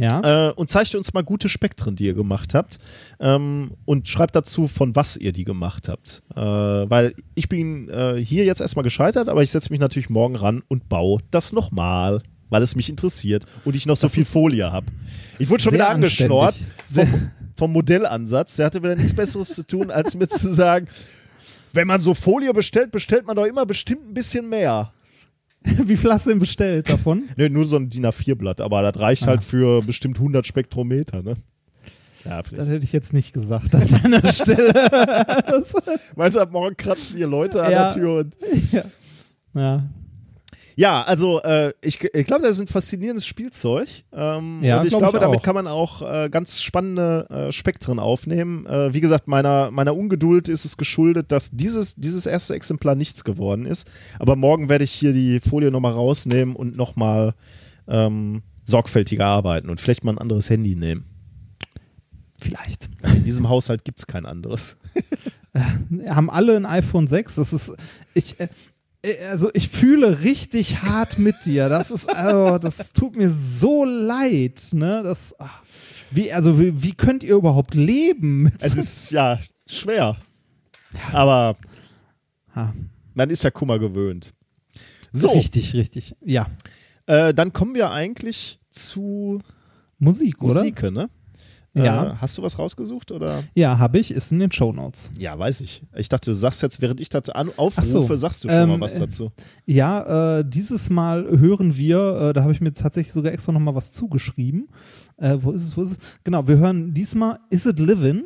Ja. 0.00 0.48
äh, 0.48 0.52
und 0.52 0.70
zeigt 0.70 0.94
uns 0.94 1.12
mal 1.12 1.22
gute 1.22 1.48
Spektren, 1.48 1.94
die 1.94 2.06
ihr 2.06 2.14
gemacht 2.14 2.54
habt. 2.54 2.78
Ähm, 3.20 3.72
und 3.84 4.08
schreibt 4.08 4.34
dazu, 4.34 4.66
von 4.66 4.96
was 4.96 5.16
ihr 5.16 5.32
die 5.32 5.44
gemacht 5.44 5.88
habt. 5.88 6.22
Äh, 6.34 6.40
weil 6.40 7.14
ich 7.34 7.48
bin 7.48 7.88
äh, 7.90 8.16
hier 8.16 8.44
jetzt 8.44 8.60
erstmal 8.60 8.82
gescheitert, 8.82 9.28
aber 9.28 9.42
ich 9.42 9.50
setze 9.50 9.70
mich 9.70 9.80
natürlich 9.80 10.08
morgen 10.08 10.36
ran 10.36 10.62
und 10.68 10.88
baue 10.88 11.20
das 11.30 11.52
nochmal, 11.52 12.22
weil 12.48 12.62
es 12.62 12.74
mich 12.74 12.88
interessiert 12.88 13.44
und 13.64 13.76
ich 13.76 13.84
noch 13.86 13.96
so 13.96 14.06
Das 14.06 14.14
viel 14.14 14.22
ist 14.22 14.32
Folie 14.32 14.72
habe. 14.72 14.86
Ich 15.38 15.50
wurde 15.50 15.62
schon 15.62 15.74
wieder 15.74 15.90
angeschnort 15.90 16.54
vom, 16.78 17.30
vom 17.56 17.72
Modellansatz. 17.72 18.56
Der 18.56 18.66
hatte 18.66 18.82
wieder 18.82 18.96
nichts 18.96 19.14
Besseres 19.14 19.50
zu 19.54 19.62
tun, 19.64 19.90
als 19.90 20.14
mir 20.16 20.28
zu 20.28 20.52
sagen, 20.52 20.88
Wenn 21.72 21.86
man 21.86 22.00
so 22.00 22.14
Folie 22.14 22.52
bestellt, 22.52 22.90
bestellt 22.90 23.26
man 23.26 23.36
doch 23.36 23.44
immer 23.44 23.64
bestimmt 23.66 24.08
ein 24.08 24.14
bisschen 24.14 24.48
mehr. 24.48 24.92
Wie 25.84 25.96
viel 25.96 26.10
hast 26.12 26.26
du 26.26 26.30
denn 26.30 26.38
bestellt 26.38 26.88
davon? 26.88 27.24
Ne, 27.36 27.50
nur 27.50 27.64
so 27.66 27.76
ein 27.76 27.90
DIN 27.90 28.06
A4-Blatt, 28.06 28.60
aber 28.60 28.82
das 28.82 29.00
reicht 29.00 29.24
Ah. 29.24 29.26
halt 29.28 29.42
für 29.44 29.82
bestimmt 29.82 30.18
100 30.18 30.46
Spektrometer, 30.46 31.22
ne? 31.22 31.36
Ja, 32.24 32.42
Das 32.42 32.68
hätte 32.68 32.84
ich 32.84 32.92
jetzt 32.92 33.12
nicht 33.14 33.32
gesagt 33.32 33.74
an 33.74 33.86
deiner 34.02 34.26
Stelle. 34.32 34.74
Weißt 36.16 36.36
du, 36.36 36.40
ab 36.40 36.52
morgen 36.52 36.76
kratzen 36.76 37.16
hier 37.16 37.26
Leute 37.26 37.62
an 37.62 37.72
Ja. 37.72 37.84
der 37.92 37.94
Tür 37.94 38.14
und. 38.20 38.36
ja. 38.72 38.82
Ja, 39.54 39.82
also 40.88 41.42
äh, 41.42 41.72
ich, 41.82 42.02
ich 42.02 42.24
glaube, 42.24 42.42
das 42.42 42.52
ist 42.52 42.60
ein 42.60 42.66
faszinierendes 42.66 43.26
Spielzeug. 43.26 43.88
Ähm, 44.12 44.60
Ja, 44.62 44.80
und 44.80 44.86
ich 44.86 44.90
glaub 44.90 45.02
glaube, 45.02 45.18
ich 45.18 45.22
damit 45.22 45.42
kann 45.42 45.54
man 45.54 45.66
auch 45.66 46.00
äh, 46.00 46.30
ganz 46.30 46.62
spannende 46.62 47.26
äh, 47.28 47.52
Spektren 47.52 47.98
aufnehmen. 47.98 48.64
Äh, 48.64 48.94
wie 48.94 49.00
gesagt, 49.00 49.28
meiner, 49.28 49.70
meiner 49.70 49.94
Ungeduld 49.94 50.48
ist 50.48 50.64
es 50.64 50.78
geschuldet, 50.78 51.32
dass 51.32 51.50
dieses, 51.50 51.96
dieses 51.96 52.24
erste 52.24 52.54
Exemplar 52.54 52.94
nichts 52.94 53.24
geworden 53.24 53.66
ist. 53.66 53.90
Aber 54.18 54.36
morgen 54.36 54.70
werde 54.70 54.84
ich 54.84 54.92
hier 54.92 55.12
die 55.12 55.40
Folie 55.40 55.70
nochmal 55.70 55.92
rausnehmen 55.92 56.56
und 56.56 56.76
nochmal 56.76 57.34
ähm, 57.86 58.42
sorgfältiger 58.64 59.26
arbeiten 59.26 59.68
und 59.68 59.80
vielleicht 59.80 60.04
mal 60.04 60.12
ein 60.12 60.18
anderes 60.18 60.48
Handy 60.48 60.76
nehmen. 60.76 61.04
Vielleicht. 62.40 62.88
In 63.04 63.24
diesem 63.24 63.50
Haushalt 63.50 63.84
gibt 63.84 63.98
es 63.98 64.06
kein 64.06 64.24
anderes. 64.24 64.78
Haben 66.08 66.30
alle 66.30 66.56
ein 66.56 66.64
iPhone 66.64 67.06
6. 67.06 67.34
Das 67.34 67.52
ist. 67.52 67.74
Ich. 68.14 68.36
Äh, 69.02 69.24
also 69.26 69.50
ich 69.54 69.68
fühle 69.68 70.20
richtig 70.22 70.82
hart 70.82 71.18
mit 71.18 71.36
dir. 71.44 71.68
Das 71.68 71.90
ist, 71.90 72.08
also, 72.08 72.58
das 72.58 72.92
tut 72.92 73.16
mir 73.16 73.30
so 73.30 73.84
leid, 73.84 74.60
ne? 74.72 75.02
Das, 75.02 75.34
ach, 75.38 75.62
wie, 76.10 76.32
also 76.32 76.58
wie, 76.58 76.82
wie 76.82 76.92
könnt 76.92 77.22
ihr 77.22 77.36
überhaupt 77.36 77.74
leben? 77.74 78.42
mit 78.44 78.54
Es 78.58 78.76
ist 78.76 79.10
ja 79.10 79.38
schwer. 79.68 80.16
Aber 81.12 81.56
Ha. 82.56 82.74
man 83.14 83.30
ist 83.30 83.44
ja 83.44 83.50
Kummer 83.50 83.78
gewöhnt. 83.78 84.32
So, 85.12 85.30
Richtig, 85.30 85.74
richtig. 85.74 86.14
Ja. 86.24 86.46
äh, 87.06 87.32
dann 87.34 87.52
kommen 87.52 87.74
wir 87.74 87.90
eigentlich 87.90 88.58
zu 88.70 89.40
Musik, 89.98 90.42
oder? 90.42 90.54
Musik, 90.54 90.82
ne? 90.84 91.08
Ja. 91.74 92.12
Äh, 92.12 92.14
hast 92.20 92.36
du 92.36 92.42
was 92.42 92.58
rausgesucht 92.58 93.12
oder? 93.12 93.44
Ja, 93.54 93.78
habe 93.78 93.98
ich. 93.98 94.10
Ist 94.10 94.32
in 94.32 94.40
den 94.40 94.50
Shownotes. 94.50 95.12
Ja, 95.18 95.38
weiß 95.38 95.60
ich. 95.60 95.82
Ich 95.96 96.08
dachte, 96.08 96.30
du 96.30 96.34
sagst 96.34 96.62
jetzt, 96.62 96.80
während 96.80 97.00
ich 97.00 97.08
das 97.08 97.28
aufrufe, 97.30 97.86
so. 97.86 98.16
sagst 98.16 98.44
du 98.44 98.48
schon 98.48 98.56
Ähm, 98.58 98.68
mal 98.70 98.80
was 98.80 98.98
dazu. 98.98 99.28
Ja, 99.66 100.38
äh, 100.38 100.44
dieses 100.46 100.90
Mal 100.90 101.26
hören 101.38 101.76
wir, 101.76 102.20
äh, 102.20 102.32
da 102.32 102.42
habe 102.42 102.52
ich 102.52 102.60
mir 102.60 102.72
tatsächlich 102.72 103.12
sogar 103.12 103.32
extra 103.32 103.52
nochmal 103.52 103.74
was 103.74 103.92
zugeschrieben. 103.92 104.68
Äh, 105.16 105.36
wo 105.40 105.52
ist 105.52 105.62
es, 105.64 105.76
wo 105.76 105.82
ist 105.82 105.92
es? 105.92 105.98
Genau, 106.24 106.46
wir 106.48 106.58
hören 106.58 106.92
diesmal 106.92 107.38
Is 107.50 107.66
It 107.66 107.78
Livin'? 107.78 108.24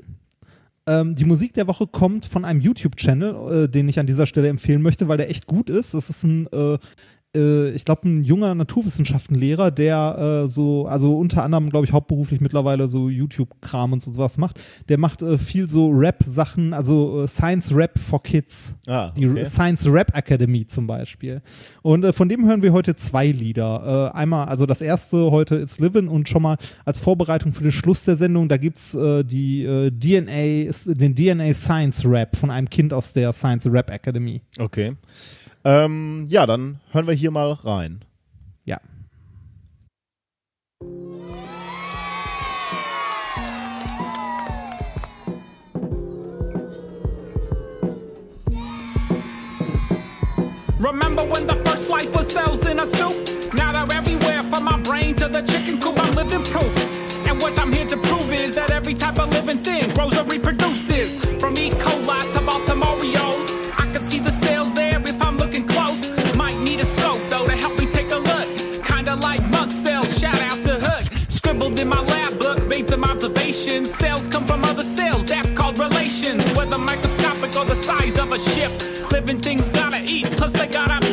Ähm, 0.86 1.14
die 1.14 1.24
Musik 1.24 1.54
der 1.54 1.66
Woche 1.66 1.86
kommt 1.86 2.26
von 2.26 2.44
einem 2.44 2.60
YouTube-Channel, 2.60 3.64
äh, 3.64 3.68
den 3.68 3.88
ich 3.88 3.98
an 3.98 4.06
dieser 4.06 4.26
Stelle 4.26 4.48
empfehlen 4.48 4.82
möchte, 4.82 5.08
weil 5.08 5.16
der 5.16 5.30
echt 5.30 5.46
gut 5.46 5.70
ist. 5.70 5.94
Das 5.94 6.10
ist 6.10 6.24
ein, 6.24 6.46
äh, 6.52 6.78
äh, 7.34 7.70
ich 7.70 7.84
glaube, 7.84 8.08
ein 8.08 8.24
junger 8.24 8.54
Naturwissenschaftenlehrer, 8.54 9.70
der 9.70 10.42
äh, 10.44 10.48
so, 10.48 10.86
also 10.86 11.16
unter 11.18 11.42
anderem, 11.42 11.70
glaube 11.70 11.86
ich, 11.86 11.92
hauptberuflich 11.92 12.40
mittlerweile 12.40 12.88
so 12.88 13.08
YouTube-Kram 13.08 13.92
und 13.92 14.02
so 14.02 14.12
sowas 14.12 14.38
macht. 14.38 14.60
Der 14.88 14.98
macht 14.98 15.22
äh, 15.22 15.38
viel 15.38 15.68
so 15.68 15.88
Rap-Sachen, 15.90 16.72
also 16.72 17.22
äh, 17.24 17.28
Science-Rap 17.28 17.98
for 17.98 18.22
Kids. 18.22 18.76
Ah, 18.86 19.10
Die 19.16 19.28
okay. 19.28 19.44
Science 19.46 19.86
Rap 19.86 20.16
Academy 20.16 20.66
zum 20.66 20.86
Beispiel. 20.86 21.42
Und 21.82 22.04
äh, 22.04 22.12
von 22.12 22.28
dem 22.28 22.46
hören 22.46 22.62
wir 22.62 22.72
heute 22.72 22.94
zwei 22.96 23.28
Lieder. 23.28 24.10
Äh, 24.14 24.16
einmal, 24.16 24.46
also 24.46 24.66
das 24.66 24.80
erste 24.80 25.30
heute 25.30 25.56
It's 25.56 25.78
Livin' 25.80 26.08
und 26.08 26.28
schon 26.28 26.42
mal 26.42 26.56
als 26.84 27.00
Vorbereitung 27.00 27.52
für 27.52 27.62
den 27.62 27.72
Schluss 27.72 28.04
der 28.04 28.16
Sendung, 28.16 28.48
da 28.48 28.56
gibt 28.56 28.76
es 28.76 28.92
die 29.24 29.64
DNA, 29.64 30.68
ist- 30.68 30.88
den 31.00 31.14
DNA 31.14 31.52
Science 31.54 32.04
Rap 32.04 32.36
von 32.36 32.50
einem 32.50 32.68
Kind 32.68 32.92
aus 32.92 33.12
der 33.12 33.32
Science 33.32 33.66
Rap 33.66 33.90
Academy. 33.90 34.40
Okay. 34.58 34.92
Ähm, 35.66 36.26
ja, 36.28 36.44
dann 36.44 36.80
hören 36.90 37.06
wir 37.06 37.14
hier 37.14 37.30
mal 37.30 37.52
rein. 37.52 38.04
Ja. 38.66 38.78
Remember 50.78 51.24
when 51.24 51.46
the 51.46 51.56
first 51.64 51.88
life 51.88 52.14
was 52.14 52.30
cells 52.30 52.60
in 52.68 52.78
a 52.78 52.86
soup? 52.86 53.14
Now 53.54 53.72
they're 53.72 53.98
everywhere, 53.98 54.42
from 54.50 54.64
my 54.64 54.78
brain 54.82 55.14
to 55.16 55.28
the 55.28 55.40
chicken 55.40 55.80
coop. 55.80 55.98
I'm 55.98 56.10
living 56.14 56.42
proof. 56.44 56.74
And 57.26 57.40
what 57.40 57.58
I'm 57.58 57.72
here 57.72 57.86
to 57.86 57.96
prove 57.96 58.30
is 58.34 58.54
that 58.56 58.70
every 58.70 58.92
type 58.92 59.18
of 59.18 59.30
living 59.30 59.62
thing 59.64 59.88
grows 59.94 60.18
size 77.84 78.18
of 78.18 78.32
a 78.32 78.38
ship, 78.38 78.72
living 79.12 79.38
things 79.38 79.68
gotta 79.68 80.00
eat, 80.08 80.24
plus 80.38 80.52
they 80.52 80.66
gotta, 80.66 81.04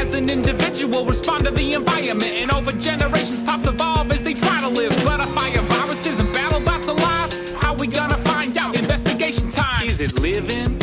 as 0.00 0.14
an 0.14 0.30
individual, 0.30 1.04
respond 1.04 1.44
to 1.44 1.50
the 1.50 1.74
environment. 1.74 2.34
And 2.38 2.52
over 2.52 2.70
generations, 2.72 3.42
pops 3.42 3.66
evolve 3.66 4.12
as 4.12 4.22
they 4.22 4.34
try 4.34 4.60
to 4.60 4.68
live. 4.68 4.92
But 5.04 5.18
if 5.18 5.28
fire 5.34 5.62
viruses 5.62 6.20
and 6.20 6.32
battle 6.32 6.60
bots 6.60 6.86
alive, 6.86 7.30
how 7.60 7.74
we 7.74 7.88
gonna 7.88 8.18
find 8.18 8.56
out? 8.56 8.76
Investigation 8.76 9.50
time. 9.50 9.88
Is 9.88 10.00
it 10.00 10.20
living? 10.20 10.73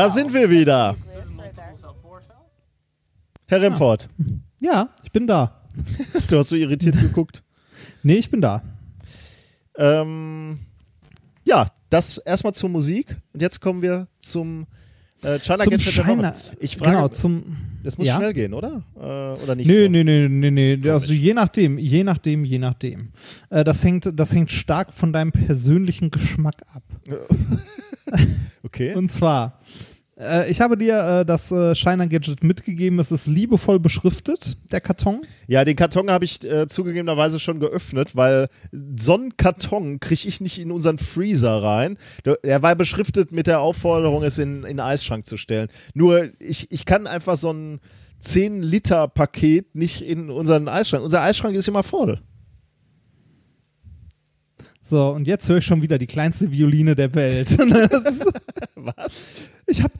Da 0.00 0.08
sind 0.08 0.32
wir 0.32 0.48
wieder. 0.48 0.96
Herr 3.48 3.60
Remford, 3.60 4.08
Ja, 4.58 4.88
ich 5.02 5.12
bin 5.12 5.26
da. 5.26 5.60
du 6.28 6.38
hast 6.38 6.48
so 6.48 6.56
irritiert 6.56 6.98
geguckt. 6.98 7.42
Nee, 8.02 8.14
ich 8.14 8.30
bin 8.30 8.40
da. 8.40 8.62
Ähm, 9.76 10.54
ja, 11.44 11.66
das 11.90 12.16
erstmal 12.16 12.54
zur 12.54 12.70
Musik. 12.70 13.14
Und 13.34 13.42
jetzt 13.42 13.60
kommen 13.60 13.82
wir 13.82 14.08
zum 14.20 14.66
äh, 15.22 15.38
China 15.38 15.58
Zum 15.64 15.70
Gadget 15.70 15.92
China. 15.92 16.34
Ich 16.60 16.78
frage, 16.78 16.92
genau, 16.92 17.08
zum, 17.08 17.58
das 17.84 17.98
muss 17.98 18.06
ja? 18.06 18.16
schnell 18.16 18.32
gehen, 18.32 18.54
oder? 18.54 18.82
Äh, 18.96 19.42
oder 19.42 19.54
nicht 19.54 19.66
Nee, 19.66 19.84
so? 19.84 19.90
nee, 19.90 20.02
nee, 20.02 20.28
nee, 20.28 20.50
nee. 20.50 20.90
Also 20.90 21.12
je 21.12 21.34
nachdem, 21.34 21.76
je 21.76 22.04
nachdem, 22.04 22.46
je 22.46 22.58
nachdem. 22.58 23.12
Äh, 23.50 23.64
das, 23.64 23.84
hängt, 23.84 24.18
das 24.18 24.32
hängt 24.32 24.50
stark 24.50 24.94
von 24.94 25.12
deinem 25.12 25.30
persönlichen 25.30 26.10
Geschmack 26.10 26.62
ab. 26.72 26.84
Okay. 28.62 28.94
Und 28.94 29.12
zwar, 29.12 29.58
Äh, 30.20 30.50
ich 30.50 30.60
habe 30.60 30.76
dir 30.76 31.20
äh, 31.20 31.24
das 31.24 31.50
äh, 31.50 31.74
Shiner 31.74 32.06
Gadget 32.06 32.44
mitgegeben. 32.44 32.98
Es 32.98 33.10
ist 33.10 33.26
liebevoll 33.26 33.80
beschriftet, 33.80 34.56
der 34.70 34.80
Karton. 34.80 35.22
Ja, 35.46 35.64
den 35.64 35.76
Karton 35.76 36.10
habe 36.10 36.24
ich 36.24 36.44
äh, 36.44 36.66
zugegebenerweise 36.66 37.38
schon 37.38 37.60
geöffnet, 37.60 38.16
weil 38.16 38.48
so 38.96 39.14
einen 39.14 39.36
Karton 39.36 40.00
kriege 40.00 40.28
ich 40.28 40.40
nicht 40.40 40.58
in 40.58 40.70
unseren 40.70 40.98
Freezer 40.98 41.62
rein. 41.62 41.96
Er 42.42 42.62
war 42.62 42.74
beschriftet 42.74 43.32
mit 43.32 43.46
der 43.46 43.60
Aufforderung, 43.60 44.22
es 44.22 44.38
in, 44.38 44.64
in 44.64 44.76
den 44.76 44.80
Eisschrank 44.80 45.26
zu 45.26 45.36
stellen. 45.36 45.68
Nur 45.94 46.30
ich, 46.38 46.70
ich 46.70 46.84
kann 46.84 47.06
einfach 47.06 47.36
so 47.36 47.52
ein 47.52 47.80
10-Liter-Paket 48.22 49.74
nicht 49.74 50.02
in 50.02 50.30
unseren 50.30 50.68
Eisschrank. 50.68 51.02
Unser 51.02 51.22
Eisschrank 51.22 51.56
ist 51.56 51.68
immer 51.68 51.82
voll. 51.82 52.20
So, 54.82 55.10
und 55.10 55.26
jetzt 55.26 55.48
höre 55.48 55.58
ich 55.58 55.64
schon 55.66 55.82
wieder 55.82 55.98
die 55.98 56.06
kleinste 56.06 56.50
Violine 56.52 56.94
der 56.94 57.14
Welt. 57.14 57.58
Was? 58.76 59.30
Ich 59.66 59.82
habe 59.82 59.92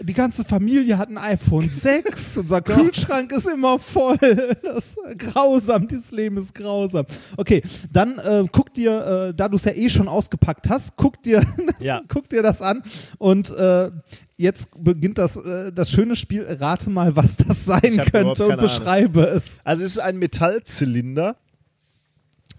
die 0.00 0.12
ganze 0.12 0.44
Familie 0.44 0.98
hat 0.98 1.08
ein 1.08 1.16
iPhone 1.16 1.68
6, 1.70 2.38
unser 2.38 2.60
Kühlschrank 2.60 3.32
ist 3.32 3.46
immer 3.46 3.78
voll. 3.78 4.18
Das 4.62 4.96
ist 4.96 4.98
grausam, 5.18 5.88
dieses 5.88 6.10
Leben 6.10 6.36
ist 6.36 6.54
grausam. 6.54 7.06
Okay, 7.38 7.62
dann 7.90 8.18
äh, 8.18 8.44
guck 8.52 8.74
dir, 8.74 9.28
äh, 9.30 9.34
da 9.34 9.48
du 9.48 9.56
es 9.56 9.64
ja 9.64 9.72
eh 9.72 9.88
schon 9.88 10.08
ausgepackt 10.08 10.68
hast, 10.68 10.96
guck 10.96 11.22
dir, 11.22 11.40
das, 11.66 11.84
Ja. 11.84 12.02
guck 12.08 12.28
dir 12.28 12.42
das 12.42 12.60
an 12.60 12.82
und 13.18 13.50
äh, 13.52 13.90
jetzt 14.36 14.68
beginnt 14.82 15.16
das, 15.16 15.36
äh, 15.36 15.72
das 15.72 15.90
schöne 15.90 16.16
Spiel. 16.16 16.44
Rate 16.46 16.90
mal, 16.90 17.16
was 17.16 17.36
das 17.36 17.64
sein 17.64 17.80
könnte 18.10 18.20
und 18.28 18.38
keine 18.38 18.52
Ahnung. 18.54 18.60
beschreibe 18.60 19.22
es. 19.22 19.60
Also 19.64 19.84
es 19.84 19.92
ist 19.92 19.98
ein 20.00 20.18
Metallzylinder, 20.18 21.36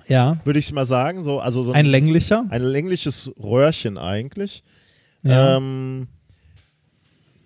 Ja, 0.07 0.37
würde 0.45 0.59
ich 0.59 0.71
mal 0.71 0.85
sagen. 0.85 1.23
So, 1.23 1.39
also 1.39 1.63
so 1.63 1.71
ein 1.71 1.85
länglicher. 1.85 2.45
ein 2.49 2.61
längliches 2.61 3.31
Röhrchen 3.41 3.97
eigentlich. 3.97 4.63
Ja. 5.23 5.57
Ähm, 5.57 6.07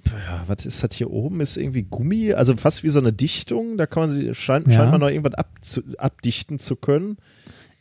ja, 0.06 0.42
was 0.48 0.66
ist 0.66 0.84
das 0.84 0.96
hier 0.96 1.12
oben? 1.12 1.40
Ist 1.40 1.56
irgendwie 1.56 1.84
Gummi, 1.84 2.34
also 2.34 2.56
fast 2.56 2.84
wie 2.84 2.90
so 2.90 3.00
eine 3.00 3.14
Dichtung. 3.14 3.78
Da 3.78 3.86
kann 3.86 4.04
man 4.04 4.12
sie 4.12 4.34
scheint, 4.34 4.68
Ja. 4.68 4.74
scheint 4.74 4.92
man 4.92 5.00
noch 5.02 5.08
irgendwas 5.10 5.36
abzu, 5.36 5.82
abdichten 5.98 6.60
zu 6.60 6.76
können. 6.76 7.18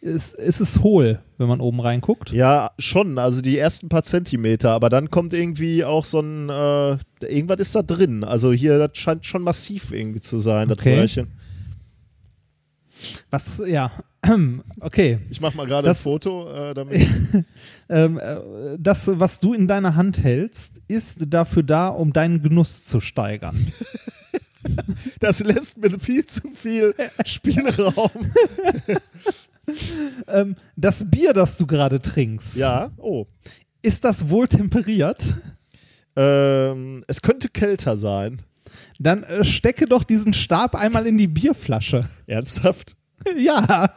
Es, 0.01 0.33
es 0.35 0.61
ist 0.61 0.83
hohl, 0.85 1.19
wenn 1.39 1.49
man 1.49 1.61
oben 1.61 1.81
reinguckt. 1.81 2.31
Ja, 2.31 2.71
schon. 2.79 3.19
Also 3.19 3.41
die 3.41 3.59
ersten 3.59 3.89
paar 3.89 4.05
Zentimeter, 4.05 4.71
aber 4.71 4.91
dann 4.91 5.11
kommt 5.11 5.35
irgendwie 5.35 5.85
auch 5.85 6.05
so 6.05 6.21
ein 6.21 6.49
äh, 6.51 6.99
irgendwas 7.27 7.59
ist 7.59 7.75
da 7.75 7.83
drin. 7.83 8.23
Also 8.23 8.53
hier, 8.53 8.79
das 8.79 8.97
scheint 8.97 9.27
schon 9.27 9.43
massiv 9.43 9.91
irgendwie 9.91 10.21
zu 10.21 10.39
sein, 10.39 10.69
das 10.69 10.79
Okay. 10.79 11.01
Röhrchen. 11.01 11.29
Was, 13.31 13.63
ja, 13.67 13.91
okay. 14.81 15.21
Ich 15.31 15.41
mach 15.41 15.55
mal 15.55 15.67
gerade 15.67 15.87
ein 15.87 15.91
Das- 15.91 16.03
Foto, 16.03 16.51
äh, 16.53 16.75
damit. 16.75 17.07
Ähm, 17.91 18.19
äh, 18.19 18.37
das, 18.79 19.09
was 19.19 19.41
du 19.41 19.55
in 19.55 19.67
deiner 19.67 19.97
Hand 19.97 20.23
hältst, 20.23 20.83
ist 20.89 21.33
dafür 21.33 21.63
da, 21.63 21.89
um 21.89 22.13
deinen 22.13 22.43
Genuss 22.43 22.85
zu 22.85 23.01
steigern. 23.01 23.57
Das 25.21 25.41
lässt 25.43 25.79
mir 25.79 25.99
viel 25.99 26.27
zu 26.27 26.51
viel 26.51 26.95
Spielraum. 27.25 28.11
ähm, 30.29 30.57
das 30.77 31.09
Bier, 31.09 31.33
das 31.33 31.57
du 31.57 31.67
gerade 31.67 32.01
trinkst, 32.03 32.57
ja, 32.57 32.91
oh. 32.99 33.27
ist 33.81 34.05
das 34.05 34.29
wohl 34.29 34.47
temperiert? 34.49 35.25
Ähm, 36.17 37.03
es 37.07 37.23
könnte 37.23 37.49
kälter 37.49 37.97
sein. 37.97 38.43
Dann 38.99 39.23
äh, 39.23 39.45
stecke 39.45 39.87
doch 39.87 40.05
diesen 40.05 40.35
Stab 40.35 40.75
einmal 40.75 41.07
in 41.07 41.17
die 41.17 41.29
Bierflasche. 41.29 42.07
Ernsthaft? 42.27 42.97
ja, 43.39 43.91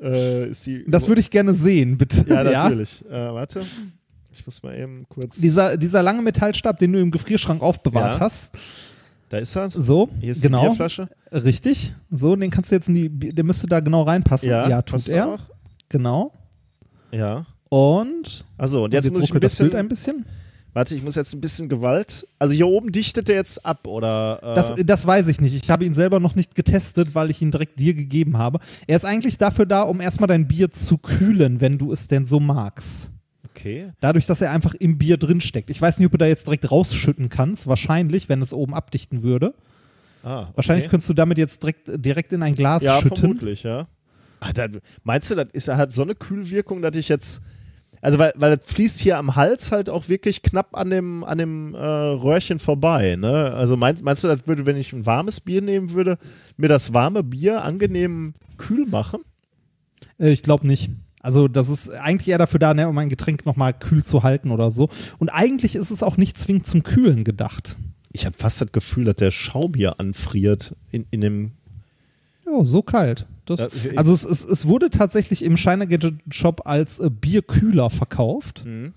Äh, 0.00 0.50
das 0.86 1.08
würde 1.08 1.20
ich 1.20 1.30
gerne 1.30 1.54
sehen, 1.54 1.98
bitte. 1.98 2.24
Ja, 2.28 2.44
natürlich. 2.44 3.04
Äh, 3.06 3.12
warte. 3.12 3.62
Ich 4.32 4.44
muss 4.46 4.62
mal 4.62 4.76
eben 4.78 5.06
kurz. 5.08 5.40
Dieser, 5.40 5.76
dieser 5.76 6.02
lange 6.02 6.22
Metallstab, 6.22 6.78
den 6.78 6.92
du 6.92 7.00
im 7.00 7.10
Gefrierschrank 7.10 7.60
aufbewahrt 7.62 8.14
Ja. 8.14 8.20
hast. 8.20 8.56
da 9.30 9.38
ist 9.38 9.56
er. 9.56 9.70
So, 9.70 10.08
Hier 10.20 10.32
ist 10.32 10.42
genau. 10.42 10.60
die 10.62 10.66
Bierflasche. 10.68 11.08
Richtig. 11.32 11.92
So, 12.10 12.36
den 12.36 12.50
kannst 12.50 12.70
du 12.70 12.76
jetzt 12.76 12.88
in 12.88 12.94
die, 12.94 13.08
der 13.08 13.44
müsste 13.44 13.66
da 13.66 13.80
genau 13.80 14.02
reinpassen. 14.02 14.48
Ja, 14.50 14.82
tut 14.82 14.92
passt 14.92 15.08
er. 15.08 15.28
auch. 15.34 15.40
Genau. 15.88 16.32
Ja. 17.10 17.46
Und 17.70 18.44
Also, 18.56 18.84
und 18.84 18.94
jetzt, 18.94 19.08
muss 19.10 19.18
ich 19.18 19.24
ein 19.24 19.26
ruckelt 19.36 19.44
das 19.44 19.58
Bild 19.58 19.70
bisschen. 19.72 19.78
ein 19.80 19.88
bisschen. 19.88 20.26
Warte, 20.78 20.94
ich 20.94 21.02
muss 21.02 21.16
jetzt 21.16 21.34
ein 21.34 21.40
bisschen 21.40 21.68
Gewalt. 21.68 22.28
Also, 22.38 22.54
hier 22.54 22.68
oben 22.68 22.92
dichtet 22.92 23.28
er 23.28 23.34
jetzt 23.34 23.66
ab, 23.66 23.88
oder? 23.88 24.38
Äh, 24.44 24.54
Das, 24.54 24.74
das 24.86 25.04
weiß 25.08 25.26
ich 25.26 25.40
nicht. 25.40 25.52
Ich 25.52 25.70
habe 25.70 25.84
ihn 25.84 25.92
selber 25.92 26.20
noch 26.20 26.36
nicht 26.36 26.54
getestet, 26.54 27.16
weil 27.16 27.32
ich 27.32 27.42
ihn 27.42 27.50
direkt 27.50 27.80
dir 27.80 27.94
gegeben 27.94 28.38
habe. 28.38 28.60
Er 28.86 28.94
ist 28.94 29.04
eigentlich 29.04 29.38
dafür 29.38 29.66
da, 29.66 29.82
um 29.82 30.00
erstmal 30.00 30.28
dein 30.28 30.46
Bier 30.46 30.70
zu 30.70 30.96
kühlen, 30.96 31.60
wenn 31.60 31.78
du 31.78 31.92
es 31.92 32.06
denn 32.06 32.24
so 32.24 32.38
magst. 32.38 33.10
okay. 33.50 33.90
Dadurch, 33.98 34.26
dass 34.26 34.40
er 34.40 34.52
einfach 34.52 34.72
im 34.74 34.98
Bier 34.98 35.16
drin 35.16 35.40
steckt. 35.40 35.68
Ich 35.70 35.82
weiß 35.82 35.98
nicht, 35.98 36.06
ob 36.06 36.12
du 36.12 36.18
da 36.18 36.26
jetzt 36.26 36.46
direkt 36.46 36.70
rausschütten 36.70 37.28
kannst. 37.28 37.66
Wahrscheinlich, 37.66 38.28
wenn 38.28 38.40
es 38.40 38.52
oben 38.52 38.72
abdichten 38.72 39.24
würde. 39.24 39.54
Ah, 40.22 40.42
okay. 40.42 40.52
Wahrscheinlich 40.54 40.88
könntest 40.90 41.10
du 41.10 41.14
damit 41.14 41.38
jetzt 41.38 41.60
direkt, 41.60 41.90
direkt 41.92 42.32
in 42.32 42.44
ein 42.44 42.54
Glas 42.54 42.84
Ja, 42.84 43.00
schütten. 43.00 43.16
vermutlich, 43.16 43.64
ja. 43.64 43.88
Ah, 44.38 44.52
da, 44.52 44.68
meinst 45.02 45.28
du, 45.28 45.34
das 45.34 45.48
ist, 45.52 45.68
hat 45.68 45.92
so 45.92 46.02
eine 46.02 46.14
Kühlwirkung, 46.14 46.82
dass 46.82 46.94
ich 46.94 47.08
jetzt. 47.08 47.42
Also, 48.00 48.18
weil, 48.18 48.32
weil 48.36 48.56
das 48.56 48.64
fließt 48.66 49.00
hier 49.00 49.18
am 49.18 49.36
Hals 49.36 49.72
halt 49.72 49.90
auch 49.90 50.08
wirklich 50.08 50.42
knapp 50.42 50.76
an 50.76 50.90
dem, 50.90 51.24
an 51.24 51.38
dem 51.38 51.74
äh, 51.74 51.78
Röhrchen 51.78 52.58
vorbei. 52.58 53.16
Ne? 53.16 53.52
Also, 53.54 53.76
meinst, 53.76 54.04
meinst 54.04 54.24
du, 54.24 54.28
das 54.28 54.46
würde, 54.46 54.66
wenn 54.66 54.76
ich 54.76 54.92
ein 54.92 55.06
warmes 55.06 55.40
Bier 55.40 55.62
nehmen 55.62 55.92
würde, 55.92 56.18
mir 56.56 56.68
das 56.68 56.92
warme 56.92 57.22
Bier 57.22 57.62
angenehm 57.62 58.34
kühl 58.56 58.86
machen? 58.86 59.20
Äh, 60.18 60.30
Ich 60.30 60.42
glaube 60.42 60.66
nicht. 60.66 60.90
Also 61.20 61.48
das 61.48 61.68
ist 61.68 61.90
eigentlich 61.90 62.28
eher 62.28 62.38
dafür 62.38 62.60
da, 62.60 62.74
ne, 62.74 62.88
um 62.88 62.96
ein 62.96 63.08
Getränk 63.08 63.44
nochmal 63.44 63.74
kühl 63.74 64.04
zu 64.04 64.22
halten 64.22 64.50
oder 64.50 64.70
so. 64.70 64.88
Und 65.18 65.30
eigentlich 65.30 65.74
ist 65.74 65.90
es 65.90 66.02
auch 66.02 66.16
nicht 66.16 66.38
zwingend 66.38 66.66
zum 66.66 66.84
Kühlen 66.84 67.24
gedacht. 67.24 67.76
Ich 68.12 68.24
habe 68.24 68.36
fast 68.38 68.60
das 68.60 68.72
Gefühl, 68.72 69.04
dass 69.04 69.16
der 69.16 69.30
Schaum 69.30 69.74
hier 69.74 70.00
anfriert 70.00 70.74
in, 70.90 71.06
in 71.10 71.20
dem. 71.20 71.52
Ja, 72.50 72.64
so 72.64 72.82
kalt. 72.82 73.26
Das, 73.44 73.60
also 73.96 74.12
es, 74.12 74.24
es, 74.24 74.44
es 74.44 74.66
wurde 74.66 74.90
tatsächlich 74.90 75.42
im 75.42 75.56
Shiner 75.56 75.86
Gadget 75.86 76.14
Shop 76.30 76.62
als 76.66 76.98
äh, 77.00 77.10
Bierkühler 77.10 77.90
verkauft. 77.90 78.64
Mhm. 78.66 78.92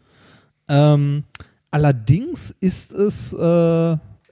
Ähm, 0.68 1.24
allerdings 1.72 2.52
ist 2.60 2.92
es 2.92 3.34
äh, 3.34 3.92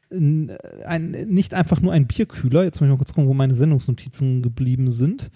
n- 0.09 0.51
ein, 0.85 1.11
nicht 1.29 1.53
einfach 1.53 1.81
nur 1.81 1.93
ein 1.93 2.05
Bierkühler. 2.07 2.63
Jetzt 2.63 2.79
muss 2.79 2.87
ich 2.87 2.91
mal 2.91 2.97
kurz 2.97 3.13
gucken, 3.13 3.29
wo 3.29 3.33
meine 3.33 3.55
Sendungsnotizen 3.55 4.41
geblieben 4.41 4.89
sind. 4.89 5.31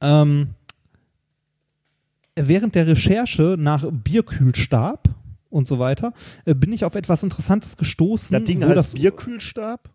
Ähm, 0.00 0.48
während 2.36 2.74
der 2.74 2.86
Recherche 2.86 3.56
nach 3.58 3.84
Bierkühlstab 3.90 5.08
und 5.50 5.66
so 5.66 5.78
weiter 5.78 6.12
äh, 6.44 6.54
bin 6.54 6.72
ich 6.72 6.84
auf 6.84 6.94
etwas 6.94 7.22
Interessantes 7.22 7.76
gestoßen. 7.76 8.36
Das 8.36 8.44
Ding 8.44 8.64
heißt 8.64 8.76
das, 8.76 8.94
Bierkühlstab? 8.94 9.90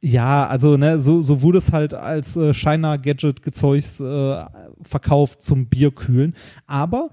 Ja, 0.00 0.46
also 0.46 0.76
ne, 0.76 0.98
so, 0.98 1.20
so 1.20 1.42
wurde 1.42 1.58
es 1.58 1.72
halt 1.72 1.94
als 1.94 2.36
äh, 2.36 2.54
Shiner 2.54 2.98
Gadget 2.98 3.42
Gezeugs 3.42 4.00
äh, 4.00 4.44
verkauft 4.82 5.42
zum 5.42 5.66
Bierkühlen. 5.66 6.34
Aber 6.66 7.10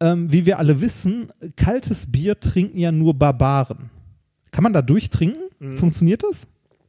ähm, 0.00 0.32
wie 0.32 0.46
wir 0.46 0.58
alle 0.58 0.80
wissen, 0.80 1.28
kaltes 1.56 2.10
Bier 2.10 2.38
trinken 2.38 2.78
ja 2.78 2.92
nur 2.92 3.14
Barbaren. 3.14 3.90
Kann 4.52 4.62
man 4.62 4.72
da 4.72 4.82
durchtrinken? 4.82 5.42
Mhm. 5.58 5.78
Funktioniert 5.78 6.22
das? 6.22 6.46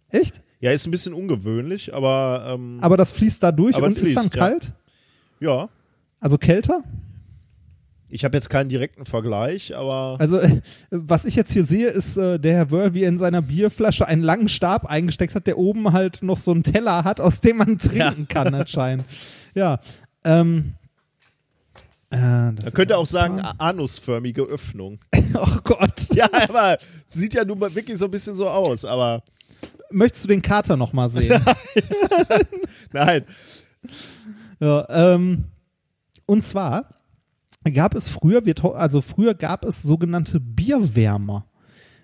Echt? 0.09 0.41
Ja, 0.59 0.71
ist 0.71 0.85
ein 0.85 0.91
bisschen 0.91 1.13
ungewöhnlich, 1.13 1.93
aber. 1.93 2.45
Ähm, 2.47 2.79
Aber 2.81 2.97
das 2.97 3.11
fließt 3.11 3.41
da 3.41 3.51
durch 3.51 3.75
und 3.75 3.85
ist 3.85 3.97
dann 3.97 4.05
fließt, 4.05 4.35
ja. 4.35 4.41
kalt? 4.41 4.73
ja. 5.39 5.69
Also 6.19 6.37
kälter? 6.37 6.83
Ich 8.09 8.25
habe 8.25 8.35
jetzt 8.35 8.49
keinen 8.49 8.69
direkten 8.69 9.05
Vergleich, 9.05 9.75
aber. 9.75 10.17
Also, 10.19 10.39
äh, 10.39 10.61
was 10.89 11.25
ich 11.25 11.35
jetzt 11.35 11.53
hier 11.53 11.63
sehe, 11.63 11.89
ist 11.89 12.17
äh, 12.17 12.39
der 12.39 12.55
Herr 12.55 12.71
Wörl, 12.71 12.93
wie 12.93 13.03
er 13.03 13.09
in 13.09 13.17
seiner 13.17 13.41
Bierflasche 13.41 14.07
einen 14.07 14.23
langen 14.23 14.49
Stab 14.49 14.85
eingesteckt 14.85 15.35
hat, 15.35 15.47
der 15.47 15.57
oben 15.57 15.93
halt 15.93 16.23
noch 16.23 16.37
so 16.37 16.51
einen 16.51 16.63
Teller 16.63 17.03
hat, 17.03 17.21
aus 17.21 17.41
dem 17.41 17.57
man 17.57 17.77
trinken 17.79 18.27
kann, 18.27 18.53
anscheinend. 18.53 19.05
Ja. 19.53 19.79
Ähm, 20.23 20.73
äh, 22.11 22.17
Man 22.17 22.73
könnte 22.73 22.97
auch 22.97 23.05
sagen, 23.05 23.39
anusförmige 23.39 24.43
Öffnung. 24.43 24.99
Oh 25.35 25.59
Gott. 25.63 26.07
Ja, 26.15 26.27
aber 26.33 26.79
sieht 27.05 27.35
ja 27.35 27.45
nun 27.45 27.59
mal 27.59 27.73
wirklich 27.75 27.99
so 27.99 28.05
ein 28.05 28.11
bisschen 28.11 28.33
so 28.33 28.49
aus, 28.49 28.83
aber 28.83 29.21
Möchtest 29.91 30.25
du 30.25 30.27
den 30.29 30.41
Kater 30.41 30.77
noch 30.77 30.93
mal 30.93 31.09
sehen? 31.09 31.43
nein. 32.93 33.25
ja, 34.59 34.85
ähm, 34.89 35.45
und 36.25 36.45
zwar 36.45 36.89
gab 37.71 37.95
es 37.95 38.07
früher, 38.07 38.45
wird, 38.45 38.63
also 38.63 39.01
früher 39.01 39.33
gab 39.33 39.65
es 39.65 39.81
sogenannte 39.81 40.39
Bierwärmer. 40.39 41.45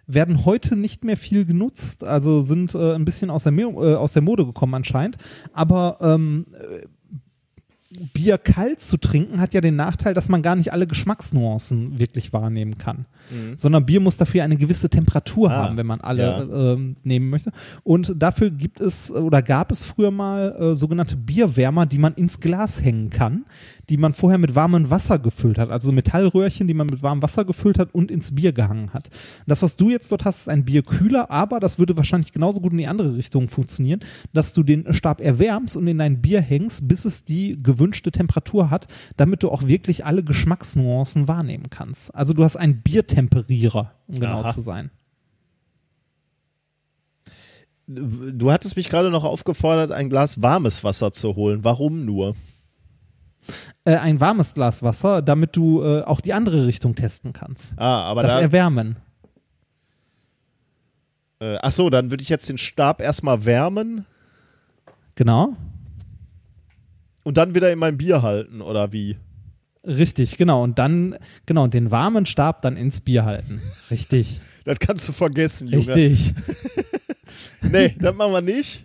Werden 0.08 0.45
heute 0.45 0.76
nicht 0.76 1.03
mehr 1.03 1.18
viel 1.18 1.45
genutzt, 1.45 2.03
also 2.03 2.44
sind 2.44 2.76
äh, 2.76 2.94
ein 2.94 3.06
bisschen 3.06 3.32
aus 3.32 3.44
der, 3.44 3.53
äh, 3.53 3.95
aus 3.95 4.14
der 4.14 4.22
Mode 4.22 4.45
gekommen 4.45 4.76
anscheinend. 4.76 5.18
Aber 5.52 5.98
ähm, 6.00 6.45
äh, 6.53 6.85
Bier 8.14 8.38
kalt 8.38 8.82
zu 8.82 8.98
trinken 8.98 9.40
hat 9.40 9.53
ja 9.53 9.61
den 9.61 9.76
Nachteil, 9.76 10.14
dass 10.14 10.30
man 10.30 10.42
gar 10.42 10.56
nicht 10.56 10.74
alle 10.74 10.88
Geschmacksnuancen 10.88 12.00
wirklich 12.00 12.34
wahrnehmen 12.34 12.77
kann. 12.77 13.06
Sondern 13.56 13.85
Bier 13.85 14.00
muss 14.02 14.18
dafür 14.18 14.44
eine 14.44 14.58
gewisse 14.58 14.90
Temperatur 14.90 15.52
Ah, 15.52 15.64
haben, 15.64 15.77
wenn 15.77 15.85
man 15.85 16.02
alle 16.02 16.22
ja. 16.22 16.74
ähm, 16.74 16.98
nehmen 17.03 17.30
möchte. 17.30 17.52
Und 17.84 18.14
dafür 18.18 18.52
gibt 18.52 18.80
es 18.80 19.11
oder 19.11 19.42
gab 19.42 19.72
es 19.72 19.84
früher 19.84 20.11
mal 20.11 20.56
äh, 20.60 20.76
sogenannte 20.76 21.16
Bierwärmer, 21.16 21.85
die 21.85 21.98
man 21.98 22.14
ins 22.14 22.40
Glas 22.40 22.84
hängen 22.84 23.10
kann. 23.10 23.45
Die 23.90 23.98
man 23.98 24.14
vorher 24.14 24.38
mit 24.38 24.56
warmem 24.56 24.90
Wasser 24.90 25.20
gefüllt 25.20 25.58
hat. 25.58 25.70
Also 25.70 25.92
Metallröhrchen, 25.92 26.68
die 26.68 26.74
man 26.74 26.88
mit 26.88 27.04
warmem 27.04 27.22
Wasser 27.22 27.46
gefüllt 27.46 27.80
hat 27.80 27.94
und 27.94 28.12
ins 28.12 28.36
Bier 28.36 28.54
gehangen 28.54 28.94
hat. 28.94 29.10
Das, 29.48 29.62
was 29.62 29.78
du 29.78 29.90
jetzt 29.90 30.12
dort 30.12 30.26
hast, 30.26 30.42
ist 30.42 30.50
ein 30.50 30.66
Bierkühler, 30.66 31.32
aber 31.32 31.60
das 31.60 31.80
würde 31.80 31.98
wahrscheinlich 31.98 32.32
genauso 32.32 32.62
gut 32.62 32.72
in 32.72 32.78
die 32.80 32.88
andere 32.88 33.16
Richtung 33.16 33.48
funktionieren, 33.48 34.00
dass 34.34 34.54
du 34.54 34.64
den 34.64 34.94
Stab 34.94 35.22
erwärmst 35.22 35.78
und 35.78 35.88
in 35.88 35.98
dein 35.98 36.22
Bier 36.22 36.42
hängst, 36.42 36.88
bis 36.88 37.06
es 37.06 37.24
die 37.24 37.62
gewünschte 37.62 38.12
Temperatur 38.12 38.70
hat, 38.70 38.88
damit 39.18 39.44
du 39.44 39.50
auch 39.50 39.68
wirklich 39.68 40.06
alle 40.06 40.24
Geschmacksnuancen 40.24 41.28
wahrnehmen 41.28 41.70
kannst. 41.70 42.14
Also 42.16 42.34
du 42.34 42.44
hast 42.44 42.56
einen 42.56 42.82
Biertemperierer, 42.82 43.94
um 44.08 44.16
genau 44.16 44.42
Aha. 44.42 44.52
zu 44.52 44.62
sein. 44.62 44.92
Du 47.88 48.52
hattest 48.52 48.78
mich 48.78 48.90
gerade 48.90 49.12
noch 49.12 49.24
aufgefordert, 49.24 49.92
ein 49.92 50.10
Glas 50.10 50.42
warmes 50.42 50.84
Wasser 50.84 51.12
zu 51.12 51.36
holen. 51.36 51.64
Warum 51.64 52.04
nur? 52.04 52.36
Äh, 53.86 53.98
ein 53.98 54.20
warmes 54.20 54.54
Glas 54.56 54.82
Wasser, 54.84 55.22
damit 55.22 55.56
du 55.56 55.84
äh, 55.84 56.02
auch 56.02 56.20
die 56.22 56.34
andere 56.34 56.66
Richtung 56.66 56.96
testen 56.96 57.34
kannst. 57.34 57.78
Ah, 57.78 58.02
aber 58.04 58.24
das 58.24 58.34
da. 58.34 58.42
Erwärmen. 58.42 58.96
Äh, 61.40 61.58
ach 61.62 61.72
so, 61.72 61.90
dann 61.90 62.10
würde 62.12 62.24
ich 62.24 62.30
jetzt 62.30 62.50
den 62.50 62.58
Stab 62.58 63.02
erstmal 63.02 63.46
wärmen 63.46 64.06
Genau. 65.16 65.56
und 67.24 67.38
dann 67.38 67.56
wieder 67.56 67.72
in 67.72 67.80
mein 67.80 67.98
Bier 67.98 68.22
halten, 68.22 68.62
oder 68.62 68.92
wie? 68.92 69.18
Richtig, 69.86 70.36
genau. 70.38 70.64
Und 70.64 70.80
dann, 70.80 71.16
genau, 71.46 71.68
den 71.68 71.92
warmen 71.92 72.26
Stab 72.26 72.62
dann 72.64 72.76
ins 72.76 73.02
Bier 73.02 73.26
halten. 73.26 73.62
Richtig. 73.92 74.40
Das 74.66 74.80
kannst 74.80 75.08
du 75.08 75.12
vergessen, 75.12 75.68
Junge. 75.68 75.94
Richtig. 75.96 76.34
Nee, 77.62 77.96
das 78.00 78.16
machen 78.16 78.32
wir 78.34 78.42
nicht. 78.42 78.84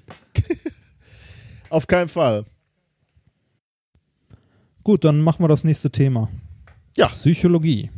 Auf 1.71 1.87
keinen 1.87 2.09
Fall. 2.09 2.45
Gut, 4.91 5.05
dann 5.05 5.21
machen 5.21 5.45
wir 5.45 5.47
das 5.47 5.63
nächste 5.63 5.89
Thema. 5.89 6.29
Ja. 6.97 7.07
Psychologie. 7.07 7.91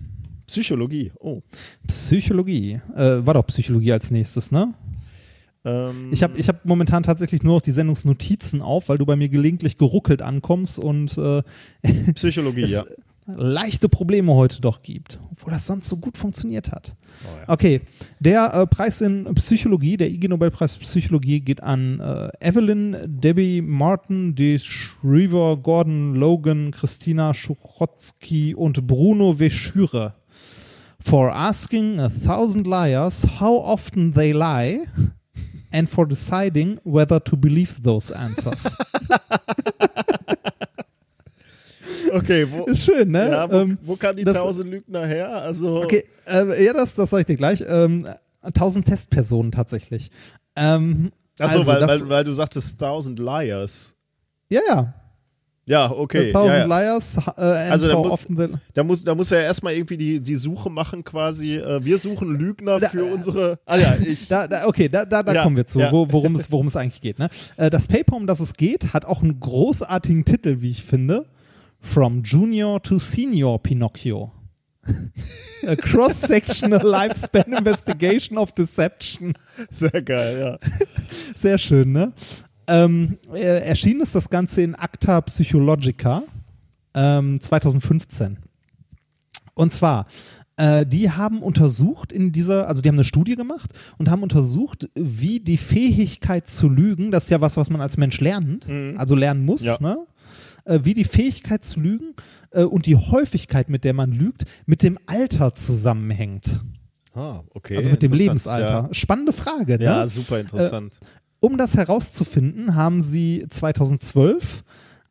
Psychologie. 0.46 1.10
Oh. 1.20 1.40
Psychologie. 1.86 2.82
Äh, 2.94 3.24
war 3.24 3.32
doch 3.32 3.46
Psychologie 3.46 3.92
als 3.92 4.10
nächstes, 4.10 4.52
ne? 4.52 4.74
Ähm, 5.64 6.10
Ich 6.12 6.22
habe 6.22 6.36
ich 6.36 6.48
hab 6.48 6.66
momentan 6.66 7.02
tatsächlich 7.02 7.42
nur 7.42 7.54
noch 7.54 7.62
die 7.62 7.70
Sendungsnotizen 7.70 8.60
auf, 8.60 8.90
weil 8.90 8.98
du 8.98 9.06
bei 9.06 9.16
mir 9.16 9.30
gelegentlich 9.30 9.78
geruckelt 9.78 10.20
ankommst 10.20 10.78
und 10.78 11.16
äh, 11.16 11.42
Psychologie, 12.12 12.60
es 12.64 12.72
ja. 12.72 12.84
leichte 13.26 13.88
Probleme 13.88 14.34
heute 14.34 14.60
doch 14.60 14.82
gibt, 14.82 15.18
obwohl 15.30 15.54
das 15.54 15.66
sonst 15.66 15.88
so 15.88 15.96
gut 15.96 16.18
funktioniert 16.18 16.72
hat. 16.72 16.94
Oh 17.24 17.52
Okay, 17.52 17.80
der 18.20 18.54
äh, 18.54 18.66
Preis 18.66 19.00
in 19.00 19.32
Psychologie, 19.34 19.96
der 19.96 20.10
IG 20.10 20.28
Nobelpreis 20.28 20.76
Psychologie 20.76 21.40
geht 21.40 21.62
an 21.62 22.00
äh, 22.00 22.30
Evelyn, 22.40 22.96
Debbie 23.06 23.60
Martin, 23.60 24.34
De 24.34 24.58
Shriver, 24.58 25.56
Gordon 25.56 26.14
Logan, 26.14 26.70
Christina 26.70 27.34
Schuchotzky 27.34 28.54
und 28.54 28.86
Bruno 28.86 29.38
Weschüre 29.38 30.14
for 31.02 31.30
asking 31.30 31.98
a 31.98 32.08
thousand 32.08 32.66
liars 32.66 33.24
how 33.40 33.54
often 33.54 34.12
they 34.12 34.32
lie 34.32 34.86
and 35.72 35.88
for 35.88 36.06
deciding 36.06 36.78
whether 36.84 37.18
to 37.18 37.36
believe 37.36 37.82
those 37.82 38.10
answers. 38.10 38.74
Okay, 42.12 42.46
wo, 42.50 42.64
Ist 42.64 42.84
schön, 42.84 43.10
ne? 43.10 43.30
ja, 43.30 43.50
wo, 43.50 43.56
Ähm, 43.60 43.78
wo 43.82 43.96
kam 43.96 44.14
die 44.16 44.24
das- 44.24 44.34
tausend 44.34 44.70
Lügner 44.70 45.06
her? 45.06 45.30
Also, 45.42 45.82
Okay, 45.82 46.04
äh, 46.26 46.64
ja, 46.64 46.72
das, 46.72 46.94
das 46.94 47.10
sage 47.10 47.22
ich 47.22 47.26
dir 47.26 47.36
gleich. 47.36 47.62
Ähm, 47.66 48.06
1000 48.42 48.86
Testpersonen 48.86 49.52
tatsächlich. 49.52 50.10
Ähm, 50.56 51.10
Achso, 51.38 51.58
also 51.60 51.66
weil, 51.70 51.80
das, 51.80 52.00
weil, 52.02 52.08
weil 52.08 52.24
du 52.24 52.32
sagtest 52.32 52.78
thousand 52.78 53.18
liars. 53.18 53.94
ja, 54.50 54.60
ja. 54.68 54.94
Ja, 55.64 55.92
okay. 55.92 56.26
1000 56.34 56.52
ja, 56.52 56.58
ja. 56.58 56.64
Liars. 56.66 57.18
Äh, 57.36 57.40
Also 57.40 57.86
da 57.86 57.94
how 57.94 58.04
mu- 58.04 58.12
often 58.12 58.36
the, 58.36 58.48
Da 58.74 58.82
muss, 58.82 59.04
da 59.04 59.14
muss 59.14 59.30
er 59.30 59.42
erstmal 59.42 59.74
irgendwie 59.74 59.96
die, 59.96 60.20
die 60.20 60.34
Suche 60.34 60.68
machen, 60.68 61.04
quasi. 61.04 61.54
Äh, 61.56 61.84
wir 61.84 61.98
suchen 61.98 62.34
Lügner 62.34 62.80
Da- 62.80 62.88
für 62.88 63.04
unsere. 63.04 63.60
Ah 63.64 63.76
ja, 63.78 63.94
ich. 64.04 64.26
da, 64.26 64.48
da, 64.48 64.66
okay, 64.66 64.88
da, 64.88 65.04
da, 65.04 65.22
da 65.22 65.32
Ja, 65.32 65.44
kommen 65.44 65.54
wir 65.54 65.64
zu, 65.64 65.78
ja. 65.78 65.92
wo, 65.92 66.04
worum, 66.10 66.34
es, 66.34 66.50
worum 66.50 66.66
es 66.66 66.74
eigentlich 66.74 67.00
geht. 67.00 67.20
Ne? 67.20 67.28
Äh, 67.56 67.70
das 67.70 67.86
Paper, 67.86 68.16
um 68.16 68.26
das 68.26 68.40
es 68.40 68.54
geht, 68.54 68.92
hat 68.92 69.04
auch 69.04 69.22
einen 69.22 69.38
großartigen 69.38 70.24
Titel, 70.24 70.62
wie 70.62 70.70
ich 70.72 70.82
finde. 70.82 71.26
From 71.84 72.22
Junior 72.22 72.80
to 72.82 72.98
Senior 72.98 73.58
Pinocchio. 73.58 74.32
A 75.66 75.76
Cross-Sectional 75.76 76.80
Lifespan 76.84 77.52
Investigation 77.58 78.38
of 78.38 78.52
Deception. 78.52 79.34
Sehr 79.70 80.02
geil, 80.02 80.58
ja. 80.62 80.68
Sehr 81.34 81.58
schön, 81.58 81.92
ne? 81.92 82.12
Ähm, 82.68 83.18
äh, 83.34 83.60
erschienen 83.66 84.00
ist 84.00 84.14
das 84.14 84.30
Ganze 84.30 84.62
in 84.62 84.74
Acta 84.74 85.20
Psychologica 85.22 86.22
ähm, 86.94 87.40
2015. 87.40 88.38
Und 89.54 89.72
zwar, 89.72 90.06
äh, 90.56 90.86
die 90.86 91.10
haben 91.10 91.42
untersucht 91.42 92.12
in 92.12 92.32
dieser, 92.32 92.68
also 92.68 92.80
die 92.80 92.88
haben 92.88 92.96
eine 92.96 93.04
Studie 93.04 93.34
gemacht 93.36 93.72
und 93.98 94.08
haben 94.08 94.22
untersucht, 94.22 94.88
wie 94.94 95.40
die 95.40 95.58
Fähigkeit 95.58 96.46
zu 96.48 96.68
lügen, 96.68 97.10
das 97.10 97.24
ist 97.24 97.30
ja 97.30 97.40
was, 97.40 97.56
was 97.56 97.68
man 97.70 97.80
als 97.80 97.96
Mensch 97.96 98.20
lernt, 98.20 98.66
also 98.96 99.14
lernen 99.14 99.44
muss, 99.44 99.64
Ja. 99.64 99.76
ne? 99.80 99.98
Äh, 100.64 100.80
wie 100.82 100.94
die 100.94 101.04
Fähigkeit 101.04 101.64
zu 101.64 101.80
lügen 101.80 102.14
äh, 102.50 102.62
und 102.62 102.86
die 102.86 102.96
Häufigkeit, 102.96 103.68
mit 103.68 103.84
der 103.84 103.94
man 103.94 104.12
lügt, 104.12 104.44
mit 104.66 104.82
dem 104.82 104.98
Alter 105.06 105.52
zusammenhängt. 105.52 106.60
Ah, 107.14 107.40
okay. 107.50 107.76
Also 107.76 107.90
mit 107.90 108.02
dem 108.02 108.12
Lebensalter. 108.12 108.88
Spannende 108.92 109.32
Frage, 109.32 109.78
ne? 109.78 109.84
Ja, 109.84 110.00
ja 110.00 110.06
super 110.06 110.40
interessant. 110.40 111.00
Um 111.40 111.58
das 111.58 111.76
herauszufinden, 111.76 112.74
haben 112.74 113.02
sie 113.02 113.46
2012 113.50 114.62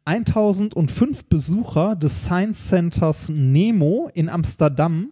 1005 0.06 1.26
Besucher 1.26 1.96
des 1.96 2.24
Science 2.24 2.68
Centers 2.70 3.30
Nemo 3.30 4.10
in 4.14 4.30
Amsterdam 4.30 5.12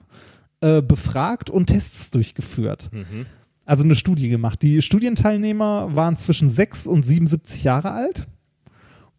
äh, 0.62 0.82
befragt 0.82 1.52
und 1.52 1.68
Tests 1.68 2.10
durchgeführt. 2.10 2.90
Also 3.66 3.84
eine 3.84 3.94
Studie 3.94 4.30
gemacht. 4.30 4.64
Die 4.64 4.82
Studienteilnehmer 4.82 5.96
waren 5.96 6.18
zwischen 6.18 6.50
6 6.50 6.88
und 6.88 7.06
77 7.06 7.64
Jahre 7.64 7.92
alt 7.92 8.28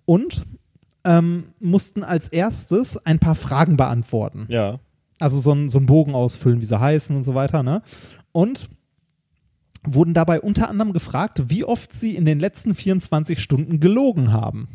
und 0.06 0.44
ähm, 1.04 1.44
mussten 1.60 2.02
als 2.04 2.28
erstes 2.28 2.96
ein 3.06 3.18
paar 3.18 3.34
Fragen 3.34 3.76
beantworten. 3.76 4.46
ja. 4.48 4.78
Also 5.18 5.38
so 5.38 5.50
einen 5.50 5.68
so 5.68 5.76
einen 5.76 5.84
Bogen 5.86 6.14
ausfüllen, 6.14 6.62
wie 6.62 6.64
sie 6.64 6.80
heißen 6.80 7.14
und 7.14 7.24
so 7.24 7.34
weiter. 7.34 7.62
Ne? 7.62 7.82
Und 8.32 8.70
wurden 9.84 10.14
dabei 10.14 10.40
unter 10.40 10.70
anderem 10.70 10.94
gefragt, 10.94 11.42
wie 11.50 11.62
oft 11.62 11.92
sie 11.92 12.14
in 12.16 12.24
den 12.24 12.40
letzten 12.40 12.74
24 12.74 13.38
Stunden 13.38 13.80
gelogen 13.80 14.32
haben. 14.32 14.68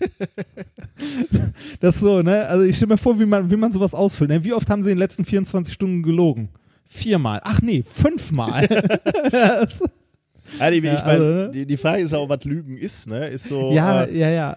das 1.80 1.94
ist 1.96 2.00
so, 2.00 2.22
ne? 2.22 2.46
Also 2.48 2.64
ich 2.64 2.76
stelle 2.76 2.94
mir 2.94 2.98
vor, 2.98 3.18
wie 3.20 3.24
man, 3.24 3.50
wie 3.52 3.56
man 3.56 3.70
sowas 3.70 3.94
ausfüllt. 3.94 4.30
Ne? 4.30 4.42
Wie 4.42 4.52
oft 4.52 4.68
haben 4.68 4.82
sie 4.82 4.90
in 4.90 4.96
den 4.96 5.00
letzten 5.00 5.24
24 5.24 5.72
Stunden 5.72 6.02
gelogen? 6.02 6.48
Viermal. 6.84 7.40
Ach 7.44 7.60
nee, 7.62 7.82
fünfmal. 7.82 8.66
Ja, 10.60 10.70
die, 10.70 10.76
ich 10.76 10.82
mein, 10.82 11.04
also- 11.06 11.48
die, 11.52 11.66
die 11.66 11.76
Frage 11.76 12.02
ist 12.02 12.12
auch, 12.12 12.28
was 12.28 12.44
Lügen 12.44 12.76
ist, 12.76 13.08
ne? 13.08 13.28
Ist 13.28 13.44
so. 13.48 13.72
ja, 13.72 14.04
äh, 14.04 14.18
ja, 14.18 14.28
ja. 14.28 14.56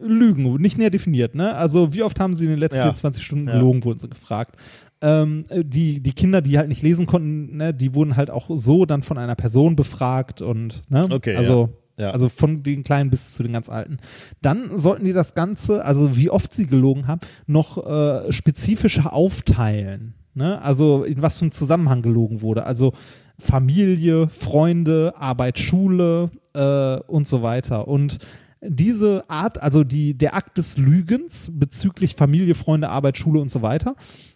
Lügen, 0.00 0.54
nicht 0.60 0.78
näher 0.78 0.90
definiert, 0.90 1.34
ne? 1.34 1.54
Also 1.54 1.92
wie 1.92 2.02
oft 2.02 2.18
haben 2.18 2.34
sie 2.34 2.44
in 2.44 2.50
den 2.50 2.58
letzten 2.58 2.78
Ja. 2.78 2.84
24 2.84 3.24
Stunden 3.24 3.46
Ja. 3.48 3.54
gelogen, 3.54 3.84
wurden 3.84 3.98
sie 3.98 4.08
gefragt. 4.08 4.56
Ähm, 5.02 5.44
die, 5.50 6.00
die 6.00 6.12
Kinder, 6.12 6.40
die 6.42 6.58
halt 6.58 6.68
nicht 6.68 6.82
lesen 6.82 7.06
konnten, 7.06 7.56
ne, 7.56 7.72
die 7.74 7.94
wurden 7.94 8.16
halt 8.16 8.30
auch 8.30 8.48
so 8.52 8.84
dann 8.86 9.02
von 9.02 9.16
einer 9.18 9.34
Person 9.34 9.76
befragt 9.76 10.42
und, 10.42 10.82
ne? 10.90 11.04
Okay, 11.10 11.36
Also, 11.36 11.70
ja. 11.98 12.06
Ja. 12.06 12.10
also 12.12 12.28
von 12.30 12.62
den 12.62 12.84
Kleinen 12.84 13.10
bis 13.10 13.32
zu 13.32 13.42
den 13.42 13.52
ganz 13.52 13.68
Alten. 13.68 13.98
Dann 14.40 14.76
sollten 14.78 15.04
die 15.04 15.12
das 15.12 15.34
Ganze, 15.34 15.84
also 15.84 16.16
wie 16.16 16.30
oft 16.30 16.52
sie 16.54 16.66
gelogen 16.66 17.06
haben, 17.06 17.20
noch 17.46 17.76
äh, 17.86 18.32
spezifischer 18.32 19.12
aufteilen. 19.12 20.14
Ne? 20.32 20.62
Also 20.62 21.04
in 21.04 21.20
was 21.20 21.38
für 21.38 21.42
einem 21.42 21.52
Zusammenhang 21.52 22.00
gelogen 22.02 22.40
wurde. 22.40 22.64
Also 22.64 22.92
Familie, 23.38 24.28
Freunde, 24.28 25.12
Arbeit, 25.16 25.58
Schule 25.58 26.30
äh, 26.54 26.96
und 27.10 27.26
so 27.26 27.42
weiter. 27.42 27.88
Und 27.88 28.18
diese 28.62 29.28
Art, 29.28 29.62
also 29.62 29.84
die, 29.84 30.14
der 30.16 30.34
Akt 30.34 30.58
des 30.58 30.76
Lügens 30.76 31.50
bezüglich 31.52 32.14
Familie, 32.14 32.54
Freunde, 32.54 32.88
Arbeit, 32.90 33.16
Schule 33.18 33.40
und 33.40 33.50
so 33.50 33.62
weiter, 33.62 33.94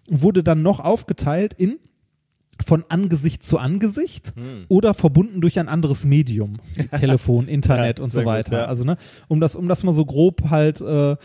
wurde 0.09 0.43
dann 0.43 0.63
noch 0.63 0.81
aufgeteilt 0.81 1.55
in 1.55 1.77
von 2.65 2.85
Angesicht 2.89 3.45
zu 3.45 3.59
Angesicht 3.59 4.33
oder 4.69 4.95
verbunden 4.95 5.41
durch 5.41 5.59
ein 5.59 5.69
anderes 5.69 6.05
Medium, 6.05 6.59
Telefon, 6.99 7.49
Internet 7.49 7.99
Ja, 7.99 8.05
und 8.05 8.11
so 8.11 8.21
gut, 8.21 8.27
weiter. 8.29 8.59
ja. 8.59 8.65
Also 8.67 8.85
ne, 8.85 8.97
um 9.29 9.41
das, 9.41 9.57
um 9.57 9.69
das 9.69 9.83
mal 9.83 9.93
so 9.93 10.07
grob 10.07 10.51
halt 10.51 10.81
äh, 10.81 11.17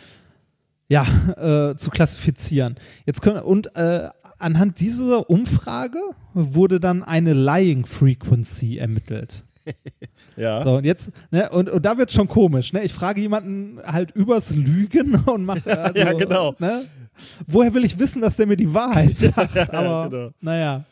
ja 0.90 1.04
äh, 1.38 1.76
zu 1.76 1.92
klassifizieren. 1.92 2.76
Jetzt 3.06 3.22
können 3.22 3.42
und 3.42 3.76
äh, 3.76 4.10
anhand 4.40 4.80
dieser 4.80 5.30
Umfrage 5.30 6.00
wurde 6.34 6.80
dann 6.80 7.04
eine 7.04 7.34
Lying 7.34 7.86
Frequency 7.86 8.78
ermittelt. 8.78 9.44
ja. 10.40 10.64
So, 10.64 10.78
und 10.78 10.86
jetzt, 10.86 11.12
ne, 11.32 11.50
und, 11.50 11.70
und 11.70 11.86
da 11.86 11.98
wird 11.98 12.12
schon 12.12 12.28
komisch, 12.28 12.74
ne? 12.74 12.84
Ich 12.84 12.94
frage 12.94 13.22
jemanden 13.22 13.80
halt 13.86 14.12
übers 14.12 14.56
Lügen 14.56 15.16
und 15.26 15.46
mache. 15.46 15.78
Also, 15.78 16.00
Ja, 16.00 16.14
genau. 16.14 16.56
Ne? 16.60 16.84
Woher 17.48 17.74
will 17.74 17.84
ich 17.84 18.00
wissen, 18.00 18.22
dass 18.22 18.38
der 18.38 18.48
mir 18.48 18.56
die 18.58 18.74
Wahrheit 18.74 19.18
sagt? 19.18 19.74
Aber 19.74 20.10
genau. 20.10 20.32
naja. 20.42 20.84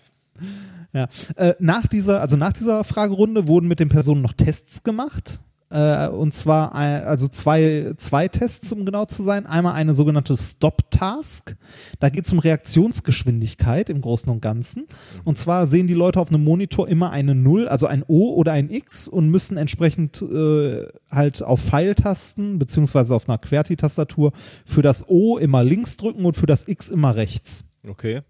Ja. 0.94 1.08
Äh, 1.36 1.56
nach 1.60 1.88
dieser, 1.88 2.22
also 2.22 2.38
nach 2.38 2.54
dieser 2.54 2.84
Fragerunde 2.84 3.48
wurden 3.48 3.68
mit 3.68 3.80
den 3.80 3.90
Personen 3.90 4.22
noch 4.22 4.34
Tests 4.34 4.84
gemacht. 4.84 5.40
Äh, 5.70 6.08
und 6.08 6.34
zwar 6.34 6.74
äh, 6.76 7.04
also 7.04 7.28
zwei, 7.28 7.94
zwei 7.98 8.30
Tests, 8.30 8.72
um 8.72 8.86
genau 8.86 9.06
zu 9.06 9.22
sein. 9.22 9.46
Einmal 9.46 9.74
eine 9.74 9.94
sogenannte 9.94 10.38
Stop-Task. 10.38 11.58
Da 12.00 12.10
geht 12.10 12.26
es 12.26 12.32
um 12.32 12.40
Reaktionsgeschwindigkeit 12.40 13.90
im 13.90 14.02
Großen 14.02 14.32
und 14.32 14.42
Ganzen. 14.42 14.86
Und 15.26 15.38
zwar 15.38 15.68
sehen 15.68 15.88
die 15.88 15.94
Leute 15.94 16.20
auf 16.22 16.30
einem 16.30 16.44
Monitor 16.44 16.88
immer 16.88 17.10
eine 17.12 17.36
0, 17.36 17.68
also 17.68 17.86
ein 17.88 18.04
O 18.08 18.34
oder 18.36 18.54
ein 18.54 18.70
X 18.70 19.08
und 19.08 19.30
müssen 19.30 19.58
entsprechend 19.58 20.22
äh, 20.22 20.86
halt 21.12 21.44
auf 21.44 21.62
Pfeiltasten 21.62 22.60
beziehungsweise 22.60 23.14
auf 23.14 23.28
einer 23.28 23.38
QWERTY-Tastatur 23.38 24.32
für 24.66 24.82
das 24.82 25.10
O 25.10 25.38
immer 25.38 25.64
links 25.64 25.98
drücken 25.98 26.26
und 26.26 26.38
für 26.38 26.46
das 26.46 26.68
X 26.68 26.90
immer 26.90 27.16
rechts. 27.16 27.66
Okay. 27.88 28.22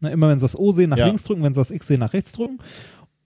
Ne, 0.00 0.12
immer 0.12 0.28
wenn 0.28 0.38
sie 0.38 0.44
das 0.44 0.56
O 0.56 0.70
sehen, 0.70 0.90
nach 0.90 0.96
Ja. 0.96 1.06
links 1.06 1.24
drücken, 1.24 1.42
wenn 1.42 1.52
sie 1.52 1.60
das 1.60 1.70
X 1.72 1.88
sehen, 1.88 2.00
nach 2.00 2.12
rechts 2.12 2.32
drücken. 2.32 2.58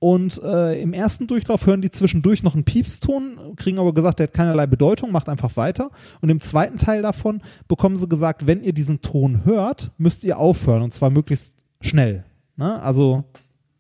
Und 0.03 0.43
äh, 0.43 0.83
im 0.83 0.95
ersten 0.95 1.29
Durchlauf 1.29 1.65
hören 1.65 1.81
die 1.81 1.91
zwischendurch 1.93 2.43
noch 2.43 2.57
einen 2.57 2.65
Piepston, 2.65 3.55
kriegen 3.55 3.79
aber 3.79 3.95
gesagt, 3.95 4.19
der 4.19 4.27
hat 4.27 4.35
keinerlei 4.35 4.67
Bedeutung, 4.67 5.13
macht 5.13 5.29
einfach 5.29 5.57
weiter. 5.57 5.93
Und 6.21 6.29
im 6.29 6.41
zweiten 6.41 6.77
Teil 6.77 7.03
davon 7.03 7.41
bekommen 7.69 7.97
sie 7.97 8.09
gesagt, 8.09 8.49
wenn 8.49 8.65
ihr 8.65 8.73
diesen 8.73 9.01
Ton 9.01 9.45
hört, 9.45 9.93
müsst 9.99 10.25
ihr 10.25 10.39
aufhören 10.39 10.83
und 10.83 10.93
zwar 10.93 11.11
möglichst 11.11 11.55
schnell. 11.81 12.25
Ne? 12.57 12.83
Also 12.83 13.23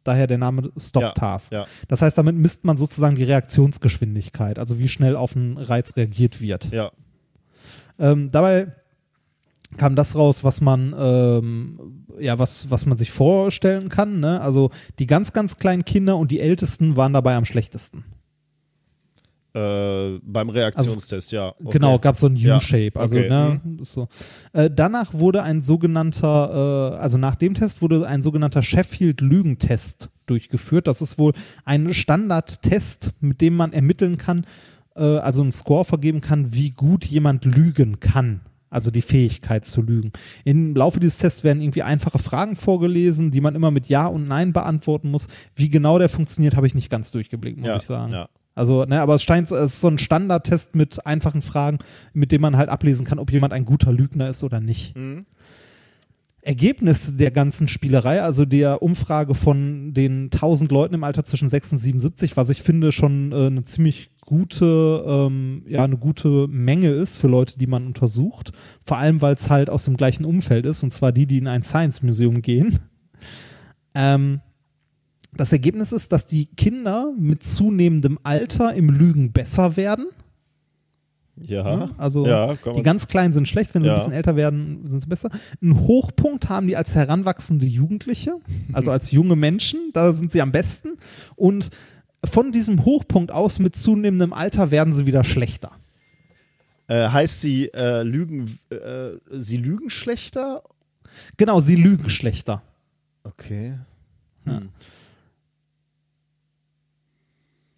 daher 0.05 0.28
der 0.28 0.39
Name 0.39 0.70
Stop 0.76 1.02
Ja, 1.02 1.10
Task. 1.10 1.52
ja. 1.55 1.67
Das 1.89 2.02
heißt, 2.02 2.17
damit 2.17 2.36
misst 2.36 2.65
man 2.65 2.76
sozusagen 2.76 3.17
die 3.17 3.25
Reaktionsgeschwindigkeit, 3.25 4.60
also 4.60 4.78
wie 4.78 4.86
schnell 4.86 5.17
auf 5.17 5.34
einen 5.34 5.59
Reiz 5.59 5.97
reagiert 5.97 6.41
wird. 6.41 6.70
Ja. 6.70 6.92
Ähm, 7.99 8.31
dabei 8.31 8.68
kam 9.76 9.97
das 9.97 10.17
raus, 10.17 10.44
was 10.44 10.60
man 10.60 10.94
ähm, 10.99 12.05
ja 12.18 12.39
was 12.39 12.70
was 12.70 12.86
man 12.86 12.97
sich 12.97 13.10
vorstellen 13.10 13.89
kann. 13.89 14.20
Ne? 14.20 14.41
Also 14.41 14.70
die 14.99 15.07
ganz 15.07 15.33
ganz 15.33 15.59
kleinen 15.59 15.84
Kinder 15.84 16.17
und 16.17 16.31
die 16.31 16.41
Ältesten 16.41 16.97
waren 16.97 17.12
dabei 17.12 17.36
am 17.36 17.44
schlechtesten. 17.44 18.05
Äh, 19.55 20.18
beim 20.23 20.49
Reaktionstest, 20.49 21.31
ja. 21.33 21.49
Okay. 21.49 21.73
Genau, 21.73 21.99
gab 21.99 22.17
so 22.17 22.26
ein 22.26 22.36
Ja, 22.36 22.57
U-Shape. 22.57 22.92
Also 22.99 23.18
okay, 23.18 23.28
ne, 23.28 23.60
ist 23.81 23.92
so. 23.92 24.09
Äh, 24.55 24.70
danach 24.75 25.12
wurde 25.12 25.42
ein 25.42 25.60
sogenannter, 25.60 26.94
äh, 26.94 26.97
also 26.97 27.18
nach 27.18 27.36
dem 27.36 27.52
Test 27.52 27.83
wurde 27.83 28.07
ein 28.07 28.23
sogenannter 28.23 28.62
Sheffield-Lügentest 28.62 30.09
durchgeführt. 30.25 30.86
Das 30.86 31.02
ist 31.02 31.18
wohl 31.18 31.34
ein 31.67 31.92
Standardtest, 31.92 33.12
mit 33.20 33.42
dem 33.42 33.55
man 33.55 33.75
ermitteln 33.75 34.17
kann, 34.17 34.47
äh, 34.97 35.18
also 35.18 35.42
einen 35.42 35.52
Score 35.52 35.84
vergeben 35.84 36.23
kann, 36.23 36.55
wie 36.55 36.70
gut 36.70 37.05
jemand 37.05 37.44
lügen 37.44 38.01
kann. 38.01 38.41
Also 38.73 38.91
die 38.91 39.02
Fähigkeit 39.02 39.65
zu 39.67 39.83
lügen. 39.83 40.10
Im 40.44 40.75
Laufe 40.75 40.99
dieses 40.99 41.18
Tests 41.18 41.44
werden 41.44 41.60
irgendwie 41.62 41.83
einfache 41.83 42.18
Fragen 42.18 42.57
vorgelesen, 42.57 43.31
die 43.31 43.41
man 43.41 43.55
immer 43.55 43.70
mit 43.70 43.89
Ja 43.89 44.07
und 44.07 44.26
Nein 44.26 44.52
beantworten 44.52 45.10
muss. 45.10 45.26
Wie 45.55 45.68
genau 45.68 45.99
der 45.99 46.09
funktioniert, 46.09 46.57
habe 46.57 46.67
ich 46.67 46.75
nicht 46.75 46.91
ganz 46.91 47.10
durchgeblickt, 47.12 47.59
muss 47.59 47.68
Ja, 47.68 47.76
ich 47.76 47.83
sagen. 47.83 48.12
ja. 48.12 48.28
Also, 48.55 48.84
ne, 48.84 49.01
aber 49.01 49.15
es 49.15 49.23
scheint, 49.23 49.51
es 49.51 49.75
ist 49.75 49.81
so 49.81 49.89
ein 49.89 49.97
Standardtest 49.99 50.75
mit 50.75 51.07
einfachen 51.07 51.41
Fragen, 51.41 51.78
mit 52.12 52.33
dem 52.33 52.42
man 52.42 52.57
halt 52.57 52.68
ablesen 52.68 53.07
kann, 53.07 53.18
ob 53.18 53.33
jemand 53.33 53.52
ein 53.55 53.65
guter 53.65 53.92
Lügner 53.92 54.28
ist 54.28 54.44
oder 54.44 54.60
nicht. 54.60 54.94
Ergebnis 56.44 57.17
der 57.17 57.31
ganzen 57.31 57.68
Spielerei, 57.68 58.20
also 58.20 58.44
der 58.44 58.83
Umfrage 58.83 59.34
von 59.34 59.94
den 59.94 60.25
1000 60.25 60.73
Leuten 60.73 60.94
im 60.94 61.05
Alter 61.05 61.25
zwischen 61.25 61.49
6 61.49 61.73
und 61.73 61.78
77, 61.78 62.36
was 62.36 62.49
ich 62.51 62.62
finde 62.62 62.91
schon 62.91 63.31
äh, 63.33 63.47
eine 63.47 63.62
ziemlich 63.62 64.10
gute, 64.25 65.05
ähm, 65.07 65.65
ja, 65.68 65.84
eine 65.84 65.97
gute 65.99 66.47
Menge 66.49 66.91
ist 66.91 67.18
für 67.18 67.28
Leute, 67.28 67.59
die 67.59 67.67
man 67.67 67.86
untersucht. 67.86 68.52
Vor 68.84 68.97
allem, 68.97 69.20
weil 69.20 69.34
es 69.34 69.51
halt 69.51 69.68
aus 69.68 69.84
dem 69.84 69.97
gleichen 69.97 70.25
Umfeld 70.25 70.65
ist, 70.65 70.83
und 70.83 70.92
zwar 70.92 71.12
die, 71.12 71.26
die 71.26 71.39
in 71.39 71.49
ein 71.49 71.62
Science 71.62 72.02
Museum 72.02 72.41
gehen. 72.41 72.78
Ähm, 73.94 74.41
das 75.36 75.52
Ergebnis 75.52 75.92
ist, 75.92 76.12
dass 76.12 76.26
die 76.26 76.47
Kinder 76.47 77.12
mit 77.18 77.42
zunehmendem 77.42 78.18
Alter 78.23 78.75
im 78.75 78.91
Lügen 78.91 79.33
besser 79.33 79.76
werden. 79.76 80.07
Ja. 81.36 81.91
Also 81.97 82.26
ja, 82.26 82.55
die 82.76 82.83
ganz 82.83 83.09
Kleinen 83.09 83.33
sind 83.33 83.49
schlecht, 83.49 83.75
wenn 83.75 83.83
sie 83.83 83.89
Ja. 83.89 83.94
ein 83.94 83.99
bisschen 83.99 84.12
älter 84.12 84.36
werden, 84.36 84.86
sind 84.86 85.01
sie 85.01 85.07
besser. 85.09 85.31
Einen 85.60 85.81
Hochpunkt 85.81 86.49
haben 86.49 86.67
die 86.68 86.76
als 86.76 86.94
heranwachsende 86.94 87.67
Jugendliche, 87.67 88.36
also 88.73 88.91
als 88.91 89.10
junge 89.10 89.34
Menschen, 89.34 89.81
da 89.94 90.12
sind 90.12 90.31
sie 90.31 90.42
am 90.42 90.52
besten. 90.52 90.91
Und 91.34 91.70
von 92.25 92.52
diesem 92.52 92.84
Hochpunkt 92.84 93.33
aus 93.33 93.59
mit 93.59 93.76
zunehmendem 93.76 94.33
Alter 94.33 94.70
werden 94.70 94.92
sie 94.92 95.07
wieder 95.07 95.25
schlechter. 95.25 95.73
Äh, 96.86 97.09
heißt 97.09 97.41
sie 97.41 97.68
äh, 97.68 98.02
lügen, 98.02 98.47
äh, 98.70 99.12
sie 99.31 99.57
lügen 99.57 99.91
schlechter? 99.91 100.62
Genau, 101.36 101.60
sie 101.60 101.76
lügen 101.76 102.10
schlechter. 102.10 102.62
Okay. 103.25 103.78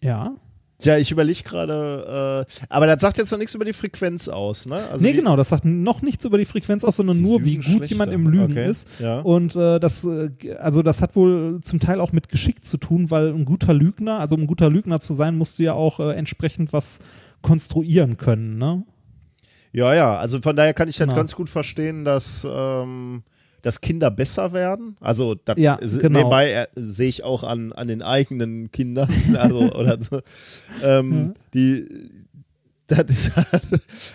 Ja. 0.01 0.35
Tja, 0.77 0.97
ich 0.97 1.09
überlege 1.09 1.41
gerade, 1.43 2.45
äh, 2.49 2.65
aber 2.67 2.85
das 2.85 3.01
sagt 3.01 3.17
jetzt 3.17 3.31
noch 3.31 3.37
nichts 3.37 3.53
über 3.55 3.63
die 3.63 3.71
Frequenz 3.71 4.27
aus, 4.27 4.65
ne? 4.65 4.75
Also 4.91 5.05
nee, 5.05 5.13
genau, 5.13 5.37
das 5.37 5.47
sagt 5.49 5.63
noch 5.63 6.01
nichts 6.01 6.25
über 6.25 6.37
die 6.37 6.43
Frequenz 6.45 6.83
aus, 6.83 6.97
sondern 6.97 7.21
nur, 7.21 7.45
wie 7.45 7.55
gut 7.55 7.65
schlechter. 7.65 7.85
jemand 7.87 8.11
im 8.11 8.27
Lügen 8.27 8.51
Okay, 8.51 8.69
ist. 8.69 8.87
ja. 8.99 9.19
Und 9.21 9.55
äh, 9.55 9.79
das, 9.79 10.03
äh, 10.03 10.31
also 10.59 10.81
das 10.81 11.01
hat 11.01 11.15
wohl 11.15 11.61
zum 11.61 11.79
Teil 11.79 12.01
auch 12.01 12.11
mit 12.11 12.27
Geschick 12.27 12.65
zu 12.65 12.75
tun, 12.77 13.09
weil 13.09 13.29
ein 13.29 13.45
guter 13.45 13.73
Lügner, 13.73 14.19
also 14.19 14.35
um 14.35 14.41
ein 14.41 14.47
guter 14.47 14.69
Lügner 14.69 14.99
zu 14.99 15.13
sein, 15.13 15.37
musst 15.37 15.59
du 15.59 15.63
ja 15.63 15.73
auch 15.73 16.01
äh, 16.01 16.11
entsprechend 16.13 16.73
was 16.73 16.99
konstruieren 17.41 18.17
können, 18.17 18.57
ne? 18.57 18.83
Ja, 19.71 19.93
ja, 19.93 20.17
also 20.17 20.39
von 20.41 20.55
daher 20.55 20.73
kann 20.73 20.87
ich 20.89 20.99
halt 20.99 21.09
Genau. 21.09 21.17
ganz 21.19 21.35
gut 21.35 21.49
verstehen, 21.49 22.03
dass, 22.05 22.45
ähm, 22.49 23.23
dass 23.65 23.81
Kinder 23.81 24.11
besser 24.11 24.53
werden. 24.53 24.95
Also 25.01 25.33
das 25.35 25.57
Ja, 25.57 25.77
s- 25.81 25.97
genau. 25.99 26.19
nebenbei 26.19 26.51
äh, 26.51 26.67
sehe 26.75 27.09
ich 27.09 27.23
auch 27.23 27.43
an, 27.43 27.73
an 27.73 27.87
den 27.87 28.01
eigenen 28.03 28.71
Kindern, 28.71 29.09
also 29.37 29.73
oder 29.73 30.01
so, 30.01 30.21
ähm, 30.83 31.33
die 31.53 32.11
das 32.87 33.05
ist 33.09 33.35
halt 33.35 33.63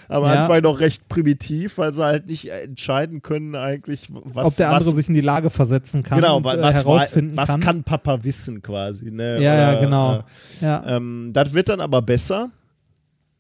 am 0.09 0.23
Ja. 0.23 0.43
Anfang 0.43 0.63
noch 0.63 0.79
recht 0.79 1.09
primitiv, 1.09 1.79
weil 1.79 1.93
sie 1.93 2.05
halt 2.05 2.27
nicht 2.29 2.49
entscheiden 2.53 3.21
können 3.21 3.57
eigentlich, 3.57 4.07
was 4.13 4.47
Ob 4.47 4.57
der 4.59 4.69
andere 4.71 4.91
was, 4.91 4.95
sich 4.95 5.09
in 5.09 5.15
die 5.15 5.21
Lage 5.23 5.51
versetzen 5.51 6.05
kann 6.05 6.21
genau, 6.21 6.37
und 6.37 6.47
äh, 6.47 6.63
was, 6.63 6.77
herausfinden 6.77 7.37
was 7.37 7.49
kann. 7.49 7.61
kann 7.61 7.83
Papa 7.83 8.23
wissen 8.23 8.63
quasi, 8.63 9.11
ne? 9.11 9.43
Ja, 9.43 9.57
ja, 9.57 9.71
Oder, 9.73 9.81
genau. 9.81 10.15
Äh, 10.19 10.23
ja, 10.61 10.85
ähm, 10.97 11.31
das 11.33 11.53
wird 11.55 11.69
dann 11.69 11.81
aber 11.81 12.01
besser. 12.01 12.53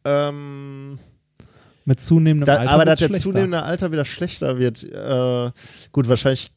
Ähm, 0.04 0.98
mit 1.90 2.00
zunehmendem 2.00 2.46
da, 2.46 2.58
Alter. 2.58 2.70
aber 2.70 2.84
dass 2.84 3.00
der 3.00 3.10
zunehmende 3.10 3.64
Alter 3.64 3.90
wieder 3.90 4.04
schlechter 4.04 4.60
wird, 4.60 4.84
äh, 4.84 5.50
gut, 5.90 6.08
wahrscheinlich. 6.08 6.52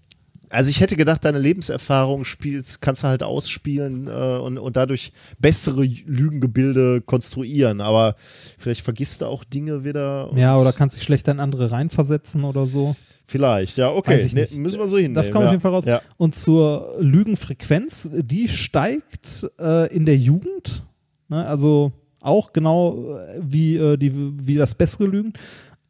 Also 0.50 0.70
ich 0.70 0.80
hätte 0.80 0.96
gedacht, 0.96 1.26
deine 1.26 1.40
Lebenserfahrung 1.40 2.24
spielst, 2.24 2.84
kannst 2.84 3.02
du 3.02 3.08
halt 3.08 3.24
ausspielen 3.24 4.06
äh, 4.06 4.12
und, 4.12 4.60
und 4.60 4.78
dadurch 4.78 5.12
bessere 5.40 5.84
Lügengebilde 5.84 7.02
konstruieren. 7.02 7.82
Aber 7.82 8.16
vielleicht 8.60 8.82
vergisst 8.82 9.24
du 9.24 9.26
auch 9.26 9.44
Dinge 9.44 9.84
wieder. 9.84 10.30
Ja, 10.36 10.56
oder 10.58 10.72
kannst 10.72 10.98
dich 10.98 11.02
schlechter 11.02 11.32
in 11.32 11.40
andere 11.40 11.72
reinversetzen 11.72 12.44
oder 12.44 12.68
so. 12.68 12.96
Vielleicht, 13.26 13.78
ja, 13.78 13.90
okay. 13.90 14.30
Ne, 14.34 14.48
müssen 14.54 14.78
wir 14.78 14.88
so 14.88 14.98
hinnehmen. 14.98 15.16
Das 15.16 15.32
kommt 15.32 15.42
ja. 15.42 15.48
auf 15.48 15.54
jeden 15.54 15.62
Fall 15.62 15.72
raus. 15.72 15.86
Ja. 15.86 16.04
Und 16.18 16.36
zur 16.36 16.98
Lügenfrequenz, 17.00 18.12
die 18.14 18.48
steigt 18.48 19.50
äh, 19.60 19.92
in 19.92 20.06
der 20.06 20.18
Jugend. 20.18 20.84
Ne? 21.30 21.44
Also 21.48 21.92
auch 22.24 22.54
genau 22.54 23.18
äh, 23.18 23.40
wie, 23.42 23.78
äh, 23.78 23.98
die, 23.98 24.12
wie 24.14 24.56
das 24.56 24.76
bessere 24.76 25.06
Lügen. 25.06 25.34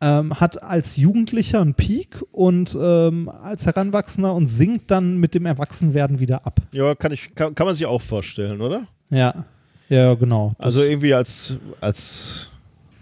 Ähm, 0.02 0.38
hat 0.38 0.62
als 0.62 0.98
Jugendlicher 0.98 1.62
einen 1.62 1.76
Peak 1.76 2.22
und 2.32 2.78
ähm, 2.78 3.30
als 3.30 3.66
Heranwachsender 3.66 4.34
und 4.34 4.48
sinkt 4.48 4.92
dann 4.92 5.18
mit 5.18 5.34
dem 5.34 5.46
Erwachsenwerden 5.46 6.20
wieder 6.20 6.46
ab. 6.46 6.60
ja, 6.74 6.94
kann, 6.94 7.14
ich, 7.14 7.34
kann, 7.36 7.56
kann 7.56 7.66
man 7.66 7.74
sich 7.74 7.86
auch 7.86 8.02
vorstellen, 8.02 8.60
oder? 8.60 8.86
Ja, 9.10 9.46
ja, 9.88 10.14
genau. 10.16 10.52
Also 10.58 10.82
irgendwie 10.82 11.14
als, 11.14 11.56
als 11.80 12.50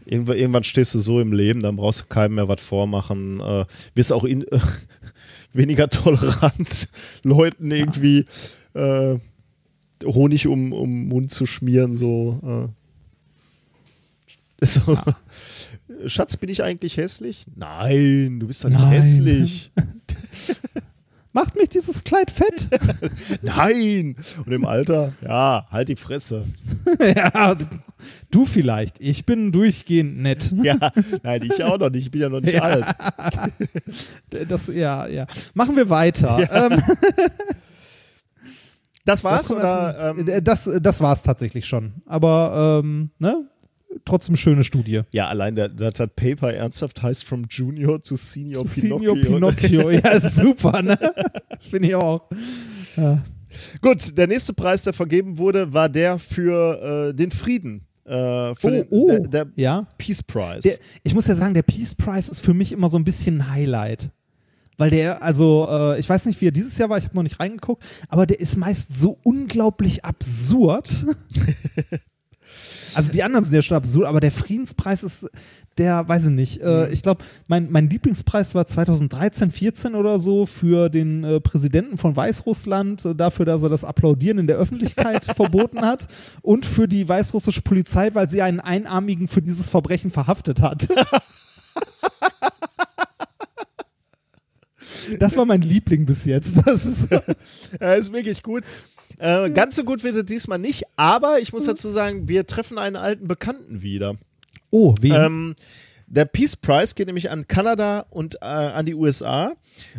irgendwann, 0.05 0.37
irgendwann 0.37 0.63
stehst 0.63 0.93
du 0.93 0.99
so 0.99 1.19
im 1.19 1.33
Leben, 1.33 1.61
dann 1.61 1.75
brauchst 1.75 2.01
du 2.01 2.05
keinem 2.05 2.35
mehr 2.35 2.47
was 2.47 2.61
vormachen. 2.61 3.39
Äh, 3.39 3.65
wirst 3.95 4.13
auch 4.13 4.23
in, 4.23 4.45
weniger 5.53 5.89
tolerant, 5.89 6.89
Leuten 7.23 7.71
irgendwie 7.71 8.25
äh, 8.73 9.15
Honig 10.03 10.47
um, 10.47 10.73
um 10.73 10.89
den 10.89 11.07
Mund 11.07 11.31
zu 11.31 11.45
schmieren, 11.45 11.95
so. 11.95 12.71
So. 14.63 14.95
Schatz, 16.05 16.37
bin 16.37 16.49
ich 16.49 16.63
eigentlich 16.63 16.97
hässlich? 16.97 17.45
Nein, 17.55 18.39
du 18.39 18.47
bist 18.47 18.63
doch 18.63 18.69
nicht 18.69 18.79
Nein. 18.79 18.91
hässlich. 18.91 19.71
Macht 21.33 21.55
mich 21.55 21.69
dieses 21.69 22.03
Kleid 22.03 22.29
fett? 22.29 22.67
Nein! 23.41 24.17
Und 24.45 24.51
im 24.51 24.65
Alter, 24.65 25.13
ja, 25.21 25.65
halt 25.71 25.87
die 25.87 25.95
Fresse. 25.95 26.43
ja, 27.15 27.55
du 28.31 28.45
vielleicht. 28.45 28.99
Ich 28.99 29.25
bin 29.25 29.51
durchgehend 29.53 30.17
nett. 30.21 30.53
Ja, 30.61 30.91
nein, 31.23 31.41
ich 31.43 31.63
auch 31.63 31.77
noch 31.79 31.89
nicht, 31.89 32.05
ich 32.05 32.11
bin 32.11 32.21
ja 32.21 32.29
noch 32.29 32.41
nicht 32.41 32.53
Ja. 32.53 32.61
alt. 32.63 32.85
Das, 34.49 34.67
ja, 34.67 35.07
ja. 35.07 35.25
Machen 35.53 35.75
wir 35.77 35.89
weiter. 35.89 36.49
Ähm, 36.51 36.81
Das 39.05 39.23
war's, 39.23 39.47
kommt 39.47 39.61
oder? 39.61 40.13
Ähm, 40.17 40.27
äh, 40.27 40.41
das, 40.41 40.69
das 40.81 41.01
war 41.01 41.13
es 41.13 41.23
tatsächlich 41.23 41.65
schon. 41.65 41.93
Aber 42.05 42.81
ähm, 42.83 43.09
ne? 43.19 43.47
Trotzdem 44.05 44.35
schöne 44.35 44.63
Studie. 44.63 45.01
Ja, 45.11 45.27
allein 45.27 45.55
der, 45.55 45.69
das 45.69 45.99
hat 45.99 46.15
Paper 46.15 46.53
ernsthaft 46.53 47.01
heißt 47.01 47.23
from 47.23 47.45
Junior 47.49 48.01
to 48.01 48.15
Senior, 48.15 48.67
Senior 48.67 49.15
Pinocchio. 49.15 49.83
Pinocchio. 49.83 49.89
Ja, 50.03 50.19
super, 50.19 50.81
ne? 50.81 50.97
Finde 51.59 51.87
ich 51.89 51.95
auch. 51.95 52.29
Gut, 53.81 54.17
der 54.17 54.27
nächste 54.27 54.53
Preis, 54.53 54.83
der 54.83 54.93
vergeben 54.93 55.37
wurde, 55.37 55.73
war 55.73 55.89
der 55.89 56.19
für 56.19 57.09
äh, 57.09 57.13
den 57.13 57.31
Frieden. 57.31 57.85
Äh, 58.05 58.11
Oh, 58.13 58.55
den, 58.63 58.85
oh, 58.89 59.07
der, 59.07 59.19
der 59.19 59.47
ja. 59.55 59.87
Peace 59.97 60.23
Prize. 60.23 60.61
Der, 60.61 60.77
ich 61.03 61.13
muss 61.13 61.27
ja 61.27 61.35
sagen, 61.35 61.53
der 61.53 61.61
Peace 61.61 61.93
Prize 61.95 62.31
ist 62.31 62.41
für 62.41 62.53
mich 62.53 62.71
immer 62.71 62.89
so 62.89 62.97
ein 62.97 63.03
bisschen 63.03 63.37
ein 63.37 63.51
Highlight. 63.51 64.09
Weil 64.77 64.89
der, 64.89 65.21
also, 65.21 65.67
äh, 65.69 65.99
ich 65.99 66.09
weiß 66.09 66.25
nicht, 66.25 66.41
wie 66.41 66.47
er 66.47 66.51
dieses 66.51 66.77
Jahr 66.77 66.89
war, 66.89 66.97
ich 66.97 67.05
habe 67.05 67.15
noch 67.15 67.23
nicht 67.23 67.39
reingeguckt, 67.39 67.83
aber 68.09 68.25
der 68.25 68.39
ist 68.39 68.57
meist 68.57 68.97
so 68.97 69.15
unglaublich 69.23 70.03
absurd. 70.03 71.05
also 72.95 73.11
die 73.11 73.23
anderen 73.23 73.43
sind 73.43 73.53
ja 73.53 73.61
schon 73.61 73.77
absurd, 73.77 74.07
aber 74.07 74.19
der 74.19 74.31
Friedenspreis 74.31 75.03
ist, 75.03 75.29
der, 75.77 76.07
weiß 76.07 76.25
ich 76.25 76.31
nicht, 76.31 76.61
äh, 76.61 76.89
ich 76.89 77.01
glaube, 77.01 77.23
mein, 77.47 77.71
mein 77.71 77.89
Lieblingspreis 77.89 78.53
war 78.55 78.67
2013, 78.67 79.51
14 79.51 79.95
oder 79.95 80.19
so 80.19 80.45
für 80.45 80.89
den 80.89 81.23
äh, 81.23 81.39
Präsidenten 81.39 81.97
von 81.97 82.15
Weißrussland, 82.15 83.05
äh, 83.05 83.15
dafür, 83.15 83.45
dass 83.45 83.63
er 83.63 83.69
das 83.69 83.83
Applaudieren 83.83 84.37
in 84.37 84.47
der 84.47 84.57
Öffentlichkeit 84.57 85.25
verboten 85.35 85.81
hat 85.81 86.07
und 86.41 86.65
für 86.65 86.87
die 86.87 87.07
weißrussische 87.07 87.61
Polizei, 87.61 88.13
weil 88.13 88.29
sie 88.29 88.41
einen 88.41 88.59
Einarmigen 88.59 89.27
für 89.27 89.41
dieses 89.41 89.69
Verbrechen 89.69 90.11
verhaftet 90.11 90.61
hat. 90.61 90.87
Das 95.19 95.35
war 95.35 95.45
mein 95.45 95.61
Liebling 95.61 96.05
bis 96.05 96.25
jetzt. 96.25 96.59
Das 96.65 96.85
ist, 96.85 97.07
Ja, 97.79 97.93
ist 97.93 98.13
wirklich 98.13 98.43
gut. 98.43 98.63
Äh, 99.21 99.51
ganz 99.51 99.75
so 99.75 99.83
gut 99.83 100.03
wird 100.03 100.15
es 100.15 100.25
diesmal 100.25 100.57
nicht, 100.57 100.83
aber 100.95 101.37
ich 101.39 101.53
muss 101.53 101.65
dazu 101.65 101.91
sagen, 101.91 102.27
wir 102.27 102.47
treffen 102.47 102.79
einen 102.79 102.95
alten 102.95 103.27
Bekannten 103.27 103.83
wieder. 103.83 104.15
oh, 104.71 104.95
wen? 104.99 105.13
Ähm, 105.13 105.55
der 106.07 106.25
Peace 106.25 106.55
Prize 106.55 106.95
geht 106.95 107.05
nämlich 107.05 107.29
an 107.29 107.47
Kanada 107.47 108.07
und 108.09 108.35
äh, 108.41 108.45
an 108.45 108.85
die 108.87 108.95
USA. 108.95 109.53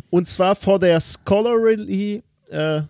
Und 0.09 0.27
zwar 0.27 0.57
for 0.57 0.77
their 0.77 0.99
scholarly, 0.99 2.21
äh, 2.49 2.81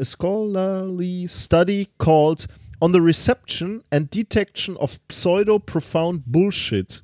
scholarly 0.00 1.28
study 1.28 1.88
called 1.98 2.48
On 2.80 2.94
the 2.94 2.98
Reception 2.98 3.82
and 3.90 4.12
Detection 4.14 4.74
of 4.78 4.98
Pseudo-Profound 5.08 6.22
Bullshit. 6.24 7.02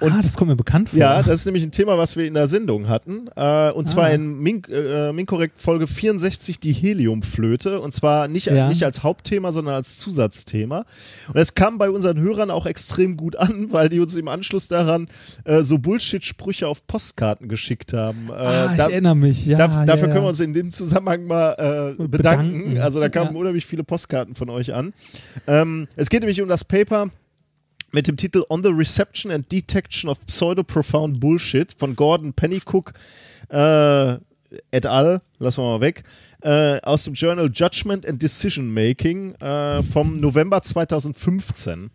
Und 0.00 0.12
ah, 0.12 0.20
das 0.22 0.36
kommt 0.36 0.48
mir 0.50 0.56
bekannt 0.56 0.88
vor. 0.90 0.98
ja, 0.98 1.22
das 1.22 1.40
ist 1.40 1.44
nämlich 1.46 1.62
ein 1.64 1.70
Thema, 1.72 1.98
was 1.98 2.16
wir 2.16 2.26
in 2.26 2.34
der 2.34 2.48
Sendung 2.48 2.88
hatten. 2.88 3.28
Äh, 3.36 3.70
und 3.72 3.88
zwar 3.88 4.06
Ah. 4.06 4.10
in 4.10 4.38
Mink, 4.40 4.68
äh, 4.68 5.12
Minkorrekt 5.12 5.58
Folge 5.58 5.86
64, 5.86 6.58
die 6.60 6.72
Heliumflöte. 6.72 7.80
Und 7.80 7.94
zwar 7.94 8.28
nicht, 8.28 8.46
Ja. 8.46 8.68
nicht 8.68 8.82
als 8.84 9.02
Hauptthema, 9.02 9.52
sondern 9.52 9.74
als 9.74 9.98
Zusatzthema. 9.98 10.84
Und 11.28 11.36
es 11.36 11.54
kam 11.54 11.78
bei 11.78 11.90
unseren 11.90 12.18
Hörern 12.20 12.50
auch 12.50 12.66
extrem 12.66 13.16
gut 13.16 13.36
an, 13.36 13.66
weil 13.72 13.88
die 13.88 14.00
uns 14.00 14.14
im 14.14 14.28
Anschluss 14.28 14.68
daran 14.68 15.08
äh, 15.44 15.62
so 15.62 15.78
Bullshit-Sprüche 15.78 16.66
auf 16.66 16.86
Postkarten 16.86 17.48
geschickt 17.48 17.92
haben. 17.92 18.28
Äh, 18.30 18.32
ah, 18.32 18.68
ich 18.72 18.76
da- 18.78 18.88
erinnere 18.88 19.16
mich. 19.16 19.46
Ja, 19.46 19.58
da, 19.58 19.66
ja, 19.66 19.84
dafür 19.86 20.08
ja. 20.08 20.14
können 20.14 20.24
wir 20.24 20.28
uns 20.30 20.40
in 20.40 20.54
dem 20.54 20.70
Zusammenhang 20.72 21.24
mal 21.26 21.52
äh, 21.98 22.02
bedanken. 22.02 22.10
Bedanken. 22.10 22.78
Also 22.80 23.00
da 23.00 23.08
kamen 23.08 23.36
unheimlich 23.36 23.66
viele 23.66 23.84
Postkarten 23.84 24.34
von 24.34 24.50
euch 24.50 24.72
an. 24.74 24.92
Ähm, 25.46 25.88
es 25.96 26.08
geht 26.10 26.20
nämlich 26.20 26.40
um 26.40 26.48
das 26.48 26.64
Paper 26.64 27.08
mit 27.92 28.08
dem 28.08 28.16
Titel 28.16 28.42
On 28.48 28.62
the 28.62 28.70
Reception 28.70 29.30
and 29.30 29.50
Detection 29.50 30.08
of 30.08 30.18
Pseudo-Profound 30.26 31.20
Bullshit 31.20 31.74
von 31.76 31.96
Gordon 31.96 32.32
Pennycook 32.32 32.92
äh, 33.50 34.16
et 34.70 34.86
al., 34.86 35.22
lassen 35.38 35.62
wir 35.62 35.78
mal 35.78 35.80
weg, 35.80 36.04
äh, 36.42 36.80
aus 36.82 37.04
dem 37.04 37.14
Journal 37.14 37.50
Judgment 37.52 38.06
and 38.06 38.20
Decision 38.22 38.72
Making 38.72 39.34
äh, 39.36 39.82
vom 39.82 40.20
November 40.20 40.62
2015. 40.62 41.90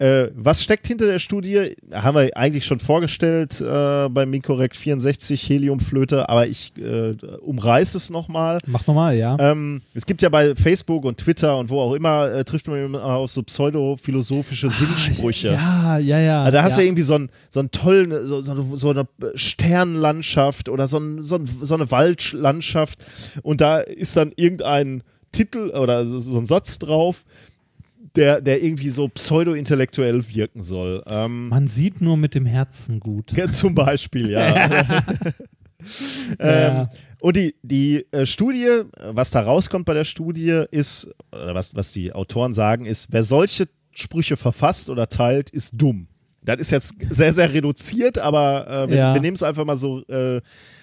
Äh, 0.00 0.30
was 0.34 0.62
steckt 0.62 0.86
hinter 0.86 1.04
der 1.04 1.18
Studie? 1.18 1.74
Haben 1.92 2.16
wir 2.16 2.34
eigentlich 2.34 2.64
schon 2.64 2.80
vorgestellt 2.80 3.60
äh, 3.60 4.08
bei 4.08 4.24
Minkorrekt 4.24 4.74
64 4.74 5.46
Heliumflöte, 5.46 6.26
aber 6.26 6.46
ich 6.46 6.72
äh, 6.78 7.12
umreiße 7.42 7.98
es 7.98 8.08
nochmal. 8.08 8.56
Mach 8.66 8.86
nochmal, 8.86 9.14
ja. 9.18 9.36
Ähm, 9.38 9.82
es 9.92 10.06
gibt 10.06 10.22
ja 10.22 10.30
bei 10.30 10.56
Facebook 10.56 11.04
und 11.04 11.18
Twitter 11.18 11.58
und 11.58 11.68
wo 11.68 11.80
auch 11.80 11.92
immer, 11.92 12.32
äh, 12.32 12.44
trifft 12.44 12.66
man 12.68 12.82
immer 12.82 13.04
auf 13.04 13.30
so 13.30 13.42
pseudo-philosophische 13.42 14.70
Sinnsprüche. 14.70 15.58
Ah, 15.58 15.98
ja, 15.98 16.18
ja, 16.18 16.18
ja. 16.18 16.44
Also 16.44 16.56
da 16.56 16.62
hast 16.62 16.78
ja. 16.78 16.82
du 16.82 16.86
irgendwie 16.86 17.02
so 17.02 17.16
einen, 17.16 17.28
so 17.50 17.60
einen 17.60 17.70
tollen, 17.70 18.26
so, 18.26 18.40
so, 18.40 18.76
so 18.76 18.88
eine 18.88 19.06
Sternlandschaft 19.34 20.70
oder 20.70 20.86
so, 20.86 20.96
ein, 20.96 21.20
so, 21.20 21.36
ein, 21.36 21.44
so 21.44 21.74
eine 21.74 21.90
Waldlandschaft 21.90 23.04
und 23.42 23.60
da 23.60 23.80
ist 23.80 24.16
dann 24.16 24.32
irgendein 24.36 25.02
Titel 25.32 25.70
oder 25.70 26.06
so 26.06 26.38
ein 26.38 26.46
Satz 26.46 26.78
drauf, 26.78 27.24
der, 28.16 28.40
der 28.40 28.62
irgendwie 28.62 28.88
so 28.88 29.08
pseudo-intellektuell 29.08 30.22
wirken 30.34 30.62
soll. 30.62 31.02
Ähm, 31.06 31.48
Man 31.48 31.68
sieht 31.68 32.00
nur 32.00 32.16
mit 32.16 32.34
dem 32.34 32.46
Herzen 32.46 33.00
gut. 33.00 33.32
ja, 33.32 33.50
zum 33.50 33.74
Beispiel, 33.74 34.30
ja. 34.32 35.04
ähm, 36.38 36.88
und 37.20 37.36
die, 37.36 37.54
die 37.62 38.06
äh, 38.12 38.26
Studie, 38.26 38.82
was 38.98 39.30
da 39.30 39.40
rauskommt 39.42 39.84
bei 39.84 39.94
der 39.94 40.04
Studie, 40.04 40.64
ist, 40.70 41.10
oder 41.32 41.54
was, 41.54 41.74
was 41.74 41.92
die 41.92 42.12
Autoren 42.12 42.54
sagen, 42.54 42.86
ist, 42.86 43.08
wer 43.10 43.22
solche 43.22 43.66
Sprüche 43.92 44.36
verfasst 44.36 44.88
oder 44.90 45.08
teilt, 45.08 45.50
ist 45.50 45.72
dumm. 45.76 46.06
Das 46.42 46.58
ist 46.58 46.70
jetzt 46.70 46.94
sehr, 47.10 47.32
sehr 47.34 47.52
reduziert, 47.52 48.18
aber 48.18 48.66
äh, 48.68 48.88
wir, 48.90 48.96
Ja. 48.96 49.14
wir 49.14 49.20
nehmen 49.20 49.34
es 49.36 49.42
einfach 49.42 49.64
mal 49.66 49.76
so 49.76 50.02
äh, 50.08 50.36
äh, 50.36 50.40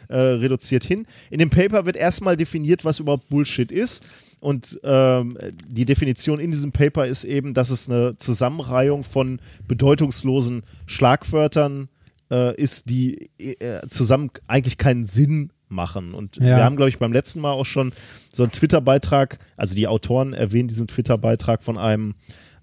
reduziert 0.10 0.84
hin. 0.84 1.06
In 1.32 1.40
dem 1.40 1.50
Paper 1.50 1.86
wird 1.88 1.98
erstmal 1.98 2.38
definiert, 2.38 2.86
was 2.86 3.00
überhaupt 3.00 3.28
Bullshit 3.30 3.72
ist. 3.72 4.06
Und 4.48 4.80
ähm, 4.86 5.38
die 5.68 5.84
Definition 5.84 6.40
in 6.40 6.52
diesem 6.52 6.72
Paper 6.72 7.06
ist 7.06 7.26
eben, 7.26 7.54
dass 7.54 7.70
es 7.70 7.90
eine 7.90 8.16
Zusammenreihung 8.16 9.04
von 9.04 9.42
bedeutungslosen 9.68 10.64
Schlagwörtern 10.86 11.90
äh, 12.32 12.56
ist, 12.56 12.90
die 12.90 13.30
äh, 13.40 13.86
zusammen 13.90 14.32
eigentlich 14.48 14.78
keinen 14.78 15.06
Sinn 15.06 15.52
machen. 15.68 16.14
Und 16.14 16.38
Ja. 16.38 16.44
wir 16.44 16.64
haben, 16.64 16.78
glaube 16.78 16.88
ich, 16.88 16.98
beim 16.98 17.12
letzten 17.12 17.42
Mal 17.42 17.52
auch 17.52 17.66
schon 17.66 17.92
so 18.32 18.44
einen 18.44 18.54
Twitter-Beitrag, 18.54 19.40
also 19.58 19.76
die 19.76 19.86
Autoren 19.86 20.32
erwähnen 20.32 20.70
diesen 20.70 20.88
Twitter-Beitrag 20.88 21.62
von 21.62 21.78
einem 21.78 22.16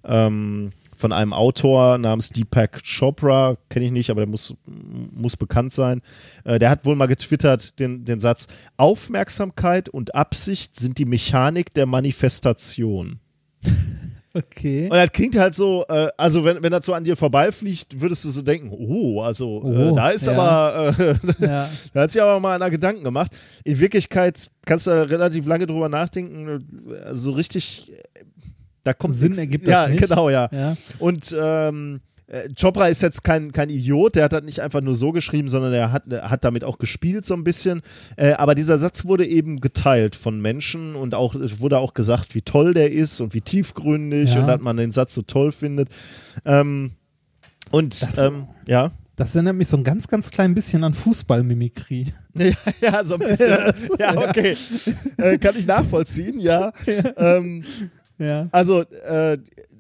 ähm, 0.05 0.73
von 0.97 1.13
einem 1.13 1.33
Autor 1.33 1.99
namens 1.99 2.31
Deepak 2.31 2.83
Chopra, 2.83 3.57
kenne 3.69 3.87
ich 3.87 3.93
nicht, 3.93 4.11
aber 4.11 4.21
der 4.23 4.29
muss, 4.29 4.55
muss 4.67 5.37
bekannt 5.37 5.73
sein. 5.73 6.01
Äh, 6.45 6.59
der 6.59 6.71
hat 6.71 6.85
wohl 6.87 6.97
mal 6.97 7.07
getwittert 7.07 7.79
den, 7.79 8.05
den 8.05 8.21
Satz, 8.21 8.47
Aufmerksamkeit 8.77 9.89
und 9.89 10.15
Absicht 10.15 10.75
sind 10.75 10.99
die 10.99 11.05
Mechanik 11.05 11.73
der 11.75 11.87
Manifestation. 11.87 13.21
Okay. 14.37 14.87
Und 14.91 14.97
das 14.97 15.13
klingt 15.13 15.39
halt 15.39 15.55
so, 15.55 15.85
äh, 15.89 16.09
also 16.17 16.43
wenn, 16.45 16.61
wenn 16.61 16.73
das 16.73 16.85
so 16.87 16.93
an 16.93 17.05
dir 17.05 17.17
vorbeifliegt, 17.17 18.01
würdest 18.01 18.25
du 18.25 18.31
so 18.31 18.43
denken, 18.43 18.69
oh, 18.73 19.23
also 19.23 19.63
äh, 19.65 19.91
Oh, 19.91 19.95
da 19.95 20.09
ist 20.09 20.27
ja. 20.27 20.33
aber, 20.33 20.99
äh, 20.99 21.15
Ja. 21.39 21.71
da 21.93 22.01
hat 22.01 22.11
sich 22.11 22.21
aber 22.21 22.41
mal 22.41 22.57
einer 22.57 22.69
Gedanken 22.69 23.05
gemacht. 23.05 23.31
In 23.63 23.79
Wirklichkeit 23.79 24.51
kannst 24.67 24.89
du 24.89 24.91
da 24.91 25.03
relativ 25.05 25.47
lange 25.47 25.69
drüber 25.69 25.89
nachdenken, 25.89 26.49
äh, 26.93 27.15
so 27.15 27.31
richtig, 27.31 27.93
äh, 27.93 28.25
da 28.85 28.95
kommt 28.95 29.15
Sinn 29.15 29.37
ergibt 29.37 29.67
das 29.67 29.75
ja, 29.75 29.89
nicht. 29.89 30.01
genau, 30.01 30.31
ja. 30.31 30.49
Ja. 30.53 30.77
Und 30.99 31.35
ähm, 31.39 32.01
äh, 32.27 32.49
Chopra 32.59 32.89
ist 32.89 33.03
jetzt 33.03 33.23
kein, 33.25 33.53
kein 33.53 33.69
Idiot, 33.69 34.15
der 34.17 34.25
hat 34.25 34.33
das 34.33 34.43
nicht 34.45 34.61
einfach 34.61 34.81
nur 34.81 34.95
so 34.97 35.13
geschrieben, 35.13 35.49
sondern 35.49 35.73
er 35.75 35.93
hat, 35.93 36.05
er 36.11 36.31
hat 36.31 36.45
damit 36.45 36.65
auch 36.65 36.79
gespielt 36.79 37.25
so 37.27 37.35
ein 37.35 37.45
bisschen. 37.45 37.83
Äh, 38.17 38.33
aber 38.33 38.55
dieser 38.55 38.79
Satz 38.79 39.05
wurde 39.05 39.27
eben 39.27 39.61
geteilt 39.61 40.17
von 40.17 40.41
Menschen 40.41 40.95
und 40.95 41.15
auch 41.15 41.35
es 41.35 41.61
wurde 41.61 41.79
auch 41.79 41.93
gesagt, 41.93 42.35
wie 42.35 42.43
toll 42.43 42.73
der 42.73 42.93
ist 42.93 43.21
und 43.21 43.35
wie 43.35 43.43
tiefgründig 43.43 44.35
Ja. 44.35 44.41
und 44.41 44.47
dass 44.47 44.61
man 44.61 44.77
den 44.79 44.91
Satz 44.93 45.15
so 45.15 45.23
toll 45.23 45.53
findet. 45.53 45.89
Ähm, 46.45 46.93
und 47.71 48.01
Das- 48.03 48.19
ähm, 48.19 48.47
ja. 48.67 48.93
Das 49.17 49.33
erinnert 49.37 49.55
mich 49.55 49.69
so 49.69 49.77
ein 49.77 49.85
ganz, 49.85 50.09
ganz 50.09 50.33
klein 50.33 50.57
bisschen 50.57 50.83
an 50.83 50.93
Fußballmimikrie. 50.93 52.13
Ja, 52.37 52.51
ja, 52.81 53.05
so 53.05 53.15
ein 53.15 53.21
bisschen. 53.21 53.49
ja, 54.01 54.17
okay. 54.17 54.57
Äh, 55.19 55.39
kann 55.39 55.55
ich 55.57 55.69
nachvollziehen, 55.69 56.41
ja. 56.41 56.73
Ähm, 57.17 57.63
Ja. 58.19 58.49
also, 58.53 58.83
äh, 58.83 59.39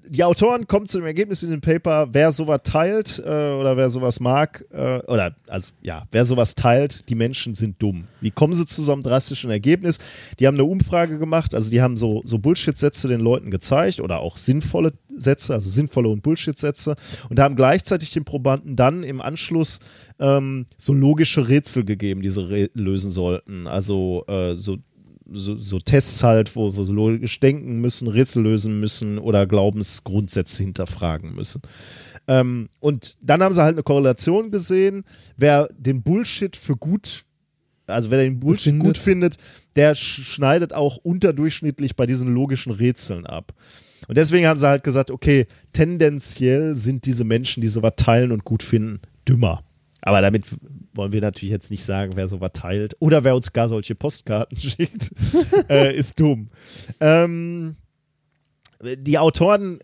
die 0.09 0.25
Autoren 0.25 0.67
kommen 0.67 0.87
zu 0.87 0.99
dem 0.99 1.07
Ergebnis 1.07 1.43
in 1.43 1.51
dem 1.51 1.61
Paper, 1.61 2.09
wer 2.13 2.31
sowas 2.31 2.61
teilt 2.65 3.19
äh, 3.25 3.53
oder 3.53 3.77
wer 3.77 3.89
sowas 3.89 4.21
mag, 4.21 4.65
äh, 4.71 4.99
oder 5.07 5.35
also 5.49 5.71
ja, 5.83 6.05
wer 6.13 6.25
sowas 6.25 6.55
teilt, 6.55 7.09
die 7.09 7.15
Menschen 7.15 7.55
sind 7.55 7.83
dumm. 7.83 8.05
Wie 8.21 8.31
kommen 8.31 8.55
sie 8.55 8.67
zu 8.67 8.83
so 8.83 8.93
einem 8.93 9.03
drastischen 9.03 9.51
Ergebnis? 9.51 9.99
Die 10.39 10.47
haben 10.47 10.57
eine 10.57 10.65
Umfrage 10.65 11.19
gemacht, 11.19 11.55
also 11.55 11.71
die 11.71 11.81
haben 11.81 11.97
so, 11.97 12.23
so 12.25 12.39
Bullshit-Sätze 12.39 13.09
den 13.09 13.21
Leuten 13.21 13.51
gezeigt 13.51 14.01
oder 14.01 14.21
auch 14.21 14.37
sinnvolle 14.37 14.93
Sätze, 15.17 15.55
also 15.55 15.71
sinnvolle 15.71 16.09
und 16.09 16.23
Bullshit-Sätze 16.23 16.97
und 17.31 17.39
haben 17.39 17.57
gleichzeitig 17.57 18.11
den 18.11 18.25
Probanden 18.25 18.77
dann 18.77 19.03
im 19.03 19.21
Anschluss 19.21 19.81
ähm, 20.19 20.67
so 20.77 20.93
logische 20.93 21.49
Rätsel 21.49 21.85
gegeben, 21.85 22.21
die 22.23 22.31
sie 22.31 22.71
lösen 22.75 23.11
sollten. 23.11 23.67
Also 23.67 24.25
äh, 24.29 24.55
so 24.57 24.79
so, 25.31 25.57
so 25.57 25.79
Tests 25.79 26.23
halt, 26.23 26.55
wo, 26.57 26.75
wo 26.77 26.85
sie 26.85 26.93
logisch 26.93 27.41
denken 27.41 27.81
müssen, 27.81 28.09
Rätsel 28.09 28.43
lösen 28.43 28.81
müssen 28.81 29.19
oder 29.19 29.47
Glaubensgrundsätze 29.47 30.63
hinterfragen 30.63 31.35
müssen. 31.35 31.63
Ähm, 32.27 32.69
und 32.81 33.17
dann 33.21 33.43
haben 33.43 33.53
sie 33.53 33.63
halt 33.63 33.75
eine 33.75 33.83
Korrelation 33.83 34.51
gesehen, 34.51 35.05
wer 35.37 35.69
den 35.77 36.03
Bullshit 36.03 36.57
für 36.57 36.77
gut, 36.77 37.25
also 37.87 38.11
wer 38.11 38.19
den 38.19 38.41
Bullshit 38.41 38.73
Findet. 38.73 38.87
gut 38.87 38.99
findet, 38.99 39.37
der 39.77 39.95
sch 39.95 40.23
schneidet 40.23 40.73
auch 40.73 40.97
unterdurchschnittlich 40.97 41.97
bei 41.97 42.07
diesen 42.07 42.33
logischen 42.35 42.73
Rätseln 42.73 43.27
ab. 43.27 43.53
Und 44.07 44.19
deswegen 44.19 44.47
haben 44.47 44.59
sie 44.59 44.69
halt 44.69 44.85
gesagt, 44.85 45.11
okay, 45.11 45.47
tendenziell 45.73 46.77
sind 46.77 47.07
diese 47.07 47.25
Menschen, 47.25 47.61
die 47.61 47.69
sowas 47.69 47.95
teilen 47.97 48.33
und 48.33 48.45
gut 48.45 48.63
finden, 48.63 49.01
dümmer. 49.27 49.63
Aber 50.07 50.21
damit 50.21 50.45
wollen 50.93 51.13
wir 51.13 51.23
natürlich 51.23 51.51
jetzt 51.51 51.71
nicht 51.71 51.83
sagen, 51.83 52.13
wer 52.15 52.29
sowas 52.29 52.51
teilt 52.53 52.95
oder 53.01 53.25
wer 53.25 53.35
uns 53.35 53.55
gar 53.55 53.71
solche 53.71 53.95
Postkarten 53.95 54.57
schickt, 54.59 55.11
äh, 55.71 55.97
ist 55.97 56.21
dumm. 56.21 56.51
Ähm, 57.01 57.77
die 58.83 59.19
Autoren 59.19 59.79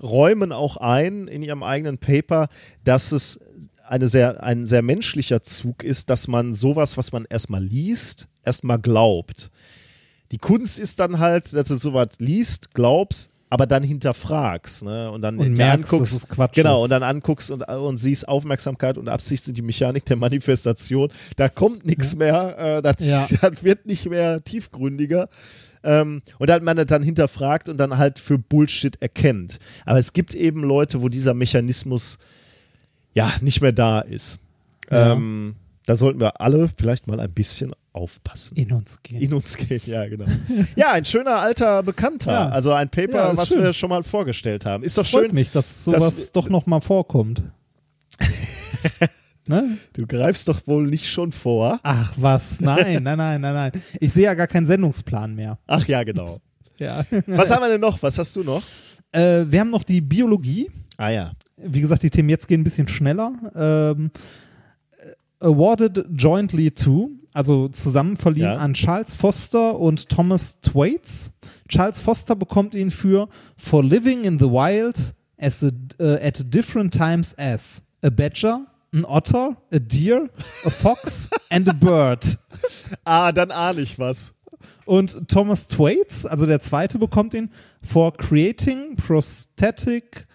räumen 0.00 0.52
auch 0.52 0.76
ein 0.76 1.26
in 1.26 1.42
ihrem 1.42 1.64
eigenen 1.64 1.98
Paper, 1.98 2.48
dass 2.84 3.10
es 3.10 3.40
eine 3.84 4.06
sehr, 4.06 4.44
ein 4.44 4.64
sehr 4.64 4.82
menschlicher 4.82 5.42
Zug 5.42 5.82
ist, 5.82 6.08
dass 6.08 6.28
man 6.28 6.54
sowas, 6.54 6.96
was 6.96 7.10
man 7.10 7.26
erstmal 7.28 7.64
liest, 7.64 8.28
erstmal 8.44 8.78
glaubt. 8.78 9.50
Die 10.30 10.38
Kunst 10.38 10.78
ist 10.78 11.00
dann 11.00 11.18
halt, 11.18 11.52
dass 11.52 11.66
du 11.66 11.76
sowas 11.76 12.10
liest, 12.18 12.74
glaubst, 12.74 13.31
aber 13.52 13.66
dann 13.66 13.82
hinterfragst, 13.82 14.82
ne? 14.82 15.10
Und 15.10 15.20
dann 15.20 15.36
Und 15.38 15.58
merkst, 15.58 15.92
dass 15.92 16.12
es 16.12 16.26
Quatsch 16.26 16.54
genau, 16.54 16.78
ist. 16.78 16.84
und 16.84 16.90
dann 16.90 17.02
anguckst 17.02 17.50
und, 17.50 17.60
und 17.60 17.98
siehst 17.98 18.26
Aufmerksamkeit 18.26 18.96
und 18.96 19.10
Absicht 19.10 19.44
sind 19.44 19.58
die 19.58 19.62
Mechanik 19.62 20.06
der 20.06 20.16
Manifestation. 20.16 21.10
Da 21.36 21.50
kommt 21.50 21.84
nichts 21.84 22.16
mehr, 22.16 22.58
äh, 22.58 22.80
das, 22.80 22.96
Ja. 23.00 23.28
das 23.42 23.62
wird 23.62 23.84
nicht 23.84 24.08
mehr 24.08 24.42
tiefgründiger. 24.42 25.28
Ähm, 25.84 26.22
und 26.38 26.48
dann 26.48 26.64
man 26.64 26.78
das 26.78 26.86
dann 26.86 27.02
hinterfragt 27.02 27.68
und 27.68 27.76
dann 27.76 27.98
halt 27.98 28.18
für 28.18 28.38
Bullshit 28.38 28.96
erkennt. 29.02 29.58
Aber 29.84 29.98
es 29.98 30.14
gibt 30.14 30.34
eben 30.34 30.62
Leute, 30.62 31.02
wo 31.02 31.10
dieser 31.10 31.34
Mechanismus 31.34 32.18
ja 33.12 33.30
nicht 33.42 33.60
mehr 33.60 33.72
da 33.72 34.00
ist. 34.00 34.38
Ja. 34.90 35.12
Ähm, 35.12 35.56
da 35.84 35.94
sollten 35.94 36.20
wir 36.20 36.40
alle 36.40 36.70
vielleicht 36.74 37.06
mal 37.06 37.20
ein 37.20 37.32
bisschen 37.32 37.74
aufpassen. 37.92 38.56
In 38.56 38.72
uns 38.72 39.02
gehen. 39.02 39.20
In 39.20 39.32
uns 39.34 39.56
gehen, 39.56 39.80
ja, 39.86 40.06
genau. 40.08 40.24
ja, 40.76 40.92
ein 40.92 41.04
schöner 41.04 41.36
alter 41.36 41.82
Bekannter. 41.82 42.32
Ja. 42.32 42.48
Also 42.48 42.72
ein 42.72 42.88
Paper, 42.88 43.18
Ja, 43.30 43.36
was 43.36 43.48
schön. 43.50 43.62
wir 43.62 43.72
schon 43.72 43.90
mal 43.90 44.02
vorgestellt 44.02 44.64
haben. 44.66 44.82
Ist 44.82 44.96
doch 44.98 45.06
Freut 45.06 45.26
schön. 45.26 45.34
mich, 45.34 45.50
dass 45.50 45.84
sowas 45.84 46.04
dass- 46.04 46.32
doch 46.32 46.48
noch 46.48 46.66
mal 46.66 46.80
vorkommt. 46.80 47.42
ne? 49.48 49.76
Du 49.92 50.06
greifst 50.06 50.48
doch 50.48 50.66
wohl 50.66 50.86
nicht 50.86 51.08
schon 51.10 51.32
vor. 51.32 51.80
Ach 51.82 52.12
was, 52.16 52.60
nein, 52.60 53.02
nein, 53.02 53.18
nein, 53.18 53.40
nein, 53.40 53.54
nein. 53.54 53.72
Ich 54.00 54.12
sehe 54.12 54.24
ja 54.24 54.34
gar 54.34 54.46
keinen 54.46 54.66
Sendungsplan 54.66 55.34
mehr. 55.34 55.58
Ach 55.66 55.86
ja, 55.86 56.02
genau. 56.04 56.38
Ja. 56.78 57.04
Was 57.28 57.52
haben 57.52 57.60
wir 57.62 57.68
denn 57.68 57.80
noch? 57.80 58.02
Was 58.02 58.18
hast 58.18 58.34
du 58.34 58.42
noch? 58.42 58.60
Äh, 59.12 59.44
wir 59.48 59.60
haben 59.60 59.70
noch 59.70 59.84
die 59.84 60.00
Biologie. 60.00 60.68
Ah 60.96 61.10
ja. 61.10 61.30
Wie 61.56 61.80
gesagt, 61.80 62.02
die 62.02 62.10
Themen 62.10 62.28
jetzt 62.28 62.48
gehen 62.48 62.62
ein 62.62 62.64
bisschen 62.64 62.88
schneller. 62.88 63.30
Ähm, 63.54 64.10
äh, 64.98 65.44
awarded 65.46 66.04
jointly 66.16 66.72
to, 66.72 67.10
also 67.32 67.68
zusammen 67.68 68.16
verliehen 68.16 68.52
Ja. 68.52 68.58
an 68.58 68.74
Charles 68.74 69.14
Foster 69.14 69.78
und 69.78 70.08
Thomas 70.08 70.60
Thwaites. 70.60 71.32
Charles 71.68 72.00
Foster 72.00 72.36
bekommt 72.36 72.74
ihn 72.74 72.90
für 72.90 73.28
For 73.56 73.82
living 73.82 74.24
in 74.24 74.38
the 74.38 74.46
wild 74.46 75.14
as 75.38 75.64
a, 75.64 75.70
äh, 75.98 76.26
at 76.26 76.52
different 76.54 76.92
times 76.94 77.34
as 77.38 77.82
a 78.02 78.10
badger, 78.10 78.66
an 78.92 79.04
otter, 79.06 79.56
a 79.72 79.78
deer, 79.78 80.28
a 80.64 80.70
fox 80.70 81.30
and 81.50 81.68
a 81.68 81.72
bird. 81.72 82.38
Ah, 83.04 83.32
dann 83.32 83.50
ahne 83.50 83.80
ich 83.80 83.98
was. 83.98 84.34
Und 84.84 85.28
Thomas 85.28 85.68
Thwaites, 85.68 86.26
also 86.26 86.44
der 86.44 86.60
zweite, 86.60 86.98
bekommt 86.98 87.34
ihn 87.34 87.50
for 87.82 88.12
creating 88.16 88.96
prosthetic 88.96 90.26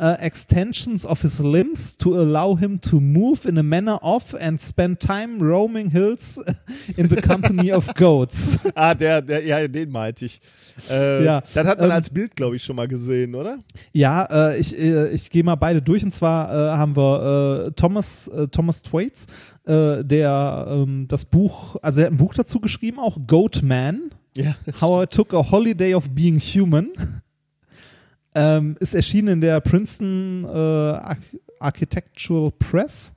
uh, 0.00 0.16
extensions 0.20 1.04
of 1.04 1.20
his 1.22 1.38
limbs 1.40 1.96
to 1.98 2.18
allow 2.18 2.56
him 2.56 2.80
to 2.80 3.00
move 3.00 3.46
in 3.46 3.58
a 3.58 3.62
manner 3.62 3.98
of 4.02 4.34
and 4.40 4.58
spend 4.58 4.98
time 5.00 5.38
roaming 5.40 5.90
hills 5.90 6.40
in 6.96 7.08
the 7.08 7.20
company 7.20 7.72
of 7.72 7.92
goats. 7.94 8.58
Ah, 8.74 8.94
der, 8.94 9.20
der, 9.20 9.44
ja, 9.44 9.68
den 9.68 9.90
meinte 9.90 10.24
ich. 10.24 10.40
Äh, 10.88 11.24
Ja, 11.24 11.42
Das 11.54 11.66
hat 11.66 11.78
man 11.78 11.90
ähm, 11.90 11.94
als 11.96 12.08
Bild, 12.10 12.34
glaube 12.34 12.56
ich, 12.56 12.64
schon 12.64 12.76
mal 12.76 12.88
gesehen, 12.88 13.34
oder? 13.34 13.58
Ja, 13.92 14.24
äh, 14.52 14.58
ich, 14.58 14.78
äh, 14.78 15.08
ich 15.08 15.28
gehe 15.30 15.44
mal 15.44 15.56
beide 15.56 15.82
durch. 15.82 16.02
Und 16.02 16.14
zwar 16.14 16.50
äh, 16.50 16.76
haben 16.76 16.96
wir 16.96 17.66
äh, 17.66 17.70
Thomas, 17.72 18.30
Thomas 18.50 18.82
Thwaites, 18.82 19.26
der 19.66 20.66
ähm, 20.68 21.06
das 21.06 21.24
Buch, 21.26 21.76
also 21.82 22.00
er 22.00 22.06
hat 22.06 22.12
ein 22.14 22.16
Buch 22.16 22.34
dazu 22.34 22.60
geschrieben, 22.60 22.98
auch 22.98 23.18
Goat 23.26 23.62
Man. 23.62 24.10
Ja. 24.36 24.54
How 24.80 25.04
I 25.04 25.06
Took 25.06 25.34
a 25.34 25.50
Holiday 25.50 25.94
of 25.94 26.10
Being 26.10 26.40
Human. 26.40 26.88
Ähm, 28.34 28.76
ist 28.78 28.94
erschienen 28.94 29.28
in 29.28 29.40
der 29.40 29.60
Princeton 29.60 30.44
äh, 30.44 30.48
Arch 30.48 31.18
Architectural 31.58 32.52
Press. 32.52 33.12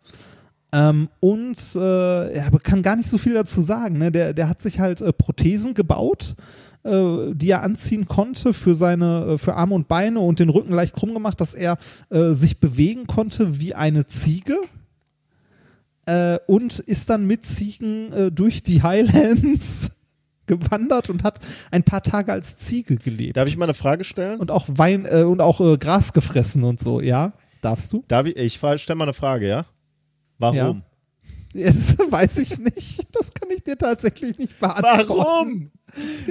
Ähm, 0.73 1.07
und 1.19 1.57
äh, 1.75 2.35
ja, 2.35 2.49
kann 2.63 2.81
gar 2.81 2.95
nicht 2.95 3.07
so 3.07 3.17
viel 3.17 3.35
dazu 3.35 3.61
sagen. 3.61 3.99
Ne? 3.99 4.11
Der, 4.11 4.33
der 4.33 4.49
hat 4.49 4.59
sich 4.59 4.79
halt 4.79 5.01
äh, 5.01 5.13
Prothesen 5.13 5.75
gebaut, 5.75 6.35
äh, 6.83 7.33
die 7.33 7.51
er 7.51 7.61
anziehen 7.61 8.07
konnte 8.07 8.53
für 8.53 8.73
seine, 8.73 9.33
äh, 9.33 9.37
für 9.37 9.53
Arme 9.53 9.75
und 9.75 9.87
Beine 9.87 10.19
und 10.19 10.39
den 10.39 10.49
Rücken 10.49 10.73
leicht 10.73 10.95
krumm 10.95 11.13
gemacht, 11.13 11.39
dass 11.39 11.53
er 11.53 11.77
äh, 12.09 12.33
sich 12.33 12.59
bewegen 12.59 13.05
konnte 13.05 13.59
wie 13.59 13.75
eine 13.75 14.07
Ziege. 14.07 14.57
Äh, 16.05 16.39
und 16.47 16.79
ist 16.79 17.09
dann 17.09 17.27
mit 17.27 17.45
Ziegen 17.45 18.33
durch 18.35 18.63
die 18.63 18.83
Highlands 18.83 19.91
gewandert 20.45 21.09
und 21.09 21.23
hat 21.23 21.39
ein 21.71 21.83
paar 21.83 22.03
Tage 22.03 22.31
als 22.31 22.57
Ziege 22.57 22.95
gelebt. 22.95 23.37
Darf 23.37 23.47
ich 23.47 23.57
mal 23.57 23.65
eine 23.65 23.73
Frage 23.73 24.03
stellen? 24.03 24.39
Und 24.39 24.51
auch 24.51 24.65
Wein 24.69 25.05
äh, 25.09 25.23
und 25.23 25.41
auch 25.41 25.59
äh, 25.61 25.77
Gras 25.77 26.13
gefressen 26.13 26.63
und 26.63 26.79
so, 26.79 27.01
ja? 27.01 27.33
Darfst 27.61 27.93
du? 27.93 28.03
Darf 28.07 28.27
ich, 28.27 28.37
ich 28.37 28.53
stelle 28.55 28.95
mal 28.95 29.05
eine 29.05 29.13
Frage, 29.13 29.47
ja? 29.47 29.65
Warum? 30.37 30.83
Das 31.55 31.99
weiß 31.99 32.39
ich 32.39 32.57
nicht. 32.57 33.05
Das 33.11 33.31
kann 33.31 33.47
ich 33.51 33.63
dir 33.63 33.77
tatsächlich 33.77 34.35
nicht 34.39 34.59
beantworten. 34.59 35.07
Warum? 35.07 35.71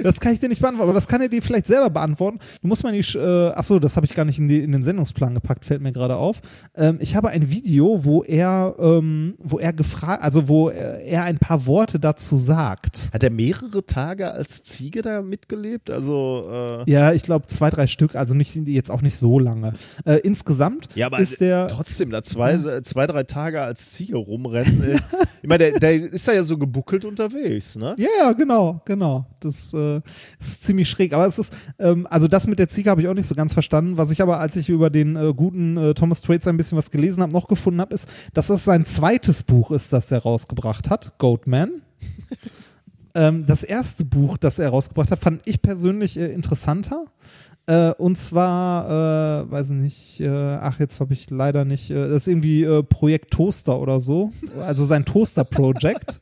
Das 0.01 0.19
kann 0.19 0.33
ich 0.33 0.39
dir 0.39 0.49
nicht 0.49 0.61
beantworten, 0.61 0.89
aber 0.89 0.93
das 0.93 1.07
kann 1.07 1.21
er 1.21 1.29
dir 1.29 1.41
vielleicht 1.41 1.67
selber 1.67 1.89
beantworten. 1.89 2.39
Du 2.61 2.67
musst 2.67 2.83
mal 2.83 2.91
nicht, 2.91 3.15
äh, 3.15 3.19
achso, 3.19 3.79
das 3.79 3.95
habe 3.95 4.05
ich 4.05 4.13
gar 4.13 4.25
nicht 4.25 4.39
in, 4.39 4.47
die, 4.47 4.61
in 4.61 4.71
den 4.71 4.83
Sendungsplan 4.83 5.33
gepackt, 5.35 5.65
fällt 5.65 5.81
mir 5.81 5.91
gerade 5.91 6.17
auf. 6.17 6.41
Ähm, 6.75 6.97
ich 6.99 7.15
habe 7.15 7.29
ein 7.29 7.49
Video, 7.49 8.03
wo 8.03 8.23
er, 8.23 8.75
ähm, 8.79 9.35
wo 9.39 9.59
er 9.59 9.73
gefragt, 9.73 10.23
also 10.23 10.47
wo 10.47 10.69
er, 10.69 11.23
ein 11.23 11.37
paar 11.37 11.65
Worte 11.65 11.99
dazu 11.99 12.37
sagt. 12.37 13.09
Hat 13.13 13.23
er 13.23 13.29
mehrere 13.29 13.85
Tage 13.85 14.31
als 14.31 14.63
Ziege 14.63 15.01
da 15.01 15.21
mitgelebt? 15.21 15.89
Also, 15.89 16.83
äh, 16.85 16.91
Ja, 16.91 17.13
ich 17.13 17.23
glaube 17.23 17.45
zwei, 17.47 17.69
drei 17.69 17.87
Stück, 17.87 18.15
also 18.15 18.33
nicht 18.33 18.55
jetzt 18.67 18.91
auch 18.91 19.01
nicht 19.01 19.17
so 19.17 19.39
lange. 19.39 19.73
Äh, 20.05 20.17
insgesamt 20.23 20.89
ja, 20.95 21.05
aber 21.05 21.19
ist 21.19 21.39
der. 21.39 21.67
trotzdem, 21.67 22.09
da 22.11 22.23
zwei, 22.23 22.81
zwei, 22.81 23.07
drei 23.07 23.23
Tage 23.23 23.61
als 23.61 23.93
Ziege 23.93 24.17
rumrennen. 24.17 24.83
äh, 24.83 24.99
ich 25.41 25.47
meine, 25.47 25.71
der, 25.71 25.79
der 25.79 26.11
ist 26.11 26.27
da 26.27 26.33
ja 26.33 26.43
so 26.43 26.57
gebuckelt 26.57 27.05
unterwegs, 27.05 27.77
ne? 27.77 27.95
Ja, 27.97 28.09
ja, 28.19 28.31
genau, 28.33 28.81
genau. 28.85 29.25
Das 29.43 29.73
äh, 29.73 30.01
ist 30.39 30.63
ziemlich 30.63 30.89
schräg. 30.89 31.13
Aber 31.13 31.25
es 31.25 31.39
ist, 31.39 31.53
ähm, 31.79 32.07
also 32.09 32.27
das 32.27 32.47
mit 32.47 32.59
der 32.59 32.67
Ziege 32.67 32.89
habe 32.89 33.01
ich 33.01 33.07
auch 33.07 33.13
nicht 33.13 33.27
so 33.27 33.35
ganz 33.35 33.53
verstanden. 33.53 33.97
Was 33.97 34.11
ich 34.11 34.21
aber, 34.21 34.39
als 34.39 34.55
ich 34.55 34.69
über 34.69 34.89
den 34.89 35.15
äh, 35.15 35.33
guten 35.35 35.77
äh, 35.77 35.93
Thomas 35.93 36.21
Thwaites 36.21 36.47
ein 36.47 36.57
bisschen 36.57 36.77
was 36.77 36.91
gelesen 36.91 37.21
habe, 37.21 37.33
noch 37.33 37.47
gefunden 37.47 37.81
habe, 37.81 37.93
ist, 37.93 38.07
dass 38.33 38.47
das 38.47 38.63
sein 38.63 38.85
zweites 38.85 39.43
Buch 39.43 39.71
ist, 39.71 39.93
das 39.93 40.11
er 40.11 40.19
rausgebracht 40.19 40.89
hat, 40.89 41.17
Goatman. 41.17 41.71
ähm, 43.15 43.45
das 43.45 43.63
erste 43.63 44.05
Buch, 44.05 44.37
das 44.37 44.59
er 44.59 44.69
rausgebracht 44.69 45.11
hat, 45.11 45.19
fand 45.19 45.41
ich 45.45 45.61
persönlich 45.61 46.17
äh, 46.19 46.27
interessanter. 46.27 47.05
Äh, 47.65 47.93
und 47.93 48.17
zwar, 48.17 49.45
äh, 49.45 49.51
weiß 49.51 49.69
ich 49.69 49.77
nicht, 49.77 50.19
äh, 50.19 50.27
ach, 50.27 50.79
jetzt 50.79 50.99
habe 50.99 51.13
ich 51.13 51.29
leider 51.29 51.63
nicht, 51.63 51.91
äh, 51.91 52.09
das 52.09 52.23
ist 52.23 52.27
irgendwie 52.27 52.63
äh, 52.63 52.83
Projekt 52.83 53.31
Toaster 53.31 53.79
oder 53.79 54.01
so, 54.01 54.31
also 54.59 54.83
sein 54.83 55.05
Toaster-Project. 55.05 56.19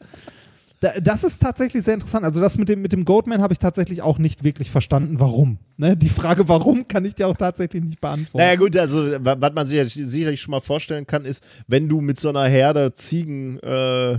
Da- 0.82 1.00
Das 1.00 1.24
ist 1.24 1.42
tatsächlich 1.42 1.84
sehr 1.84 1.93
interessant. 1.93 2.26
Also 2.26 2.42
das 2.42 2.58
mit 2.58 2.68
dem, 2.68 2.82
mit 2.82 2.92
dem 2.92 3.06
Goatman 3.06 3.42
habe 3.42 3.53
ich 3.53 3.60
tatsächlich 3.60 4.01
auch 4.01 4.18
nicht 4.18 4.43
wirklich 4.43 4.69
verstanden, 4.72 5.19
warum. 5.19 5.60
Ne? 5.77 5.95
Die 5.95 6.10
Frage, 6.10 6.50
warum, 6.50 6.88
kann 6.88 7.06
ich 7.06 7.16
dir 7.16 7.27
auch 7.27 7.38
tatsächlich 7.38 7.84
nicht 7.84 8.01
beantworten. 8.01 8.43
Naja 8.45 8.56
gut, 8.58 8.76
also 8.76 9.00
wa- 9.24 9.38
was 9.40 9.53
man 9.53 9.68
sich 9.68 9.93
sicherlich 9.93 10.42
schon 10.42 10.51
mal 10.51 10.60
vorstellen 10.60 11.06
kann, 11.08 11.24
ist, 11.24 11.43
wenn 11.68 11.88
du 11.88 12.01
mit 12.01 12.19
so 12.19 12.30
einer 12.30 12.45
Herde 12.48 12.93
Ziegen 12.95 13.60
äh, 13.60 14.18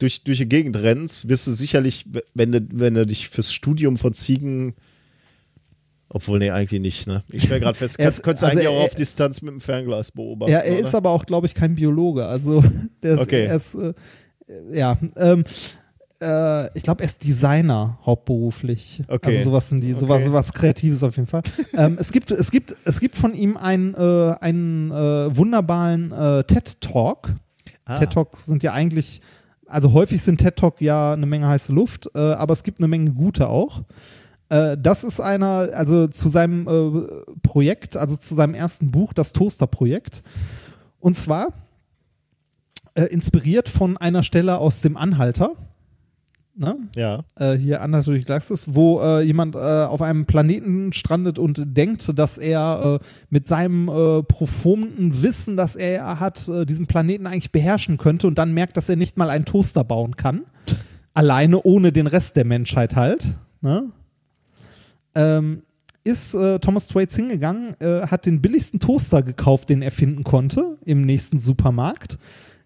durch, 0.00 0.24
durch 0.24 0.38
die 0.38 0.48
Gegend 0.48 0.76
rennst, 0.76 1.28
wirst 1.28 1.46
du 1.46 1.52
sicherlich, 1.52 2.06
wenn 2.34 2.50
du, 2.52 2.66
wenn 2.72 2.94
du 2.94 3.06
dich 3.06 3.28
fürs 3.28 3.52
Studium 3.52 3.96
von 3.96 4.12
Ziegen 4.14 4.74
obwohl, 6.08 6.38
nee, 6.38 6.50
eigentlich 6.50 6.80
nicht, 6.80 7.06
ne? 7.08 7.24
Ich 7.32 7.42
stelle 7.44 7.58
gerade 7.60 7.76
fest, 7.76 7.96
Er 7.98 8.10
könntest 8.12 8.42
du 8.42 8.46
also 8.46 8.58
eigentlich 8.58 8.68
auch 8.68 8.78
er- 8.80 8.84
auf 8.86 8.94
Distanz 8.94 9.42
mit 9.42 9.50
dem 9.52 9.60
Fernglas 9.60 10.12
beobachten. 10.12 10.52
Ja, 10.52 10.58
er 10.60 10.74
oder? 10.78 10.86
ist 10.88 10.94
aber 10.94 11.10
auch, 11.10 11.26
glaube 11.26 11.46
ich, 11.48 11.54
kein 11.54 11.74
Biologe. 11.74 12.26
Also 12.26 12.62
der 13.02 13.14
ist, 13.14 13.20
Okay. 13.22 13.46
er 13.46 13.56
ist 13.56 13.74
äh, 13.74 13.94
ja, 14.72 14.96
ähm, 15.16 15.42
äh, 16.24 16.70
ich 16.74 16.82
glaube, 16.82 17.02
er 17.02 17.06
ist 17.06 17.22
Designer 17.22 17.98
hauptberuflich. 18.04 19.02
Okay. 19.06 19.26
Also 19.26 19.50
sowas 19.50 19.70
in 19.70 19.80
die, 19.80 19.92
sowas, 19.92 20.16
Okay. 20.16 20.24
sowas 20.26 20.52
Kreatives 20.52 21.02
auf 21.02 21.16
jeden 21.16 21.28
Fall. 21.28 21.42
ähm, 21.76 21.98
es 22.00 22.10
gibt, 22.10 22.30
es 22.30 22.50
gibt, 22.50 22.74
es 22.84 23.00
gibt 23.00 23.16
von 23.16 23.34
ihm 23.34 23.56
einen, 23.56 23.94
äh, 23.94 24.34
einen 24.40 24.90
äh, 24.90 25.36
wunderbaren 25.36 26.12
äh, 26.12 26.44
TED 26.44 26.80
Talk. 26.80 27.34
Ah. 27.84 27.98
TED 27.98 28.10
Talks 28.12 28.46
sind 28.46 28.62
ja 28.62 28.72
eigentlich, 28.72 29.20
also 29.66 29.92
häufig 29.92 30.22
sind 30.22 30.38
TED 30.38 30.56
Talk 30.56 30.80
ja 30.80 31.12
eine 31.12 31.26
Menge 31.26 31.46
heiße 31.46 31.72
Luft, 31.72 32.10
äh, 32.14 32.18
aber 32.18 32.52
es 32.52 32.62
gibt 32.62 32.80
eine 32.80 32.88
Menge 32.88 33.12
gute 33.12 33.48
auch. 33.48 33.82
Äh, 34.48 34.76
das 34.80 35.04
ist 35.04 35.20
einer, 35.20 35.68
also 35.74 36.08
zu 36.08 36.28
seinem 36.28 36.66
äh, 36.66 37.06
Projekt, 37.42 37.96
also 37.96 38.16
zu 38.16 38.34
seinem 38.34 38.54
ersten 38.54 38.90
Buch, 38.90 39.12
das 39.12 39.32
Toaster-Projekt. 39.32 40.22
Und 41.00 41.16
zwar 41.16 41.48
äh, 42.94 43.04
inspiriert 43.04 43.68
von 43.68 43.96
einer 43.96 44.22
Stelle 44.22 44.58
aus 44.58 44.80
dem 44.80 44.96
Anhalter. 44.96 45.52
Ne? 46.56 46.76
Ja. 46.94 47.24
Äh, 47.34 47.54
hier 47.54 47.82
Anhalter 47.82 48.12
durch 48.12 48.20
die 48.20 48.28
Galaxis, 48.28 48.66
wo 48.68 49.00
äh, 49.00 49.22
jemand 49.22 49.56
äh, 49.56 49.58
auf 49.58 50.02
einem 50.02 50.24
Planeten 50.24 50.92
strandet 50.92 51.38
und 51.38 51.76
denkt, 51.76 52.16
dass 52.16 52.38
er 52.38 53.00
äh, 53.00 53.04
mit 53.28 53.48
seinem 53.48 53.88
äh, 53.88 54.22
profunden 54.22 55.20
Wissen, 55.22 55.56
das 55.56 55.74
er 55.74 56.20
hat, 56.20 56.48
äh, 56.48 56.64
diesen 56.64 56.86
Planeten 56.86 57.26
eigentlich 57.26 57.50
beherrschen 57.50 57.98
könnte 57.98 58.28
und 58.28 58.38
dann 58.38 58.54
merkt, 58.54 58.76
dass 58.76 58.88
er 58.88 58.94
nicht 58.94 59.16
mal 59.16 59.30
einen 59.30 59.44
Toaster 59.44 59.82
bauen 59.82 60.14
kann. 60.14 60.42
Alleine 61.14 61.60
ohne 61.62 61.90
den 61.90 62.06
Rest 62.06 62.36
der 62.36 62.44
Menschheit 62.44 62.94
halt. 62.94 63.36
Ne? 63.60 63.90
Ähm, 65.16 65.62
ist 66.04 66.36
Thomas 66.60 66.88
Thwaites 66.88 67.16
hingegangen, 67.16 67.76
hat 67.80 68.26
den 68.26 68.42
billigsten 68.42 68.78
Toaster 68.78 69.22
gekauft, 69.22 69.70
den 69.70 69.80
er 69.80 69.90
finden 69.90 70.22
konnte 70.22 70.76
im 70.84 71.00
nächsten 71.00 71.38
Supermarkt, 71.38 72.18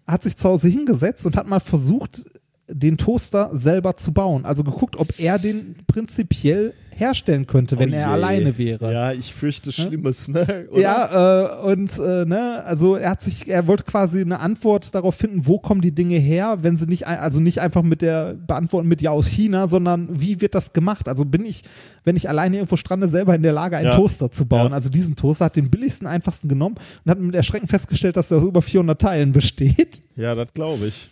hat 0.05 0.23
sich 0.23 0.35
zu 0.35 0.49
Hause 0.49 0.67
hingesetzt 0.67 1.25
und 1.25 1.37
hat 1.37 1.47
mal 1.47 1.61
versucht, 1.61 2.25
den 2.71 2.97
Toaster 2.97 3.49
selber 3.53 3.95
zu 3.95 4.13
bauen. 4.13 4.45
Also 4.45 4.63
geguckt, 4.63 4.97
ob 4.97 5.19
er 5.19 5.39
den 5.39 5.75
prinzipiell 5.87 6.73
herstellen 6.99 7.47
könnte, 7.47 7.79
wenn 7.79 7.91
Oh 7.91 7.95
er 7.95 8.09
alleine 8.09 8.57
wäre. 8.57 8.91
Ja, 8.91 9.13
ich 9.13 9.33
fürchte 9.33 9.71
Schlimmes, 9.71 10.27
ne? 10.27 10.67
Oder? 10.69 10.81
Ja, 10.81 11.61
äh, 11.63 11.71
und 11.71 11.97
äh, 11.97 12.25
ne, 12.25 12.61
also 12.65 12.95
er 12.97 13.11
hat 13.11 13.21
sich, 13.21 13.47
er 13.47 13.67
wollte 13.67 13.83
quasi 13.83 14.21
eine 14.21 14.41
Antwort 14.41 14.93
darauf 14.93 15.15
finden, 15.15 15.47
wo 15.47 15.59
kommen 15.59 15.79
die 15.81 15.93
Dinge 15.93 16.17
her, 16.17 16.57
wenn 16.61 16.75
sie 16.75 16.87
nicht, 16.87 17.07
also 17.07 17.39
nicht 17.39 17.61
einfach 17.61 17.83
mit 17.83 18.01
der 18.01 18.33
beantworten 18.33 18.87
mit 18.89 19.01
ja 19.01 19.11
aus 19.11 19.27
China, 19.27 19.67
sondern 19.67 20.09
wie 20.19 20.41
wird 20.41 20.55
das 20.55 20.73
gemacht? 20.73 21.07
Also 21.07 21.23
bin 21.23 21.45
ich, 21.45 21.63
wenn 22.03 22.17
ich 22.17 22.27
alleine 22.27 22.57
irgendwo 22.57 22.75
strande, 22.75 23.07
selber 23.07 23.33
in 23.33 23.43
der 23.43 23.53
Lage, 23.53 23.77
einen 23.77 23.87
Ja. 23.87 23.95
Toaster 23.95 24.29
zu 24.29 24.45
bauen. 24.45 24.71
Ja. 24.71 24.73
Also 24.75 24.89
diesen 24.89 25.15
Toaster 25.15 25.45
hat 25.45 25.55
den 25.55 25.69
billigsten, 25.69 26.05
einfachsten 26.05 26.49
genommen 26.49 26.75
und 27.05 27.11
hat 27.11 27.19
mit 27.19 27.33
Erschrecken 27.33 27.67
festgestellt, 27.67 28.17
dass 28.17 28.29
er 28.29 28.39
aus 28.39 28.43
über 28.43 28.61
400 28.61 28.99
Teilen 28.99 29.31
besteht 29.31 30.01
Ja, 30.17 30.35
das 30.35 30.53
glaube 30.53 30.87
ich. 30.87 31.09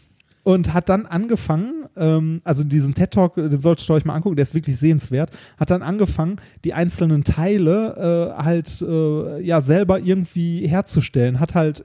Und 0.48 0.74
hat 0.74 0.88
dann 0.88 1.06
angefangen, 1.06 1.90
ähm, 1.98 2.40
also 2.45 2.64
diesen 2.64 2.93
TED 2.93 3.11
Talk, 3.11 3.35
den 3.35 3.59
solltet 3.59 3.90
ihr 3.90 3.93
euch 3.95 4.06
mal 4.06 4.16
angucken, 4.16 4.38
der 4.38 4.43
ist 4.43 4.56
wirklich 4.56 4.77
sehenswert, 4.77 5.30
hat 5.59 5.72
dann 5.72 5.82
angefangen, 5.82 6.38
die 6.64 6.74
einzelnen 6.74 7.26
Teile 7.26 8.34
äh, 8.38 8.42
halt 8.42 8.82
äh, 8.82 9.42
ja 9.42 9.59
selber 9.59 10.00
irgendwie 10.00 10.66
herzustellen, 10.66 11.42
hat 11.42 11.53
halt 11.53 11.84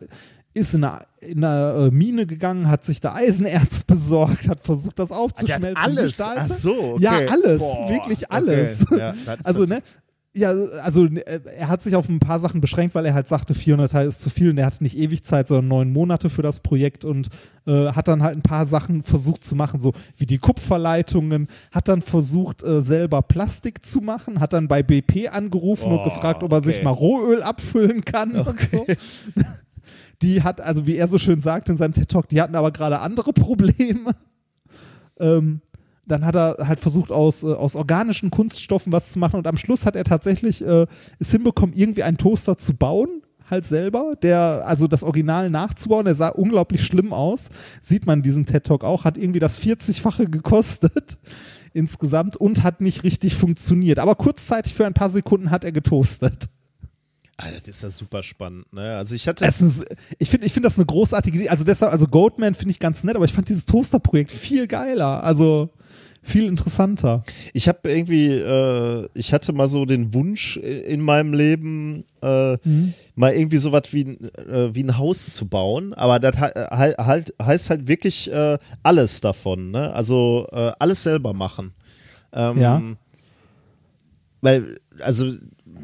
ist 0.54 0.74
in 0.74 0.84
eine, 0.84 1.00
in 1.18 1.42
eine 1.42 1.88
äh, 1.88 1.90
Mine 1.90 2.24
gegangen, 2.24 2.68
hat 2.68 2.84
sich 2.84 3.00
da 3.00 3.14
Eisenerz 3.14 3.82
besorgt, 3.86 4.46
hat 4.46 4.60
versucht, 4.60 5.00
das 5.00 5.10
aufzuschmelzen. 5.10 5.76
alles? 5.76 6.18
gestaltet. 6.18 6.46
Ach 6.48 6.54
so, 6.56 6.92
okay. 6.92 7.02
Ja, 7.02 7.16
alles, 7.16 7.58
Boah, 7.58 7.88
wirklich 7.90 8.26
okay. 8.26 8.26
alles. 8.28 8.86
Ja, 8.92 9.12
das 9.26 9.40
ist 9.40 9.46
also, 9.46 9.64
ne, 9.64 9.82
ja, 10.34 10.50
also 10.82 11.04
äh, 11.06 11.40
er 11.56 11.68
hat 11.68 11.82
sich 11.82 11.94
auf 11.94 12.08
ein 12.08 12.18
paar 12.18 12.38
Sachen 12.38 12.60
beschränkt, 12.60 12.94
weil 12.94 13.04
er 13.04 13.12
halt 13.12 13.28
sagte, 13.28 13.52
400 13.52 13.92
Teile 13.92 14.08
ist 14.08 14.20
zu 14.20 14.30
viel 14.30 14.50
und 14.50 14.58
er 14.58 14.66
hatte 14.66 14.82
nicht 14.82 14.96
ewig 14.96 15.22
Zeit, 15.24 15.46
sondern 15.46 15.68
neun 15.68 15.92
Monate 15.92 16.30
für 16.30 16.40
das 16.42 16.60
Projekt 16.60 17.04
und 17.04 17.28
äh, 17.66 17.88
hat 17.88 18.08
dann 18.08 18.22
halt 18.22 18.36
ein 18.36 18.42
paar 18.42 18.64
Sachen 18.64 19.02
versucht 19.02 19.44
zu 19.44 19.54
machen, 19.54 19.78
so 19.78 19.92
wie 20.16 20.24
die 20.24 20.38
Kupferleitungen, 20.38 21.48
hat 21.70 21.88
dann 21.88 22.00
versucht, 22.00 22.62
äh, 22.62 22.80
selber 22.80 23.20
Plastik 23.20 23.84
zu 23.84 24.00
machen, 24.00 24.40
hat 24.40 24.54
dann 24.54 24.68
bei 24.68 24.82
BP 24.82 25.28
angerufen 25.30 25.92
und 25.92 25.98
Oh, 25.98 26.04
gefragt, 26.04 26.42
ob 26.42 26.50
er 26.52 26.62
sich 26.62 26.76
okay. 26.76 26.84
mal 26.84 26.90
Rohöl 26.90 27.42
abfüllen 27.42 28.02
kann 28.02 28.32
und 28.32 28.60
so. 28.60 28.86
Die 30.22 30.42
hat, 30.42 30.60
also 30.60 30.86
wie 30.86 30.96
er 30.96 31.08
so 31.08 31.18
schön 31.18 31.40
sagt 31.40 31.68
in 31.68 31.76
seinem 31.76 31.92
TED-Talk, 31.92 32.28
die 32.28 32.40
hatten 32.40 32.54
aber 32.54 32.70
gerade 32.70 33.00
andere 33.00 33.32
Probleme. 33.32 34.12
Ähm, 35.18 35.60
dann 36.06 36.24
hat 36.24 36.34
er 36.34 36.56
halt 36.66 36.80
versucht, 36.80 37.12
aus, 37.12 37.42
äh, 37.42 37.52
aus 37.52 37.76
organischen 37.76 38.30
Kunststoffen 38.30 38.92
was 38.92 39.12
zu 39.12 39.18
machen 39.18 39.36
und 39.36 39.46
am 39.46 39.56
Schluss 39.56 39.86
hat 39.86 39.96
er 39.96 40.04
tatsächlich 40.04 40.64
äh, 40.64 40.86
es 41.18 41.30
hinbekommen, 41.30 41.74
irgendwie 41.74 42.02
einen 42.02 42.18
Toaster 42.18 42.58
zu 42.58 42.74
bauen, 42.74 43.22
halt 43.48 43.64
selber, 43.64 44.14
der, 44.20 44.62
also 44.66 44.88
das 44.88 45.04
Original 45.04 45.50
nachzubauen, 45.50 46.04
der 46.04 46.14
sah 46.14 46.28
unglaublich 46.28 46.84
schlimm 46.84 47.12
aus, 47.12 47.50
sieht 47.80 48.06
man 48.06 48.20
in 48.20 48.22
diesem 48.22 48.46
TED-Talk 48.46 48.82
auch, 48.82 49.04
hat 49.04 49.16
irgendwie 49.16 49.40
das 49.40 49.60
40-fache 49.60 50.28
gekostet 50.28 51.18
insgesamt 51.72 52.36
und 52.36 52.62
hat 52.62 52.80
nicht 52.80 53.04
richtig 53.04 53.34
funktioniert. 53.34 53.98
Aber 53.98 54.14
kurzzeitig 54.14 54.74
für 54.74 54.86
ein 54.86 54.94
paar 54.94 55.10
Sekunden 55.10 55.50
hat 55.50 55.64
er 55.64 55.72
getoastet. 55.72 56.48
Ah, 57.38 57.50
das 57.50 57.66
ist 57.66 57.82
ja 57.82 57.90
super 57.90 58.22
spannend, 58.22 58.72
ne? 58.72 58.96
Also 58.96 59.14
ich 59.14 59.26
hatte. 59.26 59.44
Ist, 59.44 59.84
ich 60.18 60.30
finde 60.30 60.46
ich 60.46 60.52
find 60.52 60.66
das 60.66 60.76
eine 60.76 60.84
großartige 60.86 61.38
Idee. 61.38 61.48
Also 61.48 61.64
deshalb, 61.64 61.90
also 61.90 62.06
Goatman 62.06 62.54
finde 62.54 62.72
ich 62.72 62.78
ganz 62.78 63.02
nett, 63.04 63.16
aber 63.16 63.24
ich 63.24 63.32
fand 63.32 63.48
dieses 63.48 63.64
Toaster-Projekt 63.64 64.30
viel 64.30 64.66
geiler. 64.66 65.24
Also 65.24 65.70
viel 66.24 66.46
interessanter. 66.46 67.24
Ich 67.52 67.66
habe 67.68 67.90
irgendwie, 67.90 68.28
äh, 68.28 69.08
ich 69.14 69.32
hatte 69.32 69.52
mal 69.52 69.66
so 69.66 69.84
den 69.84 70.14
Wunsch 70.14 70.56
in 70.56 71.00
meinem 71.00 71.32
Leben, 71.34 72.04
äh, 72.22 72.56
mal 73.16 73.32
irgendwie 73.32 73.58
sowas 73.58 73.82
wie, 73.92 74.04
ein- 74.04 74.30
äh, 74.48 74.72
wie 74.74 74.84
ein 74.84 74.96
Haus 74.98 75.34
zu 75.34 75.48
bauen, 75.48 75.92
aber 75.94 76.20
das 76.20 76.36
he- 76.38 76.60
halt, 76.70 77.34
heißt 77.42 77.70
halt 77.70 77.88
wirklich 77.88 78.30
äh, 78.32 78.56
alles 78.84 79.20
davon, 79.20 79.72
ne? 79.72 79.92
Also 79.92 80.46
äh, 80.52 80.70
alles 80.78 81.02
selber 81.02 81.34
machen. 81.34 81.72
Ähm, 82.32 82.58
Ja. 82.60 82.82
Weil, 84.40 84.78
also 85.00 85.32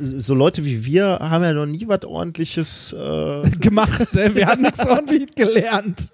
so 0.01 0.35
Leute 0.35 0.65
wie 0.65 0.85
wir 0.85 1.19
haben 1.21 1.43
ja 1.45 1.53
noch 1.53 1.67
nie 1.67 1.87
was 1.89 2.05
ordentliches 2.05 2.93
äh, 2.93 3.51
Gemacht, 3.61 4.13
ne? 4.15 4.35
Wir 4.35 4.47
haben 4.47 4.63
nichts 4.63 4.87
ordentlich 4.87 5.35
gelernt. 5.35 6.13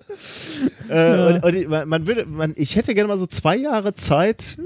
Äh, 0.89 1.35
und, 1.35 1.45
und 1.45 1.55
ich- 1.55 1.69
man, 1.69 1.89
man 1.89 2.07
würde, 2.07 2.27
man, 2.27 2.53
ich 2.57 2.77
hätte 2.77 2.95
gerne 2.95 3.09
mal 3.09 3.19
so 3.19 3.27
zwei 3.27 3.57
Jahre 3.57 3.95
Zeit, 3.95 4.59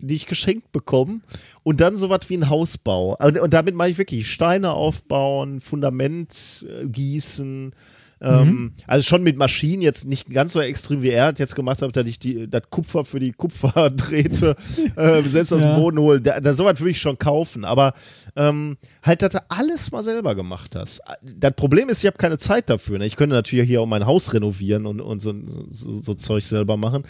die 0.00 0.14
ich 0.14 0.26
geschenkt 0.26 0.70
bekommen 0.72 1.22
und 1.64 1.80
dann 1.80 1.96
sowas 1.96 2.20
wie 2.28 2.36
ein 2.36 2.48
Hausbau. 2.48 3.16
Und, 3.18 3.38
und 3.38 3.52
damit 3.52 3.74
meine 3.74 3.90
ich 3.90 3.98
wirklich 3.98 4.30
Steine 4.30 4.72
aufbauen, 4.72 5.60
Fundament 5.60 6.64
äh, 6.68 6.86
gießen. 6.86 7.72
Ähm, 8.20 8.72
Also 8.86 9.06
schon 9.06 9.22
mit 9.22 9.36
Maschinen, 9.36 9.82
jetzt 9.82 10.06
nicht 10.06 10.28
ganz 10.30 10.52
so 10.52 10.60
extrem 10.60 11.02
wie 11.02 11.10
er 11.10 11.32
jetzt 11.36 11.54
gemacht 11.54 11.82
hat, 11.82 11.94
dass 11.96 12.06
ich 12.06 12.18
die, 12.18 12.48
das 12.48 12.62
Kupfer 12.70 13.04
für 13.04 13.20
die 13.20 13.32
Kupferdrähte 13.32 14.56
äh, 14.96 15.22
selbst 15.22 15.52
aus 15.52 15.62
Ja. 15.62 15.74
dem 15.74 15.80
Boden 15.82 15.98
hole. 15.98 16.20
Da, 16.20 16.40
da, 16.40 16.52
sowas 16.52 16.80
würde 16.80 16.90
ich 16.90 17.00
schon 17.00 17.18
kaufen. 17.18 17.64
Aber 17.64 17.94
ähm, 18.36 18.76
halt, 19.02 19.22
dass 19.22 19.32
du 19.32 19.42
alles 19.48 19.92
mal 19.92 20.02
selber 20.02 20.34
gemacht 20.34 20.74
hast. 20.74 21.00
Das 21.22 21.54
Problem 21.54 21.88
ist, 21.88 22.00
ich 22.02 22.06
habe 22.06 22.18
keine 22.18 22.38
Zeit 22.38 22.68
dafür. 22.70 22.98
Ne? 22.98 23.06
Ich 23.06 23.16
könnte 23.16 23.36
natürlich 23.36 23.68
hier 23.68 23.80
auch 23.80 23.86
mein 23.86 24.06
Haus 24.06 24.32
renovieren 24.34 24.86
und, 24.86 25.00
und 25.00 25.20
so, 25.22 25.32
so, 25.70 26.00
so 26.00 26.14
Zeug 26.14 26.44
selber 26.44 26.76
machen. 26.76 27.04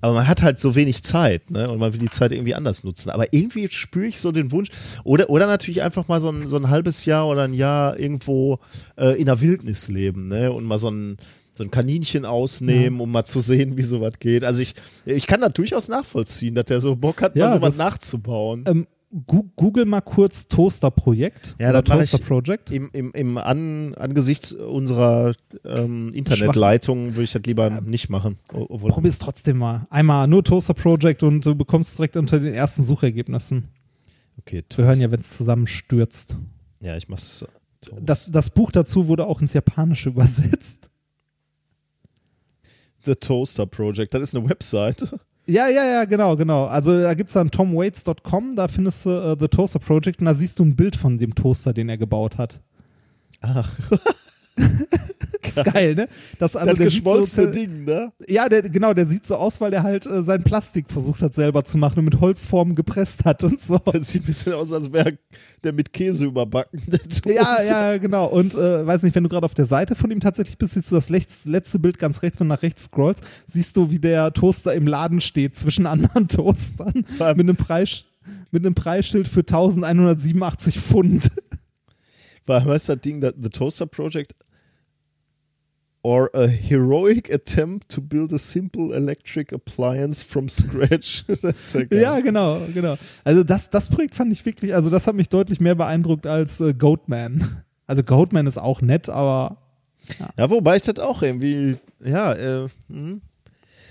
Aber 0.00 0.14
man 0.14 0.28
hat 0.28 0.42
halt 0.42 0.58
so 0.60 0.74
wenig 0.74 1.02
Zeit, 1.02 1.50
ne? 1.50 1.70
Und 1.70 1.78
man 1.78 1.92
will 1.92 2.00
die 2.00 2.10
Zeit 2.10 2.32
irgendwie 2.32 2.54
anders 2.54 2.84
nutzen. 2.84 3.10
Aber 3.10 3.32
irgendwie 3.32 3.68
spüre 3.68 4.06
ich 4.06 4.20
so 4.20 4.32
den 4.32 4.52
Wunsch. 4.52 4.68
Oder, 5.04 5.28
oder 5.30 5.46
natürlich 5.46 5.82
einfach 5.82 6.08
mal 6.08 6.20
so 6.20 6.30
ein, 6.30 6.46
so 6.46 6.56
ein 6.56 6.70
halbes 6.70 7.04
Jahr 7.04 7.26
oder 7.26 7.42
ein 7.42 7.54
Jahr 7.54 7.98
irgendwo 7.98 8.58
äh, 8.96 9.18
in 9.18 9.26
der 9.26 9.40
Wildnis 9.40 9.88
leben, 9.88 10.28
ne? 10.28 10.52
Und 10.52 10.64
mal 10.64 10.78
so 10.78 10.90
ein, 10.90 11.18
so 11.54 11.64
ein 11.64 11.70
Kaninchen 11.70 12.24
ausnehmen, 12.24 13.00
um 13.00 13.10
mal 13.10 13.24
zu 13.24 13.40
sehen, 13.40 13.76
wie 13.76 13.82
sowas 13.82 14.12
geht. 14.20 14.44
Also 14.44 14.62
ich, 14.62 14.74
ich 15.04 15.26
kann 15.26 15.40
das 15.40 15.52
durchaus 15.54 15.88
nachvollziehen, 15.88 16.54
dass 16.54 16.66
der 16.66 16.80
so 16.80 16.94
Bock 16.94 17.20
hat, 17.20 17.34
Ja, 17.34 17.46
mal 17.46 17.52
sowas 17.52 17.76
nachzubauen. 17.76 18.64
Ähm, 18.68 18.86
google 19.10 19.86
mal 19.86 20.00
kurz 20.00 20.48
Toaster-Projekt 20.48 21.56
Ja, 21.58 21.70
oder 21.70 21.80
ich. 21.80 21.84
Toaster-Project. 21.86 22.70
Im, 22.70 22.90
im, 22.92 23.12
im 23.12 23.38
An, 23.38 23.94
angesichts 23.94 24.52
unserer 24.52 25.34
ähm, 25.64 26.10
Internetleitung 26.12 27.14
würde 27.14 27.22
ich 27.24 27.32
das 27.32 27.42
lieber 27.42 27.80
nicht 27.80 28.10
machen. 28.10 28.38
Probier 28.48 29.08
es 29.08 29.18
trotzdem 29.18 29.58
mal. 29.58 29.86
Einmal 29.90 30.28
nur 30.28 30.44
Toaster-Project 30.44 31.22
und 31.22 31.44
du 31.46 31.54
bekommst 31.54 31.98
direkt 31.98 32.16
unter 32.16 32.38
den 32.38 32.52
ersten 32.52 32.82
Suchergebnissen. 32.82 33.68
okay, 34.38 34.62
Wir 34.74 34.84
hören 34.84 35.00
ja, 35.00 35.10
wenn 35.10 35.20
es 35.20 35.30
zusammenstürzt. 35.30 36.36
Ja, 36.80 36.96
ich 36.96 37.08
mach's. 37.08 37.44
Das, 38.00 38.30
das 38.30 38.50
Buch 38.50 38.70
dazu 38.70 39.08
wurde 39.08 39.26
auch 39.26 39.40
ins 39.40 39.54
Japanische 39.54 40.08
übersetzt. 40.10 40.90
The 43.04 43.14
Toaster 43.14 43.66
Project, 43.66 44.12
das 44.12 44.22
ist 44.22 44.36
eine 44.36 44.48
Webseite. 44.48 45.18
Ja, 45.48 45.66
ja, 45.66 45.84
ja, 45.84 46.04
genau, 46.04 46.36
genau. 46.36 46.66
Also 46.66 47.00
da 47.00 47.14
gibt 47.14 47.28
es 47.28 47.34
dann 47.34 47.50
tomwaits.com, 47.50 48.54
da 48.54 48.68
findest 48.68 49.06
du 49.06 49.10
äh, 49.10 49.36
The 49.40 49.48
Toaster 49.48 49.78
Project 49.78 50.20
und 50.20 50.26
da 50.26 50.34
siehst 50.34 50.58
du 50.58 50.64
ein 50.64 50.76
Bild 50.76 50.94
von 50.94 51.16
dem 51.16 51.34
Toaster, 51.34 51.72
den 51.72 51.88
er 51.88 51.96
gebaut 51.96 52.36
hat. 52.36 52.60
Ach, 53.40 53.70
Ist 55.42 55.64
geil, 55.64 55.94
ne? 55.94 56.08
Das, 56.38 56.56
also 56.56 56.74
das 56.74 56.78
geschmolzene 56.78 57.46
so, 57.46 57.52
Ding, 57.52 57.84
ne? 57.84 58.12
Ja, 58.26 58.48
der, 58.48 58.62
genau, 58.62 58.92
der 58.92 59.06
sieht 59.06 59.26
so 59.26 59.36
aus, 59.36 59.60
weil 59.60 59.70
der 59.70 59.82
halt 59.82 60.04
äh, 60.06 60.22
sein 60.22 60.42
Plastik 60.42 60.90
versucht 60.90 61.22
hat 61.22 61.34
selber 61.34 61.64
zu 61.64 61.78
machen 61.78 62.00
und 62.00 62.04
mit 62.06 62.20
Holzformen 62.20 62.74
gepresst 62.74 63.24
hat 63.24 63.44
und 63.44 63.60
so. 63.60 63.78
Das 63.78 64.08
sieht 64.08 64.22
ein 64.22 64.26
bisschen 64.26 64.52
aus, 64.54 64.72
als 64.72 64.92
wäre 64.92 65.18
der 65.64 65.72
mit 65.72 65.92
Käse 65.92 66.26
überbacken. 66.26 66.80
Ja, 67.26 67.62
ja, 67.62 67.98
genau. 67.98 68.26
Und 68.26 68.54
äh, 68.54 68.86
weiß 68.86 69.02
nicht, 69.02 69.14
wenn 69.14 69.22
du 69.22 69.28
gerade 69.28 69.44
auf 69.44 69.54
der 69.54 69.66
Seite 69.66 69.94
von 69.94 70.10
ihm 70.10 70.20
tatsächlich 70.20 70.58
bist, 70.58 70.74
siehst 70.74 70.90
du 70.90 70.94
das 70.94 71.08
letzte, 71.08 71.78
Bild 71.78 71.98
ganz 71.98 72.22
rechts, 72.22 72.40
wenn 72.40 72.48
du 72.48 72.54
nach 72.54 72.62
rechts 72.62 72.84
scrollst, 72.84 73.22
siehst 73.46 73.76
du, 73.76 73.90
wie 73.90 73.98
der 73.98 74.32
Toaster 74.32 74.74
im 74.74 74.86
Laden 74.86 75.20
steht 75.20 75.56
zwischen 75.56 75.86
anderen 75.86 76.28
Toastern 76.28 77.04
allem- 77.18 77.36
mit 77.36 77.48
einem 77.48 77.56
Preis 77.56 78.04
mit 78.50 78.64
einem 78.64 78.74
Preisschild 78.74 79.26
für 79.28 79.40
1187 79.40 80.78
Pfund. 80.78 81.30
Weil, 82.46 82.64
weißt 82.66 82.88
du, 82.88 82.92
das 82.94 83.02
Ding, 83.02 83.20
das 83.20 83.34
The 83.40 83.48
Toaster 83.48 83.86
Project 83.86 84.34
or 86.08 86.30
a 86.34 86.46
heroic 86.46 87.30
attempt 87.30 87.90
to 87.90 88.00
build 88.00 88.32
a 88.32 88.38
simple 88.38 88.94
electric 88.94 89.52
appliance 89.54 90.22
from 90.22 90.48
scratch. 90.48 91.22
ja. 91.90 91.98
Ja, 91.98 92.20
genau, 92.20 92.58
genau. 92.72 92.96
Also 93.24 93.44
das, 93.44 93.68
das 93.68 93.90
Projekt 93.90 94.14
fand 94.14 94.32
ich 94.32 94.42
wirklich, 94.46 94.74
also 94.74 94.88
das 94.88 95.06
hat 95.06 95.14
mich 95.14 95.28
deutlich 95.28 95.60
mehr 95.60 95.74
beeindruckt 95.74 96.26
als 96.26 96.62
äh, 96.62 96.72
Goatman. 96.72 97.62
Also 97.86 98.02
Goatman 98.02 98.46
ist 98.46 98.56
auch 98.56 98.80
nett, 98.80 99.10
aber 99.10 99.58
Ja, 100.38 100.48
wobei 100.48 100.76
ich 100.76 100.82
das 100.82 100.98
auch 100.98 101.22
irgendwie, 101.22 101.76
ja, 102.02 102.32
äh, 102.32 102.68
hm. 102.88 103.20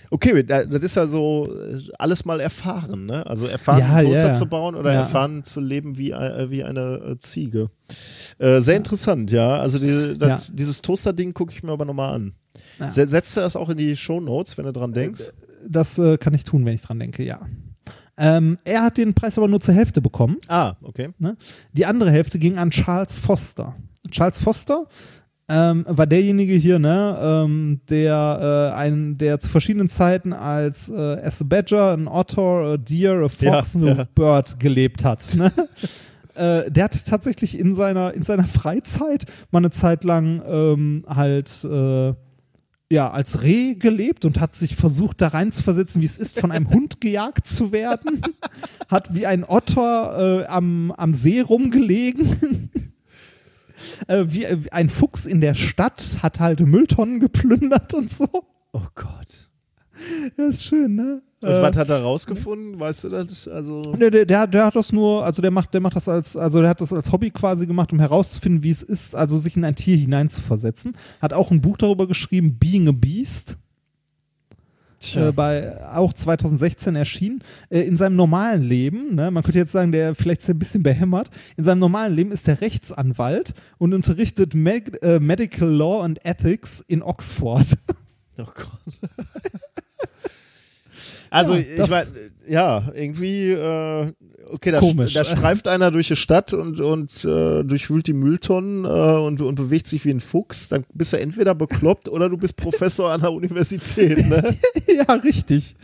Okay, 0.10 0.44
da- 0.44 0.66
das 0.66 0.82
ist 0.84 0.96
ja 0.96 1.08
so 1.08 1.50
äh, 1.54 1.80
alles 2.00 2.26
mal 2.26 2.40
erfahren, 2.40 3.06
ne? 3.06 3.26
Also 3.26 3.46
erfahren, 3.48 3.80
Ja, 3.80 4.02
Toaster 4.02 4.28
ja. 4.28 4.34
zu 4.34 4.46
bauen 4.48 4.76
oder 4.76 4.92
Ja. 4.94 5.00
erfahren 5.00 5.44
zu 5.44 5.60
leben 5.62 5.98
wie, 5.98 6.12
äh, 6.12 6.50
wie 6.50 6.64
eine 6.64 6.96
äh, 7.14 7.18
Ziege. 7.18 7.70
Äh, 8.40 8.60
sehr 8.62 8.78
interessant, 8.78 9.32
ja. 9.32 9.58
Also 9.58 9.80
die, 9.80 10.14
das, 10.18 10.48
Ja. 10.50 10.54
dieses 10.56 10.82
Toaster-Ding 10.82 11.34
gucke 11.34 11.52
ich 11.54 11.64
mir 11.64 11.72
aber 11.72 11.86
nochmal 11.86 12.14
an. 12.16 12.34
Ja. 12.80 12.90
Se- 12.92 13.08
Setzt 13.08 13.36
du 13.38 13.42
das 13.42 13.56
auch 13.56 13.70
in 13.70 13.78
die 13.78 13.96
Show 13.96 14.20
Notes, 14.20 14.58
wenn 14.58 14.66
du 14.66 14.74
dran 14.74 14.92
denkst? 14.92 15.32
das 15.70 15.98
äh, 16.00 16.18
kann 16.18 16.34
ich 16.34 16.44
tun, 16.46 16.66
wenn 16.66 16.76
ich 16.76 16.82
dran 16.84 17.00
denke, 17.00 17.24
ja. 17.24 17.40
Ähm, 18.18 18.58
er 18.64 18.84
hat 18.84 18.98
den 18.98 19.14
Preis 19.14 19.38
aber 19.38 19.48
nur 19.48 19.60
zur 19.60 19.74
Hälfte 19.74 20.02
bekommen. 20.02 20.38
Ah, 20.48 20.76
okay. 20.82 21.10
Ne? 21.20 21.36
Die 21.74 21.86
andere 21.86 22.10
Hälfte 22.10 22.40
ging 22.40 22.58
an 22.58 22.72
Charles 22.72 23.20
Foster. 23.20 23.76
Charles 24.10 24.40
Foster 24.40 24.88
ähm, 25.50 25.86
war 25.88 26.08
derjenige 26.08 26.54
hier, 26.54 26.78
ne, 26.78 27.18
ähm, 27.22 27.80
der, 27.90 28.72
äh, 28.74 28.76
ein, 28.76 29.18
der 29.18 29.40
zu 29.40 29.50
verschiedenen 29.50 29.88
Zeiten 29.88 30.34
als 30.34 30.90
äh, 30.90 31.22
as 31.24 31.42
a 31.42 31.46
Badger, 31.46 31.94
ein 31.94 32.08
Otter, 32.08 32.42
a 32.42 32.78
Deer, 32.78 33.24
a 33.24 33.30
Fox 33.30 33.74
Ja, 33.74 33.80
und 33.80 33.88
a 33.88 33.94
ja. 33.94 34.08
Bird 34.14 34.60
gelebt 34.60 35.06
hat. 35.06 35.36
Ne? 35.36 35.52
äh, 36.36 36.70
der 36.70 36.86
hat 36.86 37.06
tatsächlich 37.06 37.58
in 37.58 37.74
seiner, 37.76 38.14
in 38.14 38.24
seiner 38.24 38.48
Freizeit 38.48 39.26
mal 39.52 39.60
eine 39.60 39.70
Zeit 39.70 40.04
lang 40.04 40.42
ähm, 40.46 41.06
halt 41.08 41.64
äh, 41.64 42.14
ja, 42.90 43.10
als 43.10 43.42
Reh 43.42 43.76
gelebt 43.76 44.24
und 44.24 44.40
hat 44.40 44.56
sich 44.56 44.76
versucht, 44.76 45.22
da 45.22 45.30
rein 45.30 45.52
zu 45.52 45.62
versetzen, 45.62 46.02
wie 46.02 46.06
es 46.06 46.18
ist, 46.18 46.40
von 46.40 46.52
einem 46.52 46.70
Hund 46.70 47.02
gejagt 47.02 47.48
zu 47.48 47.72
werden. 47.72 48.22
Hat 48.88 49.14
wie 49.14 49.26
ein 49.26 49.44
Otter 49.44 50.44
äh, 50.44 50.46
am, 50.46 50.92
am 50.92 51.14
See 51.14 51.42
rumgelegen. 51.42 52.70
äh, 54.08 54.26
wie, 54.28 54.44
äh, 54.46 54.58
ein 54.72 54.90
Fuchs 54.90 55.26
in 55.26 55.42
der 55.42 55.56
Stadt 55.56 56.20
hat 56.22 56.40
halt 56.40 56.60
Mülltonnen 56.60 57.20
geplündert 57.20 57.94
und 57.94 58.10
so. 58.10 58.28
Oh 58.74 58.88
Gott. 58.96 59.50
Das 60.36 60.56
ist 60.56 60.64
schön, 60.66 60.96
ne? 60.96 61.22
Und 61.42 61.50
Äh, 61.50 61.62
was 61.62 61.78
hat 61.78 61.90
er 61.90 62.02
rausgefunden? 62.02 62.80
Weißt 62.80 63.04
du 63.04 63.10
das? 63.10 63.48
Also. 63.48 63.82
Der, 63.82 64.10
der, 64.10 64.26
der, 64.26 64.48
der 64.48 64.66
hat 64.66 64.76
das 64.76 64.92
nur, 64.92 65.24
also 65.24 65.42
der 65.42 65.52
macht, 65.52 65.74
der 65.74 65.82
macht 65.82 65.96
das 65.96 66.10
als, 66.10 66.36
also 66.36 66.62
der 66.62 66.70
hat 66.70 66.82
das 66.82 66.92
als 66.94 67.12
Hobby 67.12 67.30
quasi 67.32 67.68
gemacht, 67.68 67.92
um 67.94 68.00
herauszufinden, 68.00 68.64
wie 68.64 68.72
es 68.72 68.82
ist, 68.84 69.16
also 69.16 69.38
sich 69.38 69.56
in 69.56 69.64
ein 69.64 69.76
Tier 69.76 69.98
hineinzuversetzen. 69.98 70.94
Hat 71.22 71.34
auch 71.34 71.52
ein 71.52 71.62
Buch 71.62 71.78
darüber 71.78 72.08
geschrieben, 72.08 72.58
Being 72.58 72.88
a 72.88 72.92
Beast. 72.92 73.58
Äh, 75.16 75.32
bei 75.32 75.86
auch 75.96 76.14
2016 76.14 76.96
erschienen. 76.96 77.44
Äh, 77.70 77.82
in 77.82 77.98
seinem 77.98 78.16
normalen 78.16 78.64
Leben, 78.64 79.16
ne, 79.16 79.32
man 79.32 79.44
könnte 79.44 79.60
jetzt 79.60 79.72
sagen, 79.72 79.92
der 79.92 80.16
vielleicht 80.16 80.42
ist 80.42 80.50
ein 80.50 80.60
bisschen 80.60 80.84
behämmert. 80.84 81.30
In 81.56 81.64
seinem 81.64 81.80
normalen 81.80 82.16
Leben 82.16 82.32
ist 82.32 82.48
er 82.48 82.62
Rechtsanwalt 82.62 83.54
und 83.78 83.94
unterrichtet 83.94 84.54
Med 84.56 85.02
äh, 85.04 85.20
Medical 85.20 85.70
Law 85.70 86.04
and 86.04 86.24
Ethics 86.26 86.84
in 86.88 87.02
Oxford. 87.02 87.68
Oh 88.40 88.46
Gott. 88.54 89.10
Also, 91.32 91.56
Ja, 91.56 91.84
ich 91.84 91.90
meine, 91.90 92.08
ja, 92.48 92.92
irgendwie, 92.94 93.52
äh, 93.52 94.14
okay, 94.52 94.72
da, 94.72 94.80
Komisch. 94.80 95.14
da 95.14 95.24
streift 95.24 95.68
einer 95.68 95.92
durch 95.92 96.08
die 96.08 96.16
Stadt 96.16 96.54
und, 96.54 96.80
und 96.80 97.26
äh, 97.26 97.64
durchwühlt 97.64 98.08
die 98.08 98.14
Mülltonnen 98.14 98.86
äh, 98.86 98.88
und, 98.88 99.42
und 99.42 99.56
bewegt 99.56 99.88
sich 99.88 100.06
wie 100.06 100.12
ein 100.12 100.20
Fuchs. 100.20 100.70
Dann 100.70 100.86
bist 100.94 101.14
du 101.14 101.20
entweder 101.20 101.56
bekloppt 101.56 102.10
oder 102.10 102.30
du 102.30 102.38
bist 102.38 102.56
Professor 102.56 103.12
an 103.12 103.22
der 103.22 103.32
Universität. 103.32 104.28
Ne? 104.28 104.56
ja, 104.88 105.14
richtig. 105.16 105.76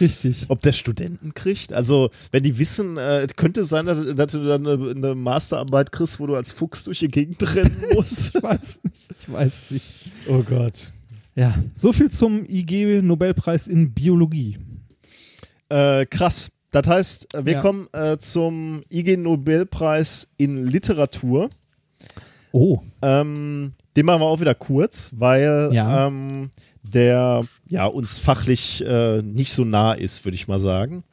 Richtig. 0.00 0.46
Ob 0.48 0.60
der 0.62 0.72
Studenten 0.72 1.32
kriegt? 1.34 1.72
Also, 1.72 2.10
wenn 2.32 2.42
die 2.42 2.58
wissen, 2.58 2.96
äh, 2.96 3.22
es 3.22 3.36
könnte 3.36 3.64
sein, 3.64 3.86
dass, 3.86 4.32
du 4.32 4.44
dann 4.44 4.66
eine, 4.66 4.90
eine 4.90 5.14
Masterarbeit 5.14 5.92
kriegst, 5.92 6.18
wo 6.18 6.26
du 6.26 6.34
als 6.34 6.50
Fuchs 6.50 6.84
durch 6.84 6.98
die 6.98 7.08
Gegend 7.08 7.54
rennen 7.54 7.84
musst. 7.94 8.34
Ich 8.34 8.42
weiß 8.42 8.80
nicht. 8.84 9.08
Ich 9.20 9.32
weiß 9.32 9.62
nicht. 9.70 9.86
oh 10.28 10.42
Gott. 10.42 10.92
Ja, 11.34 11.54
so 11.74 11.92
viel 11.92 12.10
zum 12.10 12.44
IG-Nobelpreis 12.46 13.66
in 13.66 13.94
Biologie. 13.94 14.58
Äh, 15.68 16.04
krass. 16.06 16.50
Das 16.72 16.86
heißt, 16.86 17.28
wir 17.44 17.52
Ja. 17.54 17.60
kommen 17.60 17.86
äh, 17.92 18.18
zum 18.18 18.82
IG 18.90 19.16
Nobelpreis 19.16 20.28
in 20.38 20.66
Literatur. 20.66 21.48
Oh. 22.50 22.80
Ähm, 23.02 23.72
den 23.96 24.06
machen 24.06 24.20
wir 24.22 24.26
auch 24.26 24.40
wieder 24.40 24.54
kurz, 24.54 25.10
weil 25.14 25.70
Ja. 25.72 26.06
ähm, 26.08 26.50
der 26.82 27.42
ja 27.68 27.86
uns 27.86 28.18
fachlich 28.18 28.82
äh, 28.84 29.22
nicht 29.22 29.52
so 29.52 29.64
nah 29.64 29.92
ist, 29.92 30.24
würde 30.24 30.34
ich 30.34 30.48
mal 30.48 30.58
sagen. 30.58 31.04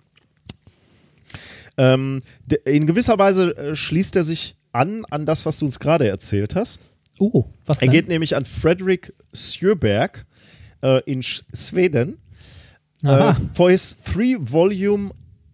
Ähm, 1.77 2.21
in 2.65 2.87
gewisser 2.87 3.17
Weise 3.19 3.55
äh, 3.57 3.75
schließt 3.75 4.15
er 4.15 4.23
sich 4.23 4.55
an 4.71 5.05
an 5.09 5.25
das, 5.25 5.45
was 5.45 5.59
du 5.59 5.65
uns 5.65 5.79
gerade 5.79 6.07
erzählt 6.07 6.55
hast. 6.55 6.79
Oh, 7.19 7.45
was 7.65 7.77
Er 7.77 7.87
denn? 7.87 7.91
geht 7.91 8.07
nämlich 8.07 8.35
an 8.35 8.45
Fredrik 8.45 9.13
Sjöberg 9.33 10.25
äh, 10.81 11.01
in 11.05 11.21
Sch 11.23 11.43
Schweden 11.53 12.17
uh, 13.05 13.33
for 13.53 13.69
his 13.71 13.95
three-volume 14.05 15.11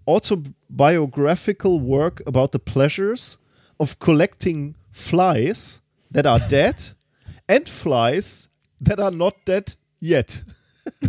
autobiographical 0.07 1.79
work 1.81 2.21
about 2.27 2.49
the 2.51 2.59
pleasures 2.59 3.39
of 3.77 3.99
collecting 3.99 4.75
flies 4.91 5.81
that 6.11 6.25
are 6.25 6.39
dead 6.49 6.75
and 7.47 7.67
flies 7.67 8.49
that 8.83 8.99
are 8.99 9.11
not 9.11 9.33
dead 9.45 9.75
yet. 9.99 10.43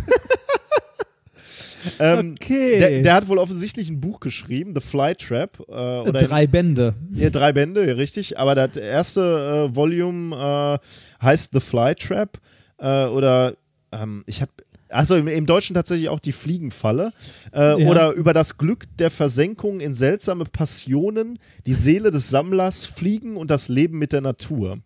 ähm, 1.99 2.33
Okay. 2.33 2.79
der, 2.79 3.01
der 3.01 3.13
hat 3.13 3.27
wohl 3.27 3.37
offensichtlich 3.37 3.89
ein 3.89 3.99
Buch 4.01 4.19
geschrieben, 4.19 4.73
The 4.75 4.81
Fly 4.81 5.15
Trap. 5.15 5.59
Äh, 5.69 6.11
Drei 6.11 6.47
Bände. 6.47 6.95
ja, 7.13 7.29
drei 7.29 7.53
Bände, 7.53 7.87
ja, 7.87 7.93
richtig. 7.93 8.37
Aber 8.37 8.55
das 8.55 8.75
erste 8.77 9.69
äh, 9.71 9.75
Volume 9.75 10.79
äh, 10.81 11.23
heißt 11.23 11.51
The 11.53 11.59
Fly 11.59 11.95
Trap. 11.95 12.39
Äh, 12.79 13.05
oder 13.05 13.55
ähm, 13.91 14.23
ich 14.27 14.41
habe 14.41 14.51
also 14.89 15.15
im, 15.15 15.27
im 15.27 15.45
Deutschen 15.45 15.73
tatsächlich 15.73 16.09
auch 16.09 16.19
die 16.19 16.31
Fliegenfalle. 16.31 17.11
Äh, 17.53 17.81
Ja. 17.81 17.87
Oder 17.87 18.11
über 18.13 18.33
das 18.33 18.57
Glück 18.57 18.85
der 18.97 19.09
Versenkung 19.09 19.79
in 19.79 19.93
seltsame 19.93 20.45
Passionen, 20.45 21.39
die 21.65 21.73
Seele 21.73 22.11
des 22.11 22.29
Sammlers, 22.29 22.85
Fliegen 22.85 23.37
und 23.37 23.51
das 23.51 23.69
Leben 23.69 23.97
mit 23.97 24.13
der 24.13 24.21
Natur. 24.21 24.79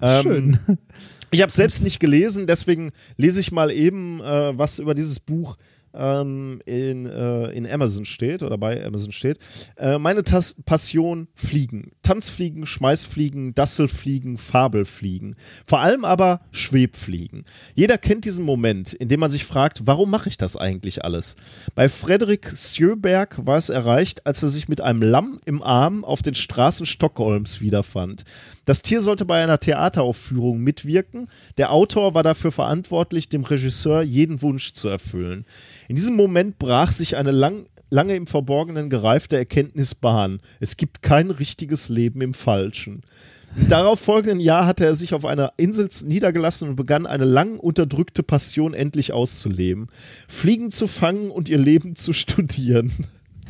Ähm, 0.00 0.22
Schön. 0.22 0.58
Ich 1.30 1.42
habe 1.42 1.52
selbst 1.52 1.82
nicht 1.82 2.00
gelesen, 2.00 2.46
deswegen 2.46 2.90
lese 3.18 3.40
ich 3.40 3.52
mal 3.52 3.70
eben, 3.70 4.20
äh, 4.20 4.56
was 4.56 4.78
über 4.78 4.94
dieses 4.94 5.20
Buch 5.20 5.56
ähm, 5.98 6.62
in, 6.64 7.06
äh, 7.06 7.50
in 7.50 7.70
Amazon 7.70 8.04
steht 8.04 8.42
oder 8.42 8.56
bei 8.56 8.84
Amazon 8.84 9.12
steht. 9.12 9.38
Äh, 9.76 9.98
meine 9.98 10.22
Tas 10.22 10.54
Passion 10.64 11.28
Fliegen. 11.34 11.90
Tanzfliegen, 12.02 12.64
Schmeißfliegen, 12.64 13.54
Dasselfliegen, 13.54 14.38
Fabelfliegen. 14.38 15.36
Vor 15.66 15.80
allem 15.80 16.04
aber 16.04 16.40
Schwebfliegen. 16.52 17.44
Jeder 17.74 17.98
kennt 17.98 18.24
diesen 18.24 18.44
Moment, 18.44 18.92
in 18.94 19.08
dem 19.08 19.20
man 19.20 19.30
sich 19.30 19.44
fragt, 19.44 19.86
warum 19.86 20.10
mache 20.10 20.28
ich 20.28 20.38
das 20.38 20.56
eigentlich 20.56 21.04
alles? 21.04 21.36
Bei 21.74 21.88
Frederik 21.88 22.54
Sjöberg 22.56 23.44
war 23.44 23.58
es 23.58 23.68
erreicht, 23.68 24.26
als 24.26 24.42
er 24.42 24.48
sich 24.48 24.68
mit 24.68 24.80
einem 24.80 25.02
Lamm 25.02 25.40
im 25.44 25.62
Arm 25.62 26.04
auf 26.04 26.22
den 26.22 26.34
Straßen 26.34 26.86
Stockholms 26.86 27.60
wiederfand. 27.60 28.24
Das 28.68 28.82
Tier 28.82 29.00
sollte 29.00 29.24
bei 29.24 29.42
einer 29.42 29.58
Theateraufführung 29.58 30.58
mitwirken. 30.58 31.28
Der 31.56 31.72
Autor 31.72 32.12
war 32.12 32.22
dafür 32.22 32.52
verantwortlich, 32.52 33.30
dem 33.30 33.44
Regisseur 33.44 34.02
jeden 34.02 34.42
Wunsch 34.42 34.74
zu 34.74 34.90
erfüllen. 34.90 35.46
In 35.88 35.96
diesem 35.96 36.16
Moment 36.16 36.58
brach 36.58 36.92
sich 36.92 37.16
eine 37.16 37.30
lang, 37.30 37.64
lange 37.88 38.14
im 38.14 38.26
Verborgenen 38.26 38.90
gereifte 38.90 39.38
Erkenntnis 39.38 39.94
Bahn. 39.94 40.40
Es 40.60 40.76
gibt 40.76 41.00
kein 41.00 41.30
richtiges 41.30 41.88
Leben 41.88 42.20
im 42.20 42.34
Falschen. 42.34 43.04
Im 43.56 43.70
darauf 43.70 44.00
folgenden 44.00 44.38
Jahr 44.38 44.66
hatte 44.66 44.84
er 44.84 44.94
sich 44.94 45.14
auf 45.14 45.24
einer 45.24 45.54
Insel 45.56 45.88
niedergelassen 46.04 46.68
und 46.68 46.76
begann 46.76 47.06
eine 47.06 47.24
lang 47.24 47.58
unterdrückte 47.58 48.22
Passion 48.22 48.74
endlich 48.74 49.14
auszuleben. 49.14 49.88
Fliegen 50.28 50.70
zu 50.70 50.86
fangen 50.88 51.30
und 51.30 51.48
ihr 51.48 51.56
Leben 51.56 51.94
zu 51.94 52.12
studieren. 52.12 52.92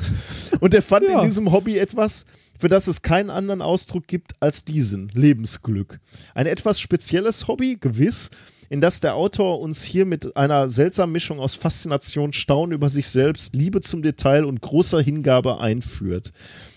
Und 0.61 0.75
er 0.75 0.83
fand 0.83 1.09
Ja. 1.09 1.21
in 1.21 1.29
diesem 1.29 1.53
Hobby 1.53 1.79
etwas, 1.79 2.25
für 2.59 2.69
das 2.69 2.89
es 2.89 3.03
keinen 3.03 3.31
anderen 3.31 3.63
Ausdruck 3.63 4.07
gibt 4.07 4.33
als 4.41 4.65
diesen, 4.65 5.11
Lebensglück. 5.15 6.01
Ein 6.35 6.47
etwas 6.47 6.81
spezielles 6.81 7.47
Hobby, 7.47 7.77
gewiss, 7.81 8.31
in 8.71 8.81
das 8.83 9.01
der 9.01 9.15
Autor 9.15 9.61
uns 9.61 9.83
hier 9.83 10.05
mit 10.05 10.37
einer 10.37 10.69
seltsamen 10.69 11.13
Mischung 11.13 11.41
aus 11.41 11.55
Faszination, 11.55 12.35
Staunen 12.35 12.75
über 12.75 12.91
sich 12.91 13.09
selbst, 13.09 13.55
Liebe 13.55 13.81
zum 13.81 14.03
Detail 14.03 14.45
und 14.45 14.61
großer 14.61 15.01
Hingabe 15.01 15.59
einführt. 15.61 16.33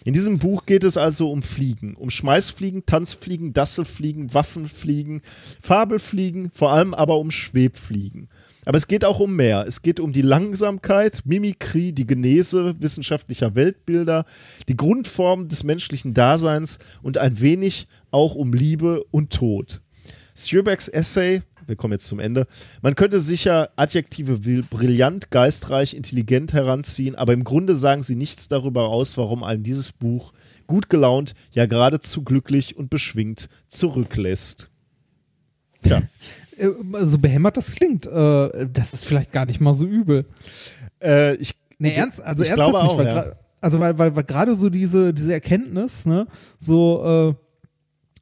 In 0.06 0.14
diesem 0.14 0.40
Buch 0.40 0.66
geht 0.66 0.86
es 0.86 0.96
also 0.98 1.30
um 1.30 1.44
Fliegen, 1.44 1.96
um 1.96 2.10
Schmeißfliegen, 2.10 2.86
Tanzfliegen, 2.86 3.52
Dasselfliegen, 3.52 4.34
Waffenfliegen, 4.34 5.22
Fabelfliegen, 5.60 6.52
vor 6.52 6.72
allem 6.72 6.94
aber 6.94 7.18
um 7.18 7.30
Schwebfliegen. 7.30 8.30
Aber 8.66 8.78
es 8.78 8.88
geht 8.88 9.06
auch 9.06 9.20
um 9.20 9.36
mehr. 9.36 9.66
Es 9.68 9.82
geht 9.82 10.00
um 10.00 10.14
die 10.14 10.22
Langsamkeit, 10.22 11.22
Mimikrie, 11.26 11.94
die 11.94 12.06
Genese 12.06 12.76
wissenschaftlicher 12.80 13.56
Weltbilder, 13.56 14.26
die 14.68 14.78
Grundform 14.78 15.48
des 15.48 15.64
menschlichen 15.64 16.14
Daseins 16.14 16.80
und 17.02 17.18
ein 17.18 17.40
wenig 17.40 17.88
auch 18.12 18.36
um 18.36 18.54
Liebe 18.54 19.04
und 19.12 19.34
Tod. 19.34 19.82
Sjöbergs 20.36 20.88
Essay, 20.88 21.42
wir 21.68 21.76
kommen 21.76 21.94
jetzt 21.94 22.08
zum 22.08 22.20
Ende, 22.20 22.48
man 22.82 22.96
könnte 22.96 23.20
sicher 23.20 23.72
Adjektive 23.76 24.46
wie 24.46 24.62
brillant, 24.62 25.32
geistreich, 25.32 25.94
intelligent 25.94 26.54
heranziehen, 26.54 27.16
aber 27.16 27.34
im 27.34 27.44
Grunde 27.44 27.76
sagen 27.76 28.04
sie 28.04 28.16
nichts 28.16 28.48
darüber 28.48 28.90
aus, 28.90 29.18
warum 29.18 29.44
einem 29.44 29.64
dieses 29.64 29.92
Buch 29.92 30.34
gut 30.68 30.90
gelaunt, 30.90 31.34
ja 31.52 31.66
geradezu 31.66 32.24
glücklich 32.24 32.78
und 32.78 32.90
beschwingt 32.90 33.50
zurücklässt. 33.68 34.70
Tja. 35.84 36.02
Äh, 36.62 37.06
So 37.06 37.18
behämmert 37.18 37.58
das 37.58 37.72
klingt, 37.72 38.06
äh, 38.06 38.68
das 38.72 38.94
ist 38.94 39.06
vielleicht 39.06 39.32
gar 39.32 39.46
nicht 39.46 39.60
mal 39.62 39.74
so 39.74 39.86
übel. 39.86 40.26
Äh, 41.04 41.36
ich, 41.36 41.56
Nee, 41.80 41.94
ernst, 41.94 42.22
also 42.22 42.44
ich 42.44 42.50
ernsthaft 42.50 42.72
glaube 42.72 42.84
nicht, 42.86 42.94
auch, 42.94 42.98
weil 43.00 43.08
ja. 43.08 43.32
also 43.60 43.80
weil, 43.80 43.98
weil, 43.98 44.16
weil 44.16 44.24
gerade 44.24 44.54
so 44.56 44.70
diese, 44.70 45.14
diese 45.16 45.34
Erkenntnis, 45.34 46.06
ne, 46.06 46.28
so, 46.60 47.34
äh, 47.34 47.46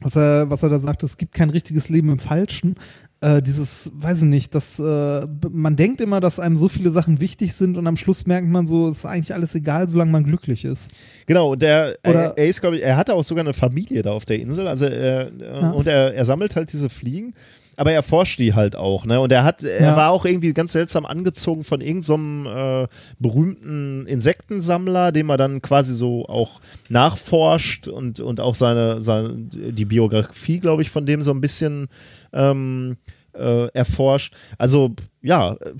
was 0.01 0.16
er, 0.16 0.50
was 0.50 0.64
er 0.64 0.69
da 0.69 0.80
sagt, 0.80 1.03
es 1.03 1.18
gibt 1.18 1.34
kein 1.34 1.50
richtiges 1.50 1.90
Leben 1.90 2.09
im 2.09 2.19
Falschen. 2.19 2.76
Äh, 3.19 3.42
dieses, 3.42 3.92
weiß 3.95 4.19
ich 4.19 4.30
nicht, 4.30 4.56
dass 4.56 4.80
äh, 4.80 5.27
man 5.51 5.76
denkt 5.76 6.00
immer, 6.00 6.22
dass 6.22 6.40
einem 6.40 6.56
so 6.56 6.69
viele 6.69 6.90
Sachen 6.90 7.19
wichtig 7.19 7.53
sind 7.53 7.76
und 7.76 7.85
am 7.85 7.98
Schluss 7.98 8.26
merkt 8.26 8.48
man 8.48 8.66
so, 8.66 8.88
ist 8.88 9.06
eigentlich 9.06 9.34
alles 9.34 9.53
egal, 9.56 9.90
solange 9.90 10.11
man 10.11 10.24
glücklich 10.24 10.64
ist. 10.64 10.92
Genau, 11.26 11.51
und 11.51 11.61
der, 11.61 11.98
Oder- 12.08 12.14
er, 12.27 12.38
er 12.38 12.45
ist, 12.45 12.61
glaube 12.61 12.77
ich, 12.77 12.84
er 12.84 12.95
hatte 12.95 13.14
auch 13.14 13.26
sogar 13.26 13.43
eine 13.43 13.51
Familie 13.53 14.03
da 14.03 14.11
auf 14.14 14.24
der 14.24 14.40
Insel, 14.40 14.69
also 14.69 14.85
äh, 14.85 15.30
Ja. 15.38 15.72
und 15.72 15.85
er, 15.90 16.14
er 16.14 16.24
sammelt 16.24 16.56
halt 16.56 16.72
diese 16.72 16.90
Fliegen. 16.90 17.34
Aber 17.80 17.93
er 17.93 18.03
forscht 18.03 18.40
die 18.40 18.53
halt 18.53 18.75
auch, 18.75 19.06
ne? 19.06 19.22
Und 19.22 19.32
er 19.32 19.45
hat, 19.45 19.64
er 19.64 19.82
Ja. 19.82 19.95
war 19.95 20.11
auch 20.11 20.25
irgendwie 20.25 20.53
ganz 20.53 20.74
seltsam 20.74 21.06
angezogen 21.06 21.64
von 21.64 21.80
irgendeinem 21.80 22.45
äh, 22.45 22.88
berühmten 23.19 24.06
Insektensammler, 24.06 25.11
dem 25.14 25.30
er 25.30 25.38
dann 25.38 25.61
quasi 25.61 25.93
so 25.95 26.25
auch 26.25 26.59
nachforscht 26.90 27.88
und, 27.88 28.19
und 28.19 28.41
auch 28.41 28.56
seine, 28.56 28.99
seine 28.99 29.33
die 29.35 29.85
Biografie, 29.85 30.59
glaube 30.59 30.82
ich, 30.82 30.90
von 30.90 31.06
dem 31.06 31.22
so 31.22 31.32
ein 31.32 31.40
bisschen 31.40 31.88
ähm, 32.33 32.98
äh, 33.33 33.67
erforscht. 33.74 34.33
Also 34.58 34.93
ja, 35.22 35.53
äh, 35.53 35.74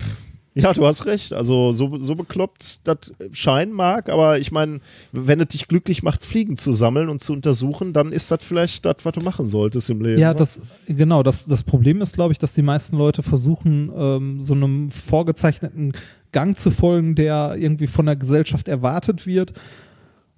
ja, 0.64 0.74
du 0.74 0.86
hast 0.86 1.06
recht. 1.06 1.34
Also 1.34 1.72
so, 1.72 2.00
so 2.00 2.16
bekloppt 2.16 2.88
das 2.88 3.14
scheinen 3.32 3.74
mag, 3.74 4.10
aber 4.10 4.40
ich 4.40 4.52
meine, 4.52 4.80
wenn 5.12 5.40
es 5.40 5.48
dich 5.50 5.68
glücklich 5.68 6.04
macht, 6.04 6.24
Fliegen 6.24 6.58
zu 6.58 6.74
sammeln 6.74 7.10
und 7.10 7.24
zu 7.24 7.34
untersuchen, 7.34 7.94
dann 7.94 8.12
ist 8.12 8.32
das 8.32 8.44
vielleicht 8.44 8.86
das, 8.86 8.98
was 9.04 9.14
du 9.14 9.22
machen 9.22 9.46
solltest 9.46 9.90
im 9.90 10.02
Leben. 10.02 10.20
Ja, 10.20 10.30
wa? 10.30 10.34
das, 10.34 10.62
genau, 10.88 11.24
das, 11.24 11.46
das 11.46 11.64
Problem 11.64 12.02
ist, 12.02 12.14
glaube 12.14 12.34
ich, 12.34 12.40
dass 12.40 12.54
die 12.54 12.62
meisten 12.62 12.98
Leute 12.98 13.24
versuchen, 13.24 13.92
ähm, 13.96 14.42
so 14.42 14.54
einem 14.54 14.90
vorgezeichneten 14.90 15.94
Gang 16.32 16.58
zu 16.58 16.72
folgen, 16.72 17.16
der 17.16 17.56
irgendwie 17.58 17.88
von 17.88 18.06
der 18.06 18.16
Gesellschaft 18.16 18.68
erwartet 18.68 19.26
wird 19.26 19.54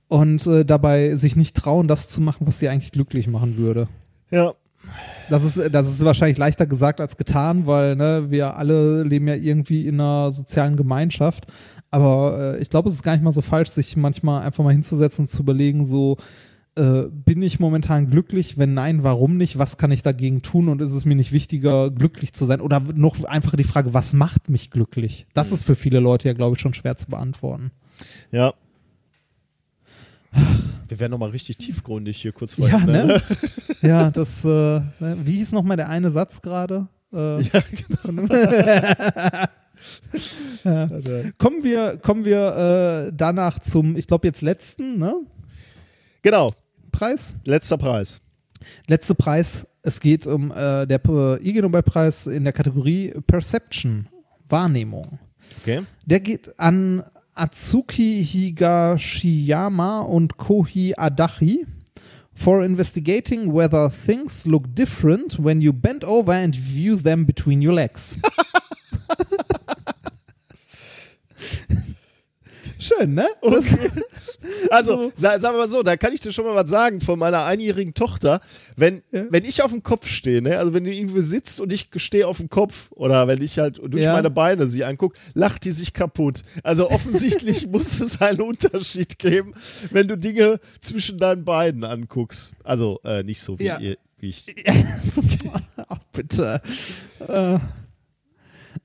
und 0.08 0.46
äh, 0.48 0.66
dabei 0.66 1.16
sich 1.16 1.36
nicht 1.36 1.56
trauen, 1.56 1.88
das 1.88 2.10
zu 2.10 2.22
machen, 2.22 2.48
was 2.48 2.60
sie 2.60 2.70
eigentlich 2.70 2.92
glücklich 2.92 3.28
machen 3.28 3.58
würde. 3.58 3.88
Ja. 4.30 4.54
Das 5.30 5.44
ist, 5.44 5.74
das 5.74 5.90
ist 5.90 6.04
wahrscheinlich 6.04 6.38
leichter 6.38 6.66
gesagt 6.66 7.00
als 7.00 7.18
getan, 7.18 7.66
weil 7.66 7.96
ne, 7.96 8.26
wir 8.30 8.58
alle 8.58 9.04
leben 9.04 9.28
ja 9.28 9.36
irgendwie 9.36 9.88
in 9.88 10.00
einer 10.00 10.32
sozialen 10.32 10.76
Gemeinschaft. 10.76 11.48
Aber 11.90 12.56
äh, 12.56 12.62
ich 12.62 12.70
glaube, 12.70 12.90
es 12.90 12.96
ist 12.96 13.04
gar 13.04 13.14
nicht 13.14 13.24
mal 13.24 13.32
so 13.32 13.42
falsch, 13.42 13.70
sich 13.70 13.96
manchmal 13.98 14.44
einfach 14.44 14.64
mal 14.64 14.74
hinzusetzen 14.74 15.24
und 15.24 15.28
zu 15.28 15.44
überlegen, 15.44 15.86
so, 15.86 16.18
äh, 16.76 17.04
bin 17.10 17.42
ich 17.42 17.60
momentan 17.60 18.08
glücklich? 18.08 18.58
Wenn 18.58 18.74
nein, 18.74 19.04
warum 19.04 19.38
nicht? 19.38 19.58
Was 19.58 19.78
kann 19.78 19.92
ich 19.92 20.04
dagegen 20.04 20.42
tun? 20.42 20.70
Und 20.70 20.82
ist 20.82 20.94
es 20.94 21.04
mir 21.04 21.16
nicht 21.16 21.34
wichtiger, 21.34 21.92
glücklich 21.92 22.34
zu 22.34 22.46
sein? 22.46 22.62
Oder 22.62 22.80
noch 22.80 23.24
einfach 23.26 23.56
die 23.56 23.66
Frage, 23.66 23.94
was 23.94 24.14
macht 24.14 24.50
mich 24.50 24.72
glücklich? 24.72 25.28
Das 25.34 25.52
ist 25.52 25.64
für 25.64 25.76
viele 25.76 26.00
Leute 26.00 26.30
ja, 26.30 26.34
glaube 26.34 26.56
ich, 26.56 26.62
schon 26.62 26.74
schwer 26.74 26.96
zu 26.96 27.08
beantworten. 27.08 27.72
Ja. 28.32 28.54
Wir 30.88 31.00
werden 31.00 31.12
nochmal 31.12 31.30
richtig 31.30 31.58
tiefgründig 31.58 32.22
hier 32.22 32.32
kurz 32.34 32.56
vor 32.56 32.68
Ja, 32.68 32.80
Ende, 32.80 33.06
ne? 33.08 33.22
Ja, 33.82 34.12
das, 34.12 34.44
äh, 34.44 34.48
ne? 34.48 34.84
wie 35.24 35.34
hieß 35.34 35.54
nochmal 35.54 35.78
der 35.78 35.90
eine 35.90 36.12
Satz 36.12 36.42
gerade? 36.42 36.88
Äh, 37.14 37.42
Ja, 37.42 37.64
genau. 38.04 38.26
ja. 40.64 41.32
Kommen 41.38 41.64
wir, 41.64 41.98
kommen 41.98 42.26
wir 42.26 43.08
äh, 43.08 43.14
danach 43.16 43.60
zum, 43.60 43.96
ich 43.96 44.08
glaube 44.08 44.28
jetzt 44.28 44.42
letzten, 44.42 45.00
ne? 45.00 45.16
Genau. 46.22 46.54
Preis? 46.92 47.36
Letzter 47.46 47.78
Preis. 47.78 48.22
Letzter 48.88 49.16
Preis. 49.16 49.68
Es 49.82 50.00
geht 50.00 50.28
um 50.28 50.52
äh, 50.52 50.86
der 50.86 51.02
äh, 51.08 51.48
IG 51.50 51.62
Nobelpreis 51.62 52.28
in 52.28 52.44
der 52.44 52.54
Kategorie 52.54 53.14
Perception, 53.26 54.08
Wahrnehmung. 54.48 55.20
Okay. 55.62 55.82
Der 56.06 56.20
geht 56.20 56.60
an 56.60 57.04
Atsuki 57.36 58.24
Higashiyama 58.24 60.02
und 60.02 60.38
Kohi 60.38 60.94
Adachi 60.98 61.66
for 62.34 62.64
investigating 62.64 63.54
whether 63.54 63.90
things 63.90 64.46
look 64.46 64.74
different 64.76 65.38
when 65.40 65.62
you 65.62 65.72
bend 65.74 66.04
over 66.04 66.34
and 66.34 66.56
view 66.56 66.96
them 66.96 67.26
between 67.26 67.62
your 67.62 67.74
legs. 67.74 68.18
Schön, 72.80 73.14
ne? 73.14 73.28
Das- 73.42 73.78
Also, 74.70 75.12
sa 75.18 75.40
sagen 75.40 75.56
wir 75.56 75.60
mal 75.60 75.68
so, 75.68 75.84
da 75.84 75.98
kann 75.98 76.14
ich 76.14 76.20
dir 76.20 76.32
schon 76.34 76.46
mal 76.46 76.56
was 76.56 76.70
sagen 76.70 77.02
von 77.02 77.18
meiner 77.20 77.46
einjährigen 77.46 77.94
Tochter. 77.94 78.42
Wenn, 78.76 79.02
wenn 79.12 79.44
ich 79.46 79.62
auf 79.62 79.72
dem 79.72 79.84
Kopf 79.84 80.08
stehe, 80.08 80.42
ne, 80.42 80.58
also 80.58 80.74
wenn 80.74 80.84
du 80.84 80.92
irgendwo 80.92 81.22
sitzt 81.22 81.60
und 81.60 81.72
ich 81.74 81.90
stehe 81.98 82.28
auf 82.28 82.38
dem 82.38 82.50
Kopf 82.50 82.90
oder 82.92 83.28
wenn 83.28 83.42
ich 83.42 83.60
halt 83.60 83.78
durch 83.84 84.04
Ja. 84.04 84.14
meine 84.14 84.30
Beine 84.30 84.68
sie 84.68 84.84
angucke, 84.84 85.18
lacht 85.34 85.66
die 85.66 85.72
sich 85.72 85.94
kaputt. 85.94 86.42
Also 86.64 86.90
offensichtlich 86.90 87.68
muss 87.72 88.00
es 88.02 88.22
einen 88.22 88.42
Unterschied 88.42 89.20
geben, 89.20 89.54
wenn 89.92 90.08
du 90.08 90.18
Dinge 90.18 90.60
zwischen 90.80 91.18
deinen 91.18 91.46
Beinen 91.46 91.84
anguckst. 91.84 92.54
Also 92.64 93.00
äh, 93.04 93.24
nicht 93.24 93.42
so 93.42 93.60
wie, 93.60 93.66
Ja. 93.66 93.80
ihr, 93.80 93.98
wie 94.20 94.30
ich. 94.30 94.56
Ach, 95.88 95.98
bitte. 96.12 96.62
Äh, 97.28 97.60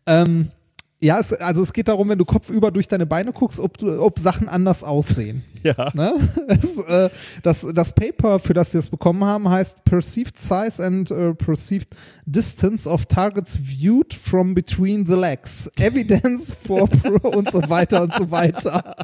ähm, 0.06 0.50
ja, 0.98 1.18
es, 1.20 1.32
also 1.32 1.62
es 1.62 1.72
geht 1.72 1.88
darum, 1.88 2.08
wenn 2.08 2.18
du 2.18 2.24
kopfüber 2.24 2.70
durch 2.70 2.88
deine 2.88 3.04
Beine 3.06 3.32
guckst, 3.32 3.60
ob, 3.60 3.82
ob 3.82 4.18
Sachen 4.18 4.48
anders 4.48 4.82
aussehen. 4.84 5.42
Ja. 5.66 5.90
Ne? 5.94 6.14
Das, 6.46 6.78
äh, 6.78 7.10
das, 7.42 7.66
das 7.74 7.92
Paper, 7.92 8.38
für 8.38 8.54
das 8.54 8.70
sie 8.70 8.78
es 8.78 8.88
bekommen 8.88 9.24
haben, 9.24 9.48
heißt 9.48 9.84
Perceived 9.84 10.38
Size 10.38 10.80
and 10.84 11.10
äh, 11.10 11.34
Perceived 11.34 11.88
Distance 12.24 12.88
of 12.88 13.06
Targets 13.06 13.58
Viewed 13.60 14.14
from 14.14 14.54
Between 14.54 15.04
the 15.06 15.14
Legs. 15.16 15.68
Evidence 15.76 16.54
for 16.64 16.88
Pro 16.88 17.30
und 17.30 17.50
so 17.50 17.68
weiter 17.68 18.02
und 18.02 18.14
so 18.14 18.30
weiter. 18.30 18.94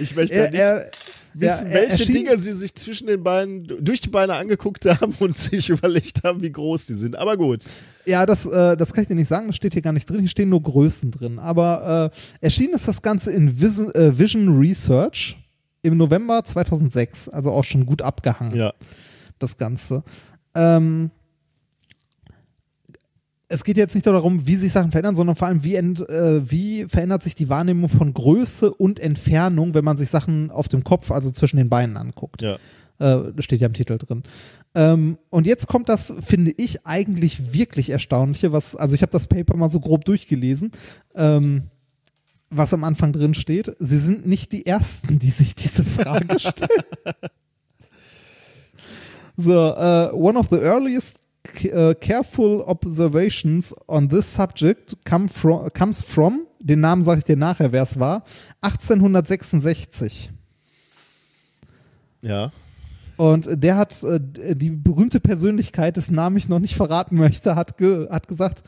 Ich 0.00 0.16
möchte 0.16 0.34
Er- 0.34 0.50
nicht 0.50 0.58
er- 0.60 0.90
wissen, 1.34 1.68
er 1.68 1.74
welche 1.82 2.02
erschien- 2.04 2.12
Dinge 2.14 2.38
sie 2.38 2.52
sich 2.52 2.74
zwischen 2.74 3.06
den 3.06 3.22
Beinen, 3.22 3.66
durch 3.80 4.00
die 4.00 4.08
Beine 4.08 4.34
angeguckt 4.34 4.84
haben 4.86 5.14
und 5.20 5.36
sich 5.36 5.68
überlegt 5.70 6.22
haben, 6.24 6.42
wie 6.42 6.50
groß 6.52 6.86
die 6.86 6.94
sind. 6.94 7.16
Aber 7.16 7.36
gut. 7.36 7.64
Ja, 8.06 8.26
das, 8.26 8.46
äh, 8.46 8.76
das 8.76 8.92
kann 8.92 9.02
ich 9.02 9.08
dir 9.08 9.14
nicht 9.14 9.28
sagen, 9.28 9.46
das 9.48 9.56
steht 9.56 9.72
hier 9.74 9.82
gar 9.82 9.92
nicht 9.92 10.08
drin, 10.08 10.20
hier 10.20 10.28
stehen 10.28 10.48
nur 10.48 10.62
Größen 10.62 11.10
drin. 11.10 11.38
Aber 11.38 12.10
äh, 12.12 12.44
erschienen 12.44 12.74
ist 12.74 12.88
das 12.88 13.02
Ganze 13.02 13.30
in 13.32 13.60
Vision, 13.60 13.94
äh, 13.94 14.18
Vision 14.18 14.58
Research 14.58 15.36
im 15.82 15.96
November 15.96 16.42
2006, 16.44 17.28
also 17.28 17.52
auch 17.52 17.64
schon 17.64 17.86
gut 17.86 18.02
abgehangen, 18.02 18.54
Ja. 18.56 18.72
das 19.38 19.56
Ganze. 19.56 20.02
Ähm, 20.54 21.10
es 23.50 23.64
geht 23.64 23.76
jetzt 23.76 23.94
nicht 23.94 24.06
nur 24.06 24.14
darum, 24.14 24.46
wie 24.46 24.54
sich 24.54 24.72
Sachen 24.72 24.92
verändern, 24.92 25.16
sondern 25.16 25.34
vor 25.34 25.48
allem, 25.48 25.64
wie, 25.64 25.74
ent, 25.74 26.08
äh, 26.08 26.48
wie 26.48 26.86
verändert 26.86 27.22
sich 27.22 27.34
die 27.34 27.48
Wahrnehmung 27.48 27.88
von 27.88 28.14
Größe 28.14 28.72
und 28.72 29.00
Entfernung, 29.00 29.74
wenn 29.74 29.84
man 29.84 29.96
sich 29.96 30.08
Sachen 30.08 30.52
auf 30.52 30.68
dem 30.68 30.84
Kopf, 30.84 31.10
also 31.10 31.30
zwischen 31.30 31.56
den 31.56 31.68
Beinen 31.68 31.96
anguckt. 31.96 32.42
Ja. 32.42 32.58
Äh, 33.00 33.32
steht 33.42 33.60
ja 33.60 33.66
im 33.66 33.72
Titel 33.72 33.98
drin. 33.98 34.22
Ähm, 34.76 35.18
und 35.30 35.48
jetzt 35.48 35.66
kommt 35.66 35.88
das, 35.88 36.14
finde 36.20 36.52
ich, 36.56 36.86
eigentlich 36.86 37.52
wirklich 37.52 37.90
Erstaunliche, 37.90 38.52
was, 38.52 38.76
also 38.76 38.94
ich 38.94 39.02
habe 39.02 39.10
das 39.10 39.26
Paper 39.26 39.56
mal 39.56 39.68
so 39.68 39.80
grob 39.80 40.04
durchgelesen, 40.04 40.70
ähm, 41.16 41.64
was 42.50 42.72
am 42.72 42.84
Anfang 42.84 43.12
drin 43.12 43.34
steht. 43.34 43.74
Sie 43.80 43.98
sind 43.98 44.26
nicht 44.26 44.52
die 44.52 44.64
Ersten, 44.64 45.18
die 45.18 45.30
sich 45.30 45.56
diese 45.56 45.82
Frage 45.82 46.38
stellen. 46.38 46.84
so, 49.36 49.74
uh, 49.74 50.14
one 50.14 50.38
of 50.38 50.48
the 50.50 50.58
earliest 50.58 51.18
careful 51.42 52.62
observations 52.66 53.74
on 53.86 54.08
this 54.08 54.32
subject 54.32 54.96
come 55.04 55.28
from, 55.28 55.68
comes 55.72 56.02
from, 56.02 56.46
den 56.58 56.80
Namen 56.80 57.02
sage 57.02 57.20
ich 57.20 57.24
dir 57.24 57.36
nachher, 57.36 57.72
wer 57.72 57.82
es 57.82 57.98
war, 57.98 58.24
1866. 58.60 60.30
Ja. 62.22 62.52
Und 63.16 63.48
der 63.62 63.76
hat, 63.76 64.02
äh, 64.02 64.20
die 64.54 64.70
berühmte 64.70 65.20
Persönlichkeit, 65.20 65.96
dessen 65.96 66.14
Namen 66.14 66.36
ich 66.36 66.48
noch 66.48 66.58
nicht 66.58 66.74
verraten 66.74 67.16
möchte, 67.16 67.54
hat, 67.54 67.76
ge 67.76 68.08
hat 68.08 68.28
gesagt, 68.28 68.62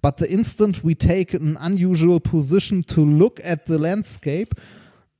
but 0.00 0.14
the 0.18 0.26
instant 0.26 0.84
we 0.84 0.96
take 0.96 1.36
an 1.36 1.56
unusual 1.56 2.20
position 2.20 2.82
to 2.82 3.04
look 3.04 3.44
at 3.44 3.66
the 3.66 3.74
landscape 3.74 4.54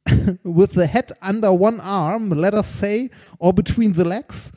with 0.43 0.73
the 0.73 0.87
head 0.87 1.13
under 1.21 1.51
one 1.51 1.81
arm, 1.81 2.31
let 2.33 2.55
us 2.55 2.79
say, 2.79 3.11
or 3.39 3.53
between 3.53 3.95
the 3.95 4.05
legs, 4.05 4.53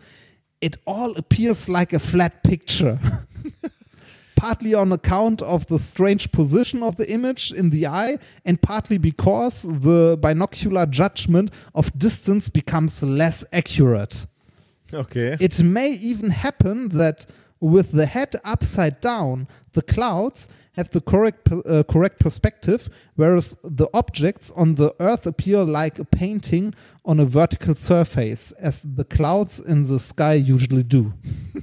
it 0.62 0.78
all 0.86 1.12
appears 1.18 1.68
like 1.68 1.94
a 1.94 2.00
flat 2.00 2.44
picture. 2.44 3.00
partly 4.42 4.74
on 4.74 4.92
account 4.92 5.40
of 5.44 5.68
the 5.68 5.78
strange 5.78 6.32
position 6.32 6.82
of 6.82 6.96
the 6.96 7.08
image 7.12 7.52
in 7.52 7.70
the 7.70 7.86
eye, 7.86 8.18
and 8.44 8.60
partly 8.60 8.98
because 8.98 9.62
the 9.62 10.18
binocular 10.20 10.88
judgment 10.88 11.52
of 11.76 11.96
distance 12.00 12.50
becomes 12.50 13.04
less 13.04 13.46
accurate. 13.54 14.26
Okay. 14.92 15.38
It 15.40 15.62
may 15.62 15.92
even 15.92 16.32
happen 16.32 16.90
that 16.90 17.28
with 17.60 17.92
the 17.92 18.08
head 18.08 18.36
upside 18.44 19.00
down, 19.00 19.48
the 19.74 19.84
clouds 19.84 20.50
have 20.74 20.90
the 20.90 21.02
correct 21.02 21.48
uh, 21.52 21.84
correct 21.84 22.20
perspective, 22.20 22.90
whereas 23.16 23.56
the 23.64 23.88
objects 23.94 24.52
on 24.56 24.76
the 24.76 24.96
earth 25.00 25.28
appear 25.28 25.64
like 25.64 26.00
a 26.00 26.06
painting 26.06 26.74
on 27.04 27.20
a 27.20 27.26
vertical 27.26 27.74
surface, 27.76 28.54
as 28.54 28.82
the 28.98 29.04
clouds 29.04 29.60
in 29.60 29.86
the 29.86 29.98
sky 30.00 30.36
usually 30.36 30.84
do. 30.84 31.12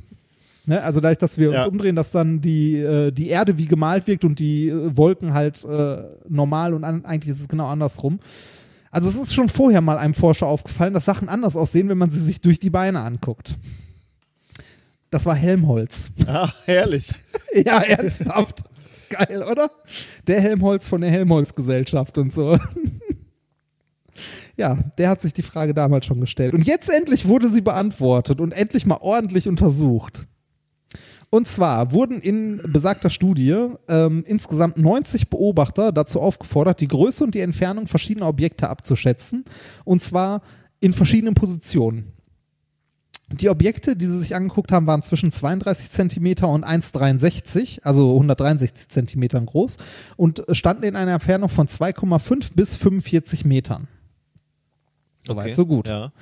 Ne, 0.67 0.83
also 0.83 1.01
dadurch, 1.01 1.17
dass 1.17 1.39
wir 1.39 1.49
uns 1.49 1.61
Ja. 1.61 1.65
umdrehen, 1.67 1.97
dass 1.97 2.11
dann 2.11 2.43
die, 2.43 2.77
äh, 2.77 3.11
die 3.11 3.29
Erde 3.29 3.57
wie 3.57 3.65
gemalt 3.65 4.07
wirkt 4.07 4.23
und 4.27 4.39
die 4.39 4.69
äh, 4.69 4.95
Wolken 4.95 5.33
halt 5.33 5.65
äh, 5.65 6.03
normal 6.29 6.75
und 6.75 6.85
an, 6.85 7.07
eigentlich 7.07 7.31
ist 7.35 7.41
es 7.41 7.49
genau 7.49 7.69
andersrum. 7.69 8.19
Also 8.91 9.09
es 9.09 9.17
ist 9.17 9.33
schon 9.33 9.49
vorher 9.49 9.81
mal 9.81 9.97
einem 9.97 10.13
Forscher 10.13 10.47
aufgefallen, 10.47 10.93
dass 10.93 11.07
Sachen 11.07 11.31
anders 11.31 11.57
aussehen, 11.57 11.89
wenn 11.89 11.97
man 11.97 12.11
sie 12.11 12.21
sich 12.21 12.43
durch 12.43 12.59
die 12.59 12.69
Beine 12.69 13.01
anguckt. 13.01 13.57
Das 15.11 15.25
war 15.25 15.35
Helmholtz. 15.35 16.11
Ah, 16.27 16.53
herrlich. 16.67 17.09
ja, 17.55 17.79
ernsthaft. 17.81 18.61
Geil, 19.09 19.43
oder? 19.51 19.71
Der 20.27 20.43
Helmholtz 20.43 20.87
von 20.87 21.01
der 21.01 21.09
Helmholtz-Gesellschaft 21.11 22.19
und 22.19 22.31
so. 22.31 22.59
Ja, 24.59 24.77
der 24.99 25.09
hat 25.09 25.21
sich 25.21 25.33
die 25.33 25.43
Frage 25.43 25.73
damals 25.73 26.05
schon 26.05 26.21
gestellt. 26.21 26.53
Und 26.53 26.67
jetzt 26.67 26.91
endlich 26.91 27.29
wurde 27.29 27.49
sie 27.49 27.61
beantwortet 27.61 28.41
und 28.41 28.53
endlich 28.53 28.87
mal 28.87 28.99
ordentlich 29.01 29.49
untersucht. 29.49 30.27
Und 31.31 31.47
zwar 31.47 31.93
wurden 31.93 32.21
in 32.21 32.61
besagter 32.73 33.09
Studie 33.09 33.55
ähm, 33.89 34.25
insgesamt 34.27 34.77
90 34.77 35.31
Beobachter 35.31 35.93
dazu 35.93 36.21
aufgefordert, 36.21 36.81
die 36.81 36.89
Größe 36.89 37.23
und 37.23 37.35
die 37.35 37.41
Entfernung 37.41 37.87
verschiedener 37.87 38.27
Objekte 38.27 38.69
abzuschätzen. 38.69 39.45
Und 39.85 40.03
zwar 40.03 40.43
in 40.81 40.93
verschiedenen 40.93 41.35
Positionen. 41.35 42.13
Die 43.31 43.51
Objekte, 43.51 43.95
die 43.95 44.07
sie 44.07 44.19
sich 44.19 44.35
angeguckt 44.35 44.73
haben, 44.73 44.87
waren 44.89 45.03
zwischen 45.03 45.31
32 45.31 45.91
Zentimeter 45.91 46.49
und 46.49 46.67
1,63, 46.67 47.83
also 47.83 48.15
163 48.15 48.89
Zentimetern 48.89 49.47
groß 49.47 49.77
und 50.17 50.43
standen 50.51 50.85
in 50.85 50.97
einer 50.97 51.13
Entfernung 51.13 51.51
von 51.51 51.69
2,5 51.69 52.55
bis 52.55 52.75
45 52.77 53.45
Metern. 53.45 53.87
Soweit, 55.23 55.47
Okay. 55.47 55.55
so 55.55 55.67
gut. 55.67 55.89
Ja. 55.89 56.13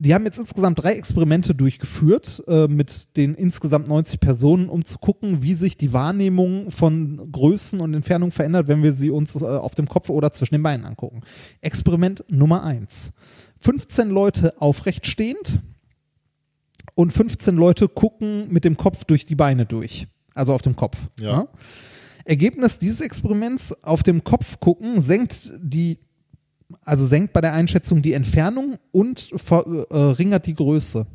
Die 0.00 0.14
haben 0.14 0.24
jetzt 0.26 0.38
insgesamt 0.38 0.80
drei 0.80 0.92
Experimente 0.92 1.56
durchgeführt 1.56 2.44
äh, 2.46 2.68
mit 2.68 3.16
den 3.16 3.34
insgesamt 3.34 3.88
90 3.88 4.20
Personen, 4.20 4.68
um 4.68 4.84
zu 4.84 4.98
gucken, 4.98 5.42
wie 5.42 5.54
sich 5.54 5.76
die 5.76 5.92
Wahrnehmung 5.92 6.70
von 6.70 7.32
Größen 7.32 7.80
und 7.80 7.94
Entfernungen 7.94 8.30
verändert, 8.30 8.68
wenn 8.68 8.84
wir 8.84 8.92
sie 8.92 9.10
uns 9.10 9.34
äh, 9.42 9.44
auf 9.44 9.74
dem 9.74 9.88
Kopf 9.88 10.08
oder 10.08 10.30
zwischen 10.30 10.54
den 10.54 10.62
Beinen 10.62 10.86
angucken. 10.86 11.22
Experiment 11.62 12.24
Nummer 12.28 12.62
eins: 12.62 13.10
15 13.58 14.08
Leute 14.10 14.60
aufrecht 14.60 15.04
stehend 15.08 15.58
und 16.94 17.12
15 17.12 17.56
Leute 17.56 17.88
gucken 17.88 18.52
mit 18.52 18.64
dem 18.64 18.76
Kopf 18.76 19.04
durch 19.04 19.26
die 19.26 19.34
Beine 19.34 19.66
durch. 19.66 20.06
Also 20.34 20.54
auf 20.54 20.62
dem 20.62 20.76
Kopf. 20.76 20.96
Ja. 21.18 21.38
ne? 21.38 21.48
Ergebnis 22.24 22.78
dieses 22.78 23.00
Experiments 23.00 23.82
auf 23.82 24.04
dem 24.04 24.22
Kopf 24.22 24.60
gucken 24.60 25.00
senkt 25.00 25.52
die 25.60 25.98
also 26.84 27.06
senkt 27.06 27.32
bei 27.32 27.40
der 27.40 27.52
Einschätzung 27.52 28.02
die 28.02 28.12
Entfernung 28.12 28.76
und 28.92 29.30
verringert 29.36 30.46
die 30.46 30.54
Größe. 30.54 31.06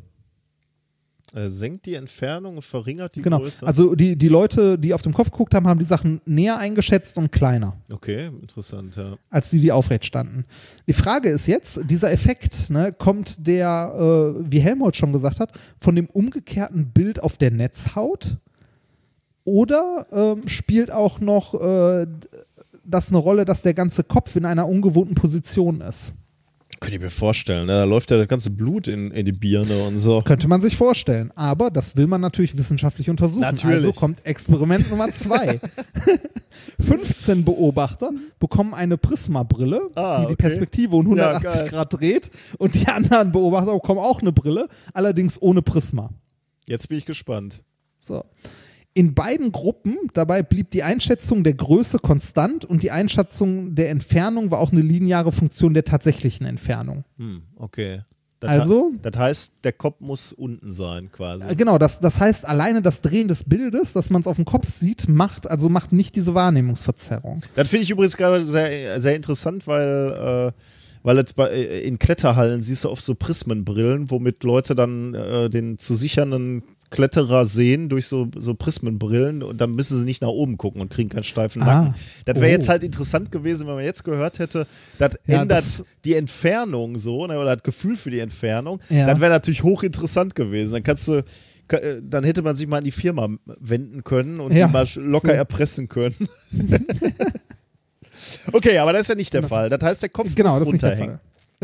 Äh, 1.34 1.48
senkt 1.48 1.86
die 1.86 1.94
Entfernung 1.94 2.56
und 2.56 2.62
verringert 2.62 3.16
die 3.16 3.22
genau. 3.22 3.40
Größe. 3.40 3.66
Also 3.66 3.96
die, 3.96 4.16
die 4.16 4.28
Leute, 4.28 4.78
die 4.78 4.94
auf 4.94 5.02
dem 5.02 5.12
Kopf 5.12 5.32
geguckt 5.32 5.54
haben, 5.54 5.66
haben 5.66 5.80
die 5.80 5.84
Sachen 5.84 6.20
näher 6.26 6.58
eingeschätzt 6.58 7.18
und 7.18 7.32
kleiner, 7.32 7.76
okay, 7.90 8.30
interessant, 8.40 8.94
ja. 8.94 9.16
als 9.30 9.50
die, 9.50 9.58
die 9.58 9.72
aufrecht 9.72 10.04
standen. 10.04 10.44
Die 10.86 10.92
Frage 10.92 11.30
ist 11.30 11.48
jetzt, 11.48 11.90
dieser 11.90 12.12
Effekt, 12.12 12.70
ne, 12.70 12.92
kommt 12.92 13.46
der, 13.48 14.36
äh, 14.38 14.44
wie 14.48 14.60
Helmholtz 14.60 14.96
schon 14.96 15.12
gesagt 15.12 15.40
hat, 15.40 15.50
von 15.80 15.96
dem 15.96 16.06
umgekehrten 16.06 16.92
Bild 16.92 17.20
auf 17.20 17.36
der 17.36 17.50
Netzhaut 17.50 18.36
oder 19.42 20.06
ähm, 20.12 20.46
spielt 20.46 20.92
auch 20.92 21.18
noch 21.18 21.54
äh, 21.54 22.06
das 22.86 23.08
eine 23.08 23.18
Rolle, 23.18 23.44
dass 23.44 23.62
der 23.62 23.74
ganze 23.74 24.04
Kopf 24.04 24.36
in 24.36 24.44
einer 24.44 24.68
ungewohnten 24.68 25.14
Position 25.14 25.80
ist? 25.80 26.14
Könnte 26.80 26.96
ich 26.96 27.00
mir 27.02 27.10
vorstellen, 27.10 27.66
ne? 27.66 27.72
da 27.74 27.84
läuft 27.84 28.10
ja 28.10 28.16
das 28.18 28.26
ganze 28.28 28.50
Blut 28.50 28.88
in, 28.88 29.10
in 29.12 29.24
die 29.24 29.32
Birne 29.32 29.84
und 29.84 29.96
so. 29.98 30.20
Könnte 30.22 30.48
man 30.48 30.60
sich 30.60 30.76
vorstellen. 30.76 31.30
Aber 31.36 31.70
das 31.70 31.96
will 31.96 32.06
man 32.06 32.20
natürlich 32.20 32.56
wissenschaftlich 32.58 33.08
untersuchen. 33.08 33.42
Natürlich. 33.42 33.76
Also 33.76 33.92
kommt 33.92 34.24
Experiment 34.26 34.90
Nummer 34.90 35.10
zwei. 35.12 35.60
15 36.80 37.44
Beobachter 37.44 38.10
bekommen 38.38 38.74
eine 38.74 38.96
Prisma-Brille, 38.98 39.90
Ah, 39.94 40.16
die 40.16 40.20
die 40.22 40.26
okay. 40.32 40.36
Perspektive 40.36 40.96
um 40.96 41.16
Ja, 41.16 41.28
180 41.30 41.60
geil. 41.60 41.68
Grad 41.70 41.92
dreht. 41.92 42.30
Und 42.58 42.74
die 42.74 42.86
anderen 42.88 43.32
Beobachter 43.32 43.72
bekommen 43.72 44.00
auch 44.00 44.20
eine 44.20 44.32
Brille, 44.32 44.68
allerdings 44.92 45.40
ohne 45.40 45.62
Prisma. 45.62 46.10
Jetzt 46.66 46.88
bin 46.88 46.98
ich 46.98 47.06
gespannt. 47.06 47.62
So. 47.98 48.24
In 48.96 49.12
beiden 49.14 49.50
Gruppen 49.50 49.98
dabei 50.14 50.44
blieb 50.44 50.70
die 50.70 50.84
Einschätzung 50.84 51.42
der 51.42 51.54
Größe 51.54 51.98
konstant 51.98 52.64
und 52.64 52.84
die 52.84 52.92
Einschätzung 52.92 53.74
der 53.74 53.90
Entfernung 53.90 54.52
war 54.52 54.60
auch 54.60 54.70
eine 54.70 54.82
lineare 54.82 55.32
Funktion 55.32 55.74
der 55.74 55.84
tatsächlichen 55.84 56.46
Entfernung. 56.46 57.04
Hm, 57.18 57.42
okay. 57.56 58.02
Das 58.38 58.50
Also? 58.50 58.92
Das 59.02 59.16
heißt, 59.16 59.54
der 59.64 59.72
Kopf 59.72 60.00
muss 60.00 60.32
unten 60.32 60.70
sein, 60.70 61.10
quasi. 61.10 61.48
Äh, 61.48 61.56
Genau, 61.56 61.78
das, 61.78 61.98
das 61.98 62.20
heißt, 62.20 62.46
alleine 62.46 62.82
das 62.82 63.00
Drehen 63.00 63.26
des 63.26 63.44
Bildes, 63.44 63.92
dass 63.94 64.10
man 64.10 64.20
es 64.20 64.28
auf 64.28 64.36
dem 64.36 64.44
Kopf 64.44 64.68
sieht, 64.68 65.08
macht, 65.08 65.50
also 65.50 65.68
macht 65.68 65.92
nicht 65.92 66.14
diese 66.14 66.34
Wahrnehmungsverzerrung. 66.34 67.42
Das 67.56 67.68
finde 67.68 67.84
ich 67.84 67.90
übrigens 67.90 68.16
gerade 68.16 68.44
sehr, 68.44 69.00
sehr 69.00 69.16
interessant, 69.16 69.66
weil, 69.66 70.52
äh, 70.52 70.60
weil 71.02 71.16
jetzt 71.16 71.36
bei, 71.36 71.48
äh, 71.48 71.80
in 71.80 71.98
Kletterhallen 71.98 72.60
siehst 72.62 72.84
du 72.84 72.90
oft 72.90 73.02
so 73.02 73.14
Prismenbrillen, 73.14 74.10
womit 74.10 74.44
Leute 74.44 74.74
dann 74.74 75.14
äh, 75.14 75.48
den 75.48 75.78
zu 75.78 75.94
sichernden 75.94 76.62
Kletterer 76.94 77.44
sehen 77.46 77.88
durch 77.88 78.06
so, 78.06 78.28
so 78.38 78.54
Prismenbrillen 78.54 79.42
und 79.42 79.60
dann 79.60 79.72
müssen 79.72 79.98
sie 79.98 80.04
nicht 80.04 80.22
nach 80.22 80.28
oben 80.28 80.56
gucken 80.56 80.80
und 80.80 80.90
kriegen 80.90 81.08
keinen 81.10 81.24
steifen 81.24 81.62
Ah. 81.62 81.66
Nacken. 81.82 81.94
Das 82.24 82.36
wäre 82.36 82.46
Oh. 82.46 82.50
jetzt 82.54 82.68
halt 82.68 82.84
interessant 82.84 83.30
gewesen, 83.32 83.66
wenn 83.66 83.74
man 83.74 83.84
jetzt 83.84 84.04
gehört 84.04 84.38
hätte, 84.38 84.66
das 84.98 85.18
Ja, 85.26 85.42
ändert 85.42 85.58
das- 85.58 85.84
die 86.04 86.14
Entfernung 86.14 86.96
so, 86.98 87.26
ne, 87.26 87.38
oder 87.38 87.56
das 87.56 87.62
Gefühl 87.62 87.96
für 87.96 88.10
die 88.10 88.20
Entfernung. 88.20 88.80
Ja. 88.88 89.06
Das 89.06 89.20
wäre 89.20 89.32
natürlich 89.32 89.62
hochinteressant 89.62 90.34
gewesen. 90.34 90.74
Dann 90.74 90.82
kannst 90.82 91.08
du 91.08 91.24
äh, 91.68 92.00
dann 92.02 92.24
hätte 92.24 92.42
man 92.42 92.54
sich 92.54 92.66
mal 92.68 92.78
an 92.78 92.84
die 92.84 92.90
Firma 92.90 93.26
wenden 93.46 94.04
können 94.04 94.38
und 94.38 94.52
Ja, 94.52 94.66
die 94.66 94.72
mal 94.72 94.86
locker 94.96 95.28
so. 95.28 95.34
erpressen 95.34 95.88
können. 95.88 96.14
okay, 98.52 98.78
aber 98.78 98.92
das 98.92 99.02
ist 99.02 99.08
ja 99.08 99.14
nicht 99.14 99.32
der 99.34 99.42
Das- 99.42 99.50
Fall. 99.50 99.70
Das 99.70 99.82
heißt, 99.82 100.02
der 100.02 100.08
Kopf 100.10 100.34
Genau, 100.34 100.58
muss 100.58 100.68
runterhängen. 100.68 101.18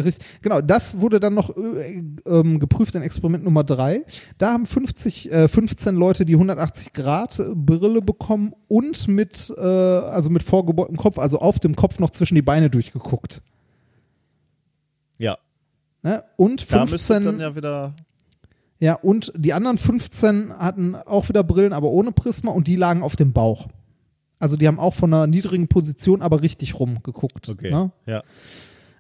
Richtig. 0.05 0.27
Genau, 0.43 0.61
das 0.61 1.01
wurde 1.01 1.21
dann 1.21 1.35
noch 1.35 1.57
äh, 1.57 2.03
ähm, 2.27 2.59
geprüft 2.59 2.95
in 2.95 3.03
Experiment 3.03 3.45
Nummer 3.45 3.65
3. 3.65 4.05
Da 4.39 4.53
haben 4.53 4.67
50, 4.67 5.33
äh, 5.33 5.49
15 5.49 5.95
Leute 5.95 6.25
die 6.25 6.35
180 6.35 6.93
Grad 6.93 7.43
Brille 7.55 8.03
bekommen 8.03 8.55
und 8.69 9.09
mit, 9.09 9.53
äh, 9.57 9.61
also 9.61 10.31
mit 10.31 10.43
vorgebeugtem 10.43 10.97
Kopf, 10.97 11.19
also 11.19 11.39
auf 11.39 11.59
dem 11.59 11.77
Kopf 11.77 11.99
noch 11.99 12.11
zwischen 12.11 12.35
die 12.35 12.43
Beine 12.43 12.71
durchgeguckt. 12.71 13.43
Ja, 15.19 15.37
Ne? 16.03 16.25
Und 16.37 16.73
da 16.73 16.87
müsste 16.87 16.97
es 16.97 17.07
15, 17.07 17.25
dann 17.25 17.41
ja 17.41 17.57
wieder. 17.57 17.95
Ja, 18.79 18.95
und 18.95 19.33
die 19.37 19.53
anderen 19.53 19.77
15 19.77 20.55
hatten 20.59 20.97
auch 20.97 21.29
wieder 21.29 21.45
Brillen, 21.45 21.75
aber 21.75 21.89
ohne 21.91 22.13
Prisma 22.13 22.51
und 22.51 22.67
die 22.67 22.77
lagen 22.77 23.03
auf 23.03 23.17
dem 23.17 23.33
Bauch. 23.33 23.69
Also 24.39 24.57
die 24.57 24.67
haben 24.67 24.79
auch 24.79 24.95
von 24.95 25.13
einer 25.13 25.27
niedrigen 25.27 25.69
Position 25.69 26.23
aber 26.23 26.41
richtig 26.41 26.79
rumgeguckt. 26.79 27.51
Okay. 27.51 27.71
Ne? 27.71 27.93
Ja. 28.07 28.23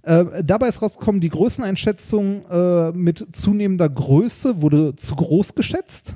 Äh, 0.02 0.42
dabei 0.44 0.68
ist 0.68 0.80
rausgekommen, 0.82 1.20
die 1.20 1.28
Größeneinschätzung 1.28 2.44
äh, 2.46 2.92
mit 2.92 3.26
zunehmender 3.32 3.88
Größe 3.88 4.62
wurde 4.62 4.96
zu 4.96 5.14
groß 5.16 5.54
geschätzt 5.54 6.14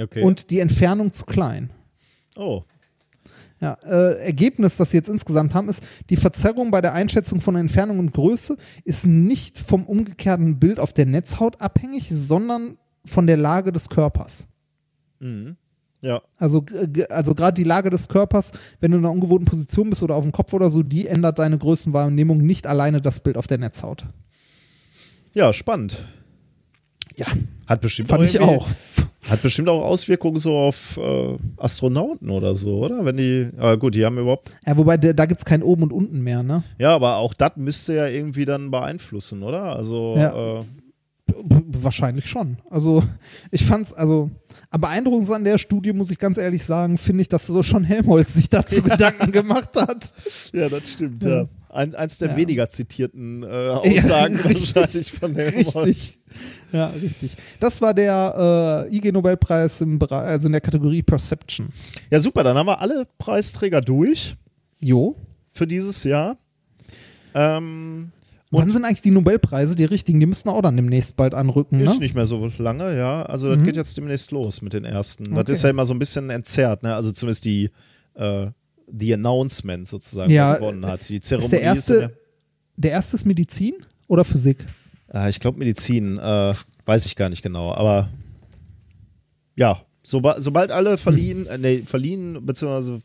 Okay. 0.00 0.22
und 0.22 0.50
die 0.50 0.60
Entfernung 0.60 1.12
zu 1.12 1.24
klein. 1.26 1.70
oh. 2.36 2.62
Ja, 3.60 3.74
äh, 3.84 4.24
Ergebnis, 4.24 4.76
das 4.76 4.90
sie 4.90 4.96
jetzt 4.96 5.08
insgesamt 5.08 5.54
haben, 5.54 5.68
ist, 5.68 5.84
die 6.10 6.16
Verzerrung 6.16 6.72
bei 6.72 6.80
der 6.80 6.94
Einschätzung 6.94 7.40
von 7.40 7.54
Entfernung 7.54 8.00
und 8.00 8.12
Größe 8.12 8.56
ist 8.84 9.06
nicht 9.06 9.56
vom 9.56 9.84
umgekehrten 9.86 10.58
Bild 10.58 10.80
auf 10.80 10.92
der 10.92 11.06
Netzhaut 11.06 11.60
abhängig, 11.60 12.08
sondern 12.08 12.76
von 13.04 13.28
der 13.28 13.36
Lage 13.36 13.70
des 13.70 13.88
Körpers. 13.88 14.48
Mhm. 15.20 15.56
Ja. 16.02 16.20
Also, 16.38 16.64
also 17.10 17.34
gerade 17.34 17.54
die 17.54 17.64
Lage 17.64 17.88
des 17.90 18.08
Körpers, 18.08 18.50
wenn 18.80 18.90
du 18.90 18.98
in 18.98 19.04
einer 19.04 19.12
ungewohnten 19.12 19.46
Position 19.48 19.88
bist 19.90 20.02
oder 20.02 20.16
auf 20.16 20.24
dem 20.24 20.32
Kopf 20.32 20.52
oder 20.52 20.68
so, 20.68 20.82
die 20.82 21.06
ändert 21.06 21.38
deine 21.38 21.58
Größenwahrnehmung, 21.58 22.38
nicht 22.38 22.66
alleine 22.66 23.00
das 23.00 23.20
Bild 23.20 23.36
auf 23.36 23.46
der 23.46 23.58
Netzhaut. 23.58 24.04
Ja, 25.34 25.52
spannend. 25.52 26.04
Ja, 27.16 27.26
Hat 27.66 27.80
bestimmt 27.80 28.08
fand 28.08 28.22
auch 28.22 28.24
ich 28.26 28.40
auch. 28.40 28.68
Hat 29.30 29.40
bestimmt 29.40 29.68
auch 29.68 29.84
Auswirkungen 29.84 30.38
so 30.38 30.56
auf 30.56 30.96
äh, 31.00 31.36
Astronauten 31.56 32.28
oder 32.30 32.56
so, 32.56 32.80
oder? 32.84 33.04
Wenn 33.04 33.16
die, 33.18 33.50
aber 33.56 33.76
gut, 33.76 33.94
die 33.94 34.04
haben 34.04 34.18
überhaupt, 34.18 34.52
Ja, 34.66 34.76
wobei 34.76 34.96
da 34.96 35.26
gibt 35.26 35.40
es 35.40 35.44
kein 35.44 35.62
Oben 35.62 35.84
und 35.84 35.92
Unten 35.92 36.22
mehr, 36.22 36.42
ne? 36.42 36.64
ja, 36.78 36.92
aber 36.92 37.18
auch 37.18 37.32
das 37.32 37.52
müsste 37.56 37.94
ja 37.94 38.08
irgendwie 38.08 38.44
dann 38.44 38.72
beeinflussen, 38.72 39.44
oder? 39.44 39.76
Also, 39.76 40.16
Ja. 40.16 40.58
äh, 40.58 40.64
Wahrscheinlich 41.44 42.28
schon. 42.28 42.58
Also 42.68 43.02
ich 43.50 43.64
fand's, 43.64 43.92
also 43.94 44.30
am 44.72 44.80
beeindruckendsten 44.80 45.36
an 45.36 45.44
der 45.44 45.58
Studie, 45.58 45.92
muss 45.92 46.10
ich 46.10 46.18
ganz 46.18 46.38
ehrlich 46.38 46.64
sagen, 46.64 46.98
finde 46.98 47.22
ich, 47.22 47.28
dass 47.28 47.46
so 47.46 47.62
schon 47.62 47.84
Helmholtz 47.84 48.34
sich 48.34 48.48
dazu 48.48 48.82
Gedanken 48.82 49.30
gemacht 49.30 49.70
hat. 49.76 50.12
ja, 50.52 50.68
das 50.68 50.90
stimmt, 50.92 51.22
Ja. 51.24 51.30
ja. 51.42 51.48
Ein, 51.68 51.94
eins 51.94 52.18
der 52.18 52.30
Ja. 52.30 52.36
weniger 52.36 52.68
zitierten 52.68 53.42
äh, 53.44 53.46
Aussagen 53.46 54.36
richtig. 54.36 54.74
wahrscheinlich 54.76 55.10
von 55.12 55.34
Helmholtz. 55.34 55.76
Richtig. 55.76 56.18
Ja, 56.70 56.86
richtig. 56.88 57.36
Das 57.60 57.80
war 57.80 57.94
der 57.94 58.86
äh, 58.90 58.94
IG-Nobelpreis 58.96 59.80
im 59.80 59.98
Bereich, 59.98 60.26
also 60.26 60.48
in 60.48 60.52
der 60.52 60.60
Kategorie 60.60 61.02
Perception. 61.02 61.70
Ja, 62.10 62.20
super, 62.20 62.42
dann 62.42 62.56
haben 62.58 62.66
wir 62.66 62.80
alle 62.80 63.06
Preisträger 63.18 63.80
durch 63.80 64.36
Jo. 64.80 65.16
für 65.52 65.66
dieses 65.66 66.04
Jahr. 66.04 66.36
Ähm, 67.34 68.10
Wann 68.58 68.70
sind 68.70 68.84
eigentlich 68.84 69.00
die 69.00 69.10
Nobelpreise, 69.10 69.74
die 69.74 69.84
richtigen? 69.84 70.20
Die 70.20 70.26
müssten 70.26 70.48
auch 70.50 70.60
dann 70.62 70.76
demnächst 70.76 71.16
bald 71.16 71.32
anrücken, 71.34 71.80
Ist 71.80 71.94
ne? 71.94 72.00
nicht 72.00 72.14
mehr 72.14 72.26
so 72.26 72.50
lange, 72.58 72.96
ja. 72.96 73.22
Also 73.22 73.48
das 73.48 73.58
Mhm. 73.58 73.64
geht 73.64 73.76
jetzt 73.76 73.96
demnächst 73.96 74.30
los 74.30 74.60
mit 74.62 74.72
den 74.74 74.84
ersten. 74.84 75.32
Okay. 75.32 75.44
Das 75.44 75.56
ist 75.58 75.62
ja 75.64 75.70
immer 75.70 75.84
so 75.86 75.94
ein 75.94 75.98
bisschen 75.98 76.28
entzerrt, 76.30 76.82
ne? 76.82 76.94
Also 76.94 77.12
zumindest 77.12 77.44
die, 77.46 77.70
äh, 78.14 78.46
die 78.88 79.14
Announcement 79.14 79.88
sozusagen, 79.88 80.30
Ja, 80.30 80.56
gewonnen 80.56 80.84
hat. 80.86 81.08
Die 81.08 81.20
Zeremonie 81.20 81.46
Ist 81.46 81.52
der 81.52 81.62
erste, 81.62 81.94
in 82.76 82.82
der 82.82 82.90
erste 82.92 83.16
ist 83.16 83.24
Medizin 83.24 83.74
oder 84.06 84.24
Physik? 84.24 84.66
äh, 85.14 85.30
ich 85.30 85.40
glaube 85.40 85.58
Medizin, 85.58 86.18
äh, 86.18 86.54
weiß 86.84 87.06
ich 87.06 87.16
gar 87.16 87.30
nicht 87.30 87.42
genau, 87.42 87.72
aber 87.74 88.10
ja, 89.56 89.80
soba 90.02 90.40
sobald 90.40 90.72
alle 90.72 90.96
verliehen, 90.98 91.46
äh, 91.46 91.58
nee, 91.58 91.82
verliehen, 91.86 92.44
beziehungsweise 92.44 93.00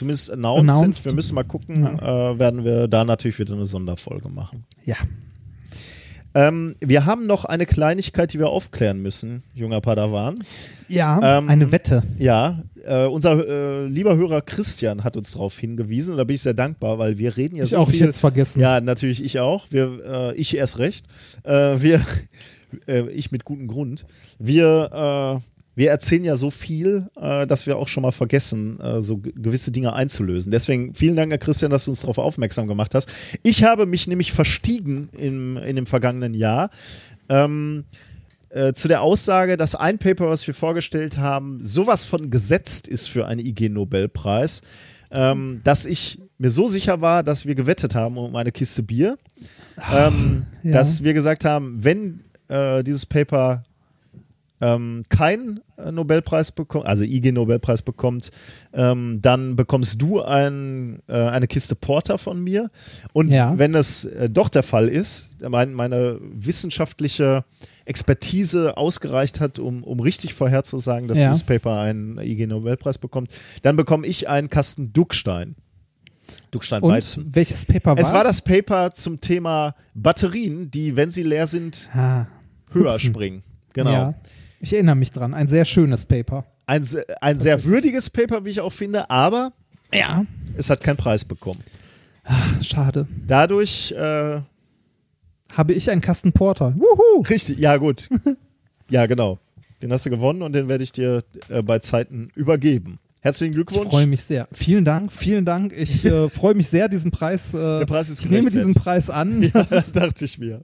zumindest 0.00 0.30
announced, 0.30 0.60
Announced. 0.70 1.02
sind, 1.02 1.12
wir 1.12 1.14
müssen 1.14 1.34
mal 1.34 1.44
gucken, 1.44 1.84
äh, 1.98 2.38
werden 2.38 2.64
wir 2.64 2.88
da 2.88 3.04
natürlich 3.04 3.38
wieder 3.38 3.54
eine 3.54 3.66
Sonderfolge 3.66 4.28
machen. 4.30 4.64
Ja. 4.84 4.96
Ähm, 6.32 6.76
wir 6.80 7.06
haben 7.06 7.26
noch 7.26 7.44
eine 7.44 7.66
Kleinigkeit, 7.66 8.32
die 8.32 8.38
wir 8.38 8.48
aufklären 8.48 9.02
müssen, 9.02 9.42
junger 9.52 9.80
Padawan. 9.80 10.36
Ja, 10.88 11.38
Ähm, 11.38 11.48
eine 11.48 11.70
Wette. 11.72 12.02
Ja, 12.18 12.62
äh, 12.84 13.04
unser 13.06 13.46
äh, 13.46 13.86
lieber 13.88 14.16
Hörer 14.16 14.40
Christian 14.40 15.04
hat 15.04 15.16
uns 15.16 15.32
darauf 15.32 15.58
hingewiesen 15.58 16.12
und 16.12 16.18
da 16.18 16.24
bin 16.24 16.36
ich 16.36 16.42
sehr 16.42 16.54
dankbar, 16.54 16.98
weil 16.98 17.18
wir 17.18 17.36
reden 17.36 17.56
ja 17.56 17.64
Ich 17.64 17.70
so 17.70 17.78
auch, 17.78 17.90
viel. 17.90 18.00
ich 18.02 18.06
es 18.06 18.20
vergessen. 18.20 18.60
Ja, 18.60 18.80
natürlich 18.80 19.22
ich 19.22 19.38
auch. 19.40 19.66
Wir, 19.70 20.30
äh, 20.32 20.34
ich 20.36 20.56
erst 20.56 20.78
recht. 20.78 21.04
Äh, 21.42 21.82
wir, 21.82 22.00
äh, 22.86 23.08
ich 23.10 23.32
mit 23.32 23.44
gutem 23.44 23.66
Grund. 23.66 24.06
Wir, 24.38 25.40
äh, 25.42 25.59
wir 25.76 25.90
erzählen 25.90 26.24
ja 26.24 26.36
so 26.36 26.50
viel, 26.50 27.08
äh, 27.20 27.46
dass 27.46 27.66
wir 27.66 27.76
auch 27.78 27.88
schon 27.88 28.02
mal 28.02 28.12
vergessen, 28.12 28.78
äh, 28.80 29.00
so 29.00 29.18
ge- 29.18 29.32
gewisse 29.36 29.70
Dinge 29.72 29.92
einzulösen. 29.94 30.50
Deswegen 30.50 30.94
vielen 30.94 31.16
Dank, 31.16 31.30
Herr 31.30 31.38
Christian, 31.38 31.70
dass 31.70 31.84
du 31.84 31.90
uns 31.92 32.00
darauf 32.00 32.18
aufmerksam 32.18 32.66
gemacht 32.66 32.94
hast. 32.94 33.08
Ich 33.42 33.64
habe 33.64 33.86
mich 33.86 34.06
nämlich 34.06 34.32
verstiegen 34.32 35.08
im, 35.16 35.56
in 35.56 35.76
dem 35.76 35.86
vergangenen 35.86 36.34
Jahr. 36.34 36.70
Ähm, 37.28 37.84
äh, 38.50 38.72
zu 38.72 38.88
der 38.88 39.00
Aussage, 39.02 39.56
dass 39.56 39.76
ein 39.76 39.98
Paper, 39.98 40.28
was 40.28 40.44
wir 40.46 40.54
vorgestellt 40.54 41.18
haben, 41.18 41.60
sowas 41.62 42.02
von 42.04 42.30
gesetzt 42.30 42.88
ist 42.88 43.08
für 43.08 43.26
einen 43.26 43.40
IG-Nobelpreis, 43.40 44.62
ähm, 45.12 45.60
dass 45.64 45.86
ich 45.86 46.18
mir 46.38 46.50
so 46.50 46.66
sicher 46.66 47.00
war, 47.00 47.22
dass 47.22 47.46
wir 47.46 47.54
gewettet 47.54 47.94
haben 47.94 48.16
um 48.18 48.34
eine 48.34 48.50
Kiste 48.52 48.82
Bier, 48.82 49.16
ähm, 49.92 50.46
Ja. 50.62 50.72
dass 50.72 51.04
wir 51.04 51.14
gesagt 51.14 51.44
haben, 51.44 51.82
wenn 51.84 52.24
äh, 52.48 52.82
dieses 52.82 53.06
Paper 53.06 53.62
ähm, 54.60 55.02
keinen 55.08 55.60
äh, 55.78 55.90
Nobelpreis 55.90 56.52
bekommt, 56.52 56.86
also 56.86 57.04
IG-Nobelpreis 57.04 57.82
bekommt, 57.82 58.30
ähm, 58.72 59.20
dann 59.22 59.56
bekommst 59.56 60.00
du 60.02 60.20
ein, 60.22 61.00
äh, 61.08 61.14
eine 61.16 61.46
Kiste 61.46 61.74
Porter 61.74 62.18
von 62.18 62.42
mir. 62.42 62.70
Und 63.12 63.30
Ja. 63.32 63.58
wenn 63.58 63.74
es 63.74 64.04
äh, 64.04 64.28
doch 64.28 64.48
der 64.48 64.62
Fall 64.62 64.88
ist, 64.88 65.30
mein, 65.48 65.72
meine 65.72 66.18
wissenschaftliche 66.20 67.44
Expertise 67.86 68.76
ausgereicht 68.76 69.40
hat, 69.40 69.58
um, 69.58 69.82
um 69.82 70.00
richtig 70.00 70.34
vorherzusagen, 70.34 71.08
dass 71.08 71.18
Ja. 71.18 71.28
dieses 71.28 71.42
Paper 71.42 71.78
einen 71.80 72.18
IG-Nobelpreis 72.18 72.98
bekommt, 72.98 73.30
dann 73.62 73.76
bekomme 73.76 74.06
ich 74.06 74.28
einen 74.28 74.48
Kasten 74.48 74.92
Duckstein. 74.92 75.56
Duckstein 76.50 76.82
Weizen. 76.82 77.24
Und 77.24 77.34
welches 77.36 77.64
Paper 77.64 77.90
war 77.96 77.98
Es 77.98 78.12
war 78.12 78.24
das 78.24 78.42
Paper 78.42 78.92
zum 78.92 79.20
Thema 79.20 79.74
Batterien, 79.94 80.70
die, 80.70 80.96
wenn 80.96 81.10
sie 81.10 81.22
leer 81.22 81.46
sind, 81.46 81.88
Ah, 81.94 82.26
höher 82.72 82.98
springen. 82.98 83.42
Genau. 83.72 83.90
Ja. 83.92 84.14
Ich 84.60 84.72
erinnere 84.72 84.94
mich 84.96 85.10
dran. 85.10 85.34
Ein 85.34 85.48
sehr 85.48 85.64
schönes 85.64 86.04
Paper. 86.06 86.44
Ein, 86.66 86.86
ein 87.20 87.38
sehr 87.38 87.64
würdiges 87.64 88.10
Paper, 88.10 88.44
wie 88.44 88.50
ich 88.50 88.60
auch 88.60 88.72
finde, 88.72 89.10
aber 89.10 89.52
Ja. 89.92 90.24
es 90.56 90.70
hat 90.70 90.80
keinen 90.82 90.96
Preis 90.98 91.24
bekommen. 91.24 91.60
Schade. 92.62 93.08
Dadurch, 93.26 93.92
äh, 93.92 94.40
Habe 95.54 95.72
ich 95.72 95.90
einen 95.90 96.00
Kasten 96.00 96.32
Porter. 96.32 96.74
Wuhu! 96.76 97.22
richtig, 97.22 97.58
ja 97.58 97.76
gut. 97.78 98.08
ja, 98.90 99.06
genau. 99.06 99.38
Den 99.82 99.92
hast 99.92 100.06
du 100.06 100.10
gewonnen 100.10 100.42
und 100.42 100.52
den 100.52 100.68
werde 100.68 100.84
ich 100.84 100.92
dir 100.92 101.24
äh, 101.48 101.62
bei 101.62 101.78
Zeiten 101.80 102.28
übergeben. 102.36 102.98
Herzlichen 103.22 103.50
Ich 103.50 103.56
Glückwunsch. 103.56 103.90
freue 103.90 104.06
mich 104.06 104.22
sehr. 104.22 104.46
Vielen 104.52 104.84
Dank, 104.84 105.10
vielen 105.12 105.44
Dank. 105.44 105.72
Ich 105.76 106.04
äh, 106.04 106.28
freue 106.30 106.54
mich 106.54 106.68
sehr, 106.68 106.88
diesen 106.88 107.10
Preis. 107.10 107.52
Äh, 107.54 107.78
Der 107.80 107.86
Preis 107.86 108.10
ist 108.10 108.20
ich 108.20 108.30
nehme 108.30 108.50
diesen 108.50 108.74
Preis 108.74 109.10
an. 109.10 109.42
Ja, 109.54 109.64
das 109.64 109.90
dachte 109.92 110.24
ich 110.24 110.38
mir. 110.38 110.62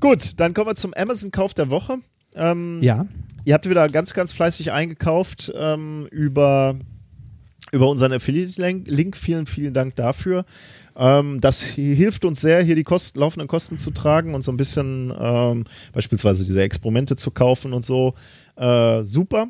Gut, 0.00 0.40
dann 0.40 0.54
kommen 0.54 0.68
wir 0.68 0.74
zum 0.74 0.92
Amazon-Kauf 0.94 1.54
der 1.54 1.70
Woche. 1.70 1.98
Ähm, 2.34 2.78
Ja. 2.82 3.06
Ihr 3.44 3.54
habt 3.54 3.68
wieder 3.68 3.86
ganz, 3.88 4.12
ganz 4.12 4.32
fleißig 4.32 4.70
eingekauft 4.72 5.52
ähm, 5.56 6.06
über, 6.10 6.76
über 7.72 7.88
unseren 7.88 8.12
Affiliate-Link. 8.12 9.16
Vielen, 9.16 9.46
vielen 9.46 9.72
Dank 9.72 9.96
dafür. 9.96 10.44
Ähm, 10.96 11.40
das 11.40 11.62
hilft 11.62 12.24
uns 12.26 12.40
sehr, 12.42 12.62
hier 12.62 12.74
die 12.74 12.84
Kosten, 12.84 13.18
laufenden 13.18 13.48
Kosten 13.48 13.78
zu 13.78 13.92
tragen 13.92 14.34
und 14.34 14.42
so 14.42 14.52
ein 14.52 14.58
bisschen 14.58 15.12
ähm, 15.18 15.64
beispielsweise 15.92 16.44
diese 16.44 16.62
Experimente 16.62 17.16
zu 17.16 17.30
kaufen 17.30 17.72
und 17.72 17.84
so. 17.86 18.14
Äh, 18.56 19.02
super. 19.04 19.48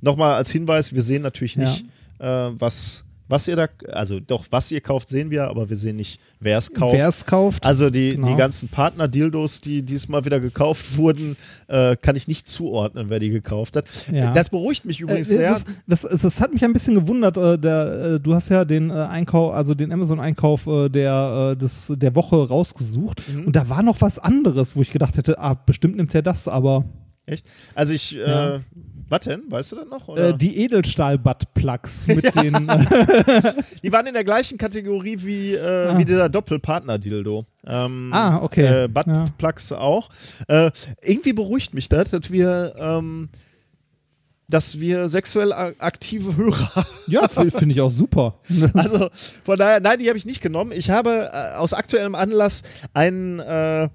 Nochmal 0.00 0.34
als 0.34 0.50
Hinweis, 0.50 0.94
wir 0.94 1.02
sehen 1.02 1.22
natürlich 1.22 1.56
nicht, 1.56 1.84
äh, 2.18 2.26
was, 2.26 3.04
was 3.28 3.48
ihr 3.48 3.56
da, 3.56 3.68
also 3.92 4.20
doch, 4.20 4.44
was 4.50 4.70
ihr 4.70 4.80
kauft, 4.80 5.08
sehen 5.08 5.30
wir, 5.30 5.48
aber 5.48 5.68
wir 5.68 5.76
sehen 5.76 5.96
nicht, 5.96 6.20
wer 6.40 6.58
es 6.58 6.72
kauft. 6.72 6.94
Wer 6.94 7.08
es 7.08 7.26
kauft. 7.26 7.64
Also 7.64 7.90
die, 7.90 8.12
Genau. 8.12 8.28
die 8.28 8.36
ganzen 8.36 8.68
Partner-Dildos, 8.68 9.60
die 9.60 9.82
diesmal 9.82 10.24
wieder 10.24 10.38
gekauft 10.40 10.96
wurden, 10.96 11.36
äh, 11.66 11.96
kann 11.96 12.16
ich 12.16 12.28
nicht 12.28 12.48
zuordnen, 12.48 13.10
wer 13.10 13.18
die 13.18 13.30
gekauft 13.30 13.76
hat. 13.76 13.86
Ja. 14.12 14.32
Das 14.32 14.50
beruhigt 14.50 14.84
mich 14.84 15.00
übrigens 15.00 15.30
Äh, 15.30 15.34
sehr. 15.34 15.50
Das, 15.86 16.02
das, 16.02 16.22
das, 16.22 16.40
hat 16.40 16.52
mich 16.52 16.64
ein 16.64 16.72
bisschen 16.72 16.94
gewundert. 16.94 17.36
Äh, 17.36 17.58
der, 17.58 18.14
äh, 18.14 18.20
du 18.20 18.34
hast 18.34 18.48
ja 18.48 18.64
den 18.64 18.90
äh, 18.90 18.94
Einkauf, 18.94 19.54
also 19.54 19.74
den 19.74 19.92
Amazon-Einkauf 19.92 20.66
äh, 20.66 20.88
der, 20.88 21.52
äh, 21.52 21.56
des, 21.56 21.92
der 21.96 22.14
Woche 22.14 22.36
rausgesucht. 22.36 23.22
Mhm. 23.28 23.46
Und 23.46 23.56
da 23.56 23.68
war 23.68 23.82
noch 23.82 24.00
was 24.00 24.18
anderes, 24.18 24.76
wo 24.76 24.82
ich 24.82 24.90
gedacht 24.90 25.16
hätte, 25.16 25.38
ah, 25.38 25.54
bestimmt 25.54 25.96
nimmt 25.96 26.14
er 26.14 26.22
das, 26.22 26.48
aber 26.48 26.84
Echt? 27.26 27.46
Also 27.74 27.92
ich, 27.92 28.12
Ja. 28.12 28.60
Was 29.08 29.20
denn? 29.20 29.42
Weißt 29.48 29.72
du 29.72 29.76
das 29.76 29.88
noch? 29.88 30.16
Äh, 30.16 30.32
die 30.36 30.58
Edelstahl-Buttplugs 30.64 32.08
mit 32.08 32.34
den. 32.34 32.68
Äh, 32.68 33.52
die 33.82 33.92
waren 33.92 34.06
in 34.06 34.14
der 34.14 34.24
gleichen 34.24 34.58
Kategorie 34.58 35.16
wie, 35.20 35.54
äh, 35.54 35.96
wie 35.98 36.04
dieser 36.04 36.28
Doppelpartner-Dildo. 36.28 37.46
Ähm, 37.66 38.10
Ah, 38.12 38.38
okay. 38.42 38.84
Äh, 38.84 38.88
Buttplugs 38.88 39.72
auch. 39.72 40.08
Äh, 40.48 40.70
irgendwie 41.02 41.32
beruhigt 41.32 41.74
mich 41.74 41.88
das, 41.88 42.10
dass 42.10 42.30
wir, 42.30 42.74
ähm, 42.78 43.28
dass 44.48 44.78
wir 44.80 45.08
sexuell 45.08 45.52
aktive 45.52 46.36
Hörer 46.36 46.86
ja, 47.08 47.26
finde 47.28 47.70
ich 47.70 47.80
auch 47.80 47.90
super. 47.90 48.38
Also 48.74 49.08
von 49.42 49.56
daher, 49.56 49.80
nein, 49.80 49.98
die 49.98 50.08
habe 50.08 50.18
ich 50.18 50.26
nicht 50.26 50.40
genommen. 50.40 50.72
Ich 50.72 50.90
habe 50.90 51.30
äh, 51.32 51.56
aus 51.56 51.74
aktuellem 51.74 52.14
Anlass 52.14 52.62
einen, 52.94 53.40
äh, 53.40 53.88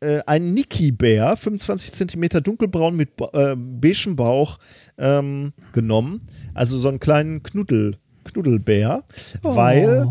äh, 0.00 0.20
einen 0.26 0.54
Niki-Bär, 0.54 1.36
25 1.36 1.92
Zentimeter 1.92 2.40
dunkelbraun 2.40 2.96
mit 2.96 3.10
äh, 3.32 3.56
beigem 3.56 4.16
Bauch, 4.16 4.58
ähm, 4.98 5.52
genommen. 5.72 6.22
Also 6.54 6.78
so 6.78 6.88
einen 6.88 7.00
kleinen 7.00 7.42
Knuddel, 7.42 7.96
Knuddelbär, 8.24 9.04
weil 9.42 10.08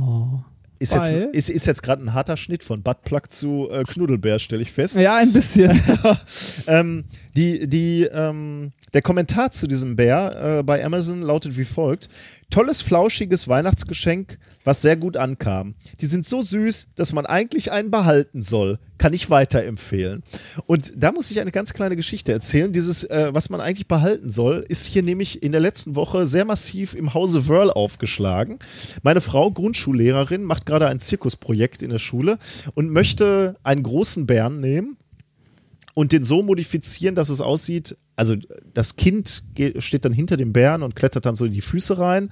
ist 0.80 0.94
jetzt, 0.94 1.12
ist, 1.12 1.50
ist 1.50 1.68
jetzt 1.68 1.84
gerade 1.84 2.04
ein 2.04 2.14
harter 2.14 2.38
Schnitt 2.38 2.64
von 2.64 2.84
Buttplug 2.84 3.32
zu 3.32 3.70
äh, 3.72 3.84
Knuddelbär, 3.84 4.40
stelle 4.40 4.62
ich 4.62 4.72
fest. 4.72 4.98
ja, 4.98 5.16
ein 5.18 5.32
bisschen. 5.32 5.82
ähm, 6.68 7.06
die, 7.36 7.68
die, 7.68 8.04
ähm, 8.04 8.74
der 8.94 9.02
Kommentar 9.02 9.52
zu 9.52 9.68
diesem 9.68 9.96
Bär 9.96 10.60
äh, 10.60 10.64
bei 10.64 10.84
Amazon 10.84 11.22
lautet 11.22 11.58
wie 11.58 11.66
folgt: 11.66 12.10
Tolles, 12.50 12.82
flauschiges 12.82 13.48
Weihnachtsgeschenk, 13.48 14.38
was 14.64 14.82
sehr 14.82 14.96
gut 14.96 15.18
ankam. 15.18 15.76
Die 16.00 16.06
sind 16.06 16.26
so 16.26 16.42
süß, 16.42 16.90
dass 16.96 17.12
man 17.12 17.26
eigentlich 17.26 17.72
einen 17.72 17.92
behalten 17.92 18.44
soll. 18.44 18.80
Kann 18.98 19.14
ich 19.14 19.30
weiterempfehlen. 19.30 20.24
Und 20.66 20.94
da 20.96 21.12
muss 21.12 21.32
ich 21.32 21.42
eine 21.42 21.52
ganz 21.52 21.74
kleine 21.74 21.96
Geschichte 21.96 22.32
erzählen. 22.32 22.72
Dieses, 22.72 23.04
äh, 23.04 23.30
was 23.34 23.50
man 23.50 23.60
eigentlich 23.60 23.88
behalten 23.88 24.30
soll, 24.30 24.64
ist 24.68 24.86
hier 24.86 25.04
nämlich 25.04 25.44
in 25.44 25.52
der 25.52 25.62
letzten 25.62 25.96
Woche 25.96 26.26
sehr 26.26 26.46
massiv 26.46 26.94
im 26.94 27.14
Hause 27.14 27.48
Wörl 27.48 27.72
aufgeschlagen. 27.72 28.60
Meine 29.04 29.22
Frau, 29.22 29.52
Grundschullehrerin, 29.52 30.44
macht 30.44 30.66
gerade 30.66 30.88
ein 30.88 31.00
Zirkusprojekt 31.00 31.82
in 31.82 31.90
der 31.90 31.98
Schule 31.98 32.38
und 32.74 32.90
möchte 32.90 33.58
einen 33.64 33.84
großen 33.84 34.26
Bären 34.26 34.60
nehmen 34.60 34.98
und 35.96 36.12
den 36.12 36.24
so 36.24 36.44
modifizieren, 36.44 37.16
dass 37.16 37.30
es 37.30 37.42
aussieht, 37.42 37.98
also 38.16 38.36
das 38.74 38.96
Kind 38.98 39.44
steht 39.80 40.06
dann 40.06 40.14
hinter 40.14 40.38
dem 40.38 40.54
Bären 40.54 40.84
und 40.84 40.96
klettert 40.96 41.26
dann 41.26 41.34
so 41.36 41.46
in 41.46 41.54
die 41.54 41.62
Füße 41.62 41.98
rein 41.98 42.30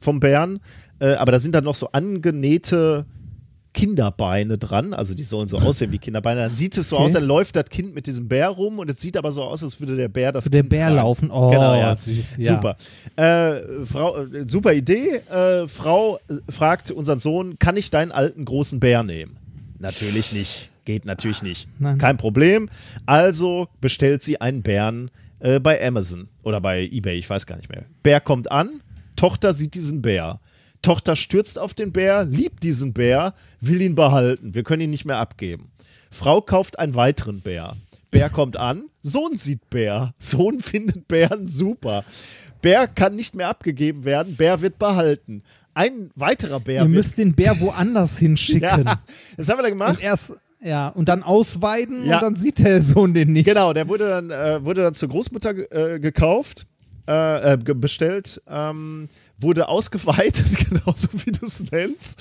vom 0.00 0.18
Bären, 0.20 0.60
äh, 1.00 1.12
aber 1.14 1.32
da 1.32 1.38
sind 1.38 1.54
dann 1.54 1.64
noch 1.64 1.74
so 1.74 1.90
angenähte 1.92 3.04
Kinderbeine 3.72 4.58
dran, 4.58 4.92
also 4.94 5.14
die 5.14 5.22
sollen 5.22 5.46
so 5.46 5.58
aussehen 5.60 5.92
wie 5.92 5.98
Kinderbeine. 5.98 6.40
Dann 6.40 6.54
sieht 6.54 6.76
es 6.76 6.88
so 6.88 6.96
Okay. 6.96 7.04
aus, 7.04 7.12
dann 7.12 7.24
läuft 7.24 7.54
das 7.54 7.66
Kind 7.66 7.94
mit 7.94 8.06
diesem 8.06 8.26
Bär 8.28 8.48
rum 8.48 8.78
und 8.80 8.90
es 8.90 9.00
sieht 9.00 9.16
aber 9.16 9.30
so 9.30 9.42
aus, 9.44 9.62
als 9.62 9.78
würde 9.80 9.96
der 9.96 10.08
Bär 10.08 10.32
das 10.32 10.46
Der 10.46 10.60
Kind 10.62 10.70
Bär 10.70 10.86
tragen. 10.86 10.96
laufen. 10.96 11.30
Oh, 11.30 11.50
genau, 11.50 11.74
ja. 11.76 11.94
süß. 11.94 12.36
Ja. 12.38 12.56
Super. 12.56 12.76
Äh, 13.16 13.84
Frau, 13.84 14.24
äh, 14.24 14.46
super 14.48 14.72
Idee. 14.72 15.20
Äh, 15.30 15.68
Frau 15.68 16.18
äh, 16.28 16.34
fragt 16.50 16.90
unseren 16.90 17.20
Sohn, 17.20 17.58
kann 17.60 17.76
ich 17.76 17.90
deinen 17.90 18.10
alten 18.10 18.44
großen 18.44 18.80
Bär 18.80 19.02
nehmen? 19.04 19.36
Natürlich 19.78 20.32
nicht. 20.32 20.70
Geht 20.90 21.04
natürlich 21.04 21.44
nicht. 21.44 21.68
Nein. 21.78 21.98
Kein 21.98 22.16
Problem. 22.16 22.68
Also 23.06 23.68
bestellt 23.80 24.24
sie 24.24 24.40
einen 24.40 24.62
Bären 24.62 25.12
äh, 25.38 25.60
bei 25.60 25.80
Amazon 25.86 26.28
oder 26.42 26.60
bei 26.60 26.82
eBay, 26.82 27.16
ich 27.16 27.30
weiß 27.30 27.46
gar 27.46 27.54
nicht 27.56 27.68
mehr. 27.68 27.84
Bär 28.02 28.20
kommt 28.20 28.50
an, 28.50 28.82
Tochter 29.14 29.54
sieht 29.54 29.74
diesen 29.74 30.02
Bär. 30.02 30.40
Tochter 30.82 31.14
stürzt 31.14 31.60
auf 31.60 31.74
den 31.74 31.92
Bär, 31.92 32.24
liebt 32.24 32.64
diesen 32.64 32.92
Bär, 32.92 33.34
will 33.60 33.80
ihn 33.82 33.94
behalten. 33.94 34.52
Wir 34.54 34.64
können 34.64 34.82
ihn 34.82 34.90
nicht 34.90 35.04
mehr 35.04 35.18
abgeben. 35.18 35.70
Frau 36.10 36.40
kauft 36.40 36.80
einen 36.80 36.96
weiteren 36.96 37.40
Bär. 37.40 37.76
Bär 38.10 38.28
kommt 38.28 38.56
an, 38.56 38.86
Sohn 39.00 39.36
sieht 39.36 39.70
Bär. 39.70 40.12
Sohn 40.18 40.58
findet 40.60 41.06
Bären 41.06 41.46
super. 41.46 42.04
Bär 42.62 42.88
kann 42.88 43.14
nicht 43.14 43.36
mehr 43.36 43.48
abgegeben 43.48 44.04
werden, 44.04 44.34
Bär 44.34 44.60
wird 44.60 44.80
behalten. 44.80 45.44
Ein 45.72 46.10
weiterer 46.16 46.58
Bär 46.58 46.82
Ihr 46.82 46.88
müsst 46.88 47.16
den 47.16 47.34
Bär 47.34 47.60
woanders 47.60 48.18
hinschicken. 48.18 48.86
ja, 48.86 49.00
das 49.36 49.48
haben 49.48 49.58
wir 49.58 49.62
da 49.62 49.70
gemacht. 49.70 49.98
Und 49.98 50.02
erst, 50.02 50.32
Ja, 50.62 50.88
und 50.88 51.08
dann 51.08 51.22
ausweiden 51.22 52.04
Ja. 52.06 52.16
und 52.16 52.22
dann 52.22 52.34
sieht 52.36 52.58
der 52.58 52.82
Sohn 52.82 53.14
den 53.14 53.32
nicht. 53.32 53.46
Genau, 53.46 53.72
der 53.72 53.88
wurde 53.88 54.08
dann, 54.08 54.30
äh, 54.30 54.64
wurde 54.64 54.82
dann 54.82 54.94
zur 54.94 55.08
Großmutter 55.08 55.54
äh, 55.94 55.98
gekauft, 56.00 56.66
äh, 57.08 57.54
äh, 57.54 57.56
bestellt, 57.56 58.42
ähm, 58.48 59.08
wurde 59.40 59.68
ausgeweitet, 59.68 60.46
genauso 60.68 61.08
wie 61.24 61.32
du 61.32 61.46
es 61.46 61.70
nennst. 61.70 62.20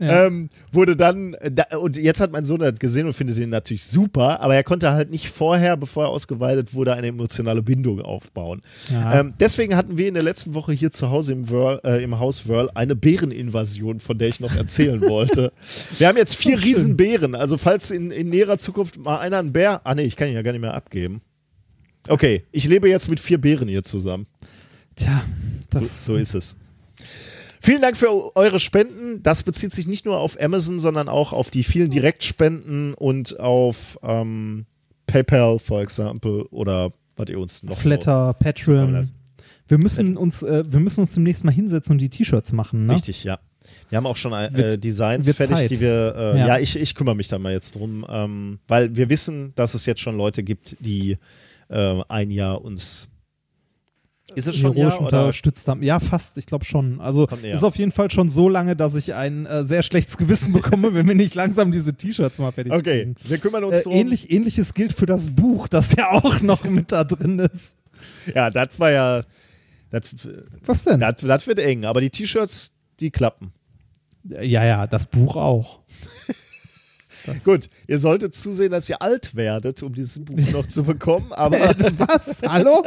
Ja. 0.00 0.26
Ähm, 0.26 0.48
wurde 0.72 0.96
dann, 0.96 1.36
da, 1.50 1.76
und 1.78 1.96
jetzt 1.96 2.20
hat 2.20 2.30
mein 2.30 2.44
Sohn 2.44 2.60
das 2.60 2.78
gesehen 2.78 3.06
und 3.06 3.12
findet 3.12 3.38
ihn 3.38 3.50
natürlich 3.50 3.84
super, 3.84 4.40
aber 4.40 4.54
er 4.54 4.62
konnte 4.62 4.92
halt 4.92 5.10
nicht 5.10 5.28
vorher, 5.28 5.76
bevor 5.76 6.04
er 6.04 6.08
ausgeweitet 6.10 6.74
wurde, 6.74 6.92
eine 6.94 7.08
emotionale 7.08 7.62
Bindung 7.62 8.00
aufbauen. 8.00 8.62
Ja. 8.92 9.20
Ähm, 9.20 9.34
deswegen 9.40 9.76
hatten 9.76 9.98
wir 9.98 10.08
in 10.08 10.14
der 10.14 10.22
letzten 10.22 10.54
Woche 10.54 10.72
hier 10.72 10.92
zu 10.92 11.10
Hause 11.10 11.32
im, 11.32 11.50
Wörl, 11.50 11.80
äh, 11.84 12.02
im 12.02 12.18
Haus 12.18 12.48
Wörl 12.48 12.70
eine 12.74 12.94
Bäreninvasion, 12.94 13.98
von 13.98 14.18
der 14.18 14.28
ich 14.28 14.40
noch 14.40 14.54
erzählen 14.54 15.00
wollte. 15.00 15.52
Wir 15.98 16.08
haben 16.08 16.16
jetzt 16.16 16.36
vier. 16.36 16.60
Riesenbären, 16.62 17.34
also 17.34 17.56
falls 17.56 17.90
in, 17.90 18.10
in 18.10 18.28
näherer 18.28 18.58
Zukunft 18.58 18.98
mal 18.98 19.18
einer 19.18 19.38
einen 19.38 19.52
Bär, 19.52 19.80
ah 19.84 19.94
nee, 19.94 20.02
ich 20.02 20.16
kann 20.16 20.28
ihn 20.28 20.34
ja 20.34 20.42
gar 20.42 20.52
nicht 20.52 20.60
mehr 20.60 20.74
abgeben. 20.74 21.22
Okay, 22.08 22.44
ich 22.52 22.66
lebe 22.66 22.88
jetzt 22.88 23.08
mit 23.08 23.20
vier 23.20 23.38
Bären 23.38 23.68
hier 23.68 23.82
zusammen. 23.82 24.26
Tja, 24.96 25.22
So, 25.72 25.80
das, 25.80 26.04
so 26.06 26.16
ist 26.16 26.34
es. 26.34 26.56
Vielen 27.62 27.82
Dank 27.82 27.96
für 27.96 28.34
eure 28.36 28.58
Spenden. 28.58 29.22
Das 29.22 29.42
bezieht 29.42 29.72
sich 29.72 29.86
nicht 29.86 30.06
nur 30.06 30.18
auf 30.18 30.40
Amazon, 30.40 30.80
sondern 30.80 31.08
auch 31.10 31.32
auf 31.34 31.50
die 31.50 31.62
vielen 31.62 31.90
Direktspenden 31.90 32.94
und 32.94 33.38
auf 33.38 33.98
ähm, 34.02 34.64
PayPal, 35.06 35.58
for 35.58 35.82
example, 35.82 36.44
oder 36.50 36.92
was 37.16 37.28
ihr 37.28 37.38
uns 37.38 37.62
noch 37.62 37.76
Flatter, 37.76 38.34
zukommen 38.38 38.54
Patreon. 38.94 39.10
Wir 39.68 39.78
müssen 39.78 40.16
uns, 40.16 40.42
äh, 40.42 40.64
wir 40.66 40.80
müssen 40.80 41.00
uns 41.00 41.12
demnächst 41.12 41.44
mal 41.44 41.52
hinsetzen 41.52 41.92
und 41.92 41.98
die 41.98 42.08
T-Shirts 42.08 42.52
machen, 42.52 42.80
so. 42.80 42.86
ne? 42.86 42.94
Richtig, 42.94 43.24
ja. 43.24 43.38
Wir 43.90 43.98
haben 43.98 44.06
auch 44.06 44.16
schon 44.16 44.32
äh, 44.32 44.48
Wird- 44.52 44.82
Designs 44.82 45.26
wird 45.26 45.36
fertig, 45.36 45.56
Zeit. 45.56 45.70
die 45.70 45.80
wir, 45.80 46.14
äh, 46.16 46.38
ja, 46.38 46.46
Ja. 46.46 46.58
ich, 46.58 46.76
ich 46.76 46.94
kümmere 46.94 47.14
mich 47.14 47.28
da 47.28 47.38
mal 47.38 47.52
jetzt 47.52 47.74
drum, 47.74 48.06
ähm, 48.08 48.58
weil 48.68 48.96
wir 48.96 49.10
wissen, 49.10 49.52
dass 49.54 49.74
es 49.74 49.84
jetzt 49.86 50.00
schon 50.00 50.16
Leute 50.16 50.42
gibt, 50.42 50.76
die 50.80 51.18
äh, 51.68 52.02
ein 52.08 52.30
Jahr 52.30 52.62
uns. 52.64 53.08
Ist 54.34 54.46
es 54.48 54.56
schon 54.56 54.72
heroisch 54.74 54.94
Jahr 54.94 55.02
oder? 55.06 55.20
unterstützt 55.22 55.66
haben. 55.68 55.82
Ja, 55.82 56.00
fast, 56.00 56.38
ich 56.38 56.46
glaube 56.46 56.64
schon. 56.64 57.00
Also 57.00 57.26
ist 57.42 57.64
auf 57.64 57.76
jeden 57.76 57.92
Fall 57.92 58.10
schon 58.10 58.28
so 58.28 58.48
lange, 58.48 58.76
dass 58.76 58.94
ich 58.94 59.14
ein 59.14 59.46
äh, 59.46 59.64
sehr 59.64 59.82
schlechtes 59.82 60.16
Gewissen 60.16 60.52
bekomme, 60.52 60.94
wenn 60.94 61.06
wir 61.08 61.14
nicht 61.14 61.34
langsam 61.34 61.72
diese 61.72 61.94
T-Shirts 61.94 62.38
mal 62.38 62.52
fertig 62.52 62.72
Okay, 62.72 63.00
kriegen. 63.02 63.16
wir 63.22 63.38
kümmern 63.38 63.64
uns 63.64 63.80
Äh, 63.80 63.82
drum. 63.84 63.92
ähnlich, 63.94 64.30
ähnliches 64.30 64.74
gilt 64.74 64.92
für 64.92 65.06
das 65.06 65.30
Buch, 65.30 65.68
das 65.68 65.94
ja 65.96 66.10
auch 66.12 66.40
noch 66.42 66.64
mit 66.64 66.92
da 66.92 67.04
drin 67.04 67.38
ist. 67.38 67.76
Ja, 68.34 68.50
das 68.50 68.78
war 68.80 68.90
ja. 68.90 69.22
Das, 69.90 70.14
Was 70.64 70.84
denn? 70.84 71.00
das, 71.00 71.16
das 71.20 71.46
wird 71.46 71.58
eng, 71.58 71.84
aber 71.84 72.00
die 72.00 72.10
T-Shirts, 72.10 72.76
die 73.00 73.10
klappen. 73.10 73.52
Ja, 74.24 74.64
ja, 74.64 74.86
das 74.86 75.06
Buch 75.06 75.36
auch. 75.36 75.80
Das- 77.26 77.44
Gut, 77.44 77.68
ihr 77.86 77.98
solltet 77.98 78.34
zusehen, 78.34 78.70
dass 78.72 78.88
ihr 78.88 79.02
alt 79.02 79.34
werdet, 79.34 79.82
um 79.82 79.92
dieses 79.92 80.24
Buch 80.24 80.38
noch 80.52 80.66
zu 80.66 80.84
bekommen, 80.84 81.32
aber 81.34 81.58
Was? 81.98 82.40
Hallo? 82.46 82.82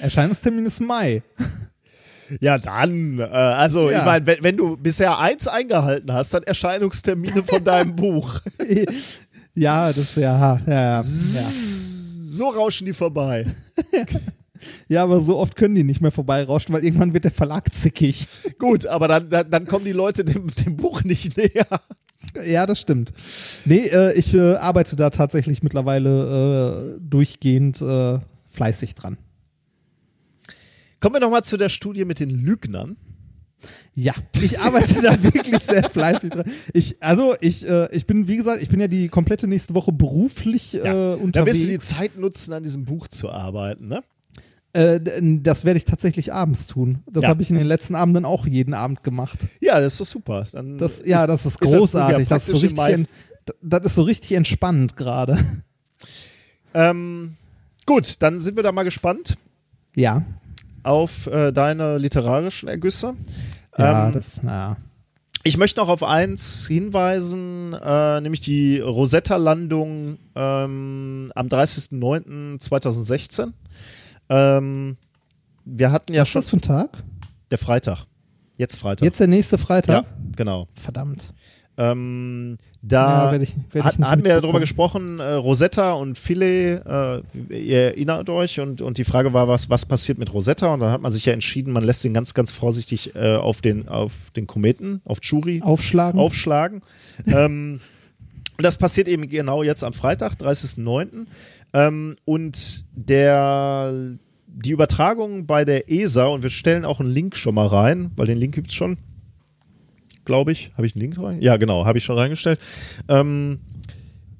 Erscheinungstermin 0.00 0.66
ist 0.66 0.80
Mai. 0.80 1.22
ja, 2.40 2.58
dann. 2.58 3.18
Äh, 3.18 3.22
also, 3.24 3.90
Ja. 3.90 3.98
ich 4.00 4.04
meine, 4.04 4.26
wenn, 4.26 4.42
wenn 4.42 4.56
du 4.56 4.76
bisher 4.76 5.18
eins 5.18 5.48
eingehalten 5.48 6.12
hast, 6.12 6.34
dann 6.34 6.42
Erscheinungstermine 6.42 7.42
von 7.42 7.64
deinem 7.64 7.96
Buch. 7.96 8.40
Ja, 9.52 9.88
das 9.88 9.98
ist 9.98 10.16
ja, 10.16 10.38
ja, 10.38 10.72
ja. 10.72 10.96
ja. 10.96 11.02
So 11.02 12.48
rauschen 12.50 12.86
die 12.86 12.92
vorbei. 12.92 13.44
Ja, 14.88 15.04
aber 15.04 15.20
so 15.22 15.38
oft 15.38 15.56
können 15.56 15.74
die 15.74 15.84
nicht 15.84 16.00
mehr 16.02 16.10
vorbeirauschen, 16.10 16.74
weil 16.74 16.84
irgendwann 16.84 17.14
wird 17.14 17.24
der 17.24 17.30
Verlag 17.30 17.72
zickig. 17.74 18.28
Gut, 18.58 18.86
aber 18.86 19.08
dann, 19.08 19.30
dann, 19.30 19.50
dann 19.50 19.64
kommen 19.66 19.86
die 19.86 19.92
Leute 19.92 20.24
dem, 20.24 20.48
dem 20.66 20.76
Buch 20.76 21.02
nicht 21.02 21.36
näher. 21.38 21.66
Ja, 22.46 22.66
das 22.66 22.78
stimmt. 22.80 23.10
Nee, 23.64 23.86
äh, 23.86 24.12
ich 24.12 24.34
äh, 24.34 24.56
arbeite 24.56 24.96
da 24.96 25.08
tatsächlich 25.10 25.62
mittlerweile 25.62 26.96
äh, 26.96 27.00
durchgehend 27.00 27.80
äh, 27.80 28.18
fleißig 28.50 28.94
dran. 28.94 29.16
Kommen 31.00 31.14
wir 31.14 31.20
nochmal 31.20 31.42
zu 31.42 31.56
der 31.56 31.68
Studie 31.68 32.04
mit 32.04 32.20
den 32.20 32.30
Lügnern. 32.30 32.96
Ja, 33.94 34.14
ich 34.40 34.58
arbeite 34.60 35.02
da 35.02 35.22
wirklich 35.22 35.62
sehr 35.62 35.88
fleißig 35.90 36.30
dran. 36.30 36.44
Ich, 36.72 37.02
also 37.02 37.34
ich, 37.40 37.68
äh, 37.68 37.94
ich 37.94 38.06
bin, 38.06 38.28
wie 38.28 38.36
gesagt, 38.36 38.62
ich 38.62 38.68
bin 38.68 38.80
ja 38.80 38.88
die 38.88 39.08
komplette 39.08 39.46
nächste 39.46 39.74
Woche 39.74 39.92
beruflich 39.92 40.74
äh, 40.74 40.82
Da 40.84 41.14
unterwegs. 41.14 41.56
wirst 41.56 41.64
du 41.66 41.68
die 41.70 41.78
Zeit 41.78 42.16
nutzen, 42.18 42.52
an 42.54 42.62
diesem 42.62 42.84
Buch 42.84 43.08
zu 43.08 43.30
arbeiten, 43.30 43.88
ne? 43.88 44.02
äh, 44.72 45.00
das 45.42 45.64
werde 45.64 45.78
ich 45.78 45.84
tatsächlich 45.84 46.32
abends 46.32 46.68
tun. 46.68 47.02
Das 47.10 47.24
Ja. 47.24 47.28
habe 47.30 47.42
ich 47.42 47.50
in 47.50 47.56
den 47.56 47.66
letzten 47.66 47.94
Abenden 47.96 48.24
auch 48.24 48.46
jeden 48.46 48.72
Abend 48.72 49.02
gemacht. 49.02 49.38
Ja, 49.60 49.80
das 49.80 49.94
ist 49.94 50.00
doch 50.00 50.06
super. 50.06 50.46
Dann 50.52 50.78
Das, 50.78 51.02
ja, 51.04 51.26
das 51.26 51.44
ist 51.44 51.54
ist 51.54 51.60
das 51.62 51.72
ja 51.72 51.78
großartig. 51.80 52.28
das, 52.28 52.42
ist 52.42 52.46
so 52.46 52.52
praktisch 52.52 52.70
im 52.72 52.78
richtig, 52.78 52.78
Mai- 52.78 52.92
en, 52.92 53.06
das 53.62 53.84
ist 53.84 53.94
so 53.96 54.02
richtig 54.02 54.32
entspannend 54.32 54.96
gerade. 54.96 55.36
Ähm, 56.72 57.34
gut, 57.84 58.22
dann 58.22 58.40
sind 58.40 58.56
wir 58.56 58.62
da 58.62 58.72
mal 58.72 58.84
gespannt 58.84 59.36
Ja. 59.96 60.24
Auf 60.82 61.26
äh, 61.26 61.52
deine 61.52 61.98
literarischen 61.98 62.68
Ergüsse. 62.68 63.14
Ja, 63.78 64.08
Ähm, 64.08 64.14
das, 64.14 64.42
naja. 64.42 64.76
Ich 65.42 65.56
möchte 65.56 65.80
noch 65.80 65.88
auf 65.88 66.02
eins 66.02 66.66
hinweisen, 66.66 67.72
äh, 67.72 68.20
nämlich 68.20 68.42
die 68.42 68.78
Rosetta-Landung 68.78 70.18
ähm, 70.34 71.32
am 71.34 71.46
30.09.2016. 71.46 73.52
Ähm, 74.28 74.96
wir 75.64 75.92
hatten 75.92 76.12
ja 76.12 76.20
Was 76.22 76.28
ist 76.28 76.32
schon 76.32 76.40
das 76.40 76.48
für 76.50 76.56
ein 76.56 76.60
Tag? 76.60 76.90
der 77.50 77.58
Freitag. 77.58 78.04
Jetzt 78.58 78.78
Freitag. 78.78 79.04
Jetzt 79.04 79.18
der 79.20 79.26
nächste 79.28 79.56
Freitag? 79.58 80.04
ja, 80.04 80.10
genau. 80.36 80.66
Verdammt. 80.74 81.32
Ähm, 81.78 82.58
da 82.82 83.26
Ja, 83.26 83.32
werd 83.32 83.42
ich- 83.42 83.54
werd 83.72 83.84
hat, 83.84 83.98
hatten 83.98 84.24
wir 84.24 84.40
darüber 84.40 84.58
mitbekommen. 84.58 85.18
gesprochen, 85.18 85.18
äh, 85.20 85.32
Rosetta 85.34 85.92
und 85.92 86.16
Filet, 86.16 86.80
äh, 86.86 87.20
ihr 87.50 87.78
erinnert 87.78 88.30
euch, 88.30 88.58
und, 88.58 88.80
und 88.80 88.96
die 88.98 89.04
Frage 89.04 89.32
war, 89.34 89.48
was, 89.48 89.68
was 89.68 89.84
passiert 89.84 90.16
mit 90.18 90.32
Rosetta? 90.32 90.72
Und 90.72 90.80
dann 90.80 90.90
hat 90.90 91.02
man 91.02 91.12
sich 91.12 91.26
ja 91.26 91.32
entschieden, 91.34 91.72
man 91.72 91.84
lässt 91.84 92.04
ihn 92.04 92.14
ganz, 92.14 92.32
ganz 92.32 92.52
vorsichtig 92.52 93.14
äh, 93.14 93.36
auf, 93.36 93.60
den, 93.60 93.88
auf 93.88 94.30
den 94.34 94.46
Kometen, 94.46 95.02
auf 95.04 95.20
Churi, 95.20 95.60
Aufschlagen. 95.62 96.18
aufschlagen. 96.18 96.80
ähm, 97.26 97.80
und 98.56 98.64
das 98.64 98.76
passiert 98.76 99.08
eben 99.08 99.28
genau 99.28 99.62
jetzt 99.62 99.84
am 99.84 99.92
Freitag, 99.92 100.34
30.09. 100.34 101.26
Ähm, 101.72 102.14
und 102.24 102.84
der, 102.94 103.92
die 104.46 104.70
Übertragung 104.70 105.46
bei 105.46 105.64
der 105.64 105.90
ESA, 105.90 106.26
und 106.26 106.42
wir 106.42 106.50
stellen 106.50 106.84
auch 106.84 107.00
einen 107.00 107.10
Link 107.10 107.36
schon 107.36 107.54
mal 107.54 107.66
rein, 107.66 108.10
weil 108.16 108.26
den 108.26 108.36
Link 108.38 108.54
gibt 108.54 108.68
es 108.68 108.74
schon, 108.74 108.98
glaube 110.24 110.52
ich. 110.52 110.70
Habe 110.74 110.86
ich 110.86 110.94
einen 110.94 111.02
Link 111.02 111.22
rein? 111.22 111.40
Ja, 111.40 111.56
genau, 111.56 111.84
habe 111.84 111.98
ich 111.98 112.04
schon 112.04 112.16
reingestellt. 112.16 112.58
Ähm, 113.08 113.60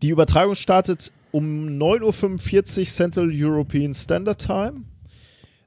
die 0.03 0.11
Übertragung 0.11 0.55
startet 0.55 1.13
um 1.31 1.45
9.45 1.79 2.81
Uhr 2.81 2.85
Central 2.87 3.31
European 3.33 3.95
Standard 3.95 4.45
Time. 4.45 4.85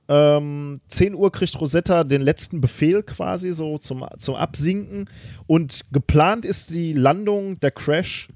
Ähm, 0.09 0.81
10 0.87 1.15
Uhr 1.15 1.31
kriegt 1.31 1.59
Rosetta 1.59 2.03
den 2.03 2.21
letzten 2.21 2.59
Befehl 2.59 3.03
quasi 3.03 3.53
so 3.53 3.77
zum, 3.77 4.05
zum 4.17 4.35
Absinken. 4.35 5.09
Und 5.47 5.81
geplant 5.91 6.45
ist 6.45 6.71
die 6.71 6.93
Landung, 6.93 7.59
der 7.59 7.71
Crash, 7.71 8.27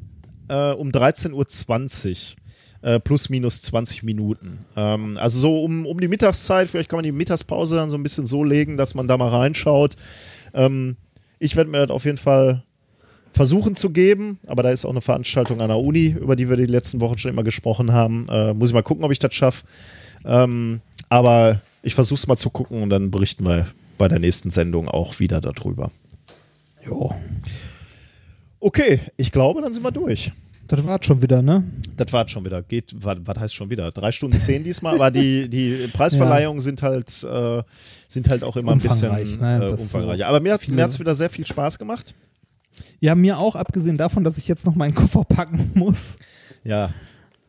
äh, 0.48 0.72
um 0.72 0.90
13.20 0.90 1.34
Uhr. 1.34 2.38
Äh, 2.84 3.00
plus 3.00 3.30
minus 3.30 3.64
20 3.64 4.04
Minuten. 4.04 4.60
Ähm, 4.76 5.18
also 5.18 5.40
so 5.40 5.64
um, 5.64 5.88
um 5.88 6.00
die 6.00 6.08
Mittagszeit, 6.08 6.70
vielleicht 6.70 6.90
kann 6.90 6.98
man 6.98 7.06
die 7.06 7.12
Mittagspause 7.12 7.76
dann 7.76 7.90
so 7.90 7.98
ein 7.98 8.04
bisschen 8.04 8.28
so 8.28 8.44
legen, 8.44 8.78
dass 8.78 8.94
man 8.94 9.08
da 9.08 9.18
mal 9.18 9.30
reinschaut. 9.30 9.96
Ähm, 10.54 10.96
ich 11.40 11.56
werde 11.56 11.70
mir 11.70 11.86
das 11.86 11.90
auf 11.90 12.06
jeden 12.06 12.18
Fall 12.18 12.64
versuchen 13.34 13.76
zu 13.76 13.92
geben, 13.92 14.40
aber 14.48 14.64
da 14.64 14.70
ist 14.70 14.86
auch 14.86 14.92
eine 14.92 15.02
Veranstaltung 15.02 15.62
an 15.62 15.68
der 15.68 15.78
Uni, 15.78 16.08
über 16.08 16.36
die 16.36 16.50
wir 16.50 16.58
die 16.58 16.66
letzten 16.66 17.00
Wochen 17.02 17.18
schon 17.18 17.32
immer 17.32 17.44
gesprochen 17.44 17.92
haben. 17.94 18.28
Äh, 18.30 18.54
muss 18.54 18.70
ich 18.70 18.74
mal 18.74 18.84
gucken, 18.84 19.04
ob 19.04 19.12
ich 19.12 19.20
das 19.20 19.34
schaffe. 19.34 19.66
Ähm, 20.26 20.82
aber 21.10 21.62
ich 21.84 21.94
versuche 21.94 22.18
es 22.18 22.28
mal 22.28 22.38
zu 22.38 22.50
gucken 22.50 22.82
und 22.82 22.90
dann 22.90 23.12
berichten 23.12 23.46
wir 23.46 23.68
bei 23.98 24.08
der 24.08 24.20
nächsten 24.20 24.50
Sendung 24.50 24.88
auch 24.88 25.20
wieder 25.20 25.40
darüber. 25.40 25.92
Jo. 26.86 27.14
Okay, 28.60 29.00
ich 29.18 29.32
glaube, 29.32 29.62
dann 29.62 29.72
sind 29.72 29.84
wir 29.84 29.92
durch. 29.92 30.32
Das 30.68 30.86
war 30.86 31.02
schon 31.02 31.22
wieder, 31.22 31.42
ne? 31.42 31.64
Das 31.96 32.12
war 32.12 32.28
schon 32.28 32.44
wieder. 32.46 32.62
Geht, 32.62 32.94
was, 33.00 33.40
heißt 33.40 33.56
schon 33.56 33.70
wieder? 33.70 33.92
Drei 33.92 34.12
Stunden 34.12 34.38
zehn 34.38 34.64
diesmal, 34.64 34.96
aber 34.96 35.12
die, 35.12 35.50
die 35.50 35.88
Preisverleihungen 35.94 36.60
sind 36.60 36.82
halt 36.82 37.10
sind 37.10 37.30
halt, 37.32 37.66
sind 38.08 38.30
halt 38.30 38.44
auch 38.44 38.58
immer 38.58 38.74
ein 38.74 38.80
bisschen 38.80 39.10
Umfangreich, 39.10 39.40
ne? 39.40 39.66
äh, 39.66 39.72
umfangreicher. 39.72 40.18
so 40.18 40.26
aber 40.26 40.40
mir 40.42 40.54
hat 40.54 40.90
es 40.90 41.00
wieder 41.00 41.16
sehr 41.16 41.30
viel 41.30 41.46
Spaß 41.46 41.80
gemacht. 41.80 42.16
Ja, 43.00 43.16
mir 43.16 43.38
auch, 43.38 43.56
abgesehen 43.56 43.98
davon, 43.98 44.24
dass 44.24 44.38
ich 44.38 44.48
jetzt 44.48 44.66
noch 44.66 44.76
meinen 44.76 44.94
Koffer 44.94 45.24
packen 45.24 45.72
muss. 45.74 46.18
Ja, 46.64 46.92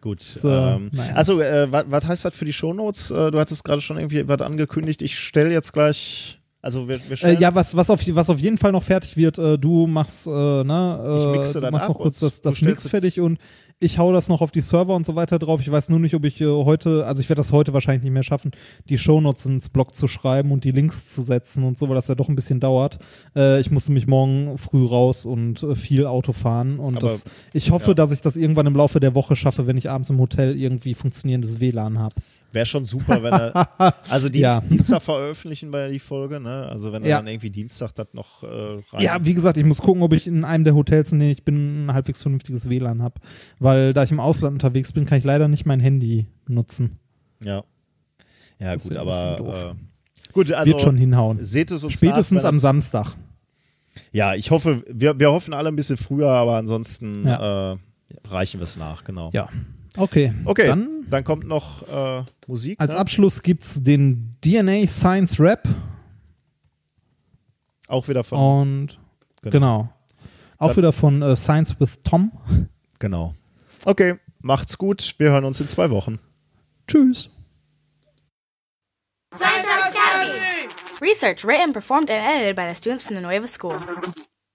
gut. 0.01 0.23
So, 0.23 0.49
ähm, 0.49 0.91
naja. 0.93 1.15
Also, 1.15 1.41
äh, 1.41 1.69
was 1.71 2.07
heißt 2.07 2.25
das 2.25 2.35
für 2.35 2.45
die 2.45 2.53
Shownotes? 2.53 3.11
Äh, 3.11 3.31
du 3.31 3.39
hattest 3.39 3.65
gerade 3.65 3.81
schon 3.81 3.99
irgendwie 3.99 4.29
was 4.29 4.41
angekündigt. 4.41 5.03
Ich 5.03 5.19
stelle 5.19 5.51
jetzt 5.51 5.73
gleich, 5.73 6.38
also 6.63 6.89
wir, 6.89 6.99
wir 7.09 7.23
Äh, 7.25 7.35
ja, 7.41 7.55
was, 7.55 7.77
was, 7.77 7.91
auf, 7.91 8.01
was 8.15 8.31
auf 8.31 8.41
jeden 8.41 8.59
Fall 8.59 8.73
noch 8.73 8.83
fertig 8.83 9.17
wird, 9.17 9.39
äh, 9.39 9.59
du 9.59 9.87
machst, 9.87 10.27
äh, 10.27 10.31
ne, 10.31 11.05
äh, 11.07 11.21
Ich 11.33 11.39
mixe 11.39 11.55
du 11.55 11.61
das 11.61 11.71
machst 11.71 11.89
noch 11.89 11.99
kurz 11.99 12.19
das, 12.21 12.41
das 12.41 12.61
Mix 12.61 12.87
fertig 12.89 13.21
und 13.21 13.39
Ich 13.81 13.97
hau 13.97 14.13
das 14.13 14.29
noch 14.29 14.41
auf 14.41 14.51
die 14.51 14.61
Server 14.61 14.97
und 14.97 15.07
so 15.07 15.15
weiter 15.15 15.39
drauf. 15.39 15.61
Ich 15.61 15.71
weiß 15.71 15.89
nur 15.91 16.01
nicht, 16.01 16.17
ob 16.17 16.25
ich 16.25 16.41
äh, 16.41 16.47
heute, 16.47 17.07
also 17.07 17.21
ich 17.23 17.29
werde 17.29 17.39
das 17.39 17.53
heute 17.53 17.73
wahrscheinlich 17.75 18.03
nicht 18.03 18.13
mehr 18.13 18.25
schaffen, 18.25 18.51
die 18.89 18.99
Shownotes 18.99 19.47
ins 19.47 19.69
Blog 19.69 19.95
zu 19.95 20.09
schreiben 20.09 20.51
und 20.51 20.65
die 20.65 20.73
Links 20.73 21.13
zu 21.15 21.23
setzen 21.23 21.63
und 21.63 21.79
so, 21.79 21.89
weil 21.89 21.95
das 21.95 22.09
ja 22.09 22.17
doch 22.17 22.29
ein 22.29 22.35
bisschen 22.35 22.59
dauert. 22.59 22.99
Äh, 23.37 23.61
ich 23.61 23.71
muss 23.71 23.89
nämlich 23.89 24.09
morgen 24.09 24.59
früh 24.59 24.85
raus 24.85 25.25
und 25.25 25.63
äh, 25.63 25.77
viel 25.77 26.07
Auto 26.07 26.33
fahren. 26.33 26.81
Und 26.81 26.97
Aber- 26.97 27.07
das, 27.07 27.25
ich 27.53 27.71
hoffe, 27.71 27.91
ja. 27.91 27.95
dass 27.95 28.11
ich 28.11 28.21
das 28.21 28.35
irgendwann 28.37 28.67
im 28.67 28.75
Laufe 28.75 28.99
der 28.99 29.15
Woche 29.15 29.37
schaffe, 29.37 29.69
wenn 29.69 29.77
ich 29.77 29.89
abends 29.89 30.11
im 30.11 30.19
Hotel 30.19 30.59
irgendwie 30.61 30.95
funktionierendes 30.95 31.61
WLAN 31.61 32.01
habe. 32.01 32.17
Wäre 32.53 32.65
schon 32.67 32.85
super, 32.85 33.23
wenn 33.23 33.33
er. 33.33 33.69
Also 34.09 34.29
Dienst, 34.31 34.63
Ja. 34.63 34.69
Dienstag 34.69 35.03
veröffentlichen 35.03 35.71
wir 35.73 35.89
die 35.89 35.99
Folge, 35.99 36.41
ne? 36.41 36.67
Also 36.71 36.93
wenn 36.93 37.03
er 37.03 37.09
Ja. 37.11 37.17
dann 37.19 37.27
irgendwie 37.27 37.51
Dienstag 37.51 37.93
das 37.95 38.15
noch 38.15 38.43
äh, 38.43 38.47
rein. 38.91 39.03
Ja, 39.03 39.23
wie 39.25 39.35
gesagt, 39.35 39.59
ich 39.59 39.65
muss 39.67 39.83
gucken, 39.83 40.03
ob 40.03 40.13
ich 40.15 40.27
in 40.27 40.45
einem 40.45 40.65
der 40.65 40.75
Hotels, 40.75 41.13
in 41.13 41.19
denen 41.19 41.33
ich 41.33 41.45
bin, 41.45 41.87
ein 41.87 41.93
halbwegs 41.93 42.23
vernünftiges 42.23 42.69
WLAN 42.71 43.03
habe. 43.03 43.21
Weil 43.59 43.93
da 43.93 44.03
ich 44.03 44.11
im 44.11 44.21
Ausland 44.21 44.55
unterwegs 44.55 44.93
bin, 44.93 45.05
kann 45.05 45.19
ich 45.19 45.25
leider 45.25 45.47
nicht 45.49 45.67
mein 45.67 45.81
Handy 45.81 46.27
nutzen. 46.47 46.99
Ja. 47.45 47.65
Ja, 48.61 48.75
Das 48.75 48.83
gut, 48.85 48.97
aber 48.97 49.75
äh, 49.77 50.33
gut, 50.33 50.51
also 50.53 50.73
Wird 50.73 50.81
schon 50.83 50.97
hinhauen. 50.97 51.45
seht 51.45 51.71
es 51.71 51.85
uns 51.85 51.93
Spätestens 51.93 52.43
nach, 52.43 52.49
am 52.49 52.59
Samstag. 52.59 53.15
Ja, 54.11 54.35
ich 54.35 54.51
hoffe, 54.51 54.83
wir, 54.89 55.21
wir 55.21 55.31
hoffen 55.33 55.53
alle 55.55 55.69
ein 55.69 55.77
bisschen 55.77 55.97
früher, 55.99 56.31
aber 56.31 56.57
ansonsten 56.57 57.27
Ja. 57.27 57.73
äh, 57.73 57.77
reichen 58.27 58.59
wir 58.59 58.65
es 58.65 58.77
nach, 58.79 59.05
genau. 59.05 59.31
Ja. 59.35 59.49
Okay. 59.97 60.33
Okay, 60.45 60.67
Dann 60.67 61.07
dann, 61.09 61.25
kommt 61.25 61.45
noch 61.47 61.87
äh, 61.89 62.25
Musik. 62.47 62.79
als 62.81 62.93
ne? 62.93 62.99
Abschluss 63.01 63.43
gibt's 63.43 63.83
den 63.83 64.37
DNA 64.45 64.87
Science 64.87 65.41
Rap 65.41 65.67
Auch 67.89 68.09
wieder 68.09 68.23
von. 68.25 68.39
und 68.89 68.99
genau. 69.51 69.93
Auch 70.59 70.69
Dann- 70.69 70.77
wieder 70.77 70.93
von 70.93 71.23
äh, 71.23 71.35
Science 71.37 71.79
with 71.81 71.99
Tom. 72.05 72.33
Genau. 72.99 73.35
Okay, 73.85 74.17
macht's 74.41 74.77
gut. 74.77 75.15
Wir 75.19 75.31
hören 75.31 75.45
uns 75.45 75.61
in 75.61 75.69
zwei 75.69 75.89
Wochen. 75.91 76.19
Tschüss. 76.87 77.31
Science 79.35 79.67
Academy! 79.67 80.69
Research 81.01 81.45
written, 81.45 81.73
performed, 81.73 82.11
and 82.11 82.19
edited 82.21 82.57
by 82.57 82.69
the 82.69 82.75
students 82.75 83.05
from 83.05 83.17
the 83.17 83.23
Nueva 83.23 83.47
School. 83.47 83.79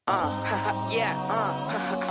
Yeah, 0.07 1.15
uh, 1.29 1.55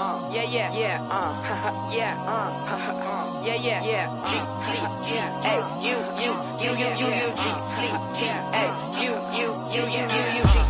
uh, 0.00 0.30
yeah, 0.32 0.42
yeah, 0.44 0.72
yeah, 0.72 0.96
uh, 1.10 1.90
yeah, 1.92 2.16
uh, 2.26 3.42
yeah, 3.44 3.54
yeah, 3.54 3.84
yeah. 3.84 4.08
G 4.24 4.32
C 4.64 4.80
T 5.04 5.20
A 5.20 5.60
U 5.82 5.96
U 6.18 6.32
U 6.58 6.72
U 6.72 6.88
U 6.96 7.08
U 7.12 7.28
G 7.36 7.44
C 7.68 7.92
T 8.14 8.32
A 8.32 8.64
U 8.96 9.12
U 9.36 9.48
U 9.70 9.82
U 9.82 10.02
U 10.08 10.56
U 10.56 10.61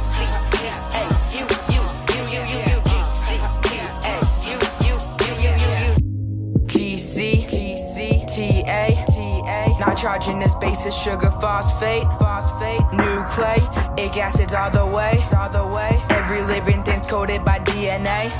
T 9.94 10.06
A 10.06 10.10
Nitrogenous 10.10 10.54
basis 10.54 10.94
sugar 10.94 11.30
phosphate 11.30 12.06
phosphate 12.18 12.80
nucleic 12.92 14.16
acids 14.16 14.54
all 14.54 14.70
the 14.70 14.86
way 14.86 15.22
all 15.36 15.50
the 15.50 15.66
way. 15.66 16.02
Every 16.10 16.42
living 16.42 16.82
thing's 16.82 17.06
coded 17.06 17.44
by 17.44 17.58
DNA 17.60 18.30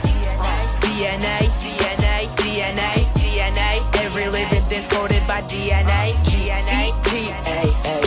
DNA 0.81 1.39
DNA 1.63 2.29
DNA 2.37 3.05
DNA 3.21 4.03
every 4.03 4.29
living 4.29 4.63
thing's 4.63 4.89
coded 4.89 5.27
by 5.27 5.43
DNA 5.43 6.13
DNA 6.25 6.93
DNA 7.05 7.63
DNA 7.83 8.02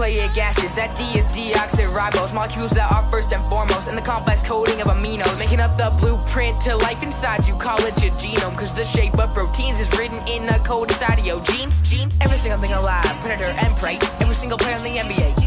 nucleic 0.00 0.38
acids 0.38 0.74
that 0.74 0.96
D 0.96 1.18
is 1.18 1.26
deoxyribose. 1.26 2.32
Molecules 2.32 2.70
that 2.70 2.90
are 2.90 3.08
first 3.10 3.32
and 3.34 3.46
foremost 3.50 3.86
in 3.86 3.94
the 3.94 4.00
complex 4.00 4.42
coding 4.42 4.80
of 4.80 4.88
aminos. 4.88 5.38
Making 5.38 5.60
up 5.60 5.76
the 5.76 5.90
blueprint 6.00 6.58
to 6.62 6.76
life 6.76 7.02
inside 7.02 7.46
you. 7.46 7.54
Call 7.56 7.78
it 7.84 8.02
your 8.02 8.12
genome 8.12 8.56
cause 8.56 8.72
the 8.72 8.84
shape 8.84 9.18
of 9.18 9.34
proteins 9.34 9.78
is 9.78 9.88
written 9.98 10.18
in 10.26 10.48
a 10.48 10.58
code 10.60 10.90
inside 10.90 11.18
of 11.18 11.26
your 11.26 11.40
genes. 11.42 11.82
Gene? 11.82 12.10
every 12.22 12.38
single 12.38 12.60
thing 12.60 12.72
alive. 12.72 13.04
Predator 13.20 13.52
and 13.60 13.76
prey. 13.76 13.98
Every 14.20 14.34
single 14.34 14.56
player 14.56 14.76
in 14.76 14.84
the 14.84 14.96
NBA 14.96 15.39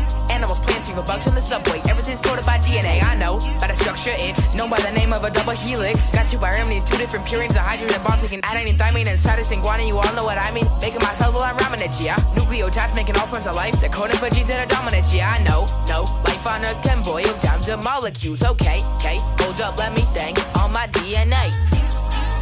Animals, 0.43 0.59
plants, 0.59 0.89
even 0.89 1.05
bugs 1.05 1.25
in 1.25 1.35
the 1.35 1.41
subway. 1.41 1.79
Everything's 1.87 2.19
coded 2.19 2.45
by 2.45 2.57
DNA. 2.59 3.01
I 3.01 3.15
know 3.15 3.39
by 3.61 3.67
the 3.67 3.75
structure, 3.75 4.11
it's 4.11 4.53
known 4.53 4.69
by 4.69 4.75
the 4.81 4.91
name 4.91 5.13
of 5.13 5.23
a 5.23 5.31
double 5.31 5.53
helix. 5.53 6.11
Got 6.11 6.27
two 6.27 6.37
bioamines, 6.37 6.85
two 6.85 6.97
different 6.97 7.25
purines 7.25 7.51
of 7.51 7.63
hydrogen 7.63 8.03
bonds. 8.03 8.23
Taking 8.23 8.41
adenine, 8.41 8.75
thymine, 8.75 9.07
and 9.07 9.17
cytosine, 9.17 9.63
guanine. 9.63 9.87
You 9.87 9.97
all 9.99 10.13
know 10.13 10.25
what 10.25 10.37
I 10.37 10.51
mean. 10.51 10.67
Making 10.81 10.99
myself 10.99 11.33
while 11.33 11.43
I'm 11.45 11.55
yeah. 12.01 12.17
Nucleotides 12.35 12.93
making 12.93 13.15
all 13.15 13.27
forms 13.27 13.47
of 13.47 13.55
life. 13.55 13.79
They're 13.79 13.89
coded 13.89 14.17
for 14.17 14.29
genes 14.29 14.49
that 14.49 14.59
are 14.59 14.67
dominant, 14.67 15.05
yeah. 15.13 15.31
I 15.31 15.41
know, 15.45 15.63
no. 15.87 16.03
Life 16.27 16.45
on 16.45 16.65
Earth 16.65 16.83
can 16.83 17.01
boil 17.05 17.33
down 17.41 17.61
to 17.61 17.77
molecules. 17.77 18.43
Okay, 18.43 18.83
okay. 18.99 19.19
Hold 19.39 19.61
up, 19.61 19.79
let 19.79 19.93
me 19.93 20.01
think. 20.11 20.37
All 20.57 20.67
my 20.67 20.87
DNA. 20.87 21.55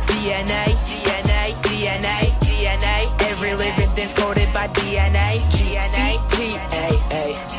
DNA, 0.09 0.73
DNA, 0.89 1.53
DNA, 1.69 2.31
DNA. 2.41 3.21
Every 3.29 3.53
living 3.53 3.89
thing's 3.89 4.13
coded 4.15 4.51
by 4.55 4.69
DNA. 4.69 5.37
DNA, 5.53 7.50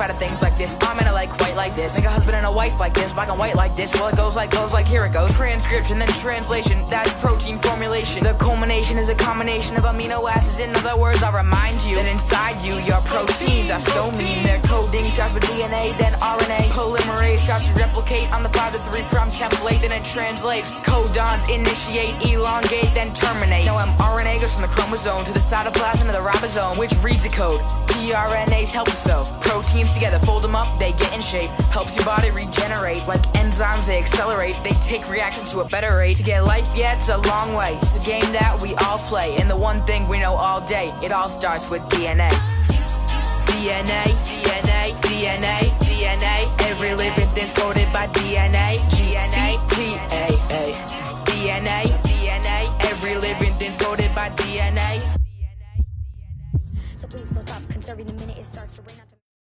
out 0.00 0.10
of 0.10 0.18
things 0.18 0.40
like 0.42 0.56
this. 0.56 0.76
I'm 0.80 0.96
gonna 0.98 1.12
like 1.12 1.30
white 1.40 1.56
like 1.56 1.76
this. 1.76 1.94
Make 1.96 2.06
a 2.06 2.10
husband 2.10 2.36
and 2.36 2.46
a 2.46 2.52
wife 2.52 2.80
like 2.80 2.94
this. 2.94 3.12
Black 3.12 3.28
and 3.28 3.38
white 3.38 3.54
like 3.54 3.76
this. 3.76 3.92
Well, 3.94 4.08
it 4.08 4.16
goes 4.16 4.36
like 4.36 4.50
goes 4.50 4.72
like 4.72 4.86
here 4.86 5.04
it 5.04 5.12
goes. 5.12 5.32
Transcription, 5.34 5.98
then 5.98 6.08
translation. 6.08 6.84
That's 6.88 7.12
protein 7.14 7.58
formulation. 7.58 8.24
The 8.24 8.34
culmination 8.34 8.98
is 8.98 9.08
a 9.08 9.14
combination 9.14 9.76
of 9.76 9.84
amino 9.84 10.30
acids. 10.30 10.58
In 10.58 10.74
other 10.76 10.96
words, 10.96 11.22
I'll 11.22 11.32
remind 11.32 11.82
you 11.82 11.94
that 11.96 12.06
inside 12.06 12.62
you, 12.64 12.76
your 12.78 13.00
proteins 13.02 13.70
are 13.70 13.80
so 13.80 14.10
mean. 14.12 14.42
Their 14.42 14.60
coding 14.62 15.04
starts 15.10 15.34
with 15.34 15.44
DNA, 15.44 15.96
then 15.98 16.12
RNA. 16.14 16.70
Polymerase 16.70 17.40
starts 17.40 17.68
to 17.68 17.74
replicate 17.74 18.32
on 18.32 18.42
the 18.42 18.48
5 18.50 18.72
to 18.72 18.78
3 18.78 19.02
prime 19.12 19.30
template, 19.30 19.82
then 19.82 19.92
it 19.92 20.04
translates. 20.04 20.80
Codons 20.82 21.48
initiate, 21.52 22.14
elongate, 22.32 22.92
then 22.94 23.12
terminate. 23.14 23.66
Now 23.66 23.84
mRNA 23.84 24.40
goes 24.40 24.52
from 24.52 24.62
the 24.62 24.68
chromosome 24.68 25.24
to 25.24 25.32
the 25.32 25.40
cytoplasm 25.40 26.06
to 26.06 26.12
the 26.12 26.24
ribosome, 26.24 26.78
which 26.78 26.94
reads 27.02 27.22
the 27.22 27.28
code. 27.28 27.60
tRNAs 27.88 28.68
help 28.68 28.88
us 28.88 29.02
so. 29.02 29.24
Proteins 29.40 29.89
together, 29.94 30.18
fold 30.26 30.42
them 30.42 30.54
up, 30.54 30.78
they 30.78 30.92
get 30.92 31.14
in 31.14 31.20
shape. 31.20 31.50
Helps 31.72 31.96
your 31.96 32.04
body 32.04 32.30
regenerate. 32.30 33.06
Like 33.06 33.22
enzymes, 33.34 33.86
they 33.86 33.98
accelerate. 33.98 34.56
They 34.62 34.72
take 34.84 35.08
reactions 35.08 35.50
to 35.52 35.60
a 35.60 35.68
better 35.68 35.96
rate. 35.96 36.16
To 36.16 36.22
get 36.22 36.44
life, 36.44 36.68
yeah, 36.74 36.96
it's 36.96 37.08
a 37.08 37.18
long 37.18 37.54
way. 37.54 37.78
It's 37.82 37.96
a 37.96 38.04
game 38.04 38.30
that 38.32 38.60
we 38.60 38.74
all 38.76 38.98
play. 38.98 39.36
And 39.36 39.48
the 39.48 39.56
one 39.56 39.84
thing 39.84 40.08
we 40.08 40.18
know 40.18 40.34
all 40.34 40.60
day, 40.60 40.92
it 41.02 41.12
all 41.12 41.28
starts 41.28 41.68
with 41.70 41.82
DNA. 41.82 42.30
DNA, 43.46 44.04
DNA, 44.24 44.92
DNA, 45.02 45.58
DNA. 45.84 46.60
Every 46.70 46.94
living 46.94 47.26
thing's 47.28 47.52
coded 47.52 47.92
by 47.92 48.06
DNA. 48.08 48.78
DNA, 48.96 49.58
DNA, 49.68 50.80
DNA, 51.24 51.82
DNA. 52.02 52.90
Every 52.90 53.16
living 53.16 53.52
thing's 53.54 53.76
coded 53.76 54.14
by 54.14 54.30
DNA. 54.30 55.00
So 56.96 57.06
please 57.06 57.28
don't 57.30 57.42
stop 57.42 57.62
conserving 57.68 58.06
the 58.06 58.12
minute 58.14 58.38
it 58.38 58.44
starts 58.44 58.72
to 58.74 58.82
rain. 58.82 59.09